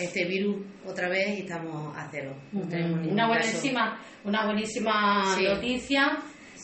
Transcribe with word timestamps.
este 0.00 0.24
virus 0.24 0.56
otra 0.86 1.08
vez 1.08 1.38
y 1.38 1.42
estamos 1.42 1.96
a 1.96 2.08
cero. 2.10 2.34
una 2.52 3.26
buenísima, 3.26 4.00
una 4.24 4.46
buenísima 4.46 5.36
noticia. 5.36 6.18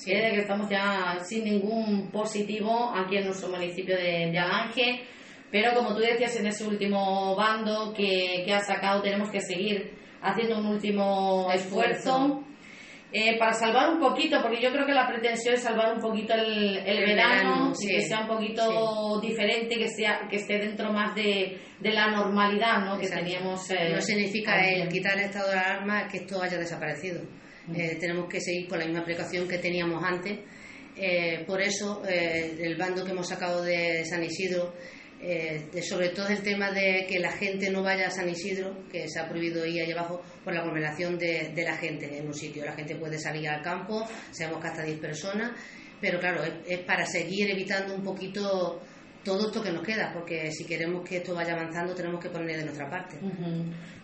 Eh, 0.07 0.23
de 0.23 0.33
que 0.33 0.41
estamos 0.41 0.69
ya 0.69 1.19
sin 1.25 1.45
ningún 1.45 2.11
positivo 2.11 2.93
aquí 2.95 3.17
en 3.17 3.25
nuestro 3.25 3.49
municipio 3.49 3.97
de, 3.97 4.31
de 4.31 4.39
Alange. 4.39 5.03
Pero 5.51 5.73
como 5.73 5.95
tú 5.95 6.01
decías 6.01 6.37
en 6.37 6.47
ese 6.47 6.67
último 6.67 7.35
bando 7.37 7.95
que, 7.95 8.43
que 8.45 8.53
has 8.53 8.67
sacado, 8.67 9.01
tenemos 9.01 9.31
que 9.31 9.41
seguir 9.41 9.95
haciendo 10.21 10.59
un 10.59 10.67
último 10.67 11.51
esfuerzo. 11.53 12.43
Eh, 13.17 13.39
para 13.39 13.53
salvar 13.53 13.91
un 13.91 14.01
poquito, 14.01 14.43
porque 14.43 14.61
yo 14.61 14.73
creo 14.73 14.85
que 14.85 14.93
la 14.93 15.07
pretensión 15.07 15.55
es 15.55 15.63
salvar 15.63 15.95
un 15.95 16.01
poquito 16.01 16.35
el, 16.35 16.79
el, 16.79 17.07
verano, 17.07 17.73
que 17.81 18.01
sea 18.01 18.23
un 18.23 18.27
poquito 18.27 19.21
diferente, 19.21 19.77
que 19.77 19.89
sea 19.89 20.27
que 20.29 20.35
esté 20.35 20.59
dentro 20.59 20.93
más 20.93 21.15
de, 21.15 21.61
de 21.79 21.93
la 21.93 22.11
normalidad 22.11 22.85
¿no? 22.85 22.99
que 22.99 23.07
teníamos. 23.07 23.71
Eh, 23.71 23.91
no 23.95 24.01
significa 24.01 24.61
el 24.69 24.89
quitar 24.89 25.17
el 25.17 25.27
estado 25.27 25.49
de 25.49 25.59
alarma 25.61 26.09
que 26.09 26.17
esto 26.17 26.43
haya 26.43 26.59
desaparecido. 26.59 27.23
Eh, 27.73 27.97
tenemos 28.01 28.29
que 28.29 28.41
seguir 28.41 28.67
con 28.67 28.81
la 28.81 28.85
misma 28.85 29.05
precaución 29.05 29.47
que 29.47 29.59
teníamos 29.59 30.03
antes. 30.03 30.41
por 31.47 31.63
eso, 31.63 32.03
el 32.09 32.77
bando 32.77 33.05
que 33.05 33.13
hemos 33.13 33.29
sacado 33.29 33.63
de 33.63 34.05
San 34.05 34.25
Isidro 34.25 34.75
eh, 35.27 35.83
sobre 35.83 36.11
todo 36.11 36.29
el 36.29 36.43
tema 36.43 36.71
de 36.71 37.07
que 37.09 37.19
la 37.19 37.33
gente 37.33 37.71
no 37.71 37.83
vaya 37.83 38.09
a 38.09 38.11
San 38.11 38.29
Isidro, 38.29 38.87
que 38.93 39.09
se 39.09 39.19
ha 39.19 39.27
prohibido 39.27 39.65
ir 39.65 39.83
allá 39.83 39.95
abajo 39.95 40.21
por 40.45 40.53
la 40.53 40.61
aglomeración 40.61 41.19
de, 41.19 41.51
la 41.57 41.77
gente 41.79 42.19
en 42.19 42.27
un 42.27 42.35
sitio. 42.35 42.63
La 42.63 42.75
gente 42.75 42.95
puede 42.97 43.19
salir 43.19 43.49
al 43.49 43.63
campo, 43.63 44.07
sabemos 44.31 44.61
que 44.61 44.69
hasta 44.69 44.83
10 44.83 44.99
personas, 44.99 45.53
pero 45.99 46.21
claro, 46.21 46.43
es 46.67 46.81
para 46.81 47.07
seguir 47.07 47.51
evitando 47.51 47.95
un 47.95 48.03
poquito 48.03 48.83
todo 49.25 49.47
esto 49.47 49.63
que 49.63 49.73
nos 49.73 49.83
queda, 49.83 50.13
porque 50.13 50.51
si 50.51 50.67
queremos 50.67 51.09
que 51.09 51.17
esto 51.17 51.35
vaya 51.35 51.55
avanzando 51.55 51.95
tenemos 51.95 52.23
que 52.23 52.29
poner 52.29 52.59
de 52.59 52.65
nuestra 52.65 52.89
parte. 52.89 53.19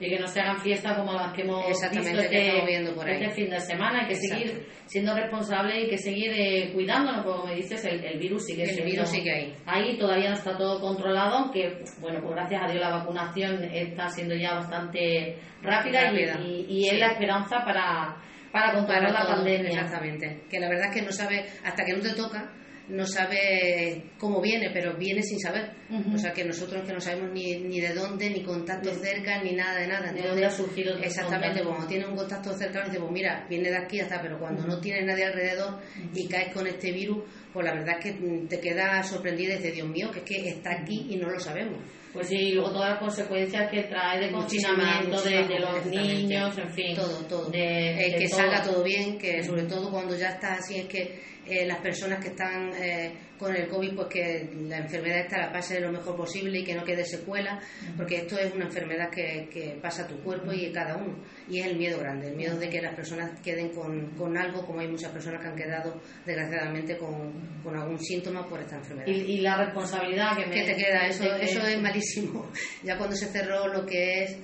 Y 0.01 0.09
que 0.09 0.19
no 0.19 0.27
se 0.27 0.41
hagan 0.41 0.59
fiestas 0.59 0.97
como 0.97 1.13
las 1.13 1.33
que 1.33 1.43
hemos 1.43 1.67
visto 1.69 1.87
este, 1.87 2.65
viendo 2.67 2.95
por 2.95 3.07
ahí. 3.07 3.23
este 3.23 3.43
fin 3.43 3.51
de 3.51 3.61
semana, 3.61 4.01
hay 4.01 4.09
que 4.09 4.15
seguir 4.15 4.67
siendo 4.87 5.15
responsables 5.15 5.85
y 5.85 5.89
que 5.89 5.99
seguir 5.99 6.33
eh, 6.33 6.71
cuidándonos, 6.73 7.25
como 7.25 7.47
me 7.47 7.55
dices, 7.55 7.85
el, 7.85 8.19
virus 8.19 8.47
sigue 8.47 8.65
el 8.65 8.85
virus 8.85 9.09
sigue 9.09 9.33
ahí. 9.33 9.55
Ahí 9.67 9.99
todavía 9.99 10.31
no 10.31 10.37
está 10.37 10.57
todo 10.57 10.81
controlado, 10.81 11.37
aunque, 11.37 11.85
bueno, 12.01 12.21
pues 12.23 12.35
gracias 12.35 12.63
a 12.63 12.67
Dios 12.71 12.81
la 12.81 12.91
vacunación 12.91 13.63
está 13.65 14.09
siendo 14.09 14.35
ya 14.35 14.55
bastante 14.55 15.39
rápida, 15.63 16.13
y, 16.13 16.89
es 16.89 16.99
la 16.99 17.13
esperanza 17.13 17.63
para 17.65 18.17
para 18.53 18.73
controlar 18.73 19.13
la 19.13 19.27
pandemia. 19.27 19.71
Exactamente. 19.71 20.43
Que 20.51 20.59
la 20.59 20.69
verdad 20.69 20.87
es 20.89 20.95
que 20.95 21.03
no 21.03 21.13
sabe, 21.13 21.47
hasta 21.65 21.85
que 21.85 21.93
no 21.93 22.01
te 22.01 22.15
toca, 22.15 22.51
no 22.91 23.07
sabe 23.07 24.11
cómo 24.19 24.41
viene, 24.41 24.71
pero 24.73 24.97
viene 24.97 25.23
sin 25.23 25.39
saber. 25.39 25.73
O 26.15 26.19
sea 26.19 26.33
que 26.33 26.45
nosotros 26.45 26.87
que 26.87 26.93
no 26.93 27.01
sabemos 27.01 27.33
ni, 27.33 27.57
ni 27.61 27.81
de 27.81 27.95
dónde, 27.95 28.31
ni 28.31 28.43
contacto 28.43 28.93
cerca, 28.95 29.43
ni 29.43 29.53
nada 29.53 29.81
de 29.81 29.87
nada. 29.87 30.13
¿De 30.13 30.23
dónde 30.23 30.45
ha 30.45 30.51
surgido 30.51 30.97
Exactamente, 30.99 31.63
cuando 31.63 31.87
tiene 31.87 32.07
un 32.07 32.17
contacto 32.17 32.53
cercano, 32.57 32.87
dice, 32.87 33.01
pues 33.01 33.13
mira, 33.13 33.47
viene 33.49 33.71
de 33.71 33.77
aquí 33.77 34.01
hasta, 34.01 34.21
pero 34.21 34.39
cuando 34.39 34.65
no 34.67 34.81
tiene 34.81 35.05
nadie 35.05 35.25
alrededor 35.25 35.81
y 36.15 36.29
caes 36.29 36.53
con 36.53 36.67
este 36.67 36.93
virus, 36.93 37.25
pues 37.53 37.67
la 37.67 37.73
verdad 37.73 37.97
es 37.99 38.05
que 38.05 38.47
te 38.49 38.61
quedas 38.61 39.09
sorprendida 39.09 39.55
y 39.55 39.57
dices, 39.57 39.75
Dios 39.75 39.89
mío, 39.89 40.11
que 40.11 40.21
es 40.21 40.25
que 40.25 40.49
está 40.49 40.73
aquí 40.73 41.07
y 41.11 41.17
no 41.17 41.29
lo 41.29 41.41
sabemos. 41.41 41.81
Pues 42.13 42.27
sí, 42.27 42.37
y 42.37 42.53
luego 42.55 42.73
todas 42.73 42.91
las 42.91 42.99
consecuencias 42.99 43.71
que 43.71 43.85
trae 43.85 44.21
de 44.21 44.33
confinamiento 44.33 45.23
de, 45.23 45.61
los 45.61 45.87
niños, 45.87 46.59
en 46.59 46.71
fin. 46.71 46.97
Todo, 46.97 47.25
todo. 47.27 47.51
De, 47.51 48.17
que 48.19 48.29
salga 48.29 48.63
todo 48.63 48.83
bien, 48.83 49.17
que 49.17 49.43
sobre 49.45 49.63
todo 49.65 49.91
cuando 49.91 50.17
ya 50.17 50.31
está 50.31 50.55
así 50.55 50.79
es 50.79 50.87
que 50.87 51.21
eh, 51.47 51.67
las 51.67 51.79
personas 51.79 52.23
que 52.23 52.29
están 52.29 52.71
eh, 52.75 53.13
con 53.39 53.57
el 53.57 53.69
COVID, 53.69 53.95
pues 53.95 54.09
que 54.09 54.51
la 54.69 54.79
enfermedad 54.79 55.21
esta 55.21 55.39
la 55.39 55.53
pase 55.53 55.81
lo 55.81 55.91
mejor 55.91 56.17
posible 56.17 56.59
y 56.59 56.65
que 56.65 56.75
no 56.75 56.85
quede 56.85 57.05
secuela, 57.05 57.59
porque 57.97 58.17
esto 58.17 58.39
es 58.39 58.53
una 58.55 58.67
enfermedad 58.67 59.09
que, 59.11 59.49
que 59.51 59.79
pasa 59.81 60.03
a 60.03 60.07
tu 60.07 60.17
cuerpo 60.23 60.53
y 60.53 60.67
a 60.67 60.73
cada 60.73 60.97
uno. 60.97 61.17
Y 61.49 61.61
es 61.61 61.67
el 61.67 61.77
miedo 61.77 61.99
grande, 61.99 62.29
el 62.29 62.37
miedo 62.37 62.59
de 62.59 62.69
que 62.69 62.83
las 62.83 62.95
personas 62.95 63.41
queden 63.41 63.71
con, 63.71 64.11
con 64.11 64.37
algo, 64.37 64.67
como 64.67 64.81
hay 64.81 64.89
muchas 64.89 65.11
personas 65.11 65.41
que 65.41 65.49
han 65.49 65.57
quedado 65.57 66.01
desgraciadamente 66.27 66.99
con, 66.99 67.33
con 67.63 67.77
algún 67.77 67.99
síntoma 67.99 68.47
por 68.47 68.61
esta 68.61 68.77
enfermedad. 68.77 69.07
Y, 69.07 69.41
la 69.41 69.57
responsabilidad 69.57 70.37
que, 70.37 70.47
me, 70.47 70.65
te 70.65 70.77
queda, 70.77 71.07
eso, 71.07 71.25
eso 71.37 71.67
es 71.67 71.79
malísimo. 71.81 72.51
Ya 72.83 72.99
cuando 72.99 73.17
se 73.17 73.27
cerró 73.27 73.67
lo 73.69 73.87
que 73.87 74.25
es 74.25 74.37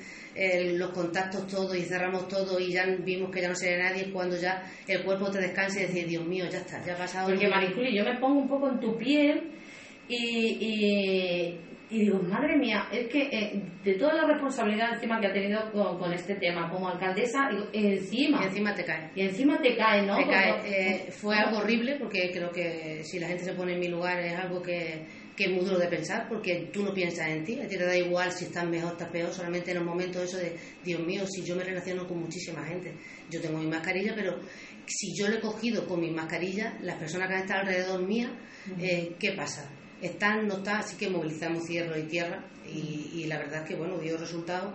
los 0.75 0.91
contactos 0.91 1.47
todos 1.47 1.77
y 1.77 1.83
cerramos 1.83 2.29
todo 2.29 2.59
y 2.61 2.73
ya 2.73 2.85
vimos 2.87 3.31
que 3.31 3.41
ya 3.41 3.49
no 3.49 3.55
sería 3.55 3.91
nadie 3.91 4.11
cuando 4.13 4.37
ya 4.37 4.63
el 4.87 5.03
cuerpo 5.03 5.31
te 5.31 5.41
descansa 5.41 5.81
y 5.81 5.87
decís, 5.87 6.09
Dios 6.09 6.25
mío, 6.27 6.45
ya 6.51 6.59
está, 6.59 6.85
ya 6.85 6.95
ha 6.95 6.97
pasado. 6.97 7.29
Porque 7.29 7.49
Mariculi, 7.49 7.97
yo 7.97 8.05
me 8.05 8.19
pongo 8.19 8.41
un 8.41 8.49
poco 8.49 8.69
en 8.69 8.81
tu 8.81 8.97
piel 8.97 9.51
y, 10.09 11.59
y, 11.91 11.99
digo, 11.99 12.21
madre 12.23 12.57
mía, 12.57 12.87
es 12.93 13.09
que 13.09 13.23
eh, 13.23 13.63
de 13.83 13.95
toda 13.95 14.15
la 14.15 14.27
responsabilidad 14.27 14.95
encima 14.95 15.21
que 15.21 15.27
ha 15.29 15.33
tenido 15.33 15.73
con, 15.73 16.13
este 16.13 16.35
tema, 16.37 16.71
como 16.71 16.89
alcaldesa, 16.89 17.49
encima. 17.73 18.41
Y 18.43 18.47
encima 18.47 18.75
te 18.75 18.85
cae. 18.85 19.11
Y 19.15 19.23
encima 19.23 19.59
te 19.61 19.77
cae, 19.77 20.03
¿no? 20.03 20.17
Te 20.17 20.27
cae. 20.27 20.55
Eh, 20.65 21.11
fue 21.11 21.37
algo 21.37 21.59
horrible 21.59 21.97
porque 21.97 22.31
creo 22.33 22.51
que 22.51 23.03
si 23.05 23.19
la 23.19 23.29
gente 23.29 23.45
se 23.45 23.55
pone 23.55 23.75
en 23.75 23.81
mi 23.81 23.89
lugar 23.89 24.19
es 24.21 24.39
algo 24.39 24.63
que 24.63 25.26
que 25.37 25.45
es 25.45 25.51
muy 25.51 25.65
duro 25.65 25.79
de 25.79 25.87
pensar 25.87 26.29
porque 26.29 26.71
tú 26.73 26.83
no 26.83 26.95
piensas 26.95 27.29
en 27.29 27.45
ti, 27.45 27.61
a 27.61 27.69
ti 27.69 27.77
te 27.77 27.85
da 27.85 27.97
igual 27.97 28.33
si 28.33 28.47
estás 28.47 28.67
mejor 28.67 28.91
o 28.91 28.93
estás 28.93 29.11
peor, 29.11 29.33
solamente 29.33 29.71
en 29.71 29.79
los 29.79 29.87
momentos 29.87 30.23
eso 30.23 30.39
de, 30.39 30.57
Dios 30.83 31.01
mío, 31.01 31.27
si 31.27 31.45
yo 31.45 31.55
me 31.55 31.63
relaciono 31.63 32.07
con 32.09 32.21
muchísima 32.21 32.65
gente, 32.65 32.95
yo 33.31 33.41
tengo 33.41 33.59
mi 33.59 33.67
mascarilla, 33.67 34.15
pero 34.15 34.39
si 34.87 35.15
yo 35.15 35.29
le 35.29 35.37
he 35.37 35.41
cogido 35.41 35.87
con 35.87 36.01
mi 36.01 36.11
mascarilla, 36.11 36.79
las 36.83 36.97
personas 36.97 37.29
que 37.29 37.35
han 37.35 37.41
estado 37.43 37.61
alrededor 37.61 38.03
mía, 38.03 38.31
eh, 38.81 39.15
¿qué 39.19 39.33
pasa? 39.33 39.69
Están, 40.01 40.47
no 40.47 40.59
están, 40.59 40.77
así 40.79 40.97
que 40.97 41.09
movilizamos 41.09 41.65
cierro 41.67 41.99
y 41.99 42.05
tierra 42.05 42.45
y, 42.69 43.25
la 43.27 43.39
verdad 43.39 43.63
es 43.63 43.69
que, 43.69 43.77
bueno, 43.77 43.99
dio 43.99 44.17
resultado 44.17 44.73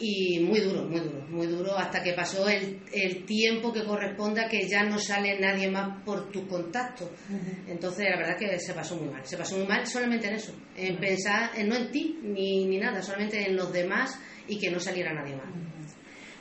y 0.00 0.40
muy 0.40 0.60
duro, 0.60 0.84
muy 0.84 1.00
duro, 1.00 1.26
muy 1.28 1.46
duro, 1.46 1.76
hasta 1.76 2.02
que 2.02 2.14
pasó 2.14 2.48
el, 2.48 2.80
el 2.90 3.24
tiempo 3.26 3.70
que 3.70 3.84
corresponda 3.84 4.48
que 4.48 4.66
ya 4.66 4.82
no 4.82 4.98
sale 4.98 5.38
nadie 5.38 5.70
más 5.70 6.02
por 6.04 6.30
tu 6.30 6.48
contacto. 6.48 7.10
Entonces, 7.68 8.06
la 8.08 8.16
verdad 8.16 8.38
que 8.38 8.58
se 8.58 8.72
pasó 8.72 8.96
muy 8.96 9.10
mal, 9.10 9.24
se 9.26 9.36
pasó 9.36 9.58
muy 9.58 9.66
mal 9.66 9.86
solamente 9.86 10.28
en 10.28 10.34
eso, 10.34 10.54
en 10.74 10.96
pensar, 10.96 11.50
en, 11.54 11.68
no 11.68 11.76
en 11.76 11.90
ti 11.90 12.18
ni, 12.22 12.64
ni 12.64 12.78
nada, 12.78 13.02
solamente 13.02 13.46
en 13.46 13.56
los 13.56 13.70
demás 13.72 14.18
y 14.48 14.58
que 14.58 14.70
no 14.70 14.80
saliera 14.80 15.12
nadie 15.12 15.36
más. 15.36 15.48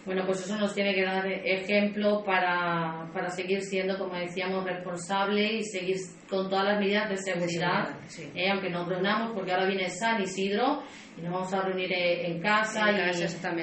Bueno, 0.06 0.24
pues 0.26 0.40
eso 0.40 0.58
nos 0.58 0.74
tiene 0.74 0.96
que 0.96 1.04
dar 1.04 1.28
ejemplo 1.28 2.24
para, 2.24 3.12
para 3.14 3.30
seguir 3.30 3.62
siendo, 3.62 3.98
como 3.98 4.16
decíamos, 4.16 4.64
responsable 4.64 5.58
y 5.58 5.64
seguir 5.66 5.98
con 6.30 6.50
todas 6.50 6.66
las 6.66 6.80
medidas 6.80 7.10
de 7.10 7.18
seguridad, 7.18 7.90
eh, 8.34 8.50
aunque 8.50 8.70
nos 8.70 8.88
reunamos, 8.88 9.34
porque 9.36 9.52
ahora 9.52 9.68
viene 9.68 9.90
San 9.90 10.22
Isidro 10.22 10.82
y 11.20 11.24
nos 11.24 11.34
vamos 11.34 11.54
a 11.54 11.62
reunir 11.62 11.92
en 11.92 12.40
casa, 12.40 12.92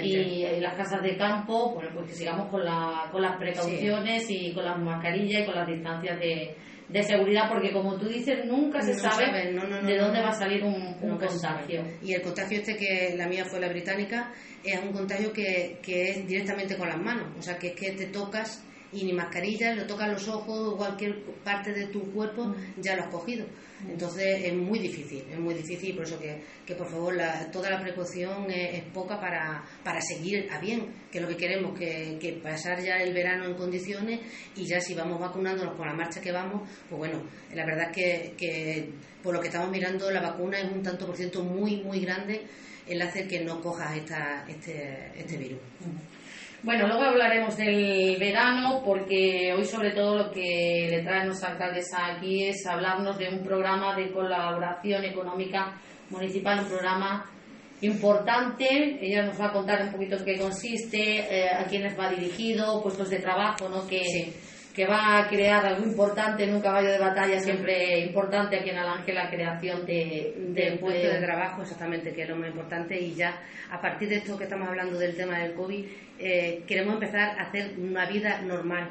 y, 0.02 0.44
en 0.44 0.62
las 0.62 0.74
casas 0.74 1.02
de 1.02 1.16
campo, 1.16 1.74
bueno, 1.74 1.90
pues 1.94 2.08
que 2.08 2.14
sigamos 2.14 2.50
con, 2.50 2.64
la, 2.64 3.08
con 3.10 3.22
las 3.22 3.36
precauciones 3.36 4.26
y 4.28 4.52
con 4.52 4.64
las 4.64 4.78
mascarillas 4.78 5.42
y 5.42 5.46
con 5.46 5.54
las 5.54 5.66
distancias 5.66 6.18
de, 6.20 6.56
de 6.88 7.02
seguridad, 7.02 7.48
porque 7.48 7.72
como 7.72 7.96
tú 7.96 8.08
dices, 8.08 8.44
nunca 8.44 8.80
se 8.80 8.94
sabe, 8.94 9.32
de 9.32 9.98
dónde 9.98 10.20
va 10.20 10.28
a 10.28 10.32
salir 10.32 10.62
un, 10.62 10.96
contagio. 11.18 11.82
Y 12.02 12.12
el 12.12 12.22
contagio 12.22 12.58
este 12.58 12.76
que 12.76 13.14
la 13.16 13.26
mía 13.26 13.44
fue 13.44 13.60
la 13.60 13.68
británica, 13.68 14.32
es 14.62 14.80
un 14.80 14.92
contagio 14.92 15.32
que, 15.32 15.78
que 15.82 16.10
es 16.10 16.26
directamente 16.26 16.76
con 16.76 16.88
las 16.88 16.98
manos, 16.98 17.32
o 17.38 17.42
sea, 17.42 17.56
que 17.58 17.68
es 17.68 17.74
que 17.74 17.92
te 17.92 18.06
tocas 18.06 18.62
y 18.92 19.04
ni 19.04 19.12
mascarilla, 19.12 19.74
lo 19.74 19.86
tocas 19.86 20.08
los 20.08 20.28
ojos 20.28 20.74
o 20.74 20.76
cualquier 20.76 21.22
parte 21.44 21.72
de 21.72 21.86
tu 21.86 22.12
cuerpo, 22.12 22.54
ya 22.78 22.96
lo 22.96 23.02
has 23.02 23.08
cogido. 23.08 23.46
Entonces 23.88 24.44
es 24.44 24.54
muy 24.54 24.78
difícil, 24.78 25.24
es 25.30 25.38
muy 25.38 25.54
difícil, 25.54 25.94
por 25.94 26.04
eso 26.04 26.18
que, 26.18 26.40
que 26.64 26.74
por 26.74 26.88
favor 26.88 27.14
toda 27.52 27.68
la 27.68 27.80
precaución 27.80 28.50
es, 28.50 28.82
poca 28.84 29.20
para, 29.20 29.62
para, 29.84 30.00
seguir 30.00 30.48
a 30.50 30.58
bien, 30.58 30.94
que 31.10 31.18
es 31.18 31.22
lo 31.22 31.28
que 31.28 31.36
queremos, 31.36 31.78
que, 31.78 32.16
que, 32.18 32.32
pasar 32.34 32.82
ya 32.82 32.96
el 33.02 33.12
verano 33.12 33.44
en 33.44 33.54
condiciones 33.54 34.20
y 34.56 34.66
ya 34.66 34.80
si 34.80 34.94
vamos 34.94 35.20
vacunándonos 35.20 35.76
con 35.76 35.86
la 35.86 35.94
marcha 35.94 36.22
que 36.22 36.32
vamos, 36.32 36.66
pues 36.88 36.98
bueno, 36.98 37.22
la 37.54 37.66
verdad 37.66 37.90
es 37.90 37.94
que, 37.94 38.34
que 38.38 38.90
por 39.22 39.34
lo 39.34 39.40
que 39.40 39.48
estamos 39.48 39.70
mirando 39.70 40.10
la 40.10 40.22
vacuna 40.22 40.58
es 40.58 40.72
un 40.72 40.82
tanto 40.82 41.06
por 41.06 41.16
ciento 41.16 41.44
muy, 41.44 41.76
muy 41.82 42.00
grande 42.00 42.46
el 42.86 43.02
hacer 43.02 43.28
que 43.28 43.40
no 43.40 43.60
cojas 43.60 43.96
esta, 43.96 44.46
este, 44.48 45.12
este 45.16 45.36
virus. 45.36 45.58
Bueno, 46.66 46.88
luego 46.88 47.04
hablaremos 47.04 47.56
del 47.56 48.16
verano 48.18 48.82
porque 48.84 49.54
hoy 49.56 49.64
sobre 49.64 49.92
todo 49.92 50.16
lo 50.16 50.32
que 50.32 50.88
le 50.90 51.02
trae 51.04 51.24
nuestra 51.24 51.52
alcaldesa 51.52 52.06
aquí 52.06 52.42
es 52.42 52.66
hablarnos 52.66 53.16
de 53.18 53.28
un 53.28 53.44
programa 53.44 53.94
de 53.94 54.10
colaboración 54.10 55.04
económica 55.04 55.74
municipal, 56.10 56.58
un 56.58 56.66
programa 56.66 57.24
importante. 57.82 58.98
Ella 59.00 59.22
nos 59.22 59.40
va 59.40 59.46
a 59.46 59.52
contar 59.52 59.80
un 59.80 59.92
poquito 59.92 60.16
qué 60.24 60.36
consiste, 60.38 61.18
eh, 61.30 61.50
a 61.50 61.66
quiénes 61.66 61.96
va 61.96 62.10
dirigido, 62.10 62.82
puestos 62.82 63.10
de 63.10 63.20
trabajo, 63.20 63.68
¿no? 63.68 63.86
Que, 63.86 64.32
que 64.76 64.86
va 64.86 65.20
a 65.20 65.26
crear 65.26 65.64
algo 65.64 65.86
importante 65.86 66.44
en 66.44 66.54
un 66.54 66.60
caballo 66.60 66.90
de 66.90 66.98
batalla, 66.98 67.40
siempre 67.40 67.98
importante 68.00 68.58
aquí 68.58 68.68
en 68.68 68.76
Alange, 68.76 69.14
la 69.14 69.30
creación 69.30 69.86
de, 69.86 70.34
de, 70.50 70.76
puesto 70.76 71.08
de 71.08 71.18
trabajo, 71.18 71.62
exactamente, 71.62 72.12
que 72.12 72.24
es 72.24 72.28
lo 72.28 72.36
más 72.36 72.50
importante. 72.50 73.00
Y 73.00 73.14
ya 73.14 73.40
a 73.70 73.80
partir 73.80 74.10
de 74.10 74.16
esto 74.16 74.36
que 74.36 74.44
estamos 74.44 74.68
hablando 74.68 74.98
del 74.98 75.16
tema 75.16 75.38
del 75.38 75.54
COVID, 75.54 75.86
eh, 76.18 76.62
queremos 76.66 76.92
empezar 76.92 77.40
a 77.40 77.44
hacer 77.44 77.72
una 77.78 78.04
vida 78.06 78.42
normal. 78.42 78.90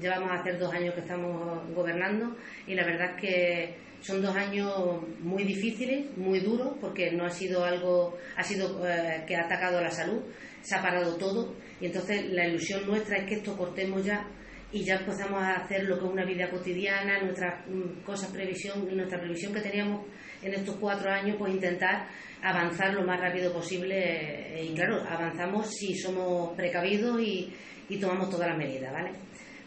Llevamos 0.00 0.30
a 0.30 0.34
hacer 0.34 0.56
dos 0.56 0.72
años 0.72 0.94
que 0.94 1.00
estamos 1.00 1.68
gobernando 1.74 2.36
y 2.68 2.76
la 2.76 2.84
verdad 2.84 3.16
es 3.16 3.20
que 3.20 3.74
son 4.02 4.22
dos 4.22 4.36
años 4.36 5.02
muy 5.18 5.42
difíciles, 5.42 6.16
muy 6.16 6.38
duros, 6.38 6.76
porque 6.80 7.10
no 7.10 7.24
ha 7.24 7.30
sido 7.30 7.64
algo, 7.64 8.16
ha 8.36 8.44
sido 8.44 8.86
eh, 8.86 9.24
que 9.26 9.34
ha 9.34 9.46
atacado 9.46 9.78
a 9.78 9.82
la 9.82 9.90
salud, 9.90 10.22
se 10.60 10.76
ha 10.76 10.82
parado 10.82 11.16
todo, 11.16 11.56
y 11.80 11.86
entonces 11.86 12.30
la 12.30 12.46
ilusión 12.46 12.86
nuestra 12.86 13.16
es 13.16 13.24
que 13.24 13.34
esto 13.34 13.56
cortemos 13.56 14.04
ya 14.04 14.28
y 14.74 14.82
ya 14.82 14.96
empezamos 14.96 15.40
a 15.40 15.54
hacer 15.54 15.84
lo 15.84 15.96
que 15.96 16.04
es 16.04 16.10
una 16.10 16.24
vida 16.24 16.50
cotidiana, 16.50 17.22
nuestras 17.22 17.64
mm, 17.68 18.02
cosas 18.02 18.32
previsión, 18.32 18.84
nuestra 18.96 19.20
previsión 19.20 19.54
que 19.54 19.60
teníamos 19.60 20.04
en 20.42 20.52
estos 20.52 20.74
cuatro 20.80 21.12
años, 21.12 21.36
pues 21.38 21.54
intentar 21.54 22.08
avanzar 22.42 22.92
lo 22.92 23.06
más 23.06 23.20
rápido 23.20 23.52
posible 23.52 23.96
eh, 23.96 24.64
y 24.64 24.74
claro, 24.74 25.00
avanzamos 25.08 25.70
si 25.70 25.94
somos 25.94 26.56
precavidos 26.56 27.20
y, 27.20 27.54
y 27.88 28.00
tomamos 28.00 28.28
todas 28.28 28.48
las 28.48 28.58
medidas, 28.58 28.92
¿vale? 28.92 29.12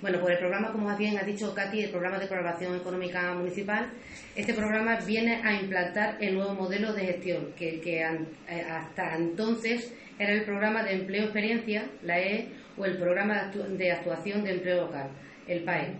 Bueno, 0.01 0.19
pues 0.19 0.33
el 0.33 0.39
programa, 0.39 0.73
como 0.73 0.95
bien 0.97 1.17
ha 1.17 1.23
dicho 1.23 1.55
Katy, 1.55 1.85
el 1.85 1.89
programa 1.89 2.19
de 2.19 2.27
colaboración 2.27 2.75
económica 2.75 3.33
municipal, 3.33 3.89
este 4.35 4.53
programa 4.53 4.99
viene 5.07 5.41
a 5.41 5.53
implantar 5.53 6.17
el 6.19 6.35
nuevo 6.35 6.53
modelo 6.53 6.93
de 6.93 7.05
gestión, 7.05 7.53
que, 7.55 7.79
que 7.79 8.01
eh, 8.01 8.61
hasta 8.69 9.15
entonces 9.15 9.91
era 10.19 10.33
el 10.33 10.43
programa 10.43 10.83
de 10.83 10.95
empleo 10.95 11.23
experiencia, 11.23 11.89
la 12.03 12.19
E, 12.19 12.49
o 12.77 12.85
el 12.85 12.97
programa 12.97 13.51
de 13.51 13.91
actuación 13.91 14.43
de 14.43 14.51
empleo 14.51 14.81
local, 14.85 15.09
el 15.47 15.63
PAE. 15.63 15.95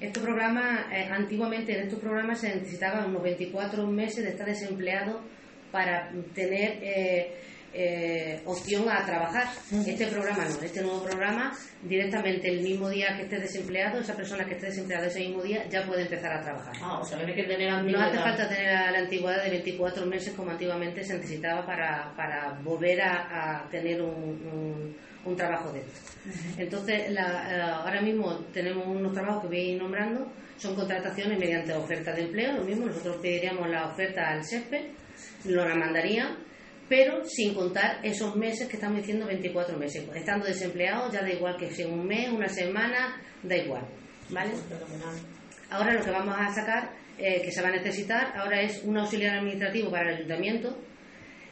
Este 0.00 0.20
programa, 0.20 0.86
eh, 0.92 1.08
antiguamente 1.10 1.76
en 1.76 1.84
estos 1.84 1.98
programas 1.98 2.40
se 2.40 2.54
necesitaban 2.54 3.10
unos 3.10 3.22
24 3.22 3.86
meses 3.86 4.24
de 4.24 4.30
estar 4.30 4.46
desempleado 4.46 5.20
para 5.72 6.10
tener 6.34 6.78
eh, 6.82 7.34
eh, 7.74 8.40
opción 8.46 8.88
a 8.88 9.04
trabajar. 9.04 9.46
Este 9.86 10.06
programa 10.06 10.44
no, 10.44 10.62
este 10.62 10.82
nuevo 10.82 11.02
programa, 11.02 11.52
directamente 11.82 12.48
el 12.48 12.62
mismo 12.62 12.88
día 12.88 13.16
que 13.16 13.24
esté 13.24 13.38
desempleado, 13.38 14.00
esa 14.00 14.16
persona 14.16 14.44
que 14.46 14.54
esté 14.54 14.66
desempleada 14.66 15.06
ese 15.06 15.20
mismo 15.20 15.42
día 15.42 15.68
ya 15.68 15.84
puede 15.84 16.02
empezar 16.02 16.32
a 16.32 16.42
trabajar. 16.42 16.74
Ah, 16.80 16.98
o 17.00 17.04
sea, 17.04 17.18
no 17.18 17.26
que 17.26 17.42
tener 17.42 17.70
No 17.82 18.00
hace 18.00 18.18
falta 18.18 18.48
tener 18.48 18.92
la 18.92 18.98
antigüedad 18.98 19.44
de 19.44 19.50
24 19.50 20.06
meses 20.06 20.32
como 20.34 20.52
antiguamente 20.52 21.04
se 21.04 21.14
necesitaba 21.14 21.66
para, 21.66 22.12
para 22.16 22.58
volver 22.62 23.02
a, 23.02 23.66
tener 23.70 24.00
un, 24.00 24.14
un, 24.14 24.96
trabajo 25.36 25.72
de 25.72 25.80
esto. 25.80 26.00
Entonces, 26.56 27.10
la, 27.10 27.82
ahora 27.82 28.00
mismo 28.00 28.34
tenemos 28.52 28.86
unos 28.86 29.12
trabajos 29.12 29.42
que 29.42 29.48
voy 29.48 29.58
a 29.58 29.64
ir 29.72 29.78
nombrando, 29.82 30.32
son 30.56 30.74
contrataciones 30.74 31.38
mediante 31.38 31.72
oferta 31.72 32.12
de 32.12 32.22
empleo, 32.22 32.52
lo 32.52 32.64
mismo, 32.64 32.86
nosotros 32.86 33.16
pediríamos 33.22 33.68
la 33.68 33.88
oferta 33.88 34.30
al 34.30 34.44
SESPE, 34.44 34.90
lo 35.44 35.68
la 35.68 35.74
mandarían 35.74 36.48
pero 36.88 37.22
sin 37.24 37.54
contar 37.54 38.00
esos 38.02 38.34
meses 38.34 38.66
que 38.66 38.76
estamos 38.76 38.98
diciendo 38.98 39.26
24 39.26 39.76
meses. 39.76 40.08
Estando 40.14 40.46
desempleados 40.46 41.12
ya 41.12 41.20
da 41.20 41.30
igual 41.30 41.56
que 41.56 41.70
sea 41.70 41.86
un 41.86 42.06
mes, 42.06 42.30
una 42.30 42.48
semana, 42.48 43.20
da 43.42 43.56
igual. 43.56 43.86
¿Vale? 44.30 44.52
Ahora 45.70 45.92
lo 45.92 46.02
que 46.02 46.10
vamos 46.10 46.34
a 46.36 46.52
sacar, 46.52 46.90
eh, 47.18 47.42
que 47.42 47.52
se 47.52 47.60
va 47.60 47.68
a 47.68 47.72
necesitar, 47.72 48.32
ahora 48.36 48.62
es 48.62 48.82
un 48.84 48.96
auxiliar 48.96 49.36
administrativo 49.36 49.90
para 49.90 50.10
el 50.10 50.16
ayuntamiento. 50.16 50.78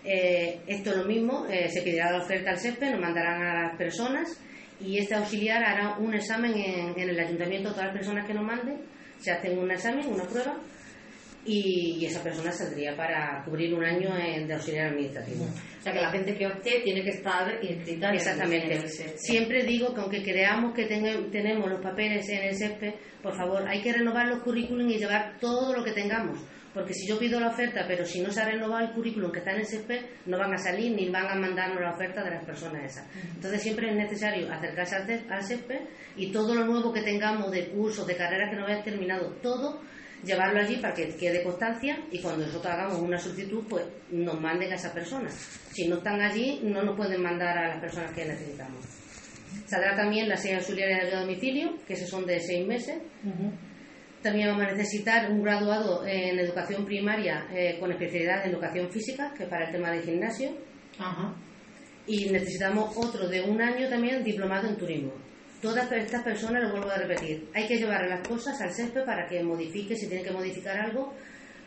Eh, 0.06 0.60
esto 0.66 0.90
es 0.90 0.96
lo 0.96 1.04
mismo, 1.04 1.46
eh, 1.50 1.68
se 1.68 1.82
pedirá 1.82 2.12
la 2.12 2.18
oferta 2.18 2.50
al 2.50 2.58
SESPE, 2.58 2.90
nos 2.90 3.00
mandarán 3.00 3.42
a 3.42 3.62
las 3.62 3.76
personas 3.76 4.40
y 4.80 4.98
este 4.98 5.14
auxiliar 5.14 5.64
hará 5.64 5.96
un 5.98 6.14
examen 6.14 6.52
en, 6.52 6.98
en 6.98 7.08
el 7.08 7.18
ayuntamiento, 7.18 7.70
todas 7.70 7.86
las 7.86 7.96
personas 7.96 8.26
que 8.26 8.34
nos 8.34 8.44
manden, 8.44 8.80
se 9.18 9.32
hacen 9.32 9.58
un 9.58 9.70
examen, 9.70 10.06
una 10.06 10.24
prueba 10.24 10.56
y, 11.46 12.04
esa 12.04 12.22
persona 12.22 12.50
saldría 12.50 12.96
para 12.96 13.42
cubrir 13.44 13.72
un 13.72 13.84
año 13.84 14.14
de 14.14 14.52
auxiliar 14.52 14.88
administrativo. 14.88 15.44
O 15.44 15.82
sea 15.82 15.92
que 15.92 16.00
la 16.00 16.10
gente 16.10 16.34
que 16.34 16.46
opte 16.46 16.80
tiene 16.82 17.02
que 17.02 17.10
estar 17.10 17.58
inscrita 17.62 18.12
Exactamente. 18.12 18.74
En 18.74 19.18
Siempre 19.18 19.62
digo 19.62 19.94
que 19.94 20.00
aunque 20.00 20.22
creamos 20.22 20.74
que 20.74 20.86
tenemos 20.86 21.70
los 21.70 21.80
papeles 21.80 22.28
en 22.28 22.42
el 22.44 22.54
SESPE, 22.56 22.94
por 23.22 23.36
favor, 23.36 23.66
hay 23.68 23.80
que 23.80 23.92
renovar 23.92 24.26
los 24.26 24.42
currículum 24.42 24.88
y 24.90 24.98
llevar 24.98 25.38
todo 25.40 25.72
lo 25.72 25.84
que 25.84 25.92
tengamos. 25.92 26.40
Porque 26.76 26.93
si 26.93 27.08
yo 27.08 27.19
pido 27.19 27.40
la 27.40 27.49
oferta, 27.49 27.87
pero 27.88 28.05
si 28.05 28.20
no 28.20 28.31
se 28.31 28.38
ha 28.38 28.44
renovado 28.44 28.84
el 28.84 28.93
currículum 28.93 29.32
que 29.32 29.38
está 29.38 29.52
en 29.52 29.61
el 29.61 29.67
SESPE, 29.67 30.11
no 30.26 30.37
van 30.37 30.52
a 30.52 30.58
salir 30.58 30.94
ni 30.94 31.08
van 31.08 31.26
a 31.26 31.34
mandarnos 31.34 31.81
la 31.81 31.94
oferta 31.94 32.23
de 32.23 32.32
las 32.32 32.44
personas 32.44 32.84
esas. 32.84 33.06
Entonces 33.34 33.62
siempre 33.62 33.88
es 33.88 33.96
necesario 33.96 34.52
acercarse 34.52 34.96
al 35.31 35.43
SESPE 35.43 35.87
y 36.17 36.31
todo 36.31 36.55
lo 36.55 36.67
nuevo 36.67 36.93
que 36.93 37.00
tengamos 37.00 37.50
de 37.50 37.70
cursos, 37.70 38.06
de 38.06 38.14
carreras 38.14 38.50
que 38.50 38.56
no 38.56 38.67
hayan 38.67 38.84
terminado, 38.84 39.31
todo 39.40 39.81
llevarlo 40.23 40.61
allí 40.61 40.76
para 40.76 40.93
que 40.93 41.17
quede 41.17 41.43
constancia 41.43 41.99
y 42.11 42.20
cuando 42.20 42.44
nosotros 42.44 42.75
hagamos 42.75 42.99
una 42.99 43.17
solicitud, 43.17 43.64
pues 43.70 43.87
nos 44.11 44.38
manden 44.38 44.70
a 44.70 44.75
esa 44.75 44.93
persona. 44.93 45.31
Si 45.31 45.88
no 45.88 45.96
están 45.96 46.20
allí, 46.20 46.61
no 46.62 46.82
nos 46.82 46.94
pueden 46.94 47.23
mandar 47.23 47.56
a 47.56 47.69
las 47.69 47.81
personas 47.81 48.12
que 48.12 48.26
necesitamos. 48.26 48.84
Saldrá 49.64 49.96
también 49.96 50.28
la 50.28 50.37
serie 50.37 50.58
auxiliar 50.58 50.88
de 50.88 50.94
ayuda 50.94 51.19
a 51.19 51.20
domicilio, 51.23 51.75
que 51.87 51.94
esos 51.94 52.11
son 52.11 52.26
de 52.26 52.38
seis 52.38 52.67
meses. 52.67 52.99
También 54.26 54.49
vamos 54.49 54.64
a 54.64 54.73
necesitar 54.73 55.31
un 55.31 55.40
graduado 55.40 56.05
en 56.05 56.37
educación 56.40 56.84
primaria 56.84 57.46
eh, 57.55 57.76
con 57.78 57.93
especialidad 57.93 58.44
en 58.44 58.50
educación 58.50 58.90
física, 58.90 59.32
que 59.32 59.44
es 59.44 59.49
para 59.49 59.67
el 59.67 59.70
tema 59.70 59.93
del 59.93 60.02
gimnasio. 60.02 60.50
Y 62.08 62.28
necesitamos 62.31 62.96
otro 62.96 63.28
de 63.28 63.43
un 63.43 63.62
año 63.62 63.88
también 63.88 64.25
diplomado 64.25 64.67
en 64.67 64.76
turismo 64.76 65.12
todas 65.62 65.90
estas 65.93 66.23
personas, 66.25 66.62
lo 66.62 66.70
vuelvo 66.73 66.90
a 66.90 66.96
repetir, 66.96 67.49
hay 67.55 67.67
que 67.67 67.76
llevar 67.76 68.06
las 68.08 68.26
cosas 68.26 68.61
al 68.61 68.73
CESPE 68.73 69.02
para 69.02 69.26
que 69.26 69.43
modifique, 69.43 69.96
si 69.96 70.08
tiene 70.08 70.23
que 70.23 70.32
modificar 70.32 70.76
algo, 70.76 71.14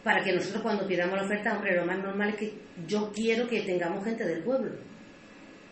para 0.03 0.21
que 0.23 0.33
nosotros 0.33 0.61
cuando 0.61 0.85
pidamos 0.85 1.17
la 1.17 1.25
oferta, 1.25 1.55
hombre, 1.55 1.75
lo 1.75 1.85
más 1.85 1.97
normal 1.97 2.29
es 2.29 2.35
que 2.35 2.53
yo 2.85 3.11
quiero 3.13 3.47
que 3.47 3.61
tengamos 3.61 4.03
gente 4.03 4.25
del 4.25 4.43
pueblo. 4.43 4.71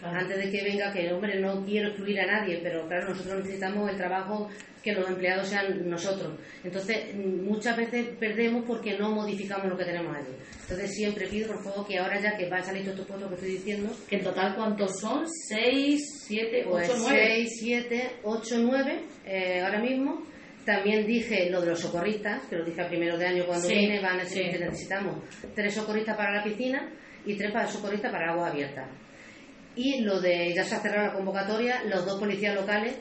Antes 0.01 0.37
de 0.37 0.51
que 0.51 0.63
venga, 0.63 0.93
que 0.93 1.11
hombre, 1.11 1.39
no 1.39 1.65
quiero 1.65 1.87
excluir 1.87 2.19
a 2.19 2.27
nadie, 2.27 2.59
pero 2.61 2.87
claro, 2.87 3.09
nosotros 3.09 3.37
necesitamos 3.37 3.89
el 3.89 3.97
trabajo 3.97 4.47
que 4.83 4.93
los 4.93 5.09
empleados 5.09 5.47
sean 5.47 5.89
nosotros. 5.89 6.39
Entonces, 6.63 7.15
muchas 7.15 7.75
veces 7.75 8.07
perdemos 8.19 8.63
porque 8.65 8.97
no 8.97 9.11
modificamos 9.11 9.67
lo 9.67 9.77
que 9.77 9.85
tenemos 9.85 10.15
allí. 10.15 10.33
Entonces, 10.61 10.93
siempre 10.93 11.27
pido, 11.27 11.47
por 11.47 11.63
favor, 11.63 11.87
que 11.87 11.97
ahora 11.97 12.21
ya 12.21 12.37
que 12.37 12.47
va 12.47 12.57
a 12.57 12.63
salir 12.63 12.83
todos 12.83 12.99
estos 12.99 13.07
puestos 13.07 13.29
que 13.29 13.35
estoy 13.35 13.51
diciendo... 13.51 13.95
¿Que 14.07 14.15
en 14.17 14.23
total 14.23 14.55
cuántos 14.55 14.99
son? 14.99 15.25
¿Seis, 15.27 16.23
siete, 16.25 16.63
ocho, 16.65 16.71
pues 16.71 16.99
nueve? 16.99 17.25
Seis, 17.27 17.49
siete, 17.59 18.11
ocho, 18.23 18.55
nueve, 18.59 19.01
eh, 19.25 19.61
ahora 19.61 19.81
mismo. 19.81 20.25
También 20.63 21.07
dije 21.07 21.49
lo 21.49 21.61
de 21.61 21.67
los 21.67 21.79
socorristas, 21.79 22.43
que 22.49 22.57
lo 22.57 22.65
dije 22.65 22.81
a 22.81 22.87
primero 22.87 23.17
de 23.17 23.25
año 23.25 23.45
cuando 23.45 23.67
vine, 23.67 24.01
van 24.01 24.19
a 24.19 24.23
necesitamos 24.23 25.23
tres 25.55 25.73
socorristas 25.73 26.15
para 26.15 26.35
la 26.35 26.43
piscina 26.43 26.89
y 27.25 27.35
tres 27.35 27.51
para 27.51 27.67
socorristas 27.67 28.11
para 28.11 28.33
agua 28.33 28.49
abierta 28.49 28.85
y 29.77 30.01
lo 30.01 30.19
de 30.19 30.53
ya 30.53 30.63
se 30.63 30.75
ha 30.75 30.79
cerrado 30.79 31.07
la 31.07 31.13
convocatoria, 31.13 31.83
los 31.83 32.03
dos 32.03 32.19
policías 32.19 32.55
locales, 32.55 32.99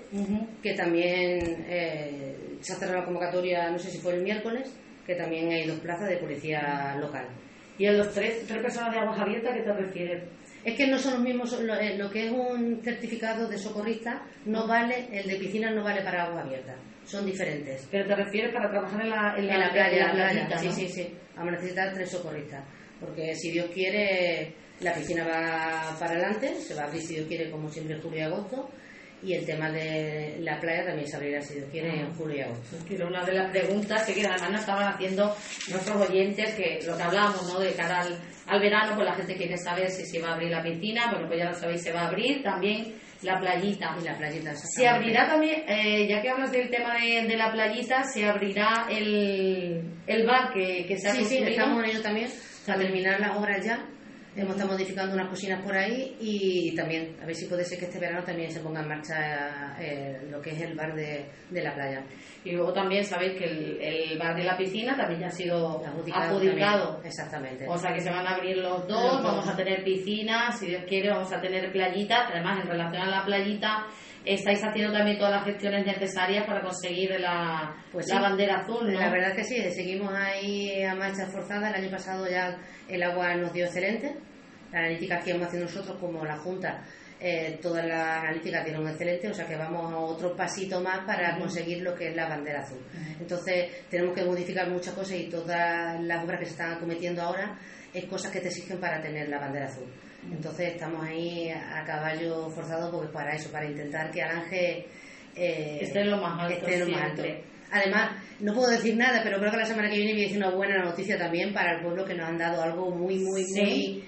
que 0.63 0.75
también 0.75 1.65
eh, 1.69 2.59
se 2.61 2.75
ha 2.75 2.77
cerrado 2.77 3.01
la 3.01 3.05
convocatoria, 3.07 3.71
no 3.71 3.79
sé 3.79 3.91
si 3.91 3.99
fue 3.99 4.15
el 4.15 4.23
miércoles, 4.23 4.77
que 5.07 5.15
también 5.15 5.51
hay 5.51 5.67
dos 5.67 5.81
plazas 5.81 6.11
de 6.11 6.19
policía 6.19 6.95
local. 7.01 7.27
¿Y 7.79 7.87
a 7.87 7.93
los 7.93 8.13
tres, 8.13 8.47
tres 8.47 8.63
personas 8.63 8.93
de 8.93 9.01
aguas 9.01 9.19
abiertas 9.19 9.55
qué 9.55 9.63
te 9.63 9.73
refieres? 9.73 10.25
Es 10.65 10.77
que 10.77 10.87
no 10.87 10.99
son 10.99 11.15
los 11.15 11.23
mismos, 11.23 11.61
lo, 11.63 11.75
eh, 11.81 11.99
que 12.13 12.27
es 12.27 12.33
un 12.33 12.83
certificado 12.83 13.49
de 13.49 13.57
socorrista 13.57 14.23
no 14.45 14.67
vale, 14.67 15.09
el 15.13 15.29
de 15.29 15.37
piscina 15.37 15.71
no 15.71 15.83
vale 15.83 16.03
para 16.03 16.25
agua 16.25 16.43
abierta, 16.43 16.75
son 17.05 17.25
diferentes. 17.25 17.89
¿Pero 17.91 18.07
te 18.07 18.17
refieres 18.17 18.53
para 18.53 18.69
trabajar 18.69 19.01
en 19.01 19.11
la, 19.11 19.35
en 19.39 19.47
la, 19.47 19.71
playa? 19.71 20.59
sí, 20.59 20.71
sí, 20.73 20.89
sí, 20.89 21.15
vamos 21.37 21.55
a 21.55 21.57
necesitar 21.57 21.95
tres 21.95 22.11
socorristas, 22.11 22.65
porque 23.01 23.35
si 23.35 23.53
Dios 23.53 23.71
quiere 23.73 24.66
la 24.81 24.93
piscina 24.93 25.25
va 25.25 25.97
para 25.99 26.13
adelante, 26.13 26.55
se 26.61 26.75
va 26.75 26.83
a 26.83 26.87
abrir 26.87 27.03
si 27.03 27.15
Dios 27.15 27.27
quiere, 27.27 27.51
como 27.51 27.71
siempre, 27.71 27.97
en 27.97 28.03
julio 28.03 28.19
y 28.19 28.23
agosto. 28.23 28.71
Y 29.23 29.33
el 29.33 29.47
tema 29.47 29.71
de 29.71 30.37
la 30.41 30.61
playa 30.61 30.85
también 30.85 31.09
se 31.09 31.17
abrirá, 31.17 31.41
si 31.41 31.55
Dios 31.55 31.69
quiere, 31.71 32.01
en 32.01 32.13
julio 32.15 32.37
y 32.37 32.41
agosto. 32.43 32.77
una 33.07 33.25
de 33.25 33.33
las 33.33 33.51
preguntas 33.51 34.05
que 34.05 34.27
además 34.27 34.51
nos 34.51 34.61
estaban 34.61 34.93
haciendo 34.93 35.35
nuestros 35.71 36.09
oyentes, 36.09 36.55
que 36.55 36.81
lo 36.87 36.97
que 36.97 37.03
hablamos, 37.03 37.51
¿no? 37.51 37.59
De 37.59 37.73
cara 37.73 38.03
al, 38.47 38.61
verano, 38.61 38.95
pues 38.95 39.07
la 39.07 39.15
gente 39.15 39.35
quiere 39.35 39.57
saber 39.57 39.91
si 39.91 40.05
se 40.05 40.21
va 40.21 40.31
a 40.31 40.35
abrir 40.35 40.51
la 40.51 40.63
piscina. 40.63 41.11
Bueno, 41.11 41.27
pues 41.29 41.39
ya 41.39 41.47
lo 41.47 41.55
sabéis, 41.55 41.83
se 41.83 41.93
va 41.93 42.03
a 42.03 42.09
abrir 42.09 42.43
también 42.43 42.95
la 43.23 43.41
playita. 43.41 43.97
Y 43.99 44.05
la 44.05 44.19
playita. 44.19 44.55
Se 44.55 44.87
abrirá 44.87 45.27
también, 45.27 45.65
eh, 45.67 46.07
ya 46.07 46.21
que 46.21 46.29
hablas 46.29 46.53
del 46.53 46.69
tema 46.69 46.95
de, 47.01 47.27
de, 47.27 47.37
la 47.39 47.51
playita, 47.51 48.05
se 48.05 48.27
abrirá 48.27 48.87
el, 48.91 49.83
el 50.07 50.27
bar 50.27 50.53
que, 50.53 50.85
que 50.87 50.99
se 50.99 51.09
ha 51.09 51.13
Sí, 51.15 51.25
sí, 51.25 51.39
estamos 51.39 51.83
en 51.83 51.91
ello 51.91 52.03
también, 52.03 52.29
a 52.69 52.75
terminar 52.75 53.19
las 53.19 53.35
obras 53.35 53.65
ya 53.65 53.83
Hemos 54.37 54.55
estado 54.55 54.73
modificando 54.73 55.15
unas 55.15 55.29
cocinas 55.29 55.65
por 55.65 55.75
ahí 55.75 56.15
y 56.21 56.75
también, 56.77 57.17
a 57.23 57.25
ver 57.25 57.35
si 57.35 57.47
puede 57.47 57.65
ser 57.65 57.79
que 57.79 57.87
este 57.87 57.99
verano 57.99 58.23
también 58.23 58.51
se 58.51 58.61
ponga 58.61 58.83
en 58.83 58.89
marcha 58.89 59.75
eh, 59.81 60.29
lo 60.31 60.43
que 60.43 60.51
es 60.51 60.61
el 60.61 60.75
bar 60.75 60.95
de, 60.95 61.27
la 61.51 61.75
playa. 61.75 62.05
Y 62.45 62.53
luego 62.53 62.71
también 62.71 63.03
sabéis 63.03 63.39
que 63.39 63.45
el, 63.47 64.19
bar 64.19 64.37
de 64.37 64.45
la 64.45 64.55
piscina 64.59 64.95
también 64.95 65.21
ya 65.21 65.29
ha 65.29 65.31
sido 65.31 65.83
adjudicado. 65.87 67.01
Exactamente. 67.03 67.67
O 67.67 67.79
sea 67.79 67.95
que 67.95 68.01
se 68.01 68.11
van 68.11 68.27
a 68.27 68.35
abrir 68.35 68.59
los 68.59 68.87
dos, 68.87 69.23
vamos 69.23 69.49
a 69.49 69.57
tener 69.57 69.83
piscina, 69.83 70.53
si 70.53 70.67
Dios 70.67 70.85
quiere 70.87 71.09
vamos 71.09 71.33
a 71.33 71.41
tener 71.41 71.73
playita. 71.73 72.27
Además, 72.29 72.61
en 72.61 72.69
relación 72.69 73.03
a 73.03 73.11
la 73.11 73.25
playita, 73.25 73.87
estáis 74.27 74.63
haciendo 74.63 74.93
también 74.93 75.19
todas 75.19 75.33
las 75.33 75.45
gestiones 75.45 75.87
necesarias 75.87 76.45
para 76.47 76.61
conseguir 76.61 77.19
la, 77.21 77.75
pues 77.93 78.09
la 78.09 78.21
bandera 78.21 78.57
azul, 78.59 78.93
La 78.93 79.11
verdad 79.11 79.31
es 79.31 79.37
que 79.37 79.45
sí, 79.45 79.71
seguimos 79.71 80.13
ahí 80.13 80.83
a 80.83 80.95
marcha 80.95 81.27
forzada. 81.27 81.71
El 81.71 81.85
año 81.85 81.91
pasado 81.91 82.29
ya 82.29 82.59
el 82.89 83.03
agua 83.03 83.35
nos 83.37 83.53
dio 83.53 83.65
excelente. 83.65 84.17
La 84.73 84.81
analítica 84.81 85.21
que 85.21 85.31
hemos 85.31 85.47
haciendo 85.47 85.67
nosotros 85.67 85.97
como 85.99 86.25
la 86.25 86.37
Junta 86.37 86.83
eh, 87.19 87.59
toda 87.63 87.83
la 87.83 88.21
analítica 88.21 88.63
tiene 88.63 88.79
un 88.79 88.89
excelente, 88.89 89.31
o 89.31 89.35
sea 89.35 89.47
que 89.47 89.57
vamos 89.57 89.91
a 89.91 89.97
otro 89.97 90.37
pasito 90.37 90.83
más 90.83 91.07
para 91.07 91.39
conseguir 91.39 91.83
lo 91.83 91.95
que 91.95 92.09
es 92.09 92.17
la 92.17 92.29
bandera 92.29 92.61
azul. 92.61 92.79
Entonces 93.19 93.89
tenemos 93.89 94.15
que 94.15 94.23
modificar 94.25 94.69
muchas 94.69 94.93
cosas 94.93 95.17
y 95.17 95.31
todas 95.31 95.99
las 96.03 96.25
obras 96.25 96.41
que 96.41 96.45
se 96.45 96.53
están 96.53 96.79
cometiendo 96.79 97.23
ahora 97.23 97.59
es 97.95 98.05
cosas 98.05 98.31
que 98.31 98.41
te 98.41 98.49
exigen 98.49 98.79
para 98.79 99.01
tener 99.01 99.31
la 99.31 99.39
bandera 99.39 99.67
azul. 99.67 99.87
Entonces 100.33 100.75
estamos 100.75 101.05
ahí 101.05 101.51
a 101.51 101.85
caballo 101.85 102.49
forzado 102.51 102.91
porque 102.91 103.13
para 103.13 103.35
eso, 103.35 103.51
para 103.51 103.67
intentar 103.67 104.11
que 104.11 104.23
Alange 104.23 104.87
eh, 105.35 105.79
esté 105.81 106.05
lo 106.05 106.19
más 106.19 106.41
alto. 106.41 106.67
lo 106.69 106.89
más 106.89 107.03
alto. 107.03 107.23
Además, 107.71 108.11
no 108.41 108.55
puedo 108.55 108.71
decir 108.71 108.97
nada, 108.97 109.21
pero 109.25 109.39
creo 109.39 109.51
que 109.51 109.57
la 109.57 109.67
semana 109.67 109.89
que 109.91 109.97
viene 109.97 110.13
voy 110.13 110.23
a 110.23 110.25
decir 110.25 110.39
una 110.39 110.51
buena 110.51 110.85
noticia 110.85 111.19
también 111.19 111.53
para 111.53 111.77
el 111.77 111.83
pueblo 111.83 112.05
que 112.05 112.15
nos 112.15 112.29
han 112.29 112.39
dado 112.39 112.63
algo 112.63 112.91
muy, 112.91 113.19
muy, 113.19 113.45
muy 113.45 114.05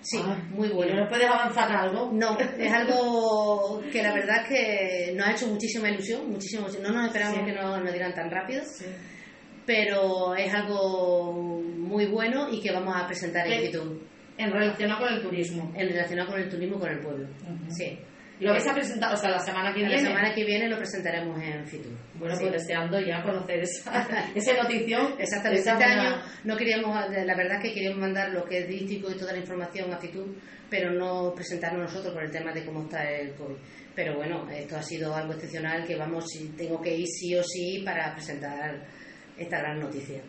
Sí, 0.00 0.18
ah, 0.22 0.36
muy 0.50 0.68
bueno. 0.68 0.94
¿No 0.94 1.08
puedes 1.08 1.26
avanzar 1.26 1.70
algo? 1.72 2.10
No, 2.12 2.38
es 2.58 2.72
algo 2.72 3.82
que 3.90 4.02
la 4.02 4.14
verdad 4.14 4.42
es 4.42 4.48
que 4.48 5.12
nos 5.14 5.26
ha 5.26 5.32
hecho 5.32 5.48
muchísima 5.48 5.90
ilusión, 5.90 6.30
muchísimo, 6.30 6.66
no 6.82 6.90
nos 6.90 7.06
esperamos 7.06 7.44
que 7.44 7.52
nos, 7.52 7.82
nos 7.82 7.92
dieran 7.92 8.14
tan 8.14 8.30
rápido, 8.30 8.62
pero 9.66 10.34
es 10.34 10.52
algo 10.54 11.32
muy 11.32 12.06
bueno 12.06 12.48
y 12.50 12.60
que 12.60 12.72
vamos 12.72 12.94
a 12.96 13.06
presentar 13.06 13.46
en 13.48 13.64
YouTube. 13.64 14.02
En 14.38 14.52
relación 14.52 14.96
con 14.96 15.12
el 15.12 15.20
turismo. 15.20 15.72
En 15.76 15.88
relación 15.88 16.26
con 16.26 16.40
el 16.40 16.48
turismo 16.48 16.78
con 16.78 16.90
el 16.90 17.00
pueblo, 17.00 17.28
sí. 17.68 17.98
¿Lo 18.40 18.52
vais 18.52 18.66
a 18.68 18.72
presentar, 18.72 19.12
o 19.12 19.16
sea, 19.16 19.30
la 19.30 19.40
semana 19.40 19.72
que 19.72 19.80
viene? 19.80 19.96
La 19.96 20.00
semana 20.00 20.32
que 20.32 20.44
viene 20.44 20.68
lo 20.68 20.78
presentaremos 20.78 21.42
en 21.42 21.66
Fitur. 21.66 21.92
Bueno, 22.14 22.36
pues 22.38 22.52
deseando 22.52 23.00
ya 23.00 23.20
conocer 23.22 23.58
esa, 23.60 24.06
esa 24.34 24.62
notición. 24.62 25.14
Exactamente. 25.18 25.68
Este 25.68 25.84
año 25.84 26.22
no 26.44 26.56
queríamos, 26.56 26.94
la 27.10 27.34
verdad 27.34 27.56
es 27.56 27.62
que 27.62 27.74
queríamos 27.74 27.98
mandar 27.98 28.30
lo 28.30 28.44
que 28.44 28.58
es 28.58 28.68
dístico 28.68 29.10
y 29.10 29.16
toda 29.16 29.32
la 29.32 29.38
información 29.38 29.92
a 29.92 29.98
Fitur, 29.98 30.36
pero 30.70 30.92
no 30.92 31.34
presentarnos 31.34 31.82
nosotros 31.82 32.14
por 32.14 32.22
el 32.22 32.30
tema 32.30 32.52
de 32.52 32.64
cómo 32.64 32.82
está 32.82 33.10
el 33.10 33.34
COVID. 33.34 33.56
Pero 33.96 34.14
bueno, 34.14 34.48
esto 34.48 34.76
ha 34.76 34.82
sido 34.82 35.12
algo 35.16 35.32
excepcional 35.32 35.84
que 35.84 35.96
vamos, 35.96 36.24
tengo 36.56 36.80
que 36.80 36.96
ir 36.96 37.06
sí 37.08 37.34
o 37.34 37.42
sí 37.42 37.82
para 37.84 38.14
presentar 38.14 38.86
esta 39.36 39.58
gran 39.58 39.80
noticia. 39.80 40.22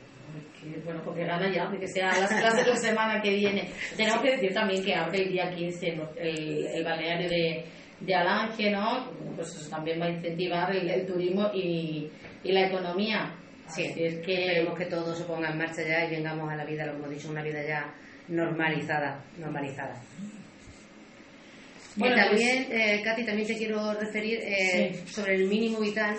Bueno, 0.83 1.01
porque 1.03 1.25
gana 1.25 1.51
ya, 1.53 1.69
que 1.79 1.87
sea 1.87 2.07
las 2.19 2.33
clases 2.33 2.67
la 2.67 2.75
semana 2.75 3.21
que 3.21 3.33
viene. 3.33 3.69
Tenemos 3.95 4.21
que 4.21 4.31
decir 4.31 4.53
también 4.53 4.83
que 4.83 4.95
abre 4.95 5.23
el 5.23 5.31
día 5.31 5.49
15 5.49 5.87
el, 6.17 6.65
el 6.65 6.83
balneario 6.83 7.29
de 7.29 7.65
de 7.99 8.15
Alange, 8.15 8.71
¿no? 8.71 9.11
Pues 9.35 9.55
eso 9.55 9.69
también 9.69 9.99
va 9.99 10.05
a 10.05 10.11
incentivar 10.11 10.73
el, 10.75 11.05
turismo 11.05 11.49
y, 11.53 12.09
la 12.43 12.67
economía. 12.67 13.35
Sí, 13.67 13.83
es 13.83 13.93
que 13.93 14.07
esperemos 14.07 14.77
que 14.77 14.85
todo 14.85 15.13
se 15.13 15.25
ponga 15.25 15.51
en 15.51 15.57
marcha 15.57 15.83
ya 15.83 16.05
y 16.05 16.11
vengamos 16.11 16.51
a 16.51 16.55
la 16.55 16.65
vida, 16.65 16.85
lo 16.85 16.93
como 16.93 17.05
he 17.05 17.15
dicho, 17.15 17.29
una 17.29 17.43
vida 17.43 17.63
ya 17.63 17.93
normalizada, 18.27 19.23
normalizada. 19.37 20.01
Bueno, 21.95 22.15
también, 22.15 22.65
pues, 22.67 22.79
eh, 22.79 23.01
Katy, 23.03 23.25
también 23.25 23.47
te 23.47 23.57
quiero 23.57 23.93
referir 23.93 24.39
eh, 24.41 25.03
sobre 25.05 25.35
el 25.35 25.47
mínimo 25.47 25.79
vital. 25.79 26.15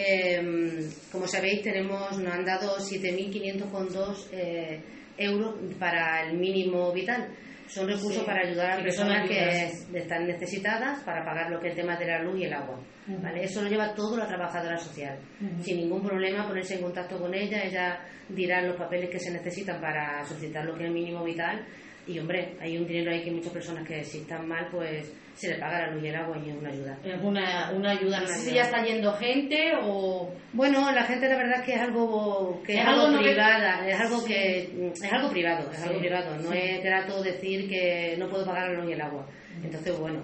Eh, 0.00 0.88
como 1.10 1.26
sabéis, 1.26 1.62
tenemos, 1.62 2.16
nos 2.18 2.32
han 2.32 2.44
dado 2.44 2.76
7.502 2.78 4.28
eh, 4.30 4.80
euros 5.16 5.56
para 5.78 6.22
el 6.22 6.38
mínimo 6.38 6.92
vital 6.92 7.28
son 7.68 7.86
recursos 7.86 8.24
para 8.24 8.46
ayudar 8.46 8.80
a 8.80 8.82
personas 8.82 9.28
que 9.28 9.98
están 9.98 10.26
necesitadas 10.26 11.00
para 11.04 11.24
pagar 11.24 11.50
lo 11.50 11.60
que 11.60 11.68
es 11.68 11.72
el 11.72 11.80
tema 11.82 11.96
de 11.96 12.06
la 12.06 12.22
luz 12.22 12.40
y 12.40 12.44
el 12.44 12.52
agua. 12.54 12.80
¿vale? 13.06 13.44
Eso 13.44 13.62
lo 13.62 13.68
lleva 13.68 13.94
todo 13.94 14.16
la 14.16 14.26
trabajadora 14.26 14.78
social. 14.78 15.18
Sin 15.60 15.76
ningún 15.76 16.02
problema 16.02 16.46
ponerse 16.46 16.76
en 16.76 16.82
contacto 16.82 17.18
con 17.18 17.34
ella, 17.34 17.62
ella 17.62 18.00
dirá 18.28 18.62
los 18.62 18.76
papeles 18.76 19.10
que 19.10 19.18
se 19.18 19.30
necesitan 19.30 19.80
para 19.80 20.24
solicitar 20.24 20.64
lo 20.64 20.74
que 20.74 20.84
es 20.84 20.88
el 20.88 20.94
mínimo 20.94 21.22
vital 21.24 21.66
y 22.06 22.18
hombre, 22.18 22.56
hay 22.60 22.78
un 22.78 22.86
dinero 22.86 23.10
ahí 23.10 23.22
que 23.22 23.30
muchas 23.30 23.52
personas 23.52 23.86
que 23.86 24.02
si 24.02 24.18
están 24.18 24.48
mal, 24.48 24.68
pues 24.70 25.12
se 25.38 25.48
le 25.50 25.58
paga 25.58 25.86
la 25.86 25.92
luz 25.92 26.02
y 26.02 26.08
el 26.08 26.16
agua 26.16 26.36
y 26.44 26.50
es 26.50 26.56
una 26.56 26.70
ayuda. 26.70 26.98
Es 27.04 27.22
una, 27.22 27.70
una 27.72 27.90
ayuda. 27.90 28.20
No 28.20 28.26
sé 28.26 28.38
si 28.38 28.54
ya 28.54 28.62
está 28.62 28.84
yendo 28.84 29.12
gente 29.12 29.72
o... 29.80 30.34
Bueno, 30.52 30.90
la 30.90 31.04
gente 31.04 31.28
la 31.28 31.36
verdad 31.36 31.60
es 31.60 31.64
que 31.64 31.74
es 31.74 31.80
algo 31.80 32.60
que 32.64 32.72
es, 32.72 32.84
algo, 32.84 33.18
privada, 33.18 33.88
es 33.88 34.00
algo 34.00 34.24
que 34.24 34.90
es 34.92 35.12
algo 35.12 35.30
privado, 35.30 35.70
es 35.70 35.82
algo 35.82 36.00
privado. 36.00 36.36
No 36.38 36.52
es 36.52 36.82
grato 36.82 37.22
decir 37.22 37.68
que 37.68 38.16
no 38.18 38.28
puedo 38.28 38.44
pagar 38.44 38.70
la 38.70 38.80
luz 38.80 38.90
y 38.90 38.94
el 38.94 39.00
agua. 39.00 39.26
Entonces, 39.62 39.96
bueno, 39.96 40.22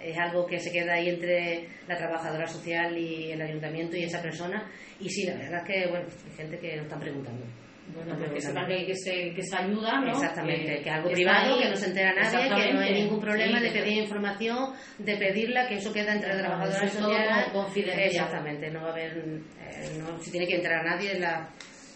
es 0.00 0.16
algo 0.16 0.46
que 0.46 0.60
se 0.60 0.70
queda 0.70 0.94
ahí 0.94 1.08
entre 1.08 1.66
la 1.88 1.96
trabajadora 1.96 2.46
social 2.46 2.96
y 2.96 3.32
el 3.32 3.42
ayuntamiento 3.42 3.96
y 3.96 4.04
esa 4.04 4.22
persona. 4.22 4.70
Y 5.00 5.08
sí, 5.08 5.26
la 5.26 5.34
verdad 5.34 5.62
es 5.62 5.74
que, 5.74 5.90
bueno, 5.90 6.06
hay 6.24 6.36
gente 6.36 6.58
que 6.58 6.76
nos 6.76 6.86
está 6.86 7.00
preguntando. 7.00 7.44
Bueno, 7.92 8.16
porque 8.18 8.40
sepan 8.40 8.66
que, 8.66 8.86
que, 8.86 8.94
se, 8.94 9.34
que 9.34 9.42
se 9.42 9.56
ayuda, 9.56 10.00
¿no? 10.00 10.10
Exactamente, 10.10 10.80
que, 10.82 10.90
algo 10.90 11.10
privado, 11.10 11.58
que 11.58 11.68
no 11.68 11.76
se 11.76 11.86
entera 11.86 12.14
nadie, 12.14 12.48
que 12.48 12.72
no 12.72 12.80
hay 12.80 12.94
ningún 12.94 13.20
problema 13.20 13.60
de 13.60 13.70
pedir 13.70 14.02
información, 14.02 14.72
de 14.98 15.16
pedirla, 15.16 15.68
que 15.68 15.76
eso 15.76 15.92
queda 15.92 16.14
entre 16.14 16.30
trabajadores 16.38 16.92
sociales. 16.92 17.48
confidencial. 17.52 18.06
Exactamente, 18.06 18.70
no 18.70 18.82
va 18.82 18.88
a 18.88 18.92
haber, 18.92 19.18
eh, 19.18 19.98
no 19.98 20.18
se 20.20 20.30
tiene 20.30 20.46
que 20.46 20.56
entrar 20.56 20.80
a 20.80 20.94
nadie 20.94 21.12
en 21.12 21.20
la 21.20 21.50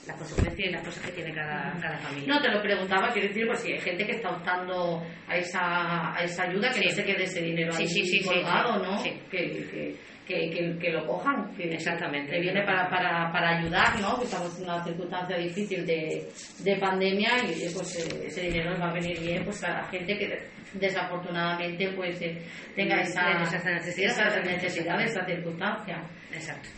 las 0.09 0.17
consecuencias 0.17 0.69
y 0.69 0.73
las 0.73 0.83
cosas 0.83 1.05
que 1.05 1.13
tiene 1.13 1.35
cada, 1.35 1.73
cada 1.81 1.99
familia. 1.99 2.35
No, 2.35 2.41
te 2.41 2.49
lo 2.49 2.63
preguntaba, 2.63 3.13
quiero 3.13 3.29
decir, 3.29 3.47
pues 3.47 3.61
si 3.61 3.73
hay 3.73 3.79
gente 3.79 4.07
que 4.07 4.13
está 4.13 4.31
optando 4.31 5.03
a 5.29 5.37
esa, 5.37 6.17
a 6.17 6.25
esa 6.25 6.45
ayuda, 6.45 6.71
que 6.71 6.81
no 6.81 6.91
se 6.91 7.05
quede 7.05 7.25
ese 7.25 7.43
dinero 7.43 7.73
sí, 7.73 7.87
sí, 7.87 8.05
sí, 8.07 8.25
colgado, 8.25 8.83
¿no? 8.83 9.03
Que, 9.03 9.21
que, 9.31 9.97
que, 10.27 10.77
que, 10.79 10.91
lo 10.91 11.07
cojan, 11.07 11.55
que, 11.57 11.73
Exactamente. 11.75 12.33
que 12.33 12.41
viene 12.41 12.63
para, 12.63 12.89
para, 12.89 13.33
para 13.33 13.59
ayudar, 13.59 13.99
¿no? 14.01 14.19
que 14.19 14.25
estamos 14.25 14.59
en 14.59 14.65
una 14.65 14.85
circunstancia 14.85 15.39
difícil 15.39 15.87
de, 15.87 16.29
de 16.59 16.77
pandemia 16.77 17.31
y 17.45 17.73
pues 17.73 17.97
eh, 17.97 18.27
ese 18.27 18.43
dinero 18.43 18.73
nos 18.73 18.81
va 18.81 18.91
a 18.91 18.93
venir 18.93 19.19
bien 19.21 19.43
pues 19.45 19.65
a 19.65 19.71
la 19.71 19.85
gente 19.85 20.19
que 20.19 20.39
desafortunadamente 20.75 21.91
pues 21.91 22.21
eh, 22.23 22.43
tenga 22.75 23.01
esa, 23.01 23.43
esa 23.43 23.71
necesidad, 23.71 24.29
esa 24.29 24.41
necesidad, 24.41 25.01
esa 25.01 25.25
circunstancia. 25.25 26.03
Exacto. 26.33 26.69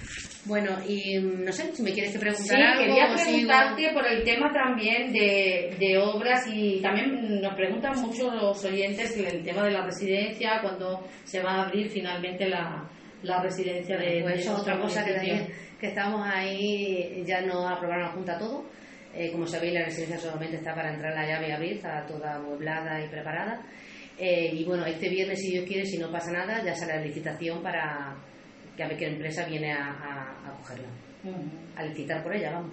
Bueno, 0.45 0.79
y 0.87 1.19
mm, 1.19 1.45
no 1.45 1.53
sé, 1.53 1.75
si 1.75 1.83
me 1.83 1.93
quieres 1.93 2.17
preguntar 2.17 2.57
sí, 2.57 2.63
algo. 2.63 2.81
quería 2.81 3.15
preguntarte 3.15 3.91
por 3.93 4.07
el 4.07 4.25
tema 4.25 4.51
también 4.53 5.13
de, 5.13 5.77
de, 5.79 5.99
obras 5.99 6.47
y 6.47 6.81
también 6.81 7.41
nos 7.41 7.55
preguntan 7.55 8.01
mucho 8.01 8.31
los 8.31 8.65
oyentes 8.65 9.17
el 9.17 9.45
tema 9.45 9.65
de 9.65 9.73
la 9.73 9.85
residencia, 9.85 10.61
cuando 10.63 11.07
se 11.25 11.43
va 11.43 11.53
a 11.53 11.63
abrir 11.65 11.91
finalmente 11.91 12.49
la, 12.49 12.89
la 13.23 13.43
residencia 13.43 13.97
de... 13.99 14.23
Pues 14.23 14.41
eso 14.41 14.55
es 14.55 14.61
otra 14.61 14.79
cosa 14.79 15.05
que 15.05 15.13
también, 15.13 15.47
que 15.79 15.89
estamos 15.89 16.27
ahí, 16.27 17.23
ya 17.27 17.43
no 17.43 17.69
aprobaron 17.69 18.05
la 18.05 18.13
Junta 18.13 18.39
todo. 18.39 18.65
Eh, 19.15 19.33
como 19.33 19.47
sabéis, 19.47 19.75
la 19.75 19.85
residencia 19.85 20.19
solamente 20.19 20.57
está 20.57 20.75
para 20.75 20.93
entrar 20.93 21.15
la 21.15 21.27
llave 21.27 21.49
y 21.49 21.53
abrir, 21.53 21.73
está 21.75 22.07
toda 22.07 22.37
amueblada 22.37 23.05
y 23.05 23.09
preparada. 23.09 23.61
Eh, 24.19 24.51
y 24.55 24.65
bueno, 24.65 24.85
este 24.87 25.09
viernes, 25.09 25.41
si 25.41 25.53
Dios 25.53 25.65
quiere, 25.67 25.85
si 25.85 25.99
no 25.99 26.11
pasa 26.13 26.31
nada, 26.31 26.63
ya 26.63 26.75
sale 26.75 26.97
la 26.97 27.03
licitación 27.03 27.63
para 27.63 28.15
que 28.77 28.83
a 28.83 28.89
ver 28.89 28.97
qué 28.97 29.07
empresa 29.07 29.47
viene 29.47 29.73
a, 29.73 29.91
a, 29.91 30.57
cogerla. 30.59 30.89
A 31.77 31.85
licitar 31.85 32.23
por 32.23 32.35
ella, 32.35 32.53
vamos. 32.53 32.73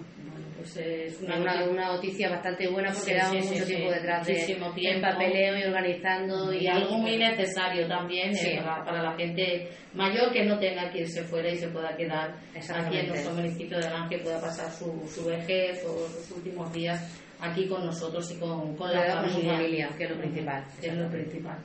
Pues 0.58 0.76
es 0.76 1.20
una, 1.20 1.36
una, 1.38 1.92
noticia 1.92 2.28
bastante 2.30 2.66
buena 2.66 2.92
porque 2.92 3.20
sí, 3.20 3.48
mucho 3.48 3.64
tiempo 3.64 3.92
detrás 3.92 4.26
de 4.26 4.34
tiempo. 4.34 4.74
papeleo 5.00 5.56
y 5.56 5.62
organizando 5.62 6.52
y, 6.52 6.66
algo 6.66 6.98
muy 6.98 7.16
necesario 7.16 7.86
también 7.86 8.36
eh, 8.36 8.60
para, 8.60 9.00
la 9.00 9.16
gente 9.16 9.68
mayor 9.94 10.32
que 10.32 10.44
no 10.44 10.58
tenga 10.58 10.90
que 10.90 11.02
irse 11.02 11.22
fuera 11.22 11.48
y 11.48 11.54
se 11.54 11.68
pueda 11.68 11.96
quedar 11.96 12.34
aquí 12.74 12.98
en 12.98 13.06
nuestro 13.06 13.34
municipio 13.34 13.78
de 13.78 13.86
Ángel 13.86 14.20
pueda 14.20 14.40
pasar 14.40 14.68
su, 14.72 15.08
su 15.08 15.26
vejez 15.26 15.84
o 15.84 16.08
sus 16.08 16.32
últimos 16.32 16.72
días 16.72 17.08
aquí 17.38 17.68
con 17.68 17.86
nosotros 17.86 18.28
y 18.32 18.40
con, 18.40 18.74
con 18.76 18.92
la, 18.92 19.22
familia, 19.22 19.90
que 19.96 20.04
es 20.04 20.10
lo 20.10 20.18
principal. 20.18 20.64
es 20.82 20.94
lo 20.94 21.08
principal. 21.08 21.58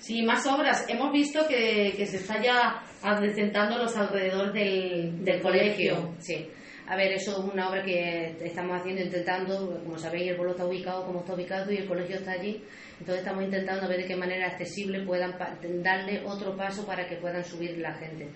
Sí, 0.00 0.24
más 0.24 0.44
obras. 0.48 0.84
Hemos 0.88 1.12
visto 1.12 1.46
que, 1.46 1.94
que 1.96 2.06
se 2.06 2.16
está 2.16 2.42
ya 2.42 2.82
adecentando 3.02 3.78
los 3.78 3.96
alrededores 3.96 4.52
del, 4.52 5.24
del 5.24 5.40
colegio. 5.40 6.16
Sí. 6.18 6.48
A 6.86 6.96
ver, 6.96 7.12
eso 7.12 7.32
es 7.32 7.52
una 7.52 7.70
obra 7.70 7.84
que 7.84 8.36
estamos 8.42 8.80
haciendo, 8.80 9.02
intentando, 9.02 9.80
como 9.84 9.96
sabéis, 9.96 10.30
el 10.30 10.36
pueblo 10.36 10.52
está 10.52 10.66
ubicado 10.66 11.06
como 11.06 11.20
está 11.20 11.34
ubicado 11.34 11.72
y 11.72 11.76
el 11.76 11.86
colegio 11.86 12.16
está 12.16 12.32
allí. 12.32 12.62
Entonces 12.98 13.22
estamos 13.22 13.44
intentando 13.44 13.88
ver 13.88 13.98
de 13.98 14.06
qué 14.06 14.16
manera 14.16 14.48
accesible 14.48 15.04
puedan 15.04 15.34
darle 15.82 16.22
otro 16.26 16.56
paso 16.56 16.84
para 16.84 17.06
que 17.06 17.16
puedan 17.16 17.44
subir 17.44 17.78
la 17.78 17.94
gente. 17.94 18.28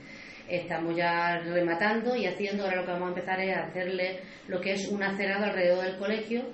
Estamos 0.48 0.96
ya 0.96 1.38
rematando 1.40 2.14
y 2.14 2.26
haciendo, 2.26 2.62
ahora 2.64 2.76
lo 2.76 2.84
que 2.84 2.92
vamos 2.92 3.06
a 3.06 3.14
empezar 3.14 3.40
es 3.40 3.56
hacerle 3.56 4.20
lo 4.46 4.60
que 4.60 4.72
es 4.72 4.88
un 4.88 5.02
acerado 5.02 5.44
alrededor 5.44 5.84
del 5.84 5.96
colegio, 5.96 6.44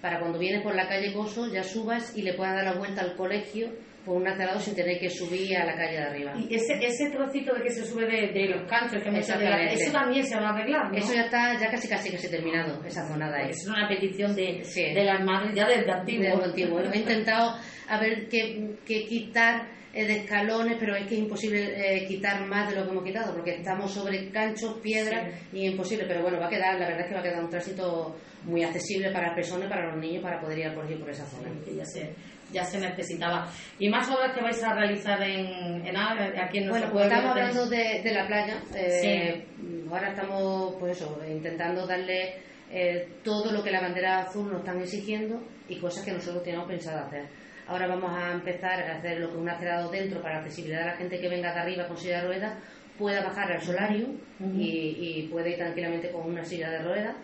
para 0.00 0.20
cuando 0.20 0.38
vienes 0.38 0.62
por 0.62 0.74
la 0.74 0.86
calle 0.86 1.12
Coso 1.12 1.52
ya 1.52 1.64
subas 1.64 2.16
y 2.16 2.22
le 2.22 2.34
puedas 2.34 2.54
dar 2.54 2.64
la 2.64 2.74
vuelta 2.74 3.00
al 3.00 3.16
colegio 3.16 3.70
por 4.04 4.16
un 4.16 4.28
acerado 4.28 4.60
sin 4.60 4.74
tener 4.74 4.98
que 4.98 5.08
subir 5.08 5.56
a 5.56 5.64
la 5.64 5.74
calle 5.74 5.96
de 5.96 6.02
arriba. 6.02 6.34
Y 6.36 6.54
ese, 6.54 6.74
ese 6.74 7.10
trocito 7.10 7.54
de 7.54 7.62
que 7.62 7.70
se 7.70 7.84
sube 7.84 8.06
de, 8.06 8.48
los 8.48 8.68
canchos 8.68 9.02
que 9.02 9.08
hemos 9.08 9.28
eso 9.28 9.92
también 9.92 10.26
se 10.26 10.36
va 10.36 10.48
a 10.48 10.54
arreglar, 10.54 10.90
¿no? 10.90 10.98
Eso 10.98 11.14
ya 11.14 11.22
está 11.22 11.58
ya 11.58 11.70
casi 11.70 11.88
casi 11.88 12.10
casi 12.10 12.28
terminado, 12.28 12.84
esa 12.84 13.06
zona 13.08 13.30
de 13.30 13.42
ahí. 13.42 13.50
Es 13.50 13.66
una 13.66 13.88
petición 13.88 14.34
de, 14.34 14.62
de 14.74 15.04
las 15.04 15.24
madres 15.24 15.54
ya 15.54 15.66
desde 15.66 15.90
antiguo. 15.90 16.42
antiguo. 16.42 16.80
He 16.80 16.98
intentado 16.98 17.56
a 17.88 18.00
ver 18.00 18.28
qué, 18.28 18.76
qué 18.84 19.04
quitar 19.04 19.68
eh, 19.92 20.06
de 20.06 20.16
escalones, 20.16 20.76
pero 20.78 20.96
es 20.96 21.06
que 21.06 21.14
es 21.14 21.20
imposible 21.20 21.62
eh, 21.76 22.04
quitar 22.04 22.44
más 22.46 22.68
de 22.68 22.76
lo 22.76 22.84
que 22.84 22.90
hemos 22.90 23.04
quitado, 23.04 23.32
porque 23.32 23.56
estamos 23.56 23.92
sobre 23.92 24.28
canchos, 24.30 24.80
piedras, 24.82 25.32
y 25.52 25.66
es 25.66 25.72
imposible. 25.72 26.04
Pero 26.08 26.22
bueno, 26.22 26.40
va 26.40 26.46
a 26.46 26.50
quedar, 26.50 26.78
la 26.80 26.88
verdad 26.88 27.02
es 27.02 27.06
que 27.06 27.14
va 27.14 27.20
a 27.20 27.22
quedar 27.22 27.44
un 27.44 27.48
tránsito 27.50 28.16
muy 28.42 28.64
accesible 28.64 29.10
para 29.12 29.28
las 29.28 29.36
personas, 29.36 29.68
para 29.68 29.86
los 29.90 29.96
niños, 30.00 30.22
para 30.22 30.40
poder 30.40 30.58
ir 30.58 30.74
colegio 30.74 30.98
por 30.98 31.10
esa 31.10 31.24
zona. 31.26 31.48
que 31.64 31.76
ya 31.76 31.84
se 31.84 32.12
ya 32.52 32.64
se 32.64 32.78
necesitaba. 32.78 33.48
¿Y 33.78 33.88
más 33.88 34.08
obras 34.10 34.34
que 34.34 34.42
vais 34.42 34.62
a 34.62 34.74
realizar 34.74 35.22
en, 35.22 35.86
en 35.86 35.96
aquí 35.96 36.58
en 36.58 36.66
nuestro 36.66 36.90
Bueno, 36.90 36.92
pues 36.92 37.04
estamos 37.06 37.30
hablando 37.30 37.66
de, 37.66 38.12
la 38.12 38.26
playa. 38.26 38.62
Eh, 38.74 39.46
ahora 39.90 40.10
estamos, 40.10 40.76
pues 40.78 40.92
eso, 41.00 41.20
intentando 41.28 41.86
darle 41.86 42.34
eh, 42.70 43.08
todo 43.22 43.52
lo 43.52 43.62
que 43.62 43.70
la 43.70 43.80
bandera 43.80 44.20
azul 44.20 44.50
nos 44.50 44.60
están 44.60 44.80
exigiendo 44.80 45.42
y 45.68 45.78
cosas 45.78 46.04
que 46.04 46.12
nosotros 46.12 46.42
tenemos 46.42 46.66
pensado 46.66 47.04
hacer. 47.04 47.26
Ahora 47.66 47.86
vamos 47.86 48.12
a 48.12 48.32
empezar 48.32 48.82
a 48.82 48.98
hacer 48.98 49.20
lo 49.20 49.30
que 49.30 49.38
un 49.38 49.48
acerado 49.48 49.90
dentro 49.90 50.20
para 50.20 50.34
la 50.34 50.40
accesibilidad 50.40 50.80
de 50.80 50.86
la 50.86 50.96
gente 50.96 51.18
que 51.18 51.28
venga 51.28 51.52
de 51.54 51.60
arriba 51.60 51.86
con 51.86 51.96
silla 51.96 52.20
de 52.20 52.26
ruedas 52.26 52.58
pueda 52.98 53.24
bajar 53.24 53.50
al 53.50 53.60
solarium 53.60 54.18
y, 54.56 55.28
puede 55.30 55.50
ir 55.50 55.56
tranquilamente 55.56 56.10
con 56.10 56.30
una 56.30 56.44
silla 56.44 56.70
de 56.70 56.78
ruedas. 56.82 57.16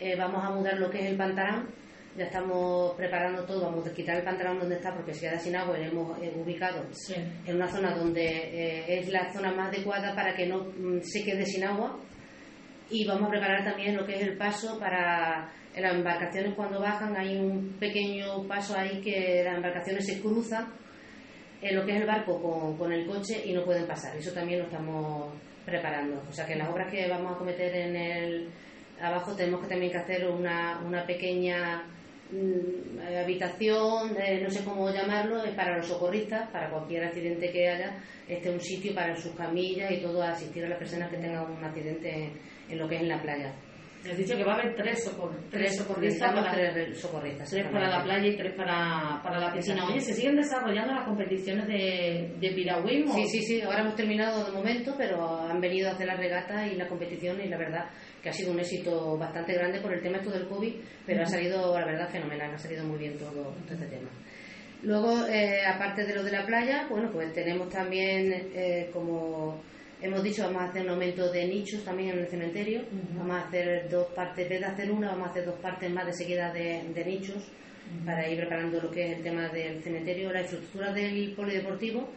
Eh, 0.00 0.16
vamos 0.16 0.44
a 0.44 0.50
mudar 0.50 0.78
lo 0.78 0.90
que 0.90 1.00
es 1.00 1.10
el 1.10 1.16
pantalón 1.16 1.68
ya 2.16 2.24
estamos 2.24 2.94
preparando 2.96 3.44
todo, 3.44 3.66
vamos 3.66 3.86
a 3.86 3.92
quitar 3.92 4.16
el 4.16 4.24
pantalón 4.24 4.58
donde 4.58 4.76
está 4.76 4.94
porque 4.94 5.12
se 5.12 5.26
queda 5.26 5.38
sin 5.38 5.54
agua 5.54 5.76
lo 5.76 5.84
hemos 5.84 6.22
eh, 6.22 6.32
ubicado 6.36 6.84
en 7.44 7.56
una 7.56 7.68
zona 7.68 7.94
donde 7.94 8.24
eh, 8.24 8.98
es 8.98 9.08
la 9.08 9.30
zona 9.32 9.52
más 9.52 9.68
adecuada 9.68 10.14
para 10.14 10.34
que 10.34 10.46
no 10.46 10.64
mm, 10.64 11.00
se 11.02 11.24
quede 11.24 11.44
sin 11.44 11.64
agua. 11.64 11.98
Y 12.88 13.04
vamos 13.04 13.26
a 13.26 13.30
preparar 13.30 13.64
también 13.64 13.96
lo 13.96 14.06
que 14.06 14.14
es 14.14 14.22
el 14.22 14.36
paso 14.36 14.78
para 14.78 15.50
las 15.76 15.94
embarcaciones. 15.94 16.54
Cuando 16.54 16.80
bajan 16.80 17.16
hay 17.16 17.36
un 17.36 17.76
pequeño 17.80 18.46
paso 18.46 18.76
ahí 18.78 19.00
que 19.00 19.42
las 19.44 19.56
embarcaciones 19.56 20.06
se 20.06 20.20
cruzan 20.20 20.72
en 21.60 21.76
lo 21.76 21.84
que 21.84 21.96
es 21.96 22.00
el 22.00 22.06
barco 22.06 22.40
con, 22.40 22.78
con 22.78 22.92
el 22.92 23.06
coche 23.06 23.42
y 23.44 23.52
no 23.52 23.64
pueden 23.64 23.86
pasar. 23.86 24.16
Eso 24.16 24.32
también 24.32 24.60
lo 24.60 24.66
estamos 24.66 25.34
preparando. 25.64 26.22
O 26.28 26.32
sea 26.32 26.46
que 26.46 26.54
las 26.54 26.68
obras 26.68 26.90
que 26.90 27.08
vamos 27.08 27.34
a 27.34 27.38
cometer 27.38 27.74
en 27.74 27.96
el 27.96 28.48
abajo 29.00 29.34
tenemos 29.34 29.60
que 29.62 29.68
también 29.68 29.92
que 29.92 29.98
hacer 29.98 30.28
una, 30.28 30.80
una 30.86 31.04
pequeña 31.04 31.84
habitación, 33.20 34.16
eh, 34.18 34.40
no 34.42 34.50
sé 34.50 34.64
cómo 34.64 34.90
llamarlo, 34.90 35.44
es 35.44 35.54
para 35.54 35.76
los 35.76 35.86
socorristas, 35.86 36.48
para 36.50 36.70
cualquier 36.70 37.04
accidente 37.04 37.50
que 37.50 37.68
haya, 37.68 37.98
este 38.28 38.50
un 38.50 38.60
sitio 38.60 38.94
para 38.94 39.14
sus 39.16 39.32
camillas 39.34 39.90
y 39.92 40.02
todo, 40.02 40.22
asistir 40.22 40.64
a 40.64 40.68
las 40.68 40.78
personas 40.78 41.10
que 41.10 41.18
tengan 41.18 41.50
un 41.50 41.64
accidente 41.64 42.32
en, 42.68 42.78
lo 42.78 42.88
que 42.88 42.96
es 42.96 43.02
en 43.02 43.08
la 43.08 43.22
playa. 43.22 43.54
Has 44.10 44.16
dicho 44.16 44.36
que 44.36 44.44
va 44.44 44.52
a 44.52 44.60
haber 44.60 44.76
tres, 44.76 45.04
socorristas, 45.04 46.32
para, 46.32 46.52
tres 46.52 47.00
socorristas. 47.00 47.50
Tres 47.50 47.66
para 47.72 47.88
la 47.88 48.04
playa 48.04 48.28
y 48.28 48.36
tres 48.36 48.54
para, 48.54 49.20
para 49.20 49.40
la 49.40 49.52
piscina. 49.52 49.84
Oye, 49.84 50.00
¿se 50.00 50.14
siguen 50.14 50.36
desarrollando 50.36 50.94
las 50.94 51.06
competiciones 51.06 51.66
de, 51.66 52.32
de 52.38 52.50
piragüismo? 52.52 53.14
Sí, 53.14 53.26
sí, 53.26 53.42
sí. 53.42 53.62
Ahora 53.62 53.80
hemos 53.80 53.96
terminado 53.96 54.44
de 54.44 54.52
momento, 54.52 54.94
pero 54.96 55.40
han 55.40 55.60
venido 55.60 55.88
a 55.88 55.92
hacer 55.92 56.06
la 56.06 56.16
regata 56.16 56.68
y 56.68 56.76
la 56.76 56.86
competición 56.86 57.40
y 57.40 57.48
la 57.48 57.58
verdad 57.58 57.90
que 58.26 58.30
ha 58.30 58.32
sido 58.32 58.50
un 58.50 58.58
éxito 58.58 59.16
bastante 59.16 59.54
grande 59.54 59.78
por 59.78 59.92
el 59.92 60.02
tema 60.02 60.16
esto 60.16 60.32
del 60.32 60.48
COVID, 60.48 60.74
pero 61.06 61.22
ha 61.22 61.26
salido, 61.26 61.78
la 61.78 61.86
verdad, 61.86 62.08
fenomenal, 62.08 62.52
ha 62.52 62.58
salido 62.58 62.82
muy 62.82 62.98
bien 62.98 63.16
todo, 63.16 63.54
este 63.70 63.86
tema. 63.86 64.08
Luego, 64.82 65.28
eh, 65.28 65.64
aparte 65.64 66.04
de 66.04 66.12
lo 66.12 66.24
de 66.24 66.32
la 66.32 66.44
playa, 66.44 66.88
bueno, 66.90 67.08
pues 67.12 67.32
tenemos 67.32 67.68
también, 67.70 68.50
eh, 68.52 68.90
como 68.92 69.62
hemos 70.02 70.24
dicho, 70.24 70.42
vamos 70.42 70.62
a 70.62 70.64
hacer 70.70 70.82
un 70.82 70.88
aumento 70.88 71.30
de 71.30 71.46
nichos 71.46 71.84
también 71.84 72.10
en 72.10 72.18
el 72.18 72.26
cementerio. 72.26 72.82
Vamos 73.14 73.36
a 73.36 73.46
hacer 73.46 73.88
dos 73.88 74.08
partes, 74.08 74.44
en 74.44 74.50
vez 74.50 74.60
de 74.60 74.66
hacer 74.66 74.90
una, 74.90 75.10
vamos 75.12 75.28
a 75.28 75.30
hacer 75.30 75.44
dos 75.44 75.60
partes 75.60 75.88
más 75.88 76.06
de 76.06 76.12
seguida 76.12 76.52
de, 76.52 77.04
nichos 77.06 77.48
para 78.04 78.28
ir 78.28 78.38
preparando 78.38 78.80
lo 78.80 78.90
que 78.90 79.04
es 79.06 79.18
el 79.18 79.22
tema 79.22 79.48
del 79.50 79.80
cementerio, 79.84 80.32
la 80.32 80.40
infraestructura 80.40 80.92
del 80.92 81.32
polideportivo. 81.36 82.10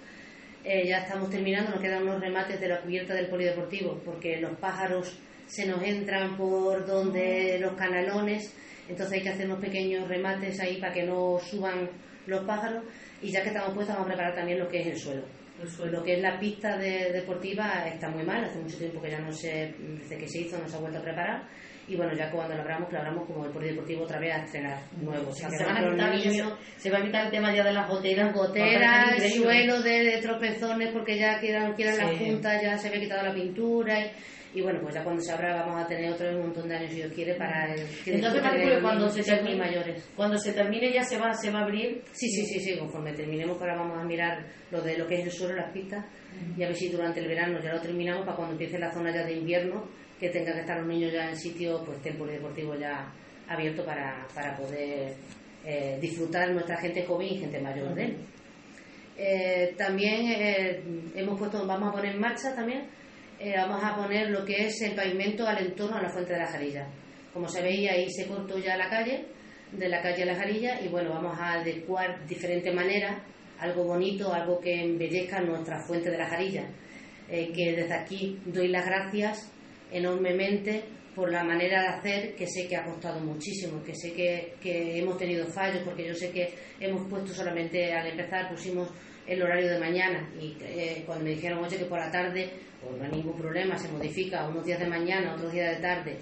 Eh, 0.63 0.87
ya 0.87 0.97
estamos 0.97 1.29
terminando, 1.29 1.69
nos 1.69 1.81
quedan 1.81 2.01
unos 2.01 2.19
remates 2.19 2.59
de 2.59 2.67
la 2.67 2.81
cubierta 2.81 3.13
del 3.13 3.27
polideportivo, 3.27 4.01
porque 4.03 4.41
los 4.41 4.57
pájaros 4.57 5.19
se 5.49 5.65
nos 5.65 5.81
entran 5.83 6.37
por 6.37 6.85
donde 6.85 7.57
los 7.59 7.73
canalones, 7.73 8.55
entonces 8.87 9.17
hay 9.17 9.23
que 9.23 9.29
hacer 9.29 9.47
unos 9.47 9.59
pequeños 9.59 10.07
remates 10.07 10.59
ahí 10.59 10.79
para 10.79 10.93
que 10.93 11.03
no 11.03 11.39
suban 11.39 11.89
los 12.27 12.45
pájaros 12.45 12.83
y 13.21 13.31
ya 13.31 13.41
que 13.41 13.49
estamos 13.49 13.73
puestos 13.73 13.95
vamos 13.95 14.07
a 14.07 14.13
preparar 14.13 14.35
también 14.35 14.59
lo 14.59 14.67
que 14.67 14.81
es 14.81 14.87
el 14.87 14.97
suelo. 14.97 15.23
El 15.59 15.67
suelo. 15.67 15.91
Lo 15.91 16.03
que 16.03 16.13
es 16.13 16.21
la 16.21 16.39
pista 16.39 16.77
deportiva 16.77 17.85
está 17.87 18.09
muy 18.09 18.23
mal, 18.23 18.43
hace 18.45 18.59
mucho 18.59 18.77
tiempo 18.77 19.01
que 19.01 19.09
ya 19.09 19.19
no 19.19 19.31
se, 19.33 19.73
desde 19.77 20.17
que 20.17 20.27
se 20.27 20.41
hizo 20.41 20.57
no 20.57 20.69
se 20.69 20.77
ha 20.77 20.79
vuelto 20.79 20.99
a 20.99 21.03
preparar 21.03 21.43
y 21.89 21.95
bueno, 21.95 22.13
ya 22.13 22.29
cuando 22.29 22.53
lo 22.53 22.61
abramos, 22.61 22.91
lo 22.91 22.99
abramos 22.99 23.25
como 23.25 23.45
el 23.45 23.51
polideportivo 23.51 24.03
otra 24.03 24.19
vez 24.19 24.31
a 24.35 24.43
estrenar 24.45 24.77
nuevo. 25.01 25.31
se, 25.31 26.91
va 26.91 26.99
a 26.99 27.03
quitar 27.03 27.25
el 27.25 27.31
tema 27.31 27.51
ya 27.53 27.63
de 27.63 27.73
las 27.73 27.89
goteras. 27.89 28.31
Goteras, 28.31 29.33
suelo 29.33 29.81
de, 29.81 30.19
tropezones, 30.21 30.91
porque 30.93 31.17
ya 31.17 31.39
quieran, 31.39 31.73
quieran 31.73 31.97
la 31.97 32.15
junta, 32.15 32.61
ya 32.61 32.77
se 32.77 32.89
había 32.89 33.01
quitado 33.01 33.23
la 33.23 33.33
pintura. 33.33 33.97
Y, 33.99 34.11
y 34.53 34.61
bueno, 34.61 34.79
pues 34.81 34.95
ya 34.95 35.03
cuando 35.03 35.21
se 35.21 35.31
abra 35.31 35.63
vamos 35.63 35.83
a 35.83 35.87
tener 35.87 36.11
otro 36.11 36.27
un 36.31 36.41
montón 36.41 36.67
de 36.67 36.75
años, 36.75 36.89
si 36.89 36.97
Dios 36.97 37.13
quiere, 37.13 37.35
para 37.35 37.71
el, 37.71 37.85
Entonces, 38.05 38.41
cuando 38.81 39.09
se 39.09 39.23
termine, 39.23 39.55
mayores. 39.57 40.09
Cuando 40.15 40.37
se 40.39 40.53
termine 40.53 40.91
ya 40.91 41.03
se 41.03 41.19
va, 41.19 41.33
se 41.33 41.51
va 41.51 41.59
a 41.59 41.63
abrir. 41.63 42.01
Sí, 42.13 42.27
sí, 42.29 42.45
sí, 42.45 42.59
sí, 42.59 42.77
conforme 42.79 43.13
terminemos, 43.13 43.61
ahora 43.61 43.75
vamos 43.75 43.99
a 43.99 44.03
mirar 44.03 44.45
lo 44.71 44.81
de 44.81 44.97
lo 44.97 45.05
que 45.05 45.19
es 45.19 45.25
el 45.25 45.31
suelo, 45.31 45.55
las 45.55 45.71
pistas, 45.71 46.03
y 46.57 46.63
a 46.63 46.67
ver 46.67 46.75
si 46.75 46.89
durante 46.89 47.19
el 47.19 47.27
verano 47.27 47.59
ya 47.61 47.73
lo 47.73 47.79
terminamos 47.79 48.25
para 48.25 48.35
cuando 48.35 48.53
empiece 48.53 48.79
la 48.79 48.91
zona 48.91 49.13
ya 49.13 49.23
de 49.23 49.33
invierno, 49.33 49.87
que 50.19 50.29
tenga 50.29 50.53
que 50.53 50.61
estar 50.61 50.79
los 50.79 50.87
niños 50.87 51.13
ya 51.13 51.29
en 51.29 51.37
sitio, 51.37 51.83
pues 51.85 52.03
el 52.05 52.17
polideportivo 52.17 52.75
ya 52.75 53.13
abierto 53.47 53.85
para, 53.85 54.27
para 54.33 54.57
poder 54.57 55.13
eh, 55.63 55.97
disfrutar 56.01 56.51
nuestra 56.51 56.77
gente 56.77 57.05
joven 57.05 57.27
y 57.27 57.37
gente 57.37 57.59
mayor 57.59 57.93
de 57.93 58.03
él. 58.03 58.17
Eh, 59.15 59.75
también 59.77 60.31
eh, 60.31 60.81
hemos 61.13 61.37
puesto, 61.37 61.67
vamos 61.67 61.89
a 61.89 61.91
poner 61.91 62.15
en 62.15 62.21
marcha 62.21 62.55
también 62.55 62.98
eh, 63.39 63.53
vamos 63.55 63.81
a 63.83 63.95
poner 63.95 64.29
lo 64.29 64.43
que 64.43 64.65
es 64.65 64.81
el 64.81 64.93
pavimento 64.93 65.47
al 65.47 65.65
entorno 65.65 65.97
a 65.97 66.01
la 66.01 66.09
fuente 66.09 66.33
de 66.33 66.39
la 66.39 66.47
Jarilla. 66.47 66.87
Como 67.33 67.47
se 67.47 67.61
veía, 67.61 67.93
ahí 67.93 68.09
se 68.09 68.27
cortó 68.27 68.57
ya 68.57 68.75
la 68.75 68.89
calle, 68.89 69.25
de 69.71 69.87
la 69.87 70.01
calle 70.01 70.23
a 70.23 70.25
la 70.25 70.35
Jarilla, 70.35 70.81
y 70.81 70.87
bueno, 70.87 71.11
vamos 71.11 71.37
a 71.39 71.53
adecuar 71.53 72.25
diferente 72.27 72.71
manera 72.71 73.23
algo 73.59 73.83
bonito, 73.83 74.33
algo 74.33 74.59
que 74.59 74.83
embellezca 74.83 75.41
nuestra 75.41 75.79
fuente 75.81 76.09
de 76.09 76.17
la 76.17 76.27
Jarilla. 76.27 76.65
Eh, 77.29 77.51
que 77.53 77.73
desde 77.73 77.93
aquí 77.93 78.39
doy 78.45 78.69
las 78.69 78.85
gracias 78.85 79.51
enormemente 79.91 80.83
por 81.15 81.31
la 81.31 81.43
manera 81.43 81.81
de 81.81 81.87
hacer, 81.87 82.35
que 82.35 82.47
sé 82.47 82.67
que 82.67 82.75
ha 82.75 82.83
costado 82.83 83.19
muchísimo, 83.19 83.83
que 83.83 83.93
sé 83.93 84.13
que, 84.13 84.55
que 84.61 84.97
hemos 84.97 85.17
tenido 85.17 85.45
fallos, 85.45 85.83
porque 85.83 86.07
yo 86.07 86.15
sé 86.15 86.31
que 86.31 86.49
hemos 86.79 87.07
puesto 87.07 87.33
solamente 87.33 87.93
al 87.93 88.07
empezar, 88.07 88.49
pusimos 88.49 88.89
el 89.27 89.43
horario 89.43 89.69
de 89.69 89.79
mañana 89.79 90.27
y 90.41 90.57
eh, 90.61 91.03
cuando 91.05 91.25
me 91.25 91.31
dijeron, 91.31 91.63
oye, 91.63 91.77
que 91.77 91.85
por 91.85 91.99
la 91.99 92.09
tarde, 92.09 92.49
pues 92.81 92.97
no 92.97 93.03
hay 93.03 93.11
ningún 93.11 93.37
problema, 93.37 93.77
se 93.77 93.91
modifica 93.91 94.47
unos 94.47 94.65
días 94.65 94.79
de 94.79 94.87
mañana, 94.87 95.33
otros 95.35 95.51
días 95.51 95.75
de 95.75 95.81
tarde. 95.81 96.17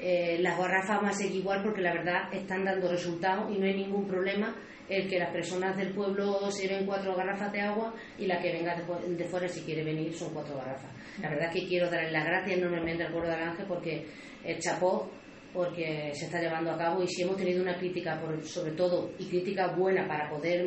Eh, 0.00 0.38
las 0.40 0.58
garrafas 0.58 1.00
van 1.00 1.14
a 1.14 1.34
igual 1.34 1.62
porque 1.62 1.80
la 1.80 1.94
verdad 1.94 2.32
están 2.32 2.64
dando 2.64 2.90
resultados 2.90 3.50
y 3.54 3.58
no 3.58 3.66
hay 3.66 3.74
ningún 3.74 4.06
problema 4.06 4.54
el 4.88 5.08
que 5.08 5.18
las 5.18 5.30
personas 5.30 5.76
del 5.76 5.94
pueblo 5.94 6.50
se 6.50 6.68
lleven 6.68 6.86
cuatro 6.86 7.14
garrafas 7.16 7.50
de 7.52 7.60
agua 7.60 7.94
y 8.18 8.26
la 8.26 8.40
que 8.40 8.52
venga 8.52 8.74
de, 8.76 9.24
fuera 9.24 9.48
si 9.48 9.62
quiere 9.62 9.82
venir 9.82 10.12
son 10.12 10.32
cuatro 10.34 10.56
garrafas. 10.56 10.90
La 11.22 11.30
verdad 11.30 11.48
es 11.48 11.60
que 11.60 11.68
quiero 11.68 11.88
darle 11.90 12.10
las 12.10 12.24
gracias 12.24 12.58
enormemente 12.58 13.04
al 13.04 13.12
pueblo 13.12 13.28
de 13.28 13.34
Aranje 13.34 13.64
porque 13.66 14.06
el 14.44 14.58
chapó 14.58 15.10
porque 15.54 16.10
se 16.12 16.26
está 16.26 16.40
llevando 16.40 16.72
a 16.72 16.76
cabo 16.76 17.02
y 17.02 17.06
si 17.06 17.22
hemos 17.22 17.36
tenido 17.36 17.62
una 17.62 17.78
crítica 17.78 18.20
por, 18.20 18.44
sobre 18.44 18.72
todo 18.72 19.12
y 19.18 19.26
crítica 19.26 19.68
buena 19.68 20.06
para 20.06 20.28
poder 20.28 20.66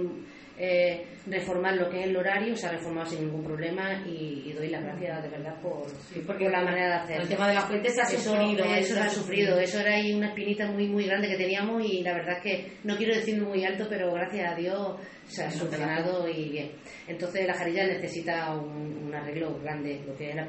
eh, 0.59 1.05
reformar 1.27 1.75
lo 1.75 1.87
que 1.87 1.99
es 1.99 2.07
el 2.07 2.17
horario, 2.17 2.55
se 2.55 2.65
ha 2.65 2.71
reformado 2.71 3.07
sin 3.07 3.25
ningún 3.25 3.43
problema 3.43 4.03
y, 4.07 4.51
doy 4.53 4.69
las 4.69 4.83
gracias 4.83 5.21
de 5.21 5.29
verdad 5.29 5.61
por, 5.61 5.85
porque 6.25 6.49
la 6.49 6.63
manera 6.63 6.87
de 6.87 6.93
hacer. 6.95 7.21
El 7.21 7.27
tema 7.27 7.47
de 7.47 7.53
las 7.53 7.65
fuentes 7.65 7.93
se 7.93 8.01
ha 8.01 8.05
sufrido. 8.05 8.65
Eso, 8.65 8.93
eso 8.93 8.99
ha 8.99 9.09
sufrido, 9.09 9.59
eso 9.59 9.79
era 9.79 9.93
ahí 9.93 10.13
una 10.13 10.29
espinita 10.29 10.65
muy 10.71 10.87
muy 10.87 11.05
grande 11.05 11.27
que 11.27 11.37
teníamos 11.37 11.85
y 11.85 12.01
la 12.01 12.13
verdad 12.13 12.37
es 12.37 12.41
que 12.41 12.71
no 12.83 12.97
quiero 12.97 13.13
decirlo 13.13 13.49
muy 13.49 13.63
alto, 13.63 13.85
pero 13.87 14.11
gracias 14.11 14.51
a 14.51 14.55
Dios 14.55 14.99
se 15.27 15.43
ha 15.43 15.51
solucionado 15.51 16.27
y 16.27 16.49
bien. 16.49 16.71
Entonces 17.07 17.45
la 17.45 17.53
jarilla 17.53 17.85
necesita 17.85 18.55
un, 18.55 19.13
arreglo 19.13 19.59
grande, 19.59 20.01
lo 20.07 20.15
que 20.15 20.29
es 20.29 20.35
la, 20.35 20.45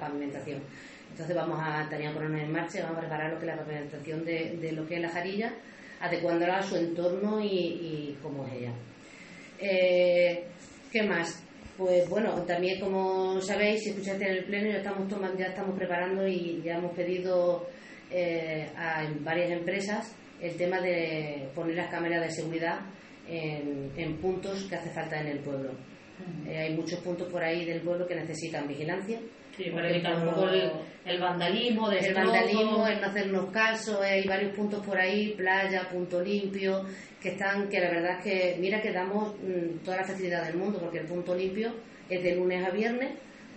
pavimentación. 0.00 0.62
Entonces 1.10 1.36
vamos 1.36 1.58
a, 1.62 1.86
tener 1.90 2.08
que 2.08 2.14
ponernos 2.14 2.40
en 2.40 2.52
marcha, 2.52 2.82
vamos 2.84 2.96
a 2.96 3.00
preparar 3.00 3.32
lo 3.32 3.38
que 3.38 3.46
es 3.46 3.54
la 3.54 3.62
pavimentación 3.62 4.24
de, 4.24 4.72
lo 4.72 4.86
que 4.86 4.94
es 4.94 5.02
la 5.02 5.10
jarilla, 5.10 5.52
adecuándola 6.00 6.56
a 6.56 6.62
su 6.62 6.76
entorno 6.76 7.38
y, 7.38 7.46
y 7.46 8.18
cómo 8.22 8.46
es 8.46 8.54
ella. 8.54 8.72
Eh, 9.62 10.44
¿Qué 10.90 11.02
más? 11.04 11.40
Pues 11.78 12.08
bueno, 12.08 12.42
también 12.42 12.80
como 12.80 13.40
sabéis, 13.40 13.84
si 13.84 13.90
escuchaste 13.90 14.24
en 14.24 14.32
el 14.32 14.44
pleno, 14.44 14.70
ya 14.70 14.78
estamos, 14.78 15.08
tomando, 15.08 15.38
ya 15.38 15.46
estamos 15.46 15.76
preparando 15.78 16.26
y 16.26 16.60
ya 16.62 16.78
hemos 16.78 16.92
pedido 16.92 17.68
eh, 18.10 18.68
a 18.76 19.08
varias 19.20 19.52
empresas 19.52 20.14
el 20.40 20.56
tema 20.56 20.80
de 20.80 21.48
poner 21.54 21.76
las 21.76 21.88
cámaras 21.90 22.22
de 22.22 22.30
seguridad 22.30 22.80
en, 23.28 24.16
puntos 24.20 24.64
que 24.64 24.74
hace 24.74 24.90
falta 24.90 25.20
en 25.20 25.28
el 25.28 25.38
pueblo. 25.38 25.70
Eh, 26.46 26.58
hay 26.58 26.74
muchos 26.74 27.00
puntos 27.00 27.30
por 27.30 27.42
ahí 27.42 27.64
del 27.64 27.80
pueblo 27.82 28.06
que 28.06 28.16
necesitan 28.16 28.66
vigilancia. 28.66 29.20
Sí, 29.56 29.70
para 29.70 29.90
evitar 29.90 30.16
un 30.16 30.30
poco 30.30 30.48
el, 30.48 31.20
vandalismo, 31.20 31.90
el 31.90 32.14
vandalismo, 32.14 32.86
el 32.86 33.00
no 33.00 33.06
hacernos 33.06 33.50
caso. 33.50 34.00
Hay 34.00 34.26
varios 34.26 34.54
puntos 34.54 34.84
por 34.84 34.98
ahí, 34.98 35.34
playa, 35.36 35.88
punto 35.90 36.22
limpio, 36.22 36.86
que 37.20 37.30
están, 37.30 37.68
que 37.68 37.78
la 37.80 37.90
verdad 37.90 38.18
es 38.18 38.24
que, 38.24 38.56
mira 38.58 38.80
que 38.80 38.92
damos 38.92 39.34
mm, 39.34 39.84
toda 39.84 39.98
la 39.98 40.04
facilidad 40.04 40.46
del 40.46 40.56
mundo, 40.56 40.78
porque 40.80 41.00
el 41.00 41.06
punto 41.06 41.34
limpio 41.34 41.74
es 42.08 42.22
de 42.22 42.34
lunes 42.34 42.66
a 42.66 42.70
viernes, 42.70 43.10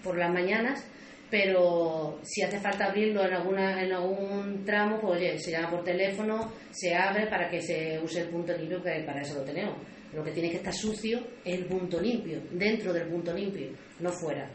por 0.04 0.18
las 0.18 0.32
mañanas, 0.32 0.86
pero 1.32 2.20
si 2.24 2.44
hace 2.44 2.60
falta 2.60 2.86
abrirlo 2.86 3.26
en 3.26 3.34
alguna 3.34 3.82
en 3.82 3.92
algún 3.92 4.64
tramo, 4.64 5.00
pues 5.00 5.20
oye, 5.20 5.40
se 5.40 5.52
llama 5.52 5.72
por 5.72 5.84
teléfono, 5.84 6.52
se 6.72 6.94
abre 6.94 7.28
para 7.28 7.50
que 7.50 7.62
se 7.62 8.00
use 8.04 8.22
el 8.22 8.30
punto 8.30 8.56
limpio, 8.56 8.84
que 8.84 9.04
para 9.06 9.22
eso 9.22 9.40
lo 9.40 9.44
tenemos. 9.44 9.76
Lo 10.14 10.24
que 10.24 10.32
tiene 10.32 10.50
que 10.50 10.58
estar 10.58 10.74
sucio 10.74 11.20
es 11.44 11.56
el 11.56 11.66
punto 11.66 12.00
limpio, 12.00 12.42
dentro 12.52 12.94
del 12.94 13.08
punto 13.08 13.34
limpio, 13.34 13.70
no 14.00 14.12
fuera. 14.12 14.50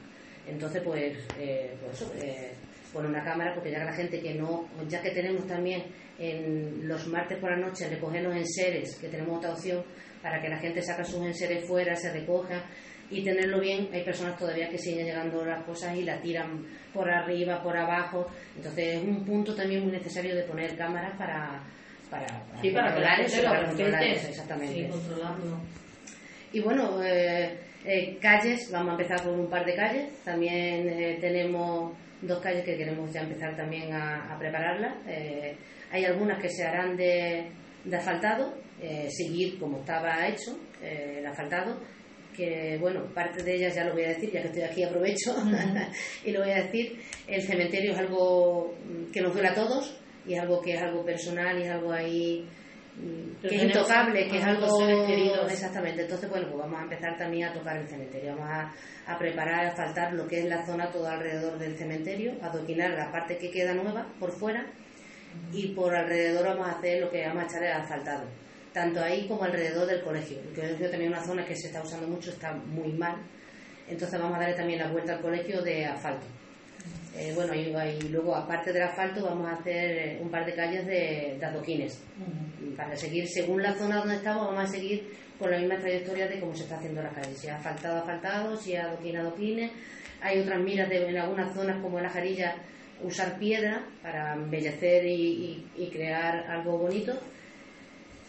Entonces, 0.50 0.82
pues, 0.82 1.16
eh, 1.38 1.74
pues 1.80 2.00
eso, 2.00 2.12
eh, 2.16 2.52
poner 2.92 3.10
una 3.10 3.24
cámara, 3.24 3.54
porque 3.54 3.70
ya 3.70 3.78
que 3.78 3.84
la 3.84 3.92
gente 3.92 4.20
que 4.20 4.34
no, 4.34 4.68
ya 4.88 5.00
que 5.00 5.10
tenemos 5.10 5.46
también 5.46 5.84
en 6.18 6.86
los 6.86 7.06
martes 7.06 7.38
por 7.38 7.50
la 7.50 7.56
noche 7.56 7.88
recoger 7.88 8.22
los 8.22 8.34
enseres, 8.34 8.96
que 8.96 9.08
tenemos 9.08 9.38
otra 9.38 9.52
opción 9.52 9.82
para 10.22 10.40
que 10.40 10.48
la 10.48 10.58
gente 10.58 10.82
saque 10.82 11.04
sus 11.04 11.24
enseres 11.24 11.64
fuera, 11.66 11.94
se 11.96 12.12
recoja 12.12 12.64
y 13.10 13.24
tenerlo 13.24 13.60
bien, 13.60 13.88
hay 13.92 14.04
personas 14.04 14.38
todavía 14.38 14.68
que 14.68 14.78
siguen 14.78 15.06
llegando 15.06 15.44
las 15.44 15.64
cosas 15.64 15.96
y 15.96 16.02
la 16.02 16.20
tiran 16.20 16.64
por 16.92 17.10
arriba, 17.10 17.62
por 17.62 17.76
abajo. 17.76 18.26
Entonces 18.56 18.96
es 18.96 19.02
un 19.02 19.24
punto 19.24 19.54
también 19.54 19.82
muy 19.82 19.92
necesario 19.92 20.34
de 20.34 20.44
poner 20.44 20.76
cámaras 20.76 21.16
para, 21.16 21.62
para, 22.08 22.26
sí, 22.60 22.70
para 22.70 22.92
controlar 22.92 23.20
eso, 23.20 23.42
para 23.42 23.66
controlar 23.66 24.02
exactamente. 24.04 24.90
Y 26.52 26.60
bueno, 26.60 27.00
eh, 27.02 27.58
eh, 27.84 28.18
calles, 28.20 28.70
vamos 28.72 28.90
a 28.90 29.02
empezar 29.02 29.22
con 29.24 29.38
un 29.38 29.48
par 29.48 29.64
de 29.64 29.74
calles. 29.74 30.08
También 30.24 30.88
eh, 30.88 31.18
tenemos 31.20 31.92
dos 32.20 32.40
calles 32.40 32.64
que 32.64 32.76
queremos 32.76 33.12
ya 33.12 33.20
empezar 33.20 33.56
también 33.56 33.92
a, 33.92 34.36
prepararlas. 34.38 34.94
hay 35.90 36.04
algunas 36.04 36.40
que 36.40 36.48
se 36.48 36.64
harán 36.64 36.96
de, 36.96 37.46
de 37.84 37.96
asfaltado, 37.96 38.54
seguir 39.08 39.58
como 39.58 39.78
estaba 39.78 40.26
hecho 40.28 40.58
el 40.82 41.24
asfaltado 41.24 41.78
que 42.36 42.78
bueno, 42.78 43.04
parte 43.14 43.42
de 43.42 43.54
ellas 43.54 43.74
ya 43.74 43.84
lo 43.84 43.92
voy 43.92 44.04
a 44.04 44.08
decir, 44.08 44.30
ya 44.30 44.40
que 44.40 44.48
estoy 44.48 44.62
aquí 44.62 44.82
aprovecho 44.82 45.34
y 46.24 46.30
lo 46.30 46.40
voy 46.40 46.50
a 46.50 46.62
decir, 46.62 46.98
el 47.26 47.42
cementerio 47.42 47.92
es 47.92 47.98
algo 47.98 48.74
que 49.12 49.20
nos 49.20 49.32
duele 49.32 49.48
a 49.48 49.54
todos 49.54 49.98
y 50.26 50.34
es 50.34 50.40
algo 50.40 50.60
que 50.60 50.74
es 50.74 50.82
algo 50.82 51.04
personal 51.04 51.58
y 51.58 51.62
es 51.62 51.70
algo 51.70 51.92
ahí 51.92 52.46
mm, 52.46 52.59
que 53.40 53.56
es 53.56 53.62
intocable, 53.62 54.28
que 54.28 54.38
es 54.38 54.44
algo 54.44 55.46
exactamente. 55.48 56.02
Entonces, 56.02 56.28
bueno, 56.28 56.46
pues 56.48 56.58
vamos 56.58 56.80
a 56.80 56.82
empezar 56.82 57.16
también 57.16 57.48
a 57.48 57.52
tocar 57.52 57.76
el 57.76 57.88
cementerio, 57.88 58.36
vamos 58.36 58.50
a, 58.50 58.72
a 59.06 59.18
preparar, 59.18 59.66
a 59.66 59.76
faltar 59.76 60.12
lo 60.12 60.26
que 60.26 60.40
es 60.40 60.44
la 60.46 60.64
zona 60.66 60.90
todo 60.90 61.08
alrededor 61.08 61.58
del 61.58 61.76
cementerio, 61.76 62.32
adoquinar 62.42 62.90
la 62.90 63.10
parte 63.10 63.38
que 63.38 63.50
queda 63.50 63.74
nueva 63.74 64.06
por 64.18 64.32
fuera 64.32 64.66
y 65.52 65.68
por 65.68 65.94
alrededor 65.94 66.46
vamos 66.46 66.68
a 66.68 66.72
hacer 66.72 67.00
lo 67.00 67.10
que 67.10 67.26
vamos 67.26 67.44
a 67.44 67.46
echar 67.46 67.62
el 67.62 67.72
asfaltado 67.72 68.24
tanto 68.72 69.00
ahí 69.00 69.26
como 69.26 69.44
alrededor 69.44 69.86
del 69.86 70.02
colegio. 70.02 70.38
El 70.40 70.54
colegio 70.54 70.90
también 70.90 71.12
es 71.12 71.18
una 71.18 71.26
zona 71.26 71.44
que 71.44 71.56
se 71.56 71.68
está 71.68 71.82
usando 71.82 72.06
mucho, 72.06 72.30
está 72.30 72.52
muy 72.52 72.92
mal. 72.92 73.16
Entonces 73.88 74.18
vamos 74.20 74.36
a 74.36 74.40
darle 74.40 74.54
también 74.54 74.78
la 74.78 74.90
vuelta 74.90 75.14
al 75.14 75.20
colegio 75.20 75.62
de 75.62 75.86
asfalto. 75.86 76.26
Eh, 77.16 77.32
bueno, 77.34 77.54
y, 77.54 78.08
luego 78.08 78.34
aparte 78.34 78.72
del 78.72 78.82
asfalto 78.82 79.24
vamos 79.24 79.48
a 79.48 79.54
hacer 79.54 79.90
eh, 79.90 80.18
un 80.22 80.30
par 80.30 80.46
de 80.46 80.54
calles 80.54 80.86
de, 80.86 81.38
adoquines. 81.42 82.02
Para 82.76 82.96
seguir, 82.96 83.26
según 83.28 83.62
la 83.62 83.74
zona 83.74 83.96
donde 83.96 84.16
estamos, 84.16 84.46
vamos 84.46 84.64
a 84.64 84.66
seguir 84.66 85.10
con 85.38 85.50
la 85.50 85.58
misma 85.58 85.78
trayectoria 85.78 86.28
de 86.28 86.40
cómo 86.40 86.54
se 86.54 86.62
está 86.62 86.76
haciendo 86.76 87.02
la 87.02 87.10
calle. 87.10 87.34
Si 87.34 87.48
ha 87.48 87.56
asfaltado, 87.56 87.98
asfaltado, 87.98 88.56
si 88.56 88.76
ha 88.76 88.84
adoquín, 88.84 89.16
adoquines. 89.16 89.72
Hay 90.22 90.38
otras 90.38 90.60
miras 90.60 90.88
de, 90.88 91.08
en 91.08 91.16
algunas 91.16 91.52
zonas 91.54 91.82
como 91.82 91.98
en 91.98 92.04
la 92.04 92.10
Jarilla 92.10 92.54
usar 93.02 93.38
piedra 93.38 93.86
para 94.02 94.34
embellecer 94.34 95.04
y 95.06 95.90
crear 95.92 96.50
algo 96.50 96.78
bonito 96.78 97.18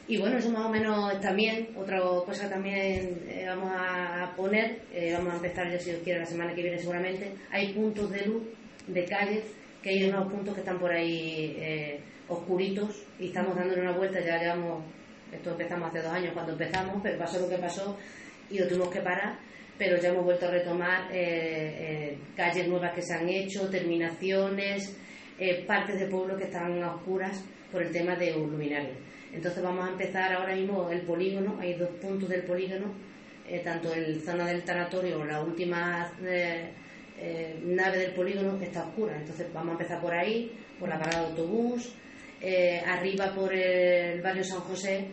y 0.08 0.18
bueno, 0.18 0.38
eso 0.38 0.50
más 0.50 0.66
o 0.66 0.70
menos 0.70 1.20
también, 1.22 1.70
otra 1.78 2.02
cosa 2.02 2.50
también 2.50 3.22
eh, 3.28 3.46
vamos 3.48 3.72
a 3.74 4.34
poner, 4.36 4.82
eh, 4.92 5.14
vamos 5.14 5.34
a 5.34 5.36
empezar 5.36 5.72
ya 5.72 5.80
si 5.80 5.92
Dios 5.92 6.02
quiere 6.04 6.20
la 6.20 6.26
semana 6.26 6.54
que 6.54 6.64
viene 6.64 6.78
seguramente, 6.78 7.32
hay 7.52 7.74
puntos 7.74 8.12
de 8.12 8.26
luz 8.26 8.44
de 8.88 9.06
calles, 9.06 9.46
que 9.82 9.92
hay 9.92 10.04
unos 10.10 10.32
puntos 10.32 10.54
que 10.56 10.62
están 10.62 10.80
por 10.80 10.92
ahí 10.92 11.56
eh, 11.58 12.00
oscuritos 12.28 13.04
y 13.20 13.28
estamos 13.28 13.56
dándole 13.56 13.82
una 13.82 13.96
vuelta, 13.96 14.20
ya 14.20 14.40
llevamos, 14.40 14.84
esto 15.32 15.52
empezamos 15.52 15.90
hace 15.90 16.02
dos 16.02 16.12
años 16.12 16.34
cuando 16.34 16.54
empezamos, 16.54 17.00
pero 17.02 17.18
pasó 17.18 17.40
lo 17.40 17.50
que 17.50 17.58
pasó 17.58 17.98
y 18.50 18.60
lo 18.60 18.68
tuvimos 18.68 18.90
que 18.90 19.02
parar, 19.02 19.38
pero 19.78 19.98
ya 19.98 20.10
hemos 20.10 20.26
vuelto 20.26 20.48
a 20.48 20.52
retomar 20.52 21.10
calles 22.36 22.68
nuevas 22.68 22.94
que 22.94 23.02
se 23.02 23.14
han 23.14 23.30
hecho, 23.30 23.70
terminaciones, 23.70 24.98
partes 25.66 26.00
de 26.00 26.08
pueblo 26.08 26.38
que 26.38 26.44
están 26.44 26.84
a 26.84 26.96
oscuras 26.96 27.44
por 27.72 27.82
el 27.82 27.92
tema 27.92 28.16
de 28.16 28.32
luminarios. 28.32 28.98
Entonces 29.34 29.64
vamos 29.64 29.88
a 29.88 29.92
empezar 29.92 30.34
ahora 30.34 30.56
mismo 30.56 30.90
el 30.90 31.02
polígono, 31.02 31.58
hay 31.60 31.76
dos 31.76 31.90
puntos 32.02 32.30
del 32.30 32.44
polígono, 32.44 32.94
eh, 33.48 33.60
tanto 33.64 33.94
en 33.94 34.18
la 34.18 34.24
zona 34.24 34.46
del 34.46 34.64
tanatorio, 34.64 35.24
la 35.24 35.42
última 35.42 36.12
eh, 36.24 36.70
eh, 37.18 37.60
nave 37.64 37.98
del 37.98 38.14
polígono 38.14 38.58
está 38.62 38.88
oscura, 38.88 39.18
entonces 39.18 39.48
vamos 39.54 39.70
a 39.70 39.72
empezar 39.74 40.02
por 40.02 40.14
ahí, 40.14 40.52
por 40.80 40.90
la 40.90 41.00
parada 41.00 41.22
de 41.22 41.28
autobús, 41.30 41.96
arriba 42.88 43.34
por 43.36 43.54
el 43.54 44.20
barrio 44.22 44.44
San 44.44 44.62
José, 44.62 45.08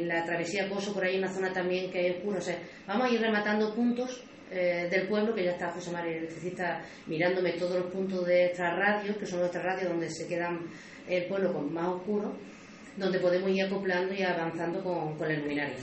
la 0.00 0.24
travesía 0.24 0.68
Coso, 0.68 0.92
por 0.92 1.04
ahí 1.04 1.16
una 1.16 1.32
zona 1.32 1.52
también 1.52 1.90
que 1.90 2.00
hay 2.00 2.10
oscura, 2.10 2.38
vamos 2.86 3.08
a 3.08 3.14
ir 3.14 3.20
rematando 3.20 3.74
puntos 3.74 4.22
del 4.50 5.08
pueblo, 5.08 5.34
que 5.34 5.44
ya 5.44 5.52
está 5.52 5.70
José 5.70 5.90
María 5.90 6.18
Electricista 6.18 6.82
mirándome 7.06 7.52
todos 7.52 7.78
los 7.78 7.90
puntos 7.90 8.26
de 8.26 8.44
nuestras 8.44 8.76
radios, 8.76 9.16
que 9.16 9.26
son 9.26 9.40
nuestras 9.40 9.64
radios 9.64 9.88
donde 9.88 10.10
se 10.10 10.26
quedan 10.28 10.66
el 11.08 11.24
pueblo 11.24 11.52
con 11.52 11.72
más 11.72 11.88
oscuro, 11.88 12.32
donde 12.96 13.18
podemos 13.20 13.50
ir 13.50 13.64
acoplando 13.64 14.14
y 14.14 14.22
avanzando 14.22 14.82
con, 14.82 15.16
con 15.16 15.30
el 15.30 15.40
luminario. 15.40 15.76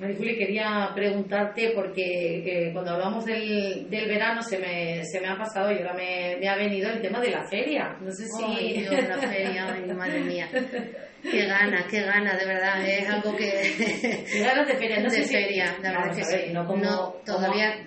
Mariculi, 0.00 0.36
quería 0.36 0.92
preguntarte 0.94 1.72
porque 1.74 2.70
cuando 2.72 2.92
hablamos 2.92 3.24
del, 3.24 3.90
del, 3.90 4.08
verano 4.08 4.42
se 4.42 4.58
me, 4.58 5.04
se 5.04 5.20
me 5.20 5.26
ha 5.26 5.36
pasado 5.36 5.72
y 5.72 5.78
ahora 5.78 5.94
me, 5.94 6.36
me, 6.38 6.48
ha 6.48 6.56
venido 6.56 6.88
el 6.88 7.00
tema 7.00 7.20
de 7.20 7.30
la 7.30 7.42
feria. 7.48 7.96
No 8.00 8.10
sé 8.12 8.26
si. 8.28 8.74
Dios, 8.74 8.94
la 9.08 9.18
feria, 9.18 9.74
ay, 9.74 9.92
madre 9.92 10.20
mía. 10.20 10.48
Qué 11.22 11.46
ganas, 11.46 11.84
qué 11.90 12.02
ganas, 12.02 12.38
de 12.38 12.46
verdad. 12.46 12.86
Es 12.86 13.08
algo 13.08 13.36
que. 13.36 13.48
Qué 14.32 14.40
ganas 14.40 14.68
de 14.68 14.76
feria, 14.76 15.00
no 15.00 15.10
De 15.10 15.24
feria, 15.24 15.76
la 15.82 15.90
verdad 15.90 16.18
es 16.18 16.28
que 16.28 16.46
sí. 16.46 16.52
No, 16.52 16.66
como, 16.66 16.84
no 16.84 17.12
todavía. 17.24 17.84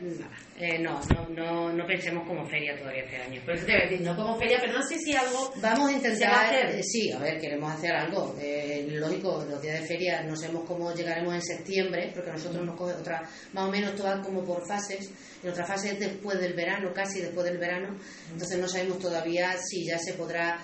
Eh, 0.60 0.78
no, 0.78 1.00
no, 1.10 1.28
no, 1.30 1.74
no, 1.74 1.88
pensemos 1.88 2.28
como 2.28 2.46
feria 2.48 2.78
todavía 2.78 3.04
este 3.04 3.18
año. 3.18 3.42
Por 3.44 3.56
eso 3.56 3.66
te 3.66 3.72
voy 3.72 3.82
a 3.82 3.86
decir, 3.86 4.02
no 4.02 4.16
como 4.16 4.38
feria, 4.38 4.58
pero 4.60 4.74
no 4.74 4.84
sé 4.84 4.96
si 5.00 5.16
algo. 5.16 5.52
Vamos 5.56 5.90
a 5.90 5.94
intentar. 5.94 6.54
Eh, 6.54 6.84
sí, 6.84 7.12
a 7.12 7.18
ver, 7.18 7.40
queremos 7.40 7.74
hacer 7.74 7.94
algo. 7.94 8.36
Eh, 8.40 8.86
lógico, 8.92 9.44
los 9.50 9.62
días 9.62 9.80
de 9.80 9.88
feria 9.88 10.22
no 10.22 10.36
sabemos 10.36 10.66
cómo 10.68 10.94
llegaremos 10.94 11.34
en 11.34 11.42
septiembre, 11.42 12.12
porque 12.14 12.32
nosotros 12.32 12.64
nos 12.64 12.76
coge 12.76 12.94
otra. 12.94 13.24
Más 13.54 13.68
o 13.68 13.72
menos 13.72 13.96
todo 13.96 14.22
como 14.22 14.44
por 14.44 14.68
fases. 14.68 15.10
En 15.42 15.50
otra 15.50 15.66
fase 15.66 15.94
es 15.94 16.00
después 16.00 16.40
del 16.40 16.54
verano, 16.54 16.92
casi 16.94 17.22
después 17.22 17.46
del 17.46 17.58
verano. 17.58 17.98
Entonces 18.32 18.60
no 18.60 18.68
sabemos 18.68 19.00
todavía 19.00 19.56
si 19.58 19.86
ya 19.86 19.98
se 19.98 20.14
podrá. 20.14 20.60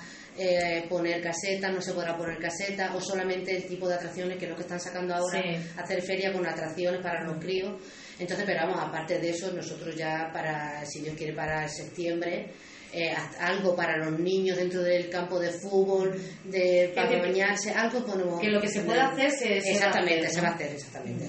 Poner 0.88 1.21
caseta, 1.21 1.69
no 1.69 1.82
se 1.82 1.93
podrá 1.93 2.15
poner 2.15 2.38
caseta, 2.38 2.95
o 2.95 3.02
solamente 3.02 3.56
el 3.56 3.65
tipo 3.65 3.88
de 3.88 3.95
atracciones 3.95 4.38
que 4.38 4.45
es 4.45 4.52
lo 4.52 4.56
que 4.56 4.63
están 4.63 4.80
sacando 4.80 5.15
ahora, 5.15 5.41
hacer 5.78 6.02
feria 6.02 6.32
con 6.32 6.45
atracciones 6.45 7.02
para 7.02 7.23
los 7.23 7.38
críos. 7.38 7.73
Entonces, 8.19 8.45
pero 8.45 8.67
vamos, 8.67 8.84
aparte 8.84 9.19
de 9.19 9.30
eso, 9.30 9.52
nosotros 9.52 9.95
ya 9.95 10.30
para, 10.34 10.86
si 10.86 11.02
Dios 11.02 11.15
quiere, 11.15 11.34
para 11.34 11.67
septiembre, 11.67 12.52
eh, 12.93 13.13
algo 13.39 13.76
para 13.76 13.97
los 13.97 14.19
niños 14.19 14.58
dentro 14.58 14.82
del 14.82 15.10
campo 15.10 15.39
de 15.39 15.52
fútbol, 15.52 16.19
de, 16.45 16.91
para 16.95 17.19
bañarse, 17.19 17.71
algo 17.71 18.06
ponemos. 18.06 18.39
Que 18.39 18.50
lo 18.50 18.62
que 18.62 18.69
se 18.69 18.82
puede 18.82 19.02
hacer 19.02 19.30
se, 19.30 19.58
Exactamente, 19.58 20.30
se 20.30 20.41
va 20.41 20.47
a 20.47 20.52
hacer, 20.52 20.71
exactamente. 20.71 21.26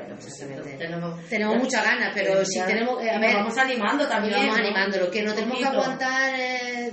Bueno, 0.00 0.16
pues 0.20 0.38
tenemos, 0.78 1.28
tenemos 1.28 1.56
muchas 1.58 1.84
ganas, 1.84 2.12
pero 2.14 2.44
si 2.44 2.60
tenemos. 2.60 3.02
Eh, 3.02 3.10
a 3.10 3.18
ver, 3.18 3.34
vamos 3.34 3.56
animando 3.58 4.06
también. 4.08 4.34
Vamos 4.34 4.58
¿no? 4.58 4.64
animándolo, 4.64 5.10
que 5.10 5.22
no 5.22 5.34
tenemos 5.34 5.58
que 5.58 5.64
aguantar 5.64 6.34
eh, 6.38 6.92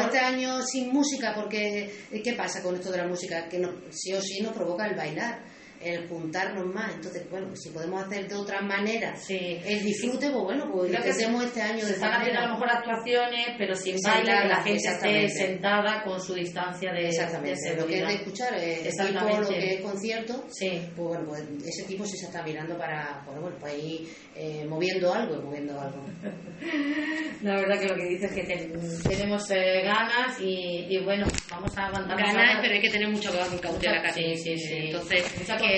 este 0.00 0.18
año 0.18 0.62
sin 0.62 0.92
música, 0.92 1.32
porque 1.34 1.90
eh, 2.10 2.22
¿qué 2.22 2.32
pasa 2.34 2.62
con 2.62 2.74
esto 2.74 2.90
de 2.90 2.98
la 2.98 3.06
música? 3.06 3.48
Que 3.48 3.58
no, 3.58 3.70
sí 3.90 4.12
o 4.12 4.20
sí 4.20 4.40
nos 4.40 4.52
provoca 4.52 4.86
el 4.86 4.96
bailar 4.96 5.51
el 5.84 6.08
juntarnos 6.08 6.66
más. 6.66 6.94
Entonces, 6.94 7.28
bueno, 7.30 7.54
si 7.54 7.70
podemos 7.70 8.04
hacer 8.04 8.28
de 8.28 8.34
otra 8.34 8.60
manera 8.60 9.14
el 9.28 9.84
disfrute, 9.84 10.30
pues 10.30 10.42
bueno, 10.42 10.70
pues 10.72 10.90
Creo 10.90 11.02
que 11.02 11.10
hacemos 11.10 11.44
este 11.44 11.62
año 11.62 11.84
de 11.84 11.92
están 11.92 12.12
haciendo 12.12 12.40
a 12.40 12.46
lo 12.46 12.52
mejor 12.54 12.70
actuaciones, 12.70 13.46
pero 13.58 13.74
sin 13.74 13.96
bailar, 14.02 14.42
que 14.42 14.48
la 14.48 14.62
gente 14.62 14.88
esté 14.88 15.28
sentada 15.28 16.02
con 16.02 16.20
su 16.20 16.34
distancia 16.34 16.92
de 16.92 17.08
Exactamente, 17.08 17.76
lo 17.76 17.86
que 17.86 18.00
es 18.00 18.06
de 18.06 18.14
escuchar, 18.14 18.54
eh, 18.58 18.90
tipo, 18.90 19.40
lo 19.40 19.48
que 19.48 19.74
es 19.74 19.80
concierto, 19.80 20.44
pues 20.96 21.24
bueno, 21.24 21.26
pues 21.26 21.42
ese 21.66 21.84
tipo 21.86 22.04
sí 22.04 22.16
se 22.16 22.26
está 22.26 22.42
mirando 22.42 22.76
para, 22.76 23.22
pues 23.24 23.40
bueno, 23.40 23.56
pues 23.58 23.82
ir 23.82 24.08
eh, 24.34 24.64
moviendo 24.66 25.12
algo, 25.12 25.42
moviendo 25.42 25.78
algo. 25.80 26.04
La 27.42 27.56
verdad 27.56 27.80
que 27.80 27.88
lo 27.88 27.96
que 27.96 28.04
dices 28.06 28.30
es 28.30 28.46
que 28.46 29.08
tenemos 29.08 29.50
eh, 29.50 29.82
ganas 29.84 30.40
y, 30.40 30.86
y, 30.88 31.04
bueno, 31.04 31.26
vamos 31.50 31.76
a 31.76 31.86
aguantar. 31.86 32.16
Ganas, 32.16 32.58
pero 32.62 32.74
hay 32.74 32.80
que 32.80 32.90
tener 32.90 33.08
mucho 33.08 33.30
cautela 33.60 34.02
casi. 34.02 34.36
Sí, 34.36 34.36
sí, 34.36 34.58
sí. 34.58 34.74
Entonces, 34.86 35.24
que, 35.58 35.71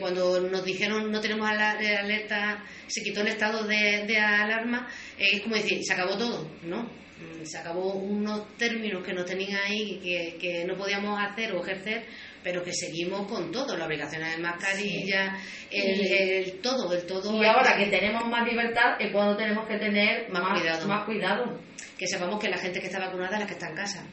cuando 0.00 0.40
nos 0.40 0.64
dijeron 0.64 1.10
no 1.10 1.20
tenemos 1.20 1.48
alerta, 1.48 2.64
se 2.86 3.02
quitó 3.02 3.20
el 3.20 3.28
estado 3.28 3.64
de, 3.64 4.18
alarma, 4.18 4.88
es 5.18 5.40
como 5.42 5.56
decir, 5.56 5.78
se 5.82 5.92
acabó 5.92 6.16
todo, 6.16 6.50
¿no? 6.62 6.82
Mm, 6.82 7.44
se 7.44 7.58
acabó 7.58 7.94
unos 7.94 8.56
términos 8.56 9.04
que 9.04 9.12
nos 9.12 9.26
tenían 9.26 9.60
ahí 9.64 10.00
que, 10.02 10.36
que 10.40 10.64
no 10.64 10.76
podíamos 10.76 11.20
hacer 11.20 11.52
o 11.52 11.62
ejercer 11.62 12.04
pero 12.42 12.62
que 12.62 12.72
seguimos 12.72 13.26
con 13.28 13.50
todo, 13.52 13.76
la 13.76 13.86
obligación 13.86 14.22
de 14.22 14.36
mascarilla, 14.38 15.36
el, 15.70 16.60
todo, 16.60 16.92
el 16.92 17.06
todo. 17.06 17.40
Y 17.40 17.46
ahora 17.46 17.76
que 17.76 17.86
tenemos 17.86 18.26
más 18.28 18.46
libertad 18.46 19.00
es 19.00 19.12
cuando 19.12 19.36
tenemos 19.36 19.66
que 19.66 19.78
tener 19.78 20.28
más, 20.30 20.58
cuidado. 20.58 20.88
más 20.88 21.04
cuidado. 21.04 21.60
Que 21.96 22.06
sepamos 22.06 22.40
que 22.40 22.48
la 22.48 22.58
gente 22.58 22.80
que 22.80 22.86
está 22.86 22.98
vacunada 22.98 23.34
es 23.34 23.40
la 23.40 23.46
que 23.46 23.52
está 23.52 23.68
en 23.68 23.76
casa. 23.76 24.06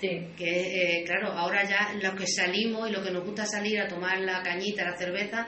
Que, 0.00 0.36
eh, 0.36 1.04
claro, 1.04 1.32
ahora 1.32 1.64
ya 1.64 1.94
los 2.02 2.14
que 2.14 2.26
salimos 2.26 2.90
y 2.90 2.92
lo 2.92 3.02
que 3.02 3.10
nos 3.10 3.24
gusta 3.24 3.46
salir 3.46 3.80
a 3.80 3.88
tomar 3.88 4.20
la 4.20 4.42
cañita, 4.42 4.84
la 4.84 4.96
cerveza, 4.98 5.46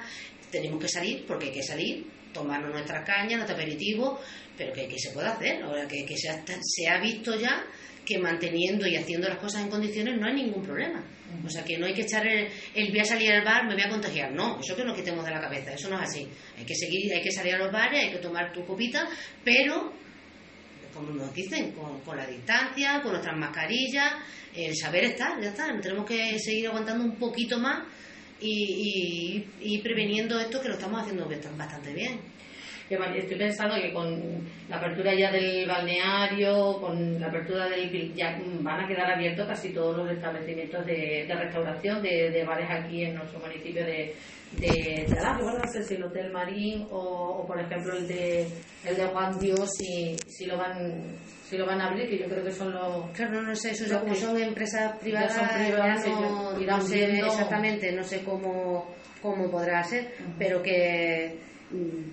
tenemos 0.51 0.81
que 0.81 0.89
salir 0.89 1.27
porque 1.27 1.47
hay 1.47 1.53
que 1.53 1.63
salir, 1.63 2.07
tomarnos 2.33 2.71
nuestras 2.71 3.07
cañas, 3.07 3.37
nuestro 3.37 3.55
aperitivo, 3.55 4.19
pero 4.57 4.73
que, 4.73 4.89
se 4.99 5.11
puede 5.11 5.29
hacer. 5.29 5.63
Ahora 5.63 5.87
que, 5.87 6.07
que 6.07 6.17
se, 6.17 6.31
ha, 6.31 6.43
se 6.63 6.89
ha 6.89 6.99
visto 7.01 7.39
ya 7.39 7.67
que 8.07 8.19
manteniendo 8.19 8.87
y 8.87 8.97
haciendo 8.97 9.29
las 9.29 9.39
cosas 9.39 9.63
en 9.63 9.69
condiciones 9.69 10.19
no 10.19 10.27
hay 10.27 10.35
ningún 10.35 10.63
problema. 10.63 11.05
O 11.45 11.51
sea, 11.51 11.65
que 11.65 11.77
no 11.77 11.87
hay 11.87 11.93
que 11.93 12.03
echar 12.03 12.27
el, 12.27 12.49
el, 12.75 12.91
voy 12.91 13.01
a 13.01 13.05
salir 13.05 13.33
al 13.33 13.45
bar, 13.45 13.67
me 13.67 13.75
voy 13.75 13.83
a 13.83 13.91
contagiar. 13.91 14.33
No, 14.33 14.61
eso 14.61 14.77
que 14.77 14.85
nos 14.85 14.97
quitemos 14.97 15.25
de 15.25 15.33
la 15.33 15.41
cabeza, 15.41 15.75
eso 15.75 15.91
no 15.91 15.97
es 15.97 16.09
así. 16.09 16.27
Hay 16.57 16.65
que 16.65 16.75
seguir, 16.75 17.13
hay 17.13 17.21
que 17.21 17.33
salir 17.33 17.55
a 17.55 17.59
los 17.59 17.73
bares, 17.73 18.05
hay 18.05 18.11
que 18.13 18.19
tomar 18.19 18.53
tu 18.53 18.65
copita, 18.65 19.07
pero 19.45 19.93
como 20.97 21.11
nos 21.13 21.33
dicen, 21.35 21.73
con, 21.73 22.17
la 22.17 22.27
distancia, 22.27 23.03
con 23.03 23.13
nuestras 23.13 23.37
mascarillas, 23.37 24.15
el 24.55 24.75
saber 24.75 25.05
estar, 25.05 25.41
ya 25.41 25.51
está. 25.51 25.67
Tenemos 25.81 26.07
que 26.07 26.39
seguir 26.39 26.69
aguantando 26.69 27.05
un 27.05 27.17
poquito 27.17 27.59
más 27.59 27.85
y, 28.41 29.45
y, 29.61 29.79
preveniendo 29.79 30.41
esto 30.41 30.61
que 30.61 30.69
lo 30.69 30.75
estamos 30.75 31.03
haciendo 31.03 31.29
bastante 31.57 31.93
bien. 31.93 32.36
Estoy 32.89 33.37
pensando 33.37 33.75
que 33.83 33.93
con 33.93 34.47
la 34.69 34.77
apertura 34.77 35.13
ya 35.13 35.33
del 35.33 35.67
balneario, 35.67 36.81
con 36.81 37.21
la 37.21 37.27
apertura 37.27 37.69
del 37.69 38.15
ya 38.15 38.39
van 38.61 38.85
a 38.85 38.87
quedar 38.87 39.11
abiertos 39.11 39.49
casi 39.49 39.71
todos 39.71 39.97
los 39.97 40.11
establecimientos 40.11 40.87
de, 40.87 41.27
restauración 41.29 42.01
de, 42.01 42.45
bares 42.47 42.71
aquí 42.71 43.05
en 43.05 43.17
nuestro 43.17 43.41
municipio 43.41 43.85
de, 43.85 44.15
de, 44.53 45.05
de 45.09 45.17
No 45.21 45.67
sé 45.67 45.83
si 45.83 45.95
el 45.95 46.05
Hotel 46.05 46.31
Marín 46.31 46.87
o, 46.93 47.45
por 47.45 47.59
ejemplo 47.59 47.97
el 47.97 48.07
de 48.07 48.47
el 48.85 48.97
de 48.97 49.07
Juan 49.07 49.37
Dios 49.41 49.69
si, 49.77 50.17
si 50.29 50.47
lo 50.47 50.57
van 50.57 51.17
si 51.49 51.57
lo 51.59 51.67
van 51.67 51.81
a 51.81 51.89
abrir, 51.89 52.09
que 52.09 52.19
yo 52.19 52.27
creo 52.27 52.43
que 52.43 52.51
son 52.51 52.73
los... 52.73 53.09
Claro, 53.13 53.41
no, 53.41 53.55
sé, 53.55 53.71
eso 53.71 54.01
como 54.01 54.15
son 54.17 54.37
empresas 54.37 54.99
privadas, 54.99 55.37
no, 56.09 56.81
sé 56.81 57.19
exactamente, 57.21 57.93
no 57.93 58.03
sé 58.03 58.25
cómo, 58.25 58.97
cómo 59.23 59.49
podrá 59.49 59.85
ser, 59.85 60.13
pero 60.37 60.61
que 60.61 61.46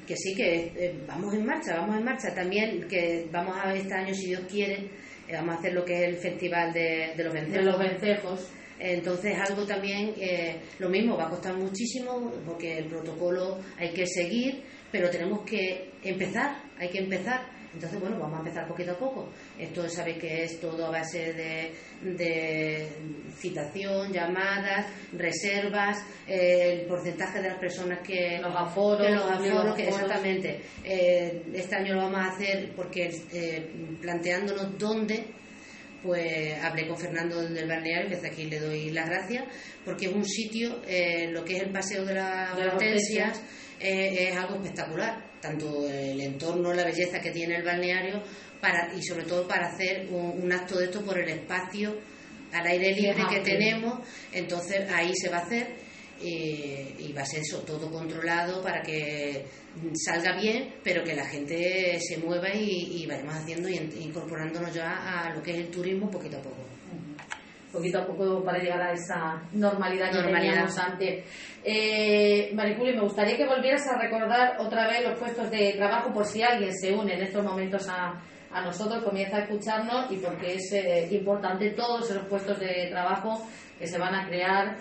que 0.07 0.15
sí, 0.15 0.35
que 0.35 0.71
eh, 0.75 1.03
vamos 1.07 1.33
en 1.33 1.45
marcha, 1.45 1.75
vamos 1.77 1.97
en 1.97 2.03
marcha. 2.03 2.33
También 2.33 2.87
que 2.87 3.27
vamos 3.31 3.55
a 3.57 3.67
ver 3.67 3.77
este 3.77 3.93
año, 3.93 4.13
si 4.13 4.27
Dios 4.27 4.41
quiere, 4.49 4.89
eh, 5.27 5.33
vamos 5.33 5.55
a 5.55 5.59
hacer 5.59 5.73
lo 5.73 5.85
que 5.85 5.95
es 5.95 6.09
el 6.09 6.17
Festival 6.17 6.73
de, 6.73 7.13
los 7.17 7.33
Vencejos. 7.33 7.57
De 7.57 7.63
los 7.63 7.79
Vencejos. 7.79 8.51
Entonces, 8.79 9.37
algo 9.39 9.65
también, 9.65 10.13
eh, 10.17 10.59
lo 10.79 10.89
mismo, 10.89 11.15
va 11.15 11.27
a 11.27 11.29
costar 11.29 11.55
muchísimo, 11.55 12.33
porque 12.45 12.79
el 12.79 12.85
protocolo 12.85 13.59
hay 13.77 13.93
que 13.93 14.05
seguir, 14.05 14.63
pero 14.91 15.09
tenemos 15.09 15.43
que 15.45 15.91
empezar, 16.03 16.57
hay 16.77 16.89
que 16.89 16.99
empezar 16.99 17.53
entonces, 17.73 17.99
bueno, 17.99 18.19
vamos 18.19 18.35
a 18.35 18.39
empezar 18.39 18.67
poquito 18.67 18.91
a 18.91 18.97
poco. 18.97 19.29
Esto 19.57 19.87
sabéis 19.87 20.17
que 20.17 20.43
es 20.43 20.59
todo 20.59 20.87
a 20.87 20.91
base 20.91 21.33
de, 21.33 22.87
citación, 23.37 24.11
llamadas, 24.11 24.87
reservas, 25.13 26.03
eh, 26.27 26.79
el 26.81 26.87
porcentaje 26.87 27.41
de 27.41 27.49
las 27.49 27.59
personas 27.59 27.99
que... 27.99 28.39
Los 28.41 28.55
aforos. 28.55 29.09
los 29.09 29.31
aforos, 29.31 29.77
exactamente. 29.77 30.59
Eh, 30.83 31.43
este 31.53 31.75
año 31.75 31.95
lo 31.95 32.01
vamos 32.03 32.19
a 32.19 32.33
hacer 32.33 32.73
porque 32.75 33.11
eh, 33.31 33.71
planteándonos 34.01 34.77
dónde 34.77 35.25
pues 36.01 36.61
hablé 36.61 36.85
con 36.85 36.97
Fernando 36.97 37.41
del 37.47 37.65
balneario, 37.65 38.09
que 38.09 38.15
desde 38.15 38.27
aquí 38.27 38.43
le 38.45 38.59
doy 38.59 38.89
las 38.89 39.07
gracias, 39.07 39.45
porque 39.85 40.07
es 40.07 40.11
un 40.13 40.25
sitio, 40.25 40.81
lo 41.29 41.45
que 41.45 41.55
es 41.55 41.63
el 41.63 41.71
paseo 41.71 42.03
de 42.03 42.15
las 42.15 42.51
hortensias, 42.57 43.41
es 43.83 44.35
algo 44.35 44.55
espectacular 44.55 45.33
tanto 45.43 45.87
el 45.89 46.19
entorno, 46.21 46.73
la 46.73 46.85
belleza 46.85 47.19
que 47.19 47.31
tiene 47.31 47.57
el 47.57 47.63
balneario 47.63 48.23
para, 48.61 48.93
y 48.95 49.03
sobre 49.03 49.25
todo 49.25 49.45
para 49.45 49.67
hacer 49.67 50.07
un, 50.09 50.51
acto 50.51 50.79
de 50.79 50.85
esto 50.85 51.01
por 51.03 51.19
el 51.19 51.27
espacio 51.27 51.93
al 52.53 52.65
aire 52.65 52.95
libre 52.95 53.23
que 53.29 53.41
tenemos, 53.41 53.99
entonces 54.31 54.89
ahí 54.89 55.11
se 55.15 55.27
va 55.29 55.39
a 55.39 55.41
hacer 55.41 55.75
y 56.21 57.11
va 57.11 57.23
a 57.23 57.25
ser 57.25 57.41
eso 57.41 57.59
todo 57.63 57.91
controlado 57.91 58.63
para 58.63 58.81
que 58.81 59.45
salga 59.95 60.39
bien, 60.39 60.75
pero 60.81 61.03
que 61.03 61.13
la 61.13 61.25
gente 61.25 61.99
se 61.99 62.17
mueva 62.19 62.53
y, 62.53 63.05
vayamos 63.05 63.35
haciendo 63.35 63.67
y 63.67 63.75
incorporándonos 63.99 64.73
ya 64.73 65.25
a 65.25 65.33
lo 65.33 65.43
que 65.43 65.51
es 65.51 65.57
el 65.57 65.67
turismo 65.67 66.09
poquito 66.09 66.37
a 66.37 66.41
poco 66.41 66.72
poquito 67.73 67.99
a 67.99 68.05
poco 68.05 68.43
para 68.43 68.59
llegar 68.59 68.81
a 68.81 68.93
esa 68.93 69.41
normalidad 69.51 70.11
que 70.11 70.31
teníamos 70.31 70.77
antes. 70.77 71.25
Eh, 71.63 72.51
Mariculi, 72.53 72.93
me 72.93 73.01
gustaría 73.01 73.35
que 73.35 73.47
volvieras 73.47 73.85
a 73.87 73.97
recordar 73.97 74.57
otra 74.59 74.87
vez 74.87 75.03
los 75.03 75.17
puestos 75.17 75.49
de 75.49 75.73
trabajo 75.73 76.13
por 76.13 76.25
si 76.25 76.43
alguien 76.43 76.71
se 76.73 76.93
une 76.93 77.15
en 77.15 77.23
estos 77.23 77.43
momentos 77.43 77.89
a, 77.89 78.21
a 78.51 78.61
nosotros, 78.61 79.03
comienza 79.03 79.37
a 79.37 79.39
escucharnos 79.41 80.11
y 80.11 80.17
porque 80.17 80.53
es 80.53 80.71
eh, 80.73 81.07
importante 81.11 81.71
todos 81.71 82.09
esos 82.09 82.25
puestos 82.27 82.59
de 82.59 82.87
trabajo 82.91 83.45
que 83.79 83.87
se 83.87 83.97
van 83.97 84.13
a 84.13 84.27
crear 84.27 84.77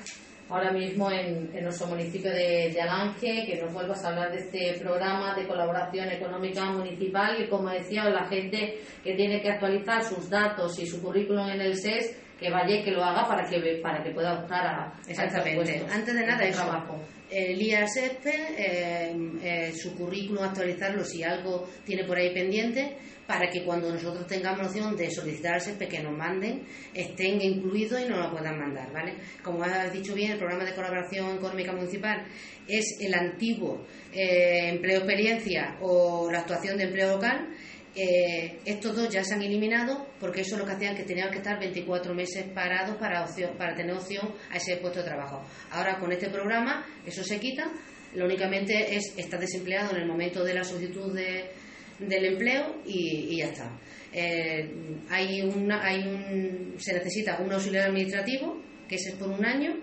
ahora 0.51 0.71
mismo 0.71 1.11
en, 1.11 1.51
en 1.55 1.65
nuestro 1.65 1.87
municipio 1.87 2.31
de, 2.31 2.71
de, 2.75 2.81
Alange, 2.83 3.47
que 3.47 3.59
nos 3.63 3.73
vuelvas 3.73 4.05
a 4.05 4.09
hablar 4.09 4.33
de 4.33 4.39
este 4.39 4.79
programa 4.79 5.35
de 5.35 5.47
colaboración 5.47 6.11
económica 6.11 6.67
municipal 6.67 7.43
y 7.43 7.49
como 7.49 7.71
decía, 7.71 8.05
la 8.11 8.27
gente 8.27 8.81
que 9.03 9.15
tiene 9.15 9.41
que 9.41 9.51
actualizar 9.51 10.05
sus 10.05 10.29
datos 10.29 10.79
y 10.79 10.87
su 10.87 11.01
currículum 11.01 11.49
en 11.49 11.63
el 11.63 11.75
SES 11.75 12.22
que 12.43 12.51
vaya 12.51 12.77
y 12.77 12.83
que 12.83 12.91
lo 12.91 13.05
haga 13.05 13.27
para 13.27 13.49
que 13.49 13.81
para 13.83 14.03
que 14.03 14.11
pueda 14.11 14.41
optar 14.41 14.67
a 14.67 14.93
exactamente. 15.07 15.85
antes 15.91 16.15
de 16.15 16.27
nada 16.27 16.45
eso. 16.45 16.63
trabajo. 16.63 17.01
El 17.31 17.63
IASEP 17.63 18.27
eh, 18.27 19.17
eh, 19.43 19.73
su 19.75 19.95
currículum 19.97 20.45
actualizarlo 20.45 21.03
si 21.03 21.23
algo 21.23 21.67
tiene 21.85 22.05
por 22.05 22.19
ahí 22.19 22.35
pendiente 22.35 22.99
para 23.27 23.49
que 23.49 23.65
cuando 23.65 23.91
nosotros 23.91 24.27
tengamos 24.27 24.67
opción 24.67 24.97
de 24.97 25.11
solicitar 25.11 25.55
al 25.55 25.89
que 25.89 26.01
nos 26.01 26.13
manden 26.13 26.65
estén 26.93 27.41
incluidos 27.41 28.01
y 28.01 28.09
nos 28.09 28.19
lo 28.19 28.31
puedan 28.31 28.59
mandar 28.59 28.93
¿vale? 28.93 29.15
como 29.43 29.63
has 29.63 29.93
dicho 29.93 30.15
bien 30.15 30.33
el 30.33 30.39
programa 30.39 30.65
de 30.65 30.75
colaboración 30.75 31.37
económica 31.37 31.73
municipal 31.73 32.27
es 32.67 32.99
el 33.01 33.15
antiguo 33.15 33.87
eh, 34.13 34.71
empleo 34.71 34.99
experiencia 34.99 35.79
o 35.81 36.31
la 36.31 36.41
actuación 36.41 36.77
de 36.77 36.85
empleo 36.85 37.15
local 37.15 37.49
eh, 37.95 38.61
estos 38.65 38.97
dos 38.97 39.11
ya 39.11 39.23
se 39.23 39.35
han 39.35 39.43
eliminado 39.43 40.07
porque 40.19 40.41
eso 40.41 40.55
es 40.55 40.61
lo 40.61 40.67
que 40.67 40.73
hacían 40.73 40.97
que 40.97 41.03
tenían 41.03 41.31
que 41.31 41.39
estar 41.39 41.59
24 41.59 42.15
meses 42.15 42.45
parados 42.55 42.97
para, 42.97 43.27
tener 43.75 43.95
opción 43.95 44.35
a 44.51 44.57
ese 44.57 44.77
puesto 44.79 45.01
de 45.01 45.07
trabajo. 45.07 45.43
Ahora 45.71 45.99
con 45.99 46.11
este 46.11 46.31
programa 46.31 46.87
eso 47.05 47.23
se 47.23 47.39
quita, 47.39 47.71
lo 48.15 48.25
únicamente 48.25 48.97
es 48.97 49.13
estar 49.19 49.39
desempleado 49.39 49.95
en 49.95 50.03
el 50.03 50.09
momento 50.09 50.43
de 50.43 50.55
la 50.55 50.65
solicitud 50.65 51.15
de, 51.15 51.51
del 51.99 52.25
empleo 52.25 52.83
y, 52.87 53.37
ya 53.37 53.47
está. 53.47 53.71
Eh, 54.13 54.71
hay 55.11 55.43
una, 55.43 55.85
hay 55.85 56.01
un, 56.01 56.75
se 56.79 56.95
necesita 56.95 57.39
un 57.41 57.53
auxiliar 57.53 57.89
administrativo, 57.89 58.59
que 58.89 58.97
es 58.97 59.15
por 59.19 59.29
un 59.29 59.45
año, 59.45 59.77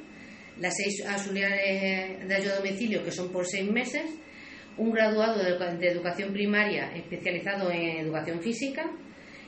las 0.59 0.75
seis 0.75 1.05
auxiliares 1.07 2.27
de 2.27 2.35
ayuda 2.35 2.53
a 2.53 2.57
domicilio, 2.57 3.03
que 3.03 3.11
son 3.11 3.31
por 3.31 3.45
seis 3.47 3.69
meses, 3.69 4.03
un 4.79 4.91
graduado 4.91 5.43
de, 5.43 5.87
educación 5.87 6.31
primaria 6.31 6.91
especializado 6.95 7.69
en 7.69 7.97
educación 7.97 8.39
física 8.39 8.89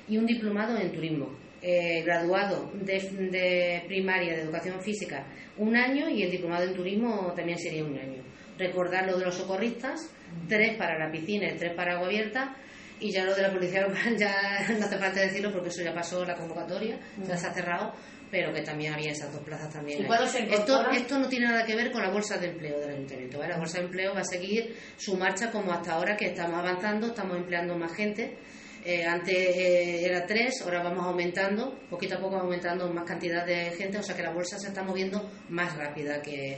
y 0.08 0.17
un 0.17 0.26
diplomado 0.26 0.78
en 0.78 0.91
turismo. 0.91 1.30
Eh, 1.63 2.02
graduado 2.04 2.72
de, 2.74 3.84
primaria 3.88 4.36
de 4.36 4.41
educación 4.41 4.82
física 4.82 5.28
un 5.58 5.76
año 5.76 6.10
y 6.10 6.24
el 6.24 6.32
diplomado 6.32 6.63
en 6.63 6.74
turismo 6.74 7.34
también 7.36 7.58
sería 7.60 7.86
un 7.86 7.98
año. 7.98 8.24
Recordar 8.58 9.06
lo 9.06 9.17
de 9.17 9.26
los 9.26 9.36
socorristas, 9.36 10.12
tres 10.48 10.76
para 10.76 10.98
la 10.98 11.12
piscina 11.12 11.48
y 11.50 11.58
tres 11.58 11.74
para 11.76 11.94
agua 11.94 12.08
abierta. 12.08 12.56
Y 13.01 13.11
ya 13.11 13.25
lo 13.25 13.33
de 13.35 13.41
la 13.41 13.51
policía 13.51 13.81
local 13.81 14.15
ya 14.17 14.33
no 14.77 14.85
hace 14.85 14.97
falta 14.97 15.21
decirlo 15.21 15.51
porque 15.51 15.69
eso 15.69 15.81
ya 15.81 15.93
pasó 15.93 16.23
la 16.23 16.35
convocatoria, 16.35 16.99
ya 17.27 17.35
se 17.35 17.47
ha 17.47 17.53
cerrado, 17.53 17.93
pero 18.29 18.53
que 18.53 18.61
también 18.61 18.93
había 18.93 19.11
esas 19.11 19.33
dos 19.33 19.41
plazas 19.43 19.73
también. 19.73 20.05
esto, 20.49 20.89
esto 20.91 21.19
no 21.19 21.27
tiene 21.27 21.47
nada 21.47 21.65
que 21.65 21.75
ver 21.75 21.91
con 21.91 22.01
la 22.01 22.11
bolsa 22.11 22.37
de 22.37 22.47
empleo 22.47 22.79
del 22.79 22.91
ayuntamiento. 22.91 23.39
La 23.39 23.57
bolsa 23.57 23.79
de 23.79 23.85
empleo 23.85 24.13
va 24.13 24.21
a 24.21 24.23
seguir 24.23 24.75
su 24.97 25.17
marcha 25.17 25.51
como 25.51 25.73
hasta 25.73 25.93
ahora 25.93 26.15
que 26.15 26.27
estamos 26.27 26.59
avanzando, 26.59 27.07
estamos 27.07 27.37
empleando 27.37 27.75
más 27.75 27.93
gente. 27.93 28.37
Eh, 28.83 29.03
antes 29.05 29.35
eh, 29.35 30.05
era 30.05 30.25
tres, 30.25 30.61
ahora 30.63 30.81
vamos 30.81 31.05
aumentando, 31.05 31.79
poquito 31.89 32.15
a 32.15 32.19
poco 32.19 32.37
aumentando 32.37 32.91
más 32.91 33.05
cantidad 33.05 33.45
de 33.45 33.71
gente, 33.71 33.99
o 33.99 34.03
sea 34.03 34.15
que 34.15 34.23
la 34.23 34.31
bolsa 34.31 34.57
se 34.57 34.69
está 34.69 34.83
moviendo 34.83 35.29
más 35.49 35.75
rápida 35.77 36.19
que, 36.21 36.57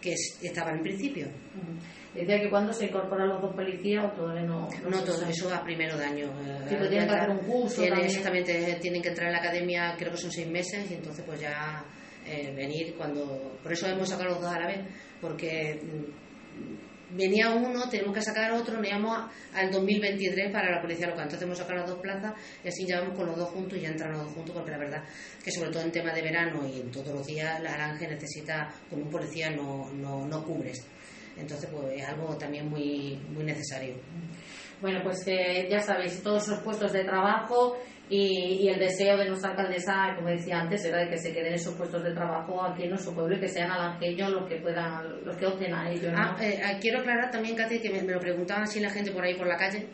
que 0.00 0.14
estaba 0.42 0.70
en 0.70 0.82
principio. 0.82 1.28
Decía 2.14 2.40
que 2.40 2.50
cuando 2.50 2.72
se 2.72 2.86
incorporan 2.86 3.28
los 3.28 3.40
dos 3.40 3.54
policías 3.54 4.04
o 4.04 4.08
todavía 4.16 4.42
no. 4.42 4.68
No, 4.88 5.04
todo 5.04 5.24
eso 5.26 5.52
a 5.54 5.62
primero 5.62 5.96
de 5.96 6.04
año. 6.04 6.26
Sí, 6.68 6.74
pues 6.76 6.90
tienen 6.90 7.08
que 7.08 7.14
hacer 7.14 7.30
un 7.30 7.38
curso. 7.38 7.84
exactamente, 7.84 8.78
tienen 8.80 9.00
que 9.00 9.08
entrar 9.08 9.28
en 9.28 9.34
la 9.34 9.38
academia, 9.38 9.94
creo 9.96 10.10
que 10.10 10.18
son 10.18 10.32
seis 10.32 10.48
meses, 10.48 10.90
y 10.90 10.94
entonces 10.94 11.24
pues 11.24 11.40
ya 11.40 11.84
eh, 12.26 12.52
venir 12.54 12.94
cuando. 12.96 13.58
Por 13.62 13.72
eso 13.72 13.86
hemos 13.86 14.08
sacado 14.08 14.30
los 14.30 14.40
dos 14.40 14.52
a 14.52 14.58
la 14.58 14.66
vez, 14.66 14.80
porque 15.20 15.80
mm, 15.80 17.16
venía 17.16 17.50
uno, 17.50 17.88
tenemos 17.88 18.14
que 18.14 18.22
sacar 18.22 18.50
otro, 18.52 18.76
nos 18.76 18.88
íbamos 18.88 19.30
al 19.54 19.70
2023 19.70 20.50
para 20.50 20.70
la 20.70 20.82
policía 20.82 21.06
local. 21.06 21.24
Entonces 21.24 21.46
hemos 21.46 21.58
sacado 21.58 21.78
las 21.78 21.90
dos 21.90 22.00
plazas 22.00 22.34
y 22.64 22.68
así 22.68 22.86
ya 22.86 23.00
vamos 23.00 23.16
con 23.16 23.26
los 23.26 23.36
dos 23.36 23.50
juntos 23.50 23.78
y 23.78 23.82
ya 23.82 23.88
entran 23.88 24.12
los 24.12 24.24
dos 24.24 24.34
juntos, 24.34 24.54
porque 24.54 24.72
la 24.72 24.78
verdad 24.78 25.04
que 25.44 25.52
sobre 25.52 25.70
todo 25.70 25.82
en 25.82 25.92
tema 25.92 26.12
de 26.12 26.22
verano 26.22 26.66
y 26.66 26.80
en 26.80 26.90
todos 26.90 27.14
los 27.14 27.26
días 27.26 27.60
la 27.62 27.74
Aranje 27.74 28.08
necesita, 28.08 28.68
con 28.88 29.02
un 29.02 29.10
policía 29.10 29.50
no, 29.50 29.90
no, 29.92 30.26
no 30.26 30.44
cubres. 30.44 30.84
Entonces, 31.36 31.68
pues 31.70 32.00
es 32.00 32.08
algo 32.08 32.36
también 32.36 32.68
muy, 32.68 33.18
muy 33.32 33.44
necesario. 33.44 33.94
Bueno, 34.80 35.00
pues 35.02 35.22
eh, 35.26 35.68
ya 35.70 35.80
sabéis, 35.80 36.22
todos 36.22 36.44
esos 36.44 36.60
puestos 36.60 36.92
de 36.92 37.04
trabajo 37.04 37.76
y, 38.08 38.66
el 38.68 38.78
deseo 38.78 39.16
de 39.16 39.28
nuestra 39.28 39.50
alcaldesa, 39.50 40.14
como 40.16 40.28
decía 40.28 40.58
antes, 40.58 40.84
era 40.84 40.98
de 40.98 41.08
que 41.08 41.18
se 41.18 41.32
queden 41.32 41.54
esos 41.54 41.74
puestos 41.74 42.02
de 42.02 42.12
trabajo 42.12 42.62
aquí 42.62 42.84
en 42.84 42.90
nuestro 42.90 43.14
pueblo 43.14 43.36
y 43.36 43.40
que 43.40 43.48
sean 43.48 43.70
alangeños 43.70 44.30
los 44.30 44.48
que 44.48 44.56
puedan, 44.56 45.24
los 45.24 45.36
que 45.36 45.46
opten 45.46 45.74
a 45.74 45.90
ello. 45.90 46.10
Ah, 46.14 46.36
eh, 46.40 46.60
ah, 46.64 46.78
quiero 46.80 47.00
aclarar 47.00 47.30
también, 47.30 47.54
Katy, 47.54 47.78
que 47.78 47.90
me, 47.90 48.02
lo 48.02 48.18
preguntaban 48.18 48.64
así 48.64 48.80
la 48.80 48.90
gente 48.90 49.12
por 49.12 49.22
ahí 49.22 49.36
por 49.36 49.46
la 49.46 49.56
calle, 49.56 49.86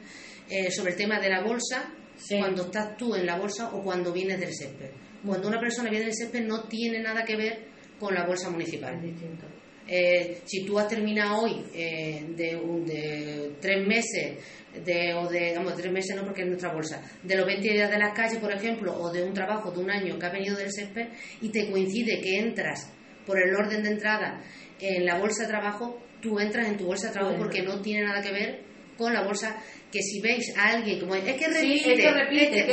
eh, 0.48 0.70
sobre 0.70 0.92
el 0.92 0.96
tema 0.96 1.20
de 1.20 1.28
la 1.28 1.42
bolsa, 1.42 1.92
cuando 2.38 2.62
estás 2.62 2.96
tú 2.96 3.14
en 3.14 3.26
la 3.26 3.36
bolsa 3.36 3.74
o 3.74 3.82
cuando 3.82 4.12
vienes 4.12 4.40
del 4.40 4.54
césped. 4.54 4.90
Cuando 5.24 5.48
una 5.48 5.60
persona 5.60 5.90
viene 5.90 6.06
del 6.06 6.14
césped 6.14 6.46
no 6.46 6.62
tiene 6.62 7.00
nada 7.00 7.24
que 7.24 7.36
ver 7.36 7.68
con 7.98 8.14
la 8.14 8.24
bolsa 8.24 8.48
municipal. 8.48 8.98
Eh, 9.88 10.40
si 10.44 10.64
tú 10.64 10.78
has 10.78 10.88
terminado 10.88 11.42
hoy 11.42 11.62
de, 11.72 12.26
de, 12.36 13.52
tres 13.60 13.86
meses 13.86 14.38
de, 14.84 15.14
o 15.14 15.28
de, 15.28 15.50
digamos, 15.50 15.76
tres 15.76 15.92
meses 15.92 16.16
no 16.16 16.24
porque 16.24 16.42
es 16.42 16.48
nuestra 16.48 16.72
bolsa, 16.72 17.00
de 17.22 17.36
los 17.36 17.46
20 17.46 17.68
días 17.68 17.90
de 17.90 17.98
las 17.98 18.12
calles, 18.12 18.38
por 18.38 18.52
ejemplo, 18.52 18.92
o 18.98 19.12
de 19.12 19.22
un 19.22 19.32
trabajo 19.32 19.70
de 19.70 19.78
un 19.78 19.90
año 19.90 20.18
que 20.18 20.26
ha 20.26 20.30
venido 20.30 20.56
del 20.56 20.72
césped 20.72 21.08
y 21.40 21.50
te 21.50 21.70
coincide 21.70 22.20
que 22.20 22.38
entras 22.38 22.92
por 23.24 23.38
el 23.40 23.54
orden 23.54 23.82
de 23.82 23.90
entrada 23.90 24.42
en 24.80 25.04
la 25.04 25.18
bolsa 25.18 25.42
de 25.42 25.48
trabajo, 25.48 26.00
tú 26.20 26.38
entras 26.38 26.68
en 26.68 26.76
tu 26.76 26.86
bolsa 26.86 27.08
de 27.08 27.12
trabajo 27.14 27.36
porque 27.38 27.62
no 27.62 27.80
tiene 27.80 28.04
nada 28.04 28.22
que 28.22 28.32
ver 28.32 28.66
con 28.96 29.12
la 29.12 29.22
bolsa 29.22 29.56
que 29.90 30.00
si 30.00 30.20
veis 30.20 30.56
a 30.56 30.70
alguien 30.70 31.00
como 31.00 31.14
es 31.14 31.22
que 31.22 31.48
repite, 31.48 32.66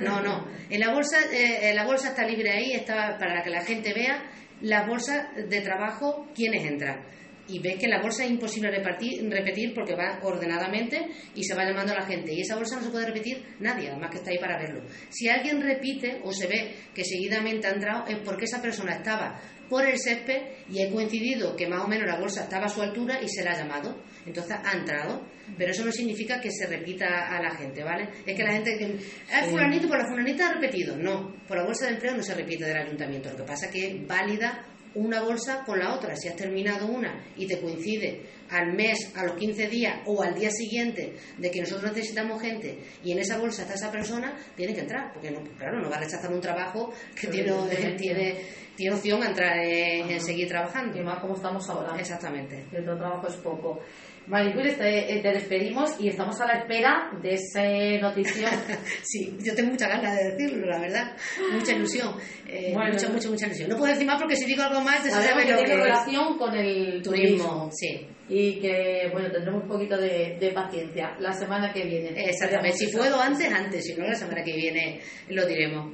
no, 0.00 0.20
no, 0.20 0.46
en 0.68 0.80
la 0.80 0.92
bolsa 0.92 1.18
eh, 1.32 1.72
la 1.74 1.84
bolsa 1.84 2.08
está 2.08 2.26
libre 2.26 2.50
ahí 2.50 2.72
está 2.72 3.16
para 3.18 3.42
que 3.42 3.50
la 3.50 3.64
gente 3.64 3.92
vea 3.94 4.30
las 4.64 4.88
bolsas 4.88 5.28
de 5.48 5.60
trabajo 5.60 6.26
quienes 6.34 6.64
entran 6.64 7.04
y 7.46 7.58
ves 7.58 7.76
que 7.78 7.88
la 7.88 8.00
bolsa 8.00 8.24
es 8.24 8.30
imposible 8.30 8.70
repartir, 8.70 9.22
repetir 9.28 9.74
porque 9.74 9.94
va 9.94 10.18
ordenadamente 10.22 11.06
y 11.34 11.44
se 11.44 11.54
va 11.54 11.64
llamando 11.64 11.92
a 11.92 11.96
la 11.96 12.06
gente. 12.06 12.32
Y 12.32 12.40
esa 12.40 12.56
bolsa 12.56 12.76
no 12.76 12.82
se 12.82 12.90
puede 12.90 13.06
repetir 13.06 13.44
nadie, 13.60 13.90
además 13.90 14.10
que 14.10 14.16
está 14.16 14.30
ahí 14.30 14.38
para 14.38 14.58
verlo. 14.58 14.82
Si 15.10 15.28
alguien 15.28 15.60
repite 15.60 16.20
o 16.24 16.32
se 16.32 16.46
ve 16.46 16.74
que 16.94 17.04
seguidamente 17.04 17.66
ha 17.66 17.72
entrado, 17.72 18.06
es 18.06 18.18
porque 18.24 18.46
esa 18.46 18.62
persona 18.62 18.94
estaba 18.94 19.38
por 19.68 19.84
el 19.84 19.98
césped 19.98 20.42
y 20.70 20.82
he 20.82 20.90
coincidido 20.90 21.54
que 21.56 21.68
más 21.68 21.84
o 21.84 21.88
menos 21.88 22.06
la 22.06 22.18
bolsa 22.18 22.44
estaba 22.44 22.66
a 22.66 22.70
su 22.70 22.80
altura 22.80 23.20
y 23.22 23.28
se 23.28 23.44
la 23.44 23.52
ha 23.52 23.58
llamado. 23.58 24.02
Entonces 24.26 24.56
ha 24.62 24.72
entrado. 24.72 25.22
Pero 25.58 25.72
eso 25.72 25.84
no 25.84 25.92
significa 25.92 26.40
que 26.40 26.50
se 26.50 26.66
repita 26.66 27.28
a 27.28 27.42
la 27.42 27.50
gente, 27.50 27.84
¿vale? 27.84 28.08
Es 28.24 28.34
que 28.34 28.42
la 28.42 28.52
gente 28.52 28.78
que. 28.78 28.96
Ah, 29.30 29.44
fulanito 29.44 29.88
por 29.88 29.98
la 29.98 30.06
fulanita 30.06 30.48
ha 30.48 30.54
repetido. 30.54 30.96
No, 30.96 31.34
por 31.46 31.58
la 31.58 31.64
bolsa 31.64 31.86
de 31.86 31.94
empleo 31.94 32.16
no 32.16 32.22
se 32.22 32.34
repite 32.34 32.64
del 32.64 32.78
ayuntamiento. 32.78 33.30
Lo 33.30 33.36
que 33.36 33.42
pasa 33.42 33.66
es 33.66 33.72
que 33.72 33.86
es 33.86 34.06
válida 34.06 34.64
una 34.94 35.22
bolsa 35.22 35.62
con 35.64 35.78
la 35.78 35.94
otra. 35.94 36.16
Si 36.16 36.28
has 36.28 36.36
terminado 36.36 36.86
una 36.86 37.22
y 37.36 37.46
te 37.46 37.60
coincide 37.60 38.22
al 38.50 38.72
mes, 38.74 39.12
a 39.16 39.24
los 39.24 39.36
15 39.36 39.68
días 39.68 40.00
o 40.06 40.22
al 40.22 40.34
día 40.34 40.50
siguiente 40.50 41.14
de 41.38 41.50
que 41.50 41.60
nosotros 41.60 41.92
necesitamos 41.92 42.40
gente 42.40 42.78
y 43.02 43.12
en 43.12 43.18
esa 43.18 43.38
bolsa 43.38 43.62
está 43.62 43.74
esa 43.74 43.90
persona, 43.90 44.36
tiene 44.54 44.74
que 44.74 44.80
entrar, 44.80 45.12
porque 45.12 45.30
no, 45.30 45.42
claro, 45.56 45.80
no 45.80 45.90
va 45.90 45.96
a 45.96 46.00
rechazar 46.00 46.32
un 46.32 46.40
trabajo 46.40 46.92
que 47.18 47.28
tiene, 47.28 47.52
tiene, 47.98 48.36
tiene 48.76 48.94
opción 48.94 49.22
a 49.22 49.28
entrar 49.28 49.58
en, 49.58 50.20
seguir 50.20 50.48
trabajando. 50.48 50.98
Y 50.98 51.02
más 51.02 51.18
como 51.20 51.34
estamos 51.34 51.68
ahora. 51.68 51.98
Exactamente. 51.98 52.64
El 52.72 52.84
trabajo 52.84 53.26
es 53.26 53.34
poco. 53.36 53.80
Maricruz, 54.26 54.78
te, 54.78 55.20
te, 55.22 55.32
despedimos 55.32 56.00
y 56.00 56.08
estamos 56.08 56.40
a 56.40 56.46
la 56.46 56.54
espera 56.60 57.10
de 57.22 57.34
esa 57.34 57.62
noticia. 58.00 58.48
sí, 59.02 59.36
yo 59.42 59.54
tengo 59.54 59.72
mucha 59.72 59.86
ganas 59.88 60.16
de 60.16 60.30
decirlo, 60.30 60.66
la 60.66 60.78
verdad. 60.78 61.16
Mucha 61.52 61.72
ilusión. 61.72 62.14
Eh, 62.48 62.74
mucha, 62.74 63.08
mucha, 63.10 63.28
mucha 63.28 63.46
ilusión. 63.46 63.68
No 63.68 63.76
puedo 63.76 63.92
decir 63.92 64.06
más 64.06 64.20
porque 64.20 64.36
si 64.36 64.46
digo 64.46 64.62
algo 64.62 64.80
más, 64.80 65.04
sabe 65.10 65.44
que 65.44 65.54
tiene 65.54 65.76
relación 65.76 66.38
con 66.38 66.54
el 66.54 67.02
turismo. 67.02 67.68
Sí. 67.72 68.06
Y 68.26 68.58
que, 68.58 69.10
bueno, 69.12 69.30
tendremos 69.30 69.64
un 69.64 69.68
poquito 69.68 69.98
de, 69.98 70.38
de 70.40 70.50
paciencia 70.52 71.14
la 71.18 71.32
semana 71.32 71.70
que 71.72 71.84
viene. 71.84 72.08
Exactamente. 72.24 72.78
Si 72.78 72.96
puedo 72.96 73.20
antes, 73.20 73.52
antes. 73.52 73.84
Si 73.84 73.94
no, 73.94 74.06
la 74.06 74.14
semana 74.14 74.42
que 74.42 74.56
viene 74.56 75.00
lo 75.28 75.44
diremos. 75.44 75.92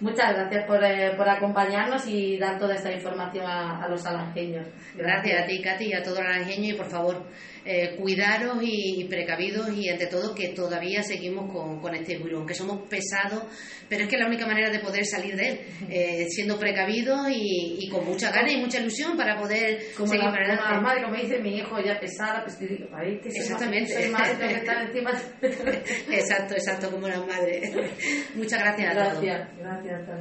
Muchas 0.00 0.34
gracias 0.34 0.66
por, 0.66 0.84
eh, 0.84 1.14
por, 1.16 1.26
acompañarnos 1.26 2.06
y 2.08 2.36
dar 2.36 2.58
toda 2.58 2.74
esta 2.74 2.92
información 2.92 3.46
a, 3.46 3.82
a 3.82 3.88
los 3.88 4.04
alangeños. 4.04 4.66
Gracias. 4.94 5.42
a 5.42 5.46
ti, 5.46 5.62
Katy, 5.62 5.86
y 5.86 5.94
a 5.94 6.02
todo 6.02 6.18
el 6.18 6.26
alangeño 6.26 6.74
y 6.74 6.76
por 6.76 6.90
favor, 6.90 7.24
eh, 7.64 7.96
cuidaros 7.96 8.58
y, 8.62 9.04
precavidos 9.04 9.70
y 9.74 9.88
ante 9.88 10.06
todo 10.06 10.34
que 10.34 10.48
todavía 10.48 11.02
seguimos 11.02 11.50
con, 11.52 11.80
con 11.80 11.94
este 11.94 12.16
virus, 12.16 12.38
aunque 12.38 12.54
somos 12.54 12.86
pesados, 12.88 13.44
pero 13.88 14.04
es 14.04 14.10
que 14.10 14.18
la 14.18 14.26
única 14.26 14.46
manera 14.46 14.70
de 14.70 14.80
poder 14.80 15.04
salir 15.06 15.34
de 15.34 15.48
él, 15.48 15.60
eh, 15.88 16.26
siendo 16.28 16.58
precavidos 16.58 17.26
y, 17.30 17.88
con 17.90 18.04
mucha 18.04 18.30
ganas 18.30 18.52
y 18.52 18.56
mucha 18.56 18.80
ilusión 18.80 19.16
para 19.16 19.38
poder 19.38 19.92
como 19.96 20.08
seguir 20.08 20.24
la, 20.24 20.30
para 20.30 20.44
adelante. 20.44 20.64
Como 20.64 20.74
la 20.74 20.80
madre, 20.82 21.02
como 21.04 21.16
dice 21.16 21.38
mi 21.38 21.56
hijo, 21.56 21.80
ya 21.80 21.98
pesada, 21.98 22.42
pues 22.44 22.58
te 22.58 22.66
digo, 22.66 22.88
ay, 22.92 23.20
que 23.20 23.28
Exactamente. 23.28 23.94
Soy 23.94 24.10
madre, 24.10 24.34
tengo 24.34 24.48
que 24.48 24.58
estar 24.58 24.82
encima. 24.82 25.12
exacto, 26.12 26.54
exacto, 26.54 26.90
como 26.90 27.08
la 27.08 27.20
madre. 27.20 27.62
Muchas 28.34 28.60
gracias, 28.60 28.96
a 28.96 29.04
todos. 29.04 29.22
Gracias, 29.22 29.58
gracias, 29.58 30.00
hasta 30.00 30.14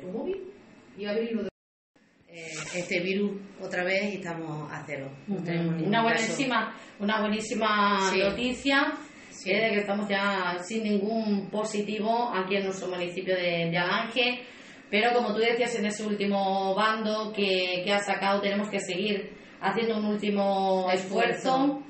tu 0.00 0.08
móvil 0.08 0.55
y 0.98 1.06
abrirlo 1.06 1.48
eh, 2.28 2.52
este 2.74 3.00
virus 3.00 3.32
otra 3.60 3.84
vez 3.84 4.14
y 4.14 4.16
estamos 4.16 4.70
a 4.70 4.82
cero. 4.86 5.10
una 5.28 6.02
buenísima, 6.02 6.74
una 6.98 7.20
buenísima 7.20 8.10
noticia 8.14 8.92
eh, 9.44 9.60
de 9.60 9.70
que 9.70 9.78
estamos 9.78 10.08
ya 10.08 10.58
sin 10.62 10.82
ningún 10.82 11.48
positivo 11.50 12.32
aquí 12.34 12.56
en 12.56 12.64
nuestro 12.64 12.88
municipio 12.88 13.34
de, 13.34 13.70
de 13.70 13.78
Alange. 13.78 14.42
Pero 14.90 15.12
como 15.12 15.34
tú 15.34 15.40
decías 15.40 15.74
en 15.76 15.86
ese 15.86 16.04
último 16.04 16.74
bando 16.74 17.32
que, 17.32 17.82
que 17.84 17.92
has 17.92 18.06
sacado, 18.06 18.40
tenemos 18.40 18.68
que 18.68 18.80
seguir 18.80 19.30
haciendo 19.60 19.98
un 19.98 20.06
último 20.06 20.88
esfuerzo 20.92 21.82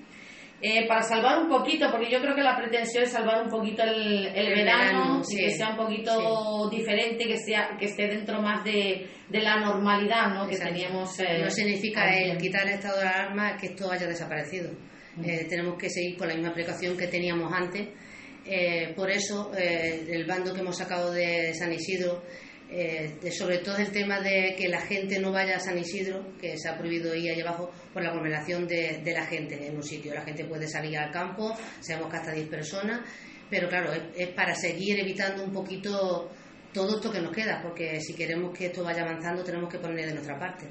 eh, 0.62 0.86
para 0.88 1.02
salvar 1.02 1.38
un 1.38 1.48
poquito, 1.48 1.90
porque 1.90 2.10
yo 2.10 2.18
creo 2.20 2.34
que 2.34 2.42
la 2.42 2.56
pretensión 2.56 3.04
es 3.04 3.12
salvar 3.12 3.42
un 3.42 3.50
poquito 3.50 3.82
el, 3.82 4.26
el, 4.26 4.54
verano, 4.54 5.20
y 5.28 5.36
que 5.36 5.50
sea 5.50 5.70
un 5.70 5.76
poquito 5.76 6.70
diferente, 6.70 7.26
que 7.26 7.36
sea 7.36 7.76
que 7.78 7.84
esté 7.84 8.08
dentro 8.08 8.40
más 8.40 8.64
de, 8.64 9.06
de 9.28 9.42
la 9.42 9.60
normalidad 9.60 10.28
¿no? 10.34 10.48
que 10.48 10.56
teníamos. 10.56 11.20
Eh, 11.20 11.42
no 11.42 11.50
significa 11.50 12.08
el 12.08 12.38
quitar 12.38 12.66
el 12.66 12.74
estado 12.74 13.00
de 13.00 13.06
alarma 13.06 13.56
que 13.58 13.66
esto 13.66 13.90
haya 13.90 14.06
desaparecido. 14.06 14.72
Mm. 15.16 15.24
Eh, 15.28 15.46
tenemos 15.46 15.76
que 15.76 15.90
seguir 15.90 16.16
con 16.16 16.28
la 16.28 16.34
misma 16.34 16.50
aplicación 16.50 16.96
que 16.96 17.08
teníamos 17.08 17.52
antes. 17.52 17.88
por 18.94 19.10
eso, 19.10 19.52
el 19.54 20.24
bando 20.24 20.54
que 20.54 20.60
hemos 20.60 20.78
sacado 20.78 21.12
de 21.12 21.52
San 21.52 21.72
Isidro 21.72 22.22
eh, 22.68 23.30
sobre 23.30 23.58
todo 23.58 23.76
el 23.76 23.92
tema 23.92 24.20
de 24.20 24.56
que 24.58 24.68
la 24.68 24.80
gente 24.80 25.20
no 25.20 25.30
vaya 25.30 25.56
a 25.56 25.60
San 25.60 25.78
Isidro, 25.78 26.36
que 26.40 26.58
se 26.58 26.68
ha 26.68 26.76
prohibido 26.76 27.14
ir 27.14 27.30
allá 27.30 27.48
abajo 27.48 27.70
por 27.92 28.02
la 28.02 28.10
aglomeración 28.10 28.66
de, 28.66 29.02
la 29.04 29.24
gente 29.26 29.66
en 29.66 29.76
un 29.76 29.82
sitio. 29.82 30.12
La 30.12 30.22
gente 30.22 30.44
puede 30.44 30.66
salir 30.66 30.98
al 30.98 31.12
campo, 31.12 31.56
sabemos 31.80 32.10
que 32.10 32.16
hasta 32.16 32.32
10 32.32 32.48
personas, 32.48 33.00
pero 33.48 33.68
claro, 33.68 33.92
es 34.16 34.28
para 34.28 34.54
seguir 34.54 34.98
evitando 34.98 35.44
un 35.44 35.52
poquito 35.52 36.30
todo 36.76 36.96
esto 36.96 37.10
que 37.10 37.22
nos 37.22 37.32
queda, 37.32 37.62
porque 37.62 37.98
si 38.00 38.14
queremos 38.14 38.56
que 38.56 38.66
esto 38.66 38.84
vaya 38.84 39.02
avanzando 39.02 39.42
tenemos 39.42 39.72
que 39.72 39.78
poner 39.78 40.04
de 40.04 40.12
nuestra 40.12 40.38
parte. 40.38 40.68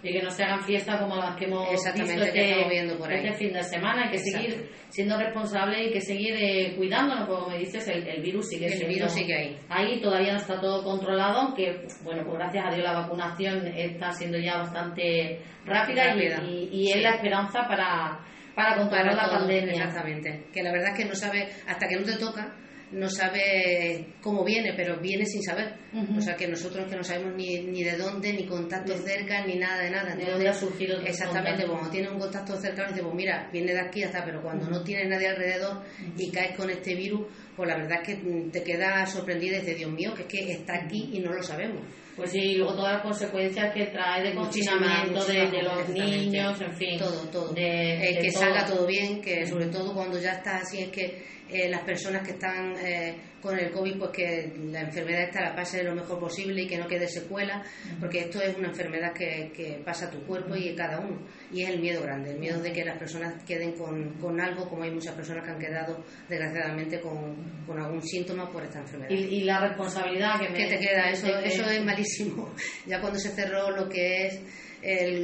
Y 0.00 0.12
que 0.12 0.22
no 0.22 0.30
se 0.30 0.44
hagan 0.44 0.62
fiestas 0.62 1.00
como 1.00 1.16
las 1.16 1.36
que 1.36 1.46
hemos 1.46 1.68
Exactamente, 1.72 2.22
visto 2.22 2.38
este, 2.38 2.68
viendo 2.68 2.96
por 2.96 3.10
ahí. 3.10 3.26
este 3.26 3.36
fin 3.36 3.52
de 3.52 3.62
semana, 3.64 4.04
hay 4.04 4.10
que 4.12 4.18
seguir 4.18 4.70
siendo 4.88 5.18
responsables 5.18 5.88
y 5.88 5.92
que 5.92 6.00
seguir 6.00 6.34
eh, 6.38 6.74
cuidándonos, 6.76 7.28
como 7.28 7.48
me 7.48 7.58
dices, 7.58 7.88
el, 7.88 8.22
virus 8.22 8.46
sigue 8.48 8.66
El 8.66 8.86
virus 8.86 9.12
sigue 9.12 9.34
ahí. 9.34 9.58
Ahí 9.68 10.00
todavía 10.00 10.34
no 10.34 10.38
está 10.38 10.60
todo 10.60 10.84
controlado, 10.84 11.40
aunque, 11.40 11.88
bueno, 12.04 12.22
pues 12.24 12.38
gracias 12.38 12.64
a 12.64 12.70
Dios 12.70 12.84
la 12.84 13.00
vacunación 13.00 13.66
está 13.66 14.12
siendo 14.12 14.38
ya 14.38 14.58
bastante 14.58 15.40
rápida, 15.64 16.14
y, 16.14 16.92
es 16.92 17.02
la 17.02 17.16
esperanza 17.16 17.66
para, 17.66 18.20
para 18.54 18.76
controlar 18.76 19.12
la 19.12 19.28
pandemia. 19.28 19.72
Exactamente, 19.72 20.46
que 20.54 20.62
la 20.62 20.70
verdad 20.70 20.90
es 20.92 20.98
que 20.98 21.04
no 21.04 21.16
sabe, 21.16 21.48
hasta 21.66 21.88
que 21.88 21.96
no 21.96 22.04
te 22.04 22.16
toca, 22.16 22.54
no 22.92 23.08
sabe 23.08 24.14
cómo 24.22 24.44
viene, 24.44 24.72
pero 24.76 25.00
viene 25.00 25.26
sin 25.26 25.42
saber. 25.42 25.74
O 26.16 26.20
sea 26.20 26.36
que 26.36 26.46
nosotros 26.46 26.88
que 26.88 26.96
no 26.96 27.02
sabemos 27.02 27.34
ni, 27.34 27.58
ni 27.60 27.82
de 27.82 27.96
dónde, 27.96 28.32
ni 28.32 28.46
contactos 28.46 29.00
cerca, 29.00 29.44
ni 29.44 29.56
nada 29.56 29.82
de 29.82 29.90
nada. 29.90 30.14
¿De 30.14 30.24
dónde 30.24 30.48
ha 30.48 30.52
surgido 30.52 31.00
Exactamente, 31.00 31.66
cuando 31.66 31.90
tienes 31.90 32.12
un 32.12 32.18
contacto 32.18 32.54
cercano, 32.60 32.88
dices, 32.88 33.02
pues 33.02 33.14
mira, 33.14 33.48
viene 33.52 33.72
de 33.72 33.80
aquí 33.80 34.02
hasta, 34.02 34.24
pero 34.24 34.42
cuando 34.42 34.68
no 34.68 34.82
tienes 34.82 35.08
nadie 35.08 35.28
alrededor 35.28 35.82
y 36.16 36.30
caes 36.30 36.56
con 36.56 36.70
este 36.70 36.94
virus, 36.94 37.26
pues 37.56 37.68
la 37.68 37.76
verdad 37.76 38.02
es 38.02 38.08
que 38.08 38.50
te 38.52 38.62
quedas 38.62 39.10
sorprendida 39.10 39.56
y 39.56 39.60
dices, 39.60 39.78
Dios 39.78 39.90
mío, 39.90 40.14
que 40.14 40.22
es 40.22 40.28
que 40.28 40.52
está 40.52 40.74
aquí 40.84 41.10
y 41.12 41.20
no 41.20 41.32
lo 41.32 41.42
sabemos. 41.42 41.82
Pues 42.16 42.30
sí, 42.30 42.38
y 42.38 42.54
luego 42.56 42.74
todas 42.74 42.94
las 42.94 43.02
consecuencias 43.02 43.74
que 43.74 43.86
trae 43.86 44.22
de 44.22 44.34
confinamiento 44.34 45.22
de, 45.26 45.62
los 45.62 45.88
niños, 45.90 46.60
en 46.62 46.72
fin. 46.72 46.98
Todo, 46.98 47.28
todo. 47.28 47.52
De, 47.52 48.18
que 48.22 48.30
salga 48.30 48.64
todo 48.64 48.86
bien, 48.86 49.20
que 49.20 49.46
sobre 49.46 49.66
todo 49.66 49.92
cuando 49.92 50.18
ya 50.18 50.32
está 50.32 50.56
así 50.56 50.78
es 50.78 50.88
que 50.88 51.35
eh, 51.48 51.68
las 51.68 51.82
personas 51.82 52.22
que 52.22 52.32
están 52.32 52.74
eh, 52.78 53.16
con 53.40 53.58
el 53.58 53.70
COVID, 53.70 53.98
pues 53.98 54.10
que 54.10 54.52
la 54.72 54.80
enfermedad 54.80 55.22
esta 55.22 55.40
la 55.40 55.54
pase 55.54 55.82
lo 55.84 55.94
mejor 55.94 56.18
posible 56.18 56.62
y 56.62 56.66
que 56.66 56.78
no 56.78 56.88
quede 56.88 57.06
secuela, 57.06 57.62
porque 58.00 58.20
esto 58.20 58.40
es 58.42 58.56
una 58.56 58.68
enfermedad 58.68 59.12
que, 59.12 59.52
que 59.54 59.80
pasa 59.84 60.06
a 60.06 60.10
tu 60.10 60.20
cuerpo 60.24 60.56
y 60.56 60.70
a 60.70 60.74
cada 60.74 60.98
uno. 60.98 61.20
Y 61.52 61.62
es 61.62 61.70
el 61.70 61.80
miedo 61.80 62.02
grande, 62.02 62.32
el 62.32 62.38
miedo 62.38 62.60
de 62.60 62.72
que 62.72 62.84
las 62.84 62.98
personas 62.98 63.42
queden 63.44 63.72
con, 63.72 64.14
con 64.14 64.40
algo, 64.40 64.68
como 64.68 64.82
hay 64.82 64.90
muchas 64.90 65.14
personas 65.14 65.44
que 65.44 65.50
han 65.50 65.58
quedado 65.58 66.04
desgraciadamente 66.28 67.00
con, 67.00 67.62
con 67.66 67.78
algún 67.78 68.02
síntoma 68.02 68.50
por 68.50 68.64
esta 68.64 68.80
enfermedad. 68.80 69.10
Y, 69.10 69.44
la 69.44 69.60
responsabilidad 69.60 70.40
que, 70.40 70.66
te 70.66 70.78
queda, 70.78 71.10
eso, 71.10 71.28
eso 71.38 71.64
es 71.70 71.84
malísimo. 71.84 72.52
Ya 72.86 73.00
cuando 73.00 73.18
se 73.18 73.30
cerró 73.30 73.70
lo 73.70 73.88
que 73.88 74.26
es 74.26 74.40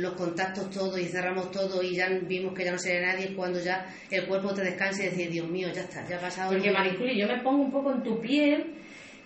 los 0.00 0.14
contactos 0.14 0.70
todos 0.70 0.98
y 0.98 1.06
cerramos 1.06 1.50
todo 1.50 1.82
y 1.82 1.94
ya 1.94 2.08
vimos 2.08 2.54
que 2.54 2.64
ya 2.64 2.72
no 2.72 2.78
sería 2.78 3.12
nadie 3.12 3.34
cuando 3.34 3.60
ya 3.60 3.86
el 4.10 4.26
cuerpo 4.26 4.52
te 4.52 4.62
descansa 4.62 5.02
y 5.02 5.06
decir, 5.06 5.30
Dios 5.30 5.48
mío, 5.48 5.68
ya 5.72 5.82
está, 5.82 6.06
ya 6.08 6.16
ha 6.16 6.20
pasado. 6.20 6.52
Porque 6.52 6.70
Mariculi, 6.70 7.18
yo 7.18 7.26
me 7.28 7.40
pongo 7.42 7.62
un 7.62 7.70
poco 7.70 7.92
en 7.92 8.02
tu 8.02 8.20
piel 8.20 8.74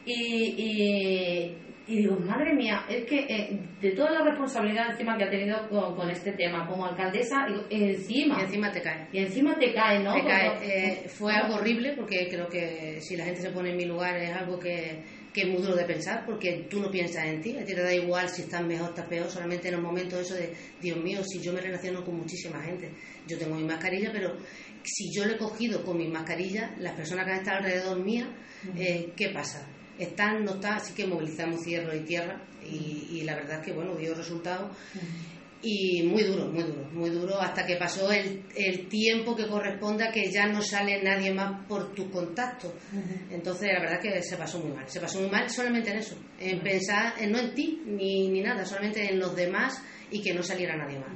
y, 0.04 1.56
y, 1.88 1.96
digo, 1.96 2.18
madre 2.20 2.54
mía, 2.54 2.84
es 2.88 3.04
que 3.06 3.26
eh, 3.28 3.58
de 3.80 3.90
toda 3.92 4.12
la 4.12 4.22
responsabilidad 4.24 4.90
encima 4.90 5.16
que 5.16 5.24
ha 5.24 5.30
tenido 5.30 5.68
con, 5.68 6.08
este 6.10 6.32
tema 6.32 6.66
como 6.68 6.86
alcaldesa, 6.86 7.46
encima. 7.70 8.38
Y 8.38 8.44
encima 8.44 8.70
te 8.70 8.82
cae. 8.82 9.08
Y 9.12 9.18
encima 9.18 9.58
te 9.58 9.72
cae, 9.72 10.00
¿no? 10.00 10.14
Te 10.14 10.24
cae. 10.24 10.50
Eh, 10.62 11.08
fue 11.08 11.32
algo 11.32 11.56
horrible 11.56 11.94
porque 11.96 12.28
creo 12.28 12.48
que 12.48 13.00
si 13.00 13.16
la 13.16 13.24
gente 13.24 13.40
se 13.40 13.50
pone 13.50 13.70
en 13.70 13.76
mi 13.76 13.84
lugar 13.84 14.16
es 14.16 14.32
algo 14.32 14.58
que 14.58 15.02
que 15.36 15.42
es 15.42 15.48
muy 15.48 15.60
duro 15.60 15.76
de 15.76 15.84
pensar 15.84 16.24
porque 16.24 16.66
tú 16.70 16.80
no 16.80 16.90
piensas 16.90 17.26
en 17.26 17.42
ti, 17.42 17.58
a 17.58 17.62
ti 17.62 17.74
te 17.74 17.82
da 17.82 17.92
igual 17.92 18.26
si 18.30 18.40
estás 18.40 18.64
mejor, 18.64 18.88
estás 18.88 19.04
peor, 19.04 19.30
solamente 19.30 19.68
en 19.68 19.74
el 19.74 19.82
momento 19.82 20.18
eso 20.18 20.34
de, 20.34 20.50
Dios 20.80 20.96
mío, 20.96 21.22
si 21.22 21.42
yo 21.42 21.52
me 21.52 21.60
relaciono 21.60 22.02
con 22.02 22.16
muchísima 22.16 22.62
gente, 22.62 22.90
yo 23.28 23.36
tengo 23.36 23.54
mi 23.54 23.64
mascarilla, 23.64 24.10
pero 24.10 24.34
si 24.82 25.12
yo 25.14 25.26
lo 25.26 25.34
he 25.34 25.36
cogido 25.36 25.84
con 25.84 25.98
mi 25.98 26.08
mascarilla, 26.08 26.74
las 26.78 26.94
personas 26.94 27.26
que 27.26 27.32
han 27.32 27.38
estado 27.40 27.58
alrededor 27.58 28.02
mía, 28.02 28.26
eh, 28.78 29.12
¿qué 29.14 29.28
pasa? 29.28 29.68
Están, 29.98 30.42
no 30.42 30.54
están, 30.54 30.78
así 30.78 30.94
que 30.94 31.06
movilizamos 31.06 31.62
cielo 31.62 31.94
y 31.94 32.00
tierra 32.00 32.40
y, 32.64 33.22
la 33.24 33.34
verdad 33.34 33.60
es 33.60 33.66
que, 33.66 33.72
bueno, 33.74 33.94
dio 33.94 34.14
resultados 34.14 34.74
y 35.62 36.02
muy 36.02 36.22
duro, 36.22 36.46
muy 36.46 36.62
duro, 36.62 36.88
muy 36.92 37.10
duro, 37.10 37.40
hasta 37.40 37.66
que 37.66 37.76
pasó 37.76 38.10
el, 38.12 38.44
el 38.54 38.88
tiempo 38.88 39.34
que 39.34 39.46
corresponde 39.46 40.04
a 40.04 40.12
que 40.12 40.30
ya 40.30 40.46
no 40.46 40.60
sale 40.62 41.02
nadie 41.02 41.32
más 41.32 41.66
por 41.66 41.92
tu 41.94 42.10
contacto. 42.10 42.72
Entonces, 43.30 43.70
la 43.72 43.80
verdad 43.80 44.00
es 44.04 44.12
que 44.14 44.22
se 44.22 44.36
pasó 44.36 44.58
muy 44.60 44.72
mal. 44.72 44.88
Se 44.88 45.00
pasó 45.00 45.20
muy 45.20 45.30
mal 45.30 45.48
solamente 45.50 45.90
en 45.90 45.98
eso, 45.98 46.16
en 46.38 46.60
pensar, 46.60 47.14
en, 47.18 47.32
no 47.32 47.38
en 47.38 47.54
ti 47.54 47.82
ni, 47.86 48.28
ni 48.28 48.40
nada, 48.40 48.64
solamente 48.64 49.10
en 49.10 49.18
los 49.18 49.34
demás 49.34 49.82
y 50.10 50.20
que 50.22 50.34
no 50.34 50.42
saliera 50.42 50.76
nadie 50.76 50.98
más. 50.98 51.10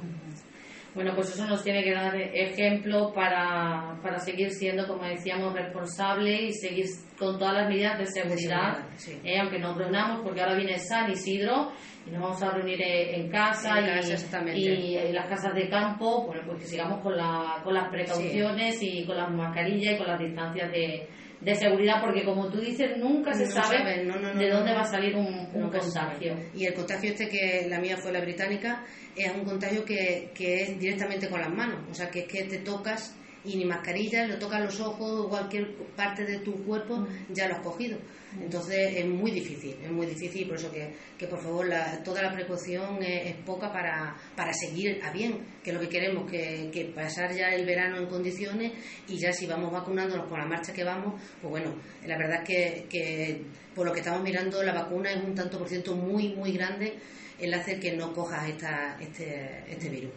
Bueno, 0.93 1.13
pues 1.15 1.29
eso 1.29 1.47
nos 1.47 1.63
tiene 1.63 1.83
que 1.83 1.93
dar 1.93 2.13
ejemplo 2.15 3.13
para, 3.13 3.97
para 4.03 4.19
seguir 4.19 4.51
siendo, 4.51 4.85
como 4.87 5.03
decíamos, 5.03 5.53
responsable 5.53 6.47
y 6.47 6.53
seguir 6.53 6.85
con 7.17 7.39
todas 7.39 7.53
las 7.53 7.69
medidas 7.69 7.97
de 7.97 8.07
seguridad, 8.07 8.79
eh, 9.23 9.39
aunque 9.39 9.57
nos 9.57 9.77
reunamos, 9.77 10.19
porque 10.21 10.41
ahora 10.41 10.55
viene 10.55 10.77
San 10.79 11.09
Isidro 11.09 11.71
y 12.05 12.11
nos 12.11 12.21
vamos 12.21 12.43
a 12.43 12.51
reunir 12.51 12.81
en 12.81 13.29
casa, 13.29 13.79
y, 13.79 14.97
en 14.97 15.15
las 15.15 15.27
casas 15.27 15.55
de 15.55 15.69
campo, 15.69 16.25
bueno, 16.25 16.41
pues 16.45 16.59
que 16.59 16.67
sigamos 16.67 16.99
con, 17.01 17.15
la, 17.15 17.61
con 17.63 17.73
las 17.73 17.87
precauciones 17.89 18.77
y 18.81 19.05
con 19.05 19.15
las 19.15 19.31
mascarillas 19.31 19.93
y 19.93 19.97
con 19.97 20.07
las 20.07 20.19
distancias 20.19 20.71
de, 20.71 21.07
de 21.41 21.55
seguridad, 21.55 22.01
porque 22.01 22.23
como 22.23 22.49
tú 22.49 22.59
dices, 22.59 22.97
nunca 22.97 23.33
se 23.33 23.47
sabe, 23.47 23.83
de 24.05 24.49
dónde 24.49 24.73
va 24.73 24.81
a 24.81 24.85
salir 24.85 25.15
un, 25.15 25.49
un 25.53 25.69
contagio. 25.69 26.35
Y 26.53 26.65
el 26.65 26.73
contagio 26.73 27.11
este 27.11 27.27
que 27.27 27.67
la 27.67 27.79
mía 27.79 27.97
fue 27.97 28.11
la 28.11 28.21
británica, 28.21 28.85
es 29.15 29.33
un 29.33 29.43
contagio 29.43 29.83
que, 29.83 30.31
que 30.35 30.61
es 30.61 30.79
directamente 30.79 31.29
con 31.29 31.41
las 31.41 31.49
manos, 31.49 31.81
o 31.89 31.93
sea 31.93 32.09
que 32.09 32.21
es 32.21 32.27
que 32.27 32.43
te 32.43 32.59
tocas 32.59 33.15
y 33.43 33.57
ni 33.57 33.65
mascarilla, 33.65 34.27
lo 34.27 34.37
tocas 34.37 34.61
los 34.61 34.79
ojos 34.79 35.27
cualquier 35.27 35.75
parte 35.95 36.25
de 36.25 36.39
tu 36.39 36.63
cuerpo, 36.63 36.97
mm. 36.97 37.33
ya 37.33 37.47
lo 37.47 37.55
has 37.55 37.61
cogido. 37.61 37.97
Mm. 37.97 38.43
Entonces 38.43 38.97
es 38.97 39.05
muy 39.05 39.31
difícil, 39.31 39.75
es 39.83 39.91
muy 39.91 40.05
difícil, 40.05 40.47
por 40.47 40.57
eso 40.57 40.71
que, 40.71 40.93
que 41.17 41.27
por 41.27 41.41
favor 41.41 41.67
la, 41.67 42.03
toda 42.03 42.21
la 42.21 42.31
precaución 42.31 43.01
es, 43.01 43.35
poca 43.45 43.71
para, 43.71 44.15
para, 44.35 44.53
seguir 44.53 44.99
a 45.03 45.11
bien, 45.11 45.39
que 45.63 45.71
es 45.71 45.73
lo 45.73 45.81
que 45.81 45.89
queremos, 45.89 46.29
que, 46.29 46.69
que, 46.71 46.85
pasar 46.85 47.33
ya 47.35 47.49
el 47.49 47.65
verano 47.65 47.97
en 47.97 48.07
condiciones 48.07 48.73
y 49.07 49.17
ya 49.17 49.33
si 49.33 49.47
vamos 49.47 49.71
vacunándonos 49.71 50.27
con 50.27 50.39
la 50.39 50.45
marcha 50.45 50.73
que 50.73 50.83
vamos, 50.83 51.19
pues 51.41 51.49
bueno, 51.49 51.75
la 52.05 52.17
verdad 52.17 52.43
es 52.43 52.47
que, 52.47 52.85
que 52.89 53.41
por 53.73 53.85
lo 53.85 53.93
que 53.93 53.99
estamos 53.99 54.21
mirando 54.21 54.61
la 54.63 54.73
vacuna 54.73 55.11
es 55.11 55.23
un 55.23 55.33
tanto 55.33 55.57
por 55.57 55.67
ciento 55.67 55.95
muy, 55.95 56.35
muy 56.35 56.51
grande 56.51 56.93
el 57.39 57.53
hacer 57.53 57.79
que 57.79 57.93
no 57.93 58.13
cojas 58.13 58.49
esta, 58.49 58.97
este, 59.01 59.63
este 59.67 59.89
virus. 59.89 60.11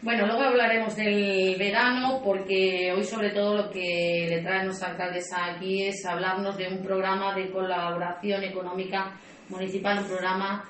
Bueno, 0.00 0.26
luego 0.26 0.42
hablaremos 0.42 0.94
del 0.94 1.56
verano 1.58 2.20
porque 2.22 2.92
hoy 2.92 3.02
sobre 3.02 3.30
todo 3.30 3.56
lo 3.56 3.70
que 3.70 4.26
le 4.28 4.42
trae 4.42 4.64
nuestra 4.64 4.90
alcaldesa 4.90 5.46
aquí 5.46 5.82
es 5.82 6.06
hablarnos 6.06 6.56
de 6.56 6.68
un 6.68 6.84
programa 6.84 7.34
de 7.34 7.50
colaboración 7.50 8.44
económica 8.44 9.18
municipal, 9.48 9.98
un 9.98 10.04
programa 10.04 10.64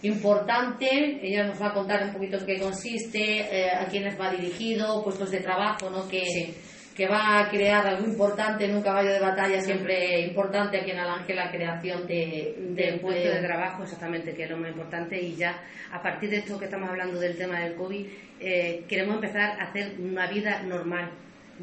importante. 0.00 1.20
Ella 1.22 1.44
nos 1.44 1.60
va 1.60 1.68
a 1.68 1.74
contar 1.74 2.04
un 2.04 2.12
poquito 2.14 2.38
qué 2.46 2.58
consiste, 2.58 3.40
eh, 3.40 3.70
a 3.70 3.84
quiénes 3.84 4.18
va 4.18 4.30
dirigido, 4.30 5.04
puestos 5.04 5.30
de 5.30 5.40
trabajo, 5.40 5.90
¿no? 5.90 6.08
Que, 6.08 6.54
que 7.00 7.08
va 7.08 7.40
a 7.40 7.48
crear 7.48 7.86
algo 7.86 8.06
importante 8.06 8.66
en 8.66 8.76
un 8.76 8.82
caballo 8.82 9.10
de 9.10 9.20
batalla, 9.20 9.58
siempre 9.62 10.20
importante 10.20 10.78
aquí 10.78 10.90
en 10.90 10.98
Alange, 10.98 11.34
la 11.34 11.50
creación 11.50 12.06
de, 12.06 12.54
de, 12.74 12.98
puesto 13.00 13.26
de 13.26 13.40
trabajo, 13.40 13.84
exactamente, 13.84 14.34
que 14.34 14.44
es 14.44 14.50
lo 14.50 14.58
más 14.58 14.68
importante. 14.68 15.18
Y 15.18 15.34
ya 15.34 15.62
a 15.90 16.02
partir 16.02 16.28
de 16.28 16.36
esto 16.36 16.58
que 16.58 16.66
estamos 16.66 16.90
hablando 16.90 17.18
del 17.18 17.38
tema 17.38 17.60
del 17.60 17.74
COVID, 17.74 18.06
eh, 18.38 18.84
queremos 18.86 19.14
empezar 19.14 19.58
a 19.58 19.70
hacer 19.70 19.98
una 19.98 20.26
vida 20.26 20.62
normal. 20.62 21.10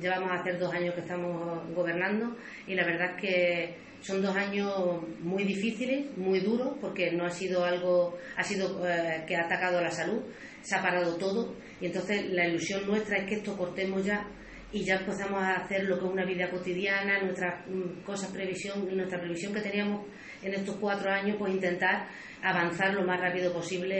Llevamos 0.01 0.31
a 0.31 0.41
hacer 0.41 0.57
dos 0.57 0.73
años 0.73 0.95
que 0.95 1.01
estamos 1.01 1.71
gobernando 1.75 2.35
y 2.65 2.73
la 2.73 2.83
verdad 2.83 3.11
es 3.11 3.21
que 3.21 3.75
son 3.99 4.23
dos 4.23 4.35
años 4.35 5.03
muy 5.19 5.43
difíciles, 5.43 6.17
muy 6.17 6.39
duros, 6.39 6.77
porque 6.81 7.11
no 7.11 7.27
ha 7.27 7.29
sido 7.29 7.63
algo, 7.63 8.17
ha 8.35 8.43
sido 8.43 8.83
eh, 8.87 9.23
que 9.27 9.35
ha 9.35 9.45
atacado 9.45 9.77
a 9.77 9.83
la 9.83 9.91
salud, 9.91 10.19
se 10.61 10.75
ha 10.75 10.81
parado 10.81 11.15
todo 11.17 11.53
y 11.79 11.85
entonces 11.85 12.25
la 12.31 12.47
ilusión 12.47 12.87
nuestra 12.87 13.17
es 13.17 13.25
que 13.25 13.35
esto 13.35 13.55
cortemos 13.55 14.03
ya 14.03 14.25
y 14.71 14.83
ya 14.83 14.95
empezamos 14.95 15.41
a 15.41 15.55
hacer 15.55 15.85
lo 15.85 15.97
que 15.97 16.05
es 16.05 16.11
una 16.11 16.25
vida 16.25 16.49
cotidiana, 16.49 17.21
nuestras 17.21 17.65
mm, 17.67 18.01
cosas 18.03 18.31
previsión, 18.31 18.87
nuestra 18.95 19.19
previsión 19.19 19.53
que 19.53 19.61
teníamos 19.61 20.05
en 20.41 20.53
estos 20.53 20.75
cuatro 20.75 21.11
años, 21.11 21.37
pues 21.39 21.53
intentar 21.53 22.07
avanzar 22.43 22.93
lo 22.93 23.03
más 23.03 23.19
rápido 23.19 23.53
posible 23.53 23.95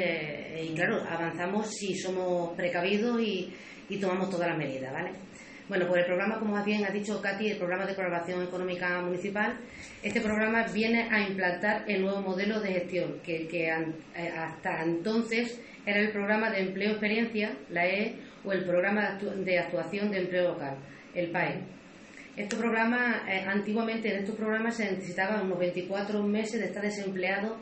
eh, 0.60 0.66
y 0.66 0.76
claro, 0.76 1.04
avanzamos 1.10 1.70
si 1.72 1.96
somos 1.96 2.56
precavidos 2.56 3.20
y, 3.22 3.54
y 3.90 3.98
tomamos 3.98 4.30
todas 4.30 4.50
las 4.50 4.58
medidas, 4.58 4.92
¿vale? 4.92 5.12
Bueno, 5.70 5.86
pues 5.88 6.00
el 6.00 6.06
programa, 6.06 6.40
como 6.40 6.64
bien 6.64 6.86
ha 6.86 6.92
dicho 6.92 7.22
Katy, 7.22 7.50
el 7.50 7.58
programa 7.58 7.86
de 7.86 7.94
colaboración 7.94 8.42
económica 8.42 9.02
municipal, 9.02 9.58
este 10.02 10.22
programa 10.22 10.66
viene 10.74 11.10
a 11.12 11.28
implantar 11.28 11.84
el 11.88 12.04
nuevo 12.04 12.22
modelo 12.22 12.62
de 12.62 12.72
gestión, 12.72 13.20
que, 13.22 13.48
que 13.50 13.68
eh, 13.68 14.30
hasta 14.30 14.84
entonces 14.84 15.62
era 15.86 16.00
el 16.00 16.12
programa 16.12 16.50
de 16.52 16.62
empleo 16.62 16.92
experiencia, 16.92 17.58
la 17.70 17.86
E, 17.86 18.16
o 18.48 18.52
el 18.54 18.64
programa 18.64 19.20
de 19.20 19.60
actuación 19.60 20.10
de 20.10 20.20
empleo 20.20 20.54
local, 20.54 20.78
el 21.14 21.30
PAE. 21.32 21.62
Estos 22.36 22.60
programas, 22.60 23.28
eh, 23.28 23.44
antiguamente 23.48 24.14
en 24.14 24.20
estos 24.20 24.36
programas 24.36 24.78
se 24.78 24.92
necesitaban 24.92 25.46
unos 25.46 25.58
24 25.60 26.22
meses 26.24 26.62
de 26.62 26.68
estar 26.68 26.84
desempleado 26.84 27.58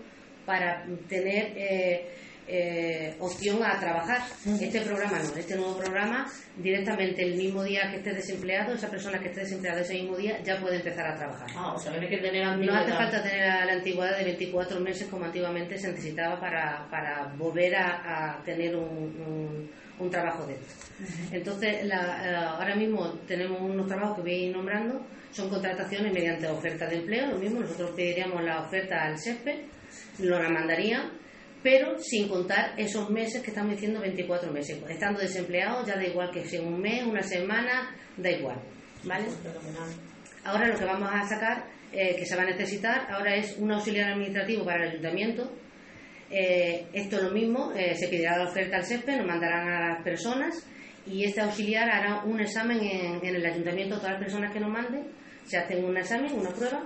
para 0.46 0.86
tener 1.08 1.54
eh, 1.56 2.08
eh, 2.48 3.16
opción 3.20 3.64
a 3.64 3.80
trabajar. 3.80 4.22
Este 4.62 4.82
programa 4.82 5.18
no, 5.20 5.36
este 5.36 5.56
nuevo 5.56 5.78
programa, 5.78 6.28
directamente 6.58 7.24
el 7.24 7.36
mismo 7.36 7.64
día 7.64 7.90
que 7.90 7.98
esté 7.98 8.14
desempleado, 8.14 8.74
esa 8.74 8.90
persona 8.90 9.20
que 9.20 9.30
esté 9.30 9.42
desempleada 9.42 9.82
ese 9.82 9.94
mismo 9.94 10.18
día 10.18 10.40
ya 10.44 10.60
puede 10.60 10.76
empezar 10.76 11.08
a 11.08 11.16
trabajar. 11.16 11.50
Ah, 11.56 11.74
o 11.74 11.80
sea, 11.80 12.00
que 12.00 12.18
tener 12.18 12.46
No 12.58 12.76
hace 12.76 12.92
falta 12.92 13.24
tener 13.24 13.66
la 13.66 13.74
antigüedad 13.74 14.18
de 14.18 14.26
24 14.26 14.80
meses 14.80 15.08
como 15.08 15.26
antiguamente 15.26 15.78
se 15.78 15.88
necesitaba 15.88 16.40
para, 16.40 16.88
para 16.92 17.34
volver 17.38 17.76
a, 17.76 18.42
tener 18.46 18.76
un, 18.76 18.84
un, 18.86 19.72
trabajo 20.10 20.46
de 20.46 20.54
esto. 20.54 20.74
Entonces, 21.32 21.86
eh, 21.86 22.36
ahora 22.36 22.76
mismo 22.76 23.12
tenemos 23.28 23.62
unos 23.62 23.88
trabajos 23.88 24.18
que 24.18 24.22
voy 24.22 24.50
nombrando, 24.50 25.06
son 25.32 25.50
contrataciones 25.50 26.14
mediante 26.14 26.48
oferta 26.48 26.88
de 26.88 26.98
empleo, 26.98 27.32
lo 27.32 27.38
mismo, 27.38 27.60
nosotros 27.60 27.92
pediríamos 27.96 28.44
la 28.44 28.62
oferta 28.62 29.04
al 29.04 29.18
SESPE, 29.18 29.66
lo 30.20 30.42
la 30.42 30.50
mandarían 30.50 31.26
pero 31.66 31.98
sin 31.98 32.30
contar 32.30 32.76
esos 32.78 33.10
meses 33.10 33.42
que 33.42 33.50
estamos 33.50 33.72
diciendo 33.72 34.00
24 34.00 34.52
meses. 34.52 34.78
Estando 34.88 35.20
desempleados 35.20 35.88
ya 35.88 35.96
da 35.96 36.06
igual 36.06 36.30
que 36.30 36.46
sea 36.46 36.62
un 36.62 36.80
mes, 36.80 37.04
una 37.04 37.24
semana, 37.24 37.90
da 38.18 38.30
igual. 38.30 38.62
¿Vale? 39.04 39.26
Ahora 40.44 40.68
lo 40.68 40.78
que 40.78 40.86
vamos 40.86 41.10
a 41.12 41.28
sacar, 41.28 41.66
eh, 41.92 42.16
que 42.18 42.24
se 42.24 42.36
va 42.36 42.44
a 42.44 42.46
necesitar, 42.46 43.08
ahora 43.10 43.36
es 43.36 43.58
un 43.58 43.72
auxiliar 43.72 44.12
administrativo 44.12 44.64
para 44.64 44.84
el 44.84 44.92
ayuntamiento. 44.92 45.52
Eh, 46.30 46.88
esto 46.94 47.18
es 47.18 47.24
lo 47.24 47.32
mismo, 47.32 47.72
eh, 47.76 47.96
se 47.96 48.08
pedirá 48.08 48.38
la 48.38 48.46
oferta 48.46 48.78
al 48.78 48.86
SEPE, 48.86 49.18
nos 49.18 49.28
mandarán 49.28 49.68
a 49.68 49.90
las 49.90 50.04
personas 50.04 50.66
y 51.06 51.24
este 51.24 51.42
auxiliar 51.42 51.90
hará 51.90 52.24
un 52.24 52.40
examen 52.40 52.80
en, 52.80 53.26
en 53.26 53.36
el 53.36 53.46
ayuntamiento, 53.46 53.98
todas 53.98 54.14
las 54.14 54.22
personas 54.22 54.52
que 54.52 54.60
nos 54.60 54.72
manden, 54.72 55.04
se 55.46 55.58
hacen 55.58 55.86
un 55.86 55.96
examen, 55.98 56.34
una 56.34 56.50
prueba 56.50 56.84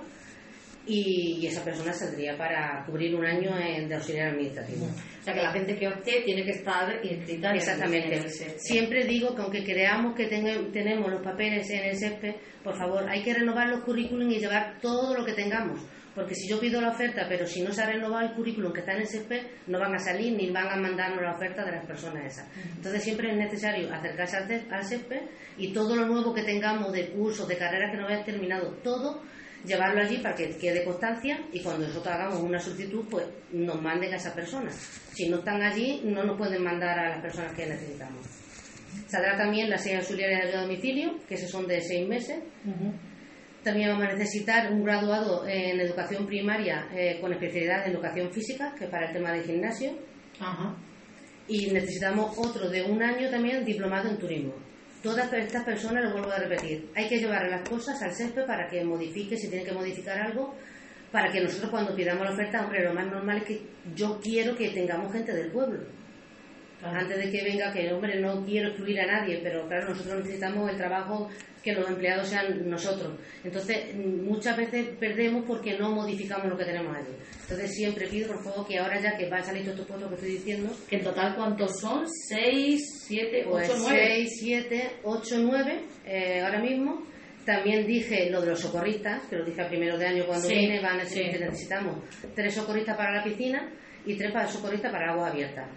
y, 0.86 1.46
esa 1.46 1.62
persona 1.62 1.92
saldría 1.92 2.36
para 2.36 2.84
cubrir 2.86 3.14
un 3.14 3.24
año 3.24 3.54
de 3.54 3.94
auxiliar 3.94 4.28
administrativo. 4.28 4.86
O 4.86 5.24
sea 5.24 5.34
que 5.34 5.42
la 5.42 5.52
gente 5.52 5.76
que 5.76 5.88
opte 5.88 6.22
tiene 6.24 6.44
que 6.44 6.52
estar 6.52 7.04
inscrita 7.04 7.54
Exactamente. 7.54 8.16
En 8.16 8.24
el 8.24 8.30
Siempre 8.30 9.04
digo 9.04 9.34
que 9.34 9.42
aunque 9.42 9.64
creamos 9.64 10.14
que 10.14 10.26
tenemos 10.26 11.10
los 11.10 11.22
papeles 11.22 11.68
en 11.70 11.90
el 11.90 11.96
SESPE, 11.96 12.36
por 12.64 12.76
favor, 12.76 13.08
hay 13.08 13.22
que 13.22 13.34
renovar 13.34 13.68
los 13.68 13.84
currículum 13.84 14.30
y 14.30 14.38
llevar 14.38 14.78
todo 14.80 15.14
lo 15.14 15.24
que 15.24 15.32
tengamos. 15.32 15.80
Porque 16.14 16.34
si 16.34 16.48
yo 16.48 16.58
pido 16.58 16.80
la 16.80 16.90
oferta, 16.90 17.26
pero 17.28 17.46
si 17.46 17.62
no 17.62 17.72
se 17.72 17.82
ha 17.82 17.86
renovado 17.86 18.26
el 18.26 18.34
currículum 18.34 18.72
que 18.72 18.80
está 18.80 18.92
en 18.92 19.02
el 19.02 19.06
SESPE, 19.06 19.50
no 19.68 19.78
van 19.78 19.94
a 19.94 19.98
salir 19.98 20.36
ni 20.36 20.50
van 20.50 20.68
a 20.68 20.76
mandarnos 20.76 21.22
la 21.22 21.34
oferta 21.34 21.64
de 21.64 21.72
las 21.72 21.86
personas 21.86 22.24
esas. 22.24 22.48
Entonces 22.76 23.02
siempre 23.02 23.30
es 23.30 23.36
necesario 23.36 23.92
acercarse 23.94 24.36
al 24.70 24.84
SESPE 24.84 25.22
y 25.58 25.72
todo 25.72 25.94
lo 25.94 26.06
nuevo 26.06 26.34
que 26.34 26.42
tengamos 26.42 26.92
de 26.92 27.10
cursos, 27.10 27.46
de 27.46 27.56
carreras 27.56 27.92
que 27.92 27.98
no 27.98 28.08
hayan 28.08 28.24
terminado, 28.24 28.72
todo 28.82 29.22
llevarlo 29.64 30.00
allí 30.00 30.18
para 30.18 30.34
que 30.34 30.56
quede 30.56 30.84
constancia 30.84 31.38
y 31.52 31.62
cuando 31.62 31.86
nosotros 31.86 32.14
hagamos 32.14 32.40
una 32.40 32.58
solicitud, 32.58 33.04
pues 33.10 33.26
nos 33.52 33.80
manden 33.80 34.12
a 34.12 34.16
esas 34.16 34.34
personas. 34.34 34.74
Si 35.12 35.28
no 35.28 35.38
están 35.38 35.62
allí, 35.62 36.00
no 36.04 36.24
nos 36.24 36.36
pueden 36.36 36.62
mandar 36.62 36.98
a 36.98 37.10
las 37.10 37.22
personas 37.22 37.52
que 37.54 37.66
necesitamos. 37.66 38.26
Saldrá 39.06 39.36
también 39.36 39.70
las 39.70 39.82
seis 39.82 39.96
auxiliares 39.96 40.52
de 40.52 40.58
domicilio, 40.58 41.18
que 41.28 41.34
esos 41.34 41.50
son 41.50 41.66
de 41.66 41.80
seis 41.80 42.08
meses. 42.08 42.38
También 43.62 43.90
vamos 43.90 44.06
a 44.06 44.12
necesitar 44.12 44.72
un 44.72 44.82
graduado 44.82 45.46
en 45.46 45.80
educación 45.80 46.26
primaria 46.26 46.88
eh, 46.94 47.18
con 47.20 47.32
especialidad 47.32 47.86
en 47.86 47.92
educación 47.92 48.32
física, 48.32 48.74
que 48.76 48.84
es 48.84 48.90
para 48.90 49.08
el 49.08 49.12
tema 49.12 49.32
del 49.32 49.44
gimnasio. 49.44 49.92
Y 51.46 51.70
necesitamos 51.70 52.38
otro 52.38 52.70
de 52.70 52.82
un 52.82 53.02
año 53.02 53.28
también 53.28 53.64
diplomado 53.64 54.08
en 54.08 54.16
turismo. 54.16 54.54
Todas 55.02 55.30
estas 55.32 55.64
personas, 55.64 56.04
lo 56.04 56.12
vuelvo 56.12 56.30
a 56.30 56.38
repetir, 56.38 56.90
hay 56.94 57.08
que 57.08 57.18
llevar 57.18 57.48
las 57.48 57.68
cosas 57.68 58.00
al 58.02 58.14
CESPE 58.14 58.42
para 58.42 58.68
que 58.68 58.84
modifique, 58.84 59.36
si 59.36 59.48
tiene 59.48 59.64
que 59.64 59.72
modificar 59.72 60.18
algo, 60.18 60.54
para 61.10 61.30
que 61.30 61.40
nosotros 61.40 61.70
cuando 61.70 61.94
pidamos 61.94 62.24
la 62.24 62.32
oferta, 62.32 62.64
hombre, 62.64 62.84
lo 62.84 62.94
más 62.94 63.06
normal 63.06 63.38
es 63.38 63.44
que 63.44 63.62
yo 63.94 64.20
quiero 64.22 64.54
que 64.56 64.70
tengamos 64.70 65.12
gente 65.12 65.32
del 65.34 65.50
pueblo. 65.50 65.80
Antes 66.82 67.16
de 67.18 67.30
que 67.30 67.44
venga, 67.44 67.72
que 67.72 67.92
hombre, 67.92 68.18
no 68.20 68.44
quiero 68.44 68.68
excluir 68.68 69.00
a 69.00 69.06
nadie, 69.06 69.40
pero 69.42 69.68
claro, 69.68 69.90
nosotros 69.90 70.24
necesitamos 70.24 70.70
el 70.70 70.76
trabajo 70.76 71.28
que 71.62 71.74
los 71.74 71.88
empleados 71.88 72.28
sean 72.28 72.68
nosotros. 72.70 73.18
Entonces, 73.44 73.94
muchas 73.94 74.56
veces 74.56 74.88
perdemos 74.98 75.44
porque 75.46 75.78
no 75.78 75.90
modificamos 75.90 76.48
lo 76.48 76.56
que 76.56 76.64
tenemos 76.64 76.96
allí. 76.96 77.14
Entonces, 77.42 77.74
siempre 77.74 78.06
pido, 78.06 78.28
por 78.28 78.42
favor, 78.42 78.66
que 78.66 78.78
ahora 78.78 78.98
ya 78.98 79.16
que 79.16 79.28
van 79.28 79.40
a 79.40 79.44
salir 79.44 79.62
todos 79.62 79.80
estos 79.80 79.88
puestos 79.88 80.08
que 80.08 80.14
estoy 80.14 80.30
diciendo... 80.30 80.72
¿Que 80.88 80.96
en 80.96 81.04
total 81.04 81.36
cuántos 81.36 81.78
son? 81.78 82.06
¿Seis, 82.08 83.04
siete, 83.06 83.44
ocho, 83.46 83.66
pues 83.66 83.78
nueve? 83.78 84.06
Seis, 84.06 84.30
siete, 84.40 84.90
ocho, 85.02 85.38
nueve, 85.38 85.82
eh, 86.06 86.40
ahora 86.40 86.60
mismo. 86.60 87.04
También 87.44 87.86
dije 87.86 88.30
lo 88.30 88.40
de 88.40 88.48
los 88.48 88.60
socorristas, 88.60 89.26
que 89.26 89.36
lo 89.36 89.44
dije 89.44 89.60
a 89.60 89.68
primero 89.68 89.98
de 89.98 90.06
año 90.06 90.24
cuando 90.26 90.48
vine, 90.48 90.80
van 90.80 91.00
a 91.00 91.04
decir 91.04 91.30
que 91.30 91.38
necesitamos 91.38 92.04
tres 92.34 92.54
socorristas 92.54 92.96
para 92.96 93.16
la 93.16 93.24
piscina 93.24 93.70
y 94.06 94.14
tres 94.16 94.30
para 94.30 94.46
socorristas 94.46 94.92
para 94.92 95.12
aguas 95.12 95.32
abiertas 95.32 95.68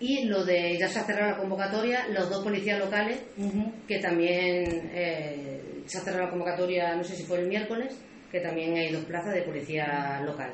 y 0.00 0.24
lo 0.26 0.44
de 0.44 0.76
ya 0.78 0.88
se 0.88 0.98
ha 0.98 1.04
cerrado 1.04 1.32
la 1.32 1.38
convocatoria, 1.38 2.08
los 2.08 2.28
dos 2.28 2.42
policías 2.42 2.78
locales, 2.78 3.22
que 3.86 3.98
también 3.98 4.90
eh, 4.92 5.60
se 5.86 5.98
ha 5.98 6.00
cerrado 6.02 6.24
la 6.24 6.30
convocatoria, 6.30 6.94
no 6.96 7.04
sé 7.04 7.14
si 7.16 7.24
fue 7.24 7.40
el 7.40 7.48
miércoles, 7.48 7.98
que 8.30 8.40
también 8.40 8.76
hay 8.76 8.92
dos 8.92 9.04
plazas 9.04 9.34
de 9.34 9.42
policía 9.42 10.20
local. 10.24 10.52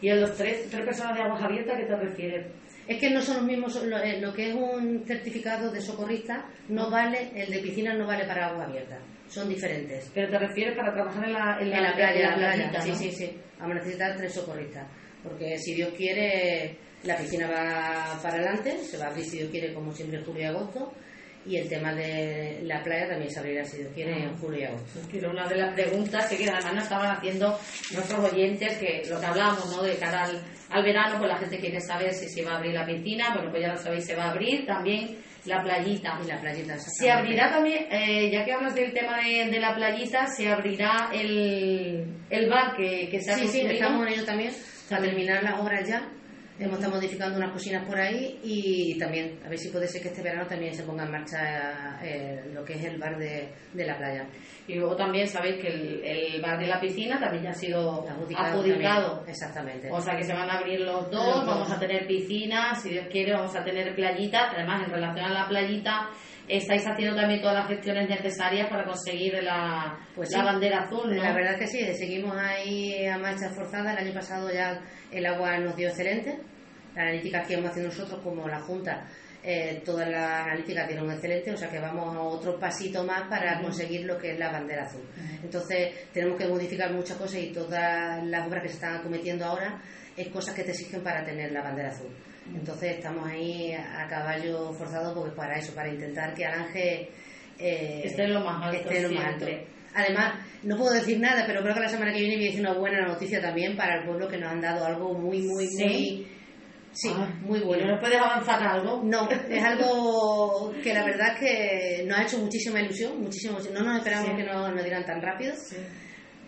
¿Y 0.00 0.10
a 0.10 0.16
los 0.16 0.36
tres, 0.36 0.68
tres 0.70 0.84
personas 0.84 1.16
de 1.16 1.22
aguas 1.22 1.42
abiertas 1.42 1.78
qué 1.78 1.86
te 1.86 1.96
refieres? 1.96 2.46
Es 2.86 2.98
que 2.98 3.10
no 3.10 3.22
son 3.22 3.36
los 3.36 3.46
mismos, 3.46 3.76
eh, 3.76 4.20
lo, 4.20 4.34
que 4.34 4.50
es 4.50 4.54
un 4.54 5.04
certificado 5.06 5.70
de 5.70 5.80
socorrista 5.80 6.44
no 6.68 6.90
vale, 6.90 7.30
el 7.34 7.50
de 7.50 7.60
piscina 7.60 7.94
no 7.94 8.06
vale 8.06 8.24
para 8.24 8.48
aguas 8.48 8.68
abiertas, 8.68 8.98
son 9.28 9.48
diferentes. 9.48 10.10
¿Pero 10.12 10.28
te 10.28 10.38
refieres 10.38 10.76
para 10.76 10.92
trabajar 10.92 11.24
en 11.24 11.32
la, 11.32 11.58
en 11.60 11.70
la, 11.70 11.94
playa? 11.94 12.82
Sí, 12.82 12.94
sí, 12.94 13.10
sí, 13.12 13.38
vamos 13.58 13.76
a 13.76 13.78
necesitar 13.78 14.16
tres 14.16 14.34
socorristas, 14.34 14.86
porque 15.22 15.56
si 15.58 15.74
Dios 15.74 15.94
quiere 15.96 16.76
la 17.04 17.16
piscina 17.16 17.48
va 17.48 18.18
para 18.22 18.36
adelante, 18.36 18.78
se 18.78 18.96
va 18.96 19.06
a 19.06 19.08
abrir 19.08 19.24
si 19.24 19.38
Dios 19.38 19.50
quiere, 19.50 19.74
como 19.74 19.92
siempre, 19.92 20.18
en 20.18 20.24
julio 20.24 20.42
y 20.42 20.46
agosto. 20.46 20.92
Y 21.44 21.56
el 21.56 21.68
tema 21.68 21.92
de 21.92 22.60
la 22.62 22.80
playa 22.84 23.08
también 23.08 23.28
se 23.28 23.40
abrirá, 23.40 23.64
si 23.64 23.78
Dios 23.78 23.90
quiere, 23.92 24.22
en 24.22 24.36
julio 24.38 24.60
y 24.60 24.64
agosto. 24.64 25.00
una 25.28 25.48
de 25.48 25.56
las 25.56 25.74
preguntas 25.74 26.28
que 26.28 26.48
además 26.48 26.74
nos 26.74 26.84
estaban 26.84 27.16
haciendo 27.16 27.58
nuestros 27.92 28.32
oyentes, 28.32 28.78
que 28.78 29.02
lo 29.10 29.18
que 29.18 29.26
hablábamos, 29.26 29.76
¿no? 29.76 29.82
De 29.82 29.96
cara 29.96 30.30
al, 30.70 30.84
verano, 30.84 31.18
pues 31.18 31.28
la 31.28 31.38
gente 31.38 31.58
quiere 31.58 31.80
saber 31.80 32.14
si 32.14 32.28
se 32.28 32.44
va 32.44 32.52
a 32.52 32.56
abrir 32.58 32.74
la 32.74 32.86
piscina, 32.86 33.34
bueno, 33.34 33.50
pues 33.50 33.62
ya 33.62 33.72
lo 33.72 33.76
sabéis, 33.76 34.06
se 34.06 34.14
va 34.14 34.26
a 34.26 34.30
abrir 34.30 34.64
también 34.64 35.18
la 35.46 35.60
playita. 35.60 36.20
Y 36.24 36.28
la 36.28 36.40
playita, 36.40 36.78
Se 36.78 37.10
abrirá 37.10 37.50
también, 37.50 37.88
eh, 37.90 38.30
ya 38.30 38.44
que 38.44 38.52
hablas 38.52 38.76
del 38.76 38.92
tema 38.92 39.18
de, 39.18 39.58
la 39.58 39.74
playita, 39.74 40.28
se 40.28 40.48
abrirá 40.48 41.10
el, 41.12 42.06
el 42.30 42.48
bar 42.48 42.76
que, 42.76 43.08
que 43.08 43.20
se 43.20 43.32
ha 43.32 43.36
Sí, 43.36 43.48
sí, 43.48 43.60
estamos 43.62 44.06
en 44.06 44.12
ello 44.12 44.24
también, 44.24 44.52
a 44.92 44.98
terminar 45.00 45.42
las 45.42 45.58
obras 45.58 45.88
ya 45.88 46.08
Hemos 46.62 46.78
estado 46.78 46.94
modificando 46.94 47.38
unas 47.38 47.50
cocinas 47.50 47.84
por 47.84 47.98
ahí 47.98 48.38
y 48.44 48.96
también, 48.96 49.40
a 49.44 49.48
ver 49.48 49.58
si 49.58 49.68
puede 49.70 49.88
ser 49.88 50.00
que 50.00 50.08
este 50.08 50.22
verano 50.22 50.46
también 50.46 50.72
se 50.72 50.84
ponga 50.84 51.02
en 51.02 51.10
marcha 51.10 51.98
eh, 52.00 52.40
lo 52.54 52.64
que 52.64 52.74
es 52.74 52.84
el 52.84 52.98
bar 52.98 53.18
de, 53.18 53.52
la 53.74 53.98
playa. 53.98 54.28
Y 54.68 54.76
luego 54.76 54.94
también 54.94 55.26
sabéis 55.26 55.60
que 55.60 55.66
el, 55.66 56.40
bar 56.40 56.60
de 56.60 56.68
la 56.68 56.78
piscina 56.78 57.18
también 57.18 57.42
ya 57.42 57.50
ha 57.50 57.54
sido 57.54 58.08
adjudicado. 58.08 59.24
Exactamente. 59.26 59.90
O 59.90 60.00
sea 60.00 60.16
que 60.16 60.22
se 60.22 60.32
van 60.32 60.48
a 60.48 60.58
abrir 60.58 60.80
los 60.82 61.10
dos, 61.10 61.44
vamos 61.44 61.68
a 61.68 61.80
tener 61.80 62.06
piscina, 62.06 62.76
si 62.76 62.90
Dios 62.90 63.08
quiere 63.10 63.32
vamos 63.32 63.56
a 63.56 63.64
tener 63.64 63.92
playita. 63.96 64.52
Además, 64.52 64.84
en 64.86 64.92
relación 64.92 65.26
a 65.26 65.34
la 65.34 65.48
playita, 65.48 66.10
estáis 66.46 66.86
haciendo 66.86 67.16
también 67.16 67.40
todas 67.40 67.56
las 67.56 67.68
gestiones 67.68 68.08
necesarias 68.08 68.68
para 68.68 68.84
conseguir 68.84 69.42
la, 69.42 69.98
pues 70.14 70.30
la 70.30 70.44
bandera 70.44 70.82
azul, 70.82 71.14
¿no? 71.14 71.22
La 71.22 71.32
verdad 71.32 71.54
es 71.54 71.58
que 71.58 71.66
sí, 71.66 71.94
seguimos 71.94 72.36
ahí 72.36 73.04
a 73.06 73.18
marcha 73.18 73.50
forzada. 73.50 73.94
El 73.94 74.06
año 74.06 74.14
pasado 74.14 74.48
ya 74.52 74.80
el 75.10 75.26
agua 75.26 75.58
nos 75.58 75.74
dio 75.76 75.88
excelente. 75.88 76.51
La 76.94 77.02
analítica 77.02 77.42
que 77.42 77.54
hemos 77.54 77.70
haciendo 77.70 77.90
nosotros 77.90 78.20
como 78.22 78.48
la 78.48 78.60
Junta, 78.60 79.06
eh, 79.42 79.82
toda 79.84 80.06
la 80.06 80.44
analítica 80.44 80.86
tiene 80.86 81.02
un 81.02 81.10
excelente, 81.10 81.52
o 81.52 81.56
sea 81.56 81.68
que 81.68 81.80
vamos 81.80 82.14
a 82.14 82.20
otro 82.20 82.58
pasito 82.58 83.02
más 83.04 83.22
para 83.28 83.60
conseguir 83.60 84.04
lo 84.04 84.16
que 84.16 84.32
es 84.32 84.38
la 84.38 84.52
bandera 84.52 84.84
azul. 84.84 85.02
Entonces 85.42 86.10
tenemos 86.12 86.38
que 86.38 86.46
modificar 86.46 86.92
muchas 86.92 87.16
cosas 87.16 87.40
y 87.40 87.52
todas 87.52 88.24
las 88.24 88.46
obras 88.46 88.62
que 88.62 88.68
se 88.68 88.74
están 88.74 89.02
cometiendo 89.02 89.44
ahora 89.44 89.82
es 90.16 90.28
cosas 90.28 90.54
que 90.54 90.62
te 90.62 90.70
exigen 90.70 91.02
para 91.02 91.24
tener 91.24 91.50
la 91.50 91.62
bandera 91.62 91.90
azul. 91.90 92.10
Entonces 92.54 92.96
estamos 92.96 93.28
ahí 93.28 93.72
a 93.72 94.06
caballo 94.08 94.72
forzado 94.74 95.14
porque 95.14 95.34
para 95.34 95.58
eso, 95.58 95.74
para 95.74 95.88
intentar 95.88 96.34
que 96.34 96.44
Alange 96.44 97.10
eh, 97.58 98.02
esté 98.04 98.28
lo 98.28 98.40
más 98.40 98.62
alto. 98.62 98.90
Esté 98.90 99.02
lo 99.02 99.12
más 99.12 99.26
alto. 99.26 99.46
Además, 99.94 100.34
no 100.62 100.76
puedo 100.76 100.92
decir 100.92 101.20
nada, 101.20 101.44
pero 101.46 101.62
creo 101.62 101.74
que 101.74 101.80
la 101.80 101.88
semana 101.88 102.12
que 102.12 102.20
viene 102.20 102.42
decir 102.42 102.60
una 102.60 102.74
buena 102.74 103.06
noticia 103.06 103.40
también 103.40 103.76
para 103.76 104.00
el 104.00 104.06
pueblo 104.06 104.26
que 104.26 104.38
nos 104.38 104.50
han 104.50 104.60
dado 104.60 104.86
algo 104.86 105.14
muy, 105.14 105.42
muy, 105.42 105.68
muy... 105.68 106.26
Sí, 106.92 107.08
ah, 107.14 107.26
muy 107.40 107.60
bueno. 107.60 107.86
¿No 107.86 108.00
puedes 108.00 108.18
avanzar 108.18 108.62
algo? 108.62 109.02
No, 109.02 109.28
es 109.50 109.64
algo 109.64 110.72
que 110.82 110.92
la 110.92 111.04
verdad 111.04 111.34
es 111.34 111.38
que 111.40 112.04
nos 112.06 112.18
ha 112.18 112.22
hecho 112.22 112.38
muchísima 112.38 112.80
ilusión, 112.80 113.20
muchísimo, 113.20 113.58
no 113.72 113.80
nos 113.80 113.98
esperamos 113.98 114.36
que 114.36 114.44
nos, 114.44 114.74
nos 114.74 114.84
dieran 114.84 115.04
tan 115.04 115.22
rápido, 115.22 115.54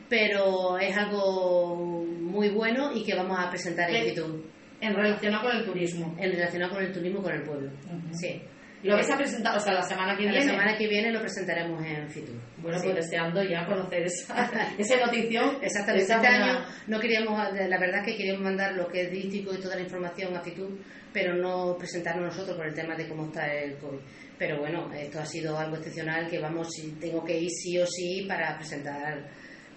pero 0.09 0.79
es 0.79 0.97
algo 0.97 2.05
muy 2.35 2.51
bueno 2.51 2.93
y 2.95 3.05
que 3.05 3.15
vamos 3.15 3.39
a 3.39 3.49
presentar 3.51 3.91
en 3.91 4.09
YouTube. 4.09 4.51
En 4.81 4.95
relación 4.95 5.35
con 5.41 5.57
el 5.57 5.65
turismo. 5.65 6.15
En 6.19 6.31
relación 6.33 6.69
con 6.69 6.83
el 6.83 6.93
turismo 6.93 7.23
con 7.23 7.33
el 7.33 7.43
pueblo. 7.43 7.71
Sí. 8.13 8.43
¿Lo 8.85 8.97
vais 8.97 9.11
a 9.11 9.17
presentar, 9.17 9.57
o 9.57 9.61
sea, 9.61 9.73
la 9.73 9.83
semana 9.83 10.15
que 10.15 10.25
viene? 10.25 10.39
La 10.39 10.45
semana 10.45 10.77
que 10.77 10.87
viene 10.87 11.11
lo 11.11 11.21
presentaremos 11.21 11.83
en 11.87 12.07
Fitur. 12.11 12.37
Bueno, 12.59 12.79
pues 12.83 12.95
deseando 12.95 13.43
ya 13.43 13.65
conocer 13.65 14.03
esa, 14.03 14.51
esa 14.79 15.07
notición. 15.07 15.57
Exactamente. 15.63 16.13
Este 16.13 16.27
año 16.27 16.65
no 16.87 17.01
queríamos, 17.01 17.39
la 17.55 17.79
verdad 17.79 18.01
es 18.01 18.07
que 18.07 18.17
queríamos 18.19 18.43
mandar 18.43 18.75
lo 18.75 18.87
que 18.89 19.03
es 19.03 19.11
dístico 19.11 19.55
y 19.55 19.59
toda 19.59 19.77
la 19.77 19.83
información 19.83 20.37
a 20.37 20.43
Fitur, 20.43 20.79
pero 21.15 21.35
no 21.35 21.77
presentarnos 21.79 22.27
nosotros 22.27 22.59
por 22.59 22.67
el 22.67 22.75
tema 22.75 22.95
de 22.95 23.09
cómo 23.09 23.27
está 23.27 23.51
el 23.55 23.79
COVID. 23.79 24.01
Pero 24.39 24.59
bueno, 24.59 24.93
esto 24.93 25.19
ha 25.19 25.27
sido 25.27 25.59
algo 25.59 25.77
excepcional 25.77 26.29
que 26.29 26.39
vamos, 26.39 26.69
tengo 27.01 27.25
que 27.25 27.41
ir 27.41 27.51
sí 27.51 27.79
o 27.79 27.87
sí 27.87 28.27
para 28.29 28.55
presentar 28.57 29.31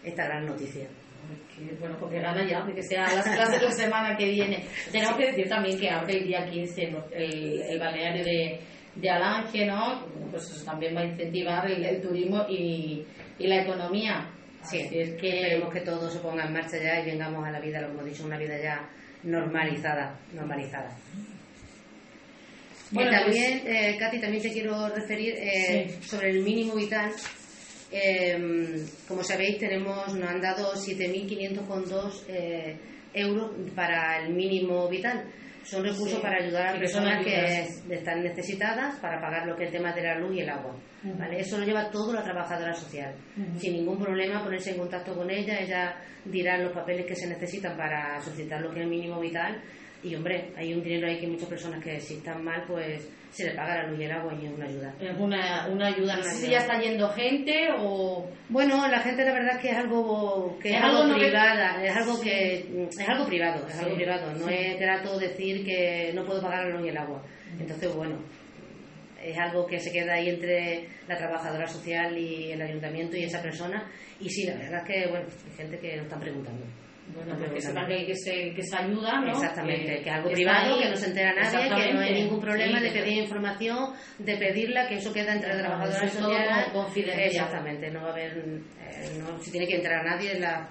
esta 0.03 0.25
gran 0.25 0.45
noticia 0.45 0.87
bueno, 1.79 1.97
porque 1.99 2.19
gana 2.19 2.47
ya, 2.47 2.65
que 2.73 2.83
sea 2.83 3.01
las 3.01 3.27
clases 3.27 3.61
la 3.61 3.71
semana 3.71 4.15
que 4.15 4.29
viene. 4.29 4.63
Tenemos 4.91 5.17
que 5.17 5.25
decir 5.27 5.49
también 5.49 5.77
que 5.77 5.89
abre 5.89 6.19
el 6.19 6.27
día 6.27 6.45
15 6.45 6.95
el, 7.11 7.61
el 7.63 7.79
balneario 7.79 8.23
de, 8.23 8.59
de 8.99 9.09
Alange, 9.09 9.65
¿no? 9.65 10.05
Pues 10.31 10.49
eso 10.51 10.65
también 10.65 10.95
va 10.95 11.01
a 11.01 11.05
incentivar 11.05 11.69
el, 11.69 12.01
turismo 12.01 12.45
y, 12.49 13.05
y, 13.39 13.47
la 13.47 13.61
economía. 13.61 14.29
Sí, 14.63 14.79
es 14.91 15.11
que 15.11 15.29
queremos 15.29 15.73
que 15.73 15.81
todo 15.81 16.09
se 16.09 16.19
ponga 16.19 16.45
en 16.45 16.53
marcha 16.53 16.77
ya 16.77 16.99
y 16.99 17.05
vengamos 17.05 17.45
a 17.45 17.51
la 17.51 17.59
vida, 17.59 17.81
lo 17.81 17.89
hemos 17.89 18.05
dicho, 18.05 18.25
una 18.25 18.37
vida 18.37 18.59
ya 18.61 18.89
normalizada, 19.23 20.19
normalizada. 20.33 20.89
Bueno, 22.91 23.11
también, 23.11 23.61
pues- 23.61 23.73
eh, 23.75 23.95
Katy, 23.99 24.19
también 24.19 24.43
te 24.43 24.51
quiero 24.51 24.89
referir 24.89 25.35
eh, 25.37 25.97
sobre 26.01 26.31
el 26.31 26.43
mínimo 26.43 26.75
vital 26.75 27.11
eh, 27.91 28.85
como 29.07 29.23
sabéis, 29.23 29.59
tenemos, 29.59 30.13
nos 30.13 30.29
han 30.29 30.41
dado 30.41 30.73
7.502 30.73 32.23
eh, 32.27 32.77
euros 33.13 33.51
para 33.75 34.19
el 34.23 34.33
mínimo 34.33 34.87
vital. 34.89 35.25
Son 35.67 35.83
recursos 35.83 36.19
para 36.21 36.41
ayudar 36.41 36.75
a 36.75 36.79
personas 36.79 37.25
que 37.25 37.93
están 37.93 38.23
necesitadas 38.23 38.95
para 38.99 39.19
pagar 39.19 39.45
lo 39.45 39.55
que 39.55 39.63
es 39.63 39.69
el 39.69 39.77
tema 39.77 39.93
de 39.93 40.01
la 40.01 40.17
luz 40.17 40.35
y 40.35 40.39
el 40.39 40.49
agua. 40.49 40.73
¿vale? 41.03 41.41
Eso 41.41 41.57
lo 41.57 41.65
lleva 41.65 41.91
todo 41.91 42.13
la 42.13 42.23
trabajadora 42.23 42.73
social. 42.73 43.13
Sin 43.57 43.73
ningún 43.73 43.99
problema 43.99 44.43
ponerse 44.43 44.71
en 44.71 44.77
contacto 44.77 45.13
con 45.13 45.29
ella, 45.29 45.59
ella 45.59 45.95
dirá 46.23 46.57
los 46.57 46.71
papeles 46.71 47.05
que 47.05 47.15
se 47.15 47.27
necesitan 47.27 47.75
para 47.75 48.19
solicitar 48.21 48.61
lo 48.61 48.69
que 48.69 48.79
es 48.79 48.83
el 48.85 48.89
mínimo 48.89 49.19
vital 49.19 49.61
y 50.03 50.15
hombre, 50.15 50.53
hay 50.55 50.73
un 50.73 50.83
dinero 50.83 51.07
ahí 51.07 51.19
que 51.19 51.27
muchas 51.27 51.49
personas 51.49 51.83
que 51.83 51.99
si 51.99 52.15
están 52.15 52.43
mal, 52.43 52.63
pues 52.67 53.09
se 53.31 53.45
le 53.45 53.55
paga 53.55 53.83
la 53.83 53.89
luz 53.89 53.99
y 53.99 54.03
el 54.03 54.11
agua 54.11 54.33
y 54.39 54.45
es 54.45 54.51
una 54.51 54.65
ayuda. 54.65 54.95
Es 54.99 55.17
una, 55.17 55.67
una 55.67 55.87
ayuda. 55.87 56.17
No 56.17 56.23
sé 56.23 56.35
si 56.35 56.51
ya 56.51 56.59
está 56.59 56.79
yendo 56.79 57.09
gente 57.09 57.67
o... 57.79 58.29
Bueno, 58.49 58.87
la 58.87 58.99
gente 58.99 59.25
la 59.25 59.33
verdad 59.33 59.55
es 59.55 59.61
que 59.61 59.69
es 59.69 59.77
algo 59.77 60.57
que 60.61 60.69
es, 60.69 60.81
algo, 60.81 61.13
privada, 61.15 61.83
es 61.83 61.95
algo 61.95 62.21
que 62.21 62.53
es 62.89 63.09
algo 63.09 63.25
privado, 63.25 63.67
es 63.67 63.79
algo 63.79 63.95
privado. 63.95 64.33
No 64.33 64.49
es 64.49 64.79
grato 64.79 65.19
decir 65.19 65.65
que 65.65 66.11
no 66.13 66.25
puedo 66.25 66.41
pagar 66.41 66.65
la 66.65 66.77
luz 66.77 66.85
y 66.85 66.89
el 66.89 66.97
agua. 66.97 67.23
Entonces, 67.59 67.93
bueno, 67.93 68.17
es 69.21 69.37
algo 69.37 69.65
que 69.65 69.79
se 69.79 69.91
queda 69.91 70.13
ahí 70.13 70.29
entre 70.29 70.87
la 71.07 71.17
trabajadora 71.17 71.67
social 71.67 72.17
y 72.17 72.51
el 72.51 72.61
ayuntamiento 72.61 73.17
y 73.17 73.23
esa 73.23 73.41
persona. 73.41 73.89
Y 74.19 74.29
sí, 74.29 74.45
la 74.45 74.55
verdad 74.55 74.87
es 74.87 74.93
que, 74.93 75.09
bueno, 75.09 75.27
hay 75.45 75.57
gente 75.57 75.79
que 75.79 75.95
nos 75.97 76.05
están 76.05 76.19
preguntando. 76.19 76.65
Bueno, 77.13 77.37
porque 77.39 77.61
sepan 77.61 77.87
que, 77.87 78.05
que, 78.05 78.15
se, 78.15 78.53
que 78.53 78.63
se 78.63 78.75
ayuda, 78.75 79.21
¿no? 79.21 79.31
Exactamente, 79.31 80.01
que, 80.01 80.09
es 80.09 80.15
algo 80.15 80.31
privado, 80.31 80.79
que 80.79 80.89
no 80.89 80.95
se 80.95 81.07
entera 81.07 81.33
nadie, 81.33 81.69
que 81.69 81.93
no 81.93 81.99
hay 82.01 82.13
ningún 82.13 82.39
problema 82.39 82.79
de 82.79 82.91
pedir 82.91 83.23
información, 83.23 83.93
de 84.19 84.37
pedirla, 84.37 84.87
que 84.87 84.95
eso 84.95 85.13
queda 85.13 85.33
entre 85.33 85.53
la 85.55 85.59
trabajadora 85.59 86.07
social. 86.09 86.71
Exactamente, 87.25 87.89
no 87.91 88.01
va 88.01 88.09
a 88.09 88.11
haber, 88.11 88.37
eh, 88.37 89.19
no 89.19 89.39
se 89.41 89.51
tiene 89.51 89.67
que 89.67 89.75
enterar 89.75 90.05
nadie 90.05 90.33
en 90.33 90.41
la, 90.41 90.69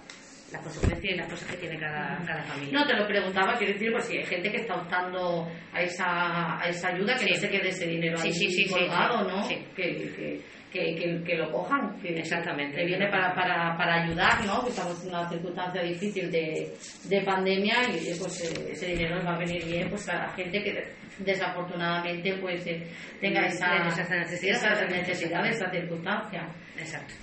las 0.53 0.63
consecuencias 0.63 1.15
y 1.15 1.17
las 1.17 1.29
cosas 1.29 1.51
que 1.51 1.57
tiene 1.57 1.79
cada, 1.79 2.23
cada 2.25 2.43
familia. 2.45 2.79
No, 2.79 2.87
te 2.87 2.95
lo 2.95 3.07
preguntaba, 3.07 3.57
quiero 3.57 3.73
decir, 3.73 3.91
pues 3.93 4.05
si 4.05 4.19
hay 4.19 4.25
gente 4.25 4.51
que 4.51 4.59
está 4.59 4.77
optando 4.77 5.49
a 5.73 5.83
esa, 5.83 6.61
a 6.61 6.69
esa 6.69 6.89
ayuda, 6.89 7.17
que 7.17 7.31
no 7.31 7.37
se 7.37 7.49
quede 7.49 7.69
ese 7.69 7.87
dinero 7.87 8.17
sí, 8.19 8.33
sí, 8.33 8.51
sí, 8.51 8.69
colgado, 8.69 9.25
¿no? 9.25 9.47
Que, 9.49 9.65
que, 9.75 10.41
que, 10.77 11.23
que, 11.25 11.35
lo 11.37 11.51
cojan, 11.51 11.99
que, 12.01 12.19
Exactamente. 12.19 12.77
que 12.77 12.85
viene 12.85 13.09
para, 13.09 13.35
para, 13.35 13.77
para 13.77 14.03
ayudar, 14.03 14.45
¿no? 14.45 14.63
que 14.63 14.71
estamos 14.71 15.03
en 15.03 15.09
una 15.11 15.29
circunstancia 15.29 15.83
difícil 15.83 16.31
de, 16.31 16.73
de 17.05 17.21
pandemia 17.23 17.75
y 17.91 18.15
pues 18.19 18.43
eh, 18.43 18.73
ese 18.73 18.87
dinero 18.87 19.23
va 19.25 19.35
a 19.35 19.39
venir 19.39 19.65
bien 19.65 19.89
pues 19.91 20.09
a 20.09 20.15
la 20.15 20.29
gente 20.31 20.63
que 20.63 20.83
desafortunadamente 21.19 22.35
pues 22.41 22.67
eh, 22.67 22.87
tenga 23.21 23.47
esa, 23.47 23.77
esa 23.89 24.17
necesidad, 24.17 25.47
esa 25.47 25.71
circunstancia. 25.71 26.49
Exacto. 26.79 27.15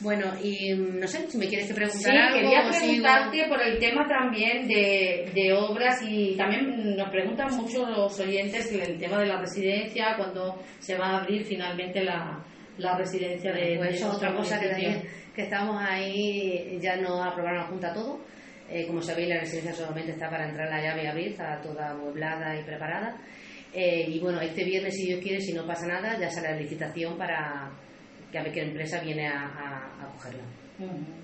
Bueno, 0.00 0.32
y 0.40 0.74
no 0.74 1.08
sé 1.08 1.28
si 1.28 1.38
me 1.38 1.48
quieres 1.48 1.72
preguntar 1.72 2.12
sí, 2.12 2.16
algo. 2.16 2.36
quería 2.36 2.70
preguntarte 2.70 3.48
por 3.48 3.60
el 3.60 3.78
tema 3.78 4.06
también 4.06 4.68
de, 4.68 5.28
de, 5.34 5.52
obras 5.52 6.00
y 6.06 6.36
también 6.36 6.96
nos 6.96 7.10
preguntan 7.10 7.48
mucho 7.56 7.84
los 7.84 8.20
oyentes 8.20 8.72
el 8.72 8.96
tema 8.96 9.18
de 9.18 9.26
la 9.26 9.40
residencia, 9.40 10.14
cuando 10.16 10.62
se 10.78 10.96
va 10.96 11.06
a 11.06 11.18
abrir 11.18 11.44
finalmente 11.44 12.04
la, 12.04 12.44
la 12.78 12.96
residencia 12.96 13.52
de... 13.52 13.76
Pues 13.76 14.02
otra 14.04 14.34
cosa 14.34 14.58
que, 14.58 14.68
también, 14.68 15.02
que 15.34 15.42
estamos 15.42 15.76
ahí, 15.80 16.78
ya 16.80 16.96
nos 16.96 17.26
aprobaron 17.26 17.58
la 17.58 17.66
Junta 17.66 17.92
todo. 17.92 18.20
Eh, 18.70 18.86
como 18.86 19.00
sabéis, 19.00 19.28
la 19.28 19.40
residencia 19.40 19.72
solamente 19.72 20.12
está 20.12 20.28
para 20.28 20.48
entrar 20.48 20.68
la 20.68 20.80
llave 20.82 21.04
y 21.04 21.06
abrir, 21.06 21.28
está 21.28 21.60
toda 21.60 21.90
amueblada 21.90 22.58
y 22.58 22.64
preparada. 22.64 23.16
Eh, 23.72 24.06
y 24.08 24.20
bueno, 24.20 24.40
este 24.40 24.64
viernes, 24.64 24.94
si 24.94 25.06
Dios 25.06 25.20
quiere, 25.20 25.40
si 25.40 25.52
no 25.52 25.66
pasa 25.66 25.86
nada, 25.86 26.18
ya 26.18 26.30
sale 26.30 26.50
la 26.50 26.56
licitación 26.56 27.16
para 27.16 27.70
que 28.30 28.38
a 28.38 28.42
ver 28.42 28.52
qué 28.52 28.62
empresa 28.62 29.00
viene 29.00 29.26
a, 29.26 29.40
a, 29.40 30.04
a 30.04 30.12
cogerla. 30.12 30.42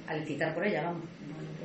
A 0.09 0.15
licitar 0.15 0.55
por 0.55 0.67
ella, 0.67 0.83
vamos. 0.83 1.05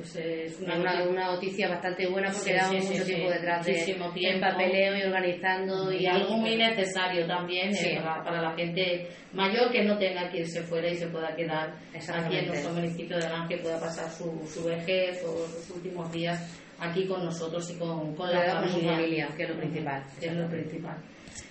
Pues 0.00 0.16
es 0.16 0.58
una, 0.60 1.04
una, 1.04 1.32
noticia 1.32 1.68
bastante 1.68 2.06
buena 2.06 2.32
porque 2.32 2.58
sí, 2.58 2.88
mucho 2.88 3.04
tiempo 3.04 3.30
detrás 3.30 3.66
de 3.66 3.74
tiempo. 3.84 4.10
papeleo 4.40 4.96
y 4.96 5.02
organizando 5.02 5.92
y, 5.92 6.06
algo 6.06 6.38
muy 6.38 6.56
necesario 6.56 7.26
también 7.26 7.74
eh, 7.74 8.00
para, 8.02 8.40
la 8.40 8.56
gente 8.56 9.08
mayor 9.34 9.70
que 9.70 9.84
no 9.84 9.98
tenga 9.98 10.30
que 10.30 10.38
irse 10.38 10.62
fuera 10.62 10.88
y 10.88 10.96
se 10.96 11.08
pueda 11.08 11.36
quedar 11.36 11.74
aquí 11.92 12.36
en 12.36 12.46
nuestro 12.46 12.72
municipio 12.72 13.18
de 13.18 13.26
Arán 13.26 13.46
que 13.46 13.58
pueda 13.58 13.78
pasar 13.78 14.10
su, 14.10 14.48
su 14.48 14.64
vejez 14.64 15.22
o 15.26 15.46
sus 15.46 15.76
últimos 15.76 16.10
días 16.10 16.50
aquí 16.78 17.06
con 17.06 17.22
nosotros 17.22 17.70
y 17.70 17.78
con, 17.78 18.14
con 18.16 18.30
la 18.30 18.62
familia, 18.62 18.94
familia, 18.94 19.28
que 19.36 19.42
es 19.42 19.50
lo 19.50 19.56
principal. 19.56 20.04
Que 20.18 20.26
es 20.28 20.34
lo 20.34 20.48
principal. 20.48 20.96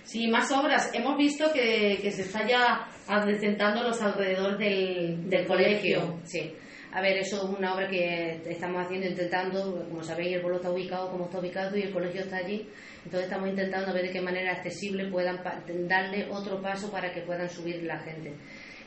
Sí, 0.02 0.26
más 0.26 0.50
obras. 0.50 0.90
Hemos 0.92 1.16
visto 1.16 1.52
que, 1.52 2.00
que 2.02 2.10
se 2.10 2.22
está 2.22 2.44
ya 2.44 2.88
adecentando 3.06 3.84
los 3.84 4.02
alrededor 4.02 4.58
del, 4.58 5.30
del 5.30 5.46
colegio. 5.46 6.18
Sí. 6.24 6.52
A 6.92 7.00
ver, 7.00 7.18
eso 7.18 7.36
es 7.36 7.56
una 7.56 7.72
obra 7.72 7.88
que 7.88 8.42
estamos 8.46 8.84
haciendo, 8.84 9.06
intentando, 9.06 9.86
como 9.88 10.02
sabéis, 10.02 10.34
el 10.34 10.40
pueblo 10.40 10.56
está 10.56 10.72
ubicado 10.72 11.08
como 11.08 11.26
está 11.26 11.38
ubicado 11.38 11.76
y 11.76 11.82
el 11.82 11.92
colegio 11.92 12.22
está 12.22 12.38
allí. 12.38 12.68
Entonces 13.04 13.28
estamos 13.28 13.48
intentando 13.48 13.92
ver 13.92 14.06
de 14.06 14.10
qué 14.10 14.20
manera 14.20 14.52
accesible 14.52 15.08
puedan 15.08 15.40
darle 15.86 16.28
otro 16.28 16.60
paso 16.60 16.90
para 16.90 17.12
que 17.12 17.20
puedan 17.20 17.48
subir 17.48 17.84
la 17.84 18.00
gente. 18.00 18.34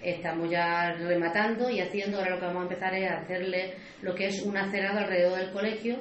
Estamos 0.02 0.50
ya 0.52 0.92
rematando 0.96 1.70
y 1.70 1.80
haciendo, 1.80 2.18
ahora 2.18 2.32
lo 2.32 2.40
que 2.42 2.46
vamos 2.46 2.64
a 2.64 2.74
empezar 2.74 2.94
es 2.94 3.10
hacerle 3.10 3.76
lo 4.02 4.14
que 4.14 4.26
es 4.26 4.42
un 4.44 4.58
acerado 4.58 5.00
alrededor 5.00 5.40
del 5.40 5.52
colegio, 5.52 6.00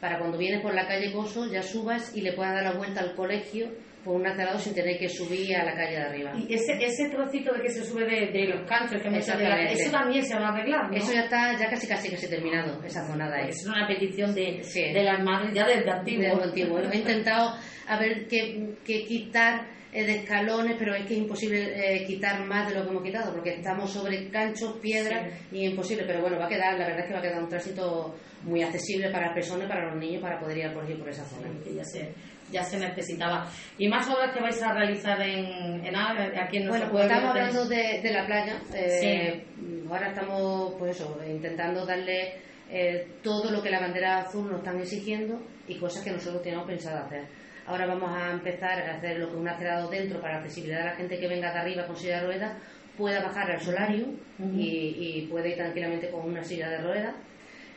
para 0.00 0.18
cuando 0.18 0.38
vienes 0.38 0.62
por 0.62 0.74
la 0.74 0.86
calle 0.86 1.12
Coso 1.12 1.46
ya 1.52 1.62
subas 1.62 2.16
y 2.16 2.22
le 2.22 2.32
puedas 2.32 2.54
dar 2.54 2.64
la 2.64 2.78
vuelta 2.78 3.00
al 3.00 3.14
colegio 3.14 3.68
por 4.06 4.14
un 4.14 4.26
acerado 4.26 4.56
sin 4.56 4.72
tener 4.72 4.96
que 4.98 5.08
subir 5.08 5.56
a 5.56 5.64
la 5.64 5.74
calle 5.74 5.96
de 5.96 6.02
arriba. 6.02 6.32
Y 6.36 6.54
ese, 6.54 6.78
ese 6.80 7.08
trocito 7.08 7.52
de 7.52 7.60
que 7.60 7.68
se 7.68 7.84
sube 7.84 8.06
de, 8.06 8.46
los 8.46 8.64
canchos 8.68 9.02
que 9.02 9.08
hemos 9.08 9.18
eso 9.18 9.90
también 9.90 10.24
se 10.24 10.36
va 10.36 10.46
a 10.46 10.52
arreglar, 10.52 10.88
¿no? 10.88 10.96
Eso 10.96 11.12
ya 11.12 11.22
está 11.22 11.58
ya 11.58 11.68
casi 11.68 11.88
casi 11.88 12.08
que 12.08 12.16
se 12.16 12.26
ha 12.26 12.30
terminado, 12.30 12.80
esa 12.84 13.04
zona 13.04 13.28
de 13.28 13.42
ahí. 13.42 13.48
Es 13.48 13.66
una 13.66 13.84
petición 13.88 14.32
de, 14.32 14.62
de 14.62 15.02
las 15.02 15.22
madres 15.24 15.52
ya 15.52 15.66
desde 15.66 15.90
antiguo. 15.90 16.40
antiguo. 16.40 16.78
He 16.78 16.98
intentado 16.98 17.56
a 17.88 17.98
ver 17.98 18.28
qué, 18.28 18.76
quitar 18.86 19.66
eh, 19.92 20.04
de 20.04 20.18
escalones, 20.18 20.76
pero 20.78 20.94
es 20.94 21.04
que 21.04 21.14
es 21.14 21.18
imposible 21.18 21.58
eh, 21.74 22.06
quitar 22.06 22.44
más 22.44 22.68
de 22.68 22.76
lo 22.76 22.84
que 22.84 22.90
hemos 22.90 23.02
quitado, 23.02 23.32
porque 23.32 23.54
estamos 23.54 23.92
sobre 23.92 24.28
canchos, 24.28 24.78
piedras, 24.80 25.32
y 25.50 25.64
es 25.64 25.70
imposible, 25.72 26.04
pero 26.06 26.20
bueno, 26.20 26.38
va 26.38 26.46
a 26.46 26.48
quedar, 26.48 26.78
la 26.78 26.86
verdad 26.86 27.00
es 27.00 27.06
que 27.06 27.12
va 27.12 27.18
a 27.18 27.22
quedar 27.22 27.42
un 27.42 27.48
tránsito 27.48 28.14
muy 28.44 28.62
accesible 28.62 29.10
para 29.10 29.26
las 29.26 29.34
personas, 29.34 29.66
para 29.66 29.90
los 29.90 29.98
niños, 29.98 30.22
para 30.22 30.38
poder 30.38 30.58
ir 30.58 30.72
colegio 30.72 30.96
por 30.96 31.08
esa 31.08 31.24
zona. 31.24 31.48
ya 31.74 31.84
sé 31.84 32.12
ya 32.50 32.62
se 32.62 32.78
necesitaba. 32.78 33.46
¿Y 33.78 33.88
más 33.88 34.08
obras 34.08 34.32
que 34.32 34.40
vais 34.40 34.62
a 34.62 34.72
realizar 34.72 35.20
en, 35.20 35.84
en 35.84 35.96
aquí 35.96 36.58
en 36.58 36.68
Bueno, 36.68 36.88
pues 36.90 37.04
estamos 37.04 37.30
hablando 37.30 37.66
de, 37.66 38.00
de, 38.02 38.12
la 38.12 38.26
playa. 38.26 38.60
Eh, 38.74 39.44
ahora 39.88 40.08
estamos, 40.08 40.74
pues 40.78 40.96
eso, 40.96 41.18
intentando 41.26 41.84
darle 41.84 42.34
eh, 42.70 43.06
todo 43.22 43.50
lo 43.50 43.62
que 43.62 43.70
la 43.70 43.80
bandera 43.80 44.18
azul 44.18 44.50
nos 44.50 44.58
están 44.58 44.80
exigiendo 44.80 45.40
y 45.66 45.76
cosas 45.76 46.02
que 46.02 46.10
nosotros 46.10 46.42
teníamos 46.42 46.66
pensado 46.66 47.04
hacer. 47.04 47.26
Ahora 47.66 47.86
vamos 47.86 48.10
a 48.16 48.30
empezar 48.30 48.80
a 48.80 48.96
hacer 48.96 49.18
lo 49.18 49.30
que 49.30 49.36
un 49.36 49.48
acerado 49.48 49.90
dentro 49.90 50.20
para 50.20 50.38
accesibilidad 50.38 50.80
de 50.80 50.84
la 50.84 50.96
gente 50.96 51.18
que 51.18 51.28
venga 51.28 51.52
de 51.52 51.58
arriba 51.58 51.86
con 51.86 51.96
silla 51.96 52.20
de 52.20 52.26
ruedas 52.26 52.56
pueda 52.96 53.22
bajar 53.22 53.50
al 53.50 53.60
solario 53.60 54.06
y, 54.38 55.20
y, 55.20 55.26
puede 55.30 55.50
ir 55.50 55.56
tranquilamente 55.56 56.10
con 56.10 56.24
una 56.24 56.42
silla 56.42 56.70
de 56.70 56.78
ruedas. 56.78 57.14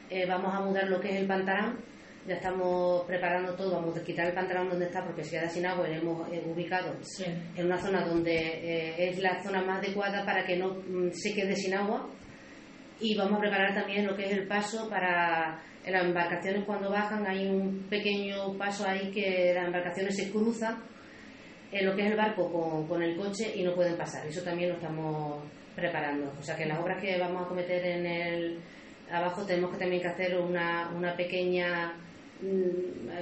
Eh, 0.10 0.26
vamos 0.26 0.54
a 0.56 0.62
mudar 0.62 0.88
lo 0.88 1.00
que 1.00 1.10
es 1.10 1.22
el 1.22 1.28
pantalón 1.28 1.80
ya 2.28 2.36
estamos 2.36 3.06
preparando 3.06 3.56
todo, 3.56 3.76
vamos 3.76 3.98
a 3.98 4.04
quitar 4.04 4.28
el 4.28 4.34
pantalón 4.34 4.70
donde 4.70 4.86
está 4.86 5.04
porque 5.04 5.24
se 5.24 5.38
queda 5.38 5.50
sin 5.50 5.66
agua 5.66 5.88
y 5.88 5.96
lo 5.96 6.02
hemos 6.02 6.32
eh, 6.32 6.44
ubicado 6.46 6.96
en 7.56 7.66
una 7.66 7.78
zona 7.78 8.06
donde 8.06 8.36
eh, 8.36 9.10
es 9.10 9.20
la 9.20 9.42
zona 9.42 9.62
más 9.62 9.80
adecuada 9.80 10.26
para 10.26 10.46
que 10.46 10.58
no 10.58 10.76
mm, 10.76 11.12
se 11.12 11.34
quede 11.34 11.56
sin 11.56 11.74
agua. 11.74 12.08
Y 13.00 13.16
vamos 13.16 13.38
a 13.38 13.42
preparar 13.42 13.74
también 13.74 14.06
lo 14.06 14.16
que 14.16 14.26
es 14.26 14.32
el 14.34 14.48
paso 14.48 14.90
para 14.90 15.62
las 15.86 16.06
embarcaciones 16.06 16.66
cuando 16.66 16.92
bajan 16.92 17.26
hay 17.26 17.48
un 17.48 17.86
pequeño 17.90 18.58
paso 18.58 18.86
ahí 18.88 19.10
que 19.12 19.54
las 19.56 19.66
embarcaciones 19.66 20.16
se 20.16 20.30
cruzan 20.30 20.84
en 21.72 21.86
lo 21.86 21.96
que 21.96 22.04
es 22.04 22.12
el 22.12 22.18
barco 22.18 22.52
con, 22.52 22.88
con 22.88 23.02
el 23.02 23.16
coche 23.16 23.54
y 23.56 23.64
no 23.64 23.74
pueden 23.74 23.96
pasar. 23.96 24.28
Eso 24.28 24.44
también 24.44 24.70
lo 24.70 24.76
estamos 24.76 25.44
preparando. 25.76 26.32
O 26.38 26.44
sea 26.44 26.56
que 26.56 26.66
las 26.66 26.80
obras 26.80 27.02
que 27.02 27.18
vamos 27.18 27.44
a 27.44 27.48
cometer 27.48 27.86
en 27.86 28.06
el 28.06 28.60
abajo 29.12 29.46
tenemos 29.46 29.72
que 29.72 29.78
también 29.78 30.02
que 30.02 30.08
hacer 30.10 30.38
una, 30.38 30.92
una 30.96 31.16
pequeña 31.16 31.94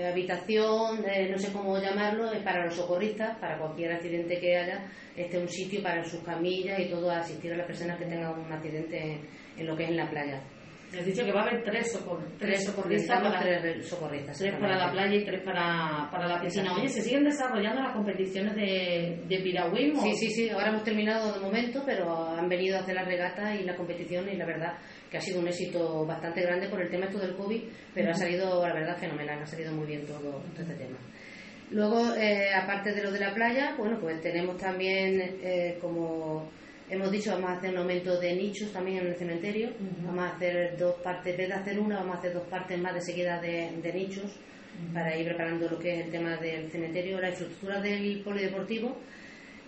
habitación, 0.09 1.03
eh, 1.09 1.27
no 1.29 1.37
sé 1.37 1.51
cómo 1.51 1.77
llamarlo, 1.79 2.31
es 2.31 2.43
para 2.43 2.65
los 2.65 2.75
socorristas, 2.75 3.37
para 3.39 3.57
cualquier 3.57 3.93
accidente 3.93 4.39
que 4.39 4.57
haya, 4.57 4.85
este 5.15 5.39
un 5.39 5.49
sitio 5.49 5.81
para 5.81 6.03
sus 6.03 6.21
camillas 6.21 6.79
y 6.79 6.89
todo, 6.89 7.09
asistir 7.09 7.53
a 7.53 7.57
las 7.57 7.65
personas 7.65 7.97
que 7.97 8.05
tengan 8.05 8.39
un 8.39 8.51
accidente 8.51 9.19
en, 9.57 9.65
lo 9.65 9.75
que 9.75 9.83
es 9.83 9.89
en 9.89 9.97
la 9.97 10.09
playa. 10.09 10.41
Has 10.97 11.05
dicho 11.05 11.25
que 11.25 11.33
va 11.33 11.41
a 11.41 11.47
haber 11.47 11.63
tres, 11.65 11.91
socorristas, 11.91 13.21
para, 13.21 13.39
tres 13.39 13.89
socorristas 13.89 14.37
tres 14.37 14.55
para 14.55 14.77
la 14.77 14.89
playa 14.89 15.15
y 15.15 15.25
tres 15.25 15.41
para, 15.43 16.07
para 16.09 16.27
la 16.29 16.41
piscina. 16.41 16.73
Oye, 16.73 16.87
¿se 16.87 17.01
siguen 17.01 17.25
desarrollando 17.25 17.81
las 17.81 17.91
competiciones 17.91 18.55
de, 18.55 19.21
de 19.27 19.39
piragüismo? 19.39 20.01
Sí, 20.01 20.13
sí, 20.13 20.29
sí. 20.29 20.49
Ahora 20.49 20.69
hemos 20.69 20.85
terminado 20.85 21.33
de 21.33 21.41
momento, 21.41 21.83
pero 21.85 22.29
han 22.29 22.47
venido 22.47 22.77
a 22.77 22.81
hacer 22.81 22.95
la 22.95 23.03
regata 23.03 23.53
y 23.53 23.65
la 23.65 23.75
competición 23.75 24.29
y 24.29 24.37
la 24.37 24.45
verdad 24.45 24.77
que 25.09 25.17
ha 25.17 25.21
sido 25.21 25.39
un 25.39 25.47
éxito 25.47 26.05
bastante 26.05 26.41
grande 26.41 26.67
por 26.69 26.81
el 26.81 26.89
tema 26.89 27.05
esto 27.05 27.19
del 27.19 27.35
COVID, 27.35 27.61
pero 27.93 28.11
ha 28.11 28.13
salido, 28.13 28.67
la 28.67 28.73
verdad, 28.73 28.97
fenomenal, 28.97 29.41
ha 29.41 29.45
salido 29.45 29.73
muy 29.73 29.85
bien 29.85 30.05
todo, 30.05 30.43
este 30.57 30.73
tema. 30.73 30.97
Luego, 31.71 32.15
eh, 32.15 32.53
aparte 32.53 32.93
de 32.93 33.03
lo 33.03 33.11
de 33.11 33.19
la 33.19 33.33
playa, 33.33 33.75
bueno, 33.77 33.99
pues 33.99 34.21
tenemos 34.21 34.57
también, 34.57 35.39
eh, 35.41 35.77
como 35.81 36.49
hemos 36.89 37.11
dicho, 37.11 37.31
vamos 37.31 37.49
a 37.49 37.53
hacer 37.53 37.71
un 37.71 37.79
aumento 37.79 38.19
de 38.19 38.35
nichos 38.35 38.71
también 38.71 38.99
en 38.99 39.07
el 39.07 39.15
cementerio. 39.15 39.71
Vamos 40.01 40.23
a 40.23 40.35
hacer 40.35 40.77
dos 40.77 40.95
partes, 41.01 41.33
en 41.33 41.37
vez 41.37 41.47
de 41.49 41.53
hacer 41.53 41.79
una, 41.79 41.97
vamos 41.97 42.15
a 42.15 42.19
hacer 42.19 42.33
dos 42.33 42.47
partes 42.47 42.79
más 42.79 42.93
de 42.93 43.01
seguida 43.01 43.41
de, 43.41 43.91
nichos 43.93 44.39
para 44.93 45.17
ir 45.17 45.25
preparando 45.25 45.67
lo 45.67 45.79
que 45.79 45.91
es 45.91 46.05
el 46.05 46.11
tema 46.11 46.37
del 46.37 46.69
cementerio, 46.69 47.19
la 47.19 47.29
infraestructura 47.29 47.81
del 47.81 48.21
polideportivo. 48.23 48.97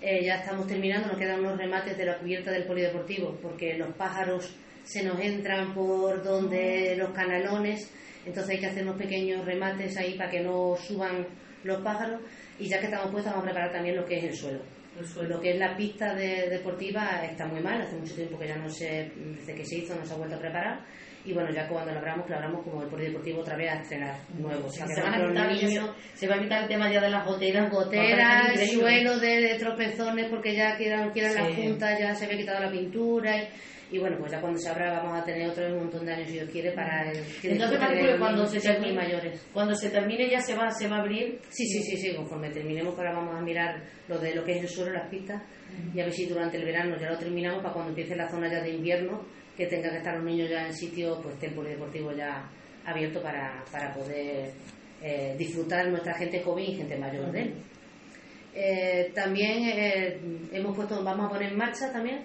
Eh, 0.01 0.23
ya 0.23 0.35
estamos 0.35 0.67
terminando, 0.67 1.09
nos 1.09 1.17
quedan 1.17 1.41
unos 1.41 1.57
remates 1.57 1.97
de 1.97 2.05
la 2.05 2.17
cubierta 2.17 2.51
del 2.51 2.63
polideportivo, 2.63 3.37
porque 3.41 3.77
los 3.77 3.93
pájaros 3.95 4.55
se 4.89 5.03
nos 5.03 5.19
entran 5.19 5.71
por 5.75 6.23
donde 6.23 6.95
los 6.97 7.11
canalones, 7.11 7.93
entonces 8.25 8.55
hay 8.55 8.59
que 8.59 8.65
hacer 8.65 8.81
unos 8.83 8.97
pequeños 8.97 9.45
remates 9.45 9.95
ahí 9.97 10.17
para 10.17 10.31
que 10.31 10.39
no 10.39 10.75
suban 10.75 11.27
los 11.63 11.79
pájaros. 11.83 12.21
Y 12.57 12.67
ya 12.67 12.79
que 12.79 12.85
estamos 12.85 13.11
puestos, 13.11 13.31
vamos 13.31 13.43
a 13.43 13.51
preparar 13.51 13.71
también 13.71 13.95
lo 13.95 14.05
que 14.05 14.17
es 14.17 14.23
el 14.23 14.33
suelo. 14.33 14.61
El 14.97 15.05
suelo. 15.05 15.35
Lo 15.35 15.41
que 15.41 15.51
es 15.51 15.59
la 15.59 15.77
pista 15.77 16.15
deportiva 16.15 17.23
está 17.23 17.45
muy 17.45 17.61
mal, 17.61 17.79
hace 17.79 17.97
mucho 17.97 18.15
tiempo 18.15 18.39
que 18.39 18.47
ya 18.47 18.57
no 18.57 18.67
se, 18.67 19.11
desde 19.15 19.53
que 19.53 19.63
se 19.63 19.77
hizo, 19.77 19.95
no 19.95 20.03
se 20.03 20.11
ha 20.11 20.17
vuelto 20.17 20.37
a 20.37 20.39
preparar 20.39 20.79
y 21.25 21.33
bueno, 21.33 21.51
ya 21.51 21.67
cuando 21.67 21.91
lo 21.91 21.99
abramos, 21.99 22.29
lo 22.29 22.35
abramos 22.35 22.63
como 22.63 22.81
el 22.81 22.89
deportivo 22.89 23.41
otra 23.41 23.57
vez 23.57 23.71
a 23.71 23.81
estrenar 23.81 24.15
nuevo. 24.37 24.69
se, 24.69 24.81
van 24.81 25.13
a 25.13 25.27
quitar, 25.27 25.51
niños, 25.51 25.95
se, 26.13 26.27
va 26.27 26.35
a 26.35 26.39
quitar 26.39 26.63
el 26.63 26.69
tema 26.69 26.91
ya 26.91 27.01
de 27.01 27.09
las 27.09 27.25
goteras. 27.25 27.69
Goteras, 27.69 28.71
suelo 28.71 29.19
de, 29.19 29.55
tropezones, 29.59 30.27
porque 30.29 30.55
ya 30.55 30.77
quieran, 30.77 31.11
quieran 31.11 31.35
la 31.35 31.55
junta, 31.55 31.99
ya 31.99 32.15
se 32.15 32.25
había 32.25 32.37
quitado 32.37 32.61
la 32.61 32.71
pintura. 32.71 33.37
Y, 33.37 33.47
bueno, 33.97 34.17
pues 34.19 34.31
ya 34.31 34.39
cuando 34.39 34.59
se 34.59 34.69
abra 34.69 34.99
vamos 34.99 35.19
a 35.19 35.23
tener 35.23 35.49
otro 35.49 35.65
un 35.67 35.79
montón 35.79 36.05
de 36.05 36.13
años, 36.13 36.27
si 36.27 36.33
Dios 36.33 36.49
quiere, 36.51 36.71
para 36.73 37.11
el 37.11 37.23
que 37.41 37.51
Entonces, 37.53 37.79
cuando 38.19 38.45
se 38.45 38.59
termine, 38.59 38.93
mayores. 38.93 39.47
cuando 39.51 39.73
se 39.73 39.89
termine 39.89 40.29
ya 40.29 40.39
se 40.41 40.55
va, 40.55 40.69
se 40.69 40.87
va 40.87 40.97
a 40.97 40.99
abrir. 40.99 41.39
Sí, 41.49 41.65
sí, 41.65 41.81
sí, 41.81 41.97
sí, 41.97 42.15
conforme 42.15 42.51
terminemos, 42.51 42.95
ahora 42.95 43.13
vamos 43.13 43.35
a 43.35 43.41
mirar 43.41 43.81
lo 44.07 44.19
de 44.19 44.35
lo 44.35 44.43
que 44.43 44.57
es 44.57 44.61
el 44.61 44.69
suelo, 44.69 44.93
las 44.93 45.09
pistas, 45.09 45.41
y 45.93 45.99
a 45.99 46.03
ver 46.03 46.13
si 46.13 46.27
durante 46.27 46.57
el 46.57 46.65
verano 46.65 46.95
ya 46.99 47.09
lo 47.09 47.17
terminamos 47.17 47.63
para 47.63 47.73
cuando 47.73 47.89
empiece 47.89 48.15
la 48.15 48.29
zona 48.29 48.51
ya 48.51 48.61
de 48.61 48.71
invierno 48.71 49.25
que 49.57 49.65
tenga 49.65 49.89
que 49.89 49.97
estar 49.97 50.15
los 50.15 50.23
niños 50.23 50.49
ya 50.49 50.67
en 50.67 50.73
sitio, 50.73 51.19
pues 51.21 51.35
el 51.41 51.53
polideportivo 51.53 52.13
ya 52.13 52.47
abierto 52.85 53.21
para, 53.21 53.63
para 53.71 53.93
poder 53.93 54.51
eh, 55.01 55.35
disfrutar 55.37 55.87
nuestra 55.89 56.13
gente 56.13 56.41
joven 56.41 56.65
y 56.65 56.75
gente 56.75 56.97
mayor 56.97 57.31
de 57.31 57.41
él. 57.41 57.53
Eh, 58.53 59.11
también 59.13 59.63
eh, 59.65 60.19
hemos 60.51 60.75
puesto, 60.75 61.03
vamos 61.03 61.25
a 61.27 61.29
poner 61.29 61.51
en 61.51 61.57
marcha 61.57 61.91
también, 61.91 62.21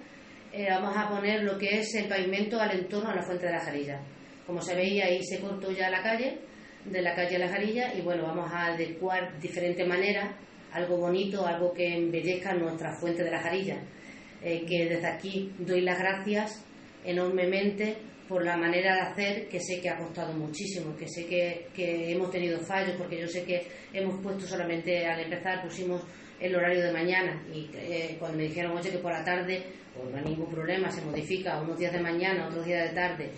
vamos 0.69 0.95
a 0.95 1.09
poner 1.09 1.43
lo 1.43 1.57
que 1.57 1.79
es 1.79 1.93
el 1.95 2.07
pavimento 2.07 2.59
al 2.59 2.71
entorno 2.71 3.09
a 3.09 3.15
la 3.15 3.23
fuente 3.23 3.45
de 3.45 3.51
la 3.51 3.59
Jarilla. 3.59 4.01
Como 4.45 4.61
se 4.61 4.75
veía 4.75 5.05
ahí 5.05 5.23
se 5.23 5.39
cortó 5.39 5.71
ya 5.71 5.89
la 5.89 6.01
calle, 6.01 6.39
de 6.85 7.01
la 7.01 7.15
calle 7.15 7.35
a 7.35 7.39
la 7.39 7.49
Jarilla, 7.49 7.93
y 7.95 8.01
bueno, 8.01 8.23
vamos 8.23 8.51
a 8.51 8.67
adecuar 8.67 9.33
de 9.33 9.39
diferente 9.39 9.85
manera 9.85 10.37
algo 10.71 10.97
bonito, 10.97 11.45
algo 11.45 11.73
que 11.73 11.95
embellezca 11.95 12.53
nuestra 12.53 12.95
fuente 12.99 13.23
de 13.23 13.31
la 13.31 13.39
Jarilla. 13.39 13.81
que 14.41 14.87
desde 14.89 15.07
aquí 15.07 15.51
doy 15.57 15.81
las 15.81 15.97
gracias 15.97 16.63
enormemente 17.03 17.97
por 18.27 18.43
la 18.43 18.57
manera 18.57 18.95
de 18.95 19.01
hacer, 19.01 19.47
que 19.47 19.59
sé 19.59 19.79
que 19.79 19.89
ha 19.89 19.97
costado 19.97 20.33
muchísimo, 20.33 20.95
que 20.95 21.07
sé 21.07 21.25
que, 21.25 21.67
que, 21.73 22.11
hemos 22.11 22.31
tenido 22.31 22.59
fallos, 22.59 22.95
porque 22.97 23.19
yo 23.19 23.27
sé 23.27 23.43
que 23.43 23.67
hemos 23.93 24.19
puesto 24.21 24.47
solamente 24.47 25.05
al 25.05 25.19
empezar, 25.19 25.63
pusimos 25.63 26.01
el 26.39 26.55
horario 26.55 26.83
de 26.83 26.91
mañana 26.91 27.43
y 27.53 27.69
eh, 27.75 28.15
cuando 28.19 28.37
me 28.37 28.43
dijeron, 28.43 28.77
oye, 28.77 28.91
que 28.91 28.97
por 28.97 29.11
la 29.11 29.23
tarde, 29.23 29.63
pues 29.95 30.09
no 30.09 30.17
hay 30.17 30.23
ningún 30.23 30.49
problema, 30.49 30.89
se 30.91 31.03
modifica 31.03 31.61
unos 31.61 31.77
días 31.77 31.93
de 31.93 32.01
mañana, 32.01 32.47
otros 32.47 32.65
días 32.65 32.89
de 32.89 32.95
tarde. 32.95 33.31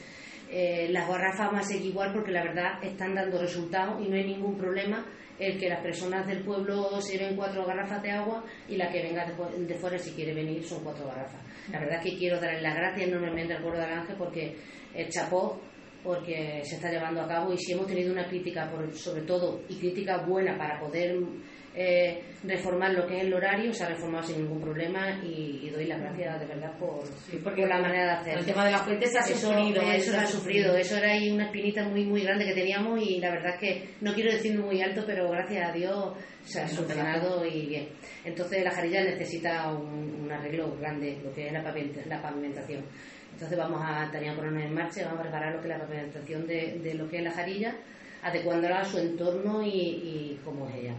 Eh, 0.50 0.88
las 0.91 1.08
garrafas 1.08 1.52
van 1.52 1.60
a 1.60 1.64
seguir 1.64 1.88
igual 1.88 2.14
porque 2.14 2.32
la 2.32 2.43
verdad 2.43 2.84
están 2.84 3.14
dando 3.14 3.39
resultados 3.39 4.02
y 4.04 4.10
no 4.10 4.16
hay 4.16 4.26
ningún 4.26 4.58
problema 4.58 5.06
el 5.39 5.60
que 5.60 5.70
las 5.70 5.82
personas 5.82 6.26
del 6.26 6.43
pueblo 6.43 7.00
se 7.02 7.18
lleven 7.18 7.36
cuatro 7.36 7.66
garrafas 7.66 8.02
de 8.02 8.12
agua 8.12 8.43
y 8.68 8.76
la 8.76 8.89
que 8.89 9.04
venga 9.04 9.26
de, 9.26 9.76
fuera 9.76 9.98
si 9.98 10.12
quiere 10.12 10.34
venir 10.34 10.64
son 10.64 10.84
cuatro 10.84 11.06
garrafas. 11.06 11.41
La 11.72 11.80
verdad 11.80 12.00
es 12.04 12.12
que 12.12 12.18
quiero 12.18 12.39
darle 12.39 12.62
las 12.62 12.76
gracias 12.76 13.08
enormemente 13.08 13.54
al 13.54 13.62
pueblo 13.62 13.80
de 13.80 13.86
Aranje 13.86 14.14
porque 14.18 14.56
el 14.95 15.10
chapó 15.10 15.62
porque 16.04 16.62
se 16.64 16.76
está 16.76 16.89
llevando 16.89 17.22
a 17.22 17.28
cabo 17.28 17.54
y 17.54 17.58
si 17.58 17.74
hemos 17.74 17.88
tenido 17.88 18.14
una 18.14 18.28
crítica 18.28 18.70
por, 18.72 18.91
sobre 18.93 19.24
todo 19.24 19.62
y 19.68 19.76
crítica 19.76 20.26
buena 20.26 20.58
para 20.58 20.80
poder 20.80 21.18
eh, 21.80 22.24
reformar 22.44 22.92
lo 22.92 23.06
que 23.06 23.18
es 23.18 23.24
el 23.24 23.34
horario, 23.36 23.72
se 23.72 23.84
ha 23.84 23.90
reformado 23.90 24.24
sin 24.24 24.42
ningún 24.42 24.60
problema 24.60 25.22
y, 25.24 25.70
doy 25.70 25.86
las 25.86 26.02
gracias 26.02 26.40
de 26.40 26.46
verdad 26.48 26.76
por, 26.80 27.04
porque 27.44 27.68
la 27.68 27.80
manera 27.80 28.06
de 28.06 28.12
hacer. 28.12 28.38
El 28.40 28.46
tema 28.46 28.66
de 28.66 28.72
las 28.72 28.82
fuentes 28.82 29.16
ha 29.16 29.22
sufrido. 29.22 29.82
Eso, 29.84 30.12
eso 30.12 30.18
ha 30.18 30.26
sufrido, 30.26 30.76
eso 30.76 30.98
era 30.98 31.12
ahí 31.12 31.30
una 31.30 31.46
espinita 31.46 31.88
muy 31.88 32.04
muy 32.04 32.24
grande 32.24 32.46
que 32.46 32.56
teníamos 32.56 33.00
y 33.00 33.20
la 33.20 33.30
verdad 33.30 33.54
es 33.54 33.60
que 33.60 33.90
no 34.02 34.12
quiero 34.16 34.32
decirlo 34.32 34.66
muy 34.66 34.82
alto, 34.82 35.04
pero 35.06 35.30
gracias 35.30 35.70
a 35.70 35.72
Dios 35.72 36.16
se 36.42 36.62
ha 36.62 36.68
solucionado 36.68 37.46
y 37.46 37.68
bien. 37.68 37.90
Entonces 38.26 38.64
la 38.64 38.72
jarilla 38.72 39.04
necesita 39.04 39.72
un, 39.72 40.32
arreglo 40.32 40.76
grande, 40.78 41.20
lo 41.24 41.32
que 41.32 41.46
es 41.46 41.54
la, 41.54 41.62
pavimentación. 41.62 42.84
Entonces 43.34 43.56
vamos 43.56 43.82
a, 43.86 44.10
tener 44.10 44.36
ponernos 44.36 44.64
en 44.64 44.74
marcha, 44.74 45.06
vamos 45.06 45.20
a 45.20 45.24
preparar 45.24 45.54
lo 45.54 45.62
que 45.62 45.68
es 45.68 45.78
la 45.78 45.86
pavimentación 45.86 46.48
de, 46.48 46.94
lo 46.96 47.08
que 47.08 47.18
es 47.18 47.24
la 47.24 47.32
jarilla, 47.32 47.76
adecuándola 48.24 48.80
a 48.80 48.84
su 48.84 48.98
entorno 48.98 49.62
y, 49.62 49.70
y 49.70 50.42
cómo 50.44 50.68
es 50.70 50.76
ella. 50.78 50.96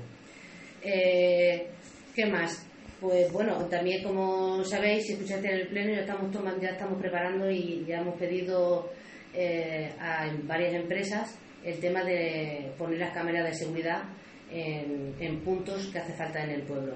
Eh, 0.83 1.67
¿Qué 2.15 2.27
más? 2.27 2.67
Pues 3.01 3.33
bueno, 3.33 3.65
también 3.67 4.03
como 4.03 4.65
sabéis, 4.65 5.07
si 5.07 5.13
escuchaste 5.13 5.49
en 5.49 5.61
el 5.61 5.69
pleno, 5.69 5.95
ya 5.95 6.01
estamos, 6.01 6.33
tomando, 6.33 6.61
ya 6.61 6.71
estamos 6.71 7.01
preparando 7.01 7.49
y 7.51 7.85
ya 7.87 7.99
hemos 8.01 8.17
pedido 8.17 8.91
eh, 9.33 9.93
a 10.01 10.29
varias 10.45 10.75
empresas 10.75 11.39
el 11.65 11.79
tema 11.79 12.03
de 12.03 12.73
poner 12.77 12.99
las 12.99 13.13
cámaras 13.13 13.45
de 13.45 13.55
seguridad 13.55 14.03
en, 14.51 15.41
puntos 15.45 15.89
que 15.93 15.99
hace 15.99 16.15
falta 16.15 16.43
en 16.43 16.51
el 16.51 16.63
pueblo. 16.63 16.95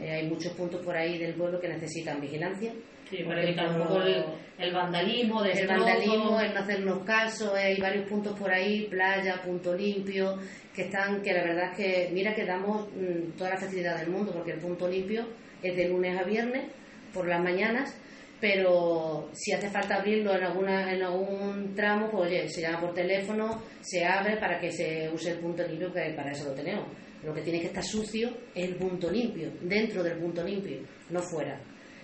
Eh, 0.00 0.10
hay 0.10 0.28
muchos 0.28 0.52
puntos 0.54 0.82
por 0.84 0.96
ahí 0.96 1.18
del 1.18 1.34
pueblo 1.34 1.60
que 1.60 1.68
necesitan 1.68 2.20
vigilancia 2.20 2.72
Sí, 3.10 3.22
para 3.24 3.42
evitar 3.42 3.68
un 3.70 3.86
poco 3.86 4.02
el, 4.02 4.72
vandalismo, 4.72 5.42
el 5.44 5.66
vandalismo, 5.66 6.40
el 6.40 6.52
no 6.52 6.60
hacernos 6.60 7.04
caso, 7.04 7.54
hay 7.54 7.80
varios 7.80 8.06
puntos 8.06 8.38
por 8.38 8.50
ahí, 8.50 8.86
playa, 8.90 9.40
punto 9.42 9.74
limpio, 9.74 10.36
que 10.74 10.82
están, 10.82 11.22
que 11.22 11.32
la 11.32 11.42
verdad 11.42 11.70
es 11.72 11.76
que, 11.76 12.10
mira 12.12 12.34
que 12.34 12.44
damos 12.44 12.88
mm, 12.88 13.36
toda 13.38 13.50
la 13.50 13.56
facilidad 13.56 13.98
del 13.98 14.10
mundo, 14.10 14.32
porque 14.32 14.52
el 14.52 14.58
punto 14.58 14.86
limpio 14.86 15.26
es 15.62 15.74
de 15.74 15.88
lunes 15.88 16.20
a 16.20 16.24
viernes, 16.24 16.70
por 17.12 17.26
las 17.26 17.42
mañanas, 17.42 17.96
pero 18.40 19.30
si 19.32 19.52
hace 19.52 19.70
falta 19.70 19.96
abrirlo 19.96 20.36
en 20.36 20.44
alguna 20.44 20.92
en 20.92 21.02
algún 21.02 21.74
tramo, 21.74 22.10
pues 22.10 22.30
oye, 22.30 22.48
se 22.48 22.60
llama 22.60 22.80
por 22.80 22.94
teléfono, 22.94 23.62
se 23.80 24.04
abre 24.04 24.36
para 24.36 24.60
que 24.60 24.70
se 24.70 25.10
use 25.12 25.32
el 25.32 25.38
punto 25.38 25.66
limpio, 25.66 25.92
que 25.92 26.12
para 26.14 26.30
eso 26.30 26.44
lo 26.48 26.54
tenemos. 26.54 26.86
Lo 27.24 27.34
que 27.34 27.40
tiene 27.42 27.60
que 27.60 27.66
estar 27.66 27.82
sucio 27.82 28.28
es 28.54 28.68
el 28.68 28.76
punto 28.76 29.10
limpio, 29.10 29.50
dentro 29.62 30.04
del 30.04 30.18
punto 30.18 30.44
limpio, 30.44 30.78
no 31.10 31.20
fuera. 31.20 31.58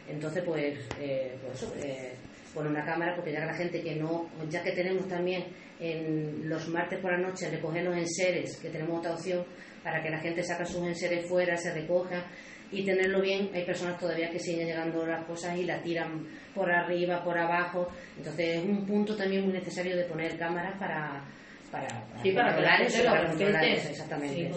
Entonces, 0.09 0.43
pues, 0.45 0.79
eh, 1.01 1.37
pues 1.43 1.63
eso, 1.63 1.75
eh, 1.83 2.13
poner 2.53 2.71
una 2.71 2.85
cámara, 2.85 3.15
porque 3.15 3.33
ya 3.33 3.41
que 3.41 3.47
la 3.47 3.55
gente 3.55 3.83
que 3.83 3.97
no, 3.97 4.29
ya 4.49 4.63
que 4.63 4.73
tenemos 4.73 5.09
también 5.09 5.45
en 5.81 6.49
los 6.49 6.69
martes 6.69 7.01
por 7.01 7.13
la 7.13 7.19
noche 7.19 7.51
recoger 7.51 7.85
los 7.85 7.97
enseres, 7.97 8.57
que 8.59 8.71
tenemos 8.71 9.01
otra 9.01 9.15
opción 9.15 9.45
para 9.83 10.03
que 10.03 10.11
la 10.11 10.21
gente 10.21 10.43
saque 10.43 10.65
sus 10.65 10.87
enseres 10.87 11.27
fuera, 11.29 11.57
se 11.57 11.75
recoja 11.75 12.25
y 12.71 12.85
tenerlo 12.85 13.21
bien, 13.21 13.51
hay 13.55 13.65
personas 13.65 13.99
todavía 13.99 14.31
que 14.31 14.39
siguen 14.39 14.67
llegando 14.67 15.07
las 15.07 15.25
cosas 15.27 15.57
y 15.57 15.65
la 15.65 15.81
tiran 15.83 16.27
por 16.55 16.71
arriba, 16.71 17.23
por 17.23 17.39
abajo. 17.39 17.89
Entonces 18.17 18.57
es 18.57 18.65
un 18.65 18.87
punto 18.87 19.17
también 19.17 19.45
muy 19.45 19.53
necesario 19.53 19.97
de 19.97 20.05
poner 20.05 20.39
cámaras 20.39 20.79
para, 20.79 21.25
para, 21.71 22.07
controlar 22.23 22.83
eso, 22.83 23.05
para 23.05 23.27
controlar 23.29 23.65
eso, 23.65 23.89
exactamente. 23.91 24.51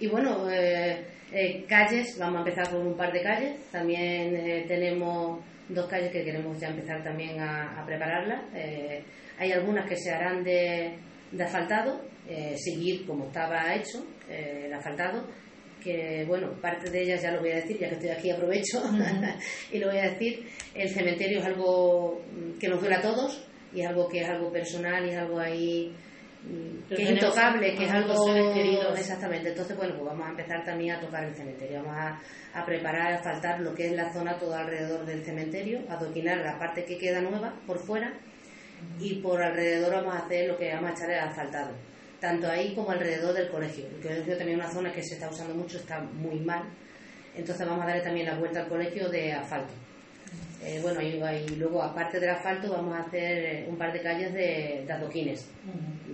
Y 0.00 0.08
bueno, 0.08 0.50
eh, 0.50 1.06
eh, 1.32 1.64
calles, 1.68 2.18
vamos 2.18 2.36
a 2.36 2.38
empezar 2.40 2.70
con 2.70 2.86
un 2.86 2.96
par 2.96 3.12
de 3.12 3.22
calles. 3.22 3.70
También 3.70 4.34
eh, 4.34 4.64
tenemos 4.66 5.40
dos 5.68 5.86
calles 5.86 6.10
que 6.10 6.24
queremos 6.24 6.58
ya 6.58 6.68
empezar 6.68 7.02
también 7.02 7.40
a, 7.40 7.84
prepararlas. 7.86 8.42
Eh, 8.54 9.02
hay 9.38 9.52
algunas 9.52 9.88
que 9.88 9.96
se 9.96 10.10
harán 10.10 10.42
de, 10.42 10.94
asfaltado, 11.40 12.00
seguir 12.56 13.06
como 13.06 13.26
estaba 13.26 13.74
hecho 13.74 14.04
el 14.28 14.72
asfaltado, 14.72 15.26
que 15.82 16.24
bueno, 16.26 16.52
parte 16.60 16.90
de 16.90 17.02
ellas 17.02 17.22
ya 17.22 17.32
lo 17.32 17.40
voy 17.40 17.50
a 17.50 17.56
decir, 17.56 17.78
ya 17.78 17.88
que 17.88 17.94
estoy 17.94 18.10
aquí 18.10 18.30
aprovecho 18.30 18.82
y 19.72 19.78
lo 19.78 19.88
voy 19.88 19.98
a 19.98 20.10
decir. 20.10 20.46
El 20.74 20.88
cementerio 20.88 21.40
es 21.40 21.46
algo 21.46 22.22
que 22.60 22.68
nos 22.68 22.80
duele 22.80 22.96
a 22.96 23.02
todos 23.02 23.42
y 23.72 23.80
es 23.80 23.88
algo 23.88 24.08
que 24.08 24.20
es 24.20 24.28
algo 24.28 24.52
personal 24.52 25.06
y 25.06 25.10
es 25.10 25.16
algo 25.16 25.38
ahí 25.38 25.92
que 26.88 27.02
es 27.02 27.10
intocable, 27.10 27.74
que 27.74 27.84
es 27.84 27.90
algo 27.90 28.26
querido. 28.52 28.94
Exactamente. 28.94 29.50
Entonces, 29.50 29.76
bueno, 29.76 29.94
pues 29.94 30.06
vamos 30.06 30.26
a 30.26 30.30
empezar 30.30 30.64
también 30.64 30.96
a 30.96 31.00
tocar 31.00 31.24
el 31.24 31.34
cementerio. 31.34 31.82
Vamos 31.82 31.96
a, 31.96 32.20
a 32.54 32.64
preparar, 32.64 33.12
a 33.12 33.22
faltar 33.22 33.60
lo 33.60 33.74
que 33.74 33.86
es 33.86 33.92
la 33.92 34.12
zona 34.12 34.38
todo 34.38 34.54
alrededor 34.54 35.04
del 35.04 35.24
cementerio, 35.24 35.80
a 35.88 35.94
adoquinar 35.94 36.38
la 36.38 36.58
parte 36.58 36.84
que 36.84 36.98
queda 36.98 37.20
nueva 37.20 37.54
por 37.66 37.78
fuera 37.78 38.12
y 38.98 39.16
por 39.16 39.42
alrededor 39.42 39.92
vamos 39.92 40.14
a 40.14 40.20
hacer 40.20 40.48
lo 40.48 40.56
que 40.56 40.72
vamos 40.72 40.90
a 40.90 40.94
echar 40.94 41.10
el 41.10 41.20
asfaltado. 41.20 41.72
Tanto 42.18 42.48
ahí 42.48 42.74
como 42.74 42.90
alrededor 42.90 43.34
del 43.34 43.50
colegio. 43.50 43.86
El 43.86 44.02
colegio 44.02 44.36
también 44.36 44.60
es 44.60 44.64
una 44.66 44.74
zona 44.74 44.92
que 44.92 45.02
se 45.02 45.14
está 45.14 45.30
usando 45.30 45.54
mucho, 45.54 45.78
está 45.78 46.00
muy 46.00 46.38
mal. 46.40 46.64
Entonces 47.34 47.66
vamos 47.66 47.84
a 47.84 47.86
darle 47.86 48.02
también 48.02 48.26
la 48.26 48.36
vuelta 48.36 48.60
al 48.60 48.68
colegio 48.68 49.08
de 49.08 49.32
asfalto. 49.32 49.72
Eh, 50.62 50.78
bueno, 50.82 51.00
y, 51.00 51.56
luego 51.56 51.82
aparte 51.82 52.20
del 52.20 52.30
asfalto 52.30 52.70
vamos 52.70 52.94
a 52.94 53.02
hacer 53.02 53.44
eh, 53.44 53.66
un 53.66 53.76
par 53.76 53.92
de 53.92 54.00
calles 54.02 54.32
de, 54.32 54.86
adoquines. 54.90 55.48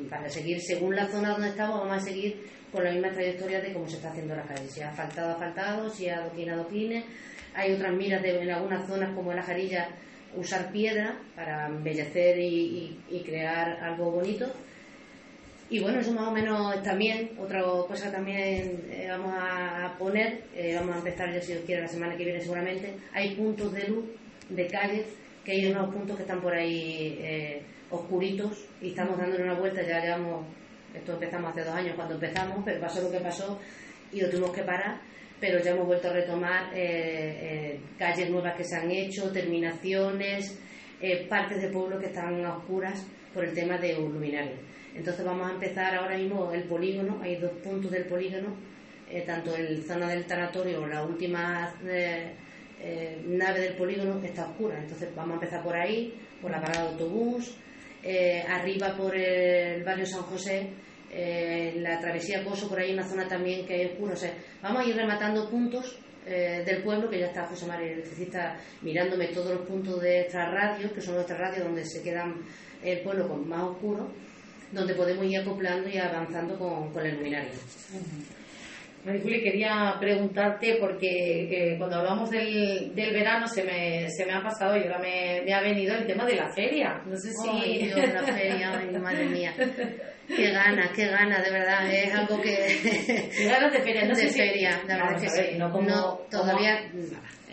Para 0.08 0.28
seguir, 0.28 0.60
según 0.60 0.94
la 0.94 1.08
zona 1.08 1.30
donde 1.30 1.48
estamos, 1.48 1.80
vamos 1.80 1.96
a 1.96 2.00
seguir 2.00 2.46
con 2.70 2.84
la 2.84 2.92
misma 2.92 3.10
trayectoria 3.10 3.60
de 3.60 3.72
cómo 3.72 3.88
se 3.88 3.96
está 3.96 4.10
haciendo 4.10 4.36
la 4.36 4.44
calle. 4.44 4.68
Si 4.68 4.80
ha 4.80 4.90
asfaltado, 4.90 5.32
asfaltado, 5.32 5.90
si 5.90 6.08
ha 6.08 6.18
adoquín, 6.18 6.50
adoquines. 6.50 7.04
Hay 7.54 7.72
otras 7.72 7.92
miras 7.94 8.22
de, 8.22 8.40
en 8.40 8.50
algunas 8.50 8.86
zonas 8.86 9.14
como 9.14 9.32
en 9.32 9.38
la 9.38 9.42
Jarilla 9.42 9.88
usar 10.36 10.70
piedra 10.70 11.18
para 11.34 11.66
embellecer 11.66 12.38
y, 12.38 13.00
crear 13.24 13.82
algo 13.82 14.10
bonito. 14.10 14.46
Y 15.68 15.80
bueno, 15.80 15.98
eso 15.98 16.12
más 16.12 16.28
o 16.28 16.30
menos 16.30 16.80
también, 16.84 17.32
otra 17.40 17.60
cosa 17.62 18.12
también 18.12 18.84
eh, 18.88 19.08
vamos 19.10 19.34
a 19.36 19.96
poner, 19.98 20.44
eh, 20.54 20.76
vamos 20.76 20.94
a 20.94 20.98
empezar 20.98 21.32
ya 21.32 21.40
si 21.40 21.54
Dios 21.54 21.64
quiere 21.66 21.82
la 21.82 21.88
semana 21.88 22.16
que 22.16 22.22
viene 22.22 22.40
seguramente, 22.40 22.94
hay 23.12 23.34
puntos 23.34 23.72
de 23.72 23.88
luz, 23.88 24.04
de 24.48 24.68
calles, 24.68 25.06
que 25.44 25.52
hay 25.52 25.66
unos 25.66 25.92
puntos 25.92 26.16
que 26.16 26.22
están 26.22 26.40
por 26.40 26.54
ahí 26.54 27.18
eh, 27.20 27.62
oscuritos 27.90 28.64
y 28.80 28.90
estamos 28.90 29.18
dándole 29.18 29.42
una 29.42 29.58
vuelta, 29.58 29.82
ya 29.82 30.00
llevamos, 30.00 30.46
esto 30.94 31.14
empezamos 31.14 31.50
hace 31.50 31.64
dos 31.64 31.74
años 31.74 31.96
cuando 31.96 32.14
empezamos, 32.14 32.62
pero 32.64 32.80
pasó 32.80 33.02
lo 33.02 33.10
que 33.10 33.18
pasó 33.18 33.58
y 34.12 34.20
lo 34.20 34.30
tuvimos 34.30 34.52
que 34.52 34.62
parar, 34.62 35.00
pero 35.40 35.58
ya 35.58 35.72
hemos 35.72 35.86
vuelto 35.86 36.08
a 36.08 36.12
retomar 36.12 36.70
calles 37.98 38.30
nuevas 38.30 38.54
que 38.56 38.64
se 38.64 38.76
han 38.76 38.90
hecho, 38.90 39.32
terminaciones, 39.32 40.60
partes 41.28 41.60
de 41.60 41.68
pueblo 41.68 41.98
que 41.98 42.06
están 42.06 42.44
a 42.44 42.56
oscuras 42.56 43.04
por 43.34 43.44
el 43.44 43.52
tema 43.52 43.76
de 43.78 43.94
luminarios. 43.94 44.60
Entonces 44.96 45.24
vamos 45.26 45.46
a 45.46 45.52
empezar 45.52 45.94
ahora 45.94 46.16
mismo 46.16 46.50
el 46.52 46.64
polígono, 46.64 47.20
hay 47.22 47.36
dos 47.36 47.52
puntos 47.62 47.90
del 47.90 48.06
polígono, 48.06 48.56
eh, 49.10 49.22
tanto 49.26 49.54
en 49.54 49.78
la 49.78 49.82
zona 49.84 50.08
del 50.08 50.24
tanatorio, 50.24 50.86
la 50.86 51.04
última 51.04 51.74
eh, 51.86 52.32
eh, 52.80 53.22
nave 53.26 53.60
del 53.60 53.76
polígono 53.76 54.22
está 54.24 54.48
oscura, 54.48 54.78
entonces 54.78 55.14
vamos 55.14 55.32
a 55.32 55.34
empezar 55.34 55.62
por 55.62 55.76
ahí, 55.76 56.14
por 56.40 56.50
la 56.50 56.60
parada 56.60 56.84
de 56.84 56.88
autobús, 56.92 57.56
arriba 58.48 58.96
por 58.96 59.16
el 59.16 59.82
barrio 59.82 60.06
San 60.06 60.22
José, 60.22 60.70
la 61.76 61.98
travesía 61.98 62.44
Coso, 62.44 62.68
por 62.68 62.78
ahí 62.78 62.92
una 62.92 63.02
zona 63.02 63.26
también 63.26 63.66
que 63.66 63.74
hay 63.74 63.86
oscura, 63.86 64.14
o 64.14 64.16
sea, 64.16 64.32
vamos 64.62 64.84
a 64.84 64.88
ir 64.88 64.94
rematando 64.94 65.50
puntos 65.50 65.98
del 66.24 66.82
pueblo, 66.84 67.10
que 67.10 67.18
ya 67.18 67.26
está 67.26 67.46
José 67.46 67.66
María 67.66 67.92
Electricista 67.92 68.56
mirándome 68.82 69.28
todos 69.28 69.50
los 69.50 69.66
puntos 69.66 70.00
de 70.00 70.20
nuestras 70.20 70.52
radios, 70.52 70.92
que 70.92 71.00
son 71.00 71.14
nuestras 71.14 71.38
radios 71.40 71.64
donde 71.64 71.84
se 71.84 72.00
quedan 72.00 72.34
el 72.82 73.00
pueblo 73.00 73.26
más 73.38 73.62
oscuro, 73.62 74.12
donde 74.72 74.94
podemos 74.94 75.24
ir 75.24 75.38
acoplando 75.38 75.88
y 75.88 75.98
avanzando 75.98 76.58
con, 76.58 76.92
con 76.92 77.06
el 77.06 77.16
luminario. 77.16 77.52
Juli, 79.22 79.40
quería 79.40 79.94
preguntarte 80.00 80.78
porque 80.80 81.72
eh, 81.72 81.78
cuando 81.78 81.96
hablamos 81.96 82.28
del, 82.28 82.92
del, 82.92 83.12
verano 83.12 83.46
se 83.46 83.62
me, 83.62 84.10
se 84.10 84.26
me 84.26 84.32
ha 84.32 84.42
pasado 84.42 84.76
y 84.76 84.82
ahora 84.82 84.98
me, 84.98 85.42
me, 85.44 85.54
ha 85.54 85.60
venido 85.60 85.94
el 85.94 86.06
tema 86.06 86.24
de 86.24 86.34
la 86.34 86.48
feria. 86.52 87.00
No 87.06 87.16
sé 87.16 87.30
si. 87.30 87.48
Ay, 87.48 87.84
Dios, 87.84 88.12
la 88.12 88.22
feria, 88.24 88.72
ay, 88.76 88.98
madre 88.98 89.26
mía. 89.26 89.54
Qué 90.26 90.50
ganas, 90.50 90.90
qué 90.90 91.06
ganas, 91.06 91.44
de 91.44 91.50
verdad. 91.52 91.88
Es 91.88 92.12
algo 92.12 92.40
que. 92.40 93.30
Qué 93.36 93.46
ganas 93.46 93.72
de 93.72 93.80
feria, 93.80 94.06
no 94.06 94.14
de 94.14 94.28
sé 94.28 94.28
feria, 94.30 94.82
la 94.88 94.96
verdad 94.96 95.20
que 95.20 95.28
sí. 95.28 95.56
No, 95.56 95.70
como, 95.70 96.26
todavía. 96.28 96.90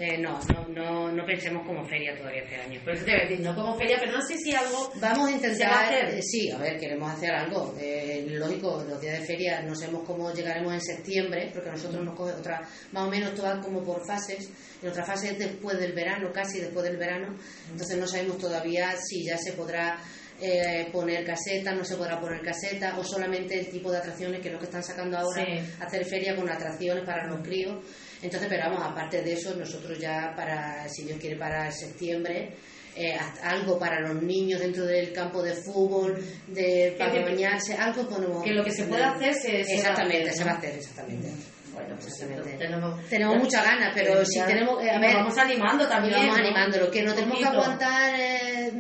Eh, 0.06 0.18
no, 0.18 0.38
no, 0.50 0.68
no, 0.68 1.12
no, 1.14 1.26
pensemos 1.26 1.66
como 1.66 1.86
feria 1.86 2.14
todavía 2.18 2.44
este 2.44 2.58
año. 2.58 2.78
Por 2.84 2.94
eso 2.94 3.06
te 3.06 3.12
voy 3.12 3.22
a 3.22 3.24
decir, 3.24 3.40
no 3.40 3.56
como 3.56 3.78
feria, 3.78 3.96
pero 3.98 4.12
no 4.12 4.22
sé 4.22 4.38
si 4.38 4.54
algo. 4.54 4.92
Vamos 4.96 5.30
a 5.30 5.32
intentar. 5.32 5.86
hacer. 5.86 6.16
Eh, 6.16 6.22
sí, 6.22 6.52
a 6.52 6.58
ver, 6.58 6.78
queremos 6.78 7.10
hacer 7.10 7.32
algo. 7.32 7.74
Eh, 7.80 8.26
lógico, 8.32 8.84
los 8.86 9.00
días 9.00 9.22
de 9.22 9.26
feria 9.26 9.62
no 9.62 9.74
sabemos 9.74 10.04
cómo 10.06 10.34
llegaremos 10.34 10.74
en 10.74 10.82
septiembre, 10.82 11.50
porque 11.54 11.70
nosotros 11.70 12.04
nos 12.04 12.16
coge 12.16 12.34
otra, 12.34 12.68
más 12.92 13.08
o 13.08 13.10
menos 13.10 13.34
todas 13.34 13.66
como 13.66 13.82
por 13.82 14.06
fases. 14.06 14.50
En 14.82 14.90
otra 14.90 15.06
fase 15.06 15.30
es 15.30 15.40
después 15.40 15.80
del 15.80 15.94
verano, 15.94 16.34
casi 16.34 16.60
después 16.60 16.84
del 16.84 16.98
verano. 16.98 17.38
Entonces 17.72 17.98
no 17.98 18.06
sabemos 18.06 18.38
todavía 18.38 18.94
si 18.98 19.24
ya 19.24 19.38
se 19.38 19.54
podrá 19.54 19.98
eh, 20.42 20.90
poner 20.92 21.24
caseta, 21.24 21.74
no 21.74 21.86
se 21.86 21.96
podrá 21.96 22.20
poner 22.20 22.42
caseta, 22.42 22.98
o 22.98 23.06
solamente 23.06 23.58
el 23.58 23.70
tipo 23.70 23.90
de 23.90 24.00
atracciones 24.00 24.42
que 24.42 24.50
es 24.50 24.54
lo 24.54 24.60
que 24.60 24.66
están 24.66 24.84
sacando 24.84 25.18
ahora, 25.18 25.46
hacer 25.80 26.04
feria 26.04 26.36
con 26.36 26.50
atracciones 26.50 27.06
para 27.06 27.26
los 27.26 27.42
críos. 27.42 27.82
Entonces, 28.24 28.48
pero 28.50 28.70
vamos, 28.70 28.82
aparte 28.86 29.22
de 29.22 29.34
eso, 29.34 29.54
nosotros 29.56 30.00
ya 30.00 30.34
para, 30.36 30.88
si 30.88 31.04
Dios 31.04 31.20
quiere, 31.20 31.36
para 31.36 31.70
septiembre, 31.70 32.56
eh, 32.96 33.18
algo 33.44 33.78
para 33.78 34.00
los 34.00 34.24
niños 34.24 34.62
dentro 34.62 34.86
del 34.86 35.12
campo 35.12 35.44
de 35.44 35.54
fútbol, 35.56 36.24
de, 36.48 36.96
para 36.98 37.22
bañarse, 37.22 37.76
algo 37.76 38.08
ponemos. 38.08 38.42
Que 38.42 38.52
lo 38.52 38.64
que 38.64 38.72
se 38.72 38.86
puede 38.86 39.04
hacer 39.04 39.34
se, 39.34 39.62
Exactamente, 39.62 40.32
se 40.32 40.46
va 40.46 40.52
a 40.52 40.58
hacer, 40.58 40.76
exactamente. 40.76 41.30
Bueno, 41.74 41.96
pues 42.00 42.18
tenemos, 42.18 43.10
tenemos 43.10 43.38
muchas 43.38 43.66
ganas, 43.66 43.92
pero 43.94 44.24
si 44.24 44.40
tenemos. 44.42 44.82
Eh, 44.82 44.92
a 44.92 45.00
ver, 45.00 45.16
vamos 45.16 45.38
animando 45.38 45.88
también. 45.88 46.14
Vamos 46.14 46.38
animándolo, 46.38 46.90
que 46.90 47.04
no 47.04 47.14
tenemos 47.14 47.40
que 47.40 47.46
aguantar 47.46 48.14
eh, 48.18 48.72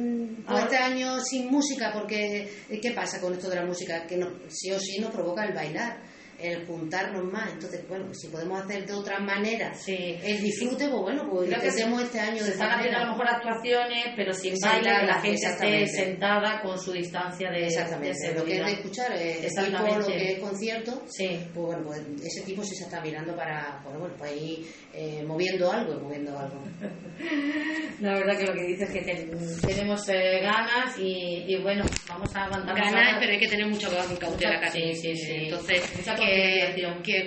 todo 0.48 0.60
este 0.60 0.78
año 0.78 1.20
sin 1.20 1.52
música, 1.52 1.91
porque 1.91 2.50
¿qué 2.82 2.91
pasa 2.91 3.20
con 3.20 3.34
esto 3.34 3.50
de 3.50 3.56
la 3.58 3.66
música? 3.66 4.06
Que 4.08 4.16
no, 4.16 4.30
sí 4.48 4.72
o 4.72 4.80
sí 4.80 5.00
nos 5.00 5.12
provoca 5.12 5.44
el 5.44 5.54
bailar 5.54 6.12
el 6.44 6.66
juntarnos 6.66 7.24
más. 7.32 7.52
Entonces, 7.54 7.88
bueno, 7.88 8.14
si 8.14 8.28
podemos 8.28 8.62
hacer 8.62 8.86
de 8.86 8.94
otra 8.94 9.20
manera 9.20 9.72
el 9.88 10.41
disfrute, 10.41 10.88
pues 10.89 11.02
bueno, 11.02 11.28
pues 11.30 11.50
lo 11.50 11.60
que 11.60 11.68
hacemos 11.68 12.04
este 12.04 12.20
año. 12.20 12.44
Se 12.44 12.52
están 12.52 12.72
haciendo 12.72 13.00
a 13.00 13.06
lo 13.06 13.12
mejor 13.12 13.28
actuaciones, 13.28 14.06
pero 14.16 14.34
sin 14.34 14.54
baile, 14.60 14.89
que 15.00 15.06
la 15.06 15.22
gente 15.22 15.48
esté 15.48 15.88
sentada 15.88 16.62
con 16.62 16.78
su 16.80 16.91
distancia 16.91 17.50
de 17.50 17.66
Exactamente, 17.66 18.34
lo 18.36 18.46
que 18.46 18.60
es 18.60 18.66
de 18.66 18.72
escuchar, 18.72 19.12
eh, 19.16 19.48
tipo, 19.48 20.00
lo 20.00 20.06
que 20.06 20.34
es 20.34 20.39
concierto, 20.39 21.04
sí. 21.08 21.39
pues 21.54 21.84
bueno, 21.84 21.84
pues 21.86 22.02
ese 22.24 22.41
tipo 22.46 22.64
sí 22.64 22.76
se 22.76 22.84
está 22.84 23.02
mirando 23.02 23.36
para, 23.36 23.82
bueno, 23.84 24.00
bueno 24.00 24.16
pues 24.18 24.32
ahí 24.32 24.68
eh, 24.94 25.24
moviendo 25.26 25.72
algo, 25.72 26.00
moviendo 26.00 26.38
algo. 26.38 26.62
La 28.02 28.14
verdad 28.14 28.38
que 28.38 28.46
lo 28.46 28.54
que 28.54 28.64
dices 28.64 28.89
es 28.89 29.06
que 29.06 29.68
tenemos 29.68 30.10
eh, 30.10 30.41
ganas 30.41 30.96
y, 30.98 31.58
bueno, 31.62 31.86
vamos 32.08 32.36
a 32.36 32.46
aguantar. 32.46 32.76
Ganas, 32.76 33.18
pero 33.20 33.32
hay 33.32 33.39
que 33.39 33.48
tener 33.48 33.68
mucho 33.68 33.89
cautela, 34.20 34.72
Sí, 34.72 34.94
sí, 34.96 35.16
sí. 35.16 35.34
Entonces, 35.46 35.82
que, 36.18 36.32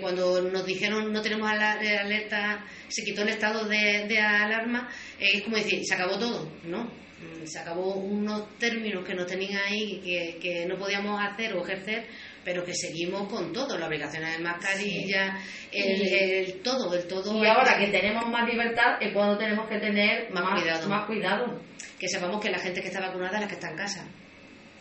cuando 0.01 0.43
nos 0.43 0.67
dijeron 0.67 1.13
no 1.13 1.23
tenemos 1.23 1.51
alerta, 1.51 2.65
se 2.89 3.03
quitó 3.05 3.23
el 3.23 3.31
estado 3.31 3.65
de, 3.67 4.19
alarma, 4.19 4.89
es 5.19 5.43
como 5.43 5.57
decir, 5.57 5.81
se 5.85 5.95
acabó 5.95 6.19
todo, 6.19 6.51
¿no? 6.65 6.85
Mm, 6.85 7.47
se 7.47 7.59
acabó 7.59 7.95
unos 7.95 8.59
términos 8.59 9.05
que 9.05 9.15
nos 9.15 9.27
tenían 9.27 9.63
ahí 9.63 10.01
que, 10.05 10.39
que 10.41 10.67
no 10.67 10.77
podíamos 10.77 11.21
hacer 11.23 11.55
o 11.55 11.65
ejercer, 11.65 12.07
pero 12.47 12.65
que 12.65 12.75
seguimos 12.75 13.29
con 13.29 13.53
todo, 13.53 13.77
la 13.77 13.89
obligación 13.89 14.23
de 14.23 14.39
mascarilla, 14.39 15.37
el, 15.73 16.61
todo, 16.63 16.95
el 16.95 17.07
todo. 17.09 17.43
Y 17.43 17.47
ahora 17.47 17.77
que 17.77 17.89
tenemos 17.89 18.29
más 18.29 18.49
libertad 18.49 19.03
es 19.03 19.13
cuando 19.13 19.37
tenemos 19.37 19.69
que 19.69 19.79
tener 19.79 20.31
más, 20.31 20.61
cuidado. 20.61 20.89
más 20.89 21.07
cuidado. 21.07 21.61
Que 21.99 22.07
sepamos 22.09 22.41
que 22.41 22.51
la 22.51 22.59
gente 22.59 22.81
que 22.81 22.87
está 22.87 23.01
vacunada 23.01 23.39
es 23.39 23.41
la 23.43 23.49
que 23.49 23.55
está 23.55 23.71
en 23.71 23.77
casa. 23.77 24.07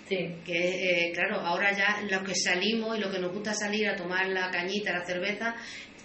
Sí. 0.08 0.36
Que, 0.46 1.08
eh, 1.08 1.12
claro, 1.14 1.40
ahora 1.40 1.72
ya 1.72 2.02
los 2.10 2.22
que 2.22 2.36
salimos 2.36 2.98
y 2.98 3.02
lo 3.02 3.12
que 3.12 3.20
nos 3.20 3.34
gusta 3.34 3.54
salir 3.54 3.88
a 3.88 3.96
tomar 3.96 4.28
la 4.28 4.52
cañita, 4.52 4.94
la 4.94 5.06
cerveza, 5.06 5.56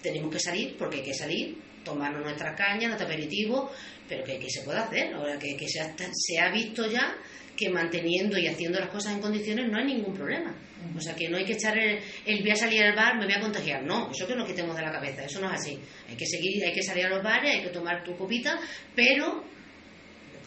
tenemos 0.03 0.33
que 0.33 0.41
salir 0.41 0.77
porque 0.79 0.99
hay 0.99 1.05
que 1.05 1.15
salir, 1.15 1.57
tomarnos 1.85 2.23
nuestra 2.23 2.55
caña, 2.55 2.89
nuestro 2.89 3.07
aperitivo, 3.07 3.71
pero 4.09 4.25
que, 4.25 4.41
se 4.49 4.63
puede 4.63 4.79
hacer. 4.79 5.15
Ahora 5.15 5.39
que, 5.39 5.57
que 5.57 5.69
se, 5.69 5.81
ha, 5.81 5.95
se 6.13 6.39
ha 6.39 6.51
visto 6.51 6.91
ya 6.91 7.15
que 7.61 7.69
manteniendo 7.69 8.39
y 8.39 8.47
haciendo 8.47 8.81
las 8.81 8.89
cosas 8.89 9.13
en 9.13 9.21
condiciones 9.21 9.71
no 9.71 9.79
hay 9.79 9.85
ningún 9.85 10.15
problema. 10.15 10.57
O 10.97 11.01
sea, 11.01 11.15
que 11.15 11.29
no 11.29 11.37
hay 11.37 11.45
que 11.45 11.53
echar 11.53 11.77
el, 11.79 11.99
el, 12.25 12.41
voy 12.41 12.51
a 12.53 12.57
salir 12.57 12.83
al 12.83 12.97
bar, 12.97 13.19
me 13.19 13.27
voy 13.27 13.35
a 13.35 13.41
contagiar. 13.41 13.83
No, 13.83 14.11
eso 14.11 14.27
que 14.27 14.35
nos 14.35 14.49
quitemos 14.49 14.75
de 14.75 14.81
la 14.81 14.91
cabeza, 14.91 15.25
eso 15.25 15.41
no 15.41 15.53
es 15.53 15.61
así. 15.61 15.79
Hay 16.09 16.17
que 16.17 16.25
seguir, 16.25 16.65
hay 16.65 16.73
que 16.73 16.83
salir 16.83 17.05
a 17.05 17.11
los 17.11 17.23
bares, 17.23 17.55
hay 17.55 17.63
que 17.63 17.69
tomar 17.69 18.03
tu 18.03 18.17
copita, 18.17 18.59
pero 18.97 19.45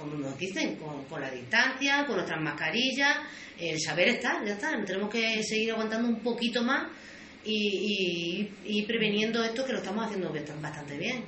como 0.03 0.17
nos 0.17 0.37
dicen, 0.37 0.77
con, 0.77 1.21
la 1.21 1.31
distancia, 1.31 2.05
con 2.05 2.15
nuestras 2.17 2.41
mascarillas, 2.41 3.17
el 3.57 3.79
saber 3.79 4.09
estar, 4.09 4.45
ya 4.45 4.53
está. 4.53 4.71
Tenemos 4.85 5.09
que 5.09 5.41
seguir 5.43 5.71
aguantando 5.71 6.09
un 6.09 6.19
poquito 6.19 6.63
más 6.63 6.87
y, 7.45 8.49
y, 8.65 8.81
preveniendo 8.83 9.43
esto 9.43 9.65
que 9.65 9.73
lo 9.73 9.79
estamos 9.79 10.05
haciendo 10.05 10.33
bastante 10.61 10.97
bien. 10.97 11.23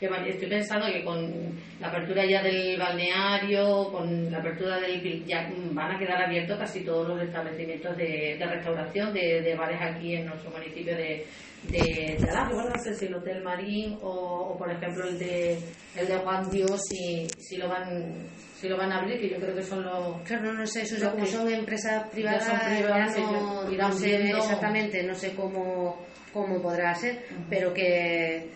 Estoy 0.00 0.48
pensando 0.48 0.86
que 0.86 1.04
con 1.04 1.30
la 1.78 1.88
apertura 1.88 2.24
ya 2.24 2.42
del 2.42 2.78
balneario, 2.78 3.90
con 3.92 4.30
la 4.30 4.38
apertura 4.38 4.80
del 4.80 5.24
ya 5.26 5.52
van 5.72 5.94
a 5.94 5.98
quedar 5.98 6.22
abiertos 6.22 6.58
casi 6.58 6.80
todos 6.80 7.08
los 7.08 7.22
establecimientos 7.22 7.94
de, 7.98 8.38
restauración 8.40 9.12
de, 9.12 9.54
bares 9.58 9.78
aquí 9.82 10.14
en 10.14 10.26
nuestro 10.26 10.50
municipio 10.52 10.96
de, 10.96 11.26
de, 11.64 12.16
de 12.18 12.26
no 12.26 12.82
sé 12.82 12.94
si 12.94 13.06
el 13.06 13.14
Hotel 13.14 13.42
Marín 13.42 13.98
o, 14.00 14.56
por 14.56 14.70
ejemplo 14.70 15.06
el 15.06 15.18
de 15.18 15.58
el 15.96 16.08
de 16.08 16.16
Juan 16.16 16.48
Dios 16.50 16.80
si, 16.88 17.28
si 17.38 17.58
lo 17.58 17.68
van 17.68 18.26
si 18.58 18.68
lo 18.68 18.76
van 18.76 18.92
a 18.92 18.98
abrir, 18.98 19.18
que 19.18 19.30
yo 19.30 19.36
creo 19.36 19.54
que 19.54 19.62
son 19.62 19.82
los... 19.82 20.20
Claro, 20.20 20.52
no, 20.52 20.66
sé, 20.66 20.82
eso 20.82 21.10
como 21.10 21.24
son 21.24 21.48
empresas 21.50 22.10
privadas, 22.10 22.46
no, 22.46 23.92
sé 23.92 24.30
exactamente, 24.30 25.02
no 25.02 25.14
sé 25.14 25.34
cómo, 25.34 26.04
cómo 26.30 26.60
podrá 26.60 26.94
ser, 26.94 27.24
pero 27.48 27.72
que, 27.72 28.50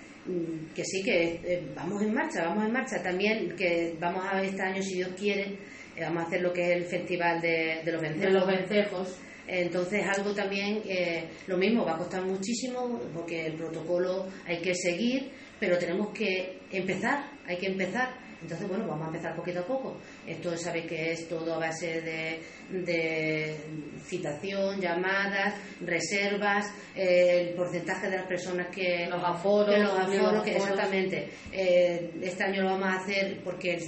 que 0.75 0.85
sí, 0.85 1.03
que 1.03 1.41
eh, 1.45 1.63
vamos 1.75 2.03
en 2.03 2.15
marcha, 2.15 2.45
vamos 2.45 2.65
en 2.65 2.73
marcha. 2.73 3.03
También 3.03 3.55
que 3.57 3.95
vamos 4.01 4.25
a 4.25 4.37
ver 4.37 4.47
este 4.47 4.63
año, 4.63 4.83
si 4.83 4.97
Dios 4.97 5.11
quiere, 5.19 5.59
eh, 5.97 6.03
vamos 6.03 6.25
a 6.25 6.27
hacer 6.27 6.41
lo 6.43 6.53
que 6.53 6.63
es 6.63 6.77
el 6.77 6.85
Festival 6.85 7.41
de, 7.41 7.83
de 7.85 7.93
los 7.93 8.01
Vencejos. 8.01 8.33
De 8.33 8.39
los 8.39 8.47
Vencejos 8.47 9.19
entonces 9.47 10.05
algo 10.07 10.33
también, 10.33 10.83
eh, 10.87 11.29
lo 11.47 11.59
mismo, 11.59 11.85
va 11.85 11.95
a 11.95 11.99
costar 11.99 12.25
muchísimo 12.25 13.01
porque 13.13 13.47
el 13.47 13.55
protocolo 13.55 14.27
hay 14.47 14.59
que 14.61 14.75
seguir, 14.75 15.31
pero 15.61 15.77
tenemos 15.79 16.13
que 16.15 16.61
empezar, 16.71 17.31
hay 17.47 17.59
que 17.59 17.67
empezar. 17.67 18.24
Entonces, 18.45 18.69
bueno, 18.69 18.87
vamos 18.87 19.05
a 19.05 19.07
empezar 19.07 19.35
poquito 19.35 19.61
a 19.61 19.67
poco. 19.67 19.97
Esto 20.27 20.55
sabéis 20.55 20.85
que 20.85 21.13
es 21.13 21.27
todo 21.27 21.55
a 21.55 21.59
base 21.59 22.03
de, 22.03 22.41
de 22.71 23.57
citación, 24.05 24.83
llamadas, 24.83 25.55
reservas, 25.81 26.67
eh, 26.95 27.49
el 27.49 27.55
porcentaje 27.55 28.11
de 28.11 28.19
las 28.19 28.27
personas 28.27 28.69
que... 28.69 29.07
Los 29.09 29.25
aforos. 29.25 29.75
Que 29.75 29.81
los 29.81 29.99
aforos, 29.99 30.47
exactamente. 30.47 31.31
Eh, 31.51 32.11
este 32.21 32.45
año 32.45 32.65
lo 32.65 32.73
vamos 32.73 32.89
a 32.89 32.97
hacer 32.97 33.41
porque 33.43 33.79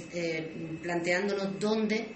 planteándonos 0.81 1.59
dónde 1.59 2.07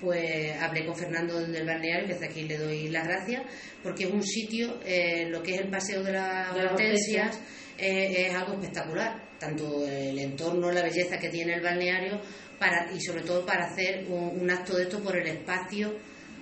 pues 0.00 0.60
hablé 0.60 0.84
con 0.84 0.94
Fernando 0.94 1.40
del 1.40 1.66
balneario, 1.66 2.06
que 2.06 2.12
desde 2.12 2.26
aquí 2.26 2.42
le 2.42 2.58
doy 2.58 2.88
las 2.88 3.06
gracias, 3.08 3.42
porque 3.82 4.04
es 4.04 4.10
un 4.10 4.22
sitio, 4.22 4.78
eh, 4.84 5.26
lo 5.30 5.42
que 5.42 5.54
es 5.54 5.60
el 5.62 5.70
paseo 5.70 6.02
de 6.02 6.12
las 6.12 6.54
hortensias, 6.54 7.40
eh, 7.78 8.26
es 8.28 8.34
algo 8.34 8.52
espectacular, 8.52 9.23
tanto 9.44 9.86
el 9.86 10.18
entorno, 10.18 10.70
la 10.70 10.82
belleza 10.82 11.18
que 11.18 11.28
tiene 11.28 11.54
el 11.54 11.60
balneario, 11.60 12.20
para, 12.58 12.90
y 12.92 13.00
sobre 13.00 13.22
todo 13.22 13.44
para 13.44 13.66
hacer 13.66 14.06
un, 14.08 14.50
acto 14.50 14.76
de 14.76 14.84
esto 14.84 15.02
por 15.02 15.16
el 15.16 15.26
espacio 15.26 15.92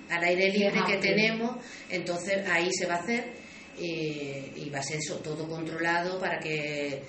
al 0.09 0.23
aire 0.23 0.51
libre 0.51 0.81
que 0.85 0.97
tenemos, 0.97 1.57
entonces 1.89 2.47
ahí 2.47 2.69
se 2.71 2.85
va 2.85 2.95
a 2.95 2.97
hacer 2.97 3.33
y 3.77 4.69
va 4.69 4.79
a 4.79 4.83
ser 4.83 4.97
eso, 4.97 5.17
todo 5.17 5.47
controlado 5.47 6.19
para 6.19 6.39
que 6.39 7.01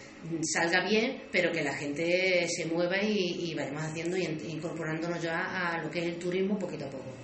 salga 0.42 0.88
bien, 0.88 1.24
pero 1.30 1.52
que 1.52 1.62
la 1.62 1.74
gente 1.74 2.46
se 2.48 2.66
mueva 2.66 3.02
y, 3.02 3.54
vayamos 3.54 3.82
haciendo 3.82 4.16
y 4.16 4.24
incorporándonos 4.48 5.22
ya 5.22 5.74
a 5.74 5.82
lo 5.82 5.90
que 5.90 6.00
es 6.00 6.06
el 6.06 6.16
turismo 6.16 6.58
poquito 6.58 6.86
a 6.86 6.90
poco. 6.90 7.23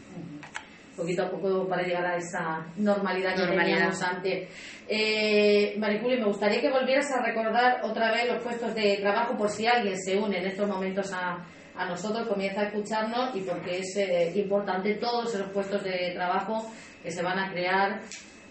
Poquito 1.01 1.22
a 1.22 1.30
poco 1.30 1.66
para 1.66 1.82
llegar 1.82 2.05
a 2.05 2.16
esa 2.16 2.66
normalidad 2.76 3.34
que 3.34 3.57
teníamos 3.57 4.03
antes. 4.03 4.48
Eh, 4.86 5.74
Mariculi, 5.78 6.18
me 6.18 6.26
gustaría 6.26 6.61
que 6.61 6.70
volvieras 6.70 7.11
a 7.12 7.22
recordar 7.22 7.80
otra 7.82 8.12
vez 8.12 8.30
los 8.30 8.42
puestos 8.42 8.74
de 8.74 8.98
trabajo 8.98 9.34
por 9.34 9.48
si 9.48 9.66
alguien 9.66 9.96
se 9.98 10.18
une 10.18 10.36
en 10.36 10.48
estos 10.48 10.68
momentos 10.68 11.11
a, 11.14 11.42
a 11.74 11.86
nosotros, 11.86 12.28
comienza 12.28 12.61
a 12.61 12.64
escucharnos 12.64 13.34
y 13.34 13.40
porque 13.40 13.78
es 13.78 13.96
eh, 13.96 14.30
importante 14.34 14.96
todos 14.96 15.34
esos 15.34 15.51
puestos 15.53 15.82
de 15.84 16.12
trabajo 16.14 16.70
que 17.03 17.11
se 17.11 17.22
van 17.22 17.38
a 17.38 17.51
crear 17.51 18.03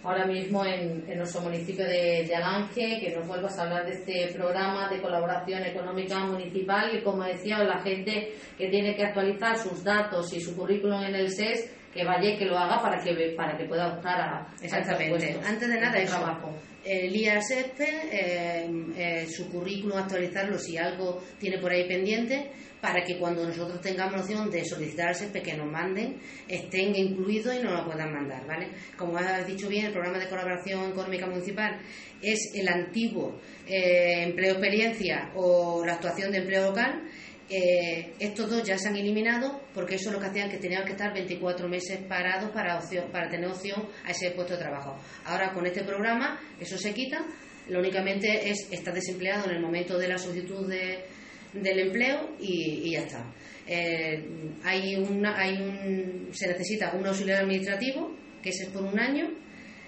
ahora 0.04 0.26
mismo 0.26 0.66
en, 0.66 1.06
nuestro 1.16 1.42
municipio 1.42 1.86
de, 1.86 2.26
de, 2.28 2.36
Alange, 2.36 3.00
que 3.00 3.14
nos 3.16 3.28
vuelvas 3.28 3.60
a 3.60 3.64
hablar 3.64 3.86
de 3.86 3.92
este 3.92 4.34
programa 4.34 4.90
de 4.90 5.02
colaboración 5.02 5.64
económica 5.64 6.26
municipal 6.26 6.98
y 6.98 7.04
como 7.04 7.24
decía, 7.26 7.64
la 7.64 7.80
gente 7.84 8.34
que 8.58 8.70
tiene 8.70 8.96
que 8.96 9.04
actualizar 9.04 9.56
sus 9.58 9.84
datos 9.84 10.34
y 10.34 10.42
su 10.42 10.56
currículum 10.56 11.04
en 11.04 11.16
el 11.16 11.30
SES, 11.30 11.79
que 11.94 12.04
vaya 12.04 12.30
y 12.30 12.38
que 12.38 12.46
lo 12.46 12.58
haga 12.58 12.82
para 12.82 13.02
que, 13.02 13.34
para 13.36 13.58
que 13.58 13.66
pueda 13.66 13.96
optar 13.96 14.22
a, 14.22 14.48
Exactamente. 14.62 15.40
Antes 15.46 15.70
de 15.70 15.80
nada, 15.80 15.98
eso. 15.98 16.18
Trabajo. 16.18 16.56
El 16.84 17.14
IASEP, 17.16 17.80
eh, 17.82 18.70
eh, 18.96 19.28
su 19.30 19.50
currículum 19.50 19.98
actualizarlo 19.98 20.58
si 20.58 20.78
algo 20.78 21.22
tiene 21.38 21.58
por 21.58 21.72
ahí 21.72 21.88
pendiente 21.88 22.52
para 22.82 23.04
que 23.04 23.18
cuando 23.18 23.46
nosotros 23.46 23.82
tengamos 23.82 24.22
opción 24.22 24.50
de 24.50 24.64
solicitar 24.64 25.10
al 25.10 25.16
SEPE 25.16 25.42
que 25.42 25.58
nos 25.58 25.70
manden, 25.70 26.18
estén 26.48 26.96
incluidos 26.96 27.56
y 27.56 27.60
nos 27.60 27.74
lo 27.74 27.86
puedan 27.86 28.14
mandar, 28.14 28.46
¿vale? 28.48 28.70
Como 28.98 29.18
has 29.18 29.46
dicho 29.46 29.68
bien, 29.68 29.88
el 29.88 29.92
programa 29.92 30.18
de 30.18 30.30
colaboración 30.30 30.92
económica 30.92 31.28
municipal 31.28 31.78
es 32.22 32.52
el 32.54 32.68
antiguo 32.68 33.40
eh, 33.68 34.24
empleo 34.24 34.54
experiencia 34.54 35.32
o 35.36 35.84
la 35.86 35.94
actuación 35.94 36.32
de 36.32 36.38
empleo 36.40 36.70
local. 36.70 37.04
Eh, 37.52 38.14
estos 38.20 38.48
dos 38.48 38.64
ya 38.64 38.78
se 38.78 38.90
han 38.90 38.96
eliminado 38.96 39.60
porque 39.74 39.96
eso 39.96 40.10
es 40.10 40.14
lo 40.14 40.22
que 40.22 40.28
hacían 40.28 40.52
que 40.52 40.58
teníamos 40.58 40.86
que 40.86 40.92
estar 40.92 41.12
24 41.12 41.68
meses 41.68 41.98
parados 42.08 42.52
para, 42.52 42.78
opción, 42.78 43.06
para 43.12 43.28
tener 43.28 43.50
opción 43.50 43.88
a 44.06 44.12
ese 44.12 44.32
puesto 44.32 44.54
de 44.54 44.60
trabajo. 44.60 44.96
Ahora 45.26 45.52
con 45.52 45.66
este 45.66 45.84
programa 45.84 46.40
eso 46.60 46.78
se 46.78 46.94
quita, 46.94 47.26
lo 47.68 47.80
únicamente 47.80 48.50
es 48.50 48.68
estar 48.72 48.94
desempleado 48.94 49.50
en 49.50 49.56
el 49.56 49.62
momento 49.62 49.98
de 49.98 50.08
la 50.08 50.20
solicitud 50.20 50.68
de, 50.70 51.06
del 51.54 51.80
empleo 51.80 52.36
y, 52.40 52.92
ya 52.92 53.00
está. 53.00 53.34
Eh, 53.68 54.24
hay 54.64 54.96
una, 54.96 55.36
hay 55.38 55.56
un, 55.56 56.30
se 56.32 56.48
necesita 56.48 56.94
un 56.94 57.06
auxiliar 57.06 57.44
administrativo, 57.44 58.16
que 58.42 58.50
es 58.50 58.70
por 58.72 58.84
un 58.84 59.00
año, 59.00 59.30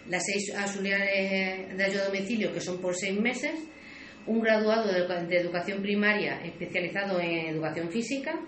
las 0.07 0.24
seis 0.26 0.53
auxiliares 0.55 1.78
de 1.78 1.84
ayuda 1.84 2.03
a 2.03 2.05
domicilio, 2.07 2.53
que 2.53 2.62
son 2.62 2.80
por 2.82 2.95
seis 2.95 3.20
meses, 3.20 3.53
un 4.28 4.41
graduado 4.41 4.91
de, 4.91 5.38
educación 5.38 5.82
primaria 5.82 6.41
especializado 6.43 7.19
en 7.19 7.47
educación 7.47 7.89
física 7.89 8.39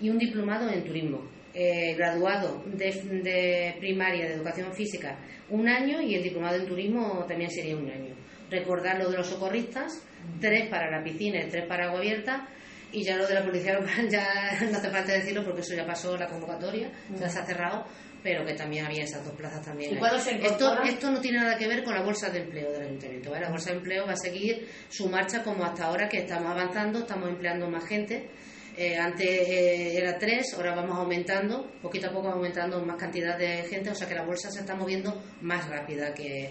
y 0.00 0.10
un 0.10 0.18
diplomado 0.18 0.70
en 0.70 0.84
turismo. 0.84 1.36
Eh, 1.58 1.94
graduado 1.94 2.62
de, 2.66 2.92
de, 3.22 3.76
primaria 3.78 4.26
de 4.26 4.34
educación 4.34 4.74
física 4.74 5.16
un 5.48 5.66
año 5.66 6.02
y 6.02 6.14
el 6.14 6.22
diplomado 6.22 6.56
en 6.56 6.66
turismo 6.66 7.24
también 7.26 7.50
sería 7.50 7.76
un 7.76 7.88
año. 7.88 8.14
Recordar 8.50 8.98
lo 8.98 9.10
de 9.10 9.16
los 9.16 9.26
socorristas, 9.26 10.02
tres 10.40 10.68
para 10.68 10.90
la 10.90 11.02
piscina 11.02 11.42
y 11.42 11.48
tres 11.48 11.66
para 11.66 11.86
agua 11.86 12.00
abierta. 12.00 12.48
Y 12.92 13.02
ya 13.02 13.16
lo 13.16 13.26
de 13.26 13.34
la 13.34 13.44
policía 13.44 13.74
local 13.74 14.08
ya 14.10 14.26
no 14.70 14.76
hace 14.76 14.90
falta 14.90 15.12
decirlo 15.12 15.44
porque 15.44 15.60
eso 15.60 15.74
ya 15.74 15.86
pasó 15.86 16.16
la 16.16 16.28
convocatoria, 16.28 16.90
ya 17.18 17.28
se 17.28 17.38
ha 17.38 17.44
cerrado, 17.44 17.84
pero 18.26 18.44
que 18.44 18.54
también 18.54 18.84
había 18.84 19.04
esas 19.04 19.24
dos 19.24 19.34
plazas 19.34 19.64
también. 19.64 19.96
esto, 20.42 20.82
esto 20.82 21.10
no 21.12 21.20
tiene 21.20 21.38
nada 21.38 21.56
que 21.56 21.68
ver 21.68 21.84
con 21.84 21.94
la 21.94 22.02
bolsa 22.02 22.28
de 22.28 22.40
empleo 22.40 22.72
del 22.72 22.82
ayuntamiento. 22.82 23.30
La 23.30 23.50
bolsa 23.50 23.70
de 23.70 23.76
empleo 23.76 24.04
va 24.04 24.14
a 24.14 24.16
seguir 24.16 24.66
su 24.88 25.08
marcha 25.08 25.44
como 25.44 25.64
hasta 25.64 25.84
ahora, 25.84 26.08
que 26.08 26.18
estamos 26.18 26.50
avanzando, 26.50 26.98
estamos 26.98 27.28
empleando 27.28 27.70
más 27.70 27.86
gente. 27.86 28.28
Eh, 28.76 28.96
antes 28.98 29.28
eh, 29.28 29.96
era 29.96 30.18
tres, 30.18 30.54
ahora 30.54 30.74
vamos 30.74 30.98
aumentando, 30.98 31.70
poquito 31.80 32.08
a 32.08 32.10
poco 32.10 32.28
aumentando 32.28 32.84
más 32.84 32.96
cantidad 32.96 33.38
de 33.38 33.62
gente, 33.62 33.90
o 33.90 33.94
sea 33.94 34.08
que 34.08 34.16
la 34.16 34.24
bolsa 34.24 34.50
se 34.50 34.58
está 34.58 34.74
moviendo 34.74 35.22
más 35.42 35.68
rápida 35.68 36.12
que, 36.12 36.50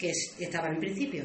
que 0.00 0.10
estaba 0.38 0.68
en 0.68 0.80
principio. 0.80 1.24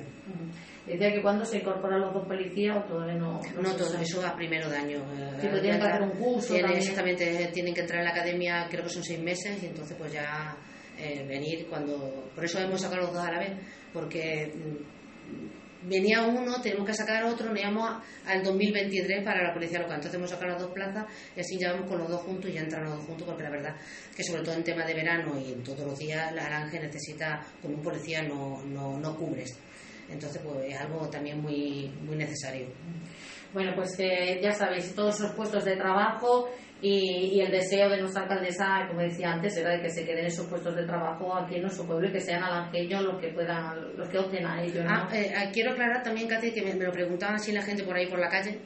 Decía 0.86 1.11
que 1.11 1.21
cuando 1.21 1.45
se 1.45 1.57
incorporan 1.57 2.01
los 2.01 2.13
dos 2.13 2.28
policías 2.28 2.78
o 2.78 2.84
todavía 2.84 3.15
no. 3.15 3.41
No, 3.61 3.76
todo 3.76 3.97
eso 3.97 4.26
a 4.26 4.36
primero 4.36 4.69
de 4.69 4.78
año. 4.78 4.99
Sí, 5.39 5.47
pues 5.47 5.61
tienen 5.61 5.80
que 5.80 5.88
hacer 5.88 6.01
un 6.01 6.11
curso. 6.11 6.53
Tienen, 6.53 6.73
exactamente, 6.73 7.49
tienen 7.53 7.73
que 7.73 7.82
entrar 7.82 7.99
en 7.99 8.05
la 8.05 8.11
academia, 8.11 8.67
creo 8.69 8.84
que 8.84 8.89
son 8.89 9.03
seis 9.03 9.19
meses, 9.19 9.63
y 9.63 9.67
entonces 9.67 9.95
pues 9.97 10.11
ya 10.11 10.55
eh, 10.97 11.26
venir 11.28 11.67
cuando. 11.67 12.30
Por 12.36 12.45
eso 12.45 12.59
hemos 12.59 12.82
sacado 12.82 13.01
los 13.03 13.13
dos 13.13 13.26
a 13.26 13.32
la 13.32 13.39
vez, 13.39 13.53
porque 13.91 14.51
mm, 14.53 15.04
venía 15.88 16.23
uno, 16.23 16.61
tenemos 16.61 16.86
que 16.86 16.93
sacar 16.93 17.23
otro, 17.23 17.49
nos 17.49 17.59
íbamos 17.59 18.03
al 18.25 18.43
2023 18.43 19.23
para 19.23 19.43
la 19.43 19.53
policía 19.53 19.79
local. 19.79 19.95
Entonces 19.95 20.17
hemos 20.17 20.29
sacado 20.29 20.51
las 20.51 20.61
dos 20.61 20.71
plazas 20.71 21.05
y 21.36 21.39
así 21.39 21.57
ya 21.59 21.73
vamos 21.73 21.89
con 21.89 21.99
los 21.99 22.09
dos 22.09 22.21
juntos 22.21 22.49
y 22.49 22.53
ya 22.53 22.61
entran 22.61 22.83
los 22.83 22.97
dos 22.97 23.05
juntos, 23.05 23.27
porque 23.27 23.43
la 23.43 23.49
verdad 23.49 23.75
que 24.15 24.23
sobre 24.23 24.43
todo 24.43 24.55
en 24.55 24.63
tema 24.63 24.86
de 24.86 24.93
verano 24.93 25.39
y 25.39 25.53
en 25.53 25.63
todos 25.63 25.86
los 25.86 25.97
días 25.97 26.33
la 26.33 26.45
Aranje 26.45 26.79
necesita, 26.79 27.45
como 27.61 27.75
un 27.75 27.81
policía 27.81 28.23
no, 28.23 28.61
no, 28.63 28.97
no 28.97 29.15
cubres. 29.15 29.57
Entonces, 30.09 30.41
pues 30.43 30.71
es 30.71 30.79
algo 30.79 31.09
también 31.09 31.41
muy, 31.41 31.91
muy 32.05 32.15
necesario. 32.15 32.67
Bueno, 33.53 33.71
pues 33.75 33.95
eh, 33.99 34.39
ya 34.41 34.51
sabéis, 34.51 34.93
todos 34.93 35.15
esos 35.15 35.31
puestos 35.31 35.65
de 35.65 35.75
trabajo 35.75 36.49
y, 36.88 37.39
el 37.41 37.51
deseo 37.51 37.89
de 37.89 37.99
nuestra 37.99 38.23
alcaldesa, 38.23 38.86
como 38.88 39.01
decía 39.01 39.31
antes, 39.31 39.57
era 39.57 39.71
de 39.71 39.81
que 39.81 39.89
se 39.89 40.05
queden 40.05 40.25
esos 40.25 40.45
puestos 40.45 40.75
de 40.75 40.86
trabajo 40.86 41.36
aquí 41.36 41.55
en 41.55 41.63
nuestro 41.63 41.88
pueblo 41.88 42.07
y 42.07 42.11
que 42.11 42.19
sean 42.19 42.43
alangeños 42.43 43.01
los 43.01 43.19
que 43.19 43.29
puedan, 43.29 43.97
los 43.97 44.07
que 44.07 44.19
opten 44.19 44.45
a 44.45 44.63
ellos. 44.63 44.86
Ah, 44.88 45.09
eh, 45.11 45.33
ah, 45.36 45.49
quiero 45.51 45.71
aclarar 45.71 46.03
también, 46.03 46.27
Katy, 46.27 46.51
que 46.51 46.61
me, 46.61 46.73
lo 46.75 46.91
preguntaban 46.91 47.36
así 47.38 47.51
la 47.51 47.63
gente 47.63 47.83
por 47.83 47.95
ahí 47.95 48.05
por 48.05 48.19
la 48.19 48.29
calle, 48.29 48.59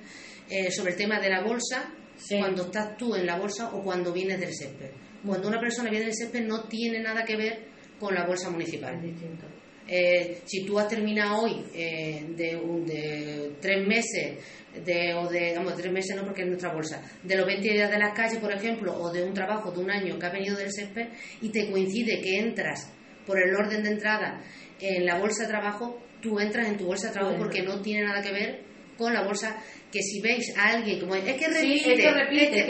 eh, 0.49 0.69
sobre 0.69 0.91
el 0.91 0.97
tema 0.97 1.19
de 1.19 1.29
la 1.29 1.41
bolsa, 1.43 1.93
cuando 2.37 2.63
estás 2.63 2.97
tú 2.97 3.15
en 3.15 3.25
la 3.25 3.37
bolsa 3.37 3.69
o 3.73 3.81
cuando 3.81 4.11
vienes 4.11 4.37
del 4.41 4.53
césped. 4.53 4.91
Cuando 5.25 5.47
una 5.47 5.59
persona 5.59 5.89
viene 5.89 6.05
del 6.05 6.13
césped 6.13 6.45
no 6.45 6.67
tiene 6.67 6.99
nada 6.99 7.23
que 7.23 7.37
ver 7.37 7.67
con 7.97 8.13
la 8.13 8.25
bolsa 8.25 8.49
municipal. 8.49 8.95
Es 8.95 9.01
distinto. 9.01 9.45
Eh, 9.91 10.41
si 10.45 10.65
tú 10.65 10.77
has 10.77 10.87
terminado 10.87 11.41
hoy 11.41 11.65
eh, 11.73 12.23
de, 12.35 12.61
de, 12.85 13.51
tres 13.59 13.87
meses, 13.87 14.37
de, 14.85 15.13
o 15.13 15.27
de, 15.27 15.53
vamos, 15.55 15.75
tres 15.75 15.91
meses 15.91 16.15
no 16.15 16.23
porque 16.23 16.43
es 16.43 16.47
nuestra 16.47 16.73
bolsa, 16.73 17.01
de 17.23 17.35
los 17.35 17.45
20 17.45 17.69
días 17.69 17.89
de 17.89 17.97
las 17.97 18.13
calles, 18.13 18.39
por 18.39 18.51
ejemplo, 18.51 18.93
o 18.93 19.11
de 19.11 19.23
un 19.23 19.33
trabajo 19.33 19.71
de 19.71 19.79
un 19.79 19.91
año 19.91 20.17
que 20.17 20.25
ha 20.25 20.29
venido 20.29 20.55
del 20.55 20.71
césped 20.71 21.07
y 21.41 21.49
te 21.49 21.69
coincide 21.69 22.21
que 22.21 22.39
entras 22.39 22.91
por 23.25 23.41
el 23.41 23.55
orden 23.55 23.83
de 23.83 23.91
entrada 23.91 24.41
en 24.79 25.05
la 25.05 25.17
bolsa 25.17 25.43
de 25.43 25.49
trabajo, 25.49 26.01
tú 26.21 26.39
entras 26.39 26.67
en 26.67 26.77
tu 26.77 26.85
bolsa 26.85 27.07
de 27.07 27.13
trabajo 27.13 27.37
porque 27.37 27.61
no 27.61 27.81
tiene 27.81 28.05
nada 28.05 28.21
que 28.21 28.31
ver 28.31 28.61
con 28.97 29.13
la 29.13 29.23
bolsa 29.23 29.55
que 29.91 30.01
si 30.01 30.21
veis 30.21 30.55
a 30.57 30.69
alguien 30.69 30.99
como 30.99 31.15
es 31.15 31.23
que 31.23 31.47
repite, 31.47 31.93
es 31.93 31.99
que 31.99 32.11
repite 32.11 32.67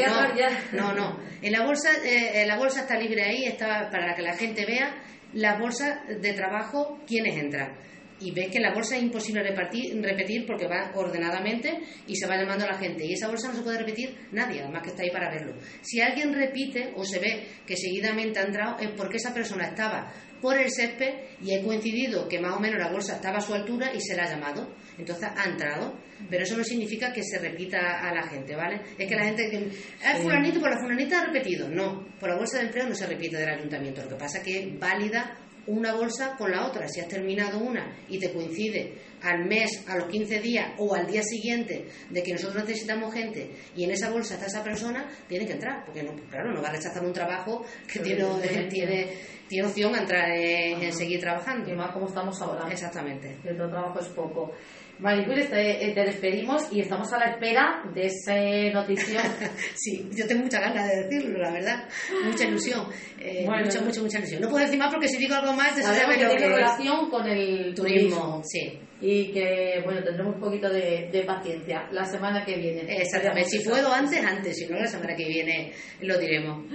no, 0.74 0.93
no, 0.93 0.93
no, 0.93 1.20
en 1.41 1.52
la 1.52 1.66
bolsa 1.66 1.89
eh, 2.06 2.45
la 2.45 2.56
bolsa 2.56 2.82
está 2.82 2.97
libre 2.97 3.24
ahí 3.24 3.45
está 3.45 3.89
para 3.89 4.16
que 4.16 4.22
la 4.22 4.38
gente 4.38 4.66
vea 4.66 4.95
las 5.34 5.60
bolsas 5.60 6.00
de 6.08 6.34
trabajo, 6.34 7.00
¿quiénes 7.08 7.38
entran? 7.38 7.78
Y 8.20 8.32
ves 8.32 8.49
que 8.51 8.59
la 8.59 8.74
bolsa 8.74 8.97
es 8.97 9.03
imposible 9.03 9.43
repartir, 9.43 9.99
repetir 10.01 10.45
porque 10.45 10.67
va 10.67 10.91
ordenadamente 10.95 11.80
y 12.07 12.15
se 12.15 12.28
va 12.28 12.38
llamando 12.38 12.65
a 12.65 12.72
la 12.72 12.78
gente. 12.78 13.05
Y 13.05 13.13
esa 13.13 13.28
bolsa 13.28 13.49
no 13.49 13.55
se 13.55 13.61
puede 13.61 13.80
repetir 13.80 14.15
nadie, 14.32 14.61
además 14.61 14.84
que 14.84 14.89
está 14.89 15.03
ahí 15.03 15.11
para 15.11 15.30
verlo. 15.30 15.53
Si 15.82 16.01
alguien 16.01 16.34
repite 16.34 16.93
o 16.95 17.03
se 17.03 17.20
ve 17.20 17.47
que 17.65 17.76
seguidamente 17.76 18.39
ha 18.39 18.43
entrado, 18.43 18.78
es 18.80 18.89
porque 18.97 19.17
esa 19.17 19.34
persona 19.34 19.67
estaba 19.67 20.11
por 20.41 20.57
el 20.57 20.72
césped 20.72 21.13
y 21.41 21.53
he 21.53 21.63
coincidido 21.63 22.28
que 22.28 22.39
más 22.39 22.55
o 22.55 22.59
menos 22.59 22.80
la 22.80 22.91
bolsa 22.91 23.15
estaba 23.15 23.38
a 23.38 23.41
su 23.41 23.53
altura 23.53 23.91
y 23.93 24.01
se 24.01 24.15
la 24.15 24.24
ha 24.24 24.30
llamado. 24.30 24.74
Entonces 24.97 25.30
ha 25.36 25.49
entrado. 25.49 25.97
Pero 26.30 26.43
eso 26.43 26.57
no 26.57 26.65
significa 26.65 27.13
que 27.13 27.24
se 27.24 27.39
repita 27.39 28.01
a 28.01 28.13
la 28.13 28.24
gente, 28.24 28.53
¿vale? 28.53 28.82
Es 28.97 29.07
que 29.07 29.15
la 29.15 29.24
gente 29.24 29.49
dice, 29.49 29.70
ah, 30.05 30.17
fulanito 30.22 30.59
por 30.59 30.70
la 30.70 30.78
fulanita 30.78 31.22
ha 31.22 31.26
repetido. 31.28 31.70
No, 31.70 32.05
por 32.20 32.30
la 32.30 32.36
bolsa 32.36 32.57
de 32.57 32.65
empleo 32.65 32.89
no 32.89 32.93
se 32.93 33.07
repite 33.07 33.38
del 33.38 33.49
ayuntamiento. 33.49 34.01
Lo 34.01 34.09
que 34.09 34.15
pasa 34.15 34.39
es 34.39 34.43
que 34.43 34.59
es 34.59 34.80
válida 34.80 35.38
una 35.68 35.93
bolsa 35.93 36.36
con 36.38 36.51
la 36.51 36.66
otra. 36.66 36.88
Si 36.88 36.99
has 36.99 37.07
terminado 37.07 37.60
una 37.60 37.95
y 38.07 38.20
te 38.20 38.32
coincide 38.32 38.93
al 39.22 39.45
mes, 39.45 39.84
a 39.88 39.97
los 39.97 40.07
15 40.07 40.39
días 40.39 40.74
o 40.78 40.95
al 40.95 41.05
día 41.05 41.22
siguiente 41.24 41.88
de 42.10 42.24
que 42.24 42.34
nosotros 42.34 42.64
necesitamos 42.66 43.14
gente 43.14 43.51
y 43.76 43.84
en 43.84 43.91
esa 43.91 44.10
bolsa 44.10 44.36
está 44.36 44.47
esa 44.47 44.64
persona, 44.64 45.10
tiene 45.28 45.45
que 45.45 45.53
entrar. 45.53 45.86
Porque, 45.86 46.03
no, 46.03 46.16
claro, 46.30 46.53
no 46.53 46.62
va 46.62 46.70
a 46.70 46.74
rechazar 46.74 47.03
un 47.05 47.14
trabajo 47.14 47.66
que 47.91 47.99
tiene, 47.99 48.24
tiene 48.70 49.07
tiene 49.49 49.68
opción 49.68 49.95
a 49.95 49.99
entrar 49.99 50.30
en, 50.30 50.93
seguir 50.93 51.20
trabajando. 51.20 51.70
Y 51.70 51.76
más 51.76 51.91
como 51.91 52.07
estamos 52.07 52.39
ahora. 52.41 52.72
Exactamente. 52.72 53.38
Que 53.43 53.53
todo 53.55 53.68
trabajo 53.68 53.99
es 53.99 54.07
poco. 54.10 54.51
Maricruz, 55.00 55.50
te, 55.50 55.93
te, 55.95 56.02
despedimos 56.02 56.68
y 56.74 56.82
estamos 56.82 57.12
a 57.14 57.20
la 57.20 57.26
espera 57.32 57.84
de 57.93 58.06
esa 58.06 58.36
noticia. 58.74 59.22
sí, 59.76 60.10
yo 60.12 60.28
tengo 60.28 60.43
muchas 60.43 60.60
ganas 60.62 60.89
de 60.89 61.04
decirlo, 61.04 61.39
la 61.39 61.52
verdad. 61.52 61.88
Mucha 62.26 62.45
ilusión. 62.45 62.86
Eh, 63.18 63.47
mucha, 63.47 63.82
mucha, 63.82 64.02
mucha 64.02 64.18
ilusión. 64.18 64.41
No 64.41 64.50
puedo 64.50 64.66
decir 64.66 64.78
más 64.78 64.91
porque 64.93 65.08
si 65.08 65.18
digo 65.18 65.36
algo 65.36 65.54
más, 65.54 65.74
sabe 65.82 66.18
que 66.18 66.26
tiene 66.26 66.50
relación 66.50 67.10
con 67.10 67.26
el 67.28 67.74
turismo. 67.74 68.41
Sí. 68.43 68.78
Y 69.02 69.32
que, 69.32 69.82
bueno, 69.86 70.04
tendremos 70.04 70.36
un 70.36 70.41
poquito 70.41 70.70
de, 70.70 71.08
de 71.10 71.24
paciencia 71.24 71.88
la 71.91 72.04
semana 72.04 72.43
que 72.43 72.58
viene. 72.58 72.82
Exactamente. 73.02 73.50
Si 73.50 73.60
puedo 73.60 73.93
antes, 73.93 74.22
antes. 74.22 74.58
Si 74.58 74.68
no, 74.68 74.78
la 74.78 74.88
semana 74.88 75.16
que 75.16 75.26
viene 75.26 75.72
lo 76.02 76.20
diremos. 76.20 76.66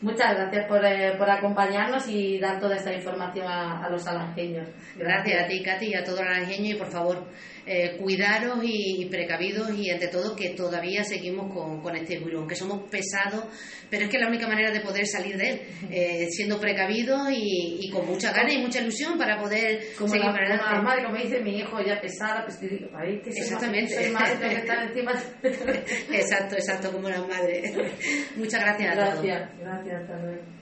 Muchas 0.00 0.32
gracias 0.34 0.66
por, 0.66 0.84
eh, 0.84 1.14
por 1.18 1.28
acompañarnos 1.28 2.08
y 2.08 2.38
dar 2.38 2.60
toda 2.60 2.76
esta 2.76 2.94
información 2.94 3.46
a, 3.48 3.84
a 3.84 3.90
los 3.90 4.06
alangeños. 4.06 4.68
Gracias. 4.96 5.44
a 5.44 5.46
ti, 5.48 5.62
Katy, 5.62 5.86
y 5.88 5.94
a 5.94 6.04
todos 6.04 6.20
los 6.20 6.28
alangeños. 6.28 6.76
Y 6.76 6.78
por 6.78 6.90
favor, 6.90 7.26
eh, 7.68 7.96
cuidaros 7.98 8.58
y, 8.62 9.04
precavidos 9.10 9.70
y 9.76 9.90
ante 9.90 10.08
todo 10.08 10.34
que 10.34 10.50
todavía 10.50 11.04
seguimos 11.04 11.52
con, 11.52 11.82
con 11.82 11.94
este 11.96 12.18
virus, 12.18 12.36
aunque 12.36 12.54
somos 12.54 12.88
pesados, 12.90 13.44
pero 13.90 14.04
es 14.04 14.10
que 14.10 14.18
la 14.18 14.28
única 14.28 14.48
manera 14.48 14.70
de 14.70 14.80
poder 14.80 15.06
salir 15.06 15.36
de 15.36 15.50
él, 15.50 15.60
eh, 15.90 16.28
siendo 16.30 16.58
precavidos 16.58 17.28
y, 17.30 17.90
con 17.90 18.06
mucha 18.06 18.32
ganas 18.32 18.54
y 18.54 18.58
mucha 18.58 18.80
ilusión 18.80 19.18
para 19.18 19.38
poder 19.38 19.94
como 19.96 20.08
seguir 20.08 20.26
la, 20.26 20.32
para 20.32 20.46
adelante. 20.46 20.70
Como 20.70 20.82
madre, 20.82 21.04
como 21.04 21.16
dice 21.16 21.40
mi 21.40 21.58
hijo, 21.58 21.80
ya 21.84 22.00
pesada, 22.00 22.44
pues 22.44 22.58
te 22.58 22.68
digo, 22.68 22.88
que 23.22 23.30
Exactamente. 23.30 23.94
Soy 23.94 24.10
madre, 24.12 24.36
tengo 24.36 24.54
que 24.54 24.60
estar 24.60 24.82
encima. 24.86 25.12
exacto, 26.12 26.54
exacto, 26.54 26.92
como 26.92 27.08
las 27.08 27.26
madres. 27.26 27.74
Muchas 28.36 28.60
gracias, 28.60 28.92
a 28.92 28.94
todos. 28.94 29.24
Gracias, 29.24 29.58
gracias, 29.60 30.02
hasta 30.02 30.18
luego. 30.18 30.58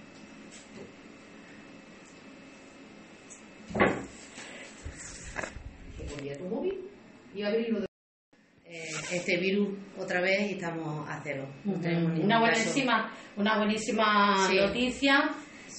tu 6.34 6.44
móvil? 6.44 6.85
Y 7.36 7.42
abrirlo 7.42 7.84
eh, 8.64 8.88
este 9.12 9.36
virus 9.36 9.68
otra 9.98 10.20
vez 10.20 10.50
y 10.50 10.54
estamos 10.54 11.08
a 11.08 11.20
cero. 11.22 11.46
una 11.64 12.40
buenísima, 12.40 13.12
una 13.36 13.58
buenísima 13.58 14.48
noticia 14.48 15.30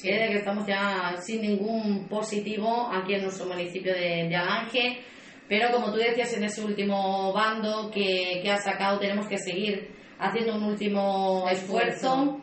de 0.03 0.29
que 0.29 0.37
estamos 0.37 0.67
ya 0.67 1.15
sin 1.19 1.41
ningún 1.41 2.07
positivo 2.07 2.87
aquí 2.93 3.15
en 3.15 3.23
nuestro 3.23 3.47
municipio 3.47 3.93
de, 3.93 4.27
de 4.29 4.35
Alange. 4.35 5.01
Pero 5.49 5.71
como 5.71 5.91
tú 5.91 5.97
decías 5.97 6.31
en 6.33 6.43
ese 6.43 6.63
último 6.63 7.33
bando 7.33 7.89
que, 7.89 8.39
que 8.43 8.51
has 8.51 8.63
sacado, 8.63 8.99
tenemos 8.99 9.27
que 9.27 9.37
seguir 9.37 9.89
haciendo 10.19 10.55
un 10.55 10.63
último 10.63 11.47
esfuerzo 11.49 12.39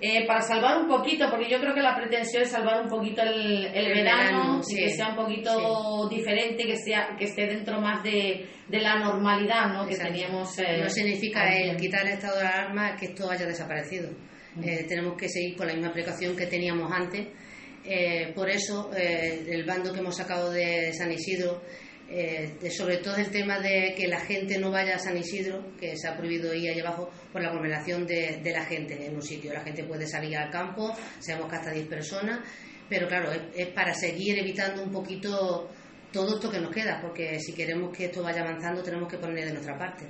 eh, 0.00 0.24
para 0.26 0.40
salvar 0.42 0.80
un 0.80 0.86
poquito, 0.86 1.28
porque 1.28 1.50
yo 1.50 1.58
creo 1.58 1.74
que 1.74 1.82
la 1.82 1.96
pretensión 1.96 2.42
es 2.44 2.50
salvar 2.50 2.82
un 2.82 2.88
poquito 2.88 3.20
el, 3.22 3.64
el, 3.66 3.94
verano, 3.94 4.60
y 4.68 4.76
que 4.76 4.90
sea 4.90 5.08
un 5.08 5.16
poquito 5.16 6.08
diferente, 6.08 6.64
que 6.64 6.76
sea 6.76 7.16
que 7.18 7.24
esté 7.24 7.46
dentro 7.46 7.80
más 7.80 8.02
de, 8.04 8.46
de 8.68 8.78
la 8.78 9.00
normalidad 9.00 9.72
¿no? 9.72 9.86
que 9.88 9.96
teníamos. 9.96 10.56
Eh, 10.60 10.82
no 10.82 10.88
significa 10.88 11.52
el 11.52 11.76
quitar 11.76 12.06
el 12.06 12.12
estado 12.12 12.38
de 12.38 12.46
alarma 12.46 12.94
que 12.94 13.06
esto 13.06 13.28
haya 13.28 13.46
desaparecido. 13.46 14.10
Eh, 14.62 14.84
tenemos 14.88 15.16
que 15.16 15.28
seguir 15.28 15.56
con 15.56 15.66
la 15.66 15.74
misma 15.74 15.92
precaución 15.92 16.36
que 16.36 16.46
teníamos 16.46 16.92
antes. 16.92 17.26
por 18.34 18.48
eso, 18.48 18.90
el 18.94 19.64
bando 19.64 19.92
que 19.92 19.98
hemos 19.98 20.16
sacado 20.16 20.50
de 20.50 20.92
San 20.92 21.10
Isidro 21.10 21.62
eh, 22.10 22.70
sobre 22.70 22.98
todo 22.98 23.16
el 23.16 23.30
tema 23.30 23.60
de 23.60 23.94
que 23.94 24.08
la 24.08 24.20
gente 24.20 24.58
no 24.58 24.70
vaya 24.70 24.96
a 24.96 24.98
San 24.98 25.16
Isidro, 25.18 25.76
que 25.78 25.94
se 25.96 26.08
ha 26.08 26.16
prohibido 26.16 26.54
ir 26.54 26.70
allá 26.70 26.88
abajo 26.88 27.10
por 27.30 27.42
la 27.42 27.48
aglomeración 27.48 28.06
de, 28.06 28.40
la 28.44 28.64
gente 28.64 29.06
en 29.06 29.14
un 29.14 29.22
sitio. 29.22 29.52
La 29.52 29.60
gente 29.60 29.84
puede 29.84 30.06
salir 30.06 30.36
al 30.36 30.50
campo, 30.50 30.96
sabemos 31.18 31.50
que 31.50 31.56
hasta 31.56 31.70
10 31.70 31.86
personas, 31.86 32.40
pero 32.88 33.08
claro, 33.08 33.30
es 33.54 33.66
para 33.68 33.92
seguir 33.92 34.38
evitando 34.38 34.82
un 34.82 34.90
poquito 34.90 35.68
todo 36.12 36.36
esto 36.36 36.50
que 36.50 36.60
nos 36.60 36.70
queda, 36.70 37.00
porque 37.02 37.38
si 37.38 37.54
queremos 37.54 37.94
que 37.94 38.06
esto 38.06 38.22
vaya 38.22 38.40
avanzando 38.40 38.82
tenemos 38.82 39.10
que 39.10 39.18
poner 39.18 39.44
de 39.44 39.52
nuestra 39.52 39.76
parte. 39.76 40.06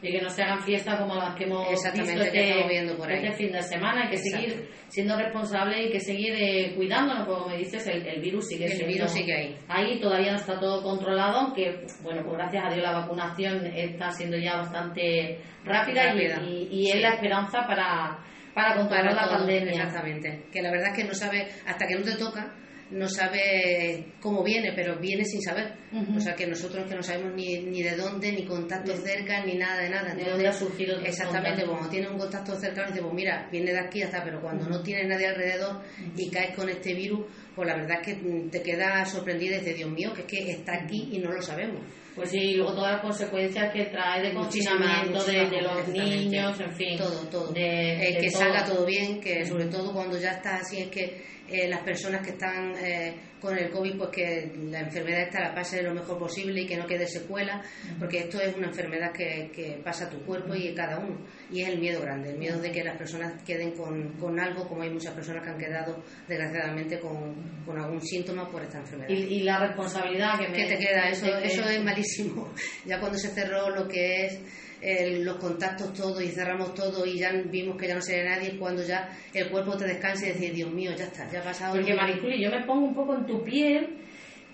Y 0.00 0.12
que 0.12 0.20
no 0.20 0.30
se 0.30 0.42
hagan 0.42 0.62
fiestas 0.62 1.00
como 1.00 1.16
las 1.16 1.34
que 1.34 1.44
hemos 1.44 1.68
Exactamente, 1.70 2.20
visto 2.20 2.32
que 2.32 2.50
este, 2.50 2.68
viendo 2.68 2.96
por 2.96 3.10
ahí. 3.10 3.26
este 3.26 3.36
fin 3.36 3.52
de 3.52 3.62
semana, 3.62 4.04
hay 4.04 4.10
que 4.10 4.16
seguir 4.18 4.68
siendo 4.86 5.16
responsables 5.16 5.86
y 5.86 5.90
que 5.90 6.00
seguir 6.00 6.34
eh, 6.36 6.72
cuidándonos, 6.76 7.26
como 7.26 7.48
me 7.48 7.56
dices, 7.56 7.84
el, 7.88 8.20
virus 8.20 8.46
sigue 8.46 8.66
el 8.66 8.86
virus 8.86 9.10
sigue 9.10 9.34
ahí. 9.34 9.56
Ahí 9.68 10.00
todavía 10.00 10.32
no 10.32 10.38
está 10.38 10.58
todo 10.60 10.82
controlado, 10.82 11.52
que 11.52 11.84
bueno, 12.02 12.22
pues 12.24 12.36
gracias 12.36 12.64
a 12.64 12.74
Dios 12.74 12.82
la 12.84 12.92
vacunación 13.00 13.66
está 13.66 14.10
siendo 14.12 14.36
ya 14.36 14.56
bastante 14.56 15.40
rápida, 15.64 16.14
y, 16.14 16.90
es 16.90 17.02
la 17.02 17.14
esperanza 17.14 17.66
para, 17.66 18.18
para 18.54 18.76
controlar 18.76 19.14
la 19.14 19.28
pandemia. 19.28 19.72
Exactamente, 19.72 20.44
que 20.52 20.62
la 20.62 20.70
verdad 20.70 20.90
es 20.92 20.96
que 20.96 21.04
no 21.04 21.14
sabe, 21.14 21.48
hasta 21.66 21.86
que 21.86 21.96
no 21.96 22.04
te 22.04 22.16
toca, 22.16 22.54
no 22.90 23.08
sabe 23.08 24.12
cómo 24.20 24.42
viene, 24.42 24.72
pero 24.74 24.98
viene 24.98 25.24
sin 25.24 25.42
saber. 25.42 25.74
O 26.16 26.20
sea 26.20 26.34
que 26.34 26.46
nosotros 26.46 26.86
que 26.88 26.94
no 26.94 27.02
sabemos 27.02 27.34
ni, 27.34 27.58
ni 27.60 27.82
de 27.82 27.96
dónde, 27.96 28.32
ni 28.32 28.44
contacto 28.44 28.94
cerca, 28.96 29.44
ni 29.44 29.54
nada 29.54 29.82
de 29.82 29.90
nada. 29.90 30.14
¿De 30.14 30.24
dónde 30.24 30.48
ha 30.48 30.52
surgido 30.52 30.98
Exactamente, 31.00 31.64
cuando 31.64 31.88
tienes 31.88 32.10
un 32.10 32.18
contacto 32.18 32.58
cercano, 32.58 32.88
dices, 32.88 33.02
pues 33.02 33.14
mira, 33.14 33.48
viene 33.50 33.72
de 33.72 33.78
aquí 33.78 34.02
hasta, 34.02 34.22
pero 34.22 34.40
cuando 34.40 34.68
no 34.68 34.82
tienes 34.82 35.08
nadie 35.08 35.26
alrededor 35.26 35.82
y 36.16 36.30
caes 36.30 36.54
con 36.54 36.68
este 36.68 36.94
virus, 36.94 37.26
pues 37.54 37.68
la 37.68 37.76
verdad 37.76 37.98
es 38.00 38.06
que 38.06 38.48
te 38.50 38.62
quedas 38.62 39.10
sorprendida 39.10 39.56
y 39.56 39.58
dices, 39.60 39.76
Dios 39.76 39.90
mío, 39.90 40.12
que 40.12 40.22
es 40.22 40.26
que 40.26 40.50
está 40.50 40.74
aquí 40.74 41.08
y 41.12 41.18
no 41.18 41.32
lo 41.32 41.42
sabemos. 41.42 41.82
Pues 42.14 42.30
sí, 42.30 42.38
y 42.38 42.54
luego 42.56 42.74
todas 42.74 42.94
las 42.94 43.00
consecuencias 43.00 43.72
que 43.72 43.84
trae 43.84 44.22
de 44.22 44.34
confinamiento 44.34 45.22
de, 45.22 45.62
los 45.62 45.88
niños, 45.88 46.60
en 46.60 46.72
fin. 46.72 46.98
Todo, 46.98 47.28
todo. 47.28 47.54
que 47.54 48.30
salga 48.30 48.64
todo 48.64 48.84
bien, 48.84 49.20
que 49.20 49.46
sobre 49.46 49.66
todo 49.66 49.92
cuando 49.92 50.18
ya 50.18 50.32
está 50.32 50.56
así 50.56 50.80
es 50.80 50.88
que 50.88 51.37
eh, 51.50 51.68
las 51.68 51.80
personas 51.80 52.22
que 52.22 52.30
están 52.30 52.74
eh, 52.76 53.14
con 53.40 53.56
el 53.56 53.70
COVID, 53.70 53.96
pues 53.96 54.10
que 54.10 54.52
la 54.70 54.80
enfermedad 54.80 55.22
esta 55.22 55.40
la 55.40 55.54
pase 55.54 55.82
lo 55.82 55.94
mejor 55.94 56.18
posible 56.18 56.62
y 56.62 56.66
que 56.66 56.76
no 56.76 56.86
quede 56.86 57.06
secuela, 57.06 57.62
porque 57.98 58.18
esto 58.18 58.40
es 58.40 58.56
una 58.56 58.68
enfermedad 58.68 59.12
que, 59.12 59.50
que 59.54 59.80
pasa 59.82 60.06
a 60.06 60.10
tu 60.10 60.18
cuerpo 60.24 60.54
y 60.54 60.68
a 60.68 60.74
cada 60.74 60.98
uno. 60.98 61.18
Y 61.50 61.62
es 61.62 61.68
el 61.68 61.78
miedo 61.78 62.00
grande, 62.00 62.30
el 62.30 62.38
miedo 62.38 62.60
de 62.60 62.70
que 62.70 62.84
las 62.84 62.96
personas 62.96 63.42
queden 63.44 63.72
con, 63.72 64.12
con 64.18 64.38
algo, 64.38 64.68
como 64.68 64.82
hay 64.82 64.90
muchas 64.90 65.14
personas 65.14 65.42
que 65.42 65.50
han 65.50 65.58
quedado 65.58 66.02
desgraciadamente 66.26 66.98
con, 66.98 67.34
con 67.64 67.78
algún 67.78 68.02
síntoma 68.02 68.50
por 68.50 68.62
esta 68.62 68.78
enfermedad. 68.78 69.08
Y, 69.08 69.42
la 69.42 69.66
responsabilidad 69.66 70.38
que, 70.38 70.48
me, 70.48 70.66
te 70.66 70.78
queda, 70.78 71.08
eso, 71.08 71.26
eso 71.38 71.68
es 71.68 71.82
malísimo. 71.82 72.52
Ya 72.84 72.98
cuando 73.00 73.18
se 73.18 73.28
cerró 73.28 73.70
lo 73.70 73.86
que 73.86 74.26
es 74.26 74.40
los 74.80 75.36
contactos 75.36 75.92
todos 75.92 76.22
y 76.22 76.28
cerramos 76.28 76.74
todo 76.74 77.04
y 77.04 77.18
ya 77.18 77.32
vimos 77.32 77.76
que 77.76 77.88
ya 77.88 77.94
no 77.94 78.02
sería 78.02 78.36
nadie 78.36 78.56
cuando 78.58 78.82
ya 78.82 79.08
el 79.34 79.48
cuerpo 79.50 79.76
te 79.76 79.86
descansa 79.86 80.26
y 80.26 80.32
decir, 80.32 80.54
Dios 80.54 80.72
mío, 80.72 80.92
ya 80.96 81.04
está, 81.04 81.28
ya 81.30 81.40
ha 81.40 81.44
pasado. 81.44 81.74
Porque 81.74 81.94
Mariculi, 81.94 82.42
yo 82.42 82.50
me 82.50 82.64
pongo 82.64 82.86
un 82.86 82.94
poco 82.94 83.14
en 83.14 83.26
tu 83.26 83.42
piel 83.42 83.98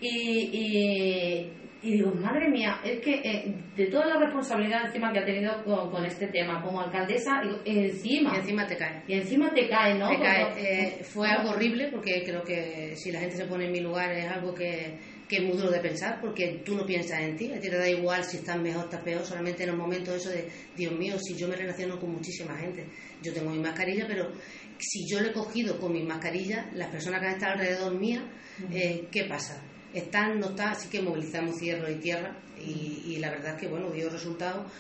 y, 0.01 1.51
y, 1.83 1.91
digo, 1.93 2.13
madre 2.15 2.49
mía, 2.49 2.81
es 2.85 3.01
que 3.01 3.15
eh, 3.15 3.55
de 3.77 3.87
toda 3.87 4.07
la 4.07 4.19
responsabilidad 4.19 4.87
encima 4.87 5.13
que 5.13 5.19
ha 5.21 5.25
tenido 5.25 5.63
con, 5.65 6.05
este 6.05 6.29
tema 6.29 6.63
como 6.63 6.81
alcaldesa, 6.81 7.43
encima. 7.65 8.33
Y 8.35 8.39
encima 8.39 8.67
te 8.67 8.77
cae. 8.77 9.03
Y 9.07 9.15
encima 9.15 9.53
te 9.53 9.69
cae, 9.69 9.95
¿no? 9.95 10.09
Te 10.09 10.19
cae. 10.19 10.47
Eh, 10.57 11.05
fue 11.05 11.29
algo 11.29 11.51
horrible 11.51 11.89
porque 11.89 12.23
creo 12.25 12.43
que 12.43 12.97
si 12.97 13.13
la 13.13 13.21
gente 13.21 13.37
se 13.37 13.47
pone 13.47 13.67
en 13.67 13.73
mi 13.73 13.81
lugar 13.81 14.11
es 14.13 14.31
algo 14.31 14.55
que 14.55 14.99
que 15.29 15.37
es 15.37 15.43
muy 15.43 15.57
duro 15.57 15.71
de 15.71 15.81
pensar 15.81 16.21
porque 16.21 16.63
tú 16.65 16.75
no 16.75 16.85
piensas 16.85 17.21
en 17.21 17.37
ti, 17.37 17.53
a 17.53 17.61
ti 17.61 17.69
te 17.69 17.77
da 17.77 17.89
igual 17.89 18.25
si 18.25 18.39
estás 18.39 18.59
mejor, 18.59 18.85
estás 18.85 19.01
peor, 19.03 19.25
solamente 19.25 19.63
en 19.63 19.71
los 19.71 19.79
momentos 19.79 20.17
eso 20.17 20.31
de, 20.31 20.49
Dios 20.77 20.93
mío, 20.93 21.17
si 21.19 21.35
yo 21.35 21.49
me 21.49 21.57
relaciono 21.57 21.99
con 21.99 22.13
muchísima 22.13 22.57
gente, 22.57 22.87
yo 23.23 23.33
tengo 23.33 23.51
mi 23.51 23.59
mascarilla, 23.59 24.07
pero 24.07 24.33
si 24.79 25.07
yo 25.07 25.21
lo 25.21 25.29
he 25.29 25.33
cogido 25.33 25.79
con 25.79 25.93
mi 25.93 26.03
mascarilla, 26.03 26.71
las 26.75 26.89
personas 26.89 27.21
que 27.21 27.27
han 27.27 27.35
estado 27.35 27.53
alrededor 27.53 27.95
mía, 27.99 28.25
eh, 28.71 29.07
¿qué 29.11 29.25
pasa? 29.25 29.63
Están, 29.93 30.41
no 30.41 30.51
están, 30.51 30.71
así 30.71 30.89
que 30.89 31.01
movilizamos 31.01 31.57
cierro 31.59 31.91
y 31.91 31.97
tierra 31.97 32.37
y, 32.59 33.17
la 33.19 33.31
verdad 33.31 33.55
es 33.55 33.61
que, 33.61 33.69
bueno, 33.69 33.91
dio 33.91 34.11
resultados 34.11 34.71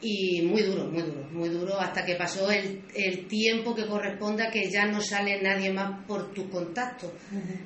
y 0.00 0.42
muy 0.42 0.62
duro, 0.62 0.84
muy 0.86 1.02
duro, 1.02 1.28
muy 1.32 1.48
duro 1.48 1.78
hasta 1.78 2.04
que 2.04 2.14
pasó 2.14 2.50
el, 2.50 2.82
el 2.94 3.26
tiempo 3.26 3.74
que 3.74 3.86
corresponde 3.86 4.46
a 4.46 4.50
que 4.50 4.70
ya 4.70 4.86
no 4.86 5.00
sale 5.00 5.42
nadie 5.42 5.72
más 5.72 6.04
por 6.06 6.32
tus 6.32 6.48
contactos. 6.48 7.12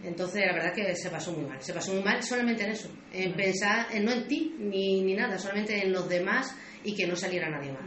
Entonces, 0.03 0.43
la 0.47 0.55
verdad 0.55 0.73
que 0.75 0.95
se 0.97 1.11
pasó 1.11 1.33
muy 1.33 1.45
mal, 1.45 1.61
se 1.61 1.75
pasó 1.75 1.93
muy 1.93 2.03
mal 2.03 2.23
solamente 2.23 2.65
en 2.65 2.71
eso, 2.71 2.89
en 3.13 3.35
pensar, 3.35 3.87
en, 3.93 4.05
no 4.05 4.13
en 4.13 4.27
ti 4.27 4.55
ni, 4.59 5.03
ni 5.03 5.15
nada, 5.15 5.39
solamente 5.39 5.85
en 5.85 5.93
los 5.93 6.09
demás 6.09 6.57
y 6.85 6.95
que 6.95 7.07
no 7.07 7.17
saliera 7.17 7.51
nadie 7.51 7.73
más. 7.73 7.83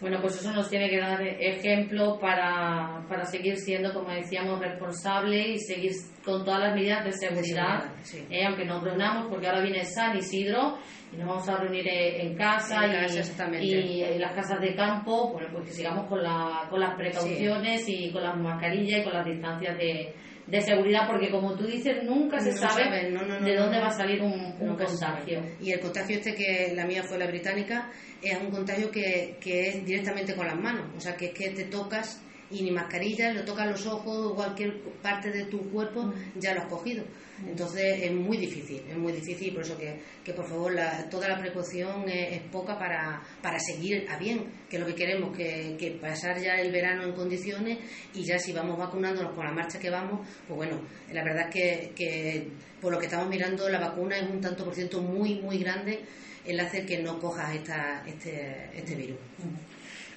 Bueno, 0.00 0.18
pues 0.22 0.36
eso 0.40 0.50
nos 0.52 0.70
tiene 0.70 0.88
que 0.88 0.98
dar 0.98 1.20
ejemplo 1.20 2.18
para, 2.18 3.04
para 3.06 3.26
seguir 3.26 3.58
siendo, 3.58 3.92
como 3.92 4.08
decíamos, 4.08 4.58
responsable 4.58 5.50
y 5.50 5.58
seguir 5.58 5.92
con 6.24 6.42
todas 6.42 6.60
las 6.60 6.74
medidas 6.74 7.04
de 7.04 7.12
seguridad, 7.12 7.92
eh, 8.30 8.46
aunque 8.46 8.64
nos 8.64 8.82
reunamos, 8.82 9.26
porque 9.28 9.46
ahora 9.46 9.60
viene 9.60 9.84
San 9.84 10.16
Isidro 10.16 10.78
y 11.12 11.16
nos 11.16 11.28
vamos 11.28 11.48
a 11.48 11.56
reunir 11.56 11.86
en 11.88 12.36
casa, 12.36 12.86
y, 12.86 14.02
en 14.02 14.20
las 14.20 14.32
casas 14.32 14.60
de 14.60 14.74
campo, 14.74 15.32
bueno, 15.32 15.48
pues 15.52 15.66
que 15.66 15.72
sigamos 15.72 16.06
con, 16.06 16.22
la, 16.22 16.66
con 16.70 16.78
las 16.78 16.94
precauciones 16.94 17.88
y 17.88 18.12
con 18.12 18.22
las 18.22 18.36
mascarillas 18.36 19.00
y 19.00 19.04
con 19.04 19.12
las 19.14 19.26
distancias 19.26 19.76
de, 19.76 20.14
de 20.46 20.60
seguridad, 20.60 21.08
porque 21.08 21.30
como 21.30 21.54
tú 21.56 21.66
dices, 21.66 22.04
nunca 22.04 22.38
se 22.38 22.52
sabe 22.52 23.10
de 23.10 23.56
dónde 23.56 23.80
va 23.80 23.88
a 23.88 23.90
salir 23.90 24.22
un, 24.22 24.76
contagio. 24.76 25.42
Y 25.60 25.72
el 25.72 25.80
contagio 25.80 26.16
este 26.16 26.34
que 26.34 26.72
la 26.74 26.86
mía 26.86 27.02
fue 27.02 27.18
la 27.18 27.26
británica, 27.26 27.90
es 28.22 28.38
un 28.40 28.50
contagio 28.50 28.90
que, 28.90 29.36
que 29.40 29.68
es 29.68 29.84
directamente 29.84 30.34
con 30.34 30.46
las 30.46 30.56
manos, 30.56 30.86
o 30.96 31.00
sea, 31.00 31.16
que 31.16 31.26
es 31.26 31.32
que 31.32 31.50
te 31.50 31.64
tocas 31.64 32.22
y 32.50 32.62
ni 32.62 32.70
mascarilla, 32.70 33.32
lo 33.32 33.44
tocas 33.44 33.70
los 33.70 33.86
ojos 33.86 34.32
o 34.32 34.34
cualquier 34.34 34.80
parte 35.02 35.30
de 35.30 35.44
tu 35.44 35.70
cuerpo, 35.70 36.04
mm. 36.04 36.38
ya 36.40 36.54
lo 36.54 36.62
has 36.62 36.66
cogido. 36.66 37.04
Entonces 37.46 38.02
es 38.02 38.12
muy 38.12 38.36
difícil, 38.36 38.82
es 38.88 38.96
muy 38.96 39.12
difícil, 39.12 39.54
por 39.54 39.62
eso 39.62 39.76
que, 39.78 39.98
que 40.22 40.34
por 40.34 40.46
favor 40.46 40.74
toda 41.10 41.28
la 41.28 41.38
precaución 41.38 42.06
es, 42.08 42.42
poca 42.52 42.78
para, 42.78 43.22
para, 43.40 43.58
seguir 43.58 44.06
a 44.10 44.18
bien, 44.18 44.44
que 44.68 44.76
es 44.76 44.80
lo 44.80 44.86
que 44.86 44.94
queremos, 44.94 45.34
que, 45.34 45.74
que, 45.78 45.92
pasar 45.92 46.38
ya 46.38 46.60
el 46.60 46.70
verano 46.70 47.04
en 47.04 47.12
condiciones 47.12 47.78
y 48.12 48.24
ya 48.24 48.38
si 48.38 48.52
vamos 48.52 48.78
vacunándonos 48.78 49.34
con 49.34 49.46
la 49.46 49.52
marcha 49.52 49.78
que 49.78 49.88
vamos, 49.88 50.26
pues 50.46 50.56
bueno, 50.56 50.82
la 51.12 51.24
verdad 51.24 51.48
es 51.48 51.54
que, 51.54 51.92
que 51.94 52.48
por 52.80 52.92
lo 52.92 52.98
que 52.98 53.06
estamos 53.06 53.28
mirando 53.28 53.68
la 53.68 53.80
vacuna 53.80 54.18
es 54.18 54.28
un 54.28 54.40
tanto 54.40 54.64
por 54.64 54.74
ciento 54.74 55.00
muy, 55.00 55.36
muy 55.40 55.58
grande 55.58 56.00
el 56.44 56.60
hacer 56.60 56.84
que 56.84 57.02
no 57.02 57.18
cojas 57.18 57.54
esta, 57.54 58.02
este, 58.06 58.70
este 58.74 58.94
virus. 58.94 59.18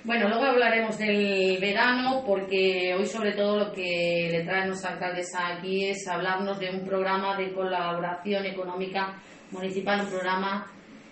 Bueno, 0.06 0.28
luego 0.28 0.44
hablaremos 0.44 0.98
del 0.98 1.60
verano 1.62 2.26
porque 2.26 2.94
hoy 2.94 3.06
sobre 3.06 3.32
todo 3.32 3.58
lo 3.58 3.72
que 3.72 4.28
le 4.30 4.44
trae 4.44 4.68
nuestra 4.68 4.92
alcaldesa 4.92 5.56
aquí 5.56 5.86
es 5.86 6.06
hablarnos 6.10 6.60
de 6.60 6.72
un 6.72 6.86
programa 6.86 7.38
de 7.38 7.54
colaboración 7.54 8.46
económica 8.46 9.14
municipal, 9.52 10.02
un 10.02 10.08
programa 10.08 10.68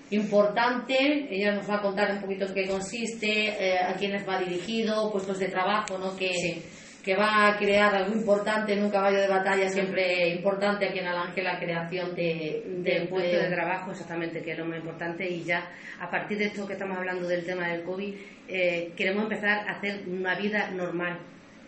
importante. 0.09 1.25
Ella 1.33 1.53
nos 1.53 1.69
va 1.69 1.75
a 1.75 1.81
contar 1.81 2.11
un 2.11 2.19
poquito 2.19 2.47
en 2.47 2.53
qué 2.53 2.67
consiste, 2.67 3.29
eh, 3.47 3.79
a 3.79 3.93
quiénes 3.93 4.27
va 4.27 4.39
dirigido, 4.39 5.09
puestos 5.09 5.39
de 5.39 5.47
trabajo, 5.47 5.97
¿no? 5.97 6.13
Que, 6.17 6.61
que 7.03 7.15
va 7.15 7.47
a 7.47 7.57
crear 7.57 7.95
algo 7.95 8.13
importante 8.13 8.73
en 8.73 8.83
un 8.83 8.91
caballo 8.91 9.19
de 9.19 9.27
batalla, 9.27 9.67
siempre 9.69 10.29
importante 10.29 10.87
aquí 10.87 10.99
en 10.99 11.07
Alange, 11.07 11.41
la 11.41 11.59
creación 11.59 12.13
de, 12.15 12.63
de, 12.83 13.07
puestos 13.07 13.41
de 13.41 13.49
trabajo, 13.49 13.91
exactamente, 13.91 14.41
que 14.41 14.51
es 14.51 14.57
lo 14.57 14.65
más 14.65 14.77
importante. 14.77 15.27
Y 15.27 15.43
ya 15.43 15.67
a 15.99 16.09
partir 16.11 16.37
de 16.37 16.45
esto 16.45 16.67
que 16.67 16.73
estamos 16.73 16.97
hablando 16.97 17.27
del 17.27 17.43
tema 17.43 17.69
del 17.69 17.83
COVID, 17.83 18.15
eh, 18.47 18.93
queremos 18.95 19.23
empezar 19.23 19.67
a 19.67 19.77
hacer 19.77 20.03
una 20.07 20.35
vida 20.35 20.69
normal. 20.71 21.19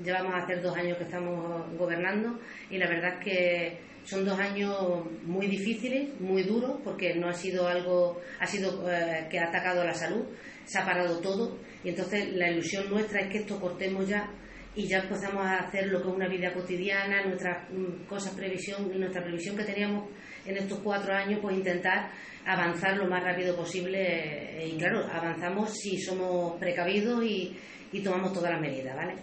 Llevamos 0.03 0.35
a 0.35 0.43
hacer 0.43 0.61
dos 0.61 0.75
años 0.77 0.97
que 0.97 1.05
estamos 1.05 1.77
gobernando 1.77 2.39
y 2.69 2.77
la 2.77 2.87
verdad 2.87 3.15
es 3.19 3.23
que 3.23 3.79
son 4.03 4.25
dos 4.25 4.37
años 4.39 4.75
muy 5.23 5.47
difíciles, 5.47 6.19
muy 6.19 6.43
duros, 6.43 6.79
porque 6.83 7.15
no 7.15 7.29
ha 7.29 7.33
sido 7.33 7.67
algo, 7.67 8.21
ha 8.39 8.45
sido 8.45 8.91
eh, 8.91 9.27
que 9.31 9.39
ha 9.39 9.47
atacado 9.47 9.83
la 9.83 9.93
salud, 9.93 10.25
se 10.65 10.79
ha 10.79 10.85
parado 10.85 11.19
todo 11.19 11.57
y 11.83 11.89
entonces 11.89 12.33
la 12.33 12.49
ilusión 12.51 12.89
nuestra 12.89 13.21
es 13.21 13.27
que 13.29 13.39
esto 13.39 13.59
cortemos 13.59 14.07
ya 14.07 14.29
y 14.75 14.87
ya 14.87 14.99
empezamos 14.99 15.45
a 15.45 15.59
hacer 15.59 15.87
lo 15.87 16.01
que 16.01 16.09
es 16.09 16.15
una 16.15 16.27
vida 16.27 16.53
cotidiana, 16.53 17.25
nuestras 17.25 17.69
mm, 17.71 18.05
cosas 18.07 18.33
previsión, 18.33 18.89
nuestra 18.99 19.23
previsión 19.23 19.55
que 19.55 19.63
teníamos 19.63 20.09
en 20.45 20.57
estos 20.57 20.79
cuatro 20.79 21.13
años, 21.13 21.39
pues 21.41 21.55
intentar 21.57 22.09
avanzar 22.45 22.97
lo 22.97 23.07
más 23.07 23.23
rápido 23.23 23.55
posible 23.55 23.99
eh, 23.99 24.67
y 24.67 24.77
claro, 24.77 25.05
avanzamos 25.11 25.73
si 25.77 25.97
somos 25.97 26.59
precavidos 26.59 27.23
y, 27.23 27.55
tomamos 28.03 28.33
todas 28.33 28.51
las 28.51 28.59
medidas, 28.59 28.95
¿vale? 28.95 29.13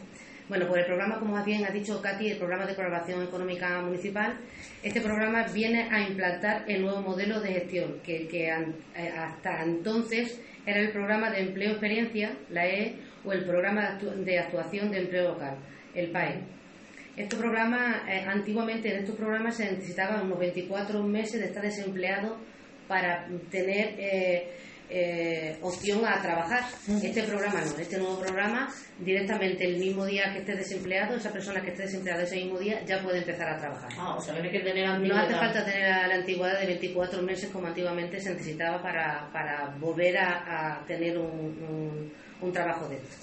Bueno, 0.48 0.68
pues 0.68 0.82
el 0.82 0.86
programa, 0.86 1.18
como 1.18 1.44
bien 1.44 1.64
ha 1.64 1.70
dicho 1.70 2.00
Katy, 2.00 2.30
el 2.30 2.38
programa 2.38 2.64
de 2.64 2.76
colaboración 2.76 3.20
económica 3.24 3.80
municipal, 3.82 4.38
este 4.80 5.00
programa 5.00 5.44
viene 5.52 5.88
a 5.90 6.00
implantar 6.08 6.64
el 6.68 6.82
nuevo 6.82 7.02
modelo 7.02 7.40
de 7.40 7.52
gestión, 7.52 8.00
que, 8.04 8.28
que 8.28 8.46
eh, 8.46 9.12
hasta 9.18 9.64
entonces 9.64 10.40
era 10.64 10.80
el 10.80 10.92
programa 10.92 11.30
de 11.30 11.40
empleo 11.40 11.72
experiencia, 11.72 12.36
la 12.50 12.64
E, 12.64 12.94
o 13.24 13.32
el 13.32 13.44
programa 13.44 13.98
de 14.00 14.38
actuación 14.38 14.90
de 14.90 14.98
empleo 15.00 15.32
local, 15.32 15.56
el 15.94 16.10
PAE. 16.10 16.42
Este 17.16 17.36
programa, 17.36 18.04
eh, 18.08 18.24
antiguamente 18.26 18.92
en 18.92 19.00
estos 19.00 19.16
programas 19.16 19.56
se 19.56 19.70
necesitaban 19.70 20.26
unos 20.26 20.38
24 20.38 21.02
meses 21.02 21.40
de 21.40 21.46
estar 21.46 21.62
desempleado 21.62 22.38
para 22.86 23.26
tener 23.50 23.94
eh, 23.98 24.48
eh, 24.88 25.56
opción 25.62 26.04
a 26.04 26.20
trabajar. 26.20 26.64
Este 27.02 27.22
programa 27.22 27.60
no, 27.60 27.78
este 27.78 27.98
nuevo 27.98 28.18
programa, 28.18 28.68
directamente 28.98 29.64
el 29.64 29.78
mismo 29.78 30.04
día 30.04 30.32
que 30.32 30.40
esté 30.40 30.56
desempleado, 30.56 31.14
esa 31.14 31.30
persona 31.30 31.60
que 31.62 31.70
esté 31.70 31.84
desempleada 31.84 32.24
ese 32.24 32.36
mismo 32.36 32.58
día 32.58 32.82
ya 32.84 33.00
puede 33.00 33.18
empezar 33.18 33.48
a 33.48 33.58
trabajar. 33.58 33.88
Ah, 33.96 34.16
o 34.16 34.20
sea, 34.20 34.34
que 34.42 34.60
tener 34.60 35.00
No 35.00 35.16
hace 35.16 35.34
falta 35.34 35.64
tener 35.64 36.08
la 36.08 36.14
antigüedad 36.16 36.58
de 36.58 36.66
24 36.66 37.22
meses 37.22 37.50
como 37.50 37.68
antiguamente 37.68 38.18
se 38.18 38.32
necesitaba 38.32 38.82
para, 38.82 39.30
para 39.32 39.76
volver 39.78 40.18
a, 40.18 40.82
tener 40.88 41.16
un, 41.16 41.28
un, 41.28 42.12
trabajo 42.52 42.88
de 42.88 42.96
esto. 42.96 43.16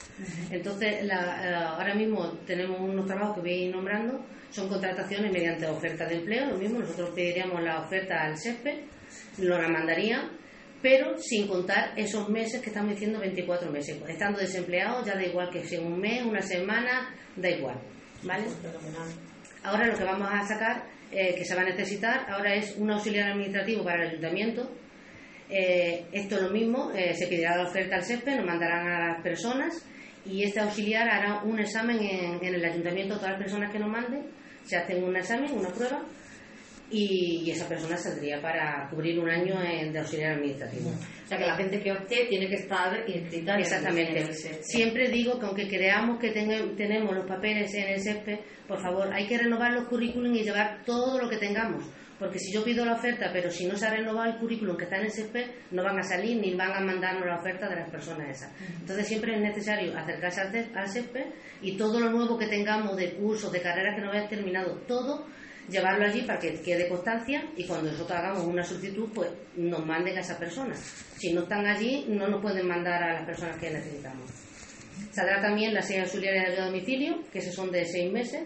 Entonces, 0.51 1.03
la, 1.03 1.75
ahora 1.75 1.95
mismo 1.95 2.31
tenemos 2.45 2.79
unos 2.79 3.05
trabajos 3.05 3.35
que 3.35 3.41
voy 3.41 3.51
a 3.51 3.65
ir 3.65 3.75
nombrando, 3.75 4.23
son 4.49 4.69
contrataciones 4.69 5.31
mediante 5.31 5.67
oferta 5.67 6.05
de 6.05 6.15
empleo, 6.15 6.51
lo 6.51 6.57
mismo, 6.57 6.79
nosotros 6.79 7.09
pediríamos 7.11 7.61
la 7.61 7.81
oferta 7.81 8.23
al 8.23 8.37
SESPE 8.37 8.97
lo 9.39 9.61
la 9.61 9.67
mandarían, 9.69 10.31
pero 10.81 11.17
sin 11.17 11.47
contar 11.47 11.93
esos 11.95 12.29
meses 12.29 12.61
que 12.61 12.69
estamos 12.69 12.91
diciendo 12.91 13.19
24 13.19 13.71
meses. 13.71 13.97
Estando 14.07 14.39
desempleados 14.39 15.05
ya 15.05 15.15
da 15.15 15.23
igual 15.23 15.49
que 15.49 15.63
sea 15.63 15.81
un 15.81 15.99
mes, 15.99 16.23
una 16.23 16.41
semana, 16.41 17.13
da 17.35 17.49
igual. 17.49 17.79
¿Vale? 18.23 18.45
Ahora 19.63 19.87
lo 19.87 19.97
que 19.97 20.03
vamos 20.03 20.29
a 20.31 20.45
sacar, 20.45 20.83
eh, 21.11 21.35
que 21.35 21.45
se 21.45 21.55
va 21.55 21.61
a 21.61 21.65
necesitar, 21.65 22.29
ahora 22.29 22.55
es 22.55 22.75
un 22.77 22.89
auxiliar 22.91 23.31
administrativo 23.31 23.83
para 23.83 24.03
el 24.03 24.09
ayuntamiento. 24.09 24.71
Eh, 25.49 26.05
esto 26.11 26.35
es 26.35 26.41
lo 26.41 26.49
mismo, 26.49 26.91
eh, 26.93 27.13
se 27.15 27.27
pedirá 27.27 27.55
la 27.55 27.69
oferta 27.69 27.95
al 27.95 28.03
SESPE, 28.03 28.35
nos 28.35 28.45
mandarán 28.45 28.87
a 28.87 29.07
las 29.07 29.23
personas 29.23 29.85
y 30.25 30.43
este 30.43 30.59
auxiliar 30.59 31.07
hará 31.07 31.41
un 31.43 31.59
examen 31.59 31.97
en, 31.99 32.43
en 32.43 32.55
el 32.55 32.65
ayuntamiento, 32.65 33.15
todas 33.15 33.31
las 33.31 33.41
personas 33.41 33.71
que 33.71 33.79
nos 33.79 33.89
manden, 33.89 34.25
se 34.65 34.75
hacen 34.75 35.03
un 35.03 35.15
examen, 35.15 35.51
una 35.53 35.69
prueba 35.69 36.03
y, 36.89 37.49
esa 37.51 37.67
persona 37.67 37.97
saldría 37.97 38.41
para 38.41 38.87
cubrir 38.89 39.19
un 39.19 39.29
año 39.29 39.61
en, 39.61 39.91
de 39.91 39.99
auxiliar 39.99 40.33
administrativo. 40.33 40.89
O 40.89 41.27
sea 41.27 41.37
que 41.37 41.45
la 41.45 41.55
gente 41.55 41.81
que 41.81 41.91
opte 41.91 42.25
tiene 42.29 42.47
que 42.47 42.55
estar 42.55 43.03
inscrita 43.07 43.57
Exactamente. 43.57 44.21
En 44.21 44.27
el 44.27 44.33
Siempre 44.63 45.09
digo 45.09 45.39
que 45.39 45.45
aunque 45.45 45.67
creamos 45.67 46.19
que 46.19 46.31
tenemos 46.31 47.13
los 47.13 47.25
papeles 47.25 47.73
en 47.73 47.89
el 47.89 47.99
SESPE, 47.99 48.39
por 48.67 48.81
favor, 48.81 49.13
hay 49.13 49.27
que 49.27 49.37
renovar 49.37 49.73
los 49.73 49.87
currículum 49.87 50.33
y 50.35 50.43
llevar 50.43 50.83
todo 50.85 51.19
lo 51.19 51.29
que 51.29 51.37
tengamos. 51.37 51.85
Porque 52.19 52.39
si 52.39 52.51
yo 52.51 52.63
pido 52.63 52.83
la 52.83 52.93
oferta, 52.93 53.29
pero 53.31 53.51
si 53.51 53.67
no 53.67 53.77
se 53.77 53.85
ha 53.85 53.91
renovado 53.91 54.31
el 54.31 54.39
currículum 54.39 54.75
que 54.75 54.85
está 54.85 54.97
en 54.97 55.05
el 55.05 55.11
SESPE, 55.11 55.67
no 55.71 55.83
van 55.83 55.99
a 55.99 56.03
salir 56.03 56.37
ni 56.41 56.55
van 56.55 56.71
a 56.71 56.79
mandarnos 56.79 57.25
la 57.25 57.37
oferta 57.37 57.69
de 57.69 57.75
las 57.75 57.89
personas 57.89 58.29
esas. 58.29 58.51
Entonces 58.79 59.07
siempre 59.07 59.35
es 59.35 59.41
necesario 59.41 59.95
acercarse 59.95 60.41
al 60.73 60.87
SESPE 60.87 61.25
y 61.61 61.77
todo 61.77 61.99
lo 61.99 62.09
nuevo 62.09 62.37
que 62.37 62.47
tengamos 62.47 62.95
de 62.95 63.13
cursos, 63.13 63.51
de 63.51 63.61
carreras 63.61 63.95
que 63.95 64.01
no 64.01 64.11
hayan 64.11 64.29
terminado, 64.29 64.79
todo 64.87 65.27
llevarlo 65.69 66.05
allí 66.05 66.21
para 66.21 66.39
que 66.39 66.61
quede 66.61 66.87
constancia 66.87 67.43
y 67.55 67.65
cuando 67.65 67.91
nosotros 67.91 68.17
hagamos 68.17 68.45
una 68.45 68.63
solicitud, 68.63 69.09
pues 69.13 69.29
nos 69.55 69.85
manden 69.85 70.17
a 70.17 70.21
esas 70.21 70.37
personas. 70.37 70.79
Si 71.17 71.33
no 71.33 71.43
están 71.43 71.65
allí, 71.65 72.05
no 72.07 72.27
nos 72.27 72.41
pueden 72.41 72.67
mandar 72.67 73.03
a 73.03 73.13
las 73.13 73.25
personas 73.25 73.57
que 73.57 73.69
necesitamos. 73.69 74.29
Saldrá 75.11 75.41
también 75.41 75.73
la 75.73 75.81
serie 75.81 76.03
auxiliares 76.03 76.55
de 76.55 76.63
domicilio, 76.63 77.23
que 77.31 77.39
esos 77.39 77.53
son 77.53 77.71
de 77.71 77.85
seis 77.85 78.11
meses. 78.11 78.43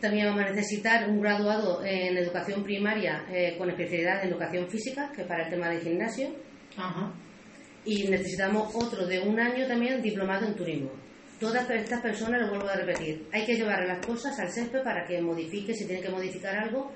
También 0.00 0.28
vamos 0.28 0.42
a 0.44 0.50
necesitar 0.50 1.10
un 1.10 1.20
graduado 1.20 1.84
en 1.84 2.16
educación 2.16 2.64
primaria 2.64 3.26
eh, 3.30 3.54
con 3.58 3.68
especialidad 3.68 4.24
en 4.24 4.30
educación 4.30 4.66
física, 4.68 5.12
que 5.14 5.22
es 5.22 5.28
para 5.28 5.44
el 5.44 5.50
tema 5.50 5.68
del 5.68 5.82
gimnasio. 5.82 6.30
Y 7.84 8.08
necesitamos 8.08 8.74
otro 8.74 9.06
de 9.06 9.20
un 9.20 9.38
año 9.38 9.66
también 9.66 10.00
diplomado 10.00 10.46
en 10.46 10.54
turismo. 10.54 10.90
Todas 11.38 11.68
estas 11.70 12.00
personas, 12.00 12.40
lo 12.40 12.48
vuelvo 12.48 12.68
a 12.68 12.76
repetir, 12.76 13.26
hay 13.32 13.44
que 13.44 13.56
llevar 13.56 13.86
las 13.86 14.04
cosas 14.04 14.38
al 14.38 14.50
CESPE 14.50 14.80
para 14.80 15.06
que 15.06 15.20
modifique, 15.20 15.74
si 15.74 15.86
tiene 15.86 16.02
que 16.02 16.10
modificar 16.10 16.56
algo, 16.56 16.92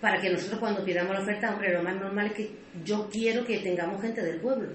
para 0.00 0.20
que 0.20 0.30
nosotros 0.30 0.60
cuando 0.60 0.84
pidamos 0.84 1.14
la 1.14 1.22
oferta, 1.22 1.54
hombre, 1.54 1.72
lo 1.72 1.82
más 1.82 1.96
normal 1.96 2.26
es 2.26 2.32
que 2.34 2.50
yo 2.84 3.08
quiero 3.10 3.46
que 3.46 3.60
tengamos 3.60 4.00
gente 4.02 4.22
del 4.22 4.40
pueblo. 4.40 4.74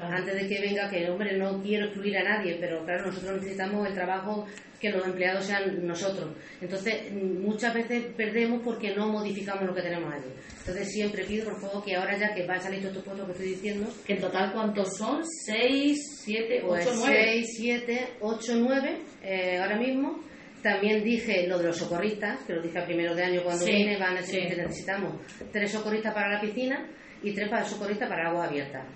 Antes 0.00 0.34
de 0.34 0.48
que 0.48 0.60
venga, 0.60 0.88
que 0.88 1.08
hombre, 1.10 1.36
no 1.36 1.62
quiero 1.62 1.86
excluir 1.86 2.16
a 2.18 2.24
nadie, 2.24 2.56
pero 2.58 2.84
claro, 2.84 3.06
nosotros 3.06 3.34
necesitamos 3.34 3.86
el 3.86 3.94
trabajo 3.94 4.46
que 4.80 4.90
los 4.90 5.06
empleados 5.06 5.44
sean 5.44 5.86
nosotros. 5.86 6.34
Entonces, 6.60 7.12
muchas 7.12 7.74
veces 7.74 8.06
perdemos 8.16 8.62
porque 8.64 8.94
no 8.94 9.08
modificamos 9.08 9.64
lo 9.64 9.74
que 9.74 9.82
tenemos 9.82 10.12
allí. 10.12 10.32
Entonces, 10.60 10.90
siempre 10.90 11.24
pido, 11.24 11.44
por 11.44 11.60
favor, 11.60 11.84
que 11.84 11.94
ahora 11.96 12.16
ya 12.16 12.34
que 12.34 12.46
van 12.46 12.58
a 12.58 12.62
salir 12.62 12.80
todos 12.80 12.96
estos 12.96 13.04
puestos 13.04 13.26
que 13.26 13.32
estoy 13.32 13.48
diciendo... 13.48 13.92
¿Que 14.06 14.14
en 14.14 14.20
total 14.20 14.52
cuántos 14.54 14.96
son? 14.96 15.22
¿Seis, 15.44 16.22
siete, 16.24 16.62
ocho, 16.64 16.92
nueve? 16.96 17.22
Seis, 17.22 17.46
siete, 17.56 18.08
ocho, 18.20 18.54
nueve, 18.56 19.02
eh, 19.22 19.58
ahora 19.58 19.76
mismo. 19.76 20.24
También 20.62 21.04
dije 21.04 21.46
lo 21.46 21.58
de 21.58 21.64
los 21.64 21.76
socorristas, 21.76 22.40
que 22.46 22.54
lo 22.54 22.62
dije 22.62 22.78
a 22.78 22.84
primero 22.84 23.14
de 23.14 23.22
año 23.22 23.42
cuando 23.42 23.64
vine, 23.64 23.98
van 23.98 24.16
a 24.16 24.20
decir 24.20 24.46
que 24.46 24.56
necesitamos 24.56 25.14
tres 25.52 25.70
socorristas 25.70 26.12
para 26.12 26.34
la 26.34 26.40
piscina 26.40 26.86
y 27.22 27.32
tres 27.32 27.48
para 27.48 27.64
socorristas 27.64 28.08
para 28.08 28.28
agua 28.28 28.44
abierta 28.44 28.86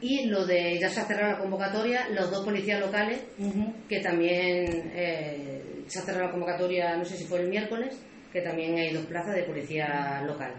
y 0.00 0.26
lo 0.26 0.46
de 0.46 0.78
ya 0.78 0.88
se 0.88 1.00
ha 1.00 1.04
cerrado 1.04 1.32
la 1.32 1.38
convocatoria, 1.38 2.08
los 2.10 2.30
dos 2.30 2.44
policías 2.44 2.80
locales, 2.80 3.22
que 3.88 4.00
también 4.00 4.92
eh, 4.94 5.62
se 5.86 5.98
ha 5.98 6.02
cerrado 6.02 6.26
la 6.26 6.30
convocatoria, 6.32 6.96
no 6.96 7.04
sé 7.04 7.16
si 7.16 7.24
fue 7.24 7.40
el 7.40 7.48
miércoles, 7.48 8.00
que 8.32 8.40
también 8.42 8.76
hay 8.76 8.92
dos 8.92 9.06
plazas 9.06 9.34
de 9.34 9.42
policía 9.42 10.22
local. 10.24 10.52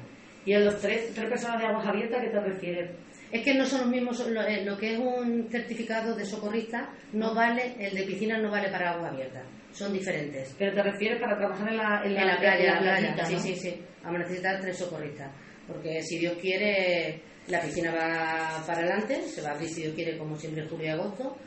¿Y 0.45 0.53
a 0.53 0.59
los 0.59 0.79
tres, 0.79 1.13
tres 1.13 1.29
personas 1.29 1.59
de 1.59 1.67
aguas 1.67 1.87
abiertas 1.87 2.21
qué 2.21 2.29
te 2.29 2.39
refieres? 2.39 2.91
Es 3.31 3.43
que 3.43 3.53
no 3.53 3.65
son 3.65 3.81
los 3.81 3.89
mismos, 3.89 4.27
eh, 4.27 4.63
lo, 4.65 4.77
que 4.77 4.93
es 4.93 4.99
un 4.99 5.47
certificado 5.51 6.15
de 6.15 6.25
socorrista 6.25 6.89
no 7.13 7.35
vale, 7.35 7.75
el 7.79 7.95
de 7.95 8.03
piscina 8.03 8.37
no 8.39 8.49
vale 8.49 8.69
para 8.69 8.93
agua 8.93 9.09
abierta, 9.09 9.43
son 9.71 9.93
diferentes. 9.93 10.55
¿Pero 10.57 10.73
te 10.73 10.83
refieres 10.83 11.21
para 11.21 11.37
trabajar 11.37 11.69
en 11.69 11.77
la, 11.77 12.01
en 12.03 12.15
la, 12.15 12.39
playa? 12.39 13.25
sí, 13.25 13.37
sí, 13.37 13.55
sí, 13.55 13.81
vamos 14.03 14.21
a 14.21 14.23
necesitar 14.23 14.59
tres 14.59 14.77
socorristas, 14.77 15.31
porque 15.67 16.01
si 16.01 16.17
Dios 16.17 16.33
quiere 16.41 17.21
la 17.49 17.61
piscina 17.61 17.91
va 17.91 18.63
para 18.65 18.79
adelante, 18.79 19.23
se 19.23 19.41
va 19.41 19.49
a 19.49 19.53
abrir 19.53 19.69
si 19.69 19.81
Dios 19.81 19.95
quiere 19.95 20.17
como 20.17 20.37
siempre 20.37 20.67
julio 20.67 20.87
y 20.87 20.89
agosto. 20.89 21.37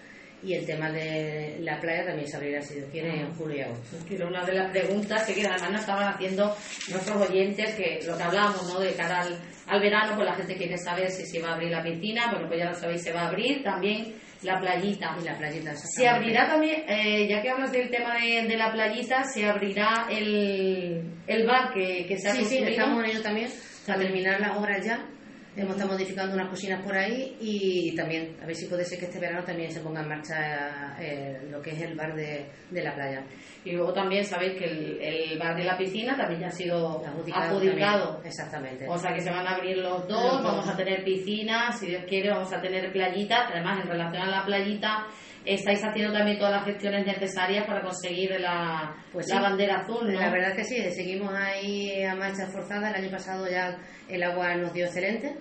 Y 0.44 0.54
el 0.54 0.66
tema 0.66 0.90
de 0.90 1.58
la 1.60 1.80
playa 1.80 2.04
también 2.04 2.26
se 2.26 2.36
abrirá, 2.36 2.60
si 2.60 2.74
Dios 2.74 2.88
quiere, 2.90 3.20
en 3.20 3.32
julio 3.34 3.58
y 3.58 3.60
agosto. 3.60 3.96
Quiero 4.08 4.26
una 4.26 4.44
de 4.44 4.54
las 4.54 4.72
preguntas 4.72 5.24
que 5.24 5.46
además 5.46 5.70
nos 5.70 5.80
estaban 5.82 6.12
haciendo 6.12 6.56
nuestros 6.90 7.30
oyentes, 7.30 7.74
que 7.76 8.00
lo 8.04 8.16
que 8.16 8.22
hablábamos, 8.24 8.66
¿no? 8.72 8.80
De 8.80 8.92
cara 8.94 9.20
al, 9.68 9.80
verano, 9.80 10.16
pues 10.16 10.26
la 10.26 10.34
gente 10.34 10.56
quiere 10.56 10.76
saber 10.78 11.08
si 11.12 11.24
se 11.26 11.40
va 11.40 11.50
a 11.50 11.54
abrir 11.54 11.70
la 11.70 11.80
piscina, 11.80 12.28
bueno, 12.32 12.48
pues 12.48 12.58
ya 12.58 12.70
lo 12.70 12.74
sabéis, 12.74 13.04
se 13.04 13.12
va 13.12 13.20
a 13.20 13.28
abrir 13.28 13.62
también 13.62 14.14
la 14.42 14.58
playita. 14.58 15.16
Y 15.20 15.24
la 15.24 15.38
playita, 15.38 15.76
Se 15.76 16.08
abrirá 16.08 16.48
también, 16.48 16.82
eh, 16.88 17.28
ya 17.28 17.40
que 17.40 17.48
hablas 17.48 17.70
del 17.70 17.88
tema 17.88 18.16
de, 18.16 18.56
la 18.56 18.72
playita, 18.72 19.22
se 19.22 19.44
abrirá 19.44 20.08
el, 20.10 21.04
el 21.28 21.46
bar 21.46 21.72
que, 21.72 22.04
que 22.04 22.18
se 22.18 22.30
ha 22.30 22.34
Sí, 22.34 22.44
sí, 22.44 22.58
estamos 22.58 23.04
en 23.04 23.10
ello 23.10 23.22
también, 23.22 23.48
a 23.86 23.94
terminar 23.94 24.40
las 24.40 24.56
obras 24.58 24.84
ya 24.84 25.06
Hemos 25.54 25.76
estado 25.76 25.92
modificando 25.92 26.34
unas 26.34 26.48
cocinas 26.48 26.82
por 26.82 26.96
ahí 26.96 27.36
y 27.38 27.94
también, 27.94 28.38
a 28.42 28.46
ver 28.46 28.56
si 28.56 28.66
puede 28.66 28.86
ser 28.86 28.98
que 28.98 29.04
este 29.04 29.20
verano 29.20 29.44
también 29.44 29.70
se 29.70 29.80
ponga 29.80 30.00
en 30.00 30.08
marcha 30.08 30.96
eh, 30.98 31.46
lo 31.50 31.60
que 31.60 31.72
es 31.72 31.82
el 31.82 31.94
bar 31.94 32.14
de, 32.14 32.48
la 32.70 32.94
playa. 32.94 33.22
Y 33.62 33.72
luego 33.72 33.92
también 33.92 34.24
sabéis 34.24 34.54
que 34.58 34.64
el, 34.64 35.38
bar 35.38 35.54
de 35.54 35.64
la 35.64 35.76
piscina 35.76 36.16
también 36.16 36.40
ya 36.40 36.46
ha 36.46 36.50
sido 36.50 37.04
adjudicado. 37.34 38.22
Exactamente. 38.24 38.86
O 38.88 38.96
sea 38.96 39.12
que 39.12 39.20
se 39.20 39.30
van 39.30 39.46
a 39.46 39.56
abrir 39.56 39.76
los 39.76 40.08
dos, 40.08 40.42
vamos 40.42 40.66
a 40.66 40.74
tener 40.74 41.04
piscina, 41.04 41.70
si 41.70 41.88
Dios 41.88 42.04
quiere 42.08 42.30
vamos 42.30 42.50
a 42.50 42.60
tener 42.62 42.90
playita. 42.90 43.48
Además, 43.48 43.82
en 43.82 43.90
relación 43.90 44.22
a 44.22 44.30
la 44.30 44.46
playita, 44.46 45.06
estáis 45.44 45.82
haciendo 45.82 46.12
también 46.12 46.38
todas 46.38 46.52
las 46.52 46.64
gestiones 46.64 47.06
necesarias 47.06 47.66
para 47.66 47.82
conseguir 47.82 48.38
la, 48.40 48.94
pues 49.12 49.28
la 49.28 49.40
bandera 49.40 49.80
azul, 49.80 50.12
¿no? 50.12 50.20
La 50.20 50.30
verdad 50.30 50.54
que 50.54 50.64
sí, 50.64 50.76
seguimos 50.90 51.32
ahí 51.34 52.02
a 52.02 52.14
marcha 52.14 52.46
forzada. 52.46 52.90
El 52.90 53.04
año 53.04 53.10
pasado 53.10 53.48
ya 53.48 53.76
el 54.08 54.22
agua 54.22 54.54
nos 54.56 54.72
dio 54.72 54.86
excelente. 54.86 55.36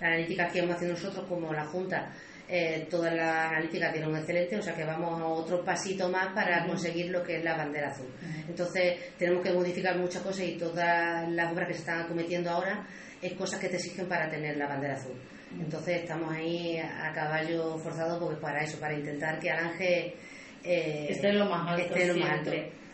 La 0.00 0.08
analítica 0.08 0.48
que 0.48 0.60
hemos 0.60 0.76
haciendo 0.76 0.96
nosotros 0.96 1.26
como 1.26 1.52
la 1.52 1.66
Junta, 1.66 2.10
eh, 2.48 2.86
toda 2.90 3.10
la 3.12 3.50
analítica 3.50 3.92
un 4.06 4.16
excelente, 4.16 4.56
o 4.56 4.62
sea 4.62 4.74
que 4.74 4.84
vamos 4.84 5.20
a 5.20 5.26
otro 5.26 5.62
pasito 5.64 6.08
más 6.08 6.32
para 6.34 6.66
conseguir 6.66 7.10
lo 7.10 7.22
que 7.22 7.36
es 7.36 7.44
la 7.44 7.56
bandera 7.56 7.90
azul. 7.90 8.08
Entonces 8.48 9.16
tenemos 9.18 9.42
que 9.42 9.52
modificar 9.52 9.96
muchas 9.98 10.22
cosas 10.22 10.46
y 10.46 10.56
todas 10.56 11.28
las 11.30 11.52
obras 11.52 11.68
que 11.68 11.74
se 11.74 11.80
están 11.80 12.08
cometiendo 12.08 12.50
ahora 12.50 12.86
es 13.20 13.34
cosas 13.34 13.60
que 13.60 13.68
te 13.68 13.76
exigen 13.76 14.08
para 14.08 14.28
tener 14.30 14.56
la 14.56 14.66
bandera 14.66 14.94
azul. 14.94 15.20
Entonces 15.58 16.02
estamos 16.02 16.32
ahí 16.32 16.78
a 16.78 17.12
caballo 17.12 17.76
forzado 17.78 18.18
porque 18.20 18.40
para 18.40 18.62
eso, 18.62 18.78
para 18.78 18.94
intentar 18.94 19.38
que 19.40 19.50
Alange 19.50 20.14
eh, 20.62 21.06
esté 21.08 21.30
en 21.30 21.38
lo 21.38 21.46
más 21.46 21.68
alto. 21.68 21.94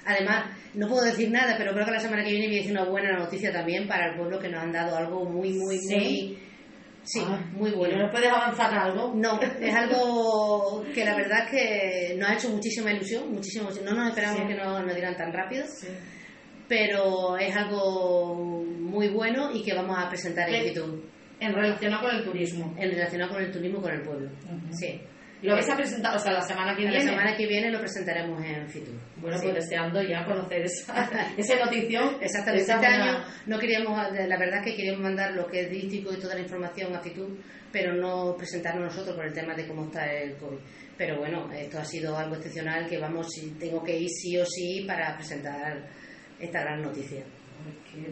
Además, 0.07 0.47
no 0.75 0.87
puedo 0.89 1.05
decir 1.05 1.31
nada, 1.31 1.57
pero 1.59 1.73
creo 1.73 1.85
que 1.85 1.91
la 1.91 2.01
semana 2.01 2.23
que 2.23 2.31
viene 2.31 2.55
decir 2.55 2.71
una 2.71 2.85
buena 2.85 3.19
noticia 3.19 3.53
también 3.53 3.89
para 3.89 4.11
el 4.11 4.17
pueblo 4.17 4.39
que 4.39 4.49
nos 4.49 4.63
han 4.63 4.73
dado 4.73 4.97
algo 4.97 5.25
muy, 5.25 5.53
muy, 5.53 5.79
muy... 5.91 6.39
Sí, 7.03 7.23
ah, 7.25 7.41
muy 7.53 7.71
bueno. 7.71 8.05
¿No 8.05 8.11
puedes 8.11 8.29
avanzar 8.29 8.73
algo? 8.77 9.13
No, 9.15 9.41
es 9.41 9.75
algo 9.75 10.85
que 10.93 11.05
la 11.05 11.17
verdad 11.17 11.45
es 11.45 11.51
que 11.51 12.15
nos 12.17 12.29
ha 12.29 12.35
hecho 12.35 12.51
muchísima 12.51 12.93
ilusión, 12.93 13.33
muchísimo, 13.33 13.69
no 13.85 13.93
nos 13.93 14.09
esperábamos 14.09 14.49
que 14.49 14.55
nos, 14.55 14.85
nos 14.85 14.95
dieran 14.95 15.17
tan 15.17 15.33
rápido, 15.33 15.65
pero 16.67 17.37
es 17.37 17.57
algo 17.57 18.35
muy 18.35 19.09
bueno 19.09 19.53
y 19.53 19.63
que 19.63 19.73
vamos 19.75 19.97
a 19.97 20.09
presentar 20.09 20.49
en 20.51 20.67
YouTube. 20.67 21.16
En 21.41 21.53
relación 21.53 21.93
con 22.01 22.15
el 22.15 22.25
turismo. 22.25 22.75
En 22.79 22.91
relación 22.91 23.29
con 23.29 23.43
el 23.43 23.51
turismo 23.51 23.81
con 23.81 23.93
el 23.93 24.03
pueblo. 24.03 24.31
Sí. 24.71 25.01
¿Lo 25.43 25.53
vais 25.53 25.69
a 25.69 25.77
presentar, 25.77 26.17
o 26.17 26.19
sea, 26.19 26.33
la 26.33 26.41
semana 26.41 26.75
que 26.75 26.83
viene? 26.83 26.97
La 26.97 27.11
semana 27.11 27.37
que 27.37 27.47
viene 27.47 27.71
lo 27.71 27.79
presentaremos 27.79 28.43
en 28.43 28.67
Fitur. 28.69 28.95
Bueno, 29.17 29.37
pues 29.43 29.55
deseando 29.55 30.03
ya 30.03 30.25
conocer 30.25 30.63
esa, 30.63 31.11
esa 31.37 31.65
notición. 31.65 32.17
Exactamente. 32.23 32.73
Este 32.73 32.87
año 32.87 33.23
no 33.45 33.59
queríamos, 33.59 33.97
la 34.13 34.39
verdad 34.39 34.61
es 34.61 34.65
que 34.65 34.77
queríamos 34.77 35.03
mandar 35.03 35.33
lo 35.35 35.47
que 35.47 35.61
es 35.61 35.71
dístico 35.71 36.13
y 36.15 36.17
toda 36.17 36.35
la 36.35 36.41
información 36.41 36.97
a 36.97 37.01
Fitur, 37.01 37.37
pero 37.71 37.95
no 37.95 38.35
presentarnos 38.37 38.85
nosotros 38.85 39.15
por 39.15 39.27
el 39.27 39.35
tema 39.35 39.55
de 39.55 39.69
cómo 39.69 39.85
está 39.85 40.11
el 40.11 40.37
COVID. 40.37 40.59
Pero 40.97 41.19
bueno, 41.19 41.53
esto 41.53 41.79
ha 41.79 41.85
sido 41.85 42.17
algo 42.17 42.37
excepcional 42.37 42.89
que 42.89 42.99
vamos, 42.99 43.27
tengo 43.61 43.85
que 43.85 43.99
ir 43.99 44.09
sí 44.09 44.39
o 44.39 44.47
sí 44.47 44.85
para 44.87 45.15
presentar 45.17 45.87
esta 46.41 46.61
gran 46.63 46.81
noticia 46.81 47.23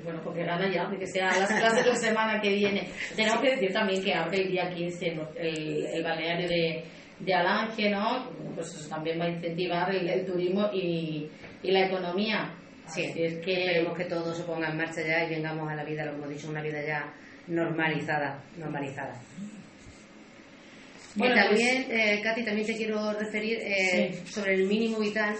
bueno, 0.02 0.20
porque 0.22 0.44
gana 0.44 0.70
ya, 0.70 0.88
que 0.98 1.06
sea 1.06 1.26
las 1.26 1.48
clases 1.48 1.86
la 1.86 1.96
semana 1.96 2.40
que 2.40 2.50
viene. 2.50 2.88
Tenemos 3.14 3.40
que 3.40 3.50
decir 3.50 3.72
también 3.72 4.02
que 4.02 4.14
abre 4.14 4.42
el 4.42 4.50
día 4.50 4.70
15 4.70 5.06
el, 5.36 5.86
el 5.86 6.02
balneario 6.02 6.48
de, 6.48 6.84
de 7.20 7.34
Alange, 7.34 7.90
¿no? 7.90 8.30
Pues 8.54 8.74
eso 8.74 8.88
también 8.88 9.20
va 9.20 9.24
a 9.24 9.30
incentivar 9.30 9.94
el, 9.94 10.24
turismo 10.24 10.70
y, 10.72 11.28
y, 11.62 11.70
la 11.70 11.86
economía. 11.86 12.54
Sí, 12.86 13.02
es 13.02 13.38
que 13.40 13.64
esperemos 13.64 13.96
que 13.96 14.04
todo 14.04 14.34
se 14.34 14.44
ponga 14.44 14.68
en 14.68 14.76
marcha 14.76 15.00
ya 15.00 15.24
y 15.24 15.30
vengamos 15.30 15.70
a 15.70 15.74
la 15.74 15.84
vida, 15.84 16.04
lo 16.04 16.12
hemos 16.12 16.28
dicho, 16.28 16.50
una 16.50 16.62
vida 16.62 16.84
ya 16.86 17.12
normalizada, 17.46 18.42
normalizada. 18.58 19.20
Bueno, 21.16 21.34
también, 21.34 21.84
pues- 21.84 21.98
eh, 21.98 22.20
Katy, 22.22 22.44
también 22.44 22.66
te 22.66 22.76
quiero 22.76 23.12
referir 23.12 23.58
eh, 23.62 24.12
sobre 24.26 24.54
el 24.54 24.66
mínimo 24.66 24.98
vital 24.98 25.36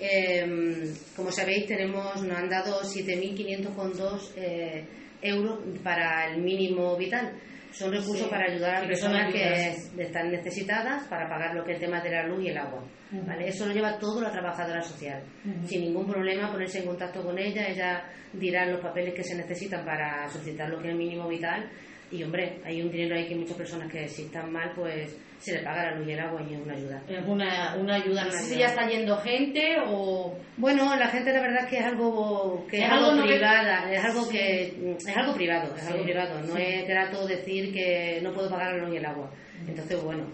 eh, 0.00 0.94
como 1.16 1.32
sabéis, 1.32 1.66
tenemos, 1.66 2.22
nos 2.22 2.36
han 2.36 2.48
dado 2.48 2.82
7.502 2.82 4.32
eh, 4.36 4.84
euros 5.22 5.60
para 5.82 6.30
el 6.30 6.42
mínimo 6.42 6.96
vital. 6.96 7.32
Son 7.72 7.92
recursos 7.92 8.28
para 8.28 8.50
ayudar 8.50 8.84
a 8.84 8.86
personas 8.86 9.32
que 9.32 10.02
están 10.02 10.30
necesitadas 10.30 11.06
para 11.06 11.28
pagar 11.28 11.54
lo 11.54 11.64
que 11.64 11.72
es 11.72 11.76
el 11.76 11.84
tema 11.84 12.00
de 12.00 12.10
la 12.10 12.26
luz 12.26 12.42
y 12.44 12.48
el 12.48 12.56
agua. 12.56 12.82
¿vale? 13.10 13.48
Eso 13.48 13.66
lo 13.66 13.74
lleva 13.74 13.98
todo 13.98 14.22
la 14.22 14.32
trabajadora 14.32 14.80
social. 14.80 15.22
Sin 15.66 15.82
ningún 15.82 16.06
problema 16.06 16.50
ponerse 16.50 16.78
en 16.78 16.86
contacto 16.86 17.22
con 17.22 17.38
ella, 17.38 17.68
ella 17.68 18.04
dirá 18.32 18.66
los 18.66 18.80
papeles 18.80 19.14
que 19.14 19.22
se 19.22 19.36
necesitan 19.36 19.84
para 19.84 20.28
solicitar 20.30 20.68
lo 20.70 20.78
que 20.78 20.88
es 20.88 20.92
el 20.92 20.98
mínimo 20.98 21.28
vital. 21.28 21.70
Y 22.10 22.22
hombre, 22.22 22.60
hay 22.64 22.80
un 22.80 22.90
dinero 22.90 23.16
ahí 23.16 23.28
que 23.28 23.36
muchas 23.36 23.56
personas 23.56 23.92
que 23.92 24.08
si 24.08 24.22
están 24.22 24.50
mal, 24.50 24.72
pues 24.74 25.14
se 25.38 25.54
le 25.54 25.62
paga 25.62 25.90
la 25.90 25.94
luz 25.96 26.08
y 26.08 26.12
el 26.12 26.20
agua 26.20 26.42
y 26.42 26.54
es 26.54 26.60
una 26.60 26.74
ayuda. 26.74 27.02
Es 27.08 27.26
una, 27.26 27.76
una 27.76 27.94
ayuda. 27.94 28.24
No 28.24 28.30
sé 28.30 28.38
si 28.38 28.58
ya 28.58 28.66
está 28.66 28.88
yendo 28.88 29.16
gente 29.18 29.76
o... 29.86 30.36
Bueno, 30.56 30.96
la 30.96 31.08
gente 31.08 31.32
la 31.32 31.40
verdad 31.40 31.64
es 31.64 31.70
que 31.70 31.78
es 31.78 31.84
algo 31.86 32.66
que 32.68 32.78
es, 32.78 32.90
algo, 32.90 33.22
privada, 33.22 33.92
es 33.92 34.04
algo 34.04 34.28
que 34.28 34.94
es 34.96 35.16
algo 35.16 35.34
privado, 35.34 35.76
es 35.76 35.86
algo 35.86 36.02
privado. 36.02 36.40
No 36.42 36.56
es 36.56 36.86
grato 36.86 37.26
decir 37.26 37.72
que 37.72 38.20
no 38.22 38.32
puedo 38.32 38.50
pagar 38.50 38.74
la 38.74 38.84
luz 38.84 38.94
y 38.94 38.98
el 38.98 39.06
agua. 39.06 39.30
Entonces, 39.66 40.02
bueno, 40.02 40.26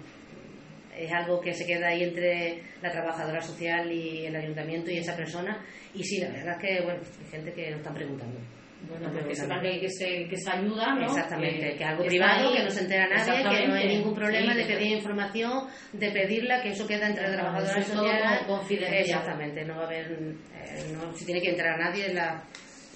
es 0.96 1.12
algo 1.12 1.40
que 1.40 1.52
se 1.52 1.66
queda 1.66 1.88
ahí 1.88 2.02
entre 2.02 2.62
la 2.80 2.90
trabajadora 2.90 3.40
social 3.40 3.90
y 3.90 4.26
el 4.26 4.36
ayuntamiento 4.36 4.90
y 4.90 4.98
esa 4.98 5.16
persona. 5.16 5.64
Y 5.92 6.02
sí, 6.02 6.20
la 6.20 6.30
verdad 6.30 6.56
es 6.60 6.60
que, 6.60 6.82
bueno, 6.82 7.00
hay 7.20 7.30
gente 7.30 7.52
que 7.52 7.70
nos 7.70 7.80
están 7.80 7.94
preguntando. 7.94 8.40
Bueno, 8.88 9.34
sepan 9.34 9.60
que, 9.62 9.80
que, 9.80 9.88
se, 9.88 10.28
que 10.28 10.36
se 10.36 10.50
ayuda, 10.50 10.94
¿no? 10.94 11.06
Exactamente, 11.06 11.76
que, 11.76 11.84
algo 11.84 12.04
privado, 12.04 12.52
que 12.54 12.62
no 12.62 12.70
se 12.70 12.80
entera 12.80 13.08
nadie, 13.08 13.42
que 13.42 13.68
no 13.68 13.74
hay 13.74 13.88
ningún 13.88 14.14
problema 14.14 14.54
de 14.54 14.64
pedir 14.64 14.96
información, 14.96 15.66
de 15.92 16.10
pedirla, 16.10 16.62
que 16.62 16.70
eso 16.70 16.86
queda 16.86 17.08
entre 17.08 17.32
trabajadores 17.32 17.86
sociales. 17.86 18.42
confidencial. 18.46 19.00
Exactamente, 19.00 19.64
no 19.64 19.76
va 19.76 19.82
a 19.82 19.86
haber, 19.86 20.12
eh, 20.12 20.92
no 20.92 21.12
se 21.12 21.24
tiene 21.24 21.40
que 21.40 21.50
entrar 21.50 21.80
a 21.80 21.84
nadie 21.84 22.06
en 22.06 22.14
la 22.14 22.44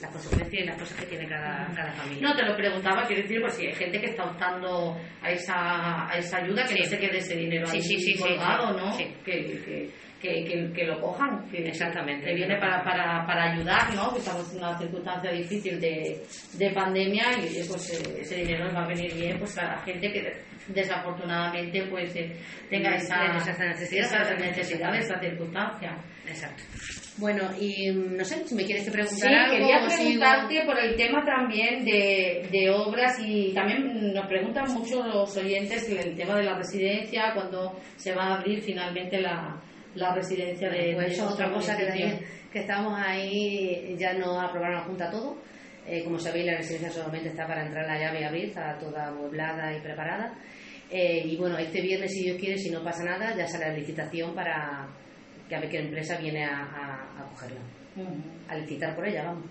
las 0.01 0.13
consecuencias 0.13 0.63
y 0.63 0.67
las 0.67 0.79
cosas 0.79 0.99
que 1.01 1.07
tiene 1.07 1.29
cada, 1.29 1.67
cada 1.75 1.93
familia. 1.93 2.29
No, 2.29 2.37
te 2.37 2.43
lo 2.45 2.57
preguntaba, 2.57 3.07
quiero 3.07 3.23
decir, 3.23 3.41
pues 3.41 3.55
si 3.55 3.67
hay 3.67 3.75
gente 3.75 4.01
que 4.01 4.07
está 4.07 4.25
optando 4.25 4.97
a 5.23 5.31
esa, 5.31 6.09
a 6.09 6.19
esa 6.19 6.39
ayuda, 6.39 6.65
que 6.65 6.77
no 6.77 6.85
se 6.85 6.99
quede 6.99 7.19
ese 7.19 7.37
dinero 7.37 7.69
ahí 7.69 8.19
colgado, 8.19 8.79
¿no? 8.79 8.97
Que, 8.97 9.13
que, 9.25 9.91
que, 10.21 10.73
que, 10.75 10.85
lo 10.85 11.01
cojan, 11.01 11.49
que, 11.51 11.69
Exactamente. 11.69 12.27
que 12.27 12.35
viene 12.35 12.57
para, 12.59 12.83
para, 12.83 13.25
para 13.27 13.53
ayudar, 13.53 13.95
¿no? 13.95 14.13
que 14.13 14.19
estamos 14.19 14.53
en 14.53 14.59
una 14.59 14.79
circunstancia 14.79 15.31
difícil 15.31 15.81
de, 15.81 16.21
de 16.55 16.71
pandemia 16.71 17.25
y 17.39 17.63
pues 17.69 17.91
eh, 17.91 18.21
ese 18.21 18.37
dinero 18.37 18.65
nos 18.65 18.75
va 18.75 18.85
a 18.85 18.89
venir 18.89 19.15
bien 19.15 19.39
pues 19.39 19.57
a 19.59 19.65
la 19.65 19.79
gente 19.79 20.13
que 20.13 20.33
desafortunadamente 20.69 21.87
pues 21.89 22.15
eh, 22.17 22.37
tenga 22.69 22.95
esa, 22.97 23.37
esa 23.37 23.65
necesidad, 23.65 24.05
esa 24.05 24.35
necesidad, 24.35 24.95
esa 24.95 25.21
circunstancia. 25.21 25.97
Exacto. 26.27 26.63
Bueno, 27.17 27.51
y 27.59 27.91
no 27.91 28.25
sé, 28.25 28.47
si 28.47 28.55
me 28.55 28.65
quieres 28.65 28.85
que 28.85 28.93
preguntar 28.93 29.49
sí, 29.49 29.57
quería 29.57 29.87
preguntarte 29.87 30.63
por 30.65 30.79
el 30.79 30.95
tema 30.95 31.25
también 31.25 31.85
de, 31.85 32.47
de 32.51 32.71
obras 32.71 33.19
y 33.25 33.53
también 33.53 34.13
nos 34.13 34.27
preguntan 34.27 34.73
mucho 34.73 35.03
los 35.05 35.37
oyentes 35.37 35.89
el 35.89 36.15
tema 36.17 36.37
de 36.37 36.45
la 36.45 36.57
residencia, 36.57 37.33
cuando 37.35 37.81
se 37.97 38.15
va 38.15 38.27
a 38.27 38.35
abrir 38.37 38.61
finalmente 38.63 39.21
la, 39.21 39.61
la 39.95 40.15
residencia 40.15 40.71
de, 40.71 40.95
pues 40.95 41.21
otra 41.21 41.53
cosa 41.53 41.77
que 41.77 41.87
también 41.87 42.21
que 42.53 42.61
estamos 42.61 42.99
ahí 42.99 43.95
ya 43.99 44.15
no 44.15 44.41
aprobaron 44.41 44.77
la 44.77 44.85
junta 44.85 45.11
todo. 45.11 45.37
Eh, 45.87 46.05
como 46.05 46.19
sabéis 46.19 46.47
la 46.47 46.57
residencia 46.57 46.91
solamente 46.91 47.31
está 47.31 47.47
para 47.47 47.65
entrar 47.65 47.87
la 47.87 47.99
llave 47.99 48.21
y 48.21 48.25
abrir 48.25 48.45
está 48.47 48.79
toda 48.79 49.09
amueblada 49.09 49.75
y 49.77 49.81
preparada. 49.81 50.35
Eh, 50.91 51.23
y 51.27 51.37
bueno 51.37 51.59
este 51.59 51.81
viernes 51.83 52.13
si 52.13 52.25
Dios 52.25 52.39
quiere 52.39 52.57
si 52.57 52.71
no 52.71 52.83
pasa 52.83 53.05
nada 53.05 53.37
ya 53.37 53.47
sale 53.47 53.69
la 53.69 53.75
licitación 53.75 54.35
para 54.35 54.89
que 55.47 55.55
a 55.55 55.61
ver 55.61 55.69
qué 55.69 55.81
empresa 55.81 56.17
viene 56.17 56.45
a, 56.45 56.63
a, 56.63 57.21
a 57.21 57.25
cogerla 57.31 57.61
a 58.49 58.57
licitar 58.57 58.95
por 58.95 59.07
ella 59.07 59.25
vamos. 59.25 59.45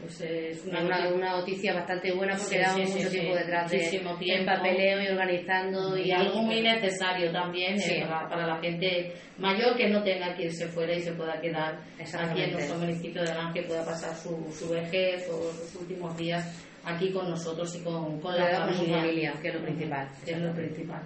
Pues 0.00 0.20
es 0.20 0.64
una, 0.64 1.10
una, 1.12 1.36
noticia. 1.36 1.74
bastante 1.74 2.12
buena 2.12 2.36
porque 2.36 2.56
llevamos 2.56 2.90
mucho 2.94 3.10
tiempo 3.10 3.34
detrás 3.34 3.70
de 3.70 3.96
el 3.96 4.46
papeleo 4.46 5.02
y 5.02 5.08
organizando 5.08 5.98
y, 5.98 6.12
algo 6.12 6.42
muy 6.42 6.62
necesario 6.62 7.30
también 7.32 7.78
eh, 7.78 8.06
para, 8.08 8.46
la 8.46 8.58
gente 8.60 9.12
mayor 9.38 9.76
que 9.76 9.88
no 9.88 10.02
tenga 10.02 10.34
que 10.34 10.44
irse 10.44 10.68
fuera 10.68 10.94
y 10.94 11.00
se 11.00 11.12
pueda 11.12 11.40
quedar 11.40 11.80
aquí 11.98 12.42
en 12.42 12.52
nuestro 12.52 12.78
municipio 12.78 13.22
de 13.22 13.32
Ángel 13.32 13.66
pueda 13.66 13.84
pasar 13.84 14.14
su, 14.14 14.50
su 14.52 14.70
vejez 14.70 15.28
o 15.28 15.52
sus 15.52 15.82
últimos 15.82 16.16
días 16.16 16.64
aquí 16.84 17.10
con 17.10 17.28
nosotros 17.28 17.74
y 17.74 17.82
con, 17.82 18.20
con 18.20 18.36
la 18.36 18.66
familia. 18.66 19.00
familia 19.00 19.32
que 19.42 19.48
es 19.48 19.54
lo 19.54 19.62
principal. 19.62 20.08
que 20.24 20.30
es 20.30 20.38
lo 20.38 20.54
principal 20.54 21.02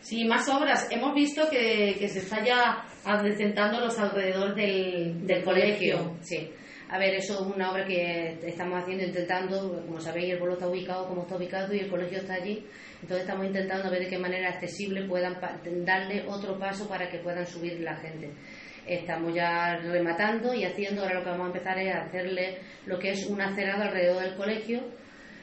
Sí, 0.00 0.24
más 0.24 0.48
obras. 0.48 0.88
Hemos 0.90 1.14
visto 1.14 1.48
que, 1.50 1.96
que 1.98 2.08
se 2.08 2.20
está 2.20 2.44
ya 2.44 2.84
adecentando 3.04 3.80
los 3.80 3.98
alrededores 3.98 4.56
del, 4.56 5.26
del 5.26 5.44
colegio. 5.44 6.16
Sí. 6.20 6.50
A 6.92 6.98
ver, 6.98 7.14
eso 7.14 7.34
es 7.34 7.54
una 7.54 7.70
obra 7.70 7.86
que 7.86 8.36
estamos 8.44 8.82
haciendo, 8.82 9.04
intentando, 9.04 9.84
como 9.86 10.00
sabéis, 10.00 10.32
el 10.32 10.38
pueblo 10.38 10.54
está 10.54 10.68
ubicado 10.68 11.06
como 11.06 11.22
está 11.22 11.36
ubicado 11.36 11.72
y 11.72 11.78
el 11.78 11.88
colegio 11.88 12.18
está 12.18 12.34
allí. 12.34 12.66
Entonces 13.00 13.20
estamos 13.20 13.46
intentando 13.46 13.88
ver 13.90 14.00
de 14.00 14.08
qué 14.08 14.18
manera 14.18 14.48
accesible 14.48 15.06
puedan 15.06 15.38
darle 15.84 16.24
otro 16.26 16.58
paso 16.58 16.88
para 16.88 17.08
que 17.08 17.18
puedan 17.18 17.46
subir 17.46 17.78
la 17.80 17.94
gente. 17.96 18.32
Estamos 18.86 19.32
ya 19.32 19.76
rematando 19.76 20.52
y 20.52 20.64
haciendo, 20.64 21.02
ahora 21.02 21.20
lo 21.20 21.22
que 21.22 21.30
vamos 21.30 21.44
a 21.44 21.52
empezar 21.52 21.78
es 21.78 21.94
hacerle 21.94 22.58
lo 22.86 22.98
que 22.98 23.10
es 23.10 23.24
un 23.28 23.40
acerado 23.40 23.84
alrededor 23.84 24.24
del 24.24 24.34
colegio 24.34 24.80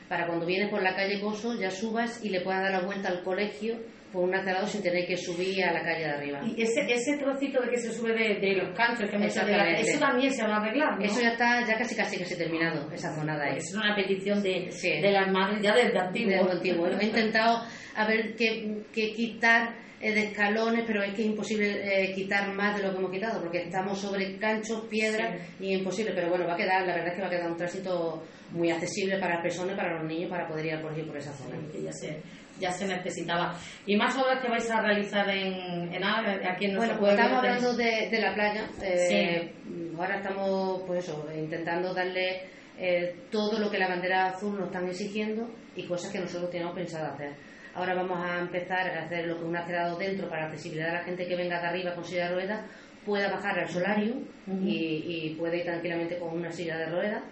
para 0.10 0.28
cuando 0.28 0.46
vienes 0.46 0.70
por 0.70 0.82
la 0.82 0.96
calle 0.96 1.22
Coso 1.22 1.58
ya 1.58 1.72
subas 1.72 2.24
y 2.26 2.30
le 2.30 2.42
puedas 2.42 2.62
dar 2.62 2.72
la 2.72 2.86
vuelta 2.86 3.08
al 3.08 3.24
colegio 3.24 3.78
por 4.12 4.24
un 4.24 4.34
acerado 4.34 4.66
sin 4.68 4.82
tener 4.82 5.06
que 5.06 5.18
subir 5.18 5.64
a 5.64 5.74
la 5.74 5.82
calle 5.82 6.06
de 6.06 6.12
arriba. 6.12 6.42
Y 6.46 6.62
ese, 6.62 6.82
ese 6.82 7.18
trocito 7.18 7.62
de 7.62 7.70
que 7.70 7.78
se 7.78 7.92
sube 7.92 8.14
de, 8.14 8.54
los 8.56 8.76
canchos, 8.76 9.10
que 9.10 9.18
eso 9.26 10.00
también 10.00 10.32
se 10.32 10.44
va 10.44 10.56
a 10.56 10.62
arreglar, 10.62 10.98
¿no? 10.98 11.06
Eso 11.06 11.22
ya 11.22 11.32
está 11.32 11.66
ya 11.66 11.78
casi 11.78 11.96
casi 11.96 12.18
casi 12.18 12.38
terminado, 12.38 12.90
esa 12.92 13.14
zona 13.14 13.38
de 13.38 13.50
ahí. 13.50 13.58
Es 13.58 13.74
una 13.74 13.96
petición 13.96 14.42
de, 14.42 14.70
de 14.82 15.12
las 15.12 15.32
madres 15.32 15.62
ya 15.62 15.76
desde 15.76 15.98
antiguo. 15.98 16.50
antiguo. 16.50 16.88
He 16.88 17.06
intentado 17.06 17.64
a 17.96 18.08
ver 18.08 18.36
qué, 18.36 18.86
quitar 18.94 19.76
eh, 20.00 20.14
de 20.14 20.24
escalones, 20.26 20.84
pero 20.88 21.04
es 21.04 21.14
que 21.14 21.24
es 21.24 21.28
imposible 21.28 21.82
eh, 21.84 22.14
quitar 22.14 22.54
más 22.54 22.78
de 22.78 22.84
lo 22.84 22.92
que 22.92 23.00
hemos 23.00 23.12
quitado, 23.12 23.42
porque 23.42 23.64
estamos 23.64 24.00
sobre 24.00 24.38
canchos, 24.38 24.86
piedras, 24.90 25.42
y 25.60 25.74
es 25.74 25.80
imposible, 25.80 26.14
pero 26.14 26.30
bueno, 26.30 26.46
va 26.46 26.54
a 26.54 26.58
quedar, 26.58 26.86
la 26.86 26.94
verdad 26.94 27.10
es 27.10 27.16
que 27.16 27.22
va 27.22 27.28
a 27.28 27.32
quedar 27.32 27.52
un 27.52 27.58
tránsito 27.58 28.24
muy 28.52 28.72
accesible 28.72 29.18
para 29.20 29.36
las 29.36 29.44
personas, 29.44 29.76
para 29.76 29.98
los 29.98 30.08
niños, 30.08 30.30
para 30.30 30.48
poder 30.48 30.68
ir 30.68 30.82
por, 30.82 30.94
por 31.06 31.18
esa 31.18 31.34
zona. 31.34 31.58
ya 31.84 31.92
sé 31.92 32.22
ya 32.60 32.72
se 32.72 32.88
necesitaba. 32.88 33.56
¿Y 33.86 33.96
más 33.96 34.16
obras 34.18 34.42
que 34.42 34.50
vais 34.50 34.70
a 34.70 34.82
realizar 34.82 35.30
en, 35.30 35.94
en 35.94 36.04
aquí 36.04 36.66
en 36.66 36.74
nuestro 36.74 36.98
Bueno, 36.98 37.00
pues 37.00 37.12
estamos 37.14 37.38
hablando 37.38 37.74
de, 37.76 38.10
de, 38.10 38.22
la 38.22 38.34
playa. 38.34 38.70
Eh, 38.82 39.54
ahora 39.98 40.18
estamos, 40.18 40.84
pues 40.86 41.04
eso, 41.04 41.28
intentando 41.36 41.94
darle 41.94 42.42
eh, 42.78 43.16
todo 43.32 43.60
lo 43.60 43.72
que 43.72 43.80
la 43.80 43.88
bandera 43.88 44.28
azul 44.28 44.58
nos 44.58 44.68
están 44.68 44.88
exigiendo 44.88 45.50
y 45.76 45.84
cosas 45.88 46.12
que 46.12 46.20
nosotros 46.20 46.52
teníamos 46.52 46.76
pensado 46.76 47.14
hacer. 47.14 47.34
Ahora 47.74 47.94
vamos 47.94 48.18
a 48.24 48.40
empezar 48.40 48.88
a 48.88 49.06
hacer 49.06 49.28
lo 49.28 49.38
que 49.38 49.46
un 49.46 49.56
acerado 49.56 49.98
dentro 49.98 50.30
para 50.30 50.46
accesibilidad 50.46 50.88
de 50.88 50.94
la 50.94 51.04
gente 51.04 51.28
que 51.28 51.36
venga 51.36 51.60
de 51.60 51.68
arriba 51.68 51.94
con 51.94 52.04
silla 52.04 52.30
de 52.30 52.36
ruedas 52.36 52.66
pueda 53.06 53.32
bajar 53.32 53.58
al 53.58 53.70
solarium 53.70 54.26
y, 54.64 55.34
puede 55.40 55.60
ir 55.60 55.64
tranquilamente 55.64 56.20
con 56.20 56.36
una 56.36 56.52
silla 56.52 56.78
de 56.78 56.88
ruedas. 56.88 57.24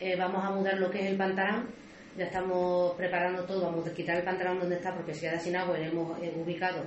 Eh, 0.00 0.16
vamos 0.16 0.42
a 0.44 0.50
mudar 0.50 0.78
lo 0.78 0.90
que 0.90 1.00
es 1.00 1.06
el 1.06 1.16
pantalón 1.16 1.68
ya 2.16 2.24
estamos 2.24 2.94
preparando 2.96 3.44
todo, 3.44 3.66
vamos 3.66 3.86
a 3.86 3.94
quitar 3.94 4.18
el 4.18 4.24
pantalón 4.24 4.58
donde 4.58 4.76
está 4.76 4.94
porque 4.94 5.14
se 5.14 5.22
queda 5.22 5.38
sin 5.38 5.56
agua 5.56 5.78
y 5.78 5.84
lo 5.84 5.90
hemos 5.90 6.22
eh, 6.22 6.32
ubicado 6.36 6.84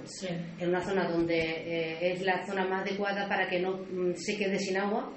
en 0.59 0.69
una 0.69 0.81
zona 0.81 1.07
donde 1.07 1.39
eh, 1.39 2.11
es 2.11 2.21
la 2.21 2.45
zona 2.45 2.65
más 2.65 2.83
adecuada 2.83 3.27
para 3.27 3.47
que 3.47 3.59
no 3.59 3.77
mm, 3.77 4.13
se 4.15 4.37
quede 4.37 4.59
sin 4.59 4.77
agua. 4.77 5.11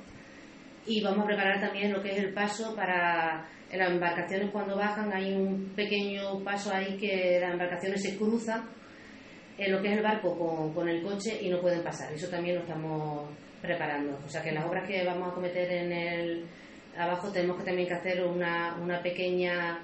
Y 0.86 1.02
vamos 1.02 1.24
a 1.24 1.26
preparar 1.26 1.60
también 1.60 1.92
lo 1.92 2.02
que 2.02 2.12
es 2.12 2.18
el 2.18 2.32
paso 2.32 2.74
para 2.74 3.46
las 3.70 3.90
embarcaciones 3.90 4.50
cuando 4.50 4.76
bajan 4.76 5.12
hay 5.12 5.34
un 5.34 5.74
pequeño 5.76 6.42
paso 6.42 6.72
ahí 6.72 6.96
que 6.96 7.38
las 7.38 7.52
embarcaciones 7.52 8.00
se 8.02 8.16
cruzan 8.16 8.62
en 9.58 9.72
lo 9.72 9.82
que 9.82 9.90
es 9.90 9.98
el 9.98 10.02
barco 10.02 10.38
con, 10.38 10.72
con 10.72 10.88
el 10.88 11.02
coche 11.02 11.38
y 11.42 11.50
no 11.50 11.60
pueden 11.60 11.82
pasar. 11.82 12.10
Eso 12.14 12.28
también 12.28 12.56
lo 12.56 12.62
estamos 12.62 13.28
preparando. 13.60 14.18
O 14.24 14.28
sea 14.28 14.42
que 14.42 14.52
las 14.52 14.64
obras 14.64 14.88
que 14.88 15.04
vamos 15.04 15.30
a 15.30 15.34
cometer 15.34 15.70
en 15.70 15.92
el 15.92 16.44
abajo 16.96 17.30
tenemos 17.30 17.58
que 17.58 17.64
también 17.64 17.88
que 17.88 17.94
hacer 17.94 18.24
una, 18.24 18.76
una 18.80 19.02
pequeña 19.02 19.80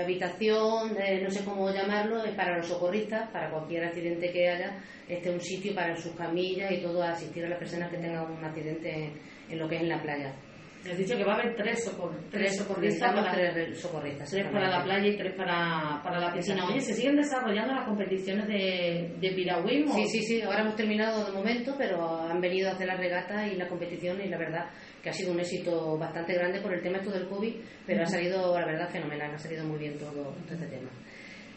habitación, 0.00 0.96
eh, 0.98 1.20
no 1.22 1.30
sé 1.30 1.44
cómo 1.44 1.70
llamarlo, 1.70 2.24
es 2.24 2.34
para 2.34 2.56
los 2.56 2.66
socorristas, 2.66 3.28
para 3.30 3.50
cualquier 3.50 3.84
accidente 3.84 4.32
que 4.32 4.48
haya, 4.48 4.78
este 5.08 5.30
un 5.30 5.40
sitio 5.40 5.74
para 5.74 5.96
sus 5.96 6.12
camillas 6.12 6.72
y 6.72 6.78
todo, 6.78 7.02
asistir 7.02 7.44
a 7.44 7.48
las 7.48 7.58
personas 7.58 7.90
que 7.90 7.98
tengan 7.98 8.30
un 8.30 8.44
accidente 8.44 9.12
en, 9.48 9.58
lo 9.58 9.68
que 9.68 9.76
es 9.76 9.82
en 9.82 9.88
la 9.88 10.02
playa. 10.02 10.32
Has 10.90 10.98
dicho 10.98 11.16
que 11.16 11.24
va 11.24 11.34
a 11.34 11.36
haber 11.36 11.54
tres, 11.54 11.90
tres 12.30 12.56
socorristas, 12.56 13.12
para, 13.12 13.32
tres 13.52 13.80
socorristas 13.80 14.30
tres 14.30 14.46
para 14.50 14.68
la 14.68 14.82
playa 14.82 15.06
y 15.06 15.16
tres 15.16 15.34
para, 15.34 16.00
para 16.02 16.18
la 16.18 16.32
piscina. 16.32 16.66
Oye, 16.66 16.80
¿se 16.80 16.92
siguen 16.92 17.16
desarrollando 17.16 17.72
las 17.72 17.86
competiciones 17.86 18.48
de, 18.48 19.14
de 19.20 19.30
piragüismo? 19.30 19.94
Sí, 19.94 20.06
sí, 20.08 20.22
sí. 20.22 20.42
Ahora 20.42 20.62
hemos 20.62 20.74
terminado 20.74 21.24
de 21.24 21.32
momento, 21.32 21.76
pero 21.78 22.22
han 22.22 22.40
venido 22.40 22.68
a 22.68 22.72
hacer 22.72 22.88
las 22.88 22.98
regatas 22.98 23.52
y 23.52 23.54
la 23.54 23.68
competición 23.68 24.20
y 24.20 24.28
la 24.28 24.38
verdad 24.38 24.70
que 25.02 25.10
ha 25.10 25.12
sido 25.12 25.32
un 25.32 25.40
éxito 25.40 25.96
bastante 25.98 26.34
grande 26.34 26.60
por 26.60 26.74
el 26.74 26.82
tema 26.82 26.98
esto 26.98 27.12
del 27.12 27.28
COVID, 27.28 27.54
pero 27.86 28.02
ha 28.02 28.06
salido, 28.06 28.58
la 28.58 28.66
verdad, 28.66 28.88
fenomenal, 28.88 29.34
ha 29.34 29.38
salido 29.38 29.64
muy 29.64 29.78
bien 29.78 29.96
todo, 29.98 30.34
este 30.50 30.66
tema. 30.66 30.90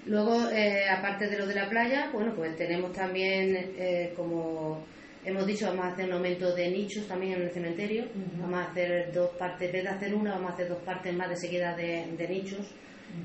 Luego, 0.05 0.49
eh, 0.51 0.87
aparte 0.87 1.27
de 1.27 1.37
lo 1.39 1.47
de 1.47 1.55
la 1.55 1.67
playa, 1.67 2.11
bueno, 2.13 2.33
pues 2.35 2.55
tenemos 2.55 2.91
también, 2.93 3.73
eh, 3.75 4.13
como 4.15 4.85
hemos 5.25 5.45
dicho, 5.45 5.65
vamos 5.67 5.85
a 5.85 5.89
hacer 5.89 6.05
un 6.05 6.13
aumento 6.13 6.53
de 6.53 6.69
nichos 6.69 7.07
también 7.07 7.33
en 7.33 7.41
el 7.43 7.51
cementerio. 7.51 8.05
Vamos 8.37 8.59
a 8.59 8.71
hacer 8.71 9.11
dos 9.11 9.31
partes, 9.31 9.67
en 9.67 9.73
vez 9.73 9.83
de 9.83 9.89
hacer 9.89 10.13
una, 10.13 10.31
vamos 10.35 10.51
a 10.51 10.53
hacer 10.53 10.69
dos 10.69 10.83
partes 10.83 11.13
más 11.13 11.29
de 11.29 11.35
seguida 11.35 11.75
de, 11.75 12.27
nichos 12.29 12.67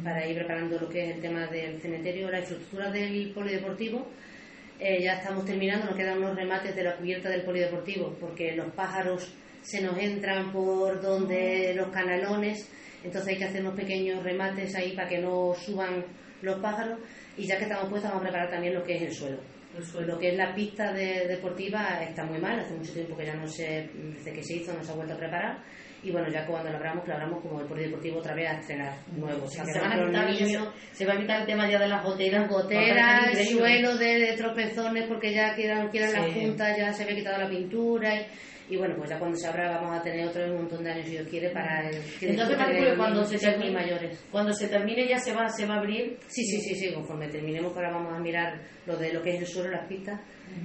para 0.02 0.26
ir 0.26 0.36
preparando 0.36 0.78
lo 0.78 0.88
que 0.88 1.04
es 1.10 1.16
el 1.16 1.20
tema 1.20 1.46
del 1.46 1.80
cementerio. 1.80 2.30
La 2.30 2.40
infraestructura 2.40 2.90
del 2.90 3.32
polideportivo, 3.32 4.08
eh, 4.78 5.02
ya 5.02 5.14
estamos 5.14 5.44
terminando, 5.44 5.86
nos 5.86 5.96
quedan 5.96 6.18
unos 6.18 6.34
remates 6.34 6.74
de 6.74 6.84
la 6.84 6.96
cubierta 6.96 7.28
del 7.28 7.42
polideportivo, 7.42 8.16
porque 8.18 8.52
los 8.52 8.72
pájaros 8.72 9.34
se 9.60 9.82
nos 9.82 9.98
entran 9.98 10.52
por 10.52 11.02
donde 11.02 11.74
los 11.74 11.88
canalones, 11.88 12.66
entonces 13.04 13.28
hay 13.28 13.38
que 13.38 13.44
hacer 13.44 13.60
unos 13.60 13.74
pequeños 13.74 14.22
remates 14.22 14.74
ahí 14.74 14.92
para 14.92 15.08
que 15.08 15.18
no 15.18 15.54
suban 15.54 16.04
los 16.40 16.58
pájaros 16.60 16.98
y 17.36 17.46
ya 17.46 17.58
que 17.58 17.64
estamos 17.64 17.90
puestos 17.90 18.10
vamos 18.10 18.22
a 18.22 18.28
preparar 18.28 18.50
también 18.50 18.74
lo 18.74 18.82
que 18.82 18.96
es 18.96 19.02
el 19.02 19.12
suelo. 19.12 19.59
El. 19.76 20.06
Lo 20.06 20.18
que 20.18 20.30
es 20.30 20.36
la 20.36 20.54
pista 20.54 20.92
deportiva 20.92 22.02
está 22.02 22.24
muy 22.24 22.38
mal, 22.38 22.58
hace 22.58 22.74
mucho 22.74 22.92
tiempo 22.92 23.16
que 23.16 23.26
ya 23.26 23.34
no 23.34 23.46
se, 23.46 23.88
desde 23.94 24.32
que 24.32 24.42
se 24.42 24.56
hizo 24.56 24.72
no 24.72 24.82
se 24.82 24.92
ha 24.92 24.94
vuelto 24.94 25.14
a 25.14 25.18
preparar 25.18 25.58
y 26.02 26.10
bueno, 26.10 26.28
ya 26.30 26.46
cuando 26.46 26.70
lo 26.70 26.76
abramos, 26.76 27.06
lo 27.06 27.14
abramos 27.14 27.42
como 27.42 27.60
el 27.60 27.66
polideportivo 27.66 28.20
otra 28.20 28.34
vez 28.34 28.48
a 28.48 28.58
estrenar 28.58 28.94
nuevo. 29.14 29.46
se, 29.46 29.58
van 29.58 29.92
a 29.92 30.26
quitar, 30.26 30.72
se, 30.92 31.04
va 31.04 31.12
a 31.12 31.18
quitar 31.18 31.40
el 31.40 31.46
tema 31.46 31.68
ya 31.68 31.78
de 31.78 31.88
las 31.88 32.02
goteras. 32.02 32.48
Goteras, 32.48 33.48
suelo 33.48 33.98
de, 33.98 34.34
tropezones 34.36 35.06
porque 35.06 35.34
ya 35.34 35.54
quieran, 35.54 35.88
quieran 35.88 36.12
las 36.14 36.30
puntas, 36.30 36.76
ya 36.76 36.92
se 36.92 37.02
había 37.02 37.16
quitado 37.16 37.42
la 37.42 37.50
pintura 37.50 38.14
y 38.14 38.26
y 38.70 38.76
bueno, 38.76 38.94
pues 38.96 39.10
ya 39.10 39.18
cuando 39.18 39.36
se 39.36 39.48
abra 39.48 39.80
vamos 39.80 39.98
a 39.98 40.02
tener 40.02 40.28
otro 40.28 40.46
montón 40.46 40.84
de 40.84 40.92
años, 40.92 41.04
si 41.04 41.10
Dios 41.10 41.28
quiere, 41.28 41.50
para 41.50 41.90
el, 41.90 41.96
Entonces, 42.20 42.56
cuando 42.96 43.24
se 43.24 43.36
termine, 43.36 43.72
mayores. 43.72 44.24
Cuando 44.30 44.52
se 44.52 44.68
termine 44.68 45.08
ya 45.08 45.18
se 45.18 45.34
va, 45.34 45.48
se 45.48 45.66
va 45.66 45.74
a 45.74 45.78
abrir. 45.78 46.16
Sí, 46.28 46.44
sí, 46.44 46.60
sí, 46.60 46.76
sí, 46.76 46.94
conforme 46.94 47.28
terminemos, 47.28 47.74
ahora 47.74 47.90
vamos 47.90 48.14
a 48.14 48.20
mirar 48.20 48.60
lo 48.86 48.96
de 48.96 49.12
lo 49.12 49.22
que 49.22 49.34
es 49.34 49.40
el 49.40 49.46
suelo, 49.48 49.72
las 49.72 49.88
pistas, 49.88 50.20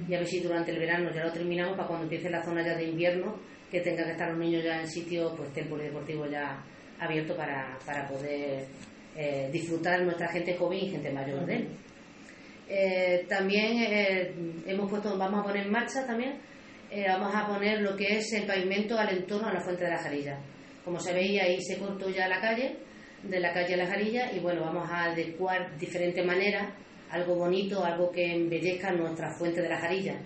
y 0.08 0.14
a 0.14 0.18
ver 0.18 0.26
si 0.26 0.38
durante 0.38 0.70
el 0.70 0.78
verano 0.78 1.10
ya 1.12 1.24
lo 1.24 1.32
terminamos 1.32 1.76
para 1.76 1.88
cuando 1.88 2.04
empiece 2.04 2.30
la 2.30 2.44
zona 2.44 2.64
ya 2.64 2.76
de 2.76 2.84
invierno, 2.84 3.40
que 3.68 3.80
tenga 3.80 4.04
que 4.04 4.12
estar 4.12 4.30
los 4.30 4.38
niños 4.38 4.62
ya 4.62 4.80
en 4.80 4.86
sitio, 4.86 5.34
pues 5.36 5.50
el 5.56 5.68
polideportivo 5.68 6.26
ya 6.26 6.62
abierto 7.00 7.36
para, 7.36 7.76
para 7.84 8.06
poder 8.06 8.66
eh, 9.16 9.50
disfrutar 9.52 10.00
nuestra 10.02 10.28
gente 10.28 10.56
joven 10.56 10.78
y 10.78 10.90
gente 10.90 11.10
mayor 11.10 11.44
de 11.44 11.56
él. 11.56 11.68
Eh, 12.68 13.26
también 13.28 13.78
eh, 13.78 14.32
hemos 14.66 14.88
puesto, 14.88 15.18
vamos 15.18 15.40
a 15.40 15.42
poner 15.42 15.66
en 15.66 15.72
marcha 15.72 16.06
también 16.06 16.34
eh, 16.96 17.04
vamos 17.08 17.34
a 17.34 17.46
poner 17.46 17.82
lo 17.82 17.94
que 17.94 18.16
es 18.16 18.32
el 18.32 18.46
pavimento 18.46 18.98
al 18.98 19.10
entorno 19.10 19.48
a 19.48 19.52
la 19.52 19.60
fuente 19.60 19.84
de 19.84 19.90
la 19.90 19.98
Jarilla. 19.98 20.38
Como 20.82 20.98
se 20.98 21.12
veía, 21.12 21.44
ahí 21.44 21.60
se 21.60 21.76
cortó 21.78 22.08
ya 22.08 22.26
la 22.26 22.40
calle, 22.40 22.76
de 23.22 23.38
la 23.38 23.52
calle 23.52 23.74
a 23.74 23.76
la 23.76 23.86
Jarilla, 23.86 24.32
y 24.32 24.38
bueno, 24.38 24.62
vamos 24.62 24.88
a 24.90 25.04
adecuar 25.04 25.72
de 25.72 25.78
diferente 25.78 26.22
manera 26.22 26.74
algo 27.10 27.34
bonito, 27.34 27.84
algo 27.84 28.10
que 28.10 28.34
embellezca 28.34 28.92
nuestra 28.92 29.30
fuente 29.30 29.60
de 29.60 29.68
la 29.68 29.78
Jarilla. 29.78 30.18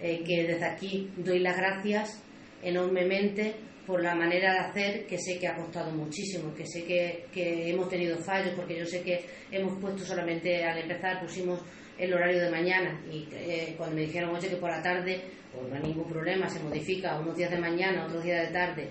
Eh, 0.00 0.22
que 0.24 0.46
desde 0.46 0.64
aquí 0.64 1.10
doy 1.16 1.38
las 1.40 1.56
gracias 1.56 2.22
enormemente 2.62 3.54
por 3.86 4.02
la 4.02 4.14
manera 4.14 4.52
de 4.52 4.58
hacer, 4.58 5.06
que 5.06 5.18
sé 5.18 5.38
que 5.38 5.48
ha 5.48 5.54
costado 5.54 5.90
muchísimo, 5.90 6.54
que 6.54 6.66
sé 6.66 6.84
que, 6.84 7.26
que 7.30 7.70
hemos 7.70 7.90
tenido 7.90 8.16
fallos, 8.18 8.54
porque 8.56 8.78
yo 8.78 8.86
sé 8.86 9.02
que 9.02 9.24
hemos 9.50 9.78
puesto 9.80 10.04
solamente 10.04 10.64
al 10.64 10.78
empezar, 10.78 11.20
pusimos 11.20 11.60
el 11.98 12.12
horario 12.12 12.40
de 12.40 12.50
mañana 12.50 13.00
y 13.10 13.26
eh, 13.32 13.74
cuando 13.76 13.96
me 13.96 14.02
dijeron, 14.02 14.34
oye, 14.34 14.48
que 14.48 14.56
por 14.56 14.70
la 14.70 14.82
tarde, 14.82 15.20
pues 15.56 15.68
no 15.68 15.76
hay 15.76 15.82
ningún 15.82 16.08
problema, 16.08 16.48
se 16.48 16.62
modifica 16.62 17.18
unos 17.18 17.36
días 17.36 17.50
de 17.50 17.58
mañana, 17.58 18.04
otros 18.04 18.22
días 18.22 18.46
de 18.46 18.52
tarde. 18.52 18.88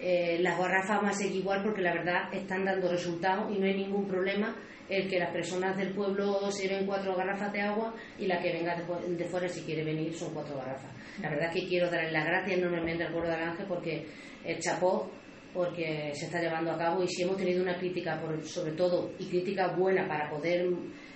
Eh, 0.00 0.38
las 0.40 0.58
garrafas 0.58 1.00
van 1.00 1.10
a 1.10 1.12
seguir 1.12 1.36
igual 1.36 1.62
porque 1.62 1.82
la 1.82 1.92
verdad 1.92 2.32
están 2.32 2.64
dando 2.64 2.90
resultados 2.90 3.54
y 3.54 3.58
no 3.58 3.66
hay 3.66 3.76
ningún 3.76 4.06
problema 4.06 4.56
el 4.88 5.08
que 5.08 5.18
las 5.18 5.30
personas 5.30 5.76
del 5.76 5.94
pueblo 5.94 6.50
se 6.50 6.66
lleven 6.66 6.86
cuatro 6.86 7.14
garrafas 7.14 7.52
de 7.52 7.60
agua 7.60 7.94
y 8.18 8.26
la 8.26 8.40
que 8.42 8.52
venga 8.52 8.74
de, 8.74 9.24
fuera 9.26 9.48
si 9.48 9.62
quiere 9.62 9.84
venir 9.84 10.12
son 10.14 10.34
cuatro 10.34 10.56
garrafas. 10.56 10.90
La 11.22 11.30
verdad 11.30 11.54
es 11.54 11.62
que 11.62 11.68
quiero 11.68 11.88
darle 11.88 12.10
las 12.10 12.24
gracias 12.24 12.58
enormemente 12.58 13.04
al 13.04 13.12
pueblo 13.12 13.28
de 13.28 13.36
Aranje 13.36 13.64
porque 13.68 14.06
el 14.44 14.58
chapó 14.58 15.10
porque 15.54 16.12
se 16.14 16.26
está 16.26 16.40
llevando 16.40 16.72
a 16.72 16.78
cabo 16.78 17.02
y 17.02 17.08
si 17.08 17.22
hemos 17.22 17.36
tenido 17.36 17.62
una 17.62 17.76
crítica, 17.76 18.20
por, 18.20 18.40
sobre 18.44 18.72
todo, 18.72 19.12
y 19.18 19.26
crítica 19.26 19.74
buena 19.76 20.06
para 20.06 20.30
poder 20.30 20.66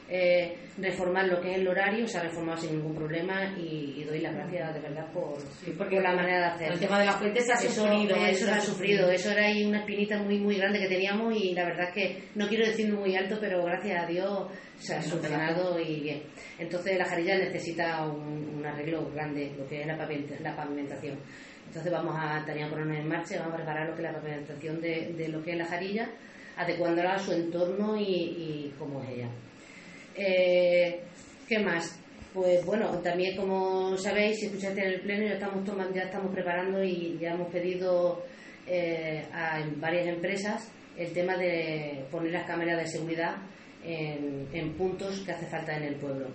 eh, 0.06 0.54
reformar 0.76 1.26
lo 1.28 1.40
que 1.40 1.52
es 1.52 1.56
el 1.56 1.66
horario, 1.66 2.06
se 2.06 2.18
ha 2.18 2.22
reformado 2.22 2.58
sin 2.58 2.76
ningún 2.76 2.94
problema 2.94 3.54
y, 3.56 4.04
doy 4.04 4.20
las 4.20 4.34
gracias 4.34 4.74
de 4.74 4.80
verdad 4.80 5.10
por, 5.12 5.38
porque 5.78 5.98
la 5.98 6.14
manera 6.14 6.40
de 6.40 6.44
hacer. 6.44 6.72
El 6.72 6.80
tema 6.80 6.98
de 6.98 7.06
las 7.06 7.16
fuentes 7.16 7.46
se 7.46 7.52
ha 7.52 7.56
sufrido. 7.56 8.16
Eso, 8.16 8.52
ha 8.52 8.60
sufrido, 8.60 9.10
eso 9.10 9.30
era 9.30 9.46
ahí 9.46 9.64
una 9.64 9.80
espinita 9.80 10.18
muy 10.18 10.38
muy 10.38 10.56
grande 10.56 10.78
que 10.78 10.88
teníamos 10.88 11.34
y 11.34 11.54
la 11.54 11.64
verdad 11.64 11.88
es 11.88 11.94
que 11.94 12.22
no 12.34 12.46
quiero 12.48 12.66
decirlo 12.66 13.00
muy 13.00 13.16
alto, 13.16 13.38
pero 13.40 13.64
gracias 13.64 14.04
a 14.04 14.06
Dios 14.06 14.50
se 14.76 14.94
ha 14.94 15.02
solucionado 15.02 15.80
y 15.80 16.00
bien. 16.00 16.22
Entonces 16.58 16.98
la 16.98 17.06
jarilla 17.06 17.38
necesita 17.38 18.06
un, 18.06 18.62
arreglo 18.64 19.10
grande, 19.10 19.54
lo 19.56 19.66
que 19.66 19.80
es 19.80 19.86
la, 19.86 19.96
pavimentación. 19.96 21.18
Entonces 21.66 21.90
vamos 21.90 22.14
a, 22.18 22.44
tener 22.44 22.68
ponernos 22.68 22.98
en 22.98 23.08
marcha, 23.08 23.38
vamos 23.38 23.54
a 23.54 23.56
preparar 23.56 23.88
lo 23.88 23.94
que 23.94 24.02
es 24.02 24.12
la 24.12 24.20
pavimentación 24.20 24.80
de, 24.80 25.28
lo 25.28 25.42
que 25.42 25.52
es 25.52 25.56
la 25.56 25.66
jarilla, 25.66 26.10
adecuándola 26.56 27.14
a 27.14 27.18
su 27.18 27.32
entorno 27.32 27.96
y, 27.96 28.02
y 28.02 28.74
cómo 28.78 29.02
es 29.02 29.08
ella. 29.10 29.30
Eh, 30.16 31.00
¿Qué 31.48 31.58
más? 31.58 31.98
Pues 32.32 32.64
bueno, 32.64 32.88
también 32.98 33.36
como 33.36 33.96
sabéis, 33.96 34.38
si 34.38 34.46
escuchaste 34.46 34.80
en 34.80 34.92
el 34.94 35.00
pleno, 35.00 35.26
ya 35.26 35.34
estamos, 35.34 35.64
tomando, 35.64 35.94
ya 35.94 36.02
estamos 36.02 36.32
preparando 36.32 36.82
y 36.82 37.16
ya 37.20 37.34
hemos 37.34 37.48
pedido 37.52 38.24
eh, 38.66 39.24
a 39.32 39.64
varias 39.76 40.08
empresas 40.08 40.70
el 40.96 41.12
tema 41.12 41.36
de 41.36 42.04
poner 42.10 42.32
las 42.32 42.46
cámaras 42.46 42.78
de 42.78 42.86
seguridad 42.86 43.36
en, 43.84 44.72
puntos 44.76 45.20
que 45.20 45.32
hace 45.32 45.46
falta 45.46 45.76
en 45.76 45.84
el 45.84 45.96
pueblo. 45.96 46.26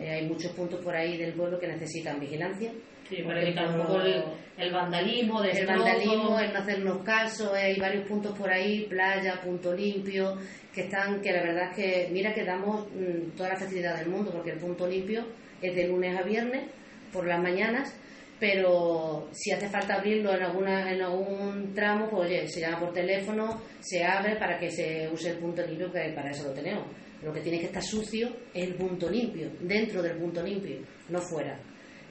Eh, 0.00 0.10
hay 0.10 0.26
muchos 0.26 0.52
puntos 0.52 0.82
por 0.82 0.96
ahí 0.96 1.16
del 1.16 1.34
pueblo 1.34 1.58
que 1.60 1.68
necesitan 1.68 2.18
vigilancia 2.18 2.72
Sí, 3.10 3.22
para 3.24 3.42
evitar 3.42 3.68
un 3.68 3.84
poco 3.84 4.00
el, 4.00 4.72
vandalismo, 4.72 5.42
el 5.42 5.66
vandalismo, 5.66 6.38
el 6.38 6.52
no 6.52 6.58
hacernos 6.60 7.02
caso, 7.02 7.52
hay 7.52 7.76
varios 7.76 8.06
puntos 8.06 8.38
por 8.38 8.48
ahí, 8.48 8.86
playa, 8.88 9.40
punto 9.40 9.74
limpio, 9.74 10.36
que 10.72 10.82
están, 10.82 11.20
que 11.20 11.32
la 11.32 11.42
verdad 11.42 11.70
es 11.70 11.76
que, 11.76 12.08
mira 12.12 12.32
que 12.32 12.44
damos 12.44 12.86
mm, 12.92 13.36
toda 13.36 13.48
la 13.48 13.56
facilidad 13.56 13.98
del 13.98 14.10
mundo, 14.10 14.30
porque 14.30 14.52
el 14.52 14.58
punto 14.58 14.86
limpio 14.86 15.26
es 15.60 15.74
de 15.74 15.88
lunes 15.88 16.16
a 16.16 16.22
viernes, 16.22 16.70
por 17.12 17.26
las 17.26 17.42
mañanas, 17.42 17.92
pero 18.38 19.28
si 19.32 19.50
hace 19.50 19.68
falta 19.68 19.96
abrirlo 19.96 20.32
en 20.32 20.44
alguna 20.44 20.92
en 20.92 21.02
algún 21.02 21.74
tramo, 21.74 22.08
pues 22.08 22.28
oye, 22.28 22.46
se 22.46 22.60
llama 22.60 22.78
por 22.78 22.92
teléfono, 22.92 23.60
se 23.80 24.04
abre 24.04 24.36
para 24.36 24.56
que 24.56 24.70
se 24.70 25.08
use 25.12 25.30
el 25.30 25.38
punto 25.38 25.66
limpio, 25.66 25.90
que 25.90 26.12
para 26.14 26.30
eso 26.30 26.44
lo 26.44 26.52
tenemos. 26.52 26.84
Lo 27.24 27.32
que 27.32 27.40
tiene 27.40 27.58
que 27.58 27.66
estar 27.66 27.82
sucio 27.82 28.28
es 28.54 28.68
el 28.68 28.76
punto 28.76 29.10
limpio, 29.10 29.50
dentro 29.60 30.00
del 30.00 30.16
punto 30.16 30.42
limpio, 30.44 30.78
no 31.08 31.20
fuera. 31.20 31.58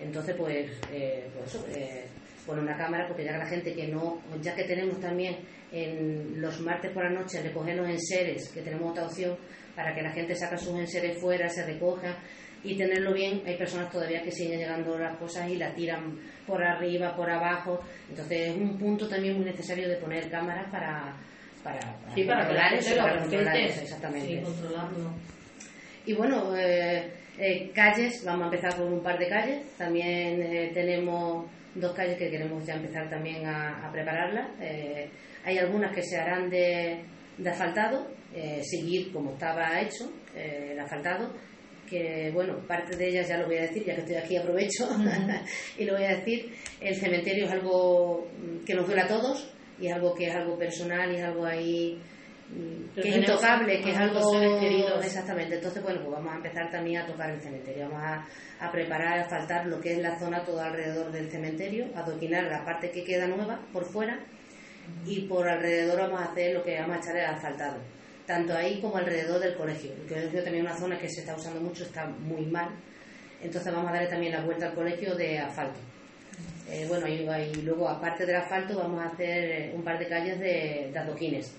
Entonces, 0.01 0.35
pues, 0.38 0.71
eh, 0.91 1.30
pues 1.38 1.55
eh, 1.76 2.05
poner 2.45 2.63
una 2.63 2.77
cámara, 2.77 3.07
porque 3.07 3.23
ya 3.23 3.34
que 3.34 3.38
la 3.38 3.47
gente 3.47 3.73
que 3.73 3.88
no, 3.88 4.21
ya 4.41 4.55
que 4.55 4.63
tenemos 4.63 4.99
también 4.99 5.38
en 5.71 6.41
los 6.41 6.59
martes 6.61 6.91
por 6.91 7.03
la 7.03 7.11
noche 7.11 7.41
recogernos 7.41 7.89
enseres, 7.89 8.49
que 8.49 8.61
tenemos 8.61 8.91
otra 8.91 9.05
opción 9.05 9.38
para 9.76 9.93
que 9.93 10.01
la 10.01 10.11
gente 10.11 10.35
saque 10.35 10.57
sus 10.57 10.77
enseres 10.77 11.19
fuera, 11.19 11.47
se 11.47 11.65
recoja 11.65 12.17
y 12.63 12.76
tenerlo 12.76 13.13
bien, 13.13 13.41
hay 13.45 13.57
personas 13.57 13.89
todavía 13.91 14.21
que 14.21 14.31
siguen 14.31 14.59
llegando 14.59 14.97
las 14.97 15.17
cosas 15.17 15.49
y 15.49 15.55
la 15.55 15.73
tiran 15.73 16.19
por 16.45 16.63
arriba, 16.63 17.15
por 17.15 17.30
abajo. 17.30 17.80
Entonces 18.09 18.49
es 18.49 18.55
un 18.55 18.77
punto 18.77 19.07
también 19.07 19.35
muy 19.35 19.45
necesario 19.45 19.88
de 19.88 19.95
poner 19.95 20.30
cámaras 20.30 20.69
para, 20.69 21.15
para, 21.63 21.80
controlar 22.13 22.73
eso, 22.73 22.95
para 22.97 23.19
controlar 23.19 23.57
eso, 23.57 23.81
exactamente. 23.81 24.27
Sí, 24.27 24.41
controlarlo. 24.43 25.13
Y 26.05 26.13
bueno, 26.13 26.55
eh, 26.57 27.13
eh, 27.39 27.71
calles, 27.73 28.23
vamos 28.25 28.43
a 28.43 28.45
empezar 28.45 28.75
con 28.77 28.91
un 28.91 29.01
par 29.01 29.17
de 29.17 29.29
calles. 29.29 29.77
También 29.77 30.41
eh, 30.41 30.71
tenemos 30.73 31.45
dos 31.73 31.93
calles 31.93 32.17
que 32.17 32.29
queremos 32.29 32.65
ya 32.65 32.75
empezar 32.75 33.09
también 33.09 33.45
a, 33.45 33.89
prepararlas. 33.91 34.49
Eh, 34.61 35.09
hay 35.45 35.57
algunas 35.57 35.95
que 35.95 36.03
se 36.03 36.17
harán 36.17 36.49
de, 36.49 37.01
asfaltado, 37.45 38.07
seguir 38.61 39.11
como 39.13 39.31
estaba 39.31 39.79
hecho 39.81 40.11
el 40.35 40.77
asfaltado, 40.77 41.33
que 41.89 42.29
bueno, 42.33 42.59
parte 42.67 42.95
de 42.95 43.07
ellas 43.07 43.27
ya 43.27 43.37
lo 43.37 43.47
voy 43.47 43.57
a 43.57 43.61
decir, 43.61 43.85
ya 43.85 43.95
que 43.95 44.01
estoy 44.01 44.15
aquí 44.15 44.35
aprovecho 44.35 44.87
y 45.77 45.85
lo 45.85 45.93
voy 45.93 46.03
a 46.03 46.17
decir. 46.17 46.53
El 46.81 46.95
cementerio 46.95 47.45
es 47.45 47.51
algo 47.51 48.27
que 48.65 48.75
nos 48.75 48.85
duele 48.85 49.01
a 49.01 49.07
todos 49.07 49.51
y 49.79 49.87
es 49.87 49.93
algo 49.93 50.13
que 50.13 50.27
es 50.27 50.35
algo 50.35 50.57
personal 50.57 51.11
y 51.11 51.15
es 51.15 51.23
algo 51.23 51.45
ahí 51.45 51.99
que 52.95 53.09
es 53.09 53.17
intocable, 53.17 53.81
que 53.81 53.91
es 53.91 53.97
algo 53.97 54.34
exactamente. 55.01 55.55
Entonces, 55.55 55.84
bueno, 55.84 56.01
pues 56.01 56.11
vamos 56.11 56.34
a 56.34 56.38
empezar 56.38 56.71
también 56.71 57.01
a 57.01 57.05
tocar 57.05 57.30
el 57.30 57.41
cementerio, 57.41 57.89
vamos 57.89 58.03
a, 58.03 58.26
a 58.59 58.71
preparar, 58.71 59.19
a 59.19 59.30
faltar 59.30 59.67
lo 59.67 59.80
que 59.80 59.93
es 59.93 59.99
la 59.99 60.17
zona 60.19 60.43
todo 60.43 60.61
alrededor 60.61 61.11
del 61.11 61.30
cementerio, 61.30 61.88
a 61.95 61.99
adoquinar 61.99 62.43
la 62.45 62.65
parte 62.65 62.91
que 62.91 63.03
queda 63.03 63.27
nueva 63.27 63.59
por 63.71 63.85
fuera 63.85 64.19
y 65.05 65.21
por 65.27 65.47
alrededor 65.47 65.99
vamos 65.99 66.21
a 66.21 66.26
hacer 66.26 66.55
lo 66.55 66.63
que 66.63 66.80
vamos 66.80 66.97
a 66.97 66.99
echar 66.99 67.17
el 67.17 67.26
asfaltado, 67.26 67.77
tanto 68.26 68.55
ahí 68.55 68.81
como 68.81 68.97
alrededor 68.97 69.39
del 69.39 69.55
colegio. 69.55 69.93
El 69.93 70.07
colegio 70.07 70.43
también 70.43 70.65
es 70.65 70.71
una 70.71 70.80
zona 70.80 70.97
que 70.97 71.09
se 71.09 71.21
está 71.21 71.35
usando 71.35 71.61
mucho, 71.61 71.84
está 71.84 72.07
muy 72.07 72.45
mal, 72.45 72.69
entonces 73.41 73.71
vamos 73.71 73.89
a 73.89 73.93
darle 73.93 74.09
también 74.09 74.34
la 74.34 74.43
vuelta 74.43 74.67
al 74.67 74.73
colegio 74.73 75.15
de 75.15 75.39
asfalto. 75.39 75.80
Eh, 76.71 76.85
bueno, 76.87 77.07
y, 77.07 77.61
luego, 77.63 77.89
aparte 77.89 78.25
del 78.25 78.35
asfalto, 78.35 78.77
vamos 78.77 79.01
a 79.03 79.07
hacer 79.07 79.51
eh, 79.51 79.73
un 79.75 79.83
par 79.83 79.97
de 79.97 80.07
calles 80.07 80.39
de, 80.39 80.93
adoquines. 80.95 81.55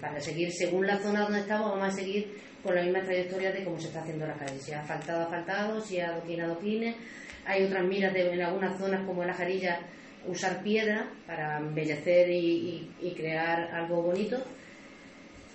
Para 0.00 0.18
seguir, 0.18 0.50
según 0.50 0.86
la 0.86 0.98
zona 0.98 1.22
donde 1.22 1.40
estamos, 1.40 1.70
vamos 1.70 1.88
a 1.88 1.96
seguir 1.96 2.34
con 2.62 2.74
la 2.74 2.82
misma 2.82 3.02
trayectoria 3.02 3.52
de 3.52 3.64
cómo 3.64 3.78
se 3.78 3.88
está 3.88 4.00
haciendo 4.00 4.26
la 4.26 4.34
calle. 4.34 4.58
Si 4.58 4.72
ha 4.72 4.80
asfaltado, 4.80 5.22
asfaltado, 5.22 5.80
si 5.80 6.00
ha 6.00 6.08
adoquín, 6.08 6.40
adoquines. 6.40 6.96
Hay 7.44 7.64
otras 7.64 7.84
miras 7.84 8.14
de, 8.14 8.32
en 8.32 8.40
algunas 8.40 8.78
zonas, 8.78 9.04
como 9.06 9.22
en 9.22 9.28
la 9.28 9.34
Jarilla, 9.34 9.80
usar 10.26 10.62
piedra 10.62 11.10
para 11.26 11.58
embellecer 11.58 12.30
y, 12.30 12.88
crear 13.16 13.74
algo 13.74 14.02
bonito. 14.02 14.42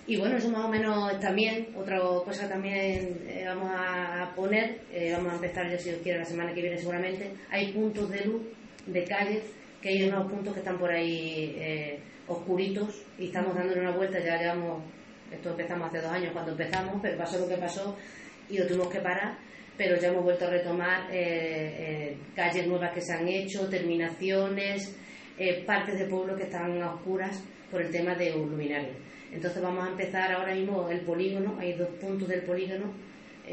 Y 0.06 0.16
bueno, 0.16 0.36
eso 0.36 0.48
más 0.50 0.64
o 0.64 0.68
menos 0.68 1.18
también, 1.18 1.68
otra 1.76 1.98
cosa 1.98 2.48
también 2.48 3.24
eh, 3.26 3.44
vamos 3.46 3.70
a 3.74 4.32
poner, 4.36 4.80
vamos 5.12 5.32
a 5.32 5.34
empezar 5.36 5.68
ya 5.68 5.76
si 5.78 5.90
Dios 5.90 6.00
quiere 6.02 6.20
la 6.20 6.24
semana 6.24 6.54
que 6.54 6.62
viene 6.62 6.78
seguramente, 6.78 7.32
hay 7.50 7.72
puntos 7.72 8.08
de 8.10 8.24
luz 8.24 8.42
de 8.86 9.04
calles, 9.04 9.42
que 9.80 9.88
hay 9.90 10.08
unos 10.08 10.30
puntos 10.30 10.54
que 10.54 10.60
están 10.60 10.78
por 10.78 10.90
ahí 10.90 11.54
eh, 11.58 11.98
oscuritos 12.28 13.04
y 13.18 13.26
estamos 13.26 13.54
dándole 13.54 13.80
una 13.80 13.96
vuelta, 13.96 14.18
ya 14.18 14.38
llevamos, 14.38 14.82
esto 15.30 15.50
empezamos 15.50 15.88
hace 15.88 16.00
dos 16.00 16.12
años 16.12 16.32
cuando 16.32 16.52
empezamos, 16.52 16.98
pero 17.02 17.18
pasó 17.18 17.38
lo 17.38 17.48
que 17.48 17.56
pasó 17.56 17.96
y 18.48 18.58
lo 18.58 18.66
tuvimos 18.66 18.88
que 18.88 19.00
parar, 19.00 19.36
pero 19.76 19.98
ya 19.98 20.08
hemos 20.08 20.24
vuelto 20.24 20.46
a 20.46 20.50
retomar 20.50 21.10
eh, 21.10 21.74
eh, 21.78 22.16
calles 22.34 22.66
nuevas 22.66 22.92
que 22.92 23.00
se 23.00 23.12
han 23.12 23.28
hecho, 23.28 23.68
terminaciones, 23.68 24.96
partes 25.66 25.98
de 25.98 26.06
pueblo 26.06 26.34
que 26.34 26.44
están 26.44 26.80
a 26.80 26.94
oscuras 26.94 27.44
por 27.70 27.82
el 27.82 27.90
tema 27.90 28.14
de 28.14 28.30
luminarios. 28.30 28.96
Entonces 29.36 29.62
vamos 29.62 29.86
a 29.86 29.90
empezar 29.90 30.32
ahora 30.32 30.54
mismo 30.54 30.88
el 30.88 31.02
polígono, 31.02 31.58
hay 31.60 31.74
dos 31.74 31.90
puntos 32.00 32.26
del 32.26 32.40
polígono, 32.40 32.90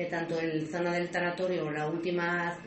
tanto 0.09 0.39
en 0.39 0.65
zona 0.65 0.93
del 0.93 1.09
tanatorio, 1.09 1.69
la 1.69 1.89
última 1.89 2.57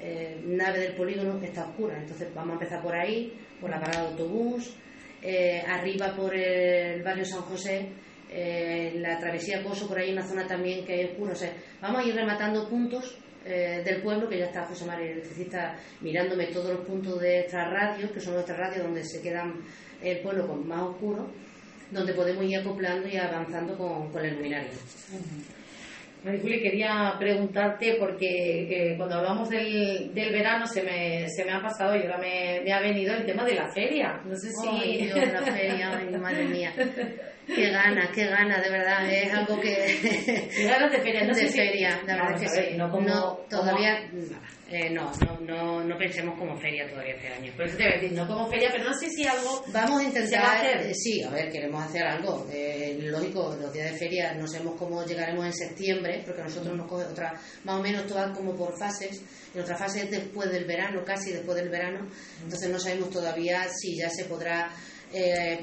eh, 0.00 0.40
nave 0.44 0.80
del 0.80 0.94
polígono 0.94 1.40
está 1.40 1.68
oscura. 1.68 1.96
Entonces 1.96 2.34
vamos 2.34 2.50
a 2.50 2.54
empezar 2.54 2.82
por 2.82 2.92
ahí, 2.92 3.32
por 3.60 3.70
la 3.70 3.78
parada 3.78 4.02
de 4.02 4.08
autobús, 4.08 4.74
eh, 5.22 5.62
arriba 5.64 6.12
por 6.16 6.34
el 6.34 7.04
barrio 7.04 7.24
San 7.24 7.42
José, 7.42 7.88
eh, 8.28 8.94
la 8.96 9.16
travesía 9.20 9.62
Coso, 9.62 9.86
por 9.86 10.00
ahí 10.00 10.12
una 10.12 10.26
zona 10.26 10.44
también 10.44 10.84
que 10.84 10.94
hay 10.94 11.04
oscura. 11.04 11.34
O 11.34 11.36
sea, 11.36 11.52
vamos 11.80 12.02
a 12.02 12.04
ir 12.04 12.16
rematando 12.16 12.68
puntos 12.68 13.16
del 13.44 14.02
pueblo, 14.02 14.28
que 14.28 14.38
ya 14.38 14.46
está 14.46 14.66
José 14.66 14.84
María 14.84 15.12
Electricista 15.12 15.74
mirándome 16.02 16.48
todos 16.48 16.70
los 16.70 16.86
puntos 16.86 17.18
de 17.18 17.38
nuestras 17.38 17.70
radios, 17.72 18.10
que 18.10 18.20
son 18.20 18.34
nuestras 18.34 18.58
radios 18.58 18.82
donde 18.84 19.02
se 19.02 19.22
quedan 19.22 19.62
el 20.02 20.20
pueblo 20.20 20.46
con 20.46 20.68
más 20.68 20.82
oscuro, 20.82 21.30
donde 21.90 22.12
podemos 22.14 22.44
ir 22.44 22.58
acoplando 22.58 23.08
y 23.08 23.16
avanzando 23.16 23.76
con, 23.76 24.10
con 24.10 24.24
el 24.24 24.36
luminario. 24.36 24.70
Juli, 26.24 26.60
quería 26.60 27.14
preguntarte 27.18 27.96
porque 27.98 28.94
cuando 28.96 29.16
hablamos 29.16 29.48
del, 29.48 30.12
del 30.12 30.32
verano 30.32 30.66
se 30.66 30.82
me, 30.82 31.28
se 31.28 31.44
me 31.44 31.52
ha 31.52 31.62
pasado 31.62 31.96
y 31.96 32.02
ahora 32.02 32.18
me, 32.18 32.60
me 32.64 32.72
ha 32.72 32.80
venido 32.80 33.14
el 33.14 33.24
tema 33.24 33.44
de 33.44 33.54
la 33.54 33.68
feria. 33.68 34.20
No 34.24 34.36
sé 34.36 34.50
si. 34.50 34.68
Ay, 34.68 34.96
Dios, 35.04 35.32
la 35.32 35.42
feria, 35.42 36.18
madre 36.20 36.44
mía. 36.46 36.72
Qué 37.54 37.70
gana, 37.70 38.10
qué 38.14 38.26
gana, 38.26 38.60
de 38.60 38.70
verdad. 38.70 39.10
Es 39.10 39.32
algo 39.32 39.58
que. 39.58 40.48
Qué 40.54 40.64
ganas 40.64 40.92
de 40.92 41.00
feria, 41.00 41.24
no 41.24 41.34
de 41.34 41.48
sé 41.48 41.48
feria, 41.48 42.00
la 42.06 42.16
verdad 42.16 42.42
es 42.42 42.52
que 42.52 42.70
sí. 42.70 42.76
No, 42.76 42.90
como, 42.90 43.46
todavía. 43.48 44.10
Eh, 44.70 44.90
no, 44.90 45.10
no, 45.24 45.40
no, 45.40 45.82
no, 45.82 45.96
pensemos 45.96 46.38
como 46.38 46.54
feria 46.60 46.86
todavía 46.90 47.14
este 47.14 47.28
año. 47.28 47.50
Por 47.56 47.64
eso 47.64 47.78
te 47.78 47.84
voy 47.84 47.92
a 47.92 47.96
decir, 47.96 48.12
no 48.12 48.26
como 48.26 48.50
feria, 48.50 48.68
pero 48.70 48.84
no 48.84 48.92
sé 48.92 49.08
si 49.08 49.26
algo. 49.26 49.64
Vamos 49.72 50.02
a 50.02 50.04
intentar. 50.04 50.56
hacer? 50.56 50.86
Eh, 50.86 50.94
sí, 50.94 51.22
a 51.22 51.30
ver, 51.30 51.50
queremos 51.50 51.82
hacer 51.82 52.02
algo. 52.02 52.46
Eh, 52.52 52.98
lógico, 53.00 53.56
los 53.58 53.72
días 53.72 53.92
de 53.92 53.98
feria 53.98 54.34
no 54.34 54.46
sabemos 54.46 54.74
cómo 54.78 55.02
llegaremos 55.06 55.46
en 55.46 55.54
septiembre, 55.54 56.22
porque 56.26 56.42
nosotros 56.42 56.76
nos 56.76 56.86
coge 56.86 57.06
otra. 57.06 57.32
Más 57.64 57.76
o 57.76 57.82
menos 57.82 58.06
todo 58.06 58.30
como 58.34 58.54
por 58.54 58.78
fases. 58.78 59.22
En 59.54 59.62
otra 59.62 59.76
fase 59.78 60.02
es 60.02 60.10
después 60.10 60.52
del 60.52 60.66
verano, 60.66 61.02
casi 61.02 61.32
después 61.32 61.56
del 61.56 61.70
verano. 61.70 62.06
Entonces 62.42 62.68
no 62.68 62.78
sabemos 62.78 63.08
todavía 63.08 63.66
si 63.70 63.96
ya 63.96 64.10
se 64.10 64.26
podrá. 64.26 64.70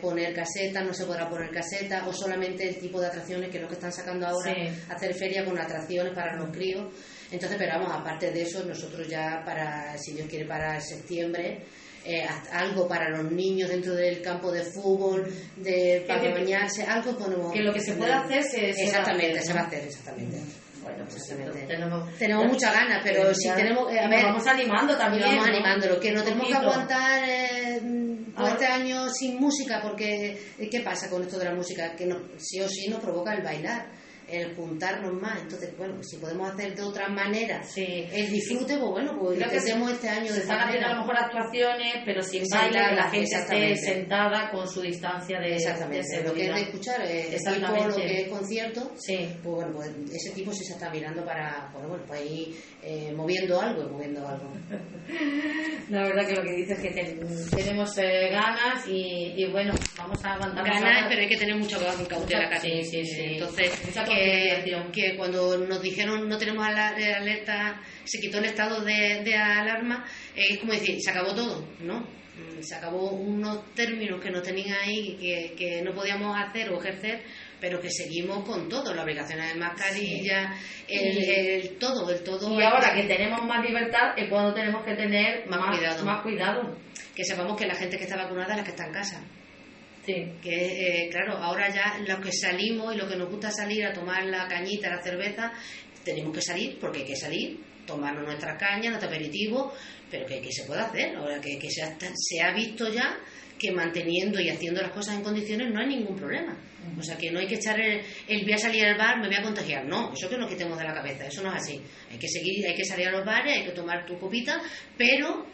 Poner 0.02 0.34
caseta, 0.34 0.84
no 0.84 0.94
se 0.94 1.06
podrá 1.06 1.30
poner 1.30 1.52
caseta, 1.52 2.08
o 2.08 2.14
solamente 2.14 2.68
el 2.68 2.78
tipo 2.78 3.00
de 3.00 3.08
atracciones 3.08 3.50
que 3.50 3.58
es 3.58 3.64
lo 3.64 3.68
que 3.68 3.76
están 3.76 3.92
sacando 3.92 4.26
ahora, 4.28 4.54
hacer 4.90 5.14
feria 5.14 5.46
con 5.46 5.58
atracciones 5.58 6.14
para 6.14 6.36
los 6.36 6.50
críos. 6.50 6.92
Entonces, 7.32 7.58
pero 7.58 7.80
vamos, 7.80 7.94
aparte 7.94 8.32
de 8.32 8.42
eso, 8.42 8.64
nosotros 8.64 9.08
ya 9.08 9.42
para, 9.46 9.98
si 9.98 10.14
Dios 10.14 10.28
quiere, 10.28 10.46
para 10.46 10.80
septiembre, 10.80 11.64
eh, 12.06 12.24
algo 12.52 12.88
para 12.88 13.10
los 13.10 13.32
niños 13.32 13.70
dentro 13.70 13.96
del 13.96 14.22
campo 14.22 14.52
de 14.52 14.64
fútbol, 14.64 15.28
de, 15.56 16.06
para 16.08 16.32
bañarse, 16.32 16.84
algo 16.84 17.18
ponemos. 17.18 17.52
Que 17.52 17.62
lo 17.62 17.74
que 17.74 17.82
se 17.82 17.94
puede 17.94 18.14
hacer 18.14 18.44
se, 18.44 18.70
exactamente, 18.70 19.42
se 19.42 19.54
va 19.54 19.62
a 19.62 19.64
hacer, 19.64 19.84
exactamente. 19.86 20.38
Bueno, 20.86 21.04
pues 21.10 21.28
tenemos, 21.68 22.18
tenemos 22.20 22.46
muchas 22.46 22.72
ganas, 22.72 23.02
pero 23.04 23.34
si 23.34 23.50
tenemos. 23.50 23.92
Eh, 23.92 24.00
a 24.00 24.08
ver, 24.08 24.24
vamos 24.24 24.46
animando 24.46 24.96
también. 24.96 25.24
Vamos 25.24 25.48
animándolo, 25.48 26.00
que 26.00 26.12
no 26.12 26.24
tenemos 26.24 26.48
que 26.48 26.54
aguantar 26.54 27.24
eh, 27.28 27.82
este 28.48 28.66
año 28.68 29.10
sin 29.10 29.40
música, 29.40 29.82
porque 29.82 30.40
¿qué 30.70 30.82
pasa 30.82 31.10
con 31.10 31.24
esto 31.24 31.40
de 31.40 31.46
la 31.46 31.56
música? 31.56 31.96
Que 31.96 32.06
no, 32.06 32.20
sí 32.38 32.62
o 32.62 32.70
sí 32.70 32.88
nos 32.88 33.00
provoca 33.00 33.34
el 33.34 33.42
bailar 33.42 33.88
el 34.30 34.56
juntarnos 34.56 35.14
más. 35.14 35.42
Entonces, 35.42 35.76
bueno, 35.78 35.96
pues 35.96 36.10
si 36.10 36.18
podemos 36.18 36.50
hacer 36.52 36.76
de 36.76 36.82
otra 36.82 37.10
manera 37.10 37.62
el 37.76 38.32
disfrute, 38.32 38.78
pues 38.78 38.92
bueno, 38.92 39.18
pues 39.20 39.38
Creo 39.38 39.60
hacemos 39.60 39.92
este 39.92 40.10
año 40.10 40.32
de 40.34 40.40
están 40.40 40.60
haciendo 40.60 40.88
a 40.88 40.94
lo 40.94 41.00
mejor 41.02 41.18
actuaciones, 41.18 41.94
pero 42.06 42.22
sin 42.22 42.44
baile, 42.50 42.80
que 42.90 42.96
la 42.96 43.10
gente 43.10 43.36
esté 43.36 43.76
sentada 43.78 44.52
con 44.52 44.68
su 44.68 44.82
distancia 44.82 45.40
de 45.40 45.56
Exactamente, 45.56 46.24
lo 46.24 46.34
que 46.34 46.48
es 46.48 46.56
de 46.56 46.62
escuchar, 46.62 47.02
eh, 47.06 47.38
tipo, 47.38 47.88
lo 47.88 47.96
que 47.96 48.22
es 48.22 48.28
concierto, 48.30 48.92
sí. 48.98 49.30
pues 49.44 49.74
bueno, 49.74 49.74
pues 49.74 50.16
ese 50.16 50.32
tipo 50.32 50.52
sí 50.52 50.64
se 50.64 50.74
está 50.74 50.90
mirando 50.90 51.24
para, 51.26 51.70
bueno, 51.74 51.90
bueno 51.90 52.04
pues 52.08 52.22
ahí 52.22 52.56
eh, 52.88 53.12
moviendo 53.16 53.60
algo 53.60 53.82
y 53.82 53.92
moviendo 53.92 54.28
algo. 54.28 54.48
La 55.90 56.04
verdad 56.04 56.28
que 56.28 56.36
lo 56.36 56.44
que 56.44 56.52
dices 56.52 56.78
es 56.78 56.94
que 56.94 57.56
tenemos 57.56 57.98
eh, 57.98 58.30
ganas 58.32 58.88
y, 58.88 59.44
bueno, 59.52 59.74
vamos 59.98 60.24
a 60.24 60.34
aguantar. 60.34 60.64
Ganas, 60.64 61.06
pero 61.10 61.22
hay 61.22 61.28
que 61.28 61.38
tener 61.38 61.56
mucho 61.56 61.80
cautela, 62.08 62.60
Sí, 62.60 62.84
sí, 62.84 63.04
sí. 63.04 63.24
Entonces, 63.24 63.72
que, 64.94 65.16
cuando 65.18 65.58
nos 65.58 65.82
dijeron 65.82 66.30
no 66.30 66.38
tenemos 66.38 66.64
alerta, 66.64 67.82
se 68.04 68.20
quitó 68.20 68.38
el 68.38 68.46
estado 68.46 68.84
de, 68.84 69.36
alarma, 69.36 70.06
eh, 70.36 70.46
es 70.52 70.60
como 70.60 70.74
decir, 70.74 70.98
se 71.02 71.10
acabó 71.10 71.34
todo, 71.34 71.68
¿no? 71.80 72.02
Mm, 72.02 72.62
se 72.62 72.76
acabó 72.76 73.12
unos 73.12 73.74
términos 73.74 74.22
que 74.22 74.30
nos 74.30 74.44
tenían 74.44 74.78
ahí 74.80 75.18
que, 75.20 75.56
que 75.58 75.82
no 75.82 75.94
podíamos 75.94 76.38
hacer 76.38 76.70
o 76.70 76.80
ejercer, 76.80 77.24
pero 77.66 77.82
que 77.82 77.90
seguimos 77.90 78.46
con 78.46 78.70
todo, 78.70 78.94
la 78.94 79.02
obligación 79.02 79.40
de 79.40 79.56
mascarilla, 79.56 80.54
el, 80.88 81.80
todo, 81.80 82.12
el 82.12 82.24
todo. 82.24 82.60
Y 82.60 82.62
ahora 82.62 82.94
que 82.94 83.08
tenemos 83.08 83.44
más 83.44 83.66
libertad 83.66 84.14
es 84.16 84.30
cuando 84.30 84.54
tenemos 84.54 84.86
que 84.86 84.94
tener 84.94 85.48
más, 85.48 85.76
cuidado. 85.76 86.06
más 86.06 86.22
cuidado. 86.22 86.78
Que 87.16 87.24
sepamos 87.24 87.60
que 87.60 87.66
la 87.66 87.74
gente 87.74 87.98
que 87.98 88.04
está 88.04 88.18
vacunada 88.18 88.52
es 88.52 88.58
la 88.58 88.64
que 88.64 88.70
está 88.70 88.86
en 88.86 88.94
casa. 88.94 89.24
Sí. 90.06 90.14
Que, 90.44 91.06
eh, 91.06 91.10
claro, 91.10 91.38
ahora 91.38 91.74
ya 91.74 91.98
los 92.08 92.20
que 92.20 92.32
salimos 92.32 92.94
y 92.94 93.00
lo 93.00 93.10
que 93.10 93.16
nos 93.16 93.32
gusta 93.32 93.50
salir 93.50 93.84
a 93.84 93.94
tomar 93.94 94.24
la 94.26 94.48
cañita, 94.48 94.88
la 94.88 95.02
cerveza, 95.02 95.52
tenemos 96.04 96.36
que 96.36 96.44
salir 96.44 96.78
porque 96.80 97.00
hay 97.00 97.06
que 97.06 97.16
salir, 97.16 97.60
tomarnos 97.88 98.26
nuestra 98.26 98.56
caña, 98.58 98.92
nuestro 98.92 99.10
aperitivo, 99.10 99.74
pero 100.12 100.28
que, 100.28 100.52
se 100.52 100.66
puede 100.66 100.82
hacer. 100.82 101.16
Ahora 101.16 101.42
que, 101.42 101.58
que 101.58 101.72
se, 101.72 101.82
ha, 101.82 101.98
se 102.14 102.42
ha 102.44 102.54
visto 102.54 102.94
ya 102.94 103.18
que 103.58 103.72
manteniendo 103.72 104.40
y 104.40 104.50
haciendo 104.50 104.82
las 104.82 104.92
cosas 104.92 105.16
en 105.16 105.24
condiciones 105.24 105.72
no 105.72 105.80
hay 105.80 105.88
ningún 105.88 106.16
problema. 106.16 106.58
O 107.00 107.04
sea, 107.04 107.18
que 107.18 107.32
no 107.32 107.40
hay 107.40 107.48
que 107.48 107.56
echar 107.56 107.80
el, 107.80 108.02
el, 108.28 108.44
voy 108.44 108.54
a 108.54 108.58
salir 108.58 108.86
al 108.86 108.98
bar, 108.98 109.20
me 109.20 109.28
voy 109.28 109.36
a 109.36 109.42
contagiar. 109.42 109.86
No, 109.86 110.14
eso 110.14 110.30
que 110.30 110.38
nos 110.38 110.50
quitemos 110.50 110.78
de 110.78 110.84
la 110.84 110.94
cabeza, 110.94 111.26
eso 111.26 111.42
no 111.42 111.50
es 111.50 111.64
así. 111.64 111.82
Hay 112.12 112.18
que 112.18 112.28
seguir, 112.28 112.66
hay 112.68 112.76
que 112.76 112.86
salir 112.86 113.08
a 113.08 113.12
los 113.12 113.26
bares, 113.26 113.58
hay 113.58 113.66
que 113.66 113.72
tomar 113.72 114.06
tu 114.06 114.20
copita, 114.20 114.62
pero 114.98 115.48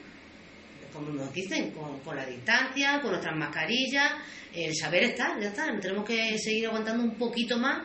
como 0.91 1.09
nos 1.09 1.33
dicen, 1.33 1.71
con, 1.71 2.15
la 2.15 2.25
distancia, 2.25 2.99
con 3.01 3.11
nuestras 3.11 3.35
mascarillas, 3.35 4.11
el 4.53 4.75
saber 4.75 5.03
estar, 5.03 5.39
ya 5.39 5.47
está. 5.47 5.67
Tenemos 5.79 6.05
que 6.05 6.37
seguir 6.37 6.67
aguantando 6.67 7.03
un 7.03 7.15
poquito 7.15 7.57
más 7.57 7.83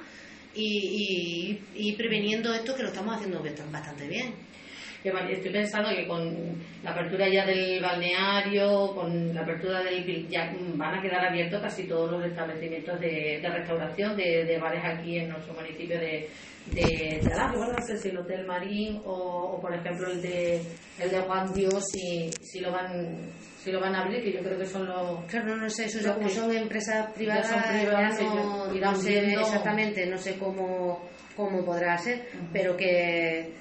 y, 0.55 1.59
y, 1.75 1.93
preveniendo 1.93 2.53
esto 2.55 2.75
que 2.75 2.83
lo 2.83 2.89
estamos 2.89 3.17
haciendo 3.17 3.43
bastante 3.71 4.09
bien. 4.09 4.35
Estoy 5.05 5.53
pensando 5.53 5.91
que 5.91 6.07
con 6.07 6.35
la 6.83 6.91
apertura 6.91 7.29
ya 7.29 7.47
del 7.47 7.81
balneario, 7.81 8.95
con 8.95 9.35
la 9.35 9.43
apertura 9.43 9.83
del 9.83 10.29
ya 10.29 10.53
van 10.75 10.99
a 10.99 11.03
quedar 11.03 11.27
abiertos 11.27 11.61
casi 11.63 11.85
todos 11.85 12.11
los 12.11 12.25
establecimientos 12.25 12.99
de, 13.01 13.41
restauración 13.43 14.17
de, 14.17 14.59
bares 14.61 14.83
aquí 14.85 15.19
en 15.19 15.29
nuestro 15.29 15.55
municipio 15.55 15.99
de, 15.99 16.29
de, 16.73 17.21
de 17.23 17.31
no 17.31 17.87
sé 17.87 17.97
si 17.99 18.09
el 18.09 18.19
Hotel 18.19 18.47
Marín 18.47 19.01
o, 19.05 19.59
por 19.61 19.73
ejemplo 19.75 20.11
el 20.11 20.23
de 20.23 20.61
el 20.99 21.11
de 21.11 21.21
Juan 21.21 21.53
Dios 21.53 21.85
si, 21.93 22.31
si 22.43 22.61
lo 22.61 22.73
van 22.73 23.31
si 23.59 23.71
lo 23.71 23.81
van 23.81 23.95
a 23.95 24.03
abrir 24.03 24.23
que 24.23 24.33
yo 24.33 24.41
creo 24.41 24.59
que 24.59 24.67
son 24.67 24.87
los 24.87 25.25
claro 25.27 25.57
no, 25.57 25.57
no 25.57 25.71
sé 25.71 25.85
eso 25.85 26.15
como 26.15 26.29
son 26.29 26.53
empresas 26.53 27.13
privadas, 27.13 27.51
no, 28.81 28.95
sé 28.97 29.35
exactamente 29.35 30.07
no 30.07 30.19
sé 30.19 30.37
cómo 30.39 31.09
cómo 31.37 31.65
podrá 31.65 31.97
ser 31.99 32.29
pero 32.53 32.77
que 32.77 33.53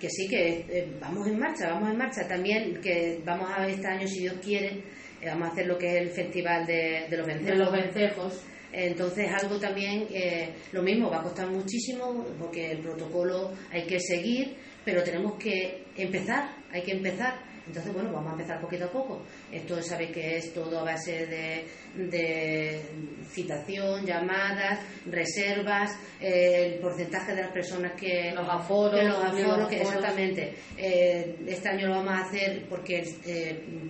que 0.00 0.08
sí 0.10 0.28
que 0.28 0.64
eh, 0.68 0.96
vamos 1.00 1.26
en 1.28 1.38
marcha 1.38 1.70
vamos 1.70 1.90
en 1.90 1.98
marcha 1.98 2.26
también 2.26 2.80
que 2.80 3.20
vamos 3.24 3.50
a 3.50 3.60
ver 3.60 3.70
este 3.70 3.86
año 3.86 4.06
si 4.06 4.20
Dios 4.20 4.34
quiere 4.42 4.82
eh, 5.20 5.26
vamos 5.26 5.48
a 5.48 5.52
hacer 5.52 5.66
lo 5.66 5.78
que 5.78 5.88
es 5.88 6.02
el 6.02 6.10
festival 6.10 6.66
de, 6.66 7.06
de 7.08 7.16
los 7.16 7.26
vencejos 7.26 7.58
de 7.58 7.64
los 7.64 7.72
vencejos 7.72 8.44
entonces, 8.72 9.28
algo 9.30 9.58
también, 9.58 10.06
eh, 10.10 10.54
lo 10.72 10.82
mismo, 10.82 11.10
va 11.10 11.20
a 11.20 11.22
costar 11.22 11.50
muchísimo 11.50 12.24
porque 12.38 12.72
el 12.72 12.78
protocolo 12.78 13.52
hay 13.70 13.82
que 13.86 14.00
seguir, 14.00 14.56
pero 14.82 15.02
tenemos 15.02 15.34
que 15.34 15.84
empezar, 15.96 16.56
hay 16.72 16.82
que 16.82 16.92
empezar. 16.92 17.34
Entonces, 17.66 17.92
bueno, 17.92 18.10
vamos 18.12 18.30
a 18.30 18.32
empezar 18.32 18.60
poquito 18.60 18.86
a 18.86 18.90
poco. 18.90 19.22
Esto 19.52 19.82
sabéis 19.82 20.12
que 20.12 20.36
es 20.38 20.54
todo 20.54 20.80
a 20.80 20.84
base 20.84 21.26
de, 21.26 22.82
citación, 23.30 24.06
llamadas, 24.06 24.80
reservas, 25.06 25.90
eh, 26.20 26.72
el 26.74 26.80
porcentaje 26.80 27.34
de 27.34 27.42
las 27.42 27.52
personas 27.52 27.92
que... 27.92 28.32
Los 28.34 28.48
aforos. 28.48 29.04
los 29.04 29.22
aforos, 29.22 29.68
que 29.68 29.82
exactamente. 29.82 30.54
Eh, 30.76 31.36
este 31.46 31.68
año 31.68 31.88
lo 31.88 31.96
vamos 31.96 32.14
a 32.14 32.20
hacer 32.20 32.66
porque 32.68 33.04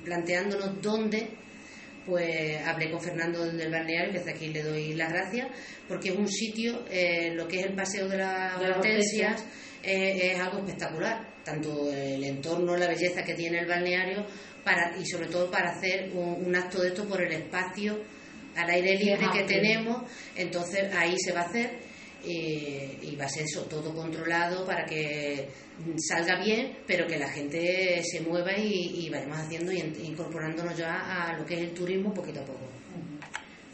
planteándonos 0.05 0.83
dónde 0.83 1.43
pues 2.07 2.61
hablé 2.67 2.91
con 2.91 3.01
Fernando 3.01 3.45
del 3.45 3.71
balneario, 3.71 4.13
que 4.13 4.19
desde 4.19 4.33
aquí 4.33 4.49
le 4.49 4.63
doy 4.63 4.95
las 4.95 5.13
gracias, 5.13 5.49
porque 5.89 6.11
es 6.11 6.17
un 6.17 6.29
sitio, 6.29 6.85
eh, 6.91 7.33
lo 7.35 7.47
que 7.47 7.61
es 7.61 7.67
el 7.67 7.75
Paseo 7.75 8.09
de 8.09 8.19
las 8.19 8.61
Hortensias, 8.61 9.45
eh, 9.83 10.33
es 10.33 10.41
algo 10.41 10.59
espectacular, 10.59 11.32
tanto 11.45 11.91
el 11.93 12.23
entorno, 12.25 12.77
la 12.77 12.89
belleza 12.89 13.23
que 13.25 13.35
tiene 13.35 13.61
el 13.61 13.67
balneario, 13.67 14.27
para, 14.65 14.97
y 14.97 15.05
sobre 15.07 15.27
todo 15.27 15.51
para 15.51 15.71
hacer 15.71 16.11
un, 16.15 16.55
acto 16.55 16.81
de 16.83 16.89
esto 16.89 17.05
por 17.09 17.21
el 17.21 17.33
espacio 17.33 17.99
al 18.57 18.71
aire 18.71 18.97
libre 18.97 19.27
que 19.33 19.43
tenemos, 19.45 20.03
entonces 20.37 20.93
ahí 20.95 21.17
se 21.19 21.33
va 21.33 21.41
a 21.41 21.45
hacer 21.45 21.81
y 22.25 23.17
va 23.17 23.25
a 23.25 23.29
ser 23.29 23.45
eso, 23.45 23.63
todo 23.63 23.93
controlado 23.95 24.65
para 24.65 24.85
que 24.85 25.49
salga 25.97 26.41
bien, 26.43 26.79
pero 26.87 27.07
que 27.07 27.19
la 27.19 27.29
gente 27.29 28.03
se 28.05 28.21
mueva 28.21 28.57
y, 28.57 29.09
vayamos 29.11 29.39
haciendo 29.39 29.73
y 29.73 29.81
incorporándonos 30.05 30.77
ya 30.77 31.31
a 31.31 31.37
lo 31.37 31.45
que 31.45 31.55
es 31.55 31.61
el 31.63 31.73
turismo 31.73 32.13
poquito 32.15 32.41
a 32.41 32.45
poco. 32.45 32.72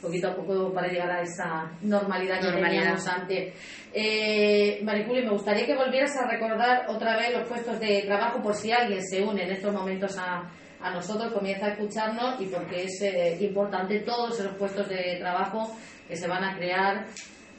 Poquito 0.00 0.28
a 0.28 0.34
poco 0.36 0.72
para 0.72 0.88
llegar 0.88 1.10
a 1.10 1.22
esa 1.22 1.72
normalidad, 1.82 2.40
que 2.40 2.62
teníamos 2.62 3.06
antes. 3.08 3.54
Eh, 3.92 4.80
Mariculi, 4.84 5.22
me 5.22 5.30
gustaría 5.30 5.66
que 5.66 5.74
volvieras 5.74 6.16
a 6.16 6.28
recordar 6.28 6.86
otra 6.88 7.16
vez 7.16 7.32
los 7.36 7.48
puestos 7.48 7.80
de 7.80 8.02
trabajo 8.02 8.40
por 8.40 8.54
si 8.54 8.70
alguien 8.70 9.00
se 9.02 9.22
une 9.22 9.42
en 9.42 9.50
estos 9.50 9.72
momentos 9.72 10.16
a, 10.18 10.48
a 10.80 10.90
nosotros, 10.94 11.32
comienza 11.32 11.66
a 11.66 11.70
escucharnos 11.70 12.40
y 12.40 12.46
porque 12.46 12.84
es 12.84 13.02
eh, 13.02 13.38
importante 13.40 14.00
todos 14.00 14.38
esos 14.38 14.54
puestos 14.54 14.88
de 14.88 15.16
trabajo 15.18 15.76
que 16.06 16.16
se 16.16 16.28
van 16.28 16.44
a 16.44 16.56
crear 16.56 17.06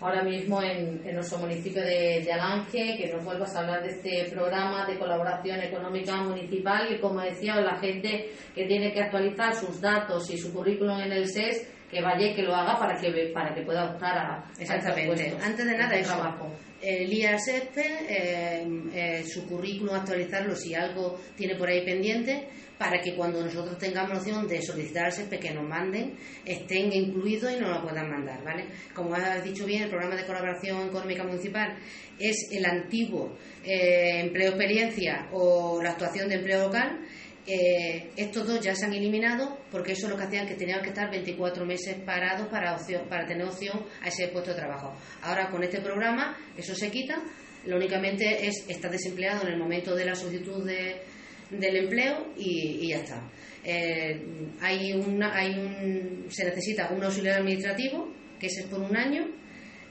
ahora 0.02 0.24
mismo 0.24 0.62
en, 0.62 1.02
nuestro 1.14 1.40
municipio 1.40 1.82
de, 1.82 2.22
de, 2.24 2.32
Alange, 2.32 2.98
que 2.98 3.12
nos 3.14 3.24
vuelvas 3.24 3.54
a 3.56 3.60
hablar 3.60 3.84
de 3.84 3.90
este 3.90 4.32
programa 4.34 4.86
de 4.86 4.98
colaboración 4.98 5.60
económica 5.62 6.16
municipal 6.24 6.88
y 6.94 7.00
como 7.00 7.20
decía, 7.20 7.60
la 7.60 7.78
gente 7.80 8.32
que 8.56 8.66
tiene 8.66 8.94
que 8.94 9.02
actualizar 9.02 9.54
sus 9.54 9.82
datos 9.82 10.30
y 10.32 10.38
su 10.38 10.54
currículum 10.54 11.02
en 11.02 11.12
el 11.12 11.28
SES, 11.28 11.68
que 11.90 12.02
vaya 12.02 12.28
y 12.28 12.36
que 12.36 12.44
lo 12.44 12.56
haga 12.56 12.78
para 12.78 13.00
que, 13.00 13.32
para 13.34 13.54
que 13.54 13.62
pueda 13.62 13.92
optar 13.92 14.18
a, 14.18 14.44
Exactamente. 14.60 15.36
Antes 15.42 15.66
de 15.66 15.78
nada, 15.78 15.96
eso. 15.96 16.14
Trabajo. 16.14 16.52
El 16.82 17.12
IASEP, 17.12 17.78
eh, 17.78 18.68
eh, 18.94 19.24
su 19.28 19.46
currículum, 19.46 19.96
actualizarlo 19.96 20.56
si 20.56 20.74
algo 20.74 21.20
tiene 21.36 21.56
por 21.56 21.68
ahí 21.68 21.84
pendiente 21.84 22.48
para 22.80 23.02
que 23.02 23.14
cuando 23.14 23.44
nosotros 23.44 23.78
tengamos 23.78 24.20
noción 24.20 24.48
de 24.48 24.62
solicitar 24.62 25.08
al 25.08 25.12
SEPE 25.12 25.38
que 25.38 25.52
nos 25.52 25.68
manden, 25.68 26.16
estén 26.46 26.94
incluidos 26.94 27.52
y 27.52 27.60
nos 27.60 27.72
lo 27.72 27.84
puedan 27.84 28.10
mandar, 28.10 28.42
¿vale? 28.42 28.68
Como 28.96 29.14
has 29.14 29.44
dicho 29.44 29.66
bien, 29.66 29.84
el 29.84 29.90
programa 29.90 30.16
de 30.16 30.26
colaboración 30.26 30.88
económica 30.88 31.26
municipal 31.26 31.76
es 32.18 32.48
el 32.54 32.66
antiguo 32.66 33.36
eh, 33.66 34.22
empleo 34.22 34.52
experiencia 34.52 35.28
o 35.34 35.82
la 35.84 35.92
actuación 35.92 36.30
de 36.30 36.36
empleo 36.36 36.68
local. 36.68 37.06
Eh, 37.48 38.12
estos 38.16 38.46
dos 38.46 38.60
ya 38.60 38.76
se 38.76 38.86
han 38.86 38.94
eliminado 38.94 39.58
porque 39.72 39.94
eso 39.94 40.06
es 40.06 40.12
lo 40.12 40.18
que 40.18 40.24
hacían 40.24 40.48
que 40.48 40.56
tenían 40.56 40.82
que 40.82 40.90
estar 40.90 41.10
24 41.10 41.66
meses 41.66 41.96
parados 42.06 42.48
para, 42.48 42.78
para 43.10 43.26
tener 43.26 43.48
opción 43.48 43.86
a 44.02 44.08
ese 44.08 44.28
puesto 44.28 44.52
de 44.52 44.58
trabajo. 44.58 44.94
Ahora 45.22 45.50
con 45.50 45.64
este 45.64 45.82
programa 45.82 46.38
eso 46.56 46.76
se 46.76 46.92
quita, 46.92 47.24
lo 47.66 47.78
únicamente 47.78 48.48
es 48.48 48.66
estar 48.68 48.92
desempleado 48.92 49.48
en 49.48 49.54
el 49.54 49.60
momento 49.60 49.96
de 49.96 50.06
la 50.06 50.16
solicitud 50.16 50.66
de, 50.66 51.02
del 51.50 51.76
empleo 51.76 52.34
y, 52.38 52.88
ya 52.90 52.98
está. 52.98 53.30
Eh, 53.64 54.22
hay 54.62 54.94
una, 54.94 55.36
hay 55.36 55.52
un, 55.52 56.26
se 56.30 56.46
necesita 56.46 56.90
un 56.92 57.04
auxiliar 57.04 57.40
administrativo, 57.40 58.14
que 58.40 58.48
es 58.48 58.66
por 58.70 58.80
un 58.80 58.96
año, 58.96 59.28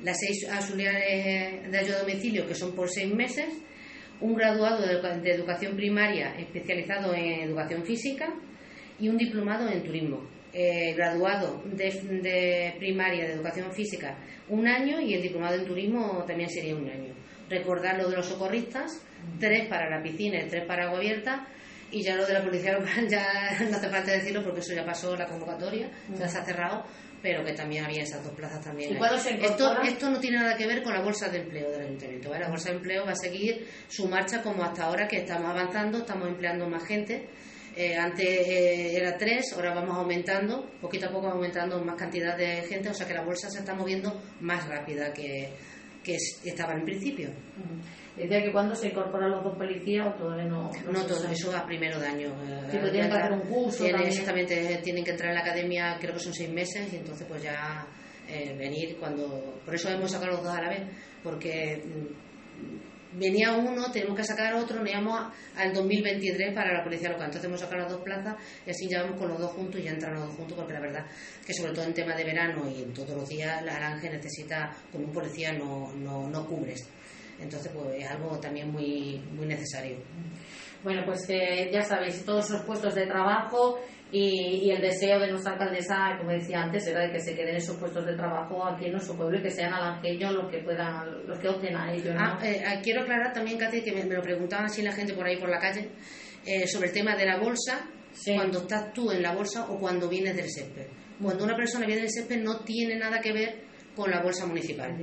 las 0.03 0.19
seis 0.19 0.49
auxiliares 0.49 1.71
de 1.71 1.79
ayuda 1.79 1.97
a 1.97 2.01
domicilio, 2.01 2.47
que 2.47 2.55
son 2.55 2.75
por 2.75 2.89
seis 2.89 3.13
meses, 3.13 3.47
un 4.21 4.35
graduado 4.35 4.85
de, 4.85 5.31
educación 5.31 5.77
primaria 5.77 6.35
especializado 6.39 7.15
en 7.15 7.41
educación 7.43 7.85
física 7.85 8.35
y 8.99 9.09
un 9.09 9.17
diplomado 9.17 9.69
en 9.69 9.83
turismo. 9.83 10.21
Eh, 10.53 10.95
graduado 10.95 11.63
de, 11.67 12.75
primaria 12.79 13.27
de 13.27 13.35
educación 13.35 13.71
física 13.71 14.17
un 14.49 14.67
año 14.67 14.99
y 14.99 15.13
el 15.13 15.21
diplomado 15.21 15.57
en 15.57 15.67
turismo 15.67 16.25
también 16.27 16.49
sería 16.49 16.75
un 16.75 16.89
año. 16.89 17.15
Recordar 17.51 17.99
lo 17.99 18.09
de 18.09 18.17
los 18.17 18.27
socorristas, 18.27 19.03
tres 19.39 19.69
para 19.69 19.91
la 19.91 20.03
piscina 20.03 20.43
y 20.43 20.49
tres 20.49 20.65
para 20.65 20.87
agua 20.87 20.99
abierta. 20.99 21.47
Y 21.91 22.03
ya 22.03 22.17
lo 22.17 22.27
de 22.27 22.35
la 22.35 22.43
policía 22.43 22.73
local, 22.73 23.07
ya 23.11 23.25
no 23.71 23.77
hace 23.77 23.89
falta 23.89 24.13
decirlo 24.13 24.43
porque 24.43 24.61
eso 24.61 24.75
ya 24.75 24.85
pasó 24.85 25.17
la 25.17 25.27
convocatoria, 25.27 25.91
ya 26.19 26.29
se 26.29 26.39
ha 26.39 26.45
cerrado, 26.45 26.85
pero 27.23 27.45
que 27.45 27.53
también 27.53 27.85
había 27.85 28.03
esas 28.03 28.23
dos 28.25 28.33
plazas 28.35 28.65
también. 28.65 28.97
esto, 29.41 29.83
esto 29.83 30.11
no 30.11 30.21
tiene 30.21 30.39
nada 30.39 30.57
que 30.57 30.67
ver 30.67 30.83
con 30.83 30.95
la 30.95 31.03
bolsa 31.03 31.29
de 31.29 31.39
empleo 31.39 31.71
del 31.71 31.83
ayuntamiento. 31.83 32.37
La 32.37 32.49
bolsa 32.49 32.71
de 32.71 32.77
empleo 32.77 33.05
va 33.05 33.13
a 33.13 33.17
seguir 33.17 33.67
su 33.89 34.07
marcha 34.09 34.43
como 34.43 34.63
hasta 34.63 34.85
ahora, 34.85 35.09
que 35.09 35.19
estamos 35.19 35.51
avanzando, 35.51 35.99
estamos 35.99 36.29
empleando 36.29 36.69
más 36.69 36.85
gente 36.85 37.29
eh, 37.79 37.97
antes 37.97 38.27
eh, 38.27 38.97
era 38.97 39.17
tres, 39.17 39.53
ahora 39.55 39.73
vamos 39.73 39.97
aumentando, 39.97 40.69
poquito 40.81 41.07
a 41.07 41.13
poco 41.13 41.29
aumentando 41.29 41.79
más 41.85 41.95
cantidad 41.95 42.37
de 42.37 42.63
gente, 42.63 42.89
o 42.89 42.95
sea 42.95 43.07
que 43.07 43.15
la 43.15 43.23
bolsa 43.23 43.49
se 43.49 43.61
está 43.61 43.73
moviendo 43.73 44.21
más 44.41 44.67
rápida 44.67 45.13
que, 45.13 45.51
que 46.03 46.17
estaba 46.45 46.73
en 46.73 46.85
principio. 46.85 47.31
Decía 48.19 48.43
que 48.43 48.53
cuando 48.53 48.75
se 48.75 48.89
incorporan 48.89 49.31
los 49.31 49.45
dos 49.45 49.57
policías 49.57 50.07
o 50.09 50.19
todavía 50.19 50.45
no. 50.45 50.71
No, 50.91 51.07
todo 51.07 51.29
eso 51.29 51.57
a 51.57 51.65
primero 51.65 51.99
de 52.01 52.07
año. 52.07 52.29
Eh, 52.47 52.91
tienen 52.91 53.11
que 53.11 53.17
hacer 53.17 53.33
un 53.33 53.41
curso. 53.41 53.87
exactamente, 53.87 54.81
tienen 54.83 55.05
que 55.05 55.13
entrar 55.13 55.31
en 55.31 55.37
la 55.37 55.43
academia, 55.43 55.97
creo 56.01 56.15
que 56.15 56.21
son 56.21 56.35
seis 56.35 56.51
meses, 56.51 56.93
y 56.93 56.97
entonces 56.97 57.27
pues 57.29 57.43
ya 57.43 57.87
venir 58.57 58.97
cuando. 58.99 59.61
Por 59.65 59.75
eso 59.75 59.89
hemos 59.89 60.11
sacado 60.11 60.33
los 60.33 60.43
dos 60.43 60.55
a 60.55 60.63
la 60.63 60.69
vez, 60.69 60.83
porque 61.23 61.83
mm, 61.85 63.19
venía 63.19 63.53
uno, 63.53 63.91
tenemos 63.91 64.17
que 64.17 64.25
sacar 64.25 64.55
otro, 64.55 64.81
nos 64.81 64.91
íbamos 64.91 65.33
al 65.57 65.73
2023 65.73 66.55
para 66.55 66.73
la 66.73 66.85
policía 66.85 67.09
local. 67.09 67.27
Entonces 67.27 67.49
hemos 67.49 67.61
sacado 67.61 67.83
las 67.83 67.93
dos 67.93 68.03
plazas 68.03 68.37
y 68.67 68.71
así 68.71 68.89
ya 68.89 69.03
vamos 69.03 69.19
con 69.19 69.29
los 69.29 69.39
dos 69.39 69.53
juntos 69.53 69.81
y 69.81 69.85
ya 69.85 69.91
entran 69.91 70.15
los 70.15 70.27
dos 70.27 70.37
juntos, 70.37 70.57
porque 70.57 70.73
la 70.73 70.81
verdad 70.81 71.07
que 71.45 71.55
sobre 71.55 71.73
todo 71.73 71.85
en 71.85 71.95
tema 71.95 72.15
de 72.15 72.25
verano 72.25 72.69
y 72.69 72.83
en 72.83 72.93
todos 72.93 73.11
los 73.11 73.29
días 73.29 73.63
la 73.65 73.77
Arange 73.77 74.11
necesita, 74.11 74.75
con 74.93 75.05
un 75.05 75.13
policía 75.13 75.53
no, 75.53 75.93
no, 75.95 76.29
no 76.29 76.47
cubres. 76.47 76.89
Entonces 77.41 77.71
pues 77.73 78.03
es 78.03 78.11
algo 78.11 78.39
también 78.39 78.71
muy, 78.71 79.23
muy 79.33 79.47
necesario. 79.47 79.99
Bueno, 80.83 81.03
pues 81.05 81.29
eh, 81.29 81.71
ya 81.73 81.83
sabéis, 81.83 82.25
todos 82.25 82.47
esos 82.47 82.63
puestos 82.63 82.95
de 82.95 83.07
trabajo 83.07 83.81
y, 84.13 84.71
el 84.71 84.81
deseo 84.81 85.19
de 85.19 85.31
nuestra 85.31 85.53
alcaldesa, 85.53 86.17
como 86.19 86.31
decía 86.31 86.63
antes, 86.63 86.87
era 86.87 87.01
de 87.01 87.13
que 87.13 87.21
se 87.21 87.35
queden 87.35 87.57
esos 87.57 87.77
puestos 87.77 88.07
de 88.07 88.15
trabajo 88.15 88.65
aquí 88.65 88.87
en 88.87 88.93
nuestro 88.93 89.17
pueblo 89.17 89.39
y 89.39 89.43
que 89.43 89.51
sean 89.51 89.73
alangeños 89.73 90.33
los 90.33 90.51
que 90.51 90.59
puedan, 90.59 91.27
los 91.27 91.39
que 91.39 91.49
opten 91.49 91.77
a 91.77 91.93
ellos. 91.93 92.15
Ah, 92.17 92.39
eh, 92.43 92.63
ah, 92.67 92.81
quiero 92.83 93.03
aclarar 93.03 93.33
también, 93.33 93.59
Katy, 93.59 93.83
que 93.83 93.93
me, 93.93 94.05
lo 94.05 94.23
preguntaban 94.23 94.67
así 94.67 94.83
la 94.83 94.93
gente 94.93 95.15
por 95.15 95.27
ahí 95.27 95.37
por 95.37 95.49
la 95.49 95.59
calle, 95.59 95.91
eh, 96.47 96.67
sobre 96.67 96.89
el 96.89 96.95
tema 96.95 97.17
de 97.17 97.27
la 97.27 97.39
bolsa, 97.39 97.91
cuando 98.35 98.61
estás 98.61 98.93
tú 98.93 99.11
en 99.11 99.23
la 99.23 99.33
bolsa 99.33 99.67
o 99.69 99.79
cuando 99.79 100.09
vienes 100.09 100.37
del 100.37 100.49
césped. 100.49 100.87
Cuando 101.21 101.45
una 101.45 101.57
persona 101.57 101.87
viene 101.87 102.03
del 102.03 102.11
césped 102.11 102.41
no 102.41 102.61
tiene 102.61 102.97
nada 102.97 103.21
que 103.21 103.33
ver 103.33 103.65
con 103.95 104.11
la 104.11 104.23
bolsa 104.23 104.47
municipal. 104.47 104.97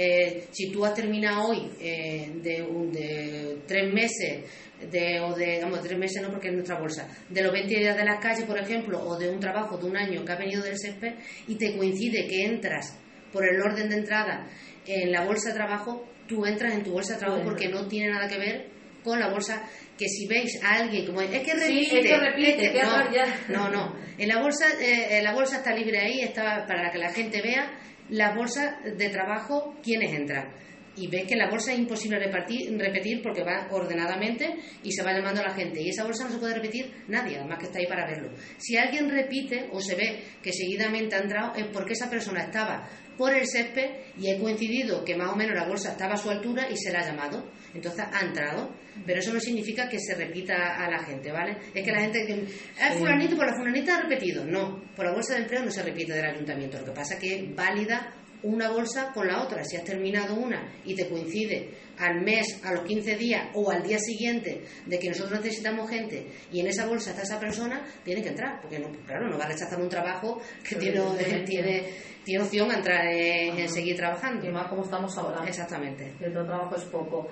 Eh, 0.00 0.46
si 0.52 0.70
tú 0.70 0.84
has 0.84 0.94
terminado 0.94 1.48
hoy 1.48 1.68
de, 1.76 2.62
de 2.92 3.58
tres 3.66 3.92
meses 3.92 4.44
de, 4.90 5.20
o 5.20 5.34
de, 5.34 5.60
vamos, 5.60 5.82
tres 5.82 5.98
meses 5.98 6.22
no 6.22 6.30
porque 6.30 6.48
es 6.48 6.54
nuestra 6.54 6.78
bolsa, 6.78 7.08
de 7.28 7.42
los 7.42 7.52
20 7.52 7.74
días 7.74 7.96
de 7.96 8.04
las 8.04 8.20
calles, 8.20 8.44
por 8.44 8.58
ejemplo, 8.58 9.00
o 9.00 9.18
de 9.18 9.28
un 9.28 9.40
trabajo 9.40 9.76
de 9.76 9.86
un 9.86 9.96
año 9.96 10.24
que 10.24 10.32
ha 10.32 10.36
venido 10.36 10.62
del 10.62 10.78
césped 10.78 11.14
y 11.46 11.56
te 11.56 11.76
coincide 11.76 12.26
que 12.28 12.44
entras 12.44 12.96
por 13.32 13.44
el 13.44 13.60
orden 13.60 13.88
de 13.88 13.96
entrada 13.96 14.48
en 14.86 15.12
la 15.12 15.24
bolsa 15.24 15.50
de 15.50 15.56
trabajo, 15.56 16.06
tú 16.26 16.46
entras 16.46 16.74
en 16.74 16.84
tu 16.84 16.92
bolsa 16.92 17.14
de 17.14 17.18
trabajo 17.18 17.42
porque 17.44 17.68
no 17.68 17.86
tiene 17.88 18.10
nada 18.10 18.28
que 18.28 18.38
ver 18.38 18.70
con 19.02 19.18
la 19.18 19.30
bolsa 19.30 19.62
que 19.96 20.08
si 20.08 20.26
veis 20.26 20.62
a 20.62 20.76
alguien 20.76 21.06
como 21.06 21.20
es 21.20 21.30
que 21.30 21.54
repite, 21.54 22.72
no, 23.48 23.68
no, 23.70 23.96
en 24.16 24.28
la 24.28 24.40
bolsa 24.40 24.66
eh, 24.80 25.20
la 25.22 25.32
bolsa 25.32 25.58
está 25.58 25.74
libre 25.74 25.98
ahí 25.98 26.20
está 26.20 26.66
para 26.66 26.90
que 26.90 26.98
la 26.98 27.12
gente 27.12 27.40
vea 27.42 27.78
las 28.10 28.34
bolsas 28.36 28.76
de 28.84 29.08
trabajo 29.08 29.76
quienes 29.82 30.12
entran 30.12 30.52
y 30.98 31.06
ves 31.06 31.26
que 31.26 31.36
la 31.36 31.48
bolsa 31.48 31.72
es 31.72 31.78
imposible 31.78 32.18
repartir, 32.18 32.76
repetir 32.76 33.22
porque 33.22 33.44
va 33.44 33.68
ordenadamente 33.70 34.56
y 34.82 34.92
se 34.92 35.02
va 35.02 35.12
llamando 35.12 35.40
a 35.40 35.44
la 35.44 35.54
gente. 35.54 35.80
Y 35.80 35.90
esa 35.90 36.04
bolsa 36.04 36.24
no 36.24 36.30
se 36.30 36.38
puede 36.38 36.54
repetir 36.54 36.92
nadie, 37.06 37.38
además 37.38 37.58
que 37.58 37.66
está 37.66 37.78
ahí 37.78 37.86
para 37.86 38.06
verlo. 38.06 38.30
Si 38.58 38.76
alguien 38.76 39.08
repite 39.08 39.68
o 39.72 39.80
se 39.80 39.94
ve 39.94 40.24
que 40.42 40.52
seguidamente 40.52 41.14
ha 41.14 41.20
entrado, 41.20 41.54
es 41.54 41.66
porque 41.66 41.92
esa 41.92 42.10
persona 42.10 42.42
estaba 42.42 42.88
por 43.16 43.32
el 43.32 43.46
césped 43.46 43.90
y 44.18 44.30
he 44.30 44.38
coincidido 44.38 45.04
que 45.04 45.16
más 45.16 45.32
o 45.32 45.36
menos 45.36 45.56
la 45.56 45.66
bolsa 45.66 45.92
estaba 45.92 46.14
a 46.14 46.18
su 46.18 46.30
altura 46.30 46.68
y 46.70 46.76
se 46.76 46.92
la 46.92 47.00
ha 47.00 47.06
llamado. 47.06 47.48
Entonces 47.74 48.04
ha 48.12 48.20
entrado. 48.20 48.74
Pero 49.06 49.20
eso 49.20 49.32
no 49.32 49.38
significa 49.38 49.88
que 49.88 49.98
se 50.00 50.14
repita 50.14 50.76
a 50.76 50.90
la 50.90 50.98
gente, 50.98 51.30
¿vale? 51.30 51.56
Es 51.72 51.84
que 51.84 51.92
la 51.92 52.00
gente. 52.00 52.46
Ah, 52.80 52.92
fulanito, 52.98 53.36
por 53.36 53.46
la 53.46 53.54
fulanita 53.54 53.96
ha 53.96 54.02
repetido. 54.02 54.44
No, 54.44 54.82
por 54.96 55.04
la 55.04 55.12
bolsa 55.12 55.34
de 55.34 55.42
empleo 55.42 55.64
no 55.64 55.70
se 55.70 55.82
repite 55.82 56.12
del 56.12 56.24
ayuntamiento. 56.24 56.78
Lo 56.78 56.86
que 56.86 56.92
pasa 56.92 57.14
es 57.14 57.20
que 57.20 57.34
es 57.36 57.54
válida 57.54 58.12
una 58.42 58.70
bolsa 58.70 59.12
con 59.12 59.26
la 59.26 59.42
otra. 59.42 59.64
Si 59.64 59.76
has 59.76 59.84
terminado 59.84 60.34
una 60.34 60.72
y 60.84 60.94
te 60.94 61.08
coincide 61.08 61.70
al 61.98 62.20
mes, 62.22 62.60
a 62.64 62.72
los 62.72 62.84
15 62.84 63.16
días 63.16 63.48
o 63.54 63.70
al 63.70 63.82
día 63.82 63.98
siguiente 63.98 64.62
de 64.86 64.98
que 64.98 65.08
nosotros 65.08 65.40
necesitamos 65.40 65.90
gente 65.90 66.26
y 66.52 66.60
en 66.60 66.68
esa 66.68 66.86
bolsa 66.86 67.10
está 67.10 67.22
esa 67.22 67.40
persona, 67.40 67.84
tiene 68.04 68.22
que 68.22 68.28
entrar, 68.28 68.60
porque 68.60 68.78
no, 68.78 68.90
claro, 69.04 69.28
no 69.28 69.36
va 69.36 69.44
a 69.44 69.48
rechazar 69.48 69.80
un 69.80 69.88
trabajo 69.88 70.40
que 70.66 70.76
tiene, 70.76 71.00
tiene, 71.46 71.84
tiene 72.24 72.44
opción 72.44 72.70
a 72.70 72.74
entrar 72.74 73.04
en, 73.06 73.68
seguir 73.68 73.96
trabajando. 73.96 74.46
Y 74.46 74.50
más 74.50 74.68
como 74.68 74.82
estamos 74.84 75.16
ahora. 75.18 75.44
Exactamente. 75.46 76.14
El 76.20 76.32
trabajo 76.32 76.76
es 76.76 76.84
poco. 76.84 77.28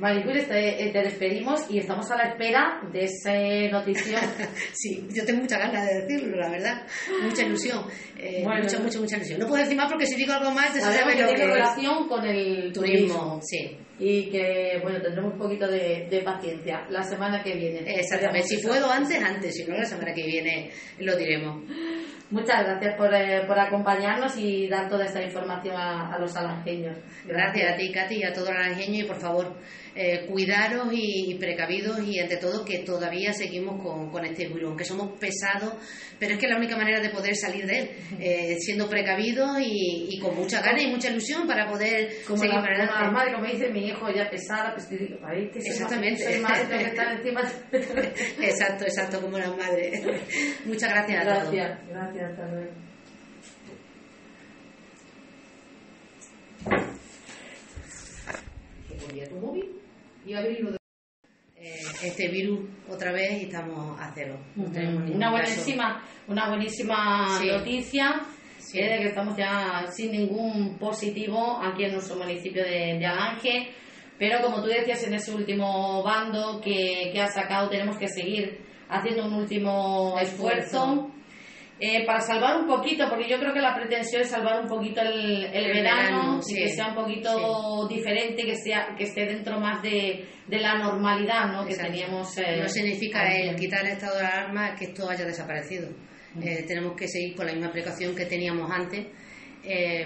Maricruz, 0.00 0.48
te, 0.48 0.82
eh, 0.82 0.90
te, 0.92 1.02
despedimos 1.02 1.70
y 1.70 1.78
estamos 1.78 2.10
a 2.10 2.16
la 2.16 2.30
espera 2.30 2.80
de 2.90 3.04
esa 3.04 3.34
noticia. 3.70 4.18
sí, 4.72 5.06
yo 5.10 5.26
tengo 5.26 5.42
mucha 5.42 5.58
ganas 5.58 5.86
de 5.86 6.00
decirlo, 6.00 6.38
la 6.38 6.48
verdad. 6.48 6.82
Mucha 7.22 7.42
ilusión. 7.42 7.84
Eh, 8.16 8.42
mucha, 8.42 8.78
mucha, 8.78 8.98
mucha 8.98 9.16
ilusión. 9.16 9.40
No 9.40 9.46
puedo 9.46 9.62
decir 9.62 9.76
más 9.76 9.90
porque 9.90 10.06
si 10.06 10.16
digo 10.16 10.32
algo 10.32 10.52
más, 10.52 10.72
se 10.72 10.80
sabe 10.80 11.14
que 11.14 11.24
tiene 11.24 11.46
relación 11.46 12.08
con 12.08 12.24
el 12.24 12.72
turismo. 12.72 13.40
Sí. 13.42 13.76
Y 13.98 14.30
que, 14.30 14.80
bueno, 14.82 15.02
tendremos 15.02 15.34
un 15.34 15.38
poquito 15.38 15.68
de, 15.68 16.08
de 16.10 16.22
paciencia 16.22 16.86
la 16.88 17.02
semana 17.02 17.42
que 17.42 17.54
viene. 17.54 17.80
Exactamente. 17.86 18.48
Si 18.48 18.66
puedo 18.66 18.90
antes, 18.90 19.22
antes. 19.22 19.54
Si 19.54 19.64
no, 19.64 19.76
la 19.76 19.84
semana 19.84 20.14
que 20.14 20.24
viene 20.24 20.70
lo 20.98 21.14
diremos. 21.14 21.62
Muchas 22.30 22.64
gracias 22.64 22.96
por, 22.96 23.12
eh, 23.12 23.42
por, 23.46 23.58
acompañarnos 23.58 24.38
y 24.38 24.68
dar 24.68 24.88
toda 24.88 25.04
esta 25.04 25.20
información 25.20 25.76
a, 25.76 26.14
a 26.14 26.18
los 26.18 26.34
alangeños. 26.36 26.96
Gracias. 27.26 27.72
a 27.72 27.76
ti, 27.76 27.90
Katy, 27.92 28.14
y 28.18 28.22
a 28.22 28.32
todo 28.32 28.48
el 28.50 28.56
alangeño 28.56 29.04
y 29.04 29.06
por 29.06 29.16
favor, 29.16 29.56
eh, 29.94 30.26
cuidaros 30.26 30.88
y, 30.92 31.34
precavidos 31.34 32.00
y 32.06 32.18
ante 32.18 32.36
todo 32.36 32.64
que 32.64 32.78
todavía 32.80 33.32
seguimos 33.32 33.82
con, 33.82 34.10
con 34.10 34.24
este 34.24 34.46
virus, 34.46 34.68
aunque 34.68 34.84
somos 34.84 35.18
pesados, 35.18 35.74
pero 36.18 36.34
es 36.34 36.38
que 36.38 36.48
la 36.48 36.56
única 36.56 36.76
manera 36.76 37.00
de 37.00 37.10
poder 37.10 37.34
salir 37.34 37.66
de 37.66 37.78
él, 37.78 37.90
eh, 38.18 38.56
siendo 38.60 38.88
precavidos 38.88 39.58
y, 39.60 40.18
con 40.20 40.36
mucha 40.36 40.60
ganas 40.60 40.82
y 40.82 40.88
mucha 40.88 41.10
ilusión 41.10 41.46
para 41.46 41.66
poder 41.68 42.22
como 42.26 42.38
seguir 42.38 42.54
la, 42.56 42.60
para 42.60 42.74
adelante. 42.74 42.94
Como 42.94 43.06
la 43.06 43.12
madre, 43.12 43.32
como 43.32 43.46
dice 43.46 43.70
mi 43.70 43.88
hijo, 43.88 44.10
ya 44.10 44.28
pesada, 44.28 44.74
pues 44.74 44.88
digo, 44.90 45.16
que 45.52 45.58
Exactamente. 45.58 46.22
Soy 46.22 46.40
madre, 46.40 46.78
que 46.78 46.84
estar 46.84 47.12
encima. 47.12 47.40
exacto, 48.42 48.84
exacto, 48.84 49.20
como 49.20 49.38
las 49.38 49.56
madres. 49.56 50.02
Muchas 50.66 50.90
gracias, 50.90 51.26
a 51.26 51.34
todos. 51.34 51.52
Gracias, 51.52 51.88
gracias, 51.88 52.30
hasta 52.30 52.48
luego. 52.48 52.90
tu 59.28 59.36
móvil? 59.36 59.79
Eh, 61.56 61.78
este 62.02 62.28
virus 62.28 62.60
otra 62.88 63.12
vez 63.12 63.42
y 63.42 63.44
estamos 63.44 64.00
a 64.00 64.10
cero. 64.14 64.38
una, 64.56 65.30
buenísima, 65.30 66.02
una 66.26 66.48
buenísima 66.48 67.38
noticia 67.38 68.20
sí. 68.58 68.78
de 68.80 68.98
que 68.98 69.06
estamos 69.08 69.36
ya 69.36 69.84
sin 69.90 70.12
ningún 70.12 70.78
positivo 70.78 71.60
aquí 71.62 71.84
en 71.84 71.92
nuestro 71.92 72.16
municipio 72.16 72.62
de, 72.62 72.98
de 72.98 73.06
Alange. 73.06 73.74
Pero 74.18 74.40
como 74.42 74.62
tú 74.62 74.68
decías 74.68 75.02
en 75.04 75.14
ese 75.14 75.34
último 75.34 76.02
bando 76.02 76.60
que, 76.60 77.10
que 77.12 77.20
has 77.20 77.34
sacado, 77.34 77.68
tenemos 77.68 77.96
que 77.98 78.08
seguir 78.08 78.60
haciendo 78.88 79.26
un 79.26 79.34
último 79.34 80.18
esfuerzo 80.20 81.10
eh, 81.82 82.04
para 82.04 82.20
salvar 82.20 82.60
un 82.60 82.66
poquito, 82.66 83.08
porque 83.08 83.26
yo 83.26 83.38
creo 83.38 83.54
que 83.54 83.60
la 83.60 83.74
pretensión 83.74 84.20
es 84.20 84.28
salvar 84.28 84.60
un 84.60 84.68
poquito 84.68 85.00
el, 85.00 85.50
verano, 85.50 86.38
y 86.46 86.54
que 86.54 86.68
sea 86.68 86.88
un 86.88 86.94
poquito 86.94 87.88
diferente, 87.88 88.44
que 88.44 88.54
sea 88.54 88.94
que 88.98 89.04
esté 89.04 89.24
dentro 89.24 89.58
más 89.58 89.82
de, 89.82 90.26
la 90.48 90.76
normalidad 90.76 91.46
¿no? 91.50 91.64
que 91.64 91.74
teníamos. 91.74 92.36
Eh, 92.36 92.58
no 92.60 92.68
significa 92.68 93.34
el 93.34 93.56
quitar 93.56 93.86
el 93.86 93.92
estado 93.92 94.18
de 94.18 94.26
alarma 94.26 94.74
que 94.74 94.86
esto 94.86 95.08
haya 95.08 95.24
desaparecido. 95.24 95.88
Eh, 96.42 96.64
tenemos 96.68 96.94
que 96.94 97.08
seguir 97.08 97.34
con 97.34 97.46
la 97.46 97.52
misma 97.52 97.72
precaución 97.72 98.14
que 98.14 98.26
teníamos 98.26 98.70
antes. 98.70 99.06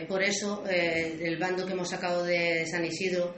por 0.07 0.23
eso, 0.23 0.65
el 0.69 1.37
bando 1.39 1.67
que 1.67 1.73
hemos 1.73 1.91
sacado 1.91 2.25
de 2.25 2.67
San 2.67 2.85
Isidro 2.85 3.35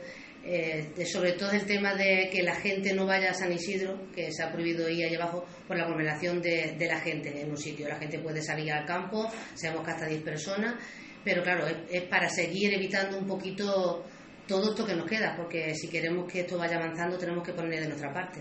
eh, 0.48 1.04
sobre 1.06 1.32
todo 1.32 1.50
el 1.50 1.66
tema 1.66 1.94
de 1.94 2.28
que 2.32 2.42
la 2.42 2.54
gente 2.54 2.94
no 2.94 3.04
vaya 3.04 3.30
a 3.30 3.34
San 3.34 3.52
Isidro, 3.52 4.10
que 4.14 4.30
se 4.30 4.42
ha 4.44 4.52
prohibido 4.52 4.88
ir 4.88 5.06
allá 5.06 5.22
abajo 5.22 5.44
por 5.66 5.76
la 5.76 5.84
aglomeración 5.84 6.40
de, 6.40 6.76
la 6.78 7.00
gente 7.00 7.40
en 7.40 7.50
un 7.50 7.56
sitio. 7.56 7.88
La 7.88 7.98
gente 7.98 8.20
puede 8.20 8.40
salir 8.40 8.72
al 8.72 8.86
campo, 8.86 9.28
sabemos 9.54 9.84
que 9.84 9.90
hasta 9.90 10.06
10 10.06 10.22
personas, 10.22 10.76
pero 11.24 11.42
claro, 11.42 11.66
es, 11.66 12.02
para 12.04 12.28
seguir 12.28 12.72
evitando 12.74 13.18
un 13.18 13.26
poquito 13.26 14.04
todo 14.46 14.70
esto 14.70 14.86
que 14.86 14.94
nos 14.94 15.06
queda, 15.06 15.34
porque 15.36 15.74
si 15.74 15.88
queremos 15.88 16.30
que 16.30 16.40
esto 16.40 16.56
vaya 16.56 16.76
avanzando 16.76 17.18
tenemos 17.18 17.44
que 17.44 17.52
poner 17.52 17.80
de 17.80 17.88
nuestra 17.88 18.12
parte. 18.12 18.40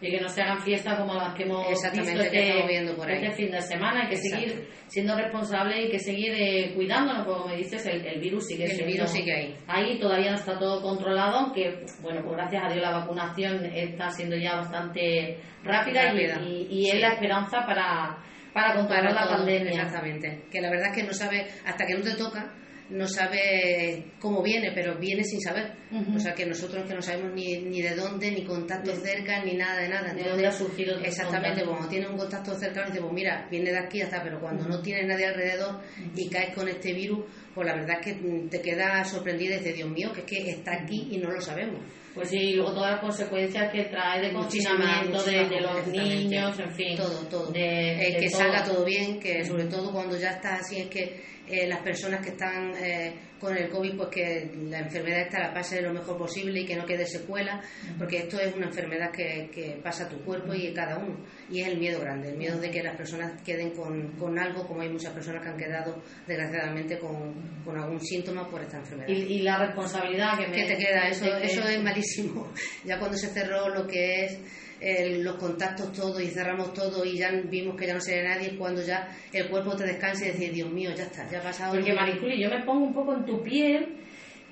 Y 0.00 0.10
que 0.10 0.20
no 0.20 0.28
se 0.28 0.42
hagan 0.42 0.62
fiestas 0.62 0.98
como 0.98 1.14
las 1.14 1.34
que 1.34 1.42
hemos 1.42 1.66
visto 1.68 2.20
este, 2.22 2.66
viendo 2.66 2.96
por 2.96 3.10
este 3.10 3.30
fin 3.32 3.50
de 3.50 3.60
semana, 3.60 4.02
hay 4.02 4.08
que 4.08 4.16
seguir 4.16 4.68
siendo 4.86 5.16
responsables 5.16 5.86
y 5.86 5.90
que 5.90 5.98
seguir 5.98 6.32
eh, 6.34 6.72
cuidándonos, 6.74 7.26
como 7.26 7.48
me 7.48 7.56
dices, 7.56 7.84
el, 7.86 8.20
virus 8.20 8.46
sigue 8.46 8.64
el 8.64 8.86
virus 8.86 9.10
sigue 9.10 9.32
ahí. 9.32 9.56
Ahí 9.66 9.98
todavía 9.98 10.30
no 10.30 10.36
está 10.36 10.58
todo 10.58 10.80
controlado, 10.82 11.38
aunque, 11.38 11.84
bueno, 12.00 12.22
pues 12.22 12.36
gracias 12.36 12.64
a 12.64 12.72
Dios 12.72 12.82
la 12.82 12.98
vacunación 12.98 13.64
está 13.66 14.10
siendo 14.10 14.36
ya 14.36 14.56
bastante 14.56 15.38
rápida, 15.62 16.14
y, 16.14 16.66
y, 16.70 16.90
es 16.90 17.00
la 17.00 17.12
esperanza 17.12 17.66
para, 17.66 18.16
para 18.54 18.74
controlar 18.74 19.12
la 19.12 19.28
pandemia. 19.28 19.70
Exactamente, 19.70 20.44
que 20.50 20.60
la 20.60 20.70
verdad 20.70 20.88
es 20.88 20.96
que 20.96 21.06
no 21.06 21.12
sabe, 21.12 21.46
hasta 21.66 21.84
que 21.84 21.94
no 21.94 22.02
te 22.02 22.14
toca, 22.14 22.54
no 22.90 23.06
sabe 23.06 24.12
cómo 24.18 24.42
viene, 24.42 24.72
pero 24.74 24.98
viene 24.98 25.24
sin 25.24 25.40
saber. 25.40 25.72
O 26.14 26.18
sea 26.18 26.34
que 26.34 26.46
nosotros 26.46 26.86
que 26.86 26.94
no 26.94 27.02
sabemos 27.02 27.32
ni, 27.34 27.58
ni 27.62 27.82
de 27.82 27.94
dónde, 27.94 28.30
ni 28.30 28.44
contacto 28.44 28.94
cerca, 28.94 29.44
ni 29.44 29.54
nada 29.54 29.80
de 29.80 29.88
nada. 29.88 30.12
¿De 30.14 30.22
dónde 30.22 30.46
ha 30.46 30.52
surgido 30.52 30.98
Exactamente, 30.98 31.64
cuando 31.64 31.88
tiene 31.88 32.08
un 32.08 32.16
contacto 32.16 32.54
cercano, 32.58 32.88
dice, 32.88 33.00
pues 33.00 33.12
mira, 33.12 33.46
viene 33.50 33.70
de 33.70 33.78
aquí 33.78 34.00
hasta, 34.02 34.22
pero 34.22 34.40
cuando 34.40 34.66
no 34.66 34.80
tiene 34.80 35.06
nadie 35.06 35.26
alrededor 35.26 35.80
y 36.14 36.28
caes 36.28 36.54
con 36.54 36.68
este 36.68 36.92
virus, 36.92 37.24
pues 37.54 37.66
la 37.66 37.74
verdad 37.74 37.98
es 38.00 38.06
que 38.06 38.48
te 38.48 38.60
quedas 38.60 39.10
sorprendida 39.10 39.54
y 39.54 39.58
dices, 39.58 39.76
Dios 39.76 39.90
mío, 39.90 40.12
que 40.12 40.20
es 40.20 40.26
que 40.26 40.50
está 40.50 40.72
aquí 40.82 41.08
y 41.10 41.18
no 41.18 41.30
lo 41.30 41.40
sabemos. 41.40 41.80
Pues 42.14 42.28
sí, 42.28 42.38
y 42.38 42.54
luego 42.54 42.72
todas 42.72 42.92
las 42.92 43.00
consecuencias 43.00 43.70
que 43.70 43.84
trae 43.84 44.20
de 44.20 44.32
confinamiento 44.32 45.22
de, 45.22 45.60
los 45.60 45.86
niños, 45.86 46.58
en 46.58 46.72
fin. 46.72 46.96
Todo, 46.96 47.26
todo. 47.28 47.52
De, 47.52 48.16
que 48.18 48.28
salga 48.28 48.64
todo 48.64 48.84
bien, 48.84 49.20
que 49.20 49.44
sobre 49.44 49.64
todo 49.64 49.92
cuando 49.92 50.18
ya 50.18 50.30
está 50.30 50.56
así 50.56 50.80
es 50.80 50.88
que 50.88 51.22
eh, 51.50 51.66
las 51.66 51.80
personas 51.80 52.20
que 52.24 52.30
están 52.30 52.72
eh, 52.76 53.14
con 53.38 53.56
el 53.56 53.68
COVID, 53.68 53.96
pues 53.96 54.08
que 54.10 54.50
la 54.68 54.80
enfermedad 54.80 55.22
esta 55.22 55.40
la 55.40 55.54
pase 55.54 55.80
lo 55.80 55.92
mejor 55.92 56.18
posible 56.18 56.60
y 56.60 56.66
que 56.66 56.76
no 56.76 56.84
quede 56.84 57.06
secuela, 57.06 57.60
porque 57.98 58.18
esto 58.18 58.38
es 58.38 58.54
una 58.54 58.66
enfermedad 58.66 59.10
que, 59.10 59.50
que 59.52 59.80
pasa 59.82 60.04
a 60.04 60.08
tu 60.08 60.18
cuerpo 60.22 60.54
y 60.54 60.68
a 60.68 60.74
cada 60.74 60.98
uno. 60.98 61.16
Y 61.50 61.60
es 61.62 61.68
el 61.68 61.78
miedo 61.78 62.00
grande, 62.00 62.30
el 62.30 62.36
miedo 62.36 62.58
de 62.58 62.70
que 62.70 62.82
las 62.82 62.96
personas 62.96 63.40
queden 63.42 63.70
con, 63.70 64.12
con 64.18 64.38
algo, 64.38 64.66
como 64.66 64.82
hay 64.82 64.90
muchas 64.90 65.12
personas 65.12 65.42
que 65.42 65.48
han 65.48 65.56
quedado 65.56 66.02
desgraciadamente 66.26 66.98
con, 66.98 67.62
con 67.64 67.78
algún 67.78 68.00
síntoma 68.00 68.48
por 68.48 68.62
esta 68.62 68.78
enfermedad. 68.78 69.08
Y, 69.08 69.40
la 69.40 69.58
responsabilidad 69.58 70.38
que, 70.38 70.64
te 70.64 70.76
queda, 70.76 71.08
eso, 71.08 71.24
eso 71.36 71.66
es 71.68 71.82
malísimo. 71.82 72.52
Ya 72.84 72.98
cuando 72.98 73.16
se 73.16 73.28
cerró 73.28 73.68
lo 73.68 73.86
que 73.86 74.24
es 74.24 74.38
los 74.80 75.36
contactos 75.36 75.92
todos 75.92 76.22
y 76.22 76.28
cerramos 76.28 76.72
todo 76.72 77.04
y 77.04 77.18
ya 77.18 77.30
vimos 77.30 77.76
que 77.76 77.86
ya 77.86 77.94
no 77.94 78.00
se 78.00 78.16
ve 78.16 78.28
nadie, 78.28 78.56
cuando 78.56 78.82
ya 78.82 79.08
el 79.32 79.48
cuerpo 79.48 79.76
te 79.76 79.84
descansa 79.84 80.24
y 80.24 80.32
decís, 80.32 80.52
Dios 80.54 80.70
mío, 80.70 80.90
ya 80.96 81.04
está, 81.04 81.28
ya 81.30 81.38
ha 81.38 81.42
pasado. 81.42 81.74
Porque 81.74 81.92
Mariculi, 81.92 82.42
yo 82.42 82.48
me 82.48 82.62
pongo 82.64 82.86
un 82.86 82.94
poco 82.94 83.14
en 83.14 83.24
tu 83.24 83.42
piel 83.42 83.96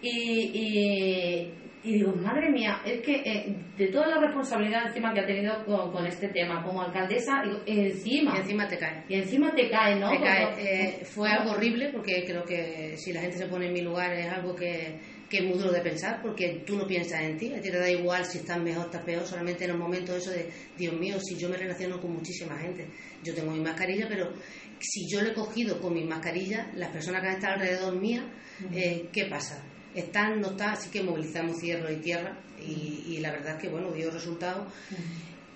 y, 0.02 1.50
y, 1.82 1.92
digo, 1.92 2.12
madre 2.12 2.50
mía, 2.50 2.80
es 2.84 3.00
que 3.00 3.16
eh, 3.24 3.56
de 3.76 3.86
toda 3.88 4.08
la 4.08 4.18
responsabilidad 4.18 4.86
encima 4.86 5.14
que 5.14 5.20
ha 5.20 5.26
tenido 5.26 5.64
con, 5.64 6.06
este 6.06 6.28
tema, 6.28 6.62
como 6.62 6.82
alcaldesa, 6.82 7.42
encima. 7.66 8.34
Y 8.36 8.40
encima 8.40 8.68
te 8.68 8.78
cae. 8.78 9.04
Y 9.08 9.14
encima 9.14 9.52
te 9.54 9.68
cae, 9.68 9.96
¿no? 9.96 10.10
Te 10.10 10.20
cae. 10.20 10.46
Eh, 10.58 11.04
fue 11.04 11.30
algo 11.30 11.52
horrible 11.52 11.88
porque 11.92 12.24
creo 12.26 12.44
que 12.44 12.96
si 12.96 13.12
la 13.12 13.22
gente 13.22 13.38
se 13.38 13.46
pone 13.46 13.66
en 13.66 13.72
mi 13.72 13.80
lugar 13.80 14.12
es 14.12 14.30
algo 14.30 14.54
que 14.54 15.17
que 15.28 15.38
es 15.38 15.44
muy 15.44 15.58
duro 15.58 15.70
de 15.70 15.80
pensar 15.80 16.20
porque 16.22 16.62
tú 16.66 16.76
no 16.76 16.86
piensas 16.86 17.22
en 17.22 17.36
ti, 17.36 17.52
a 17.52 17.60
ti 17.60 17.70
te 17.70 17.78
da 17.78 17.90
igual 17.90 18.24
si 18.24 18.38
estás 18.38 18.58
mejor 18.60 18.84
o 18.84 18.86
estás 18.86 19.02
peor, 19.02 19.26
solamente 19.26 19.64
en 19.64 19.70
los 19.70 19.78
momentos 19.78 20.16
eso 20.16 20.30
de, 20.30 20.48
Dios 20.76 20.94
mío, 20.94 21.18
si 21.20 21.36
yo 21.36 21.48
me 21.48 21.56
relaciono 21.56 22.00
con 22.00 22.12
muchísima 22.12 22.56
gente, 22.56 22.86
yo 23.22 23.34
tengo 23.34 23.50
mi 23.52 23.60
mascarilla, 23.60 24.06
pero 24.08 24.32
si 24.80 25.06
yo 25.08 25.20
le 25.20 25.30
he 25.30 25.34
cogido 25.34 25.80
con 25.80 25.94
mi 25.94 26.04
mascarilla, 26.04 26.70
las 26.74 26.90
personas 26.90 27.22
que 27.22 27.28
han 27.28 27.34
estado 27.34 27.54
alrededor 27.54 27.94
mía, 28.00 28.24
eh, 28.72 29.08
¿qué 29.12 29.26
pasa? 29.26 29.62
Están, 29.94 30.40
no 30.40 30.50
están, 30.50 30.70
así 30.70 30.90
que 30.90 31.02
movilizamos 31.02 31.58
cierro 31.58 31.90
y 31.90 31.96
tierra 31.96 32.38
y, 32.60 33.18
la 33.20 33.30
verdad 33.30 33.56
es 33.56 33.62
que, 33.62 33.68
bueno, 33.68 33.92
dio 33.92 34.10
resultados 34.10 34.72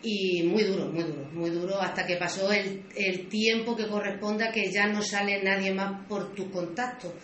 y 0.03 0.43
muy 0.43 0.65
duro, 0.65 0.87
muy 0.87 1.05
duro, 1.05 1.29
muy 1.33 1.51
duro, 1.51 1.81
hasta 1.81 2.05
que 2.05 2.17
pasó 2.17 2.51
el, 2.53 2.83
el 2.97 3.29
tiempo 3.29 3.77
que 3.77 3.87
corresponda 3.87 4.51
que 4.51 4.71
ya 4.71 4.87
no 4.89 5.01
sale 5.01 5.43
nadie 5.43 5.73
más 5.73 6.07
por 6.09 6.35
tu 6.35 6.51
contacto. 6.51 7.15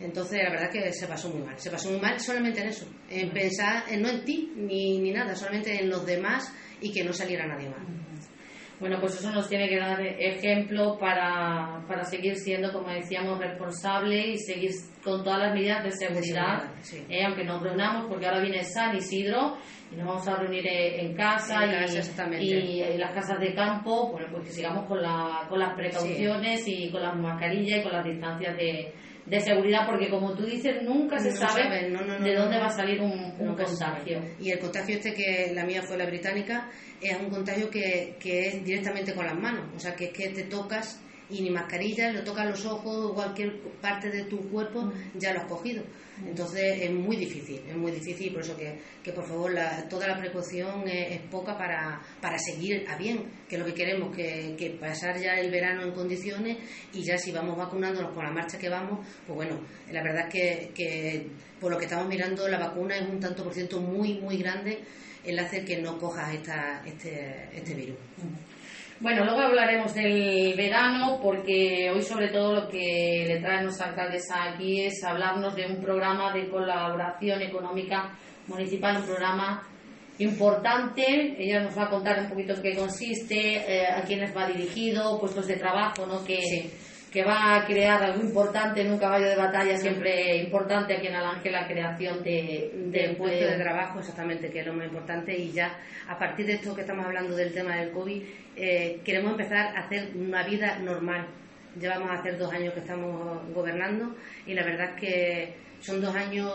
Entonces, 0.00 0.40
la 0.42 0.50
verdad 0.50 0.70
es 0.74 0.84
que 0.84 0.92
se 0.92 1.06
pasó 1.06 1.28
muy 1.28 1.42
mal, 1.42 1.58
se 1.58 1.70
pasó 1.70 1.90
muy 1.90 2.00
mal 2.00 2.18
solamente 2.18 2.60
en 2.62 2.68
eso, 2.68 2.86
en 3.10 3.30
pensar, 3.30 3.84
en, 3.90 4.02
no 4.02 4.08
en 4.08 4.24
ti 4.24 4.52
ni, 4.56 4.98
ni 4.98 5.10
nada, 5.10 5.34
solamente 5.34 5.78
en 5.78 5.90
los 5.90 6.06
demás 6.06 6.52
y 6.80 6.90
que 6.90 7.04
no 7.04 7.12
saliera 7.12 7.46
nadie 7.46 7.68
más. 7.68 7.80
Bueno, 8.80 8.98
pues 9.00 9.14
eso 9.14 9.30
nos 9.30 9.48
tiene 9.48 9.68
que 9.68 9.78
dar 9.78 10.00
ejemplo 10.00 10.98
para, 10.98 11.84
para 11.86 12.02
seguir 12.02 12.34
siendo, 12.34 12.72
como 12.72 12.88
decíamos, 12.88 13.38
responsables 13.38 14.26
y 14.26 14.38
seguir 14.38 14.72
con 15.04 15.22
todas 15.22 15.38
las 15.38 15.54
medidas 15.54 15.84
de 15.84 15.92
seguridad, 15.92 16.64
eh, 17.08 17.24
aunque 17.24 17.44
nos 17.44 17.62
reunamos, 17.62 18.06
porque 18.08 18.26
ahora 18.26 18.40
viene 18.40 18.64
San 18.64 18.96
Isidro 18.96 19.56
y 19.92 19.96
nos 19.96 20.06
vamos 20.06 20.28
a 20.28 20.36
reunir 20.36 20.66
en 20.66 21.14
casa, 21.14 21.66
y, 22.40 22.80
en 22.80 22.98
las 22.98 23.12
casas 23.12 23.38
de 23.38 23.54
campo, 23.54 24.10
bueno, 24.10 24.28
pues 24.30 24.44
que 24.44 24.52
sigamos 24.52 24.86
con, 24.86 25.02
la, 25.02 25.46
con 25.48 25.58
las 25.58 25.74
precauciones 25.74 26.66
y 26.66 26.90
con 26.90 27.02
las 27.02 27.14
mascarillas 27.16 27.80
y 27.80 27.82
con 27.82 27.92
las 27.92 28.04
distancias 28.04 28.56
de, 28.56 28.94
de 29.26 29.40
seguridad, 29.40 29.86
porque 29.86 30.08
como 30.08 30.34
tú 30.34 30.44
dices, 30.44 30.82
nunca 30.82 31.18
se 31.18 31.32
sabe, 31.32 31.90
de 31.90 32.34
dónde 32.34 32.58
va 32.58 32.66
a 32.66 32.70
salir 32.70 33.00
un, 33.00 33.32
contagio. 33.54 34.22
Y 34.40 34.50
el 34.50 34.58
contagio 34.58 34.96
este 34.96 35.12
que 35.12 35.52
la 35.54 35.64
mía 35.64 35.82
fue 35.82 35.98
la 35.98 36.06
británica, 36.06 36.70
es 37.00 37.18
un 37.20 37.28
contagio 37.28 37.68
que, 37.68 38.16
que 38.18 38.46
es 38.48 38.64
directamente 38.64 39.14
con 39.14 39.26
las 39.26 39.36
manos, 39.36 39.66
o 39.76 39.78
sea, 39.78 39.94
que 39.94 40.06
es 40.06 40.12
que 40.12 40.30
te 40.30 40.44
tocas 40.44 41.02
y 41.28 41.42
ni 41.42 41.50
mascarilla, 41.50 42.12
lo 42.12 42.22
tocas 42.24 42.46
los 42.46 42.66
ojos 42.66 43.10
o 43.10 43.14
cualquier 43.14 43.60
parte 43.80 44.10
de 44.10 44.24
tu 44.24 44.48
cuerpo, 44.50 44.82
mm. 44.82 45.18
ya 45.18 45.32
lo 45.32 45.40
has 45.40 45.46
cogido. 45.46 45.82
Entonces 46.26 46.82
es 46.82 46.90
muy 46.90 47.16
difícil, 47.16 47.60
es 47.68 47.76
muy 47.76 47.92
difícil, 47.92 48.32
por 48.32 48.42
eso 48.42 48.56
que, 48.56 48.78
que 49.02 49.12
por 49.12 49.26
favor 49.26 49.52
la, 49.52 49.88
toda 49.88 50.06
la 50.06 50.18
precaución 50.18 50.88
es, 50.88 51.20
poca 51.30 51.56
para, 51.56 52.00
para, 52.20 52.38
seguir 52.38 52.84
a 52.88 52.96
bien, 52.96 53.30
que 53.48 53.58
lo 53.58 53.64
que 53.64 53.74
queremos, 53.74 54.14
que, 54.14 54.54
que, 54.56 54.70
pasar 54.70 55.18
ya 55.20 55.38
el 55.38 55.50
verano 55.50 55.82
en 55.82 55.92
condiciones 55.92 56.58
y 56.92 57.02
ya 57.02 57.18
si 57.18 57.32
vamos 57.32 57.56
vacunándonos 57.56 58.12
con 58.12 58.24
la 58.24 58.30
marcha 58.30 58.58
que 58.58 58.68
vamos, 58.68 59.06
pues 59.26 59.36
bueno, 59.36 59.60
la 59.90 60.02
verdad 60.02 60.28
es 60.28 60.32
que, 60.32 60.70
que 60.74 61.26
por 61.60 61.70
lo 61.70 61.78
que 61.78 61.84
estamos 61.84 62.06
mirando 62.06 62.48
la 62.48 62.58
vacuna 62.58 62.96
es 62.96 63.08
un 63.08 63.20
tanto 63.20 63.44
por 63.44 63.54
ciento 63.54 63.80
muy, 63.80 64.14
muy 64.14 64.38
grande 64.38 64.80
el 65.24 65.38
hacer 65.38 65.64
que 65.64 65.80
no 65.80 65.98
cojas 65.98 66.34
esta, 66.34 66.82
este, 66.86 67.48
este 67.54 67.74
virus. 67.74 67.96
Bueno, 69.02 69.24
luego 69.24 69.40
hablaremos 69.40 69.92
del 69.94 70.54
verano 70.54 71.18
porque 71.20 71.90
hoy 71.90 72.02
sobre 72.02 72.28
todo 72.28 72.54
lo 72.54 72.68
que 72.68 73.24
le 73.26 73.40
trae 73.40 73.60
nuestra 73.64 73.88
alcaldesa 73.88 74.44
aquí 74.44 74.82
es 74.82 75.02
hablarnos 75.02 75.56
de 75.56 75.66
un 75.66 75.82
programa 75.82 76.32
de 76.32 76.48
colaboración 76.48 77.42
económica 77.42 78.16
municipal, 78.46 78.98
un 78.98 79.02
programa 79.02 79.66
importante. 80.18 81.34
Ella 81.36 81.64
nos 81.64 81.76
va 81.76 81.86
a 81.86 81.90
contar 81.90 82.20
un 82.20 82.28
poquito 82.28 82.52
en 82.52 82.62
qué 82.62 82.76
consiste, 82.76 83.56
eh, 83.56 83.88
a 83.88 84.02
quiénes 84.02 84.36
va 84.36 84.46
dirigido, 84.46 85.18
puestos 85.18 85.48
de 85.48 85.56
trabajo, 85.56 86.06
¿no? 86.06 86.24
Que, 86.24 86.70
que 87.12 87.22
va 87.22 87.56
a 87.56 87.66
crear 87.66 88.02
algo 88.02 88.22
importante 88.22 88.80
en 88.80 88.90
un 88.90 88.98
caballo 88.98 89.28
de 89.28 89.36
batalla, 89.36 89.76
siempre 89.76 90.34
importante 90.38 90.96
aquí 90.96 91.08
en 91.08 91.14
Alange, 91.14 91.50
la 91.50 91.68
creación 91.68 92.22
de, 92.24 92.72
de, 92.86 93.14
puesto 93.16 93.44
de 93.44 93.58
trabajo, 93.58 93.98
exactamente, 93.98 94.50
que 94.50 94.60
es 94.60 94.66
lo 94.66 94.72
más 94.72 94.86
importante. 94.86 95.36
Y 95.36 95.52
ya 95.52 95.78
a 96.08 96.18
partir 96.18 96.46
de 96.46 96.54
esto 96.54 96.74
que 96.74 96.80
estamos 96.80 97.04
hablando 97.04 97.36
del 97.36 97.52
tema 97.52 97.76
del 97.76 97.90
COVID, 97.92 98.22
eh, 98.56 99.00
queremos 99.04 99.32
empezar 99.32 99.76
a 99.76 99.80
hacer 99.80 100.16
una 100.16 100.42
vida 100.42 100.78
normal. 100.78 101.26
Llevamos 101.78 102.10
a 102.10 102.14
hacer 102.14 102.38
dos 102.38 102.50
años 102.50 102.72
que 102.72 102.80
estamos 102.80 103.42
gobernando 103.54 104.16
y 104.46 104.54
la 104.54 104.64
verdad 104.64 104.94
es 104.94 105.00
que 105.00 105.54
son 105.80 106.00
dos 106.00 106.14
años 106.14 106.50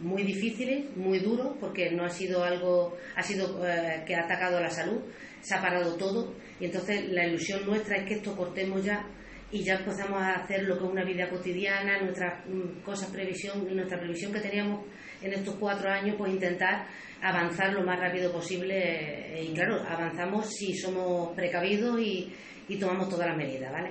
muy 0.00 0.24
difíciles, 0.24 0.94
muy 0.94 1.20
duros, 1.20 1.56
porque 1.58 1.90
no 1.90 2.04
ha 2.04 2.10
sido 2.10 2.44
algo, 2.44 2.98
ha 3.16 3.22
sido 3.22 3.66
eh, 3.66 4.02
que 4.06 4.14
ha 4.14 4.24
atacado 4.24 4.58
a 4.58 4.60
la 4.60 4.70
salud, 4.70 5.00
se 5.40 5.54
ha 5.54 5.62
parado 5.62 5.96
todo 5.96 6.34
y 6.60 6.66
entonces 6.66 7.08
la 7.08 7.26
ilusión 7.26 7.64
nuestra 7.64 7.96
es 7.96 8.04
que 8.06 8.14
esto 8.14 8.36
cortemos 8.36 8.84
ya 8.84 9.06
y 9.52 9.62
ya 9.62 9.74
empezamos 9.74 10.20
a 10.20 10.36
hacer 10.36 10.64
lo 10.64 10.78
que 10.78 10.84
es 10.84 10.90
una 10.90 11.04
vida 11.04 11.28
cotidiana, 11.28 12.00
nuestras 12.00 12.44
mm, 12.46 12.82
cosas 12.82 13.10
previsión 13.10 13.64
nuestra 13.76 13.98
previsión 13.98 14.32
que 14.32 14.40
teníamos 14.40 14.84
en 15.20 15.32
estos 15.34 15.54
cuatro 15.56 15.90
años, 15.90 16.16
pues 16.16 16.32
intentar 16.32 16.86
avanzar 17.20 17.72
lo 17.72 17.82
más 17.82 18.00
rápido 18.00 18.32
posible 18.32 18.74
eh, 18.74 19.44
y 19.44 19.54
claro, 19.54 19.80
avanzamos 19.88 20.48
si 20.50 20.74
somos 20.74 21.34
precavidos 21.36 22.00
y, 22.00 22.32
y 22.68 22.76
tomamos 22.78 23.08
todas 23.08 23.28
las 23.28 23.36
medidas, 23.36 23.70
¿vale? 23.70 23.90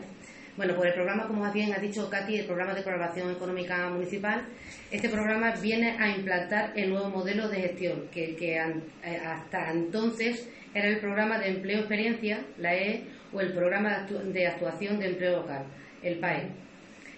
Bueno, 0.57 0.75
pues 0.75 0.89
el 0.89 0.95
programa, 0.95 1.27
como 1.27 1.49
bien 1.53 1.73
ha 1.73 1.79
dicho 1.79 2.09
Katy, 2.09 2.39
el 2.39 2.45
programa 2.45 2.73
de 2.73 2.83
colaboración 2.83 3.31
económica 3.31 3.89
municipal, 3.89 4.45
este 4.91 5.07
programa 5.07 5.53
viene 5.61 5.95
a 5.97 6.09
implantar 6.09 6.73
el 6.75 6.89
nuevo 6.89 7.09
modelo 7.09 7.47
de 7.47 7.61
gestión, 7.61 8.07
que, 8.11 8.35
que 8.35 8.57
eh, 8.57 9.17
hasta 9.25 9.71
entonces 9.71 10.49
era 10.73 10.89
el 10.89 10.99
programa 10.99 11.39
de 11.39 11.49
empleo 11.49 11.79
experiencia, 11.79 12.45
la 12.57 12.75
E, 12.75 13.05
o 13.33 13.41
el 13.41 13.53
programa 13.53 14.07
de 14.07 14.47
actuación 14.47 14.99
de 14.99 15.07
empleo 15.07 15.41
local, 15.41 15.65
el 16.01 16.19
PAE. 16.19 16.49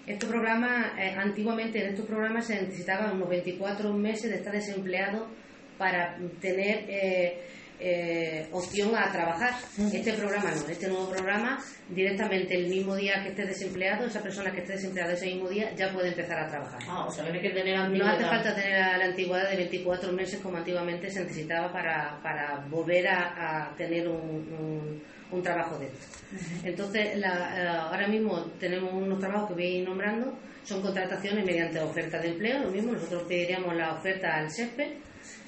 Este 0.06 0.26
programa, 0.28 0.94
eh, 1.00 1.16
antiguamente 1.18 1.82
en 1.82 1.92
estos 1.92 2.06
programas 2.06 2.48
se 2.48 2.62
necesitaban 2.62 3.16
unos 3.16 3.30
24 3.30 3.94
meses 3.94 4.32
de 4.32 4.38
estar 4.38 4.54
desempleado 4.54 5.28
para 5.78 6.18
tener 6.42 6.86
eh, 6.90 7.42
eh, 7.80 8.48
opción 8.52 8.96
a 8.96 9.12
trabajar. 9.12 9.54
Este 9.92 10.14
programa 10.14 10.52
no, 10.52 10.68
este 10.70 10.88
nuevo 10.88 11.10
programa, 11.10 11.60
directamente 11.90 12.56
el 12.56 12.68
mismo 12.68 12.96
día 12.96 13.22
que 13.24 13.30
esté 13.30 13.46
desempleado, 13.46 14.06
esa 14.06 14.22
persona 14.22 14.52
que 14.52 14.62
esté 14.62 14.74
desempleada 14.74 15.14
ese 15.14 15.26
mismo 15.26 15.50
día 15.50 15.74
ya 15.76 15.92
puede 15.92 16.10
empezar 16.10 16.40
a 16.40 16.48
trabajar. 16.48 16.80
Ah, 16.88 17.06
o 17.06 17.12
sea, 17.12 17.30
que 17.32 17.50
tener 17.50 17.90
No 17.90 18.08
hace 18.08 18.24
falta 18.24 18.56
tener 18.56 18.98
la 18.98 19.06
antigüedad 19.06 19.50
de 19.50 19.58
24 19.58 20.12
meses 20.14 20.40
como 20.42 20.58
antiguamente 20.58 21.10
se 21.10 21.24
necesitaba 21.24 21.72
para, 21.72 22.20
para 22.22 22.66
volver 22.70 23.08
a, 23.08 23.74
tener 23.78 24.08
un, 24.08 24.20
un, 24.20 25.04
trabajo 25.42 25.80
de 25.80 25.88
esto. 25.88 26.20
Entonces, 26.64 27.18
la, 27.18 27.88
ahora 27.90 28.08
mismo 28.08 28.44
tenemos 28.60 28.94
unos 28.94 29.20
trabajos 29.20 29.50
que 29.50 29.54
voy 29.56 29.64
a 29.64 29.70
ir 29.80 29.88
nombrando, 29.88 30.38
son 30.64 30.82
contrataciones 30.82 31.46
mediante 31.46 31.80
oferta 31.80 32.20
de 32.20 32.30
empleo, 32.30 32.60
lo 32.60 32.72
mismo, 32.72 32.92
nosotros 32.92 33.24
pediríamos 33.24 33.76
la 33.76 33.94
oferta 33.94 34.36
al 34.36 34.50
SESPE, 34.50 34.98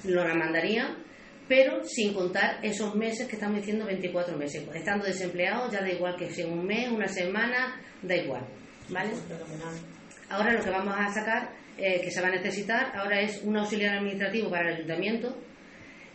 lo 0.04 0.26
la 0.26 0.34
mandarían 0.34 1.06
pero 1.48 1.84
sin 1.84 2.12
contar 2.12 2.58
esos 2.62 2.94
meses 2.94 3.28
que 3.28 3.36
estamos 3.36 3.58
diciendo 3.58 3.86
24 3.86 4.36
meses. 4.36 4.66
Estando 4.74 5.06
desempleados 5.06 5.72
ya 5.72 5.80
da 5.80 5.90
igual 5.90 6.16
que 6.16 6.30
sea 6.30 6.46
un 6.46 6.64
mes, 6.64 6.90
una 6.90 7.06
semana, 7.06 7.80
da 8.02 8.16
igual. 8.16 8.44
¿Vale? 8.88 9.10
Ahora 10.28 10.52
lo 10.52 10.62
que 10.62 10.70
vamos 10.70 10.94
a 10.96 11.12
sacar, 11.12 11.50
eh, 11.78 12.00
que 12.00 12.10
se 12.10 12.20
va 12.20 12.28
a 12.28 12.32
necesitar, 12.32 12.96
ahora 12.96 13.20
es 13.20 13.42
un 13.42 13.56
auxiliar 13.56 13.96
administrativo 13.98 14.50
para 14.50 14.68
el 14.68 14.76
ayuntamiento. 14.76 15.36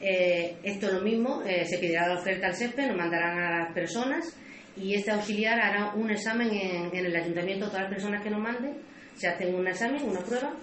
Eh, 0.01 0.57
esto 0.63 0.87
es 0.87 0.93
lo 0.93 1.01
mismo, 1.01 1.43
eh, 1.43 1.65
se 1.65 1.77
pedirá 1.77 2.07
la 2.07 2.15
oferta 2.15 2.47
al 2.47 2.55
SESPE, 2.55 2.87
nos 2.87 2.97
mandarán 2.97 3.37
a 3.37 3.59
las 3.59 3.73
personas 3.73 4.35
y 4.75 4.95
este 4.95 5.11
auxiliar 5.11 5.59
hará 5.59 5.93
un 5.93 6.09
examen 6.09 6.49
en, 6.49 6.95
en 6.95 7.05
el 7.05 7.15
ayuntamiento, 7.15 7.67
todas 7.67 7.83
las 7.83 7.93
personas 7.93 8.23
que 8.23 8.29
nos 8.29 8.41
manden, 8.41 8.77
se 9.15 9.27
hacen 9.27 9.53
un 9.53 9.67
examen, 9.67 10.01
una 10.03 10.21
prueba 10.21 10.53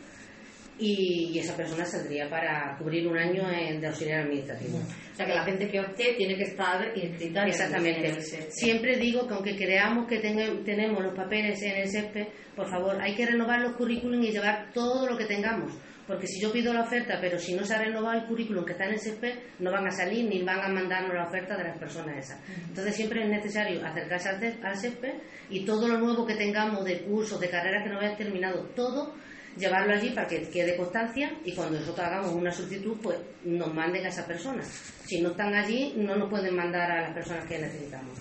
y, 0.79 1.39
esa 1.39 1.57
persona 1.57 1.85
saldría 1.85 2.29
para 2.31 2.77
cubrir 2.79 3.07
un 3.07 3.19
año 3.19 3.47
de 3.49 3.87
auxiliar 3.87 4.21
administrativo. 4.21 4.79
O 4.79 5.17
sea 5.17 5.27
que 5.27 5.35
la 5.35 5.45
gente 5.45 5.69
que 5.69 5.81
opte 5.81 6.15
tiene 6.17 6.37
que 6.37 6.45
estar 6.45 6.97
inscrita 6.97 7.47
Exactamente. 7.47 8.09
En 8.09 8.17
el 8.17 8.23
Siempre 8.23 8.97
digo 8.97 9.27
que 9.27 9.35
aunque 9.35 9.57
creamos 9.57 10.07
que 10.07 10.19
tenemos 10.19 11.03
los 11.03 11.15
papeles 11.15 11.61
en 11.63 11.79
el 11.79 11.89
SESPE, 11.89 12.29
por 12.55 12.69
favor, 12.71 13.01
hay 13.01 13.15
que 13.15 13.27
renovar 13.27 13.61
los 13.61 13.77
currículum 13.77 14.23
y 14.23 14.31
llevar 14.31 14.71
todo 14.73 15.09
lo 15.09 15.17
que 15.17 15.25
tengamos. 15.25 15.73
Porque 16.09 16.27
si 16.27 16.41
yo 16.41 16.51
pido 16.51 16.73
la 16.73 16.85
oferta, 16.85 17.19
pero 17.21 17.39
si 17.39 17.55
no 17.55 17.65
se 17.65 17.75
ha 17.75 17.79
renovado 17.79 18.19
el 18.19 18.27
currículum 18.27 18.65
que 18.65 18.73
está 18.73 18.87
en 18.87 18.95
el 18.95 18.99
SESPE, 18.99 19.35
no 19.59 19.71
van 19.71 19.87
a 19.87 19.91
salir 19.91 20.25
ni 20.25 20.43
van 20.43 20.61
a 20.61 20.69
mandarnos 20.69 21.15
la 21.15 21.27
oferta 21.27 21.55
de 21.55 21.65
las 21.65 21.79
personas 21.79 22.17
esas. 22.17 22.41
Entonces 22.67 22.97
siempre 22.97 23.23
es 23.23 23.29
necesario 23.29 23.87
acercarse 23.87 24.31
al 24.63 24.77
SESPE 24.77 25.21
y 25.51 25.67
todo 25.67 25.87
lo 25.87 25.99
nuevo 25.99 26.27
que 26.27 26.35
tengamos 26.35 26.83
de 26.87 27.03
cursos, 27.03 27.39
de 27.39 27.51
carreras 27.51 27.85
que 27.85 27.91
no 27.91 28.01
hayan 28.01 28.17
terminado, 28.17 28.63
todo 28.75 29.15
llevarlo 29.59 29.93
allí 29.93 30.11
para 30.11 30.27
que 30.27 30.49
quede 30.49 30.77
constancia 30.77 31.31
y 31.45 31.53
cuando 31.53 31.79
nosotros 31.79 32.07
hagamos 32.07 32.33
una 32.33 32.53
solicitud, 32.53 32.97
pues 33.03 33.19
nos 33.45 33.75
manden 33.75 34.07
a 34.07 34.09
esa 34.09 34.27
persona. 34.27 34.63
Si 34.63 35.21
no 35.21 35.33
están 35.33 35.53
allí, 35.53 35.93
no 35.95 36.17
nos 36.17 36.31
pueden 36.31 36.57
mandar 36.57 36.91
a 36.91 37.03
las 37.03 37.13
personas 37.13 37.45
que 37.45 37.59
necesitamos. 37.59 38.19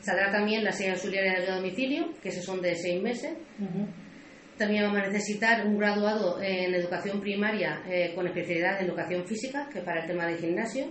Saldrá 0.00 0.30
también 0.30 0.62
la 0.62 0.70
serie 0.70 0.92
auxiliares 0.92 1.32
de 1.32 1.38
ayuda 1.38 1.54
a 1.54 1.56
domicilio, 1.56 2.10
que 2.22 2.28
esos 2.28 2.44
son 2.44 2.62
de 2.62 2.76
seis 2.76 3.02
meses. 3.02 3.32
También 4.60 4.84
vamos 4.84 5.00
a 5.00 5.06
necesitar 5.06 5.66
un 5.66 5.78
graduado 5.78 6.38
en 6.42 6.74
educación 6.74 7.18
primaria 7.18 7.82
eh, 7.88 8.12
con 8.14 8.26
especialidad 8.26 8.78
en 8.78 8.88
educación 8.88 9.26
física, 9.26 9.66
que 9.72 9.78
es 9.78 9.84
para 9.86 10.02
el 10.02 10.06
tema 10.06 10.26
de 10.26 10.36
gimnasio. 10.36 10.84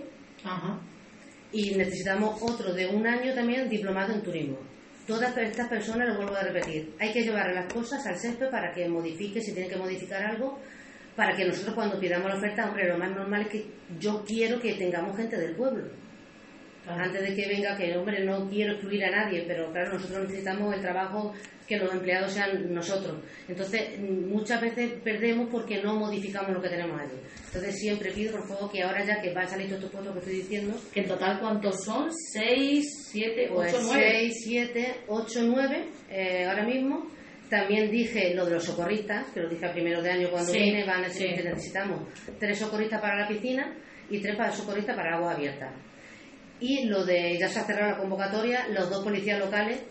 Y 1.52 1.76
necesitamos 1.76 2.42
otro 2.42 2.74
de 2.74 2.88
un 2.88 3.06
año 3.06 3.32
también 3.32 3.68
diplomado 3.68 4.12
en 4.12 4.22
turismo 4.22 4.58
todas 5.06 5.36
estas 5.38 5.68
personas, 5.68 6.08
lo 6.08 6.16
vuelvo 6.16 6.36
a 6.36 6.42
repetir, 6.42 6.94
hay 7.00 7.12
que 7.12 7.22
llevar 7.22 7.52
las 7.52 7.72
cosas 7.72 8.04
al 8.06 8.16
CESPE 8.16 8.46
para 8.46 8.72
que 8.72 8.88
modifique, 8.88 9.40
si 9.40 9.52
tiene 9.52 9.68
que 9.68 9.76
modificar 9.76 10.22
algo, 10.22 10.58
para 11.16 11.34
que 11.34 11.44
nosotros 11.44 11.74
cuando 11.74 11.98
pidamos 11.98 12.28
la 12.28 12.38
oferta, 12.38 12.68
hombre, 12.68 12.88
lo 12.88 12.96
más 12.96 13.10
normal 13.10 13.42
es 13.42 13.48
que 13.48 13.66
yo 13.98 14.24
quiero 14.24 14.60
que 14.60 14.74
tengamos 14.74 15.16
gente 15.16 15.36
del 15.36 15.56
pueblo. 15.56 15.90
Antes 16.86 17.22
de 17.22 17.34
que 17.34 17.48
venga, 17.48 17.76
que 17.76 17.96
hombre, 17.96 18.24
no 18.24 18.48
quiero 18.48 18.72
excluir 18.72 19.04
a 19.04 19.10
nadie, 19.10 19.44
pero 19.46 19.70
claro, 19.70 19.94
nosotros 19.94 20.22
necesitamos 20.22 20.74
el 20.74 20.80
trabajo 20.80 21.32
que 21.70 21.76
los 21.76 21.92
empleados 21.92 22.32
sean 22.32 22.74
nosotros. 22.74 23.22
Entonces, 23.46 24.00
muchas 24.00 24.60
veces 24.60 24.90
perdemos 25.04 25.48
porque 25.52 25.80
no 25.80 25.94
modificamos 25.94 26.50
lo 26.52 26.60
que 26.60 26.68
tenemos 26.68 27.00
allí. 27.00 27.14
Entonces, 27.46 27.78
siempre 27.78 28.10
pido, 28.10 28.32
por 28.32 28.48
favor, 28.48 28.72
que 28.72 28.82
ahora 28.82 29.04
ya 29.04 29.20
que 29.20 29.32
van 29.32 29.44
a 29.44 29.48
salir 29.48 29.68
todos 29.68 29.84
estos 29.84 29.92
puestos 29.92 30.12
que 30.14 30.18
estoy 30.18 30.36
diciendo... 30.36 30.80
¿Que 30.92 31.00
en 31.00 31.06
total 31.06 31.38
cuántos 31.38 31.84
son? 31.84 32.10
¿Seis, 32.32 33.08
siete, 33.12 33.48
ocho, 33.52 33.70
pues 33.70 33.82
nueve? 33.84 34.10
Seis, 34.10 34.34
siete, 34.42 34.94
ocho, 35.06 35.42
nueve, 35.44 35.84
eh, 36.10 36.44
ahora 36.46 36.64
mismo. 36.64 37.08
También 37.48 37.88
dije 37.88 38.34
lo 38.34 38.46
de 38.46 38.54
los 38.54 38.64
socorristas, 38.64 39.28
que 39.32 39.40
lo 39.40 39.48
dije 39.48 39.66
a 39.66 39.72
primero 39.72 40.02
de 40.02 40.10
año 40.10 40.30
cuando 40.30 40.52
vine, 40.52 40.84
van 40.84 41.04
a 41.04 41.08
decir 41.08 41.34
que 41.34 41.42
necesitamos 41.42 42.02
tres 42.38 42.58
socorristas 42.58 43.00
para 43.00 43.16
la 43.16 43.28
piscina 43.28 43.76
y 44.08 44.20
tres 44.20 44.36
para 44.36 44.52
socorristas 44.52 44.96
para 44.96 45.16
agua 45.16 45.32
abierta 45.32 45.72
y 46.60 46.84
lo 46.84 47.04
de 47.04 47.38
ya 47.38 47.48
se 47.48 47.60
ha 47.60 47.64
cerrado 47.64 47.92
la 47.92 47.98
convocatoria, 47.98 48.68
los 48.68 48.90
dos 48.90 49.02
policías 49.02 49.38
locales, 49.38 49.82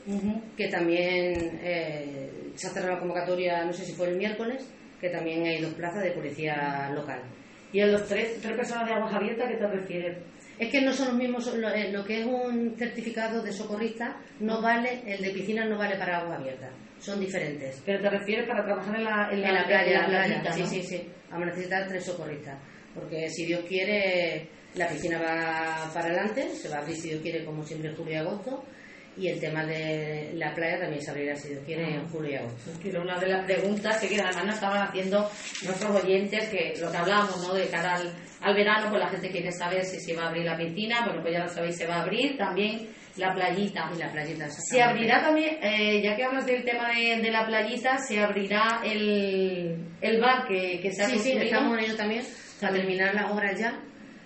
que 0.56 0.68
también 0.68 1.60
eh, 1.64 2.52
se 2.56 2.68
ha 2.68 2.70
cerrado 2.70 2.94
la 2.94 3.00
convocatoria, 3.00 3.66
no 3.66 3.74
sé 3.74 3.86
si 3.86 3.94
fue 3.94 4.10
el 4.10 4.18
miércoles, 4.18 4.70
que 5.02 5.10
también 5.10 5.46
hay 5.46 5.62
dos 5.62 5.74
plazas 5.74 6.04
de 6.04 6.12
policía 6.12 6.90
local. 6.94 7.22
¿Y 7.72 7.82
a 7.82 7.88
los 7.88 8.08
tres, 8.08 8.40
tres 8.42 8.56
personas 8.56 8.88
de 8.88 8.94
aguas 8.94 9.14
abiertas 9.14 9.50
qué 9.50 9.58
te 9.58 9.68
refieres? 9.68 10.18
Es 10.58 10.70
que 10.70 10.82
no 10.82 10.92
son 10.92 11.10
los 11.10 11.18
mismos, 11.18 11.56
lo, 11.56 11.70
eh, 11.70 11.94
que 12.06 12.22
es 12.22 12.26
un 12.26 12.76
certificado 12.78 13.42
de 13.42 13.52
socorrista 13.52 14.18
no 14.40 14.62
vale, 14.62 15.02
el 15.08 15.22
de 15.22 15.32
piscina 15.32 15.66
no 15.66 15.78
vale 15.78 15.96
para 15.96 16.20
agua 16.20 16.36
abierta, 16.36 16.70
son 17.00 17.20
diferentes. 17.20 17.82
¿Pero 17.86 18.02
te 18.02 18.10
refieres 18.10 18.48
para 18.48 18.66
trabajar 18.66 18.96
en 18.96 19.04
la, 19.06 19.30
en 19.32 19.42
la, 19.42 19.66
playa? 19.66 20.06
En 20.06 20.14
la 20.14 20.42
playa, 20.42 20.52
sí, 20.52 20.66
sí, 20.66 20.84
sí. 20.84 21.08
Vamos 21.30 21.48
a 21.48 21.52
necesitar 21.52 21.88
tres 21.88 22.04
socorristas, 22.04 22.60
porque 22.94 23.30
si 23.30 23.46
Dios 23.46 23.64
quiere 23.68 24.50
la 24.76 24.88
piscina 24.88 25.20
va 25.20 25.92
para 25.94 26.08
adelante, 26.08 26.50
se 26.56 26.70
va 26.70 26.78
a 26.78 26.80
abrir 26.80 26.96
si 26.96 27.10
Dios 27.10 27.22
quiere, 27.22 27.44
como 27.44 27.64
siempre, 27.64 27.90
en 27.90 27.96
julio 27.96 28.14
y 28.14 28.18
agosto. 28.18 28.64
Y 29.18 29.28
el 29.28 29.40
tema 29.40 29.66
de 29.66 30.32
la 30.36 30.54
playa 30.54 30.80
también 30.80 31.02
se 31.02 31.12
abrirá, 31.12 31.36
si 31.36 31.50
Dios 31.50 31.62
quiere, 31.66 31.96
en 31.96 32.08
julio 32.08 32.32
y 32.32 32.36
agosto. 32.36 33.02
una 33.02 33.20
de 33.20 33.28
las 33.28 33.44
preguntas 33.44 34.00
que 34.00 34.22
además 34.22 34.46
nos 34.46 34.56
estaban 34.56 34.88
haciendo 34.88 35.30
nuestros 35.66 36.04
oyentes, 36.04 36.48
que 36.50 36.74
lo 36.80 36.90
que 36.90 36.98
hablábamos, 36.98 37.46
¿no? 37.46 37.54
De 37.54 37.68
cara 37.68 37.96
al, 37.96 38.56
verano, 38.56 38.90
pues 38.90 39.02
la 39.02 39.10
gente 39.10 39.30
quiere 39.30 39.52
saber 39.52 39.84
si 39.84 40.00
se 40.00 40.16
va 40.16 40.26
a 40.26 40.28
abrir 40.30 40.46
la 40.46 40.56
piscina. 40.56 41.04
Bueno, 41.06 41.22
pues 41.22 41.34
ya 41.34 41.44
lo 41.44 41.50
sabéis, 41.50 41.76
se 41.76 41.88
va 41.88 41.96
a 41.96 42.02
abrir 42.04 42.38
también 42.38 42.88
la 43.18 43.34
playita. 43.34 43.90
Y 43.94 43.98
la 43.98 44.12
playita, 44.12 44.50
Se 44.50 44.82
abrirá 44.82 45.22
también, 45.22 45.58
eh, 45.62 46.02
ya 46.02 46.16
que 46.16 46.24
hablas 46.24 46.46
del 46.46 46.64
tema 46.64 46.90
de, 46.90 47.32
la 47.32 47.46
playita, 47.46 47.98
se 47.98 48.22
abrirá 48.22 48.80
el, 48.86 49.76
el 50.00 50.22
bar 50.22 50.48
que, 50.48 50.80
que 50.80 50.94
se 50.94 51.04
ha 51.04 51.10
Sí, 51.10 51.20
sí, 51.20 51.34
estamos 51.34 51.78
en 51.78 51.84
ello 51.84 51.98
también, 51.98 52.24
a 52.62 52.70
terminar 52.70 53.14
las 53.14 53.32
obras 53.32 53.60
ya 53.60 53.78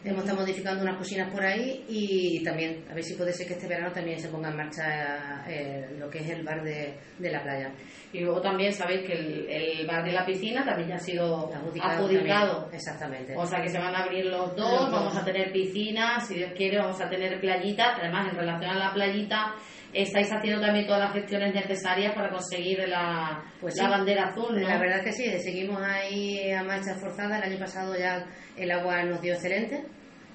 Hemos 0.06 0.24
estado 0.24 0.42
modificando 0.42 0.84
unas 0.84 0.98
cocinas 0.98 1.32
por 1.32 1.46
ahí 1.46 1.86
y 1.88 2.44
también, 2.44 2.84
a 2.92 2.94
ver 2.94 3.04
si 3.04 3.16
puede 3.16 3.32
ser 3.32 3.48
que 3.48 3.54
este 3.54 3.68
verano 3.68 3.90
también 3.94 4.20
se 4.20 4.28
ponga 4.28 4.50
en 4.50 4.58
marcha 4.58 5.46
eh, 5.48 5.96
lo 5.98 6.10
que 6.10 6.20
es 6.20 6.30
el 6.30 6.44
bar 6.44 6.62
de, 6.62 6.94
la 7.20 7.42
playa. 7.42 7.72
Y 8.12 8.20
luego 8.20 8.42
también 8.42 8.74
sabéis 8.74 9.08
que 9.08 9.14
el, 9.14 9.88
bar 9.88 10.04
de 10.04 10.12
la 10.12 10.26
piscina 10.26 10.66
también 10.66 10.90
ya 10.90 10.96
ha 10.96 11.00
sido 11.00 11.50
adjudicado. 11.54 12.70
Exactamente. 12.74 13.34
O 13.38 13.46
sea 13.46 13.62
que 13.62 13.70
se 13.70 13.80
van 13.80 13.96
a 13.96 14.04
abrir 14.04 14.26
los 14.26 14.54
dos, 14.58 14.92
vamos 14.92 15.16
a 15.16 15.24
tener 15.24 15.54
piscina, 15.54 16.20
si 16.20 16.36
Dios 16.36 16.52
quiere 16.54 16.80
vamos 16.80 17.00
a 17.00 17.10
tener 17.10 17.40
playita. 17.40 17.96
Además, 17.96 18.28
en 18.30 18.36
relación 18.36 18.72
a 18.72 18.80
la 18.80 18.94
playita, 18.94 19.56
estáis 19.94 20.32
haciendo 20.32 20.62
también 20.62 20.86
todas 20.86 21.02
las 21.02 21.14
gestiones 21.14 21.54
necesarias 21.54 22.14
para 22.14 22.30
conseguir 22.30 22.88
la, 22.88 23.44
pues 23.62 23.76
la 23.78 23.90
bandera 23.90 24.30
azul, 24.30 24.60
¿no? 24.60 24.68
La 24.68 24.80
verdad 24.80 25.04
que 25.04 25.12
sí, 25.12 25.26
seguimos 25.40 25.82
ahí 25.82 26.52
a 26.52 26.64
marcha 26.64 26.96
forzada. 26.96 27.38
El 27.38 27.52
año 27.52 27.60
pasado 27.60 27.96
ya 27.98 28.26
el 28.58 28.72
agua 28.72 29.04
nos 29.04 29.22
dio 29.22 29.34
excelente. 29.34 29.84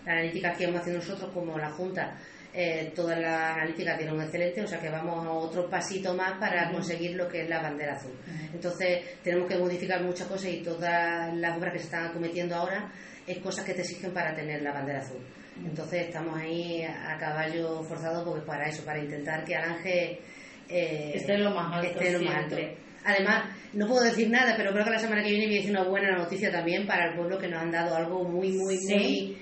La 0.05 0.13
analítica 0.13 0.53
que 0.53 0.65
hemos 0.65 0.81
haciendo 0.81 1.01
nosotros 1.01 1.31
como 1.35 1.59
la 1.59 1.71
Junta, 1.71 2.17
eh, 2.55 2.93
todas 2.95 3.19
las 3.19 3.57
analíticas 3.57 3.99
dieron 3.99 4.21
excelente, 4.23 4.63
o 4.63 4.67
sea 4.67 4.81
que 4.81 4.89
vamos 4.89 5.27
a 5.27 5.31
otro 5.31 5.69
pasito 5.69 6.15
más 6.15 6.39
para 6.39 6.71
conseguir 6.71 7.15
lo 7.15 7.29
que 7.29 7.43
es 7.43 7.49
la 7.49 7.61
bandera 7.61 7.95
azul. 7.95 8.13
Entonces 8.53 9.21
tenemos 9.23 9.49
que 9.49 9.59
modificar 9.59 10.03
muchas 10.03 10.27
cosas 10.29 10.51
y 10.51 10.63
todas 10.63 11.35
las 11.37 11.59
obras 11.59 11.73
que 11.73 11.79
se 11.81 11.85
están 11.87 12.13
cometiendo 12.13 12.55
ahora 12.55 12.91
es 13.27 13.39
cosas 13.39 13.65
que 13.65 13.75
te 13.75 13.83
exigen 13.83 14.13
para 14.15 14.35
tener 14.35 14.63
la 14.63 14.73
bandera 14.73 15.01
azul. 15.01 15.21
Entonces 15.65 16.07
estamos 16.07 16.39
ahí 16.39 16.83
a 16.83 17.17
caballo 17.19 17.83
forzado 17.83 18.25
porque 18.25 18.47
para 18.47 18.69
eso, 18.69 18.85
para 18.85 18.99
intentar 18.99 19.45
que 19.45 19.57
Alange 19.57 20.21
eh, 20.69 21.13
esté 21.15 21.39
lo 21.39 21.51
más 21.51 21.73
alto. 21.73 21.89
Esté 21.89 22.13
lo 22.13 22.25
más 22.25 22.37
alto. 22.37 22.57
Además, 23.05 23.45
no 23.73 23.87
puedo 23.87 24.03
decir 24.03 24.29
nada, 24.29 24.55
pero 24.57 24.73
creo 24.73 24.85
que 24.85 24.91
la 24.91 24.99
semana 24.99 25.23
que 25.23 25.31
viene 25.31 25.47
voy 25.47 25.55
a 25.55 25.59
decir 25.59 25.71
una 25.71 25.85
buena 25.85 26.17
noticia 26.17 26.51
también 26.51 26.87
para 26.87 27.11
el 27.11 27.17
pueblo 27.17 27.39
que 27.39 27.49
nos 27.49 27.63
han 27.63 27.71
dado 27.71 27.97
algo 27.97 28.25
muy, 28.25 28.53
muy, 28.53 28.77
muy... 28.77 29.39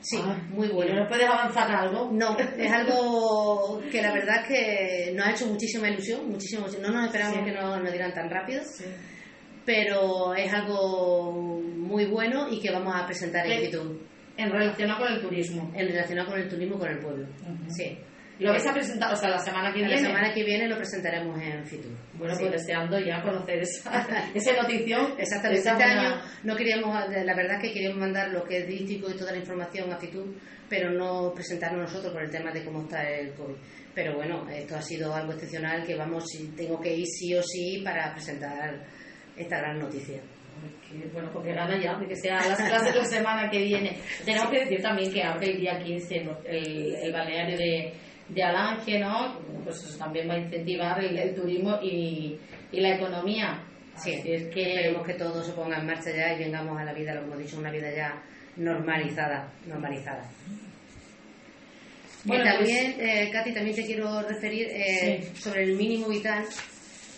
Sí, 0.00 0.20
ah, 0.22 0.38
muy 0.50 0.68
bueno. 0.68 1.02
¿No 1.02 1.08
puedes 1.08 1.26
avanzar 1.26 1.70
algo? 1.70 2.10
No, 2.12 2.36
es 2.58 2.72
algo 2.72 3.80
que 3.90 4.02
la 4.02 4.12
verdad 4.12 4.42
es 4.42 4.48
que 4.48 5.12
nos 5.14 5.26
ha 5.26 5.30
hecho 5.30 5.46
muchísima 5.46 5.88
ilusión, 5.88 6.28
muchísimo, 6.28 6.66
no 6.80 6.90
nos 6.90 7.06
esperamos 7.06 7.44
que 7.44 7.52
nos, 7.52 7.82
nos 7.82 7.90
dieran 7.92 8.12
tan 8.12 8.30
rápido, 8.30 8.62
pero 9.64 10.34
es 10.34 10.52
algo 10.52 11.32
muy 11.32 12.06
bueno 12.06 12.48
y 12.50 12.60
que 12.60 12.70
vamos 12.70 12.94
a 12.94 13.06
presentar 13.06 13.46
en 13.46 13.64
YouTube. 13.64 14.15
En 14.36 14.50
relación 14.50 14.90
con 14.96 15.12
el 15.12 15.20
turismo. 15.20 15.72
En 15.74 15.88
relación 15.88 16.26
con 16.26 16.38
el 16.38 16.48
turismo 16.48 16.78
con 16.78 16.90
el 16.90 16.98
pueblo, 16.98 17.26
sí. 17.68 17.98
¿Lo 18.38 18.50
vais 18.50 18.66
a 18.66 18.72
presentar? 18.72 19.12
O 19.12 19.16
sea, 19.16 19.30
la 19.30 19.38
semana 19.38 19.72
que 19.72 19.78
viene. 19.78 19.94
La 19.94 20.08
semana 20.08 20.34
que 20.34 20.44
viene 20.44 20.68
lo 20.68 20.76
presentaremos 20.76 21.40
en 21.40 21.64
Fitur. 21.64 21.92
Bueno, 22.14 22.34
pues 22.38 22.52
deseando 22.52 22.98
ya 22.98 23.22
conocer 23.22 23.60
esa, 23.60 24.06
esa 24.34 24.62
notición. 24.62 25.14
Exactamente. 25.16 25.68
Este 25.68 25.82
año 25.82 26.20
no 26.44 26.54
queríamos, 26.54 26.94
la 27.08 27.34
verdad 27.34 27.56
es 27.56 27.62
que 27.62 27.72
queríamos 27.72 27.98
mandar 27.98 28.30
lo 28.30 28.44
que 28.44 28.58
es 28.58 28.68
dístico 28.68 29.10
y 29.10 29.16
toda 29.16 29.32
la 29.32 29.38
información 29.38 29.90
a 29.90 29.96
Fitur, 29.96 30.34
pero 30.68 30.90
no 30.90 31.32
presentarnos 31.34 31.80
nosotros 31.80 32.12
por 32.12 32.22
el 32.22 32.30
tema 32.30 32.52
de 32.52 32.62
cómo 32.62 32.82
está 32.82 33.08
el 33.08 33.32
COVID. 33.32 33.56
Pero 33.94 34.16
bueno, 34.16 34.46
esto 34.50 34.76
ha 34.76 34.82
sido 34.82 35.14
algo 35.14 35.32
excepcional 35.32 35.82
que 35.86 35.94
vamos, 35.94 36.24
tengo 36.54 36.78
que 36.78 36.94
ir 36.94 37.06
sí 37.06 37.34
o 37.34 37.42
sí 37.42 37.80
para 37.82 38.12
presentar 38.12 38.84
esta 39.34 39.58
gran 39.58 39.78
noticia. 39.78 40.20
Bueno, 41.12 41.30
porque 41.32 41.52
gana 41.52 41.80
ya, 41.80 41.98
que 41.98 42.16
sea 42.16 42.36
las 42.48 42.60
clases 42.60 42.94
la 42.94 43.04
semana 43.04 43.50
que 43.50 43.58
viene. 43.58 43.96
Tenemos 44.24 44.50
que 44.50 44.60
decir 44.60 44.82
también 44.82 45.12
que 45.12 45.22
abre 45.22 45.50
el 45.52 45.60
día 45.60 45.78
15 45.78 46.28
el, 46.46 46.94
el 46.94 47.12
balneario 47.12 47.56
de, 47.56 47.92
de 48.28 48.42
Alange, 48.42 48.98
¿no? 48.98 49.38
Pues 49.64 49.82
eso 49.84 49.98
también 49.98 50.28
va 50.28 50.34
a 50.34 50.38
incentivar 50.38 51.02
el, 51.02 51.34
turismo 51.34 51.78
y, 51.82 52.38
y, 52.72 52.80
la 52.80 52.96
economía. 52.96 53.62
Sí, 53.96 54.12
es 54.12 54.48
que 54.48 54.74
esperemos 54.74 55.06
que 55.06 55.14
todo 55.14 55.42
se 55.42 55.52
ponga 55.52 55.78
en 55.78 55.86
marcha 55.86 56.10
ya 56.10 56.34
y 56.34 56.38
vengamos 56.38 56.78
a 56.78 56.84
la 56.84 56.92
vida, 56.92 57.14
lo 57.14 57.20
que 57.20 57.26
hemos 57.26 57.38
dicho, 57.38 57.58
una 57.58 57.70
vida 57.70 57.90
ya 57.94 58.22
normalizada, 58.56 59.50
normalizada. 59.66 60.28
Bueno, 62.24 62.44
también, 62.44 62.94
pues, 62.94 63.08
eh, 63.08 63.30
Katy, 63.32 63.54
también 63.54 63.76
te 63.76 63.84
quiero 63.84 64.20
referir 64.22 64.66
eh, 64.70 65.30
sobre 65.34 65.62
el 65.62 65.76
mínimo 65.76 66.08
vital. 66.08 66.44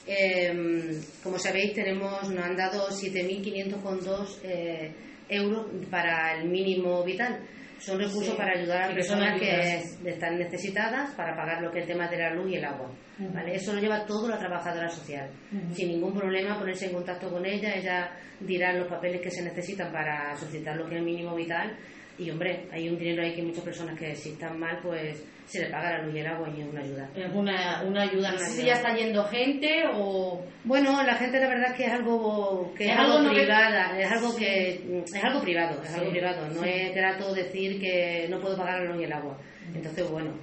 Eh, 0.09 1.01
como 1.23 1.39
sabéis, 1.39 1.75
tenemos, 1.75 2.31
nos 2.31 2.45
han 2.45 2.57
dado 2.57 2.89
7.502 2.89 4.39
eh, 4.43 4.93
euros 5.29 5.67
para 5.91 6.41
el 6.41 6.49
mínimo 6.49 7.05
vital. 7.05 7.41
Son 7.79 7.99
recursos 7.99 8.35
para 8.35 8.59
ayudar 8.59 8.91
a 8.91 8.95
personas 8.95 9.39
que 9.39 10.11
están 10.11 10.37
necesitadas 10.37 11.15
para 11.15 11.37
pagar 11.37 11.63
lo 11.63 11.71
que 11.71 11.79
es 11.79 11.85
el 11.85 11.93
tema 11.93 12.09
de 12.09 12.19
la 12.19 12.35
luz 12.35 12.51
y 12.51 12.57
el 12.57 12.65
agua. 12.65 12.91
¿vale? 13.19 13.55
Eso 13.55 13.73
lo 13.73 13.81
lleva 13.81 14.05
todo 14.05 14.29
la 14.29 14.39
trabajadora 14.39 14.89
social. 14.89 15.31
Sin 15.73 15.89
ningún 15.89 16.13
problema 16.13 16.59
ponerse 16.59 16.87
en 16.87 16.95
contacto 16.95 17.31
con 17.31 17.47
ella, 17.47 17.77
ella 17.77 18.11
dirá 18.41 18.73
los 18.73 18.89
papeles 18.89 19.21
que 19.21 19.31
se 19.31 19.45
necesitan 19.45 19.93
para 19.93 20.35
solicitar 20.37 20.77
lo 20.77 20.89
que 20.89 20.97
es 20.97 21.01
el 21.01 21.05
mínimo 21.05 21.37
vital 21.37 21.77
y 22.19 22.31
hombre, 22.31 22.67
hay 22.73 22.89
un 22.89 22.99
dinero 22.99 23.23
ahí 23.23 23.35
que 23.35 23.43
muchas 23.43 23.63
personas 23.63 23.99
que 23.99 24.15
si 24.17 24.31
están 24.31 24.59
mal, 24.59 24.81
pues 24.83 25.25
se 25.49 25.61
le 25.61 25.71
paga 25.71 25.93
la 25.93 26.03
luz 26.03 26.15
y 26.15 26.19
el 26.19 26.27
agua 26.27 26.49
y 26.55 26.61
es 26.61 26.69
una 26.69 26.81
ayuda. 26.81 27.11
Es 27.17 27.33
una, 27.35 27.83
una 27.85 28.03
ayuda. 28.03 28.33
No 28.33 28.39
sé 28.39 28.51
si 28.51 28.67
ya 28.67 28.75
está 28.75 28.95
yendo 28.95 29.25
gente 29.25 29.85
o. 29.95 30.45
Bueno, 30.65 31.03
la 31.03 31.15
gente 31.15 31.41
la 31.41 31.49
verdad 31.49 31.71
es 31.71 31.77
que 31.77 31.85
es 31.87 31.93
algo 31.93 32.73
que 32.77 32.85
es, 32.85 32.97
algo, 32.97 33.31
privada, 33.31 33.99
es 33.99 34.13
algo 34.13 34.37
que 34.37 35.03
es 35.05 35.25
algo 35.25 35.41
privado, 35.41 35.83
es 35.83 35.95
algo 35.95 36.11
privado. 36.11 36.49
No 36.49 36.65
es 36.65 36.95
grato 36.95 37.35
decir 37.35 37.81
que 37.81 38.27
no 38.29 38.41
puedo 38.41 38.57
pagar 38.57 38.83
la 38.83 38.93
luz 38.93 39.01
y 39.01 39.05
el 39.05 39.13
agua. 39.13 39.39
Entonces, 39.75 40.11
bueno, 40.11 40.35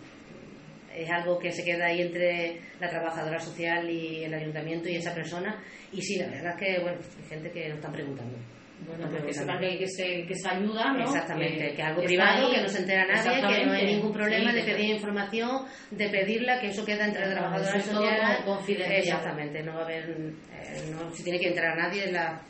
es 0.96 1.10
algo 1.12 1.38
que 1.38 1.52
se 1.52 1.64
queda 1.64 1.86
ahí 1.86 2.02
entre 2.02 2.60
la 2.80 2.90
trabajadora 2.90 3.40
social 3.40 3.88
y 3.90 4.24
el 4.24 4.34
ayuntamiento 4.34 4.90
y 4.90 4.96
esa 4.96 5.14
persona. 5.14 5.64
Y 5.92 6.02
sí, 6.02 6.18
la 6.18 6.28
verdad 6.28 6.56
es 6.60 6.60
que 6.60 6.82
bueno, 6.82 6.98
hay 7.22 7.30
gente 7.30 7.52
que 7.52 7.70
nos 7.70 7.78
están 7.78 7.92
preguntando. 7.92 8.38
Bueno, 8.86 9.10
porque 9.10 9.34
sepan 9.34 9.60
que, 9.60 9.78
que, 9.78 9.88
se, 9.88 10.26
que 10.28 10.36
se 10.36 10.50
ayuda, 10.50 10.94
¿no? 10.94 11.04
Exactamente, 11.04 11.74
que, 11.74 11.82
algo 11.82 12.04
privado, 12.04 12.52
que 12.52 12.62
no 12.62 12.68
se 12.68 12.80
entera 12.80 13.06
nadie, 13.08 13.42
que 13.42 13.66
no 13.66 13.72
hay 13.74 13.86
ningún 13.86 14.12
problema 14.12 14.52
de 14.52 14.64
pedir 14.64 14.96
información, 14.96 15.66
de 15.92 16.10
pedirla, 16.10 16.60
que 16.60 16.68
eso 16.68 16.86
queda 16.86 17.06
entre 17.06 17.24
trabajadores 17.32 17.86
sociales. 17.86 18.42
confidencial. 18.46 19.00
Exactamente, 19.00 19.64
no 19.64 19.76
va 19.76 19.82
a 19.82 19.86
haber, 19.86 20.10
eh, 20.10 20.92
no 20.92 21.10
se 21.14 21.24
tiene 21.24 21.40
que 21.40 21.48
entrar 21.48 21.72
a 21.72 21.88
nadie 21.88 22.06
en 22.06 22.14
la 22.14 22.42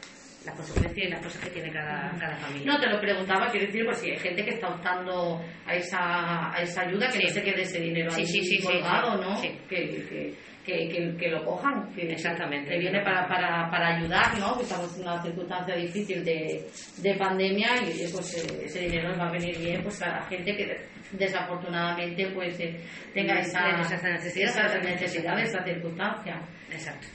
las 0.45 0.55
consecuencias 0.55 1.07
y 1.07 1.09
las 1.09 1.21
cosas 1.21 1.43
que 1.43 1.49
tiene 1.49 1.71
cada, 1.71 2.11
cada 2.19 2.35
familia. 2.37 2.73
No, 2.73 2.79
te 2.79 2.87
lo 2.87 2.99
preguntaba, 2.99 3.49
quiero 3.49 3.65
decir, 3.65 3.85
pues 3.85 3.97
si 3.97 4.11
hay 4.11 4.17
gente 4.17 4.43
que 4.43 4.51
está 4.51 4.69
optando 4.69 5.41
a 5.65 5.75
esa, 5.75 6.53
a 6.53 6.61
esa 6.61 6.81
ayuda, 6.81 7.09
que 7.09 7.23
no 7.23 7.29
se 7.29 7.43
quede 7.43 7.61
ese 7.61 7.79
dinero 7.79 8.11
sí, 8.11 8.21
ahí 8.21 8.27
sí, 8.27 8.61
colgado, 8.61 9.17
¿no? 9.17 9.41
Que, 9.41 9.57
que, 9.67 10.35
que, 10.65 11.15
que, 11.17 11.29
lo 11.29 11.45
cojan, 11.45 11.93
que, 11.93 12.11
Exactamente. 12.11 12.71
que 12.71 12.79
viene 12.79 13.01
para, 13.01 13.27
para, 13.27 13.69
para 13.69 13.97
ayudar, 13.97 14.37
¿no? 14.39 14.57
que 14.57 14.63
estamos 14.63 14.95
en 14.97 15.03
una 15.03 15.21
circunstancia 15.21 15.75
difícil 15.75 16.23
de, 16.25 16.65
de 16.97 17.13
pandemia 17.15 17.83
y 17.83 18.11
pues 18.11 18.33
eh, 18.43 18.65
ese 18.65 18.79
dinero 18.79 19.09
nos 19.09 19.19
va 19.19 19.27
a 19.27 19.31
venir 19.31 19.57
bien 19.59 19.83
pues 19.83 20.01
a 20.01 20.07
la 20.07 20.23
gente 20.23 20.55
que 20.55 20.75
desafortunadamente 21.17 22.27
pues 22.33 22.59
eh, 22.59 22.79
tenga 23.13 23.39
esa, 23.39 23.77
necesidad, 23.77 24.67
esa 24.67 24.79
necesidad, 24.79 25.39
esa 25.39 25.63
circunstancia. 25.63 26.41
Exacto. 26.71 27.07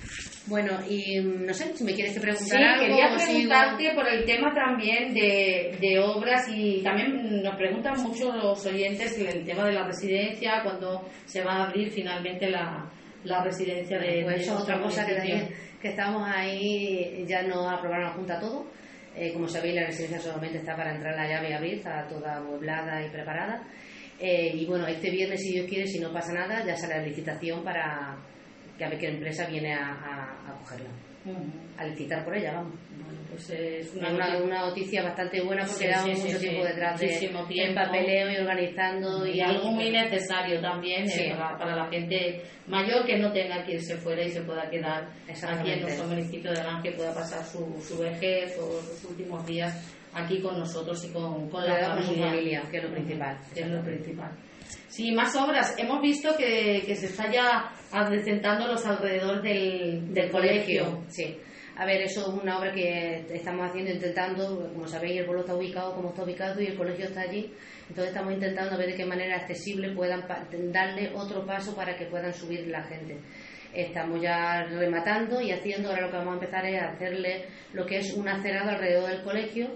Bueno, 0.47 0.79
y 0.89 1.21
mm, 1.21 1.47
no 1.47 1.55
sé, 1.55 1.77
si 1.77 1.85
me 1.85 1.95
quieres 1.95 2.19
preguntar 2.19 2.59
sí, 2.59 2.63
algo. 2.63 2.87
quería 2.87 3.15
preguntarte 3.15 3.95
por 3.95 4.09
el 4.09 4.25
tema 4.25 4.53
también 4.55 5.15
de, 5.15 5.77
de, 5.81 5.99
obras 5.99 6.49
y 6.49 6.83
también 6.83 7.43
nos 7.43 7.57
preguntan 7.57 8.03
mucho 8.03 8.33
los 8.33 8.65
oyentes 8.67 9.19
el 9.19 9.45
tema 9.45 9.67
de 9.67 9.73
la 9.73 9.87
residencia, 9.87 10.63
cuando 10.63 11.09
se 11.25 11.43
va 11.45 11.53
a 11.53 11.65
abrir 11.67 11.91
finalmente 11.91 12.49
la, 12.49 12.91
la 13.25 13.45
residencia 13.45 13.99
de... 13.99 14.23
Pues 14.25 14.43
eso 14.43 14.55
es 14.55 14.63
otra 14.63 14.81
cosa 14.81 15.07
que 15.07 15.15
también, 15.15 15.49
que 15.81 15.89
estamos 15.89 16.29
ahí, 16.29 17.25
ya 17.27 17.43
no 17.43 17.69
aprobaron 17.69 18.07
la 18.07 18.13
Junta 18.13 18.41
todo. 18.41 18.67
Eh, 19.15 19.33
como 19.33 19.49
sabéis, 19.49 19.75
la 19.75 19.87
residencia 19.87 20.21
solamente 20.21 20.59
está 20.59 20.77
para 20.77 20.95
entrar 20.95 21.17
la 21.17 21.29
llave 21.29 21.51
y 21.51 21.53
abrir, 21.53 21.75
está 21.75 22.07
toda 22.07 22.37
amueblada 22.37 23.05
y 23.05 23.11
preparada. 23.11 23.63
Eh, 24.21 24.53
y 24.55 24.67
bueno, 24.67 24.87
este 24.87 25.11
viernes, 25.11 25.41
si 25.41 25.53
Dios 25.53 25.67
quiere, 25.67 25.87
si 25.87 25.99
no 25.99 26.13
pasa 26.13 26.33
nada, 26.35 26.65
ya 26.65 26.77
sale 26.77 26.99
la 26.99 27.07
licitación 27.07 27.65
para 27.65 28.19
que 28.77 28.85
a 28.85 28.89
ver 28.91 28.99
qué 28.99 29.09
empresa 29.09 29.47
viene 29.47 29.73
a, 29.73 29.87
a, 29.87 30.51
a 30.51 30.59
cogerla. 30.59 30.91
A 31.77 31.85
licitar 31.85 32.25
por 32.25 32.35
ella, 32.35 32.55
vamos. 32.55 32.75
Bueno, 32.91 33.21
pues 33.29 33.51
es 33.51 33.95
una, 33.95 34.11
una, 34.43 34.67
noticia. 34.67 35.03
bastante 35.03 35.43
buena 35.43 35.67
porque 35.67 35.93
sí, 35.93 36.23
mucho 36.23 36.39
tiempo 36.39 36.65
detrás 36.65 36.99
de 36.99 37.15
el 37.17 37.75
papeleo 37.75 38.31
y 38.31 38.37
organizando 38.37 39.27
y, 39.27 39.41
algo 39.41 39.71
muy 39.71 39.91
necesario 39.91 40.61
también 40.61 41.09
eh, 41.09 41.35
para, 41.37 41.77
la 41.77 41.91
gente 41.91 42.43
mayor 42.67 43.05
que 43.05 43.19
no 43.19 43.31
tenga 43.33 43.63
que 43.65 43.75
irse 43.75 43.97
fuera 43.99 44.25
y 44.25 44.31
se 44.31 44.43
pueda 44.43 44.69
quedar 44.71 45.11
aquí 45.29 45.71
en 45.71 45.83
nuestro 45.83 46.07
municipio 46.07 46.53
de 46.53 46.61
Ángel, 46.61 46.95
pueda 46.95 47.15
pasar 47.15 47.45
su, 47.45 47.81
su 47.83 47.99
vejez 47.99 48.59
o 48.59 48.81
sus 48.81 49.05
últimos 49.11 49.47
días 49.47 50.00
aquí 50.15 50.41
con 50.41 50.59
nosotros 50.59 51.05
y 51.05 51.13
con, 51.13 51.49
con 51.49 51.65
la 51.65 51.97
familia, 51.97 52.63
que 52.71 52.79
es 52.79 52.85
lo 52.85 52.91
principal. 52.91 53.39
Que 53.55 53.61
es 53.61 53.69
lo 53.69 53.83
principal. 53.83 54.31
Sí, 54.89 55.13
más 55.13 55.35
obras. 55.37 55.75
Hemos 55.79 56.01
visto 56.03 56.37
que, 56.37 56.83
que 56.85 56.97
se 56.97 57.07
está 57.07 57.31
ya 57.31 57.73
adecentando 57.93 58.67
los 58.67 58.85
alrededores 58.85 59.43
del, 59.43 60.13
del, 60.13 60.31
colegio. 60.31 61.05
Sí. 61.09 61.37
A 61.77 61.87
ver, 61.87 62.03
eso 62.03 62.21
es 62.21 62.43
una 62.43 62.59
obra 62.59 62.73
que 62.73 63.25
estamos 63.33 63.69
haciendo, 63.69 63.93
intentando, 63.93 64.71
como 64.75 64.87
sabéis, 64.87 65.21
el 65.21 65.25
pueblo 65.25 65.43
está 65.43 65.55
ubicado 65.55 65.95
como 65.95 66.11
está 66.11 66.25
ubicado 66.25 66.61
y 66.61 66.67
el 66.67 66.77
colegio 66.77 67.07
está 67.07 67.23
allí. 67.23 67.55
Entonces 67.89 68.13
estamos 68.13 68.35
intentando 68.35 68.77
ver 68.77 68.89
de 68.89 68.97
qué 68.97 69.07
manera 69.07 69.37
accesible 69.37 69.95
puedan 69.95 70.25
darle 70.73 71.11
otro 71.15 71.47
paso 71.47 71.75
para 71.75 71.97
que 71.97 72.07
puedan 72.07 72.35
subir 72.35 72.67
la 72.67 72.83
gente. 72.83 73.19
Estamos 73.73 74.21
ya 74.21 74.65
rematando 74.65 75.41
y 75.41 75.53
haciendo, 75.53 75.89
ahora 75.89 76.03
lo 76.03 76.11
que 76.11 76.17
vamos 76.17 76.33
a 76.33 76.35
empezar 76.35 76.67
es 76.67 76.83
hacerle 76.83 77.47
lo 77.73 77.87
que 77.87 77.99
es 77.99 78.13
un 78.15 78.29
acerado 78.29 78.71
alrededor 78.71 79.09
del 79.09 79.23
colegio, 79.23 79.69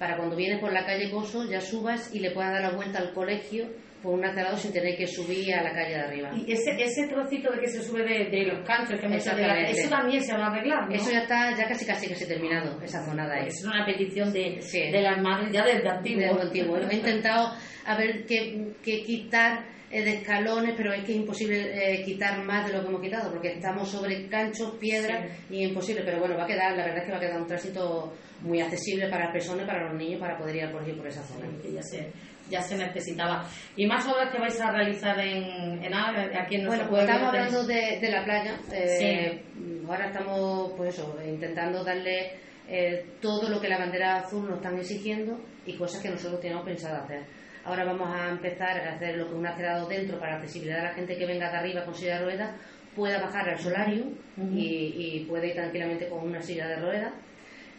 para 0.00 0.16
cuando 0.16 0.34
vienes 0.34 0.58
por 0.60 0.72
la 0.72 0.86
calle 0.86 1.10
Coso 1.10 1.44
ya 1.44 1.60
subas 1.60 2.14
y 2.14 2.20
le 2.20 2.30
puedas 2.30 2.52
dar 2.54 2.62
la 2.62 2.70
vuelta 2.70 2.98
al 2.98 3.12
colegio 3.12 3.68
por 4.02 4.14
un 4.14 4.24
acerado 4.24 4.56
sin 4.56 4.72
tener 4.72 4.96
que 4.96 5.06
subir 5.06 5.52
a 5.54 5.62
la 5.62 5.74
calle 5.74 5.90
de 5.90 6.00
arriba. 6.00 6.30
Y 6.34 6.50
ese, 6.50 6.70
ese 6.82 7.06
trocito 7.06 7.52
de 7.52 7.60
que 7.60 7.68
se 7.68 7.82
sube 7.82 8.02
de, 8.02 8.46
los 8.46 8.66
canchos 8.66 8.98
que 8.98 9.06
de 9.06 9.16
eso 9.16 9.90
también 9.90 10.22
se 10.22 10.32
va 10.32 10.46
a 10.46 10.50
arreglar, 10.52 10.88
¿no? 10.88 10.94
Eso 10.94 11.10
ya 11.10 11.20
está 11.20 11.54
ya 11.54 11.68
casi 11.68 11.84
casi 11.84 12.08
casi 12.08 12.26
terminado, 12.26 12.80
esa 12.82 13.04
zona 13.04 13.28
de 13.28 13.40
ahí. 13.40 13.48
Es 13.48 13.62
una 13.62 13.84
petición 13.84 14.32
de, 14.32 14.58
de 14.72 15.02
las 15.02 15.20
madres 15.20 15.52
ya 15.52 15.66
desde 15.66 15.86
antiguo. 15.86 16.40
antiguo. 16.40 16.78
He 16.78 16.96
intentado 16.96 17.52
a 17.84 17.98
ver 17.98 18.24
qué, 18.24 18.72
quitar 18.82 19.66
de 19.90 20.14
escalones, 20.14 20.74
pero 20.76 20.92
es 20.92 21.04
que 21.04 21.12
es 21.12 21.18
imposible 21.18 21.58
eh, 21.74 22.04
quitar 22.04 22.42
más 22.44 22.66
de 22.66 22.72
lo 22.72 22.82
que 22.82 22.88
hemos 22.88 23.00
quitado, 23.00 23.30
porque 23.30 23.54
estamos 23.54 23.88
sobre 23.90 24.28
canchos, 24.28 24.76
piedras, 24.78 25.28
y 25.50 25.64
es 25.64 25.68
imposible, 25.68 26.02
pero 26.04 26.20
bueno, 26.20 26.36
va 26.36 26.44
a 26.44 26.46
quedar, 26.46 26.76
la 26.76 26.84
verdad 26.84 26.98
es 26.98 27.04
que 27.04 27.12
va 27.12 27.18
a 27.18 27.20
quedar 27.20 27.40
un 27.40 27.46
tránsito 27.46 28.12
muy 28.42 28.60
accesible 28.60 29.08
para 29.08 29.24
las 29.24 29.32
personas, 29.32 29.66
para 29.66 29.88
los 29.88 29.98
niños, 29.98 30.20
para 30.20 30.38
poder 30.38 30.56
ir 30.56 30.70
por, 30.70 30.96
por 30.96 31.06
esa 31.06 31.22
zona. 31.22 31.46
que 31.60 31.72
ya 31.72 31.82
sé 31.82 32.12
ya 32.50 32.60
se 32.60 32.76
necesitaba. 32.76 33.46
¿Y 33.76 33.86
más 33.86 34.06
obras 34.06 34.32
que 34.32 34.40
vais 34.40 34.60
a 34.60 34.72
realizar 34.72 35.18
en, 35.20 35.84
en 35.84 35.94
aquí 35.94 36.56
en 36.56 36.64
nuestro 36.64 36.90
Bueno, 36.90 37.06
estamos 37.06 37.28
hablando 37.28 37.64
de, 37.64 37.98
de, 38.00 38.10
la 38.10 38.24
playa. 38.24 38.58
Eh, 38.72 39.42
ahora 39.88 40.06
estamos, 40.06 40.72
pues 40.76 40.98
eso, 40.98 41.16
intentando 41.24 41.84
darle 41.84 42.32
eh, 42.68 43.06
todo 43.20 43.48
lo 43.48 43.60
que 43.60 43.68
la 43.68 43.78
bandera 43.78 44.18
azul 44.18 44.48
nos 44.48 44.56
están 44.56 44.78
exigiendo 44.78 45.40
y 45.64 45.76
cosas 45.76 46.02
que 46.02 46.10
nosotros 46.10 46.40
tenemos 46.40 46.64
pensado 46.64 47.02
hacer. 47.02 47.22
Ahora 47.64 47.84
vamos 47.84 48.08
a 48.08 48.30
empezar 48.30 48.78
a 48.80 48.94
hacer 48.94 49.16
lo 49.16 49.28
que 49.28 49.34
un 49.34 49.46
acerado 49.46 49.86
dentro 49.86 50.18
para 50.18 50.36
accesibilidad 50.36 50.78
de 50.78 50.84
la 50.84 50.94
gente 50.94 51.16
que 51.16 51.26
venga 51.26 51.50
de 51.50 51.58
arriba 51.58 51.84
con 51.84 51.94
silla 51.94 52.18
de 52.18 52.24
ruedas 52.24 52.50
pueda 52.94 53.20
bajar 53.20 53.48
al 53.48 53.58
solarium 53.58 54.14
y, 54.52 55.24
puede 55.28 55.48
ir 55.48 55.54
tranquilamente 55.54 56.08
con 56.08 56.26
una 56.26 56.42
silla 56.42 56.66
de 56.68 56.76
ruedas. 56.76 57.12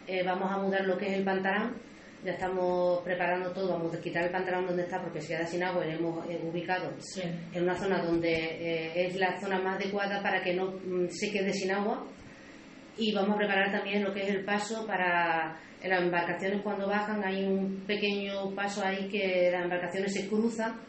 Eh, 0.06 0.22
vamos 0.24 0.50
a 0.50 0.58
mudar 0.58 0.84
lo 0.86 0.96
que 0.96 1.06
es 1.08 1.18
el 1.18 1.24
pantalón. 1.24 1.76
Ya 2.24 2.32
estamos 2.32 3.02
preparando 3.02 3.50
todo, 3.52 3.72
vamos 3.72 3.94
a 3.94 4.00
quitar 4.00 4.24
el 4.24 4.30
pantalón 4.30 4.66
donde 4.66 4.84
está 4.84 5.02
porque 5.02 5.20
se 5.20 5.34
queda 5.34 5.44
sin 5.44 5.62
agua 5.64 5.84
y 5.84 5.90
lo 5.90 5.98
hemos 5.98 6.30
eh, 6.30 6.40
ubicado 6.44 6.92
en 7.52 7.62
una 7.62 7.74
zona 7.74 8.00
donde 8.00 8.32
eh, 8.32 9.06
es 9.06 9.16
la 9.16 9.40
zona 9.40 9.58
más 9.58 9.74
adecuada 9.76 10.22
para 10.22 10.40
que 10.40 10.54
no 10.54 10.70
mm, 10.70 11.08
se 11.08 11.32
quede 11.32 11.52
sin 11.52 11.72
agua. 11.72 12.06
Y 12.96 13.12
vamos 13.12 13.34
a 13.34 13.38
preparar 13.38 13.72
también 13.72 14.04
lo 14.04 14.12
que 14.14 14.22
es 14.22 14.28
el 14.28 14.44
paso 14.44 14.86
para 14.86 15.58
las 15.84 16.02
embarcaciones 16.02 16.62
cuando 16.62 16.86
bajan 16.86 17.24
hay 17.24 17.44
un 17.44 17.84
pequeño 17.86 18.54
paso 18.54 18.84
ahí 18.84 19.08
que 19.08 19.50
las 19.50 19.64
embarcaciones 19.64 20.12
se 20.12 20.28
cruzan 20.28 20.80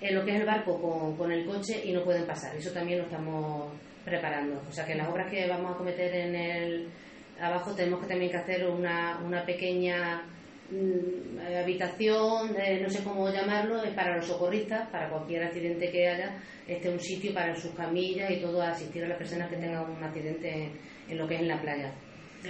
en 0.00 0.14
lo 0.14 0.24
que 0.24 0.32
es 0.32 0.40
el 0.40 0.46
barco 0.46 0.80
con, 0.80 1.16
con 1.16 1.32
el 1.32 1.46
coche 1.46 1.82
y 1.84 1.92
no 1.92 2.04
pueden 2.04 2.26
pasar. 2.26 2.54
Eso 2.56 2.72
también 2.72 2.98
lo 2.98 3.04
estamos 3.04 3.72
preparando. 4.04 4.62
O 4.68 4.72
sea 4.72 4.84
que 4.84 4.94
las 4.94 5.08
obras 5.08 5.30
que 5.30 5.48
vamos 5.48 5.74
a 5.74 5.78
cometer 5.78 6.14
en 6.14 6.34
el 6.34 6.88
abajo 7.40 7.74
tenemos 7.74 8.00
que 8.00 8.08
también 8.08 8.30
que 8.30 8.36
hacer 8.36 8.66
una, 8.66 9.18
una 9.24 9.44
pequeña 9.44 10.22
mm, 10.70 11.38
habitación, 11.62 12.54
eh, 12.56 12.80
no 12.80 12.88
sé 12.88 13.02
cómo 13.02 13.30
llamarlo, 13.30 13.82
para 13.94 14.16
los 14.16 14.26
socorristas, 14.26 14.88
para 14.90 15.08
cualquier 15.08 15.44
accidente 15.44 15.90
que 15.90 16.08
haya, 16.08 16.36
este 16.68 16.90
un 16.90 17.00
sitio 17.00 17.34
para 17.34 17.54
sus 17.56 17.72
camillas 17.72 18.30
y 18.30 18.40
todo, 18.40 18.62
asistir 18.62 19.04
a 19.04 19.08
las 19.08 19.18
personas 19.18 19.48
que 19.50 19.56
tengan 19.56 19.90
un 19.90 20.02
accidente 20.02 20.70
en 21.08 21.18
lo 21.18 21.26
que 21.26 21.34
es 21.34 21.40
en 21.40 21.48
la 21.48 21.60
playa. 21.60 21.92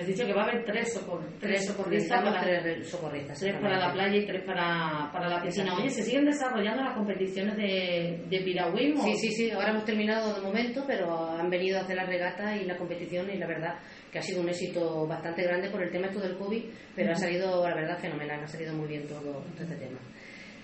Has 0.01 0.07
dicho 0.07 0.27
que 0.27 0.33
va 0.33 0.43
a 0.43 0.49
haber 0.49 0.65
tres, 0.65 1.01
tres 1.39 1.67
socorristas, 1.67 2.21
para, 2.21 2.41
tres 2.41 2.89
socorristas. 2.89 3.39
Tres 3.39 3.55
para 3.61 3.79
la 3.79 3.93
playa 3.93 4.17
y 4.17 4.27
tres 4.27 4.43
para, 4.45 5.09
para 5.13 5.29
la 5.29 5.41
piscina. 5.41 5.77
Oye, 5.77 5.89
¿se 5.89 6.03
siguen 6.03 6.25
desarrollando 6.25 6.83
las 6.83 6.95
competiciones 6.95 7.57
de, 7.57 8.25
de 8.29 8.41
piragüismo? 8.41 9.05
Sí, 9.05 9.15
sí, 9.17 9.31
sí. 9.31 9.51
Ahora 9.53 9.71
hemos 9.71 9.85
terminado 9.85 10.35
de 10.35 10.41
momento, 10.41 10.85
pero 10.87 11.31
han 11.31 11.49
venido 11.49 11.79
a 11.79 11.83
hacer 11.83 11.97
la 11.97 12.07
regata 12.07 12.57
y 12.57 12.65
la 12.65 12.77
competición 12.77 13.31
y 13.31 13.39
la 13.39 13.47
verdad 13.47 13.79
que 14.11 14.19
ha 14.19 14.23
sido 14.23 14.41
un 14.41 14.49
éxito 14.49 15.07
bastante 15.07 15.43
grande 15.45 15.71
por 15.71 15.83
el 15.83 15.91
tema 15.91 16.09
esto 16.09 16.21
del 16.21 16.37
COVID, 16.37 16.65
pero 16.97 17.13
ha 17.13 17.17
salido, 17.17 17.69
la 17.69 17.77
verdad, 17.77 17.99
fenomenal. 17.99 18.43
Ha 18.43 18.49
salido 18.49 18.75
muy 18.75 18.89
bien 18.89 19.07
todo, 19.07 19.45
este 19.59 19.77
tema. 19.77 19.99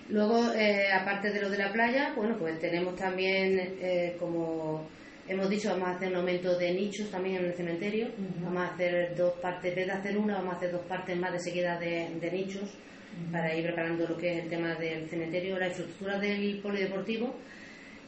Luego, 0.09 0.53
eh, 0.53 0.91
aparte 0.91 1.31
de 1.31 1.41
lo 1.41 1.49
de 1.49 1.57
la 1.57 1.71
playa, 1.71 2.13
bueno, 2.17 2.37
pues 2.37 2.59
tenemos 2.59 2.95
también 2.95 3.77
eh, 3.81 4.17
como 4.19 4.89
Hemos 5.31 5.49
dicho, 5.49 5.69
vamos 5.69 5.87
a 5.87 5.91
hacer 5.91 6.09
un 6.09 6.17
aumento 6.17 6.57
de 6.57 6.73
nichos 6.73 7.09
también 7.09 7.37
en 7.37 7.45
el 7.45 7.53
cementerio. 7.53 8.09
Vamos 8.43 8.63
a 8.63 8.73
hacer 8.73 9.15
dos 9.15 9.31
partes, 9.39 9.71
en 9.71 9.75
vez 9.77 9.87
de 9.87 9.93
hacer 9.93 10.17
una, 10.17 10.33
vamos 10.33 10.55
a 10.55 10.57
hacer 10.57 10.73
dos 10.73 10.85
partes 10.85 11.17
más 11.17 11.31
de 11.31 11.39
seguida 11.39 11.79
de, 11.79 12.29
nichos 12.33 12.69
para 13.31 13.55
ir 13.55 13.63
preparando 13.63 14.05
lo 14.05 14.17
que 14.17 14.33
es 14.33 14.43
el 14.43 14.49
tema 14.49 14.75
del 14.75 15.07
cementerio. 15.07 15.57
La 15.57 15.67
infraestructura 15.67 16.19
del 16.19 16.59
polideportivo, 16.59 17.33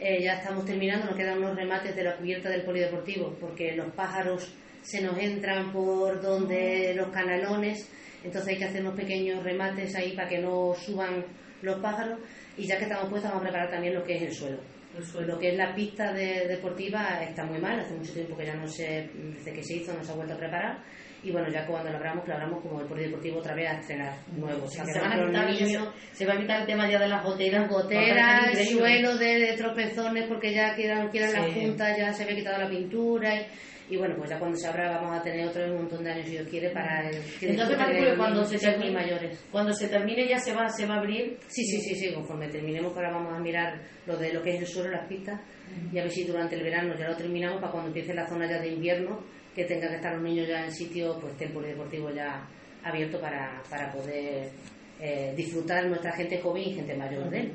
eh, 0.01 0.21
ya 0.21 0.33
estamos 0.33 0.65
terminando, 0.65 1.05
nos 1.05 1.15
quedan 1.15 1.37
unos 1.37 1.55
remates 1.55 1.95
de 1.95 2.03
la 2.03 2.17
cubierta 2.17 2.49
del 2.49 2.63
polideportivo, 2.63 3.37
porque 3.39 3.73
los 3.73 3.93
pájaros 3.93 4.53
se 4.81 5.01
nos 5.01 5.17
entran 5.17 5.71
por 5.71 6.21
donde 6.21 6.93
los 6.93 7.07
canalones, 7.07 7.89
entonces 8.21 8.49
hay 8.49 8.57
que 8.57 8.65
hacer 8.65 8.81
unos 8.81 8.97
pequeños 8.97 9.41
remates 9.41 9.95
ahí 9.95 10.13
para 10.13 10.27
que 10.27 10.39
no 10.39 10.73
suban 10.73 11.23
los 11.61 11.79
pájaros. 11.79 12.19
Y 12.57 12.67
ya 12.67 12.77
que 12.77 12.83
estamos 12.83 13.09
puestos, 13.09 13.31
vamos 13.31 13.45
a 13.45 13.49
preparar 13.49 13.71
también 13.71 13.93
lo 13.93 14.03
que 14.03 14.17
es 14.17 14.23
el 14.23 14.33
suelo 14.33 14.72
lo 15.25 15.39
que 15.39 15.49
es 15.49 15.57
la 15.57 15.73
pista 15.73 16.13
de, 16.13 16.47
deportiva 16.47 17.23
está 17.23 17.45
muy 17.45 17.59
mal, 17.59 17.79
hace 17.79 17.95
mucho 17.95 18.13
tiempo 18.13 18.37
que 18.37 18.45
ya 18.45 18.55
no 18.55 18.67
se, 18.67 19.09
desde 19.13 19.53
que 19.53 19.63
se 19.63 19.77
hizo 19.77 19.93
no 19.93 20.03
se 20.03 20.11
ha 20.11 20.15
vuelto 20.15 20.33
a 20.33 20.37
preparar 20.37 20.83
y 21.23 21.31
bueno, 21.31 21.49
ya 21.49 21.65
cuando 21.65 21.89
lo 21.89 21.97
abramos, 21.97 22.27
lo 22.27 22.33
abramos 22.33 22.61
como 22.61 22.85
polideportivo 22.85 23.39
otra 23.39 23.55
vez 23.55 23.69
a 23.69 23.79
estrenar 23.79 24.13
nuevo. 24.35 24.67
se, 24.67 24.81
va 26.25 26.33
a 26.33 26.37
quitar 26.37 26.61
el 26.61 26.67
tema 26.67 26.89
ya 26.89 26.99
de 26.99 27.07
las 27.07 27.23
goteras. 27.23 27.69
Goteras, 27.69 28.69
suelo 28.69 29.17
de, 29.17 29.53
tropezones 29.57 30.27
porque 30.27 30.53
ya 30.53 30.75
quieran, 30.75 31.07
quieran 31.09 31.33
la 31.33 31.53
junta, 31.53 31.97
ya 31.97 32.11
se 32.11 32.23
había 32.23 32.35
quitado 32.35 32.63
la 32.63 32.69
pintura 32.69 33.35
y 33.35 33.45
y 33.89 33.97
bueno, 33.97 34.15
pues 34.17 34.29
ya 34.29 34.39
cuando 34.39 34.57
se 34.57 34.67
abra 34.67 34.97
vamos 34.97 35.19
a 35.19 35.21
tener 35.21 35.47
otro 35.47 35.67
montón 35.67 36.03
de 36.03 36.11
años, 36.11 36.25
si 36.25 36.31
Dios 36.31 36.47
quiere, 36.47 36.69
para 36.69 37.09
el, 37.09 37.17
Entonces, 37.41 37.77
cuando 38.17 38.45
se 38.45 38.57
termine, 38.57 38.91
mayores. 38.91 39.45
cuando 39.51 39.73
se 39.73 39.87
termine 39.87 40.27
ya 40.27 40.37
se 40.39 40.53
va, 40.53 40.69
se 40.69 40.85
va 40.85 40.95
a 40.95 40.99
abrir. 40.99 41.37
Sí, 41.47 41.63
sí, 41.63 41.81
sí, 41.81 41.95
sí, 41.95 42.13
conforme 42.13 42.47
terminemos, 42.47 42.95
ahora 42.95 43.11
vamos 43.11 43.33
a 43.33 43.39
mirar 43.39 43.81
lo 44.05 44.17
de 44.17 44.33
lo 44.33 44.41
que 44.41 44.55
es 44.55 44.61
el 44.61 44.67
suelo, 44.67 44.91
las 44.91 45.07
pistas, 45.07 45.39
y 45.91 45.99
a 45.99 46.03
ver 46.03 46.11
si 46.11 46.23
durante 46.23 46.55
el 46.55 46.63
verano 46.63 46.95
ya 46.97 47.07
lo 47.07 47.15
terminamos 47.15 47.59
para 47.59 47.71
cuando 47.71 47.89
empiece 47.89 48.13
la 48.13 48.27
zona 48.27 48.49
ya 48.49 48.59
de 48.59 48.69
invierno, 48.69 49.19
que 49.53 49.65
tenga 49.65 49.89
que 49.89 49.95
estar 49.95 50.13
los 50.13 50.23
niños 50.23 50.47
ya 50.47 50.63
en 50.63 50.71
sitio, 50.71 51.19
pues 51.19 51.39
el 51.41 51.51
polideportivo 51.51 52.09
ya 52.11 52.47
abierto 52.83 53.19
para, 53.19 53.61
para 53.69 53.91
poder 53.91 54.49
eh, 54.99 55.33
disfrutar 55.35 55.85
nuestra 55.87 56.13
gente 56.13 56.39
joven 56.39 56.63
y 56.63 56.73
gente 56.73 56.95
mayor 56.95 57.29
de 57.29 57.39
él. 57.39 57.51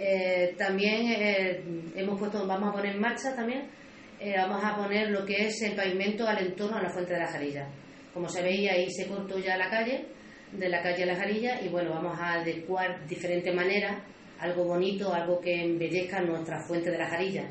Eh, 0.00 0.54
también 0.56 1.06
eh, 1.06 1.60
hemos 1.96 2.18
puesto, 2.18 2.46
vamos 2.46 2.70
a 2.70 2.72
poner 2.72 2.94
en 2.94 3.00
marcha 3.00 3.34
también 3.34 3.68
eh, 4.20 4.34
vamos 4.36 4.62
a 4.64 4.76
poner 4.76 5.10
lo 5.10 5.24
que 5.24 5.46
es 5.46 5.62
el 5.62 5.74
pavimento 5.74 6.26
al 6.26 6.38
entorno 6.44 6.76
a 6.76 6.82
la 6.82 6.90
fuente 6.90 7.12
de 7.14 7.20
la 7.20 7.28
Jarilla. 7.28 7.68
Como 8.12 8.28
se 8.28 8.42
veía 8.42 8.72
ahí 8.72 8.90
se 8.90 9.06
cortó 9.06 9.38
ya 9.38 9.56
la 9.56 9.70
calle, 9.70 10.06
de 10.52 10.68
la 10.68 10.82
calle 10.82 11.04
a 11.04 11.06
la 11.06 11.16
Jarilla, 11.16 11.60
y 11.62 11.68
bueno, 11.68 11.90
vamos 11.90 12.18
a 12.18 12.34
adecuar 12.34 13.06
diferente 13.06 13.52
manera 13.52 14.04
algo 14.40 14.64
bonito, 14.64 15.12
algo 15.12 15.40
que 15.40 15.62
embellezca 15.62 16.20
nuestra 16.20 16.60
fuente 16.66 16.90
de 16.90 16.98
la 16.98 17.06
Jarilla. 17.06 17.48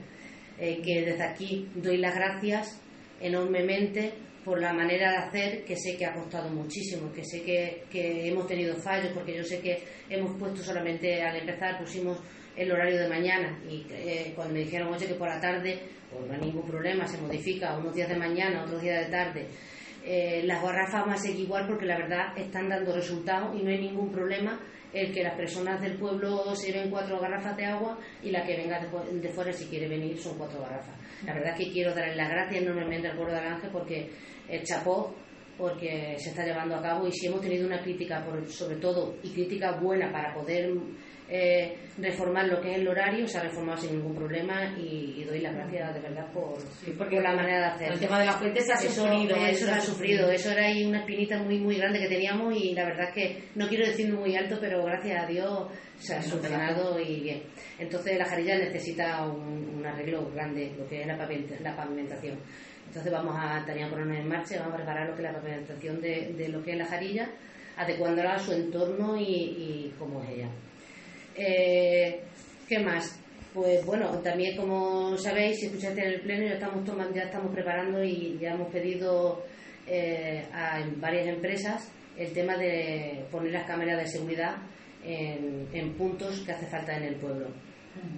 Eh, 0.60 0.82
que 0.84 1.06
desde 1.06 1.24
aquí 1.24 1.70
doy 1.76 1.98
las 1.98 2.16
gracias 2.16 2.82
enormemente 3.22 4.14
por 4.44 4.60
la 4.60 4.74
manera 4.74 5.12
de 5.12 5.18
hacer, 5.18 5.64
que 5.64 5.76
sé 5.76 5.96
que 5.98 6.06
ha 6.06 6.14
costado 6.14 6.50
muchísimo, 6.50 7.12
que 7.12 7.24
sé 7.24 7.44
que, 7.44 7.84
que 7.92 8.28
hemos 8.28 8.48
tenido 8.48 8.76
fallos, 8.76 9.12
porque 9.14 9.36
yo 9.36 9.44
sé 9.44 9.60
que 9.60 9.84
hemos 10.10 10.36
puesto 10.40 10.64
solamente 10.64 11.22
al 11.22 11.36
empezar, 11.36 11.78
pusimos 11.78 12.18
el 12.58 12.72
horario 12.72 13.00
de 13.00 13.08
mañana 13.08 13.60
y 13.70 13.86
eh, 13.92 14.34
cuando 14.36 14.54
me 14.54 14.62
dijeron, 14.62 14.94
oye, 14.94 15.06
que 15.06 15.14
por 15.14 15.30
la 15.30 15.40
tarde 15.40 15.80
pues 16.12 16.26
no 16.26 16.34
hay 16.34 16.42
ningún 16.42 16.68
problema, 16.68 17.06
se 17.08 17.22
modifica 17.22 17.78
unos 17.78 17.94
días 17.94 18.10
de 18.10 18.18
mañana, 18.18 18.64
otros 18.64 18.82
días 18.82 19.06
de 19.06 19.12
tarde. 19.12 19.48
Eh, 20.04 20.42
las 20.46 20.64
garrafas 20.64 21.06
van 21.06 21.14
a 21.16 21.18
seguir 21.18 21.42
igual 21.42 21.68
porque 21.68 21.86
la 21.86 21.98
verdad 21.98 22.38
están 22.38 22.70
dando 22.70 22.96
resultados 22.96 23.56
y 23.60 23.64
no 23.64 23.70
hay 23.70 23.80
ningún 23.80 24.12
problema 24.12 24.60
el 24.94 25.14
que 25.14 25.22
las 25.22 25.36
personas 25.36 25.82
del 25.82 25.98
pueblo 25.98 26.56
se 26.56 26.72
lleven 26.72 26.90
cuatro 26.90 27.20
garrafas 27.20 27.58
de 27.58 27.66
agua 27.66 28.00
y 28.24 28.32
la 28.32 28.46
que 28.46 28.56
venga 28.56 28.80
de, 28.80 29.30
fuera 29.30 29.52
si 29.52 29.66
quiere 29.66 29.88
venir 29.88 30.18
son 30.18 30.38
cuatro 30.38 30.62
garrafas. 30.62 30.96
La 31.26 31.34
verdad 31.34 31.54
es 31.58 31.66
que 31.66 31.72
quiero 31.74 31.94
darle 31.94 32.16
las 32.16 32.30
gracias 32.30 32.62
enormemente 32.62 33.10
al 33.10 33.18
pueblo 33.18 33.34
de 33.34 33.40
Ángel 33.40 33.70
porque 33.72 34.10
el 34.48 34.64
chapó 34.64 35.14
porque 35.58 36.16
se 36.20 36.30
está 36.30 36.46
llevando 36.46 36.76
a 36.76 36.82
cabo 36.82 37.08
y 37.08 37.12
si 37.12 37.28
hemos 37.28 37.42
tenido 37.42 37.66
una 37.66 37.82
crítica 37.82 38.24
por, 38.24 38.48
sobre 38.48 38.78
todo 38.78 39.18
y 39.24 39.32
crítica 39.32 39.72
buena 39.72 40.12
para 40.12 40.34
poder 40.34 40.72
eh, 41.30 41.76
reformar 41.98 42.48
lo 42.48 42.62
que 42.62 42.72
es 42.72 42.78
el 42.78 42.88
horario, 42.88 43.28
se 43.28 43.38
ha 43.38 43.44
reformado 43.44 43.78
sin 43.80 43.98
ningún 43.98 44.16
problema 44.16 44.74
y, 44.78 45.26
doy 45.26 45.42
las 45.42 45.54
gracias 45.54 45.94
de 45.94 46.00
verdad 46.00 46.32
por, 46.32 46.58
porque 46.98 47.20
la 47.20 47.36
manera 47.36 47.60
de 47.60 47.66
hacer. 47.66 47.92
El 47.92 48.00
tema 48.00 48.20
de 48.20 48.26
las 48.28 48.38
fuentes 48.38 48.66
se 48.66 48.74
ha 48.74 48.78
sufrido. 48.78 49.36
Eso, 49.36 49.66
eso 49.66 49.72
ha 49.74 49.82
sufrido, 49.82 50.32
eso 50.32 50.52
era 50.52 50.68
ahí 50.68 50.86
una 50.86 51.00
espinita 51.00 51.38
muy 51.44 51.60
muy 51.60 51.76
grande 51.76 52.00
que 52.00 52.08
teníamos 52.08 52.56
y 52.56 52.74
la 52.74 52.86
verdad 52.86 53.10
es 53.10 53.14
que 53.14 53.44
no 53.56 53.68
quiero 53.68 53.86
decirlo 53.86 54.22
muy 54.22 54.38
alto, 54.38 54.58
pero 54.62 54.84
gracias 54.86 55.22
a 55.22 55.28
Dios 55.28 55.68
se 55.98 56.16
ha 56.16 56.22
solucionado 56.22 56.98
y 57.00 57.20
bien. 57.20 57.44
Entonces 57.78 58.18
la 58.18 58.26
jarilla 58.26 58.58
necesita 58.58 59.26
un, 59.28 59.86
arreglo 59.86 60.30
grande, 60.32 60.74
lo 60.78 60.88
que 60.88 61.02
es 61.02 61.08
la, 61.08 61.76
pavimentación. 61.76 62.38
Entonces 62.88 63.12
vamos 63.12 63.36
a, 63.38 63.66
también 63.66 63.90
ponernos 63.90 64.18
en 64.18 64.28
marcha, 64.28 64.60
vamos 64.60 64.76
a 64.76 64.78
preparar 64.78 65.10
lo 65.10 65.16
que 65.16 65.24
es 65.24 65.34
la 65.34 65.40
pavimentación 65.40 66.02
de, 66.02 66.50
lo 66.50 66.64
que 66.64 66.72
es 66.72 66.78
la 66.78 66.86
jarilla, 66.86 67.30
adecuándola 67.76 68.36
a 68.36 68.40
su 68.40 68.54
entorno 68.54 69.18
y, 69.18 69.24
y 69.24 69.96
cómo 70.00 70.24
es 70.24 70.30
ella. 70.30 70.50
Eh, 71.38 72.20
¿Qué 72.68 72.80
más? 72.80 73.20
Pues 73.54 73.86
bueno, 73.86 74.10
también 74.20 74.58
como 74.58 75.18
sabéis, 75.18 75.60
si 75.60 75.68
escuchaste 75.68 76.02
en 76.02 76.14
el 76.14 76.22
pleno, 76.22 76.48
ya 76.48 76.54
estamos, 76.54 76.84
tomando, 76.84 77.16
ya 77.16 77.24
estamos 77.24 77.54
preparando 77.54 78.04
y 78.04 78.38
ya 78.40 78.54
hemos 78.54 78.72
pedido 78.72 79.44
eh, 79.88 80.46
a 80.52 80.84
varias 80.98 81.28
empresas 81.28 81.92
el 82.18 82.34
tema 82.34 82.58
de 82.58 83.26
poner 83.32 83.54
las 83.54 83.66
cámaras 83.66 83.98
de 84.00 84.08
seguridad 84.08 84.58
en, 85.04 85.94
puntos 85.94 86.42
que 86.42 86.52
hace 86.52 86.66
falta 86.68 86.98
en 86.98 87.04
el 87.04 87.16
pueblo. 87.16 87.48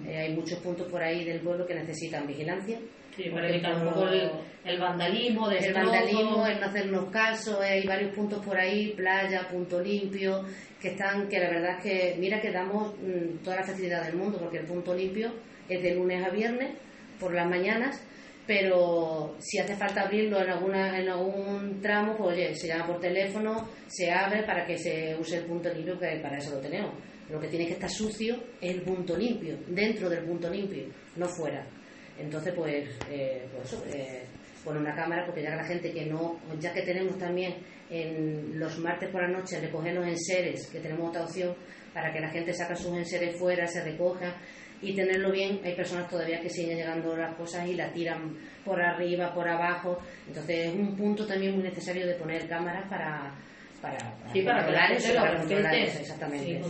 Eh, 0.06 0.16
hay 0.16 0.34
muchos 0.34 0.58
puntos 0.58 0.90
por 0.90 1.02
ahí 1.02 1.24
del 1.24 1.40
pueblo 1.40 1.66
que 1.66 1.74
necesitan 1.74 2.26
vigilancia 2.26 2.78
Sí, 3.16 3.28
para 3.30 3.48
evitar 3.48 3.74
un 3.76 3.92
poco 3.92 4.06
el, 4.08 4.78
vandalismo, 4.78 5.50
el 5.50 5.72
vandalismo, 5.72 6.46
el 6.46 6.60
no 6.60 6.66
hacernos 6.66 7.10
caso, 7.10 7.60
hay 7.60 7.86
varios 7.86 8.14
puntos 8.14 8.44
por 8.44 8.56
ahí, 8.56 8.92
playa, 8.94 9.48
punto 9.48 9.80
limpio, 9.80 10.44
que 10.80 10.88
están, 10.88 11.28
que 11.28 11.38
la 11.38 11.50
verdad 11.50 11.78
es 11.78 11.82
que, 11.82 12.16
mira 12.18 12.40
que 12.40 12.52
damos 12.52 12.94
mm, 12.98 13.42
toda 13.42 13.56
la 13.56 13.64
facilidad 13.64 14.04
del 14.04 14.16
mundo, 14.16 14.38
porque 14.38 14.58
el 14.58 14.66
punto 14.66 14.94
limpio 14.94 15.32
es 15.68 15.82
de 15.82 15.94
lunes 15.94 16.24
a 16.24 16.30
viernes, 16.30 16.70
por 17.18 17.34
las 17.34 17.48
mañanas, 17.48 18.02
pero 18.46 19.36
si 19.38 19.58
hace 19.58 19.76
falta 19.76 20.02
abrirlo 20.02 20.42
en 20.42 20.50
alguna 20.50 20.98
en 20.98 21.08
algún 21.08 21.80
tramo, 21.80 22.16
pues 22.16 22.36
oye, 22.36 22.54
se 22.54 22.66
llama 22.66 22.86
por 22.86 23.00
teléfono, 23.00 23.68
se 23.86 24.10
abre 24.10 24.42
para 24.42 24.66
que 24.66 24.76
se 24.76 25.16
use 25.20 25.36
el 25.36 25.44
punto 25.44 25.72
limpio, 25.72 25.98
que 25.98 26.18
para 26.20 26.38
eso 26.38 26.54
lo 26.54 26.60
tenemos. 26.60 26.92
Lo 27.28 27.38
que 27.38 27.46
tiene 27.46 27.66
que 27.66 27.74
estar 27.74 27.88
sucio 27.88 28.42
es 28.60 28.74
el 28.74 28.82
punto 28.82 29.16
limpio, 29.16 29.56
dentro 29.68 30.08
del 30.08 30.24
punto 30.24 30.50
limpio, 30.50 30.86
no 31.14 31.28
fuera. 31.28 31.64
Entonces, 32.20 32.52
pues, 32.54 32.88
eh, 33.10 33.46
pues 33.54 33.72
eh, 33.94 34.22
poner 34.64 34.82
una 34.82 34.94
cámara, 34.94 35.24
porque 35.24 35.42
ya 35.42 35.50
que 35.50 35.56
la 35.56 35.64
gente 35.64 35.92
que 35.92 36.06
no, 36.06 36.38
ya 36.58 36.72
que 36.72 36.82
tenemos 36.82 37.18
también 37.18 37.54
en 37.88 38.58
los 38.58 38.78
martes 38.78 39.08
por 39.10 39.22
la 39.22 39.28
noche 39.28 39.60
recoger 39.60 39.94
los 39.94 40.06
enseres, 40.06 40.68
que 40.68 40.80
tenemos 40.80 41.08
otra 41.08 41.24
opción 41.24 41.54
para 41.92 42.12
que 42.12 42.20
la 42.20 42.28
gente 42.30 42.52
saca 42.52 42.76
sus 42.76 42.96
enseres 42.96 43.36
fuera, 43.36 43.66
se 43.66 43.82
recoja 43.82 44.36
y 44.82 44.94
tenerlo 44.94 45.30
bien, 45.30 45.60
hay 45.64 45.74
personas 45.74 46.08
todavía 46.08 46.40
que 46.40 46.48
siguen 46.48 46.78
llegando 46.78 47.16
las 47.16 47.34
cosas 47.34 47.66
y 47.66 47.74
la 47.74 47.92
tiran 47.92 48.36
por 48.64 48.80
arriba, 48.80 49.34
por 49.34 49.48
abajo. 49.48 49.98
Entonces 50.26 50.68
es 50.68 50.74
un 50.74 50.96
punto 50.96 51.26
también 51.26 51.54
muy 51.54 51.62
necesario 51.62 52.06
de 52.06 52.14
poner 52.14 52.48
cámaras 52.48 52.88
para, 52.88 53.34
para, 53.82 53.98
sí, 54.32 54.42
para 54.42 54.64
controlar 54.64 54.92
eso, 54.92 55.14
para 55.14 55.36
controlar 55.38 55.74
eso, 55.74 55.98
exactamente. 56.00 56.62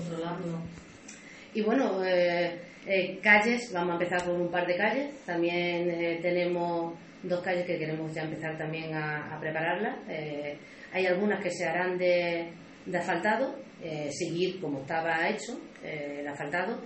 Y 1.52 1.62
bueno, 1.62 2.04
eh, 2.04 2.60
eh, 2.86 3.18
calles, 3.22 3.70
vamos 3.72 3.90
a 3.90 4.02
empezar 4.02 4.24
con 4.24 4.40
un 4.40 4.50
par 4.50 4.66
de 4.66 4.76
calles. 4.76 5.10
También 5.26 5.90
eh, 5.90 6.18
tenemos 6.22 6.94
dos 7.22 7.42
calles 7.42 7.66
que 7.66 7.78
queremos 7.78 8.12
ya 8.14 8.22
empezar 8.22 8.56
también 8.56 8.94
a, 8.94 9.38
prepararlas. 9.40 9.96
Eh, 10.08 10.56
hay 10.92 11.06
algunas 11.06 11.42
que 11.42 11.50
se 11.50 11.66
harán 11.66 11.98
de, 11.98 12.48
asfaltado, 12.94 13.56
seguir 14.10 14.60
como 14.60 14.80
estaba 14.80 15.28
hecho 15.28 15.58
el 15.82 16.26
asfaltado, 16.26 16.82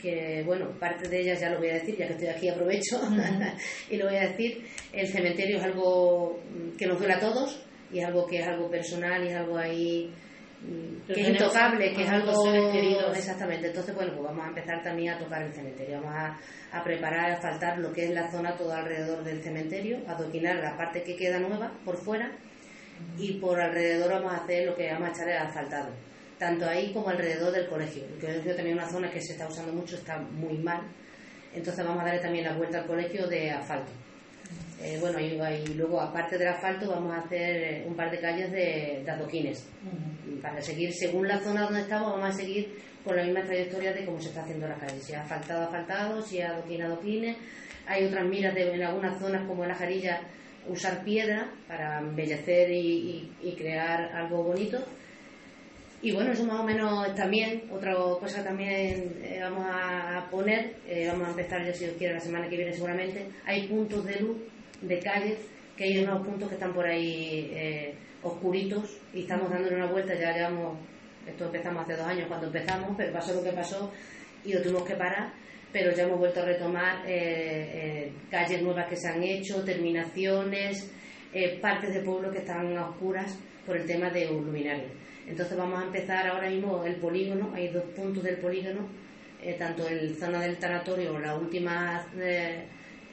que 0.00 0.42
bueno, 0.44 0.70
parte 0.78 1.08
de 1.08 1.20
ellas 1.20 1.40
ya 1.40 1.50
lo 1.50 1.58
voy 1.58 1.68
a 1.68 1.74
decir, 1.74 1.96
ya 1.96 2.06
que 2.06 2.14
estoy 2.14 2.28
aquí 2.28 2.48
aprovecho 2.48 3.00
y 3.90 3.96
lo 3.96 4.06
voy 4.06 4.16
a 4.16 4.28
decir, 4.28 4.66
el 4.92 5.06
cementerio 5.06 5.58
es 5.58 5.62
algo 5.62 6.40
que 6.76 6.86
nos 6.86 6.98
duele 6.98 7.14
a 7.14 7.20
todos 7.20 7.64
y 7.92 8.00
es 8.00 8.06
algo 8.06 8.26
que 8.26 8.40
es 8.40 8.46
algo 8.46 8.68
personal 8.68 9.24
y 9.24 9.28
es 9.28 9.36
algo 9.36 9.56
ahí 9.56 10.10
mm, 10.10 10.33
que 11.06 11.20
es 11.20 11.28
intocable, 11.28 11.92
que 11.92 12.02
es 12.02 12.10
algo 12.10 13.12
exactamente. 13.14 13.68
Entonces, 13.68 13.94
bueno, 13.94 14.12
pues 14.12 14.24
vamos 14.24 14.44
a 14.44 14.48
empezar 14.48 14.82
también 14.82 15.14
a 15.14 15.18
tocar 15.18 15.42
el 15.42 15.52
cementerio, 15.52 16.00
vamos 16.00 16.14
a, 16.16 16.38
a 16.72 16.84
preparar, 16.84 17.30
a 17.30 17.34
asfaltar 17.34 17.78
lo 17.78 17.92
que 17.92 18.04
es 18.04 18.10
la 18.10 18.30
zona 18.30 18.56
todo 18.56 18.72
alrededor 18.72 19.22
del 19.22 19.42
cementerio, 19.42 19.98
adoquinar 20.08 20.56
la 20.56 20.76
parte 20.76 21.02
que 21.02 21.16
queda 21.16 21.38
nueva 21.38 21.72
por 21.84 21.96
fuera 21.96 22.32
y 23.18 23.34
por 23.34 23.60
alrededor 23.60 24.12
vamos 24.12 24.32
a 24.32 24.44
hacer 24.44 24.66
lo 24.66 24.74
que 24.74 24.90
vamos 24.92 25.08
a 25.08 25.12
echar 25.12 25.28
el 25.28 25.38
asfaltado 25.38 25.90
tanto 26.38 26.66
ahí 26.66 26.92
como 26.92 27.08
alrededor 27.08 27.52
del 27.52 27.66
colegio. 27.68 28.04
El 28.04 28.20
colegio 28.20 28.54
también 28.54 28.76
es 28.76 28.84
una 28.84 28.92
zona 28.92 29.10
que 29.10 29.20
se 29.20 29.32
está 29.32 29.48
usando 29.48 29.72
mucho, 29.72 29.96
está 29.96 30.18
muy 30.18 30.58
mal. 30.58 30.82
Entonces 31.52 31.84
vamos 31.84 32.02
a 32.02 32.06
darle 32.06 32.20
también 32.20 32.44
la 32.44 32.54
vuelta 32.54 32.80
al 32.80 32.86
colegio 32.86 33.26
de 33.26 33.50
asfalto. 33.50 33.92
Eh, 34.82 34.98
bueno, 35.00 35.18
y, 35.20 35.74
luego 35.74 36.00
aparte 36.00 36.36
del 36.36 36.48
asfalto 36.48 36.90
vamos 36.90 37.12
a 37.14 37.20
hacer 37.20 37.86
un 37.86 37.94
par 37.94 38.10
de 38.10 38.18
calles 38.18 38.50
de, 38.50 39.04
adoquines. 39.08 39.66
Para 40.42 40.60
seguir, 40.60 40.92
según 40.92 41.28
la 41.28 41.38
zona 41.40 41.62
donde 41.62 41.82
estamos, 41.82 42.12
vamos 42.12 42.28
a 42.28 42.32
seguir 42.32 42.74
con 43.04 43.16
la 43.16 43.24
misma 43.24 43.42
trayectoria 43.42 43.92
de 43.92 44.04
cómo 44.04 44.20
se 44.20 44.28
está 44.28 44.42
haciendo 44.42 44.66
la 44.66 44.76
calle. 44.76 45.00
Si 45.00 45.14
ha 45.14 45.22
asfaltado, 45.22 45.64
asfaltado, 45.64 46.22
si 46.22 46.40
ha 46.40 46.50
adoquín, 46.50 46.82
adoquines. 46.82 47.36
Hay 47.86 48.04
otras 48.04 48.26
miras 48.26 48.54
de, 48.54 48.74
en 48.74 48.82
algunas 48.82 49.18
zonas 49.18 49.46
como 49.46 49.62
en 49.62 49.68
la 49.68 49.74
Jarilla 49.74 50.20
usar 50.66 51.04
piedra 51.04 51.50
para 51.68 52.00
embellecer 52.00 52.70
y 52.70 53.54
crear 53.58 54.10
algo 54.14 54.42
bonito 54.42 54.82
y 56.04 56.12
bueno, 56.12 56.32
eso 56.32 56.44
más 56.44 56.60
o 56.60 56.64
menos 56.64 57.14
también, 57.14 57.62
otra 57.72 57.94
cosa 57.94 58.44
también 58.44 59.16
eh, 59.22 59.38
vamos 59.40 59.66
a 59.66 60.28
poner, 60.30 60.74
eh, 60.86 61.08
vamos 61.08 61.28
a 61.28 61.30
empezar 61.30 61.64
ya 61.64 61.72
si 61.72 61.86
Dios 61.86 61.96
quiere 61.96 62.12
la 62.12 62.20
semana 62.20 62.46
que 62.46 62.58
viene 62.58 62.74
seguramente, 62.74 63.26
hay 63.46 63.66
puntos 63.68 64.04
de 64.04 64.20
luz 64.20 64.36
de 64.86 64.98
calles, 64.98 65.38
que 65.76 65.84
hay 65.84 65.98
unos 65.98 66.26
puntos 66.26 66.48
que 66.48 66.54
están 66.54 66.72
por 66.72 66.86
ahí 66.86 67.50
eh, 67.52 67.94
oscuritos 68.22 68.98
y 69.12 69.22
estamos 69.22 69.50
dándole 69.50 69.76
una 69.76 69.90
vuelta, 69.90 70.14
ya 70.14 70.32
llevamos, 70.32 70.78
esto 71.26 71.46
empezamos 71.46 71.82
hace 71.82 71.96
dos 71.96 72.06
años 72.06 72.26
cuando 72.28 72.46
empezamos, 72.46 72.94
pero 72.96 73.12
pasó 73.12 73.34
lo 73.34 73.42
que 73.42 73.52
pasó 73.52 73.92
y 74.44 74.52
lo 74.52 74.62
tuvimos 74.62 74.84
que 74.84 74.94
parar, 74.94 75.32
pero 75.72 75.92
ya 75.92 76.04
hemos 76.04 76.18
vuelto 76.18 76.40
a 76.40 76.44
retomar 76.44 77.02
calles 78.30 78.62
nuevas 78.62 78.88
que 78.88 78.96
se 78.96 79.08
han 79.08 79.22
hecho, 79.22 79.64
terminaciones, 79.64 80.92
partes 81.60 81.92
de 81.92 82.00
pueblo 82.00 82.30
que 82.30 82.38
están 82.38 82.76
oscuras 82.78 83.36
por 83.66 83.76
el 83.76 83.86
tema 83.86 84.10
de 84.10 84.26
luminarios. 84.26 84.92
Entonces 85.26 85.56
vamos 85.56 85.80
a 85.80 85.86
empezar 85.86 86.26
ahora 86.28 86.50
mismo 86.50 86.84
el 86.84 86.96
polígono, 86.96 87.52
hay 87.54 87.68
dos 87.68 87.84
puntos 87.96 88.22
del 88.22 88.36
polígono, 88.36 88.88
eh, 89.42 89.54
tanto 89.58 89.88
en 89.88 90.14
zona 90.16 90.40
del 90.40 90.58
tanatorio, 90.58 91.18
la 91.18 91.34
última 91.36 92.06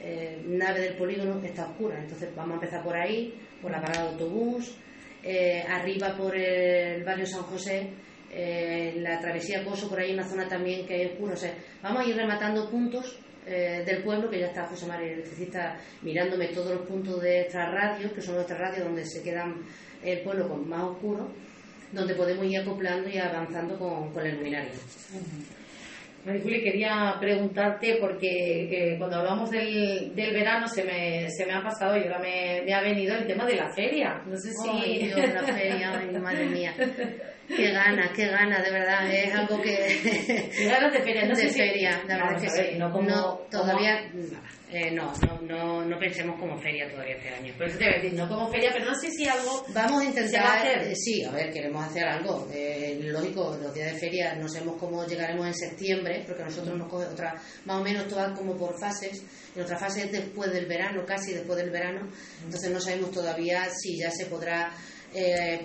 eh, 0.02 0.38
eh, 0.38 0.42
nave 0.46 0.80
del 0.80 0.96
polígono 0.96 1.40
está 1.42 1.66
oscura, 1.68 1.98
entonces 1.98 2.34
vamos 2.34 2.52
a 2.52 2.54
empezar 2.54 2.82
por 2.82 2.96
ahí, 2.96 3.34
por 3.60 3.70
la 3.70 3.80
parada 3.80 4.04
de 4.04 4.10
autobús, 4.10 4.76
arriba 5.68 6.16
por 6.16 6.36
el 6.36 7.04
barrio 7.04 7.26
San 7.26 7.42
José, 7.42 7.90
la 8.96 9.20
travesía 9.20 9.64
Coso, 9.64 9.88
por 9.88 10.00
ahí 10.00 10.12
una 10.12 10.26
zona 10.26 10.48
también 10.48 10.84
que 10.86 10.94
hay 10.94 11.06
oscura, 11.06 11.34
o 11.34 11.36
sea, 11.36 11.54
vamos 11.80 12.04
a 12.04 12.08
ir 12.08 12.16
rematando 12.16 12.68
puntos 12.68 13.18
del 13.46 14.02
pueblo, 14.02 14.28
que 14.28 14.40
ya 14.40 14.46
está 14.46 14.66
José 14.66 14.86
María 14.86 15.06
el 15.06 15.12
electricista 15.14 15.78
mirándome 16.02 16.48
todos 16.48 16.74
los 16.74 16.86
puntos 16.86 17.20
de 17.22 17.40
nuestras 17.40 17.72
radios, 17.72 18.12
que 18.12 18.20
son 18.20 18.34
nuestras 18.34 18.58
radios 18.58 18.84
donde 18.84 19.04
se 19.04 19.22
quedan 19.22 19.62
el 20.02 20.22
pueblo 20.22 20.48
con 20.48 20.68
más 20.68 20.82
oscuro, 20.82 21.28
donde 21.92 22.14
podemos 22.14 22.44
ir 22.46 22.58
acoplando 22.58 23.08
y 23.08 23.18
avanzando 23.18 23.78
con 23.78 24.26
el 24.26 24.36
luminario. 24.36 24.72
Juli, 26.24 26.62
quería 26.62 27.16
preguntarte 27.18 27.96
porque 28.00 28.94
cuando 28.96 29.16
hablamos 29.16 29.50
del, 29.50 30.14
del, 30.14 30.32
verano 30.32 30.68
se 30.68 30.84
me, 30.84 31.28
se 31.28 31.44
me 31.44 31.52
ha 31.52 31.62
pasado 31.62 31.96
y 31.96 32.04
ahora 32.04 32.20
me, 32.20 32.62
me, 32.64 32.72
ha 32.72 32.80
venido 32.80 33.16
el 33.16 33.26
tema 33.26 33.44
de 33.44 33.56
la 33.56 33.72
feria. 33.72 34.22
No 34.24 34.36
sé 34.36 34.52
si. 34.52 35.08
la 35.08 35.42
feria, 35.42 36.00
madre 36.20 36.46
mía. 36.46 36.74
Qué 37.48 37.72
ganas, 37.72 38.10
qué 38.12 38.28
ganas, 38.28 38.64
de 38.64 38.70
verdad. 38.70 39.12
Es 39.12 39.34
algo 39.34 39.60
que. 39.60 40.50
Qué 40.56 40.66
ganas 40.66 40.92
de 40.92 41.02
feria, 41.02 41.26
no 41.26 41.34
de 41.34 41.48
feria, 41.48 42.00
la 42.06 42.16
verdad 42.16 42.40
que 42.40 42.50
sí. 42.50 42.78
No, 42.78 42.92
como, 42.92 43.46
todavía. 43.50 44.08
Eh, 44.72 44.90
no, 44.90 45.12
no, 45.42 45.84
no, 45.84 45.98
pensemos 45.98 46.40
como 46.40 46.58
feria 46.58 46.90
todavía 46.90 47.16
este 47.16 47.28
año. 47.28 47.52
Por 47.58 47.66
eso 47.66 47.76
te 47.76 47.84
voy 47.84 47.92
a 47.92 47.96
decir, 47.96 48.14
no 48.14 48.26
como 48.26 48.48
feria, 48.50 48.70
pero 48.72 48.86
no 48.86 48.94
sé 48.94 49.10
si 49.10 49.28
algo. 49.28 49.66
Vamos 49.68 50.00
a 50.00 50.04
intentar. 50.06 50.66
Eh, 50.66 50.94
sí, 50.96 51.22
a 51.24 51.30
ver, 51.30 51.52
queremos 51.52 51.84
hacer 51.84 52.04
algo. 52.04 52.48
Eh, 52.50 52.98
lógico, 53.02 53.58
los 53.62 53.74
días 53.74 53.92
de 53.92 53.98
feria 53.98 54.34
no 54.34 54.48
sabemos 54.48 54.76
cómo 54.80 55.06
llegaremos 55.06 55.46
en 55.46 55.54
septiembre, 55.54 56.24
porque 56.26 56.44
nosotros 56.44 56.78
nos 56.78 56.88
coge 56.88 57.04
otra. 57.04 57.34
Más 57.66 57.80
o 57.80 57.84
menos 57.84 58.08
todo 58.08 58.34
como 58.34 58.56
por 58.56 58.80
fases. 58.80 59.22
Y 59.54 59.60
otra 59.60 59.78
fase 59.78 60.04
es 60.04 60.12
después 60.12 60.50
del 60.50 60.64
verano, 60.64 61.04
casi 61.04 61.34
después 61.34 61.58
del 61.58 61.68
verano. 61.68 62.08
Entonces 62.42 62.70
no 62.70 62.80
sabemos 62.80 63.10
todavía 63.10 63.68
si 63.68 63.98
ya 63.98 64.10
se 64.10 64.24
podrá 64.24 64.72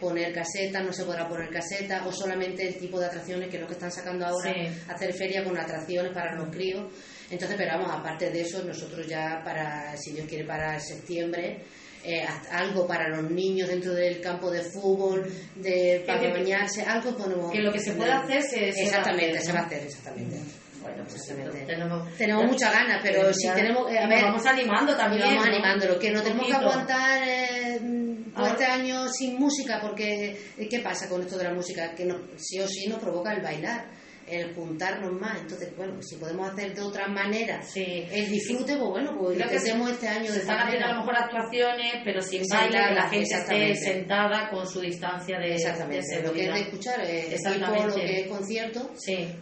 poner 0.02 0.34
caseta, 0.34 0.84
no 0.84 0.92
se 0.92 1.06
podrá 1.06 1.30
poner 1.30 1.50
caseta, 1.50 2.06
o 2.06 2.12
solamente 2.12 2.68
el 2.68 2.78
tipo 2.78 3.00
de 3.00 3.06
atracciones 3.06 3.48
que 3.48 3.56
es 3.56 3.62
lo 3.62 3.68
que 3.68 3.76
están 3.76 3.94
sacando 3.94 4.26
ahora, 4.26 4.54
hacer 4.90 5.14
feria 5.14 5.46
con 5.46 5.58
atracciones 5.58 6.12
para 6.12 6.36
los 6.36 6.50
críos. 6.50 6.92
Entonces, 7.30 7.58
pero 7.58 7.78
vamos, 7.78 7.92
aparte 7.94 8.30
de 8.30 8.42
eso, 8.42 8.64
nosotros 8.64 9.06
ya 9.06 9.42
para, 9.44 9.96
si 9.98 10.12
Dios 10.12 10.28
quiere, 10.28 10.46
para 10.46 10.80
septiembre, 10.80 11.62
eh, 12.04 12.26
algo 12.52 12.88
para 12.88 13.10
los 13.10 13.30
niños 13.30 13.68
dentro 13.68 13.94
del 13.94 14.22
campo 14.22 14.50
de 14.50 14.62
fútbol, 14.62 15.30
de 15.56 16.04
para 16.08 16.32
bañarse, 16.32 16.84
algo 16.84 17.18
ponemos. 17.18 17.52
Que 17.52 17.60
lo 17.60 17.72
que 17.72 17.80
se 17.80 17.94
puede 17.94 18.12
hacer 18.12 18.42
se, 18.42 18.70
Exactamente, 18.70 19.42
se 19.42 19.52
va 19.52 19.60
a 19.60 19.66
hacer, 19.66 19.84
exactamente. 19.84 20.38
Bueno, 20.82 21.04
pues 21.04 21.26
tenemos, 21.26 22.18
tenemos 22.18 22.46
muchas 22.46 22.72
ganas, 22.72 23.02
pero 23.04 23.34
si 23.34 23.50
tenemos. 23.50 23.92
Eh, 23.92 24.00
a 24.00 24.08
ver, 24.08 24.24
vamos 24.24 24.46
animando 24.46 24.96
también. 24.96 25.24
Vamos 25.24 25.46
¿no? 25.46 25.52
animándolo, 25.52 26.00
que 26.00 26.12
no 26.12 26.22
tenemos 26.22 26.48
que 26.48 26.54
aguantar 26.54 27.28
eh, 27.28 27.82
este 28.52 28.66
año 28.66 29.10
sin 29.10 29.38
música, 29.38 29.80
porque 29.82 30.38
¿qué 30.70 30.80
pasa 30.80 31.10
con 31.10 31.22
esto 31.22 31.38
de 31.38 31.44
la 31.44 31.54
música? 31.54 31.94
Que 31.94 32.06
no, 32.06 32.16
sí 32.38 32.60
o 32.62 32.68
sí 32.68 32.88
nos 32.88 33.00
provoca 33.00 33.34
el 33.34 33.42
bailar 33.42 33.97
el 34.28 34.54
juntarnos 34.54 35.14
más. 35.20 35.40
Entonces, 35.42 35.76
bueno, 35.76 36.02
si 36.02 36.18
podemos 36.18 36.50
hacer 36.50 36.74
de 36.74 36.82
otra 36.82 37.08
manera 37.08 37.62
el 37.76 38.30
disfrute, 38.30 38.76
pues 38.78 38.90
bueno, 38.90 39.16
pues 39.18 39.38
lo 39.38 39.48
que 39.48 39.56
hacemos 39.56 39.92
este 39.92 40.08
año 40.08 40.32
de 40.32 40.40
Están 40.40 40.60
haciendo 40.60 40.86
a 40.86 40.94
lo 40.94 41.00
mejor 41.00 41.16
actuaciones, 41.16 41.94
pero 42.04 42.22
sin 42.22 42.44
bailar, 42.50 42.90
que 42.90 42.96
la 42.96 43.10
gente 43.10 43.36
esté 43.36 43.76
sentada 43.76 44.50
con 44.50 44.68
su 44.68 44.82
distancia 44.82 45.40
de 45.40 45.56
Exactamente, 45.56 46.22
lo 46.22 46.34
que 46.34 46.46
es 46.46 46.54
de 46.54 46.60
escuchar, 46.60 47.02
es 47.02 47.44
tipo 47.44 47.86
lo 47.86 47.96
que 47.96 48.22
es 48.22 48.28
concierto, 48.28 48.92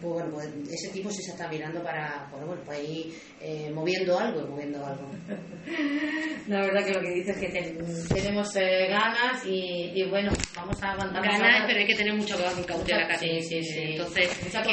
bueno, 0.00 0.30
pues 0.32 0.48
ese 0.72 0.92
tipo 0.92 1.10
sí 1.10 1.22
se 1.22 1.32
está 1.32 1.48
mirando 1.48 1.82
para, 1.82 2.28
bueno, 2.30 2.46
bueno 2.46 2.62
pues 2.64 2.78
ahí 2.78 3.14
eh, 3.40 3.70
moviendo 3.72 4.18
algo 4.18 4.40
y 4.40 4.48
moviendo 4.48 4.86
algo. 4.86 5.10
La 6.48 6.60
verdad 6.60 6.84
que 6.84 6.92
lo 6.92 7.00
que 7.00 7.10
dices 7.10 7.36
es 7.36 7.52
que 7.52 8.14
tenemos 8.14 8.54
eh, 8.54 8.86
ganas 8.88 9.44
y, 9.44 10.04
bueno, 10.08 10.32
vamos 10.54 10.80
a 10.82 10.92
aguantar. 10.92 11.22
Ganas, 11.22 11.64
pero 11.66 11.80
hay 11.80 11.86
que 11.86 11.94
tener 11.94 12.14
mucho 12.14 12.36
cautela 12.66 13.18
Sí, 13.18 13.42
sí, 13.42 13.62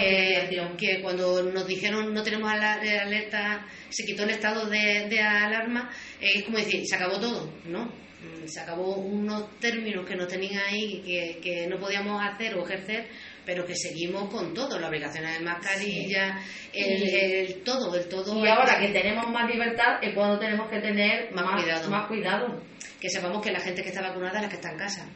sí. 0.04 0.56
Entonces, 0.56 0.78
que, 0.78 1.02
cuando 1.02 1.44
nos 1.44 1.68
dijeron 1.68 2.14
no 2.14 2.24
tenemos 2.24 2.52
alerta, 2.52 3.66
se 3.90 4.06
quitó 4.06 4.24
el 4.24 4.32
estado 4.32 4.70
de, 4.70 5.20
alarma, 5.22 5.90
es 6.20 6.44
como 6.44 6.58
decir, 6.58 6.82
se 6.86 6.96
acabó 6.96 7.20
todo, 7.20 7.54
¿no? 7.66 7.86
Mm, 7.86 8.48
se 8.48 8.60
acabó 8.60 8.96
unos 8.96 9.60
términos 9.60 10.06
que 10.08 10.16
nos 10.16 10.28
tenían 10.28 10.64
ahí 10.66 11.02
que, 11.06 11.40
que 11.42 11.68
no 11.68 11.78
podíamos 11.80 12.22
hacer 12.24 12.56
o 12.56 12.66
ejercer 12.66 13.08
pero 13.46 13.66
que 13.66 13.76
seguimos 13.76 14.30
con 14.30 14.54
todo, 14.54 14.80
la 14.80 14.88
obligación 14.88 15.26
de 15.26 15.40
mascarilla, 15.40 16.40
el, 16.72 17.62
todo, 17.64 17.96
el 17.96 18.08
todo. 18.08 18.44
Y 18.44 18.48
ahora 18.48 18.80
que 18.80 18.90
tenemos 18.90 19.30
más 19.30 19.50
libertad 19.50 20.02
es 20.02 20.14
cuando 20.14 20.40
tenemos 20.40 20.70
que 20.70 20.80
tener 20.80 21.32
más, 21.34 21.62
cuidado. 21.62 21.90
más 21.90 22.08
cuidado. 22.08 22.64
Que 23.00 23.10
sepamos 23.10 23.42
que 23.44 23.52
la 23.52 23.60
gente 23.60 23.84
que 23.84 23.90
está 23.90 24.02
vacunada 24.02 24.38
es 24.38 24.44
la 24.44 24.50
que 24.50 24.56
está 24.56 24.72
en 24.72 24.78
casa. 24.78 25.10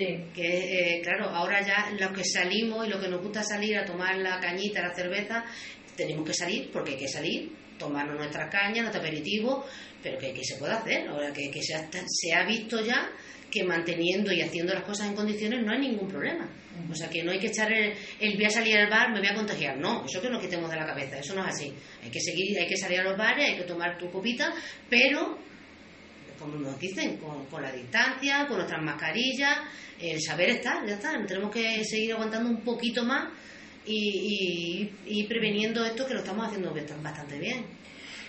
Sí. 0.00 0.16
Que, 0.34 0.96
eh, 0.96 1.02
claro, 1.02 1.28
ahora 1.28 1.60
ya 1.60 1.90
los 1.98 2.10
que 2.16 2.24
salimos 2.24 2.86
y 2.86 2.90
lo 2.90 2.98
que 2.98 3.08
nos 3.08 3.20
gusta 3.22 3.42
salir 3.42 3.76
a 3.76 3.84
tomar 3.84 4.16
la 4.16 4.40
cañita, 4.40 4.80
la 4.80 4.94
cerveza, 4.94 5.44
tenemos 5.94 6.26
que 6.26 6.32
salir 6.32 6.70
porque 6.72 6.92
hay 6.92 6.96
que 6.96 7.08
salir, 7.08 7.52
tomarnos 7.78 8.16
nuestra 8.16 8.48
caña, 8.48 8.80
nuestro 8.80 9.02
aperitivo, 9.02 9.66
pero 10.02 10.18
que, 10.18 10.32
se 10.42 10.56
puede 10.56 10.72
hacer. 10.72 11.06
Ahora 11.06 11.32
que, 11.34 11.50
que 11.50 11.62
se, 11.62 11.74
ha, 11.74 11.86
se 12.06 12.32
ha 12.32 12.46
visto 12.46 12.82
ya 12.82 13.10
que 13.50 13.64
manteniendo 13.64 14.32
y 14.32 14.40
haciendo 14.40 14.72
las 14.72 14.84
cosas 14.84 15.08
en 15.08 15.14
condiciones 15.14 15.62
no 15.64 15.72
hay 15.72 15.80
ningún 15.80 16.08
problema. 16.08 16.48
O 16.90 16.94
sea, 16.94 17.10
que 17.10 17.22
no 17.22 17.32
hay 17.32 17.38
que 17.38 17.48
echar 17.48 17.70
el, 17.72 17.94
voy 18.36 18.44
a 18.44 18.50
salir 18.50 18.76
al 18.78 18.88
bar, 18.88 19.12
me 19.12 19.18
voy 19.18 19.28
a 19.28 19.34
contagiar. 19.34 19.76
No, 19.76 20.04
eso 20.06 20.22
que 20.22 20.30
nos 20.30 20.40
quitemos 20.40 20.70
de 20.70 20.76
la 20.76 20.86
cabeza, 20.86 21.18
eso 21.18 21.34
no 21.34 21.42
es 21.42 21.48
así. 21.54 21.74
Hay 22.02 22.10
que 22.10 22.20
seguir, 22.20 22.58
hay 22.58 22.66
que 22.66 22.76
salir 22.76 23.00
a 23.00 23.04
los 23.04 23.18
bares, 23.18 23.50
hay 23.50 23.56
que 23.56 23.64
tomar 23.64 23.98
tu 23.98 24.10
copita, 24.10 24.54
pero, 24.88 25.38
como 26.40 26.56
nos 26.56 26.78
dicen, 26.80 27.18
con, 27.18 27.62
la 27.62 27.70
distancia, 27.70 28.46
con 28.48 28.56
nuestras 28.56 28.82
mascarillas, 28.82 29.58
el 30.00 30.20
saber 30.20 30.48
estar, 30.50 30.84
ya 30.86 30.94
está. 30.94 31.12
Tenemos 31.26 31.52
que 31.52 31.84
seguir 31.84 32.14
aguantando 32.14 32.48
un 32.48 32.62
poquito 32.62 33.04
más 33.04 33.28
y, 33.86 34.90
y, 35.06 35.20
y 35.20 35.24
preveniendo 35.24 35.84
esto 35.84 36.06
que 36.06 36.14
lo 36.14 36.20
estamos 36.20 36.46
haciendo 36.46 36.74
bastante 37.02 37.38
bien. 37.38 37.66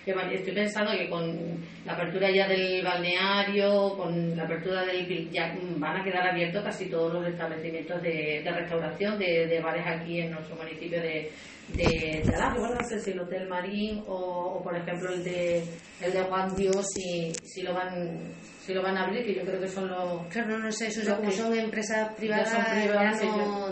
Estoy 0.06 0.53
pensando 0.53 0.91
que 0.91 1.10
con 1.10 1.38
la 1.86 1.94
apertura 1.94 2.30
ya 2.32 2.48
del 2.48 2.84
balneario, 2.84 3.95
con 3.95 4.36
la 4.36 4.44
apertura 4.44 4.86
del 4.86 5.30
ya 5.30 5.56
van 5.78 6.02
a 6.02 6.03
quedar 6.03 6.28
abiertos 6.28 6.64
casi 6.64 6.90
todos 6.90 7.14
los 7.14 7.28
establecimientos 7.28 8.02
de, 8.02 8.44
restauración 8.44 9.19
de, 9.19 9.61
bares 9.64 9.86
aquí 9.86 10.22
en 10.22 10.32
nuestro 10.32 10.56
municipio 10.56 11.02
de, 11.02 11.32
de, 11.73 12.23
no 12.26 12.84
sé 12.88 12.99
si 12.99 13.11
el 13.11 13.19
Hotel 13.19 13.48
Marín 13.48 14.03
o, 14.07 14.61
por 14.64 14.76
ejemplo 14.76 15.14
el 15.14 15.23
de 15.23 15.64
el 16.02 16.14
de 16.14 16.22
Juan 16.23 16.56
Dios 16.56 16.86
si, 16.94 17.32
si 17.44 17.61
lo 17.61 17.73
van 17.73 18.34
si 18.61 18.73
lo 18.76 18.84
van 18.84 18.95
a 18.95 19.06
abrir, 19.06 19.26
que 19.26 19.34
yo 19.34 19.41
creo 19.41 19.60
que 19.60 19.68
son 19.68 19.90
los... 19.90 20.28
Claro, 20.28 20.60
no, 20.60 20.72
sé, 20.72 20.88
eso 20.88 21.02
ya 21.02 21.18
como 21.18 21.32
son 21.32 21.57
empresas 21.57 22.14
privadas, 22.14 22.53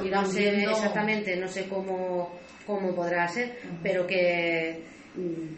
no, 0.04 0.26
sé 0.26 0.64
exactamente, 0.64 1.36
no 1.36 1.48
sé 1.48 1.68
cómo, 1.68 2.40
cómo 2.66 2.96
podrá 2.96 3.28
ser, 3.28 3.60
pero 3.84 4.08
que 4.08 4.84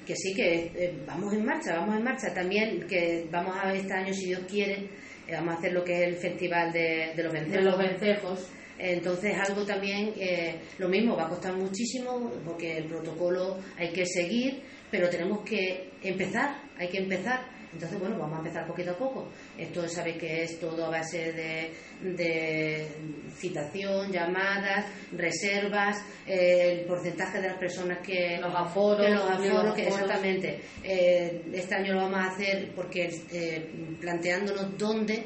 que 0.06 0.16
sí, 0.16 0.34
que 0.34 0.72
eh, 0.76 1.04
vamos 1.06 1.34
en 1.34 1.46
marcha, 1.46 1.76
vamos 1.76 1.96
en 1.98 2.04
marcha. 2.04 2.34
También 2.34 2.86
que 2.88 3.28
vamos 3.32 3.56
a 3.58 3.68
ver 3.68 3.78
este 3.78 3.94
año, 3.94 4.14
si 4.14 4.28
Dios 4.28 4.42
quiere, 4.48 4.90
eh, 5.28 5.34
vamos 5.34 5.56
a 5.56 5.58
hacer 5.58 5.74
lo 5.74 5.84
que 5.84 5.94
es 5.94 6.08
el 6.08 6.16
Festival 6.16 6.72
de, 6.72 7.14
los 7.18 7.32
Vencejos. 7.32 7.64
De 7.64 7.70
los 7.70 7.78
Vencejos. 7.78 8.50
Entonces, 8.78 9.36
algo 9.38 9.64
también, 9.64 10.14
eh, 10.18 10.56
lo 10.80 10.90
mismo, 10.90 11.16
va 11.16 11.26
a 11.26 11.30
costar 11.30 11.56
muchísimo, 11.56 12.32
porque 12.44 12.78
el 12.78 12.86
protocolo 12.86 13.60
hay 13.78 13.90
que 13.90 14.06
seguir, 14.06 14.64
pero 14.90 15.08
tenemos 15.08 15.42
que 15.42 15.92
empezar, 16.02 16.64
hay 16.78 16.90
que 16.90 16.98
empezar 16.98 17.61
entonces, 17.74 18.00
bueno, 18.00 18.18
vamos 18.18 18.36
a 18.36 18.40
empezar 18.40 18.68
poquito 18.68 18.92
a 18.92 18.98
poco. 18.98 19.30
Esto 19.58 19.88
sabéis 19.88 20.18
que 20.18 20.44
es 20.44 20.60
todo 20.60 20.86
a 20.86 20.90
base 20.90 21.32
de, 21.32 22.88
citación, 23.34 24.12
llamadas, 24.12 24.86
reservas, 25.14 26.04
eh, 26.28 26.80
el 26.80 26.86
porcentaje 26.86 27.40
de 27.40 27.48
las 27.48 27.58
personas 27.58 28.00
que... 28.00 28.38
Los 28.42 28.54
aforos. 28.54 29.10
los 29.10 29.30
aforos, 29.30 29.74
que 29.76 29.88
exactamente. 29.88 30.60
Eh, 30.84 31.44
este 31.54 31.76
año 31.76 31.94
lo 31.94 32.02
vamos 32.02 32.20
a 32.20 32.32
hacer 32.32 32.74
porque 32.76 33.10
eh, 33.32 33.72
planteándonos 34.00 34.78
dónde 34.78 35.24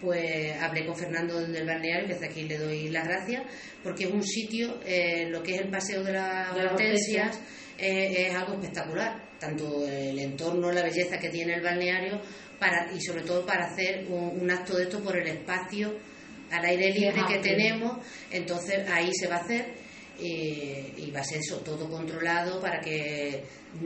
pues 0.00 0.56
hablé 0.62 0.86
con 0.86 0.96
Fernando 0.96 1.46
del 1.46 1.66
balneario, 1.66 2.06
que 2.06 2.14
desde 2.14 2.26
aquí 2.26 2.44
le 2.44 2.56
doy 2.56 2.88
las 2.88 3.06
gracias, 3.06 3.42
porque 3.82 4.04
es 4.04 4.10
un 4.10 4.22
sitio, 4.22 4.80
lo 5.28 5.42
que 5.42 5.56
es 5.56 5.60
el 5.60 5.68
paseo 5.68 6.02
de 6.02 6.14
las 6.14 6.56
hortensias, 6.56 7.38
es 7.80 8.34
algo 8.34 8.54
espectacular 8.54 9.30
tanto 9.40 9.84
el 9.86 10.18
entorno, 10.18 10.70
la 10.70 10.82
belleza 10.82 11.18
que 11.18 11.30
tiene 11.30 11.54
el 11.54 11.62
balneario 11.62 12.20
para, 12.60 12.92
y 12.92 13.00
sobre 13.00 13.22
todo 13.22 13.44
para 13.44 13.64
hacer 13.64 14.06
un, 14.08 14.48
acto 14.50 14.76
de 14.76 14.84
esto 14.84 15.02
por 15.02 15.16
el 15.16 15.26
espacio 15.26 15.94
al 16.52 16.64
aire 16.64 16.92
libre 16.92 17.22
que 17.26 17.38
tenemos, 17.38 17.98
entonces 18.30 18.86
ahí 18.88 19.10
se 19.14 19.26
va 19.26 19.36
a 19.36 19.40
hacer 19.40 19.72
y 20.18 21.10
va 21.10 21.20
a 21.20 21.24
ser 21.24 21.38
eso 21.38 21.60
todo 21.60 21.88
controlado 21.88 22.60
para 22.60 22.80
que 22.80 23.42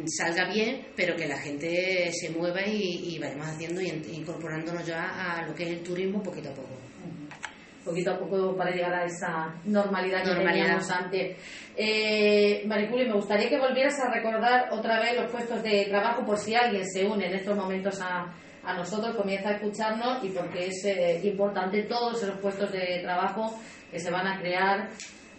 salga 0.07 0.53
bien, 0.53 0.89
pero 0.97 1.15
que 1.15 1.29
la 1.29 1.39
gente 1.39 2.11
se 2.13 2.31
mueva 2.31 2.67
y, 2.67 3.17
vayamos 3.21 3.47
haciendo 3.47 3.81
y 3.81 3.89
incorporándonos 4.13 4.85
ya 4.85 5.37
a 5.37 5.47
lo 5.47 5.55
que 5.55 5.63
es 5.65 5.71
el 5.71 5.83
turismo 5.83 6.23
poquito 6.23 6.49
a 6.49 6.55
poco 6.55 6.75
poquito 7.85 8.13
a 8.13 8.19
poco 8.19 8.57
para 8.57 8.71
llegar 8.71 8.95
a 8.95 9.05
esa 9.05 9.55
normalidad 9.65 10.25
que 10.25 10.45
teníamos 10.45 10.91
antes. 10.91 11.37
Eh, 11.77 12.63
Mariculi, 12.67 13.07
me 13.07 13.15
gustaría 13.15 13.49
que 13.49 13.59
volvieras 13.59 13.99
a 14.01 14.11
recordar 14.13 14.69
otra 14.73 15.01
vez 15.01 15.21
los 15.21 15.31
puestos 15.31 15.63
de 15.63 15.87
trabajo 15.89 16.25
por 16.25 16.39
si 16.39 16.55
alguien 16.55 16.85
se 16.89 17.05
une 17.05 17.27
en 17.27 17.35
estos 17.35 17.57
momentos 17.57 18.01
a, 18.01 18.33
a 18.65 18.75
nosotros, 18.75 19.17
comienza 19.17 19.51
a 19.51 19.53
escucharnos 19.53 20.25
y 20.25 20.29
porque 20.31 20.67
es 20.67 20.85
eh, 20.85 21.21
importante 21.25 21.83
todos 21.83 22.23
esos 22.23 22.39
puestos 22.41 22.73
de 22.73 23.01
trabajo 23.03 23.59
que 23.91 23.99
se 23.99 24.11
van 24.11 24.27
a 24.27 24.41
crear 24.41 24.89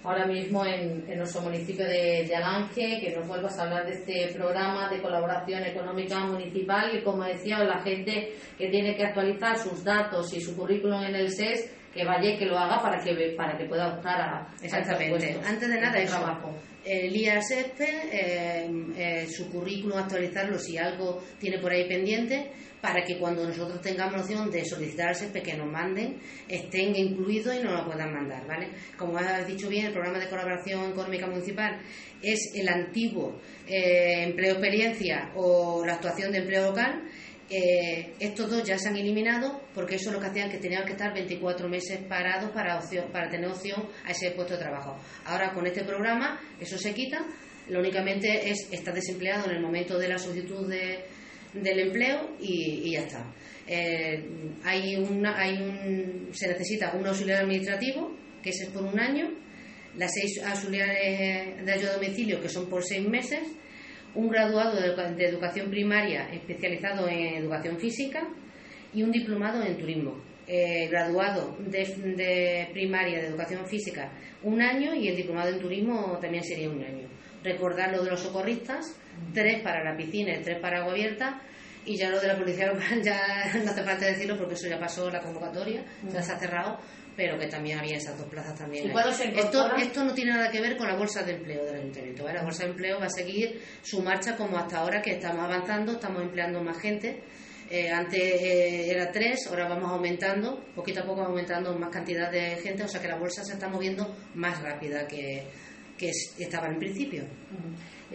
ahora 0.04 0.28
mismo 0.28 0.64
en, 0.66 1.04
en 1.10 1.18
nuestro 1.18 1.42
municipio 1.42 1.84
de, 1.86 2.26
de, 2.28 2.36
Alange, 2.36 3.00
que 3.02 3.16
nos 3.18 3.28
vuelvas 3.28 3.58
a 3.58 3.64
hablar 3.64 3.86
de 3.86 3.94
este 3.94 4.34
programa 4.38 4.88
de 4.90 5.02
colaboración 5.02 5.64
económica 5.64 6.20
municipal 6.20 6.96
y 6.96 7.02
como 7.02 7.24
decía, 7.24 7.64
la 7.64 7.82
gente 7.82 8.36
que 8.56 8.70
tiene 8.70 8.96
que 8.96 9.04
actualizar 9.04 9.58
sus 9.58 9.84
datos 9.84 10.32
y 10.34 10.42
su 10.42 10.56
currículum 10.56 11.04
en 11.04 11.16
el 11.16 11.32
SES 11.32 11.72
que 11.96 12.04
vaya 12.04 12.32
y 12.32 12.38
que 12.38 12.46
lo 12.46 12.60
haga 12.60 12.82
para 12.82 13.02
que 13.02 13.34
para 13.38 13.58
que 13.58 13.66
pueda 13.66 13.96
optar 13.96 14.20
a 14.20 14.48
exactamente. 14.62 15.40
antes 15.46 15.70
de 15.70 15.80
nada 15.80 15.98
eso. 15.98 16.18
trabajo. 16.18 16.54
el 16.84 17.16
IASEP 17.16 17.80
eh, 17.80 18.70
eh, 18.98 19.28
su 19.32 19.50
currículum 19.50 20.00
actualizarlo 20.00 20.60
si 20.60 20.78
algo 20.78 21.24
tiene 21.40 21.58
por 21.60 21.72
ahí 21.72 21.88
pendiente 21.88 22.52
para 22.82 23.02
que 23.04 23.18
cuando 23.18 23.48
nosotros 23.48 23.80
tengamos 23.82 24.22
opción 24.22 24.52
de 24.52 24.66
solicitar 24.66 25.08
al 25.08 25.16
SEPE 25.16 25.42
que 25.42 25.54
nos 25.56 25.72
manden 25.72 26.20
estén 26.50 26.94
incluidos 26.98 27.56
y 27.56 27.64
nos 27.64 27.72
lo 27.72 27.86
puedan 27.86 28.14
mandar 28.14 28.46
vale 28.46 28.68
como 28.98 29.18
has 29.18 29.48
dicho 29.48 29.70
bien 29.70 29.86
el 29.86 29.94
programa 29.94 30.20
de 30.20 30.28
colaboración 30.28 30.92
económica 30.92 31.28
municipal 31.28 31.80
es 32.22 32.52
el 32.56 32.68
antiguo 32.68 33.40
eh, 33.68 34.24
empleo 34.24 34.52
experiencia 34.52 35.32
o 35.36 35.86
la 35.86 35.94
actuación 35.94 36.34
de 36.34 36.40
empleo 36.40 36.72
local 36.72 37.04
eh, 37.50 38.16
estos 38.20 38.50
dos 38.50 38.64
ya 38.64 38.78
se 38.80 38.90
han 38.90 38.98
eliminado 38.98 39.62
porque 39.76 39.96
eso 39.96 40.10
es 40.10 40.16
lo 40.16 40.20
que 40.20 40.28
hacían 40.28 40.50
que 40.50 40.58
tenían 40.58 40.84
que 40.84 40.94
estar 40.94 41.14
24 41.14 41.70
meses 41.70 42.00
parados 42.10 42.50
para, 42.52 42.80
tener 43.30 43.48
opción 43.48 43.88
a 44.04 44.12
ese 44.12 44.32
puesto 44.32 44.56
de 44.56 44.62
trabajo. 44.62 44.98
Ahora 45.26 45.54
con 45.54 45.68
este 45.68 45.84
programa 45.84 46.40
eso 46.60 46.78
se 46.78 46.94
quita, 46.94 47.24
lo 47.70 47.80
únicamente 47.80 48.50
es 48.50 48.68
estar 48.72 48.96
desempleado 48.96 49.50
en 49.50 49.58
el 49.58 49.62
momento 49.62 50.00
de 50.00 50.08
la 50.08 50.18
solicitud 50.18 50.68
de, 50.68 51.06
del 51.54 51.80
empleo 51.80 52.36
y, 52.40 52.92
ya 52.92 53.02
está. 53.02 53.32
Eh, 53.68 54.24
hay 54.64 54.96
una, 54.96 55.38
hay 55.40 55.54
un, 55.62 56.30
se 56.34 56.48
necesita 56.48 56.94
un 56.96 57.06
auxiliar 57.06 57.44
administrativo, 57.44 58.16
que 58.42 58.50
ese 58.50 58.66
es 58.66 58.70
por 58.70 58.84
un 58.84 59.00
año, 59.00 59.32
las 59.98 60.12
seis 60.14 60.44
auxiliares 60.44 61.64
de 61.64 61.72
ayuda 61.72 61.92
a 61.92 61.94
domicilio, 61.96 62.42
que 62.42 62.50
son 62.50 62.70
por 62.70 62.84
seis 62.84 63.08
meses, 63.08 63.42
un 64.16 64.30
graduado 64.30 64.80
de, 64.80 65.26
educación 65.26 65.70
primaria 65.70 66.30
especializado 66.32 67.08
en 67.08 67.36
educación 67.36 67.78
física 67.78 68.28
y 68.94 69.04
un 69.04 69.12
diplomado 69.12 69.64
en 69.64 69.78
turismo. 69.78 70.16
Eh, 70.48 70.88
graduado 70.90 71.58
de, 71.58 72.70
primaria 72.72 73.20
de 73.20 73.28
educación 73.28 73.66
física 73.66 74.12
un 74.44 74.62
año 74.62 74.94
y 74.94 75.08
el 75.08 75.16
diplomado 75.16 75.50
en 75.50 75.60
turismo 75.60 76.20
también 76.22 76.44
sería 76.44 76.70
un 76.70 76.84
año. 76.84 77.08
Recordar 77.44 77.92
lo 77.92 78.04
de 78.04 78.12
los 78.12 78.20
socorristas, 78.22 78.96
tres 79.34 79.62
para 79.64 79.84
la 79.84 79.98
piscina 79.98 80.36
y 80.36 80.44
tres 80.44 80.60
para 80.60 80.80
agua 80.80 80.92
abierta. 80.92 81.42
Y 81.88 81.98
ya 81.98 82.10
lo 82.10 82.20
de 82.20 82.28
la 82.28 82.38
policía 82.38 82.68
local 82.68 83.02
ya 83.04 83.20
no 83.64 83.72
hace 83.72 83.84
falta 83.84 84.06
decirlo 84.06 84.38
porque 84.38 84.56
eso 84.56 84.68
ya 84.68 84.80
pasó 84.80 85.10
la 85.10 85.22
convocatoria, 85.22 85.84
ya 86.12 86.22
se 86.22 86.32
ha 86.32 86.40
cerrado, 86.40 86.80
pero 87.16 87.38
que 87.40 87.48
también 87.48 87.80
había 87.80 87.98
esas 87.98 88.18
dos 88.18 88.28
plazas 88.28 88.58
también. 88.58 88.92
esto, 89.36 89.76
esto 89.76 90.04
no 90.04 90.14
tiene 90.14 90.32
nada 90.32 90.52
que 90.52 90.62
ver 90.62 90.78
con 90.78 90.88
la 90.88 90.96
bolsa 90.96 91.24
de 91.24 91.34
empleo 91.34 91.64
del 91.66 91.76
ayuntamiento. 91.76 92.28
La 92.28 92.44
bolsa 92.44 92.64
de 92.64 92.72
empleo 92.72 93.00
va 93.00 93.06
a 93.06 93.10
seguir 93.10 93.62
su 93.82 94.02
marcha 94.02 94.36
como 94.36 94.58
hasta 94.58 94.80
ahora, 94.80 95.02
que 95.02 95.12
estamos 95.12 95.44
avanzando, 95.44 95.94
estamos 95.94 96.22
empleando 96.22 96.62
más 96.62 96.78
gente. 96.80 97.24
Eh, 97.70 97.90
antes 97.90 98.22
eh, 98.22 98.92
era 98.92 99.12
tres, 99.12 99.48
ahora 99.48 99.68
vamos 99.68 99.92
aumentando, 99.92 100.64
poquito 100.76 101.02
a 101.02 101.06
poco 101.06 101.22
aumentando 101.22 101.74
más 101.80 101.90
cantidad 101.90 102.32
de 102.32 102.58
gente, 102.58 102.84
o 102.84 102.88
sea 102.88 103.02
que 103.02 103.08
la 103.08 103.18
bolsa 103.18 103.44
se 103.44 103.54
está 103.54 103.68
moviendo 103.68 104.16
más 104.36 104.62
rápida 104.62 105.08
que, 105.08 105.48
que 105.98 106.12
estaba 106.38 106.68
en 106.68 106.78
principio. 106.78 107.24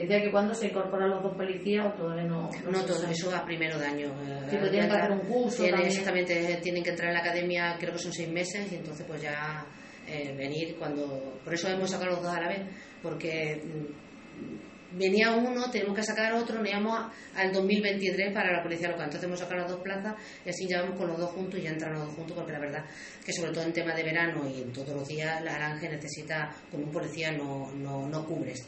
Decía 0.00 0.22
que 0.22 0.30
cuando 0.30 0.54
se 0.54 0.68
incorporan 0.68 1.10
los 1.10 1.22
dos 1.22 1.36
policías 1.36 1.86
o 1.86 1.92
todavía 1.92 2.24
no. 2.24 2.48
No, 2.70 2.84
todo, 2.86 3.06
eso 3.06 3.30
va 3.30 3.44
primero 3.44 3.78
de 3.78 3.86
año. 3.86 4.08
Sí, 4.48 4.56
pero 4.58 4.70
tienen 4.70 4.88
que 4.88 4.96
hacer 4.96 5.10
un 5.10 5.20
curso. 5.20 5.64
exactamente, 5.64 6.58
tienen 6.62 6.82
que 6.82 6.90
entrar 6.90 7.08
en 7.08 7.14
la 7.14 7.20
academia, 7.20 7.76
creo 7.78 7.92
que 7.92 7.98
son 7.98 8.12
seis 8.12 8.30
meses, 8.30 8.72
y 8.72 8.76
entonces 8.76 9.04
pues 9.06 9.20
ya 9.20 9.66
eh, 10.06 10.34
venir 10.36 10.76
cuando. 10.78 11.38
Por 11.44 11.52
eso 11.52 11.68
hemos 11.68 11.90
sacado 11.90 12.12
los 12.12 12.22
dos 12.22 12.34
a 12.34 12.40
la 12.40 12.48
vez, 12.48 12.62
porque 13.02 13.62
mm, 13.62 14.98
venía 14.98 15.32
uno, 15.32 15.70
tenemos 15.70 15.94
que 15.94 16.02
sacar 16.02 16.32
otro, 16.32 16.58
nos 16.58 16.68
íbamos 16.68 17.12
al 17.36 17.52
2023 17.52 18.32
para 18.32 18.52
la 18.56 18.62
policía 18.62 18.88
local. 18.88 19.04
Entonces 19.04 19.26
hemos 19.26 19.38
sacado 19.38 19.60
las 19.60 19.70
dos 19.70 19.80
plazas 19.80 20.14
y 20.46 20.48
así 20.48 20.66
ya 20.66 20.80
vamos 20.80 20.96
con 20.96 21.08
los 21.08 21.18
dos 21.18 21.30
juntos 21.32 21.60
y 21.60 21.64
ya 21.64 21.70
entran 21.70 21.92
los 21.92 22.06
dos 22.06 22.14
juntos, 22.14 22.36
porque 22.36 22.52
la 22.52 22.60
verdad 22.60 22.84
que 23.22 23.32
sobre 23.34 23.52
todo 23.52 23.64
en 23.64 23.74
tema 23.74 23.94
de 23.94 24.02
verano 24.02 24.48
y 24.48 24.62
en 24.62 24.72
todos 24.72 24.94
los 24.94 25.06
días 25.06 25.42
la 25.44 25.56
Aranje 25.56 25.90
necesita, 25.90 26.50
con 26.70 26.84
un 26.84 26.90
policía 26.90 27.32
no, 27.32 27.70
no, 27.72 28.08
no 28.08 28.24
cubres. 28.24 28.66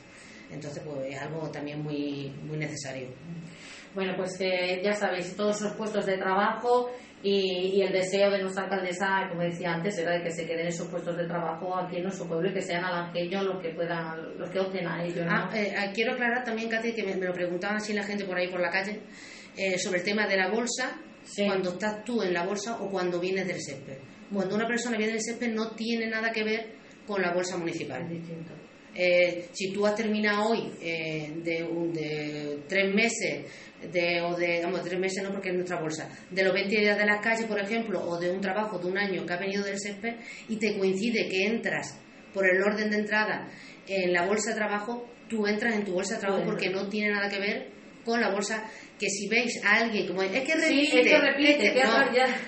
Entonces, 0.53 0.83
pues 0.85 1.15
es 1.15 1.20
algo 1.20 1.51
también 1.51 1.83
muy, 1.83 2.33
muy 2.45 2.59
necesario. 2.59 3.09
Bueno, 3.95 4.15
pues 4.16 4.41
eh, 4.41 4.81
ya 4.83 4.95
sabéis, 4.95 5.37
todos 5.37 5.57
esos 5.57 5.74
puestos 5.74 6.07
de 6.07 6.16
trabajo 6.16 6.91
y, 7.23 7.83
el 7.83 7.93
deseo 7.93 8.31
de 8.31 8.41
nuestra 8.41 8.65
alcaldesa, 8.65 9.29
como 9.29 9.43
decía 9.43 9.74
antes, 9.74 9.97
era 9.99 10.12
de 10.12 10.23
que 10.23 10.31
se 10.31 10.47
queden 10.47 10.66
esos 10.66 10.89
puestos 10.89 11.16
de 11.16 11.27
trabajo 11.27 11.77
aquí 11.77 11.97
en 11.97 12.05
nuestro 12.05 12.27
pueblo 12.27 12.51
y 12.51 12.55
que 12.55 12.62
sean 12.62 12.85
alangeños 12.85 13.45
los 13.45 13.62
que 13.62 13.69
puedan, 13.70 14.39
los 14.39 14.51
que 14.51 14.59
opten 14.59 14.87
a 14.87 15.05
ello. 15.05 15.24
Ah, 15.29 15.51
eh, 15.55 15.74
ah, 15.77 15.93
quiero 15.95 16.12
aclarar 16.12 16.43
también, 16.43 16.69
Katy, 16.69 16.93
que 16.95 17.05
me, 17.05 17.15
lo 17.15 17.33
preguntaban 17.33 17.77
así 17.77 17.93
la 17.93 18.03
gente 18.03 18.24
por 18.24 18.37
ahí 18.37 18.49
por 18.49 18.61
la 18.61 18.70
calle, 18.70 19.03
eh, 19.57 19.79
sobre 19.79 19.99
el 19.99 20.05
tema 20.05 20.27
de 20.27 20.37
la 20.37 20.49
bolsa, 20.51 20.99
cuando 21.37 21.70
estás 21.70 22.03
tú 22.03 22.23
en 22.23 22.33
la 22.33 22.45
bolsa 22.45 22.79
o 22.81 22.91
cuando 22.91 23.20
vienes 23.20 23.47
del 23.47 23.62
césped. 23.62 23.99
Cuando 24.33 24.57
una 24.57 24.66
persona 24.66 24.97
viene 24.97 25.12
del 25.12 25.23
césped 25.23 25.53
no 25.53 25.73
tiene 25.73 26.09
nada 26.09 26.33
que 26.33 26.43
ver 26.43 26.74
con 27.07 27.20
la 27.23 27.33
bolsa 27.33 27.57
municipal. 27.59 28.09
distinto. 28.09 28.53
Eh, 28.94 29.48
si 29.52 29.73
tú 29.73 29.86
has 29.86 29.94
terminado 29.94 30.51
hoy 30.51 30.70
eh, 30.81 31.32
de, 31.36 31.66
de, 31.93 32.59
tres 32.69 32.94
meses, 32.94 33.47
de, 33.90 34.20
o 34.20 34.36
de, 34.36 34.60
vamos, 34.62 34.82
tres 34.82 35.01
meses 35.01 35.23
no 35.23 35.31
porque 35.31 35.48
es 35.48 35.55
nuestra 35.55 35.81
bolsa, 35.81 36.09
de 36.31 36.44
los 36.44 36.52
20 36.52 36.77
días 36.77 36.98
de 36.98 37.06
las 37.06 37.20
calles, 37.20 37.47
por 37.47 37.59
ejemplo, 37.59 38.01
o 38.01 38.19
de 38.19 38.31
un 38.31 38.40
trabajo 38.40 38.78
de 38.78 38.86
un 38.86 38.98
año 38.98 39.24
que 39.24 39.32
ha 39.32 39.39
venido 39.39 39.64
del 39.64 39.78
SESPE 39.78 40.16
y 40.48 40.56
te 40.56 40.77
coincide 40.77 41.28
que 41.28 41.47
entras 41.47 41.98
por 42.35 42.47
el 42.47 42.62
orden 42.62 42.90
de 42.90 42.98
entrada 42.98 43.48
en 43.86 44.12
la 44.12 44.27
bolsa 44.27 44.51
de 44.51 44.56
trabajo, 44.56 45.09
tú 45.28 45.47
entras 45.47 45.74
en 45.74 45.85
tu 45.85 45.93
bolsa 45.93 46.14
de 46.14 46.20
trabajo 46.20 46.44
porque 46.44 46.69
no 46.69 46.89
tiene 46.89 47.12
nada 47.12 47.31
que 47.31 47.39
ver 47.39 47.70
con 48.05 48.20
la 48.20 48.31
bolsa 48.31 48.64
que 48.98 49.09
si 49.09 49.28
veis 49.28 49.64
a 49.64 49.77
alguien 49.77 50.06
como 50.06 50.23
es 50.23 50.31
que 50.31 50.55
repite, 50.55 51.74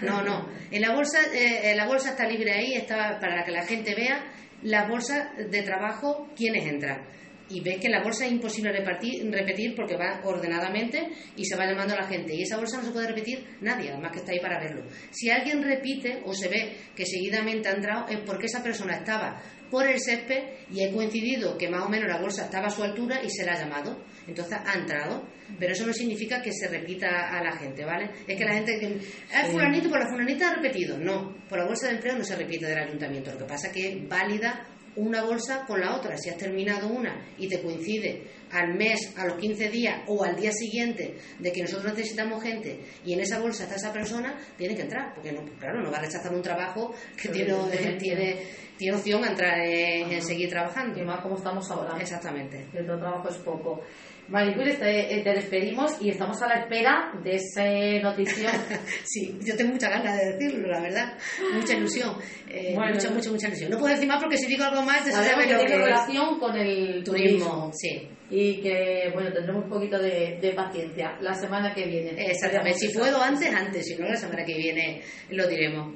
no, 0.03 0.23
no, 0.23 0.49
en 0.71 0.83
la 0.83 0.95
bolsa 0.95 1.19
eh, 1.33 1.75
la 1.77 1.87
bolsa 1.87 2.11
está 2.11 2.27
libre 2.27 2.53
ahí 2.53 2.75
está 2.75 3.19
para 3.21 3.45
que 3.45 3.53
la 3.53 3.65
gente 3.65 3.95
vea 3.95 4.34
las 4.65 4.89
bolsas 4.89 5.29
de 5.37 5.63
trabajo 5.63 6.29
quienes 6.35 6.67
entran 6.67 7.07
y 7.49 7.61
ves 7.61 7.79
que 7.79 7.89
la 7.89 8.03
bolsa 8.03 8.27
es 8.27 8.33
imposible 8.33 8.73
repartir, 8.73 9.31
repetir 9.31 9.75
porque 9.77 9.97
va 9.97 10.21
ordenadamente 10.25 11.09
y 11.37 11.45
se 11.45 11.57
va 11.57 11.67
llamando 11.67 11.95
a 11.95 11.99
la 11.99 12.07
gente. 12.07 12.35
Y 12.35 12.43
esa 12.43 12.57
bolsa 12.57 12.79
no 12.79 12.85
se 12.85 12.91
puede 12.91 13.09
repetir 13.09 13.45
nadie, 13.61 13.91
además 13.91 14.13
que 14.13 14.19
está 14.19 14.33
ahí 14.33 14.41
para 14.41 14.59
verlo. 14.59 14.85
Si 15.11 15.31
alguien 15.31 15.63
repite 15.63 16.23
o 16.25 16.33
se 16.33 16.49
ve 16.49 16.77
que 16.97 17.05
seguidamente 17.05 17.69
ha 17.69 17.73
entrado, 17.73 18.09
es 18.09 18.19
porque 18.21 18.47
esa 18.47 18.63
persona 18.63 18.97
estaba 18.97 19.43
por 19.71 19.87
el 19.87 20.01
césped 20.01 20.43
y 20.71 20.83
he 20.83 20.93
coincidido 20.93 21.57
que 21.59 21.69
más 21.69 21.85
o 21.85 21.89
menos 21.89 22.09
la 22.09 22.21
bolsa 22.21 22.45
estaba 22.45 22.67
a 22.67 22.71
su 22.71 22.83
altura 22.83 23.23
y 23.23 23.31
se 23.31 23.45
la 23.45 23.53
ha 23.53 23.59
llamado. 23.59 24.05
Entonces 24.27 24.59
ha 24.65 24.79
entrado. 24.79 25.27
Pero 25.59 25.73
eso 25.73 25.87
no 25.87 25.93
significa 25.93 26.41
que 26.41 26.53
se 26.53 26.69
repita 26.69 27.29
a 27.29 27.43
la 27.43 27.53
gente, 27.53 27.85
¿vale? 27.85 28.11
Es 28.27 28.37
que 28.37 28.45
la 28.45 28.55
gente 28.55 28.79
que. 28.79 28.99
Ah, 29.33 29.45
fulanito, 29.51 29.91
por 29.91 30.01
la 30.01 30.09
fulanita 30.09 30.51
ha 30.51 30.55
repetido. 30.55 30.97
No, 30.97 31.37
por 31.49 31.59
la 31.59 31.67
bolsa 31.67 31.89
de 31.89 31.97
empleo 31.97 32.17
no 32.17 32.25
se 32.25 32.35
repite 32.35 32.67
del 32.67 32.79
ayuntamiento. 32.79 33.31
Lo 33.33 33.39
que 33.39 33.45
pasa 33.45 33.67
es 33.67 33.73
que 33.75 33.89
es 33.89 34.09
válida 34.09 34.67
una 34.97 35.23
bolsa 35.23 35.65
con 35.67 35.81
la 35.81 35.97
otra. 35.97 36.17
Si 36.17 36.31
has 36.31 36.39
terminado 36.39 36.89
una 36.89 37.27
y 37.37 37.49
te 37.49 37.61
coincide 37.61 38.23
al 38.55 38.75
mes, 38.75 39.13
a 39.19 39.27
los 39.27 39.37
15 39.37 39.69
días 39.69 40.03
o 40.07 40.25
al 40.25 40.37
día 40.37 40.53
siguiente 40.53 41.17
de 41.39 41.53
que 41.53 41.63
nosotros 41.63 41.93
necesitamos 41.93 42.43
gente 42.43 42.81
y 43.05 43.13
en 43.13 43.21
esa 43.21 43.41
bolsa 43.41 43.65
está 43.65 43.77
esa 43.77 43.93
persona, 43.93 44.39
tiene 44.57 44.75
que 44.77 44.83
entrar, 44.83 45.13
porque 45.15 45.33
no, 45.33 45.43
claro, 45.59 45.83
no 45.83 45.91
va 45.91 45.99
a 45.99 46.03
rechazar 46.03 46.33
un 46.33 46.43
trabajo 46.43 46.95
que 47.21 47.29
tiene, 47.29 47.53
tiene, 47.99 48.39
tiene 48.77 48.97
opción 48.97 49.25
a 49.25 49.29
entrar 49.29 49.59
en, 49.59 50.23
seguir 50.23 50.49
trabajando. 50.49 51.01
Y 51.01 51.05
más 51.05 51.21
como 51.21 51.37
estamos 51.37 51.69
ahora. 51.71 51.97
Exactamente. 52.01 52.67
El 52.73 52.87
trabajo 52.87 53.29
es 53.29 53.37
poco. 53.39 53.83
Maricruz, 54.29 54.79
te, 54.79 55.21
te, 55.23 55.31
despedimos 55.35 56.01
y 56.01 56.09
estamos 56.09 56.41
a 56.41 56.49
la 56.49 56.55
espera 56.61 57.13
de 57.23 57.35
esa 57.35 57.65
noticia. 58.03 58.51
sí, 59.05 59.39
yo 59.45 59.55
tengo 59.55 59.73
mucha 59.73 59.91
ganas 59.91 60.19
de 60.19 60.33
decirlo, 60.33 60.69
la 60.69 60.81
verdad. 60.81 61.19
Mucha 61.53 61.75
ilusión. 61.75 62.17
Eh, 62.49 62.75
mucha, 62.75 63.11
mucha, 63.11 63.31
mucha 63.31 63.49
ilusión. 63.49 63.71
No 63.71 63.79
puedo 63.79 63.93
decir 63.93 64.09
más 64.09 64.23
porque 64.23 64.39
si 64.39 64.47
digo 64.47 64.65
algo 64.65 64.83
más, 64.83 65.05
se 65.05 65.13
sabe 65.13 65.47
que 65.47 65.55
tiene 65.57 65.77
relación 65.77 66.39
con 66.39 66.57
el 66.57 67.05
turismo. 67.05 67.71
Sí. 67.75 68.09
Y 68.37 68.61
que, 68.61 69.11
bueno, 69.15 69.33
tendremos 69.33 69.63
un 69.63 69.71
poquito 69.71 69.97
de, 69.97 70.39
de 70.43 70.53
paciencia 70.55 71.17
la 71.21 71.35
semana 71.35 71.73
que 71.73 71.87
viene. 71.87 72.11
Exactamente. 72.31 72.81
Si 72.81 72.89
puedo 72.93 73.23
antes, 73.23 73.55
antes. 73.55 73.87
Si 73.87 73.95
no, 73.95 74.09
la 74.09 74.17
semana 74.17 74.45
que 74.45 74.57
viene 74.57 75.03
lo 75.31 75.47
diremos. 75.47 75.95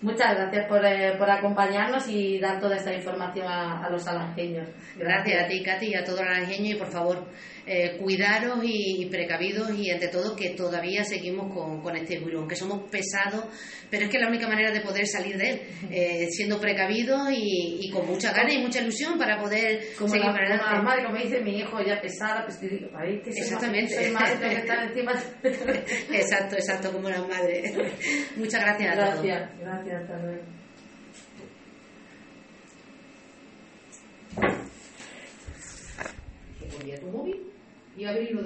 Muchas 0.00 0.36
gracias 0.36 0.68
por, 0.68 0.84
eh, 0.86 1.14
por 1.18 1.28
acompañarnos 1.28 2.06
y 2.08 2.38
dar 2.38 2.60
toda 2.60 2.76
esta 2.76 2.94
información 2.94 3.48
a, 3.48 3.84
a 3.84 3.90
los 3.90 4.06
alangeños. 4.06 4.68
Gracias. 4.96 5.44
a 5.44 5.48
ti, 5.48 5.64
Katy, 5.64 5.86
y 5.86 5.94
a 5.96 6.04
todo 6.04 6.20
el 6.20 6.28
alangeño. 6.28 6.76
Y 6.76 6.78
por 6.78 6.92
favor, 6.92 7.26
eh, 7.66 7.96
cuidaros 7.98 8.58
y, 8.62 9.06
precavidos 9.06 9.70
y 9.78 9.90
ante 9.90 10.08
todo 10.08 10.36
que 10.36 10.50
todavía 10.50 11.02
seguimos 11.04 11.52
con, 11.52 11.80
con 11.80 11.96
este 11.96 12.18
virus, 12.18 12.40
aunque 12.40 12.56
somos 12.56 12.90
pesados, 12.90 13.46
pero 13.90 14.04
es 14.04 14.10
que 14.10 14.18
la 14.18 14.28
única 14.28 14.46
manera 14.46 14.70
de 14.70 14.80
poder 14.80 15.06
salir 15.06 15.36
de 15.38 15.50
él, 15.50 15.60
eh, 15.90 16.26
siendo 16.30 16.60
precavidos 16.60 17.28
y, 17.32 17.90
con 17.90 18.06
mucha 18.06 18.32
ganas 18.32 18.54
y 18.54 18.58
mucha 18.58 18.80
ilusión 18.80 19.18
para 19.18 19.38
poder 19.38 19.94
como 19.96 20.10
seguir 20.10 20.26
la, 20.26 20.32
para 20.32 20.58
Como 20.58 20.82
madre, 20.82 21.04
como 21.04 21.16
dice 21.16 21.40
mi 21.40 21.58
hijo 21.58 21.80
ya 21.82 22.00
pesada, 22.00 22.44
pues 22.44 22.60
digo, 22.60 22.88
ay, 22.96 23.20
que 23.22 23.30
Exactamente. 23.30 23.94
Soy 23.94 24.10
madre, 24.12 24.36
tengo 24.36 24.50
que 24.50 24.60
estar 24.60 24.82
encima. 24.88 25.12
exacto, 26.12 26.56
exacto, 26.56 26.92
como 26.92 27.08
las 27.08 27.26
madres. 27.26 27.72
Muchas 28.36 28.60
gracias 28.60 28.96
a 28.96 29.00
todos. 29.00 29.22
Gracias, 29.22 29.58
gracias, 29.60 30.02
hasta 30.02 30.18
luego. 30.18 30.42
tu 37.00 37.06
móvil 37.06 37.43
y 37.96 38.04
abrirlo 38.04 38.42